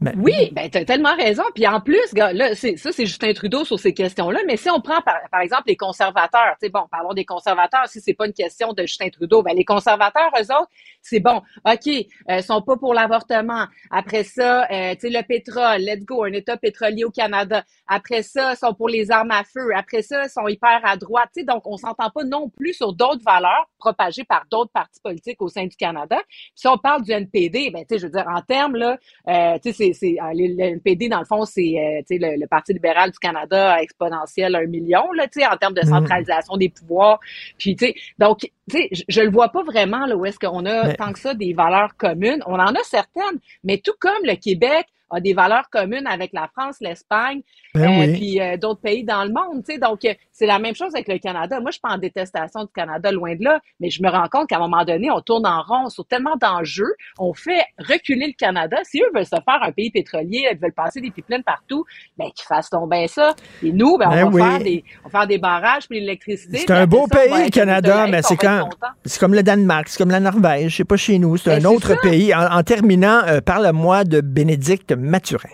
Mais- 0.00 0.14
Oui, 0.16 0.50
ben 0.52 0.70
t'as 0.70 0.84
tellement 0.84 1.14
raison. 1.14 1.42
Puis 1.54 1.66
en 1.66 1.80
plus, 1.80 2.12
là, 2.14 2.54
ça, 2.54 2.92
c'est 2.92 3.06
Justin 3.06 3.32
Trudeau 3.34 3.64
sur 3.66 3.78
ces 3.78 3.92
questions-là. 3.92 4.40
Mais 4.46 4.56
si 4.56 4.70
on 4.70 4.80
prend 4.80 5.02
par, 5.02 5.16
par 5.30 5.40
exemple 5.42 5.64
les 5.66 5.76
conservateurs, 5.76 6.56
tu 6.60 6.66
sais, 6.66 6.68
bon, 6.70 6.84
parlons 6.90 7.12
des 7.12 7.26
conservateurs. 7.26 7.86
Si 7.86 8.00
c'est 8.00 8.14
pas 8.14 8.26
une 8.26 8.32
question 8.32 8.72
de 8.72 8.82
Justin 8.82 9.10
Trudeau, 9.10 9.42
ben 9.42 9.54
les 9.54 9.64
conservateurs, 9.64 10.30
eux 10.38 10.52
autres, 10.52 10.70
c'est 11.02 11.20
bon. 11.20 11.42
Ok, 11.66 11.88
euh, 12.30 12.40
sont 12.40 12.62
pas 12.62 12.76
pour 12.76 12.94
l'avortement. 12.94 13.66
Après 13.90 14.24
ça, 14.24 14.64
euh, 14.70 14.94
tu 14.94 15.00
sais, 15.00 15.10
le 15.10 15.22
pétrole, 15.26 15.80
let's 15.82 16.04
go, 16.06 16.24
un 16.24 16.32
État 16.32 16.56
pétrolier 16.56 17.04
au 17.04 17.10
Canada. 17.10 17.62
Après 17.86 18.22
ça, 18.22 18.56
sont 18.56 18.72
pour 18.72 18.88
les 18.88 19.10
armes 19.10 19.32
à 19.32 19.44
feu. 19.44 19.70
Après 19.76 20.00
ça, 20.02 20.28
sont 20.28 20.48
hyper 20.48 20.80
à 20.84 20.96
droite. 20.96 21.28
Tu 21.34 21.40
sais, 21.40 21.46
donc 21.46 21.66
on 21.66 21.76
s'entend 21.76 22.08
pas 22.10 22.24
non 22.24 22.48
plus 22.48 22.72
sur 22.72 22.94
d'autres 22.94 23.22
valeurs 23.24 23.68
propagées 23.78 24.24
par 24.24 24.44
d'autres 24.50 24.70
partis 24.72 25.00
politiques 25.02 25.42
au 25.42 25.48
sein 25.48 25.66
du 25.66 25.76
Canada. 25.76 26.16
Puis 26.28 26.52
si 26.54 26.68
on 26.68 26.78
parle 26.78 27.02
du 27.02 27.10
NPD, 27.12 27.70
ben 27.70 27.80
tu 27.86 27.94
sais, 27.94 27.98
je 27.98 28.06
veux 28.06 28.12
dire 28.12 28.26
en 28.34 28.40
termes 28.42 28.76
là, 28.76 28.96
euh, 29.28 29.58
tu 29.62 29.72
sais, 29.72 29.72
c'est 29.72 29.89
c'est 29.92 30.16
euh, 30.20 30.32
le 30.34 30.60
NPD 30.62 31.08
dans 31.08 31.18
le 31.20 31.24
fond, 31.24 31.44
c'est 31.44 31.74
euh, 31.78 32.02
le, 32.10 32.40
le 32.40 32.46
Parti 32.46 32.72
libéral 32.72 33.10
du 33.10 33.18
Canada 33.18 33.80
exponentiel 33.80 34.54
un 34.56 34.66
million 34.66 35.10
là, 35.12 35.26
en 35.52 35.56
termes 35.56 35.74
de 35.74 35.80
Mhm. 35.84 35.88
centralisation 35.88 36.56
des 36.56 36.68
pouvoirs. 36.68 37.20
Puis 37.58 37.76
tu 37.76 37.86
sais, 37.86 37.94
donc 38.18 38.38
tu 38.40 38.50
sais, 38.70 38.88
je, 38.92 39.02
je 39.08 39.20
le 39.22 39.30
vois 39.30 39.48
pas 39.48 39.62
vraiment 39.62 40.06
là 40.06 40.16
où 40.16 40.24
est-ce 40.26 40.38
qu'on 40.38 40.64
a 40.66 40.84
Mais- 40.88 40.94
tant 40.94 41.12
que 41.12 41.18
ça 41.18 41.34
des 41.34 41.52
valeurs 41.52 41.96
communes. 41.96 42.42
On 42.46 42.54
en 42.54 42.74
a 42.74 42.82
certaines, 42.84 43.38
mais 43.64 43.78
tout 43.78 43.94
comme 43.98 44.22
le 44.24 44.34
Québec 44.36 44.86
a 45.12 45.20
des 45.20 45.32
valeurs 45.32 45.68
communes 45.70 46.06
avec 46.06 46.32
la 46.32 46.48
France, 46.56 46.76
l'Espagne, 46.80 47.42
Ben 47.74 47.82
euh, 47.82 48.00
oui. 48.06 48.12
puis 48.18 48.40
euh, 48.40 48.56
d'autres 48.56 48.80
pays 48.80 49.04
dans 49.04 49.24
le 49.24 49.30
monde. 49.30 49.64
tu 49.64 49.74
sais. 49.74 49.78
Donc, 49.78 50.04
euh, 50.04 50.14
c'est 50.32 50.46
la 50.46 50.58
même 50.58 50.74
chose 50.74 50.94
avec 50.94 51.08
le 51.08 51.18
Canada. 51.18 51.60
Moi, 51.60 51.70
je 51.70 51.74
suis 51.74 51.80
pas 51.80 51.90
en 51.94 51.98
détestation 51.98 52.64
du 52.64 52.70
Canada, 52.74 53.12
loin 53.12 53.34
de 53.36 53.44
là, 53.44 53.60
mais 53.78 53.90
je 53.90 54.02
me 54.02 54.08
rends 54.10 54.28
compte 54.28 54.48
qu'à 54.48 54.56
un 54.56 54.60
moment 54.60 54.84
donné, 54.84 55.10
on 55.10 55.20
tourne 55.20 55.46
en 55.46 55.62
rond 55.62 55.88
sur 55.88 56.04
tellement 56.06 56.36
d'enjeux. 56.40 56.92
On 57.18 57.32
fait 57.34 57.62
reculer 57.78 58.26
le 58.28 58.32
Canada. 58.32 58.78
Si 58.84 59.00
eux 59.00 59.10
veulent 59.14 59.24
se 59.24 59.30
faire 59.30 59.62
un 59.62 59.72
pays 59.72 59.90
pétrolier, 59.90 60.48
ils 60.52 60.58
veulent 60.58 60.72
passer 60.72 61.00
des 61.00 61.10
pipelines 61.10 61.42
partout, 61.44 61.84
ben 62.18 62.26
qu'ils 62.34 62.46
fassent 62.46 62.70
bien 62.90 63.06
ça. 63.06 63.34
Et 63.62 63.72
nous, 63.72 63.98
ben, 63.98 64.08
Ben 64.10 64.26
on, 64.26 64.30
va 64.30 64.34
oui. 64.44 64.50
faire 64.50 64.58
des, 64.60 64.84
on 65.04 65.08
va 65.08 65.18
faire 65.20 65.28
des 65.28 65.38
barrages 65.38 65.88
puis 65.88 66.00
l'électricité. 66.00 66.58
C'est 66.58 66.70
un 66.70 66.86
beau 66.86 67.06
ça, 67.12 67.18
pays, 67.18 67.44
le 67.44 67.50
Canada, 67.50 68.06
mais 68.08 68.22
c'est 68.22 68.36
c'est 69.04 69.20
comme 69.20 69.34
le 69.34 69.42
Danemark, 69.42 69.88
c'est 69.88 69.98
comme 69.98 70.10
la 70.10 70.20
Norvège, 70.20 70.76
c'est 70.76 70.84
pas 70.84 70.96
chez 70.96 71.18
nous, 71.18 71.36
c'est 71.36 71.50
Ben, 71.50 71.66
un 71.66 71.68
autre 71.70 71.88
ça. 71.88 71.96
pays. 71.96 72.34
En, 72.34 72.46
en 72.58 72.62
terminant, 72.62 73.20
euh, 73.26 73.40
parle-moi 73.40 74.04
de 74.04 74.20
Bénédicte 74.20 74.92
Mathurin. 74.92 75.50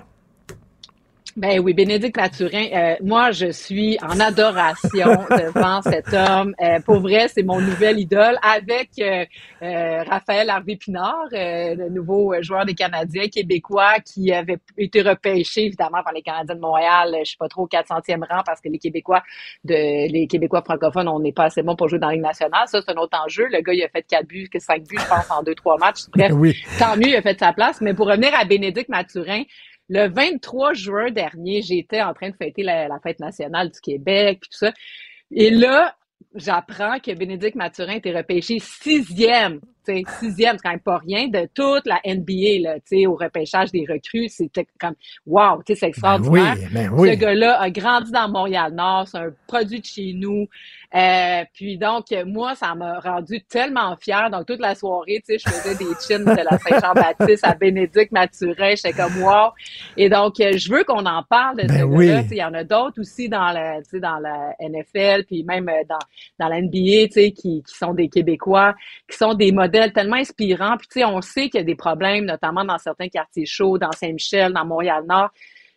Ben 1.37 1.61
oui, 1.61 1.75
Bénédicte 1.75 2.17
Mathurin, 2.17 2.65
euh, 2.73 2.97
moi 3.03 3.31
je 3.31 3.51
suis 3.53 3.99
en 4.03 4.19
adoration 4.21 5.05
devant 5.31 5.83
cet 5.83 6.15
homme. 6.15 6.55
Euh, 6.63 6.81
pour 6.81 7.01
vrai, 7.01 7.29
c'est 7.29 7.43
mon 7.43 7.61
nouvel 7.61 7.99
idole 8.01 8.39
avec 8.43 8.89
euh, 8.99 9.27
euh, 9.61 10.03
Raphaël 10.05 10.49
Harvey 10.49 10.77
Pinard, 10.77 11.27
euh, 11.35 11.75
le 11.75 11.91
nouveau 11.91 12.35
joueur 12.41 12.65
des 12.65 12.73
Canadiens 12.73 13.29
québécois 13.29 13.97
qui 14.03 14.33
avait 14.33 14.57
été 14.79 15.03
repêché 15.03 15.67
évidemment 15.67 16.03
par 16.03 16.15
les 16.15 16.23
Canadiens 16.23 16.55
de 16.55 16.61
Montréal. 16.61 17.15
Je 17.23 17.33
sais 17.33 17.37
pas 17.39 17.49
trop 17.49 17.65
au 17.65 17.69
400e 17.69 18.25
rang 18.27 18.43
parce 18.47 18.63
que 18.63 18.71
les 18.71 18.79
Québécois 18.79 19.23
de 19.63 19.75
les 20.11 20.27
Québécois 20.29 20.63
francophones, 20.63 21.09
on 21.09 21.21
n'est 21.21 21.33
pas 21.35 21.45
assez 21.45 21.63
bons 21.63 21.77
pour 21.77 21.89
jouer 21.91 21.99
dans 21.99 22.07
la 22.09 22.15
Ligue 22.15 22.23
nationale. 22.23 22.67
Ça 22.67 22.81
c'est 22.81 22.93
un 22.93 22.97
autre 22.97 23.19
enjeu. 23.23 23.47
Le 23.53 23.61
gars 23.61 23.75
il 23.75 23.83
a 23.85 23.89
fait 23.91 24.07
quatre 24.09 24.27
buts, 24.27 24.49
que 24.51 24.59
cinq 24.59 24.85
buts 24.85 24.97
je 24.99 25.07
pense 25.07 25.31
en 25.31 25.43
deux 25.43 25.55
trois 25.55 25.77
matchs. 25.77 26.05
Bref, 26.15 26.33
Oui. 26.35 26.57
tant 26.79 26.97
mieux, 26.97 27.09
il 27.09 27.17
a 27.17 27.21
fait 27.21 27.39
sa 27.39 27.53
place. 27.53 27.83
Mais 27.83 27.93
pour 27.93 28.07
revenir 28.07 28.31
à 28.35 28.47
Bénédicte 28.47 28.89
Mathurin, 28.89 29.43
le 29.89 30.09
23 30.09 30.75
juin 30.75 31.11
dernier, 31.11 31.63
j'étais 31.63 32.03
en 32.03 32.15
train 32.15 32.31
de 32.31 32.37
fêter 32.37 32.63
la, 32.63 32.99
fête 33.03 33.21
nationale 33.21 33.71
du 33.71 33.81
Québec, 33.81 34.39
puis 34.41 34.51
tout 34.51 34.59
ça. 34.59 34.73
Et 35.31 35.51
là, 35.51 35.97
j'apprends 36.35 36.99
que 36.99 37.13
Bénédicte 37.13 37.57
Mathurin 37.57 37.95
était 37.95 38.17
repêché 38.17 38.59
sixième. 38.59 39.61
Tu 39.87 39.93
sais, 39.95 40.03
Sixième, 40.19 40.57
c'est 40.57 40.63
quand 40.63 40.71
même 40.71 40.81
pas 40.81 40.99
rien 40.99 41.29
de 41.29 41.49
toute 41.55 41.87
la 41.87 42.01
NBA 42.07 42.61
là, 42.69 42.75
tu 42.81 42.99
sais, 43.01 43.07
au 43.07 43.15
repêchage 43.15 43.71
des 43.71 43.87
recrues. 43.89 44.29
C'était 44.29 44.67
comme 44.81 44.95
wow, 45.27 45.63
tu 45.65 45.75
sais, 45.75 45.81
c'est 45.81 45.87
extraordinaire. 45.89 46.55
oui, 46.59 46.67
ben 46.73 46.91
oui. 46.93 47.11
Ce 47.11 47.15
gars-là 47.17 47.61
a 47.61 47.71
grandi 47.71 48.11
dans 48.11 48.29
Montréal-Nord, 48.29 49.09
c'est 49.09 49.19
un 49.19 49.31
produit 49.47 49.81
de 49.81 49.85
chez 49.85 50.13
nous. 50.15 50.47
Euh, 50.95 51.45
puis 51.53 51.77
donc, 51.77 52.07
moi, 52.27 52.55
ça 52.55 52.75
m'a 52.75 53.01
rendu 53.01 53.43
tellement 53.43 53.97
fière. 53.97 54.31
Donc, 54.31 54.47
toute 54.47 54.61
la 54.61 54.75
soirée, 54.75 55.23
tu 55.27 55.37
sais, 55.37 55.39
je 55.39 55.49
faisais 55.51 55.75
des 55.75 55.93
chins 56.01 56.21
de 56.25 56.43
la 56.43 56.59
Saint-Jean-Baptiste 56.59 57.45
à 57.45 57.55
Bénédicte 57.55 58.13
Mathurin. 58.13 58.75
J'étais 58.77 58.93
comme 58.93 59.23
wow. 59.23 59.51
Et 59.97 60.09
donc, 60.09 60.35
je 60.39 60.73
veux 60.73 60.85
qu'on 60.85 61.05
en 61.05 61.23
parle 61.25 61.57
de 61.57 61.63
ce 61.63 61.67
Ben 61.69 61.75
gars-là. 61.79 61.87
oui. 61.87 62.07
Sais, 62.07 62.27
Il 62.31 62.37
y 62.39 62.45
en 62.45 62.55
a 62.55 62.65
d'autres 62.65 63.01
aussi 63.01 63.29
dans 63.29 63.53
la, 63.53 63.81
dans 63.93 64.19
la 64.19 64.55
NFL, 64.61 65.25
puis 65.27 65.45
même 65.45 65.69
euh, 65.69 65.83
dans, 65.89 65.99
dans 66.39 66.49
la 66.49 66.61
NBA, 66.63 67.09
tu 67.09 67.13
sais, 67.13 67.31
qui, 67.33 67.63
qui 67.63 67.75
sont 67.77 67.93
des 67.93 68.09
Québécois, 68.09 68.75
qui 69.11 69.17
sont 69.17 69.35
des 69.35 69.53
modèles 69.53 69.76
tellement 69.93 70.17
inspirants. 70.17 70.77
Puis, 70.77 70.89
tu 70.89 71.01
sais, 71.01 71.05
on 71.05 71.21
sait 71.21 71.49
qu'il 71.49 71.61
y 71.61 71.63
a 71.63 71.67
des 71.67 71.75
problèmes, 71.75 72.25
notamment 72.25 72.65
dans 72.65 72.79
certains 72.79 73.09
quartiers 73.09 73.47
chauds, 73.47 73.79
dans 73.79 73.93
Saint-Michel, 73.93 74.53
dans 74.53 74.65
Montréal-Nord. 74.65 75.31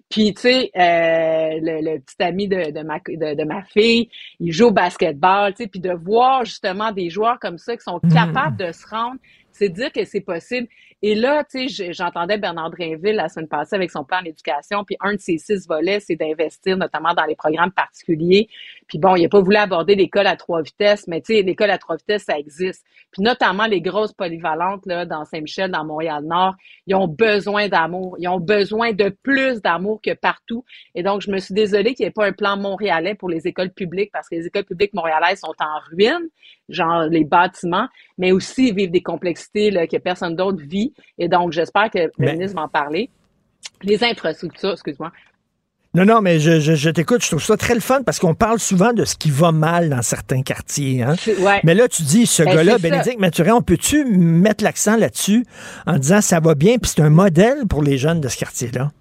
Puis, 0.09 0.33
tu 0.33 0.41
sais, 0.41 0.71
euh, 0.75 1.59
le, 1.61 1.93
le 1.93 1.99
petit 1.99 2.23
ami 2.23 2.47
de, 2.47 2.71
de, 2.71 2.81
ma, 2.81 2.97
de, 2.99 3.35
de 3.35 3.43
ma 3.43 3.61
fille, 3.63 4.09
il 4.39 4.51
joue 4.51 4.67
au 4.67 4.71
basketball, 4.71 5.53
tu 5.53 5.63
sais, 5.63 5.69
puis 5.69 5.79
de 5.79 5.91
voir 5.93 6.45
justement 6.45 6.91
des 6.91 7.09
joueurs 7.11 7.39
comme 7.39 7.59
ça 7.59 7.77
qui 7.77 7.83
sont 7.83 7.99
capables 8.11 8.57
de 8.57 8.71
se 8.71 8.87
rendre, 8.87 9.17
c'est 9.51 9.69
dire 9.69 9.91
que 9.91 10.03
c'est 10.05 10.21
possible. 10.21 10.67
Et 11.01 11.15
là, 11.15 11.45
tu 11.49 11.69
sais, 11.69 11.85
je- 11.87 11.91
j'entendais 11.93 12.37
Bernard 12.37 12.71
Drainville 12.71 13.15
la 13.15 13.29
semaine 13.29 13.47
passée 13.47 13.75
avec 13.75 13.89
son 13.89 14.03
plan 14.03 14.21
d'éducation, 14.21 14.83
puis 14.83 14.97
un 14.99 15.13
de 15.13 15.19
ses 15.19 15.37
six 15.37 15.65
volets, 15.67 16.01
c'est 16.01 16.17
d'investir 16.17 16.75
notamment 16.77 17.13
dans 17.13 17.23
les 17.23 17.35
programmes 17.35 17.71
particuliers. 17.71 18.49
Puis 18.87 18.99
bon, 18.99 19.15
il 19.15 19.23
n'a 19.23 19.29
pas 19.29 19.39
voulu 19.39 19.55
aborder 19.55 19.95
l'école 19.95 20.27
à 20.27 20.35
trois 20.35 20.61
vitesses, 20.61 21.07
mais 21.07 21.21
tu 21.21 21.35
sais, 21.35 21.41
l'école 21.41 21.69
à 21.71 21.77
trois 21.77 21.95
vitesses, 21.95 22.23
ça 22.23 22.37
existe. 22.37 22.85
Puis 23.11 23.21
notamment 23.23 23.65
les 23.65 23.81
grosses 23.81 24.13
polyvalentes 24.13 24.85
là, 24.85 25.05
dans 25.05 25.23
Saint-Michel, 25.25 25.71
dans 25.71 25.85
Montréal-Nord, 25.85 26.55
ils 26.85 26.95
ont 26.95 27.07
besoin 27.07 27.69
d'amour. 27.69 28.15
Ils 28.19 28.27
ont 28.27 28.39
besoin 28.39 28.91
de 28.91 29.09
plus 29.23 29.61
d'amour 29.61 30.01
que 30.01 30.13
partout. 30.13 30.65
Et 30.95 31.03
donc, 31.03 31.21
je 31.21 31.31
me 31.31 31.37
suis 31.39 31.53
désolée 31.53 31.93
qu'il 31.93 32.03
n'y 32.05 32.09
ait 32.09 32.11
pas 32.11 32.25
un 32.25 32.33
plan 32.33 32.57
montréalais 32.57 33.15
pour 33.15 33.29
les 33.29 33.47
écoles 33.47 33.71
publiques 33.71 34.11
parce 34.11 34.27
que 34.27 34.35
les 34.35 34.47
écoles 34.47 34.65
publiques 34.65 34.93
montréalaises 34.93 35.39
sont 35.39 35.53
en 35.59 35.79
ruine, 35.89 36.27
genre 36.67 37.03
les 37.03 37.23
bâtiments, 37.23 37.87
mais 38.17 38.31
aussi 38.31 38.67
ils 38.69 38.75
vivent 38.75 38.91
des 38.91 39.01
complexités 39.01 39.71
là, 39.71 39.87
que 39.87 39.97
personne 39.97 40.35
d'autre 40.35 40.61
vit. 40.61 40.88
Et 41.17 41.27
donc, 41.27 41.51
j'espère 41.51 41.89
que 41.89 41.99
le 42.17 42.31
ministre 42.31 42.55
va 42.55 42.63
en 42.63 42.67
parler. 42.67 43.09
Les 43.81 44.03
infrastructures, 44.03 44.71
excuse-moi. 44.71 45.11
Non, 45.95 46.05
non, 46.05 46.21
mais 46.21 46.39
je, 46.39 46.59
je, 46.59 46.75
je 46.75 46.89
t'écoute, 46.91 47.23
je 47.23 47.29
trouve 47.29 47.43
ça 47.43 47.57
très 47.57 47.73
le 47.73 47.79
fun 47.79 48.03
parce 48.03 48.19
qu'on 48.19 48.35
parle 48.35 48.59
souvent 48.59 48.93
de 48.93 49.05
ce 49.05 49.15
qui 49.15 49.31
va 49.31 49.51
mal 49.51 49.89
dans 49.89 50.03
certains 50.03 50.43
quartiers. 50.43 51.01
Hein? 51.01 51.15
Ouais. 51.39 51.61
Mais 51.63 51.73
là, 51.73 51.87
tu 51.87 52.03
dis, 52.03 52.27
ce 52.27 52.43
Ben, 52.43 52.53
gars-là. 52.53 52.77
Bénédicte 52.77 53.19
Mathurin, 53.19 53.55
on 53.55 53.61
peut-tu 53.63 54.05
mettre 54.05 54.63
l'accent 54.63 54.97
là-dessus 54.97 55.45
en 55.87 55.97
disant 55.97 56.21
ça 56.21 56.39
va 56.39 56.53
bien, 56.53 56.77
puis 56.77 56.91
c'est 56.93 57.01
un 57.01 57.09
modèle 57.09 57.65
pour 57.67 57.81
les 57.81 57.97
jeunes 57.97 58.21
de 58.21 58.27
ce 58.27 58.37
quartier-là? 58.37 58.91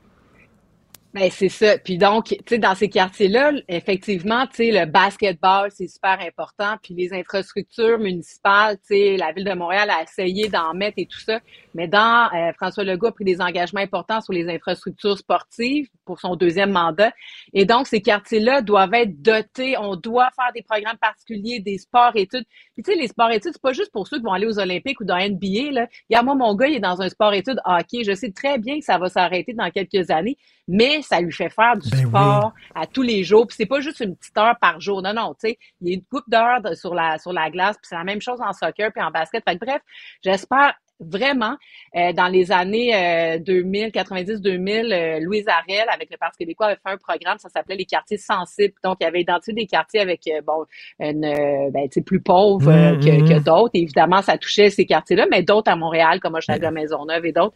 Ben, 1.15 1.31
c'est 1.31 1.49
ça. 1.49 1.79
Puis 1.79 1.97
donc, 1.97 2.27
tu 2.27 2.37
sais, 2.47 2.59
dans 2.59 2.75
ces 2.75 2.91
quartiers-là, 2.91 3.53
effectivement, 3.67 4.47
tu 4.47 4.57
sais, 4.57 4.71
le 4.71 4.85
basketball, 4.85 5.71
c'est 5.71 5.87
super 5.89 6.21
important. 6.21 6.77
Puis 6.83 6.93
les 6.93 7.15
infrastructures 7.15 7.99
municipales, 7.99 8.77
tu 8.77 8.95
sais, 8.95 9.17
la 9.17 9.33
Ville 9.33 9.47
de 9.47 9.55
Montréal 9.55 9.89
a 9.89 10.03
essayé 10.03 10.49
d'en 10.49 10.75
mettre 10.75 10.99
et 10.99 11.07
tout 11.07 11.19
ça. 11.19 11.41
Mais 11.75 11.89
dans, 11.89 12.29
euh, 12.35 12.53
François 12.53 12.85
Legault 12.85 13.07
a 13.07 13.13
pris 13.13 13.25
des 13.25 13.41
engagements 13.41 13.81
importants 13.81 14.21
sur 14.21 14.35
les 14.35 14.51
infrastructures 14.51 15.17
sportives 15.17 15.89
pour 16.05 16.21
son 16.21 16.37
deuxième 16.37 16.73
mandat. 16.73 17.11
Et 17.55 17.65
donc, 17.65 17.87
ces 17.87 18.03
quartiers-là 18.03 18.61
doivent 18.61 18.93
être 18.93 19.23
dotés. 19.23 19.79
On 19.79 19.97
doit 19.97 20.29
faire 20.37 20.53
des 20.55 20.63
programmes 20.63 20.99
particuliers, 20.99 21.61
des 21.61 21.79
sports-études. 21.79 22.45
Puis, 22.75 22.83
tu 22.83 22.93
sais, 22.93 22.99
les 22.99 23.09
sports-études, 23.09 23.53
c'est 23.55 23.63
pas 23.63 23.73
juste 23.73 23.93
pour 23.93 24.07
ceux 24.07 24.19
qui 24.19 24.25
vont 24.25 24.33
aller 24.33 24.47
aux 24.47 24.59
Olympiques 24.59 25.01
ou 25.01 25.05
dans 25.05 25.17
NBA, 25.17 25.71
là. 25.73 25.87
Il 26.11 26.15
y 26.15 26.17
a 26.17 26.23
moi, 26.23 26.35
mon 26.35 26.55
gars, 26.55 26.67
il 26.67 26.77
est 26.77 26.81
dans 26.81 27.01
un 27.01 27.09
sport-études 27.09 27.61
hockey. 27.65 28.05
Je 28.05 28.13
sais 28.13 28.31
très 28.31 28.59
bien 28.59 28.79
que 28.79 28.85
ça 28.85 28.99
va 28.99 29.09
s'arrêter 29.09 29.55
dans 29.55 29.71
quelques 29.71 30.11
années, 30.11 30.37
mais 30.69 31.03
ça 31.03 31.21
lui 31.21 31.33
fait 31.33 31.49
faire 31.49 31.77
du 31.77 31.89
Ben 31.91 32.07
sport 32.07 32.53
à 32.75 32.87
tous 32.87 33.03
les 33.03 33.25
jours. 33.25 33.47
Puis 33.47 33.57
c'est 33.59 33.67
pas 33.67 33.81
juste 33.81 34.01
une 34.01 34.15
petite 34.15 34.37
heure 34.37 34.57
par 34.61 34.81
jour. 34.81 35.03
Non, 35.03 35.15
non, 35.15 35.35
tu 35.35 35.49
sais, 35.49 35.59
il 35.81 35.89
y 35.89 35.91
a 35.93 35.95
une 35.95 36.05
coupe 36.05 36.29
d'heures 36.29 36.61
de- 36.61 36.75
sur 36.75 36.95
la, 36.95 37.19
sur 37.19 37.33
la 37.33 37.51
glace, 37.51 37.77
puis 37.77 37.89
c'est 37.89 37.97
la 37.97 38.05
même 38.05 38.21
chose 38.21 38.39
en 38.41 38.53
soccer 38.53 38.93
puis 38.93 39.03
en 39.03 39.11
basket. 39.11 39.43
Fait 39.45 39.59
que 39.59 39.65
bref, 39.65 39.83
j'espère 40.23 40.75
vraiment, 41.01 41.57
euh, 41.97 42.13
dans 42.13 42.29
les 42.29 42.51
années 42.51 42.95
euh, 42.95 43.39
2000, 43.39 43.91
90-2000, 43.91 44.93
euh, 44.93 45.21
Louise 45.21 45.47
Arel, 45.49 45.87
avec 45.93 46.11
le 46.11 46.17
Parti 46.17 46.39
québécois, 46.39 46.67
avait 46.67 46.77
fait 46.77 46.93
un 46.93 46.97
programme, 46.97 47.39
ça 47.39 47.49
s'appelait 47.49 47.77
les 47.77 47.85
quartiers 47.85 48.19
sensibles. 48.19 48.75
Donc, 48.83 48.97
il 49.01 49.07
avait 49.07 49.21
identifié 49.21 49.55
des 49.55 49.67
quartiers 49.67 50.01
avec, 50.01 50.27
euh, 50.27 50.41
bon, 50.45 50.65
une, 50.99 51.25
euh, 51.25 51.71
ben, 51.71 51.89
tu 51.89 51.95
sais, 51.95 52.03
plus 52.03 52.21
pauvres 52.21 52.71
euh, 52.71 52.97
que, 52.97 53.29
que 53.29 53.35
mhm. 53.35 53.41
d'autres. 53.41 53.71
Et 53.75 53.83
évidemment, 53.83 54.23
ça 54.23 54.39
touchait 54.39 54.71
ces 54.71 54.87
quartiers-là, 54.87 55.27
mais 55.31 55.43
d'autres 55.43 55.71
à 55.71 55.77
Montréal, 55.77 56.21
comme 56.21 56.35
Hochelaga 56.35 56.71
Maisonneuve 56.71 57.27
et 57.27 57.33
d'autres. 57.33 57.55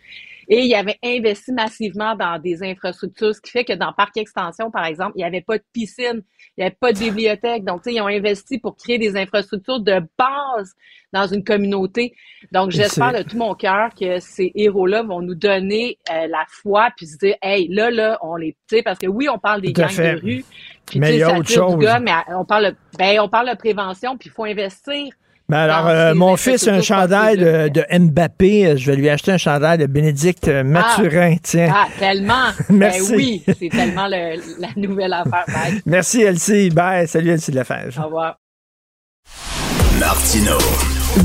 Et 0.48 0.62
il 0.62 0.74
avait 0.74 0.98
investi 1.02 1.52
massivement 1.52 2.16
dans 2.16 2.38
des 2.38 2.62
infrastructures, 2.62 3.34
ce 3.34 3.40
qui 3.40 3.50
fait 3.50 3.64
que 3.64 3.72
dans 3.72 3.92
Parc 3.92 4.16
Extension, 4.16 4.70
par 4.70 4.84
exemple, 4.84 5.12
il 5.16 5.18
n'y 5.18 5.24
avait 5.24 5.40
pas 5.40 5.58
de 5.58 5.64
piscine, 5.72 6.22
il 6.56 6.60
n'y 6.60 6.64
avait 6.64 6.76
pas 6.78 6.92
de 6.92 6.98
bibliothèque. 6.98 7.64
Donc, 7.64 7.82
tu 7.82 7.90
sais, 7.90 7.96
ils 7.96 8.00
ont 8.00 8.06
investi 8.06 8.58
pour 8.58 8.76
créer 8.76 8.98
des 8.98 9.16
infrastructures 9.16 9.80
de 9.80 10.00
base 10.18 10.74
dans 11.12 11.26
une 11.26 11.44
communauté. 11.44 12.14
Donc, 12.52 12.70
j'espère 12.70 13.12
de 13.12 13.22
tout 13.22 13.36
mon 13.36 13.54
cœur 13.54 13.90
que 13.98 14.18
ces 14.18 14.50
héros-là 14.54 15.02
vont 15.02 15.20
nous 15.20 15.34
donner 15.34 15.98
euh, 16.10 16.26
la 16.26 16.44
foi 16.48 16.88
puis 16.96 17.06
se 17.06 17.18
dire, 17.18 17.36
hey, 17.42 17.68
là, 17.68 17.90
là, 17.90 18.18
on 18.22 18.36
les, 18.36 18.52
tu 18.68 18.76
sais, 18.76 18.82
parce 18.82 18.98
que 18.98 19.06
oui, 19.06 19.28
on 19.28 19.38
parle 19.38 19.60
des 19.62 19.72
gangs 19.72 19.88
de 19.88 20.20
rue, 20.20 20.44
puis 20.86 20.98
Mais 20.98 21.14
il 21.14 21.18
y 21.20 21.22
a 21.22 21.38
autre 21.38 21.48
chose. 21.48 21.76
gun, 21.76 22.00
mais 22.00 22.12
euh, 22.12 22.38
on 22.38 22.44
parle, 22.44 22.74
ben, 22.98 23.20
on 23.20 23.28
parle 23.28 23.50
de 23.50 23.56
prévention, 23.56 24.16
puis 24.16 24.28
il 24.28 24.32
faut 24.32 24.44
investir. 24.44 25.12
Ben 25.52 25.58
alors, 25.58 25.86
euh, 25.86 26.14
mon 26.14 26.34
fils 26.38 26.66
a 26.66 26.72
un 26.72 26.80
chandail 26.80 27.36
de, 27.36 27.68
de 27.68 27.84
Mbappé. 27.98 28.66
Euh, 28.68 28.76
Je 28.78 28.86
vais 28.90 28.96
lui 28.96 29.10
acheter 29.10 29.32
un 29.32 29.36
chandail 29.36 29.76
de 29.76 29.84
Bénédicte 29.84 30.48
euh, 30.48 30.64
Mathurin. 30.64 31.36
Tiens. 31.42 31.70
Ah, 31.70 31.88
tellement. 31.98 32.46
Merci. 32.70 33.10
Ben 33.10 33.16
oui, 33.18 33.42
c'est 33.60 33.68
tellement 33.68 34.06
le- 34.08 34.40
la 34.58 34.68
nouvelle 34.76 35.12
affaire. 35.12 35.44
Bye. 35.48 35.82
Merci, 35.84 36.22
Elsie. 36.22 36.70
Bye. 36.70 37.06
Salut, 37.06 37.32
Elsie 37.32 37.52
Lefebvre. 37.52 38.00
Au 38.00 38.04
revoir. 38.06 38.36
Martino. 40.00 40.56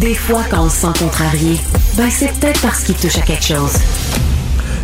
Des 0.01 0.13
fois, 0.13 0.43
quand 0.49 0.65
on 0.65 0.69
se 0.69 0.81
sent 0.81 0.99
contrarié, 0.99 1.55
ben 1.95 2.09
c'est 2.09 2.37
peut-être 2.37 2.61
parce 2.61 2.83
qu'il 2.83 2.95
touche 2.95 3.17
à 3.17 3.21
quelque 3.21 3.45
chose. 3.45 3.77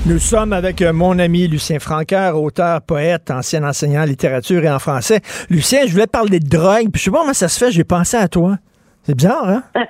Nous 0.06 0.20
sommes 0.20 0.54
avec 0.54 0.82
mon 0.82 1.20
ami 1.20 1.50
Lucien 1.50 1.80
Francaire, 1.80 2.42
auteur, 2.42 2.82
poète, 2.82 3.30
ancien 3.30 3.64
enseignant 3.66 4.04
en 4.04 4.06
littérature 4.06 4.64
et 4.64 4.72
en 4.72 4.80
français. 4.80 5.20
Lucien, 5.50 5.82
je 5.86 5.92
voulais 5.92 6.08
parler 6.08 6.40
de 6.40 6.48
drogue, 6.48 6.90
puis 6.94 7.00
je 7.00 7.04
sais 7.04 7.12
pas 7.12 7.20
comment 7.20 7.34
ça 7.34 7.50
se 7.50 7.58
fait, 7.60 7.72
j'ai 7.72 7.84
pensé 7.84 8.16
à 8.16 8.30
toi. 8.30 8.58
C'est 9.06 9.16
bizarre, 9.16 9.48
hein? 9.50 9.64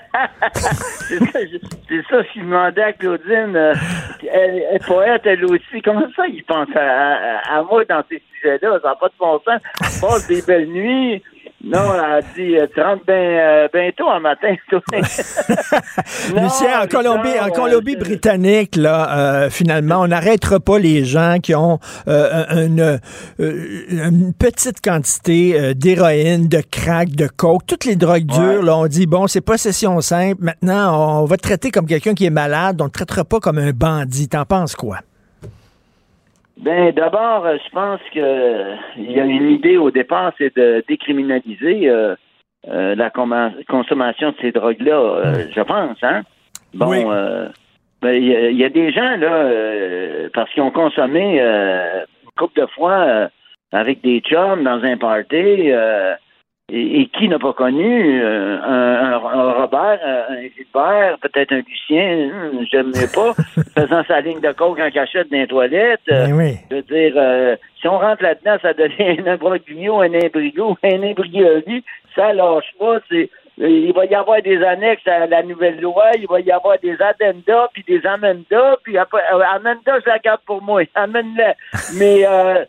c'est 0.56 1.20
ça, 1.20 1.40
ça, 2.10 2.24
je 2.34 2.40
demandais 2.40 2.82
à 2.82 2.94
Claudine, 2.94 3.56
euh, 3.56 3.76
elle, 4.32 4.58
est 4.74 4.86
poète, 4.88 5.22
elle 5.26 5.46
aussi, 5.46 5.82
comment 5.84 6.08
ça, 6.16 6.26
il 6.28 6.44
pense 6.44 6.68
à, 6.76 6.80
à- 6.80 7.60
à 7.60 7.64
moi 7.64 7.86
dans 7.86 8.04
ces 8.10 8.22
sujets-là, 8.34 8.80
ça 8.82 8.90
n'a 8.90 8.96
pas 8.96 9.08
de 9.10 9.14
bon 9.20 9.40
sens. 9.46 9.62
Passe 10.02 10.28
des 10.28 10.42
belles 10.42 10.68
nuits, 10.68 11.22
Non, 11.64 11.94
elle 11.94 12.00
a 12.02 12.22
dit, 12.36 12.58
euh, 12.58 12.68
tu 12.74 12.82
rentres 12.82 13.06
bien 13.06 13.16
euh, 13.16 14.20
matin. 14.20 14.54
Lucien, 16.36 16.82
en 16.84 16.88
Colombie, 16.88 17.40
en 17.40 17.50
Colombie-Britannique, 17.52 18.76
là, 18.76 19.18
euh, 19.18 19.50
finalement, 19.50 20.02
on 20.02 20.08
n'arrêtera 20.08 20.60
pas 20.60 20.78
les 20.78 21.06
gens 21.06 21.38
qui 21.42 21.56
ont 21.56 21.80
euh, 22.10 22.66
une, 22.66 23.00
euh, 23.40 23.86
une 23.90 24.34
petite 24.34 24.82
quantité 24.82 25.58
euh, 25.58 25.74
d'héroïne, 25.74 26.50
de 26.50 26.62
crack, 26.70 27.12
de 27.12 27.28
coke, 27.28 27.66
toutes 27.66 27.86
les 27.86 27.96
drogues 27.96 28.26
dures. 28.26 28.62
Là, 28.62 28.78
on 28.78 28.88
dit 28.88 29.08
bon, 29.08 29.28
c'est 29.28 29.40
possession 29.40 30.02
simple. 30.02 30.44
Maintenant, 30.44 31.22
on 31.22 31.26
va 31.26 31.38
te 31.38 31.44
traiter 31.44 31.72
comme 31.72 31.86
quelqu'un 31.86 32.14
qui 32.14 32.26
est 32.26 32.30
malade. 32.30 32.82
On 32.82 32.86
ne 32.86 32.90
te 32.90 32.96
traitera 32.96 33.24
pas 33.24 33.40
comme 33.40 33.58
un 33.58 33.72
bandit. 33.72 34.28
T'en 34.28 34.44
penses 34.44 34.76
quoi? 34.76 34.98
Ben, 36.58 36.92
d'abord, 36.94 37.46
euh, 37.46 37.58
je 37.66 37.70
pense 37.72 38.00
que 38.14 38.20
euh, 38.20 38.76
il 38.98 39.12
y 39.12 39.20
a 39.20 39.26
une 39.26 39.50
idée 39.50 39.78
au 39.78 39.92
départ, 39.92 40.34
c'est 40.38 40.56
de 40.56 40.84
décriminaliser 40.88 41.90
euh, 41.90 42.16
euh, 42.70 42.96
la 42.96 43.10
consommation 43.68 44.32
de 44.32 44.36
ces 44.40 44.52
drogues-là. 44.52 44.94
euh, 45.00 45.46
je 45.54 45.62
pense, 45.62 45.98
hein. 46.04 46.22
Bon, 46.74 47.12
euh, 47.12 47.48
ben, 48.02 48.14
il 48.14 48.28
y, 48.28 48.36
a- 48.36 48.50
il 48.50 48.58
y 48.58 48.64
a 48.64 48.70
des 48.70 48.92
gens 48.92 49.18
là, 49.18 49.34
euh, 49.34 50.30
parce 50.34 50.50
qu'ils 50.52 50.64
ont 50.64 50.72
consommé 50.72 51.38
euh, 51.42 52.02
une 52.24 52.30
couple 52.38 52.62
de 52.62 52.68
fois 52.68 53.00
euh, 53.02 53.28
avec 53.72 54.02
des 54.02 54.20
chums 54.22 54.64
dans 54.64 54.82
un 54.84 54.98
party. 54.98 55.72
euh, 55.72 56.14
et, 56.72 57.02
et 57.02 57.06
qui 57.08 57.28
n'a 57.28 57.40
pas 57.40 57.54
connu 57.54 58.22
euh, 58.24 58.58
un, 58.62 59.12
un- 59.14 59.52
Robert, 59.54 60.00
un 60.30 60.42
Gilbert, 60.56 61.18
peut-être 61.22 61.52
un 61.52 61.62
Lucien, 61.68 62.30
hum, 62.32 62.66
j'aime 62.72 62.88
mieux 62.88 63.12
pas, 63.14 63.34
faisant 63.78 64.04
sa 64.08 64.22
ligne 64.22 64.40
de 64.40 64.52
coke 64.54 64.80
en 64.80 64.90
cachette 64.90 65.30
dans 65.30 65.38
les 65.38 65.48
toilettes. 65.48 66.00
euh, 66.12 66.28
Ben 66.28 66.34
oui. 66.34 66.56
je 66.72 66.76
veux 66.78 66.82
dire, 66.84 67.14
euh, 67.18 67.56
si 67.82 67.88
on 67.88 67.98
rentre 68.00 68.24
là-dedans, 68.24 68.58
ça 68.62 68.74
devient 68.74 69.22
un 69.28 69.34
imbroglio, 69.34 70.02
un 70.02 70.14
imbrigo, 70.14 70.78
un 70.84 71.04
imbrioli, 71.04 71.84
ça 72.16 72.32
lâche 72.34 72.72
pas. 72.80 73.00
C'est, 73.10 73.30
euh, 73.62 73.70
il 73.70 73.94
va 73.94 74.06
y 74.06 74.16
avoir 74.16 74.42
des 74.42 74.64
annexes 74.64 75.06
à 75.08 75.28
la 75.28 75.44
nouvelle 75.44 75.80
loi, 75.82 76.06
il 76.18 76.28
va 76.28 76.40
y 76.40 76.50
avoir 76.52 76.78
des 76.80 76.96
addendas, 77.00 77.68
puis 77.74 77.84
des 77.88 78.04
amendas, 78.08 78.78
puis 78.84 78.98
après, 78.98 79.22
euh, 79.34 79.42
amenda, 79.54 80.00
je 80.04 80.10
la 80.10 80.18
garde 80.20 80.42
pour 80.46 80.62
moi, 80.62 80.82
amène-la. 80.96 81.54
Mais 82.00 82.26
euh, 82.26 82.64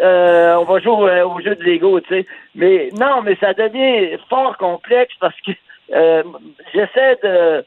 euh, 0.00 0.56
on 0.56 0.64
va 0.64 0.80
jouer 0.80 1.22
au, 1.22 1.34
au 1.34 1.40
jeu 1.40 1.54
de 1.54 1.62
Lego, 1.62 2.00
tu 2.00 2.08
sais. 2.08 2.26
Mais 2.54 2.88
non, 2.98 3.22
mais 3.22 3.36
ça 3.36 3.54
devient 3.54 4.18
fort 4.28 4.56
complexe 4.56 5.14
parce 5.20 5.40
que 5.42 5.52
euh, 5.92 6.22
j'essaie 6.74 7.18
de 7.22 7.64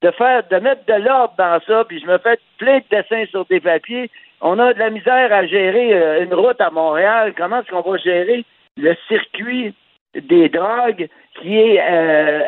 de 0.00 0.12
faire 0.12 0.44
de 0.48 0.56
mettre 0.56 0.84
de 0.86 0.94
l'ordre 0.94 1.34
dans 1.36 1.60
ça, 1.66 1.84
puis 1.84 2.00
je 2.00 2.06
me 2.06 2.18
fais 2.18 2.38
plein 2.58 2.78
de 2.78 2.84
dessins 2.88 3.26
sur 3.30 3.44
des 3.46 3.58
papiers. 3.58 4.10
On 4.40 4.58
a 4.60 4.72
de 4.72 4.78
la 4.78 4.90
misère 4.90 5.32
à 5.32 5.44
gérer 5.46 5.92
euh, 5.92 6.22
une 6.22 6.34
route 6.34 6.60
à 6.60 6.70
Montréal. 6.70 7.34
Comment 7.36 7.60
est-ce 7.60 7.70
qu'on 7.70 7.88
va 7.88 7.96
gérer 7.98 8.44
le 8.76 8.96
circuit 9.08 9.74
des 10.14 10.48
drogues 10.48 11.08
qui 11.40 11.58
est 11.58 11.80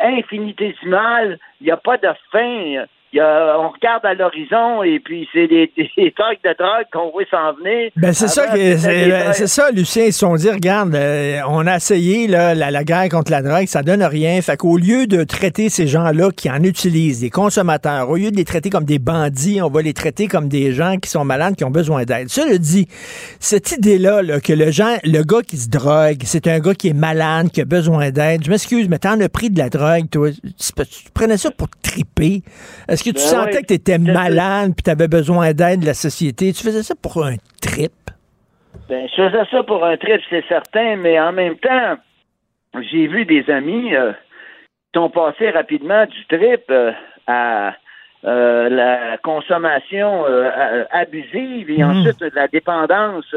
infinitésimal? 0.02 1.38
Il 1.60 1.66
n'y 1.66 1.72
a 1.72 1.76
pas 1.76 1.96
de 1.96 2.08
fin. 2.30 2.84
Il 3.12 3.16
y 3.16 3.20
a- 3.20 3.56
on 3.58 3.70
regarde 3.70 4.04
à 4.04 4.14
l'horizon 4.14 4.82
et 4.84 5.00
puis 5.00 5.28
c'est 5.32 5.48
des, 5.48 5.70
des 5.76 6.12
trucs 6.12 6.42
de 6.44 6.54
drogue 6.56 6.86
qu'on 6.92 7.10
voit 7.10 7.24
s'en 7.30 7.52
venir. 7.54 7.90
Ben 7.96 8.12
c'est 8.12 8.28
ça, 8.28 8.46
que- 8.48 8.76
c'est 8.76 9.08
ben, 9.08 9.32
c'est 9.32 9.46
ça, 9.48 9.70
Lucien. 9.72 10.04
Ils 10.04 10.12
se 10.12 10.20
sont 10.20 10.34
dit, 10.36 10.48
regarde, 10.50 10.94
euh, 10.94 11.38
on 11.48 11.66
a 11.66 11.76
essayé 11.76 12.26
là, 12.28 12.54
la, 12.54 12.70
la 12.70 12.84
guerre 12.84 13.08
contre 13.08 13.30
la 13.32 13.42
drogue, 13.42 13.66
ça 13.66 13.82
donne 13.82 14.02
rien. 14.04 14.40
Fait 14.42 14.56
qu'au 14.56 14.76
lieu 14.76 15.06
de 15.06 15.24
traiter 15.24 15.68
ces 15.70 15.86
gens-là 15.88 16.30
qui 16.30 16.48
en 16.50 16.62
utilisent, 16.62 17.20
des 17.20 17.30
consommateurs, 17.30 18.08
au 18.08 18.16
lieu 18.16 18.30
de 18.30 18.36
les 18.36 18.44
traiter 18.44 18.70
comme 18.70 18.84
des 18.84 18.98
bandits, 19.00 19.60
on 19.62 19.68
va 19.70 19.82
les 19.82 19.92
traiter 19.94 20.28
comme 20.28 20.48
des 20.48 20.72
gens 20.72 20.96
qui 20.98 21.10
sont 21.10 21.24
malades, 21.24 21.56
qui 21.56 21.64
ont 21.64 21.70
besoin 21.70 22.04
d'aide. 22.04 22.28
Cela 22.28 22.58
dit, 22.58 22.86
cette 23.40 23.72
idée-là, 23.72 24.22
là, 24.22 24.40
que 24.40 24.52
le 24.52 24.70
gens, 24.70 24.96
le 25.04 25.22
gars 25.22 25.42
qui 25.42 25.56
se 25.56 25.68
drogue, 25.68 26.18
c'est 26.24 26.46
un 26.46 26.60
gars 26.60 26.74
qui 26.74 26.88
est 26.88 26.92
malade, 26.92 27.50
qui 27.50 27.60
a 27.60 27.64
besoin 27.64 28.10
d'aide. 28.10 28.44
Je 28.44 28.50
m'excuse, 28.50 28.88
mais 28.88 28.98
t'en 28.98 29.20
as 29.20 29.28
pris 29.28 29.50
de 29.50 29.58
la 29.58 29.68
drogue, 29.68 30.08
toi. 30.10 30.30
Tu, 30.30 30.72
tu 30.84 31.10
prenais 31.12 31.36
ça 31.36 31.50
pour 31.50 31.68
triper. 31.82 32.42
Est-ce 33.00 33.12
que 33.12 33.18
tu 33.18 33.24
Ben 33.24 33.44
sentais 33.44 33.56
ouais, 33.56 33.62
que 33.62 33.68
c'est 33.70 33.88
ça. 33.88 33.98
malade 34.12 34.72
puis 34.76 34.82
t'avais 34.82 35.08
besoin 35.08 35.54
d'aide 35.54 35.80
de 35.80 35.86
la 35.86 35.94
société? 35.94 36.52
Tu 36.52 36.62
faisais 36.62 36.82
ça 36.82 36.94
pour 36.94 37.24
un 37.24 37.36
trip? 37.62 37.92
Ben, 38.90 39.08
je 39.08 39.22
faisais 39.22 39.44
ça 39.50 39.62
pour 39.62 39.86
un 39.86 39.96
trip, 39.96 40.20
c'est 40.28 40.44
certain, 40.48 40.96
mais 40.96 41.18
en 41.18 41.32
même 41.32 41.56
temps, 41.56 41.96
j'ai 42.90 43.06
vu 43.06 43.24
des 43.24 43.48
amis 43.48 43.94
euh, 43.94 44.12
qui 44.12 45.00
sont 45.00 45.08
passés 45.08 45.48
rapidement 45.48 46.04
du 46.04 46.26
trip 46.26 46.64
euh, 46.70 46.92
à 47.26 47.74
euh, 48.26 48.68
la 48.68 49.16
consommation 49.22 50.26
abusive 50.90 51.70
et 51.70 51.82
ensuite 51.82 52.20
de 52.20 52.30
la 52.34 52.48
dépendance 52.48 53.34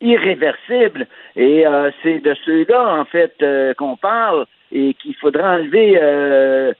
irréversible. 0.00 1.06
Et 1.36 1.64
c'est 2.02 2.18
de 2.18 2.34
ceux-là, 2.44 2.96
en 2.98 3.04
fait, 3.04 3.32
qu'on 3.78 3.96
parle 3.96 4.46
et 4.72 4.94
qu'il 4.94 5.14
faudra 5.14 5.54
enlever 5.54 6.74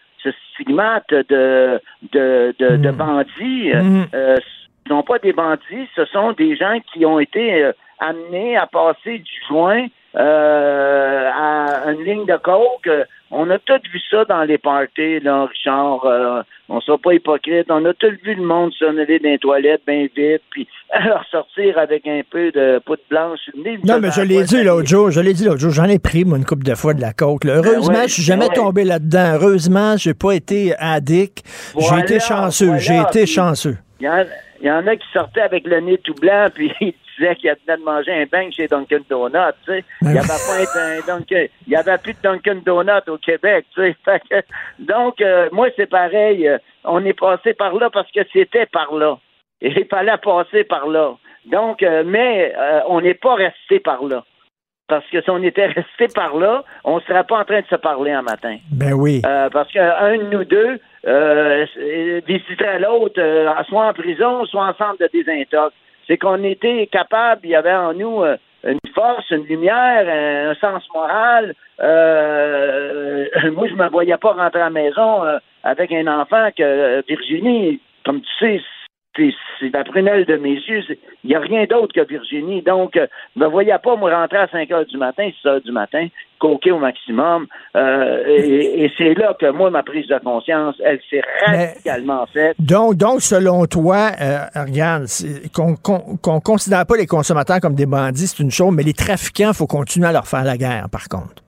stigmate 0.53 1.11
de, 1.11 1.81
de, 2.13 2.55
de, 2.59 2.77
de 2.77 2.91
bandits. 2.91 3.73
Euh, 3.73 4.37
ce 4.37 4.93
ne 4.93 4.97
sont 4.97 5.03
pas 5.03 5.19
des 5.19 5.33
bandits, 5.33 5.89
ce 5.95 6.05
sont 6.07 6.33
des 6.33 6.57
gens 6.57 6.79
qui 6.93 7.05
ont 7.05 7.19
été 7.19 7.63
euh, 7.65 7.73
amenés 7.99 8.57
à 8.57 8.67
passer 8.67 9.19
du 9.19 9.33
joint 9.49 9.87
euh, 10.17 11.31
à 11.35 11.91
une 11.93 12.05
ligne 12.05 12.27
de 12.27 12.37
coke. 12.37 12.89
On 13.31 13.51
a 13.51 13.59
tous 13.59 13.81
vu 13.93 14.01
ça 14.11 14.25
dans 14.25 14.45
les 14.45 14.57
parties, 14.59 15.19
là, 15.21 15.47
Richard. 15.47 16.05
Euh, 16.05 16.43
on 16.69 16.77
ne 16.77 16.81
sera 16.81 16.97
pas 16.97 17.13
hypocrite. 17.13 17.67
On 17.71 17.85
a 17.85 17.93
tous 17.95 18.13
vu 18.25 18.35
le 18.35 18.43
monde 18.43 18.73
sonner 18.79 19.05
dans 19.05 19.29
les 19.29 19.39
toilettes 19.39 19.83
bien 19.87 20.07
vite, 20.17 20.43
puis 20.51 20.67
ressortir 20.95 21.77
avec 21.79 22.07
un 22.07 22.21
peu 22.31 22.51
de 22.53 22.79
poudre 22.87 23.03
blanche. 23.11 23.41
Non, 23.85 23.99
mais 24.01 24.11
je 24.13 24.23
l'ai 24.23 24.45
dit 24.45 24.63
l'autre 24.63 24.87
jour, 24.89 25.11
je 25.11 25.21
l'ai 25.21 25.33
dit 25.33 25.45
l'autre 25.45 25.59
jour, 25.61 25.71
j'en 25.73 25.85
ai 25.85 25.99
pris, 25.99 26.25
moi, 26.25 26.39
une 26.39 26.45
couple 26.45 26.65
de 26.65 26.75
fois 26.75 26.95
de 26.95 27.01
la 27.01 27.13
coke. 27.13 27.45
là. 27.45 27.55
Heureusement, 27.57 27.93
Ben 27.93 28.01
ouais, 28.03 28.09
je 28.09 28.15
suis 28.15 28.23
jamais 28.23 28.49
ouais. 28.49 28.55
tombé 28.55 28.85
là-dedans. 28.85 29.33
Heureusement, 29.41 29.97
j'ai 29.97 30.15
pas 30.15 30.33
été 30.33 30.75
addict. 30.79 31.43
j'ai 31.79 31.99
été 32.01 32.21
chanceux, 32.21 32.67
voilà, 32.67 32.81
j'ai 32.81 32.97
été 33.01 33.25
puis- 33.25 33.27
chanceux. 33.27 33.77
Il 33.99 34.07
y, 34.07 34.09
en, 34.09 34.25
il 34.61 34.67
y 34.67 34.71
en 34.71 34.87
a 34.87 34.95
qui 34.95 35.07
sortaient 35.13 35.41
avec 35.41 35.67
le 35.67 35.81
nez 35.81 35.99
tout 35.99 36.15
blanc, 36.15 36.47
puis 36.55 36.73
ils 37.19 37.23
disaient 37.23 37.37
qu'ils 37.37 37.55
venaient 37.67 37.79
de 37.79 37.85
manger 37.85 38.13
un 38.13 38.25
bang 38.31 38.51
chez 38.53 38.67
Dunkin' 38.69 39.05
Donuts, 39.09 39.39
tu 39.65 39.73
sais. 39.73 39.85
Il 40.03 40.13
y 40.15 40.19
avait 40.19 40.27
pas 40.29 40.85
un 40.85 41.01
Dunkin', 41.07 41.49
il 41.67 41.73
y 41.73 41.77
avait 41.77 41.99
plus 41.99 42.13
de 42.15 42.19
Dunkin' 42.23 42.63
Donuts 42.65 43.09
au 43.09 43.19
Québec, 43.19 43.67
tu 43.75 43.83
sais. 43.83 43.97
Que- 44.31 44.43
donc, 44.79 45.21
euh, 45.21 45.49
moi, 45.53 45.69
c'est 45.77 45.87
pareil. 45.91 46.47
euh, 46.49 46.59
On 46.85 47.05
est 47.05 47.19
passé 47.19 47.55
par 47.55 47.75
là 47.75 47.91
parce 47.91 48.11
que 48.13 48.21
c'était 48.33 48.67
par 48.67 48.95
là. 48.95 49.19
Et 49.61 49.69
il 49.77 49.87
fallait 49.87 50.17
passer 50.19 50.65
par 50.65 50.87
là. 50.89 51.15
Donc, 51.47 51.83
euh, 51.83 52.03
mais 52.05 52.53
euh, 52.57 52.81
on 52.89 53.01
n'est 53.01 53.15
pas 53.15 53.35
resté 53.35 53.81
par 53.81 54.05
là. 54.05 54.25
Parce 54.89 55.05
que 55.11 55.21
si 55.21 55.31
on 55.31 55.43
était 55.43 55.67
resté 55.67 56.07
par 56.15 56.37
là, 56.37 56.63
on 56.85 56.97
ne 56.97 57.01
serait 57.01 57.25
pas 57.25 57.39
en 57.41 57.45
train 57.45 57.61
de 57.61 57.67
se 57.67 57.75
parler 57.75 58.13
un 58.13 58.23
matin. 58.23 58.57
Ben 58.71 58.93
oui. 58.93 59.21
Euh, 59.27 59.49
parce 59.51 59.73
qu'un 59.73 60.17
de 60.19 60.23
nous 60.25 60.45
deux 60.45 60.79
euh, 61.07 61.67
euh, 61.79 62.21
visiterait 62.27 62.79
l'autre, 62.79 63.21
euh, 63.21 63.51
soit 63.69 63.87
en 63.89 63.93
prison, 63.93 64.45
soit 64.47 64.65
en 64.67 64.75
centre 64.75 64.99
de 65.01 65.09
désintox. 65.13 65.75
C'est 66.07 66.19
qu'on 66.19 66.43
était 66.45 66.87
capable, 66.87 67.43
il 67.45 67.51
y 67.51 67.55
avait 67.55 67.75
en 67.75 67.93
nous 67.93 68.23
euh, 68.23 68.37
une 68.65 68.79
force, 68.95 69.31
une 69.31 69.45
lumière, 69.45 70.07
un, 70.09 70.55
sens 70.55 70.83
moral. 70.95 71.55
Euh, 71.81 73.27
euh, 73.37 73.53
moi, 73.53 73.69
je 73.69 73.75
me 73.75 73.89
voyais 73.89 74.17
pas 74.17 74.33
rentrer 74.33 74.61
à 74.61 74.65
la 74.65 74.71
maison 74.71 75.25
euh, 75.25 75.39
avec 75.63 75.93
un 75.93 76.07
enfant 76.07 76.49
que 76.57 77.05
Virginie, 77.09 77.81
comme 78.05 78.21
tu 78.21 78.29
sais, 78.39 78.63
c'est 79.61 79.73
la 79.73 79.85
prunelle 79.85 80.25
de 80.27 80.37
mes 80.37 80.55
yeux. 80.55 80.83
Il 81.25 81.29
n'y 81.31 81.35
a 81.35 81.41
rien 81.41 81.65
d'autre 81.65 81.93
que 81.95 82.07
Virginie. 82.07 82.63
Donc, 82.63 82.97
euh, 82.97 83.07
je 83.35 83.41
me 83.41 83.47
voyais 83.47 83.77
pas, 83.83 83.97
moi, 83.97 84.15
rentrer 84.15 84.39
à 84.39 84.49
5 84.49 84.71
heures 84.71 84.87
du 84.87 84.97
matin, 84.97 85.29
6 85.43 85.49
heures 85.49 85.61
du 85.61 85.73
matin, 85.73 86.07
coquer 86.39 86.71
au 86.73 86.79
maximum. 86.79 87.47
Euh, 87.77 88.23
et 88.27 88.85
et 88.85 88.93
c'est 88.99 89.15
là 89.15 89.35
que, 89.41 89.51
moi, 89.51 89.71
ma 89.71 89.83
prise 89.83 90.07
de 90.07 90.19
conscience, 90.19 90.77
elle 90.85 91.01
s'est 91.11 91.23
radicalement 91.47 92.27
faite. 92.27 92.57
Donc, 92.59 92.95
donc, 92.97 93.21
selon 93.23 93.67
toi, 93.67 94.11
euh, 94.21 94.39
regarde, 94.55 95.07
c'est- 95.07 95.51
qu'on 95.53 95.75
qu'on 95.77 96.17
qu'on 96.23 96.41
considère 96.41 96.85
pas 96.87 96.97
les 96.97 97.07
consommateurs 97.07 97.61
comme 97.61 97.75
des 97.75 97.87
bandits, 97.87 98.27
c'est 98.27 98.43
une 98.43 98.51
chose, 98.51 98.73
mais 98.75 98.83
les 98.83 98.93
trafiquants, 98.93 99.53
faut 99.53 99.67
continuer 99.67 100.09
à 100.09 100.13
leur 100.13 100.27
faire 100.27 100.45
la 100.45 100.57
guerre, 100.57 100.87
par 100.91 101.09
contre. 101.09 101.43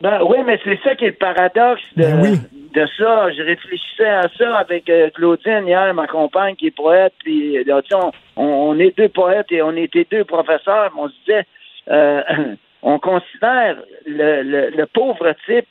Ben, 0.00 0.22
oui, 0.22 0.38
mais 0.46 0.58
c'est 0.64 0.80
ça 0.82 0.94
qui 0.94 1.04
est 1.04 1.08
le 1.08 1.14
paradoxe 1.14 1.82
de, 1.96 2.02
Ben 2.04 2.38
de 2.74 2.86
ça. 2.96 3.30
Je 3.32 3.42
réfléchissais 3.42 4.08
à 4.08 4.28
ça 4.38 4.56
avec 4.58 4.88
euh, 4.88 5.10
Claudine 5.10 5.66
hier, 5.66 5.92
ma 5.94 6.06
compagne 6.06 6.56
qui 6.56 6.68
est 6.68 6.70
poète, 6.76 7.12
puis 7.22 7.62
là, 7.64 7.82
on, 7.94 8.10
on- 8.42 8.78
est 8.78 8.96
deux 8.96 9.08
poètes 9.10 9.50
et 9.52 9.60
on 9.62 9.76
était 9.76 10.06
deux 10.10 10.24
professeurs, 10.24 10.90
mais 10.94 11.02
on 11.02 11.08
se 11.08 11.14
disait, 11.26 11.44
euh, 11.90 12.22
on 12.82 12.98
considère 12.98 13.76
le, 14.06 14.42
le- 14.42 14.70
le 14.70 14.86
pauvre 14.86 15.34
type 15.46 15.68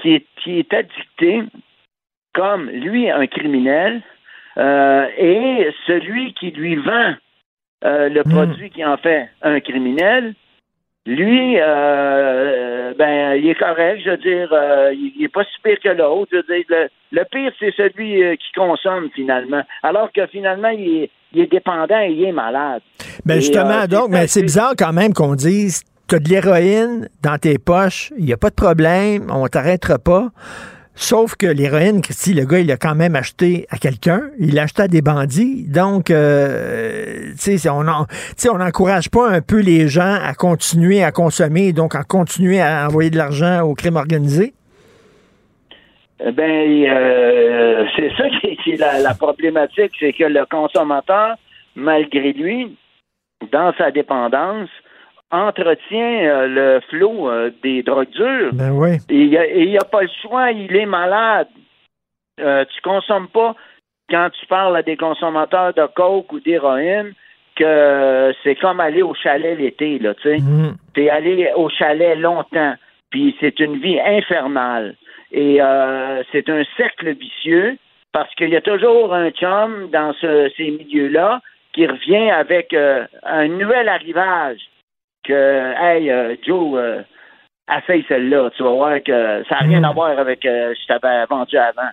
qui 0.00 0.14
est, 0.16 0.26
qui 0.42 0.58
est 0.58 0.74
addicté 0.74 1.42
comme, 2.34 2.68
lui, 2.68 3.10
un 3.10 3.26
criminel, 3.26 4.02
euh, 4.58 5.06
et 5.16 5.70
celui 5.86 6.34
qui 6.34 6.50
lui 6.50 6.76
vend 6.76 7.14
euh, 7.84 8.08
le 8.10 8.22
produit 8.22 8.68
qui 8.70 8.84
en 8.84 8.96
fait 8.98 9.28
un 9.42 9.60
criminel, 9.60 10.34
lui, 11.04 11.56
euh, 11.60 12.94
ben, 12.96 13.34
il 13.34 13.48
est 13.48 13.58
correct, 13.58 14.02
je 14.04 14.10
veux 14.10 14.16
dire, 14.18 14.48
euh, 14.52 14.92
il, 14.94 15.12
il 15.16 15.24
est 15.24 15.28
pas 15.28 15.42
si 15.44 15.60
pire 15.62 15.78
que 15.82 15.88
l'autre. 15.88 16.28
Je 16.30 16.36
veux 16.36 16.42
dire, 16.44 16.64
le, 16.68 16.88
le 17.10 17.24
pire, 17.24 17.52
c'est 17.58 17.74
celui 17.76 18.22
euh, 18.22 18.36
qui 18.36 18.52
consomme 18.54 19.10
finalement, 19.14 19.62
alors 19.82 20.12
que 20.12 20.26
finalement, 20.28 20.68
il 20.68 21.02
est, 21.02 21.10
il 21.32 21.42
est 21.42 21.50
dépendant 21.50 22.00
et 22.00 22.12
il 22.12 22.24
est 22.24 22.32
malade. 22.32 22.82
Ben 23.24 23.38
Et, 23.38 23.40
justement, 23.40 23.82
euh, 23.82 23.86
donc, 23.86 24.10
mais 24.10 24.28
c'est 24.28 24.42
bizarre 24.42 24.74
quand 24.78 24.92
même 24.92 25.12
qu'on 25.12 25.34
dise 25.34 25.82
tu 26.08 26.16
as 26.16 26.18
de 26.18 26.28
l'héroïne 26.28 27.08
dans 27.22 27.38
tes 27.38 27.58
poches, 27.58 28.12
il 28.18 28.24
n'y 28.24 28.32
a 28.32 28.36
pas 28.36 28.50
de 28.50 28.54
problème, 28.54 29.26
on 29.30 29.46
t'arrêtera 29.46 29.98
pas. 29.98 30.28
Sauf 30.94 31.36
que 31.36 31.46
l'héroïne, 31.46 32.02
Christy, 32.02 32.34
le 32.34 32.44
gars, 32.44 32.58
il 32.58 32.66
l'a 32.66 32.76
quand 32.76 32.94
même 32.94 33.16
acheté 33.16 33.66
à 33.70 33.78
quelqu'un. 33.78 34.22
Il 34.38 34.54
l'a 34.54 34.64
acheté 34.64 34.82
à 34.82 34.88
des 34.88 35.00
bandits. 35.00 35.64
Donc, 35.66 36.10
euh, 36.10 37.32
tu 37.40 37.56
sais, 37.56 37.68
on 37.70 37.82
n'encourage 38.58 39.08
pas 39.08 39.28
un 39.28 39.40
peu 39.40 39.60
les 39.60 39.88
gens 39.88 40.18
à 40.22 40.34
continuer 40.34 41.02
à 41.02 41.10
consommer, 41.10 41.72
donc 41.72 41.94
à 41.94 42.02
continuer 42.02 42.60
à 42.60 42.86
envoyer 42.86 43.10
de 43.10 43.16
l'argent 43.16 43.62
au 43.62 43.74
crime 43.74 43.96
organisé? 43.96 44.52
Eh 46.24 46.30
Ben, 46.30 46.84
euh, 46.86 47.84
c'est 47.96 48.10
ça 48.16 48.24
qui 48.40 48.70
est, 48.70 48.76
la 48.76 49.14
problématique, 49.14 49.92
c'est 49.98 50.12
que 50.12 50.24
le 50.24 50.44
consommateur, 50.44 51.36
malgré 51.74 52.32
lui, 52.32 52.76
dans 53.50 53.72
sa 53.78 53.90
dépendance, 53.90 54.68
entretient 55.32 56.24
euh, 56.24 56.46
le 56.46 56.80
flot 56.88 57.28
euh, 57.30 57.50
des 57.62 57.82
drogues 57.82 58.10
dures. 58.10 58.52
Ben 58.52 58.70
oui. 58.70 58.98
Et 59.08 59.16
il 59.62 59.70
n'y 59.70 59.78
a, 59.78 59.84
pas 59.84 60.02
le 60.02 60.10
choix, 60.20 60.50
il 60.52 60.74
est 60.76 60.86
malade. 60.86 61.48
Euh, 62.40 62.64
tu 62.74 62.80
consommes 62.82 63.28
pas 63.28 63.54
quand 64.10 64.28
tu 64.38 64.46
parles 64.46 64.76
à 64.76 64.82
des 64.82 64.96
consommateurs 64.96 65.72
de 65.74 65.86
coke 65.94 66.32
ou 66.32 66.40
d'héroïne 66.40 67.12
que 67.56 68.32
c'est 68.42 68.54
comme 68.56 68.80
aller 68.80 69.02
au 69.02 69.14
chalet 69.14 69.58
l'été, 69.58 69.98
là, 69.98 70.14
tu 70.14 70.22
sais. 70.22 70.36
T'es 70.94 71.08
allé 71.10 71.50
au 71.56 71.68
chalet 71.68 72.18
longtemps, 72.18 72.74
puis 73.10 73.36
c'est 73.40 73.58
une 73.60 73.76
vie 73.78 74.00
infernale. 74.00 74.96
Et 75.32 75.58
c'est 76.32 76.48
un 76.48 76.62
cercle 76.76 77.14
vicieux 77.14 77.76
parce 78.12 78.34
qu'il 78.34 78.50
y 78.50 78.56
a 78.56 78.60
toujours 78.60 79.14
un 79.14 79.30
chum 79.30 79.88
dans 79.90 80.12
ce- 80.14 80.50
ces 80.56 80.70
milieux-là 80.70 81.40
qui 81.72 81.86
revient 81.86 82.30
avec 82.30 82.74
euh, 82.74 83.06
un 83.22 83.48
nouvel 83.48 83.88
arrivage 83.88 84.60
que 85.24 85.74
Hey 85.78 86.10
euh, 86.10 86.36
Joe, 86.46 86.78
euh, 86.78 87.02
essaye 87.76 88.04
celle-là, 88.08 88.50
tu 88.56 88.62
vas 88.62 88.70
voir 88.70 89.02
que 89.02 89.44
ça 89.48 89.56
n'a 89.60 89.66
rien 89.66 89.84
à 89.84 89.92
voir 89.92 90.18
avec 90.18 90.44
euh, 90.44 90.72
que 90.72 90.78
je 90.80 90.86
t'avais 90.86 91.24
vendu 91.26 91.56
avant. 91.56 91.90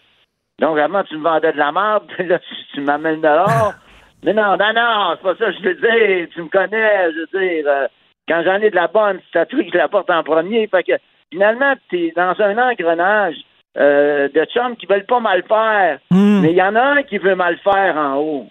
Donc 0.60 0.77
avant 0.77 1.03
tu 1.03 1.18
me 1.18 1.23
vendais 1.23 1.53
de 1.53 1.57
la 1.57 1.72
merde, 1.72 2.11
là 2.19 2.39
tu, 2.39 2.56
tu 2.73 2.81
m'amènes 2.81 3.22
de 3.22 3.27
l'or. 3.27 3.73
Mais 4.23 4.34
non, 4.34 4.57
non, 4.57 4.73
non, 4.76 5.15
c'est 5.15 5.23
pas 5.23 5.35
ça 5.35 5.45
que 5.45 5.51
je 5.53 5.64
veux 5.64 5.76
dire. 5.76 6.27
Tu 6.34 6.41
me 6.41 6.49
connais, 6.49 7.11
je 7.14 7.19
veux 7.19 7.39
dire. 7.39 7.64
euh, 7.68 7.88
quand 8.27 8.43
j'en 8.43 8.56
ai 8.61 8.69
de 8.69 8.76
la 8.76 8.88
bonne, 8.88 9.19
c'est 9.31 9.39
à 9.39 9.45
toi 9.45 9.64
qui 9.64 9.72
la 9.72 9.88
porte 9.88 10.10
en 10.10 10.23
premier. 10.23 10.68
Fait 10.68 10.84
que 10.84 10.93
finalement, 11.31 11.73
tu 11.89 12.07
es 12.07 12.14
dans 12.15 12.35
un 12.39 12.57
engrenage 12.57 13.38
euh, 13.77 14.27
de 14.27 14.45
chums 14.45 14.76
qui 14.76 14.85
veulent 14.85 15.06
pas 15.06 15.19
mal 15.22 15.43
faire. 15.47 15.99
Mais 16.41 16.51
il 16.51 16.57
y 16.57 16.61
en 16.61 16.76
a 16.76 16.81
un 16.81 17.03
qui 17.03 17.18
veut 17.18 17.35
mal 17.35 17.57
faire 17.60 17.95
en 17.97 18.18
haut. 18.18 18.47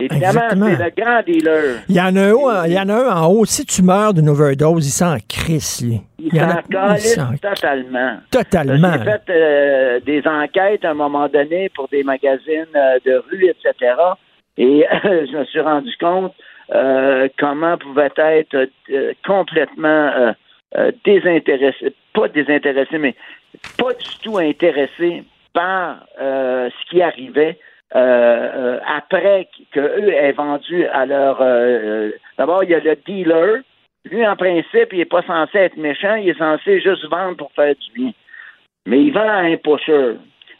Évidemment, 0.00 0.40
c'est 0.50 0.84
le 0.84 1.02
grand 1.02 1.22
dealer. 1.26 1.80
Il 1.88 1.96
y 1.96 2.00
en 2.00 2.14
a 2.14 2.20
un, 2.20 2.30
haut- 2.32 2.64
il 2.66 2.72
y 2.72 2.78
en 2.78 2.88
a 2.88 2.94
un 2.94 3.22
en 3.22 3.26
haut. 3.28 3.44
Si 3.44 3.66
tu 3.66 3.82
meurs 3.82 4.14
d'une 4.14 4.28
overdose, 4.28 4.86
il 4.86 4.90
s'en 4.90 5.16
crisse, 5.28 5.82
lui. 5.84 6.00
Il 6.18 6.30
s'en 6.30 6.94
il 6.94 7.00
s'en- 7.00 7.36
totalement. 7.42 8.18
Totalement. 8.30 8.92
J'ai 8.98 9.04
fait 9.10 9.22
euh, 9.30 10.00
des 10.00 10.22
enquêtes 10.26 10.84
à 10.84 10.90
un 10.90 10.94
moment 10.94 11.28
donné 11.28 11.70
pour 11.74 11.88
des 11.88 12.04
magazines 12.04 12.66
euh, 12.76 12.98
de 13.04 13.22
rue, 13.30 13.46
etc. 13.46 13.94
Et 14.56 14.86
je 15.02 15.36
me 15.36 15.44
suis 15.46 15.60
rendu 15.60 15.90
compte 16.00 16.32
euh, 16.72 17.28
comment 17.36 17.76
pouvait 17.76 18.10
être 18.16 18.68
complètement 19.26 20.34
désintéressé, 21.04 21.94
pas 22.14 22.28
désintéressé, 22.28 22.98
mais 22.98 23.14
pas 23.78 23.92
du 23.92 24.18
tout 24.22 24.38
intéressé 24.38 25.24
par 25.52 26.04
ce 26.18 26.90
qui 26.90 27.02
arrivait 27.02 27.58
euh, 27.94 27.98
euh, 27.98 28.80
après 28.86 29.48
qu'eux 29.72 30.08
aient 30.08 30.32
vendu 30.32 30.86
à 30.86 31.06
leur... 31.06 31.38
euh, 31.40 32.10
D'abord, 32.38 32.64
il 32.64 32.70
y 32.70 32.74
a 32.74 32.80
le 32.80 32.96
dealer. 33.06 33.62
Lui, 34.04 34.26
en 34.26 34.36
principe, 34.36 34.92
il 34.92 34.98
n'est 34.98 35.04
pas 35.04 35.22
censé 35.22 35.58
être 35.58 35.76
méchant, 35.76 36.14
il 36.16 36.28
est 36.28 36.38
censé 36.38 36.80
juste 36.80 37.06
vendre 37.08 37.36
pour 37.36 37.52
faire 37.52 37.74
du 37.74 37.92
bien. 37.92 38.12
Mais 38.86 39.00
il 39.00 39.12
vend 39.12 39.28
à 39.28 39.42
un 39.42 39.56
pusher. 39.56 40.16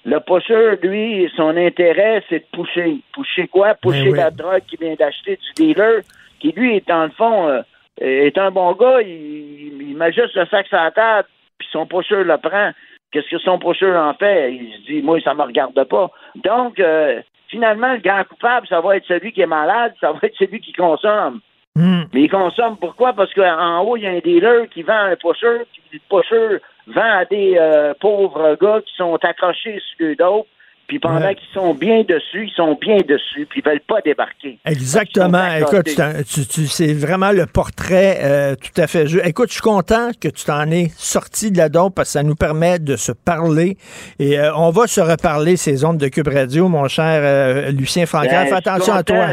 Le 0.06 0.18
pusher, 0.20 0.78
lui, 0.82 1.30
son 1.36 1.56
intérêt, 1.56 2.22
c'est 2.28 2.40
de 2.40 2.46
pousser. 2.52 3.00
Pousser 3.12 3.48
quoi? 3.48 3.74
Pousser 3.74 4.10
oui. 4.10 4.18
la 4.18 4.30
drogue 4.30 4.62
qu'il 4.66 4.80
vient 4.80 4.94
d'acheter 4.94 5.36
du 5.36 5.74
dealer, 5.74 6.02
qui, 6.40 6.52
lui, 6.52 6.76
est 6.76 6.88
dans 6.88 7.04
le 7.04 7.10
fond, 7.10 7.62
est 8.00 8.36
un 8.38 8.50
bon 8.50 8.72
gars, 8.72 9.02
il, 9.02 9.82
il 9.90 9.96
met 9.96 10.12
juste 10.12 10.34
le 10.34 10.46
sac 10.46 10.66
sur 10.66 10.76
la 10.76 10.90
table, 10.90 11.28
puis 11.58 11.68
son 11.70 11.86
pusher 11.86 12.24
le 12.24 12.36
prend. 12.38 12.72
Qu'est-ce 13.14 13.30
que 13.30 13.38
son 13.38 13.60
pusher 13.60 13.94
en 13.94 14.12
fait? 14.14 14.52
Il 14.52 14.72
se 14.72 14.86
dit, 14.86 15.00
moi, 15.00 15.20
ça 15.20 15.34
me 15.34 15.42
regarde 15.42 15.84
pas. 15.84 16.10
Donc, 16.34 16.80
euh, 16.80 17.22
finalement, 17.46 17.92
le 17.92 18.00
grand 18.00 18.24
coupable, 18.24 18.66
ça 18.66 18.80
va 18.80 18.96
être 18.96 19.06
celui 19.06 19.30
qui 19.30 19.40
est 19.40 19.46
malade, 19.46 19.94
ça 20.00 20.10
va 20.10 20.18
être 20.24 20.34
celui 20.36 20.58
qui 20.58 20.72
consomme. 20.72 21.40
Mais 21.76 22.22
il 22.22 22.28
consomme 22.28 22.76
pourquoi? 22.76 23.12
Parce 23.12 23.32
qu'en 23.34 23.82
haut, 23.82 23.96
il 23.96 24.02
y 24.02 24.06
a 24.08 24.10
un 24.10 24.18
dealer 24.18 24.68
qui 24.68 24.82
vend 24.82 24.98
un 24.98 25.14
pusher, 25.14 25.62
puis 25.72 25.82
le 25.92 26.00
pusher 26.08 26.58
vend 26.88 27.18
à 27.18 27.24
des 27.24 27.54
euh, 27.56 27.94
pauvres 28.00 28.56
gars 28.60 28.80
qui 28.84 28.94
sont 28.96 29.14
accrochés 29.22 29.80
sur 29.96 30.16
dos, 30.16 30.46
puis 30.86 30.98
pendant 30.98 31.20
Ouais. 31.26 31.34
qu'ils 31.34 31.48
sont 31.54 31.74
bien 31.74 32.02
dessus, 32.02 32.46
ils 32.46 32.52
sont 32.54 32.76
bien 32.80 32.98
dessus, 32.98 33.46
puis 33.48 33.62
ils 33.64 33.68
veulent 33.68 33.80
pas 33.86 34.00
débarquer. 34.04 34.58
Exactement. 34.66 35.44
Écoute, 35.56 35.88
tu, 36.28 36.46
tu- 36.46 36.66
c'est 36.66 36.92
vraiment 36.92 37.30
le 37.32 37.46
portrait 37.46 38.18
euh, 38.22 38.54
tout 38.56 38.80
à 38.80 38.86
fait. 38.86 39.06
juste. 39.06 39.24
Écoute, 39.26 39.48
je 39.48 39.54
suis 39.54 39.62
content 39.62 40.10
que 40.20 40.28
tu 40.28 40.44
t'en 40.44 40.70
aies 40.70 40.90
sorti 40.96 41.50
de 41.50 41.58
la 41.58 41.68
dope 41.68 41.94
parce 41.94 42.08
que 42.08 42.12
ça 42.12 42.22
nous 42.22 42.34
permet 42.34 42.78
de 42.78 42.96
se 42.96 43.12
parler. 43.12 43.76
Et 44.18 44.38
euh, 44.38 44.54
on 44.56 44.70
va 44.70 44.86
se 44.86 45.00
reparler 45.00 45.56
ces 45.56 45.84
ondes 45.84 45.98
de 45.98 46.08
Cube 46.08 46.28
Radio, 46.28 46.68
mon 46.68 46.88
cher 46.88 47.20
euh, 47.22 47.70
Lucien 47.70 48.06
Francaire. 48.06 48.44
Ben, 48.44 48.48
Fais 48.48 48.54
attention 48.68 48.94
à 48.94 49.02
toi. 49.02 49.26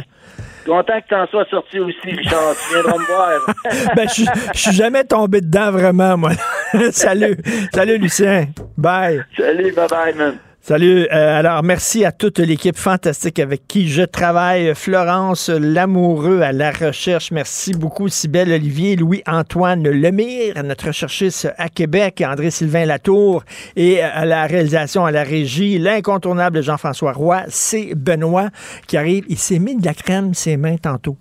Content 0.65 1.01
que 1.01 1.07
t'en 1.09 1.25
sois 1.27 1.45
sorti 1.49 1.79
aussi, 1.79 1.97
Richard. 2.03 2.53
Tu 2.67 2.73
viendras 2.75 2.97
me 2.99 3.05
voir. 3.07 3.39
ben, 3.95 4.07
je 4.07 4.23
je 4.53 4.59
suis 4.59 4.71
jamais 4.73 5.03
tombé 5.03 5.41
dedans 5.41 5.71
vraiment, 5.71 6.17
moi. 6.17 6.31
Salut. 6.91 7.35
Salut, 7.73 7.97
Lucien. 7.97 8.47
Bye. 8.77 9.23
Salut, 9.35 9.71
bye 9.73 9.87
bye, 9.89 10.13
man. 10.15 10.37
Salut. 10.63 11.07
Euh, 11.11 11.39
alors, 11.39 11.63
merci 11.63 12.05
à 12.05 12.11
toute 12.11 12.37
l'équipe 12.37 12.77
fantastique 12.77 13.39
avec 13.39 13.67
qui 13.67 13.89
je 13.89 14.03
travaille. 14.03 14.75
Florence 14.75 15.49
Lamoureux 15.49 16.41
à 16.41 16.51
la 16.51 16.69
recherche. 16.69 17.31
Merci 17.31 17.73
beaucoup. 17.73 18.09
Sybelle 18.09 18.51
Olivier, 18.51 18.95
Louis-Antoine 18.95 19.89
Lemire, 19.89 20.63
notre 20.63 20.85
recherchiste 20.85 21.51
à 21.57 21.67
Québec, 21.67 22.23
André-Sylvain 22.23 22.85
Latour 22.85 23.43
et 23.75 24.03
à 24.03 24.23
la 24.23 24.45
réalisation, 24.45 25.03
à 25.03 25.09
la 25.09 25.23
régie, 25.23 25.79
l'incontournable 25.79 26.61
Jean-François 26.61 27.13
Roy. 27.13 27.41
C'est 27.47 27.95
Benoît 27.95 28.49
qui 28.85 28.97
arrive. 28.97 29.25
Il 29.29 29.39
s'est 29.39 29.57
mis 29.57 29.75
de 29.75 29.83
la 29.83 29.95
crème 29.95 30.35
ses 30.35 30.57
mains 30.57 30.77
tantôt. 30.77 31.17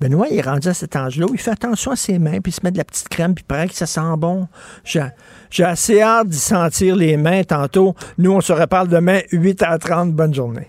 Benoît, 0.00 0.26
il 0.30 0.38
est 0.38 0.42
rendu 0.42 0.68
à 0.68 0.74
cet 0.74 0.94
âge-là 0.94 1.26
où 1.26 1.34
il 1.34 1.40
fait 1.40 1.50
attention 1.50 1.90
à 1.90 1.96
ses 1.96 2.18
mains, 2.18 2.40
puis 2.40 2.50
il 2.50 2.54
se 2.54 2.60
met 2.62 2.70
de 2.70 2.76
la 2.76 2.84
petite 2.84 3.08
crème, 3.08 3.34
puis 3.34 3.42
il 3.42 3.46
paraît 3.46 3.68
que 3.68 3.74
ça 3.74 3.86
sent 3.86 4.00
bon. 4.18 4.46
J'ai 4.84 5.64
assez 5.64 6.02
hâte 6.02 6.28
d'y 6.28 6.38
sentir 6.38 6.96
les 6.96 7.16
mains 7.16 7.44
tantôt. 7.44 7.94
Nous, 8.18 8.30
on 8.30 8.40
se 8.40 8.52
reparle 8.52 8.88
demain, 8.88 9.20
8h30. 9.32 10.12
Bonne 10.12 10.34
journée. 10.34 10.68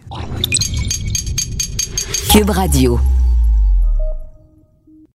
Cube 2.31 2.49
Radio. 2.49 2.99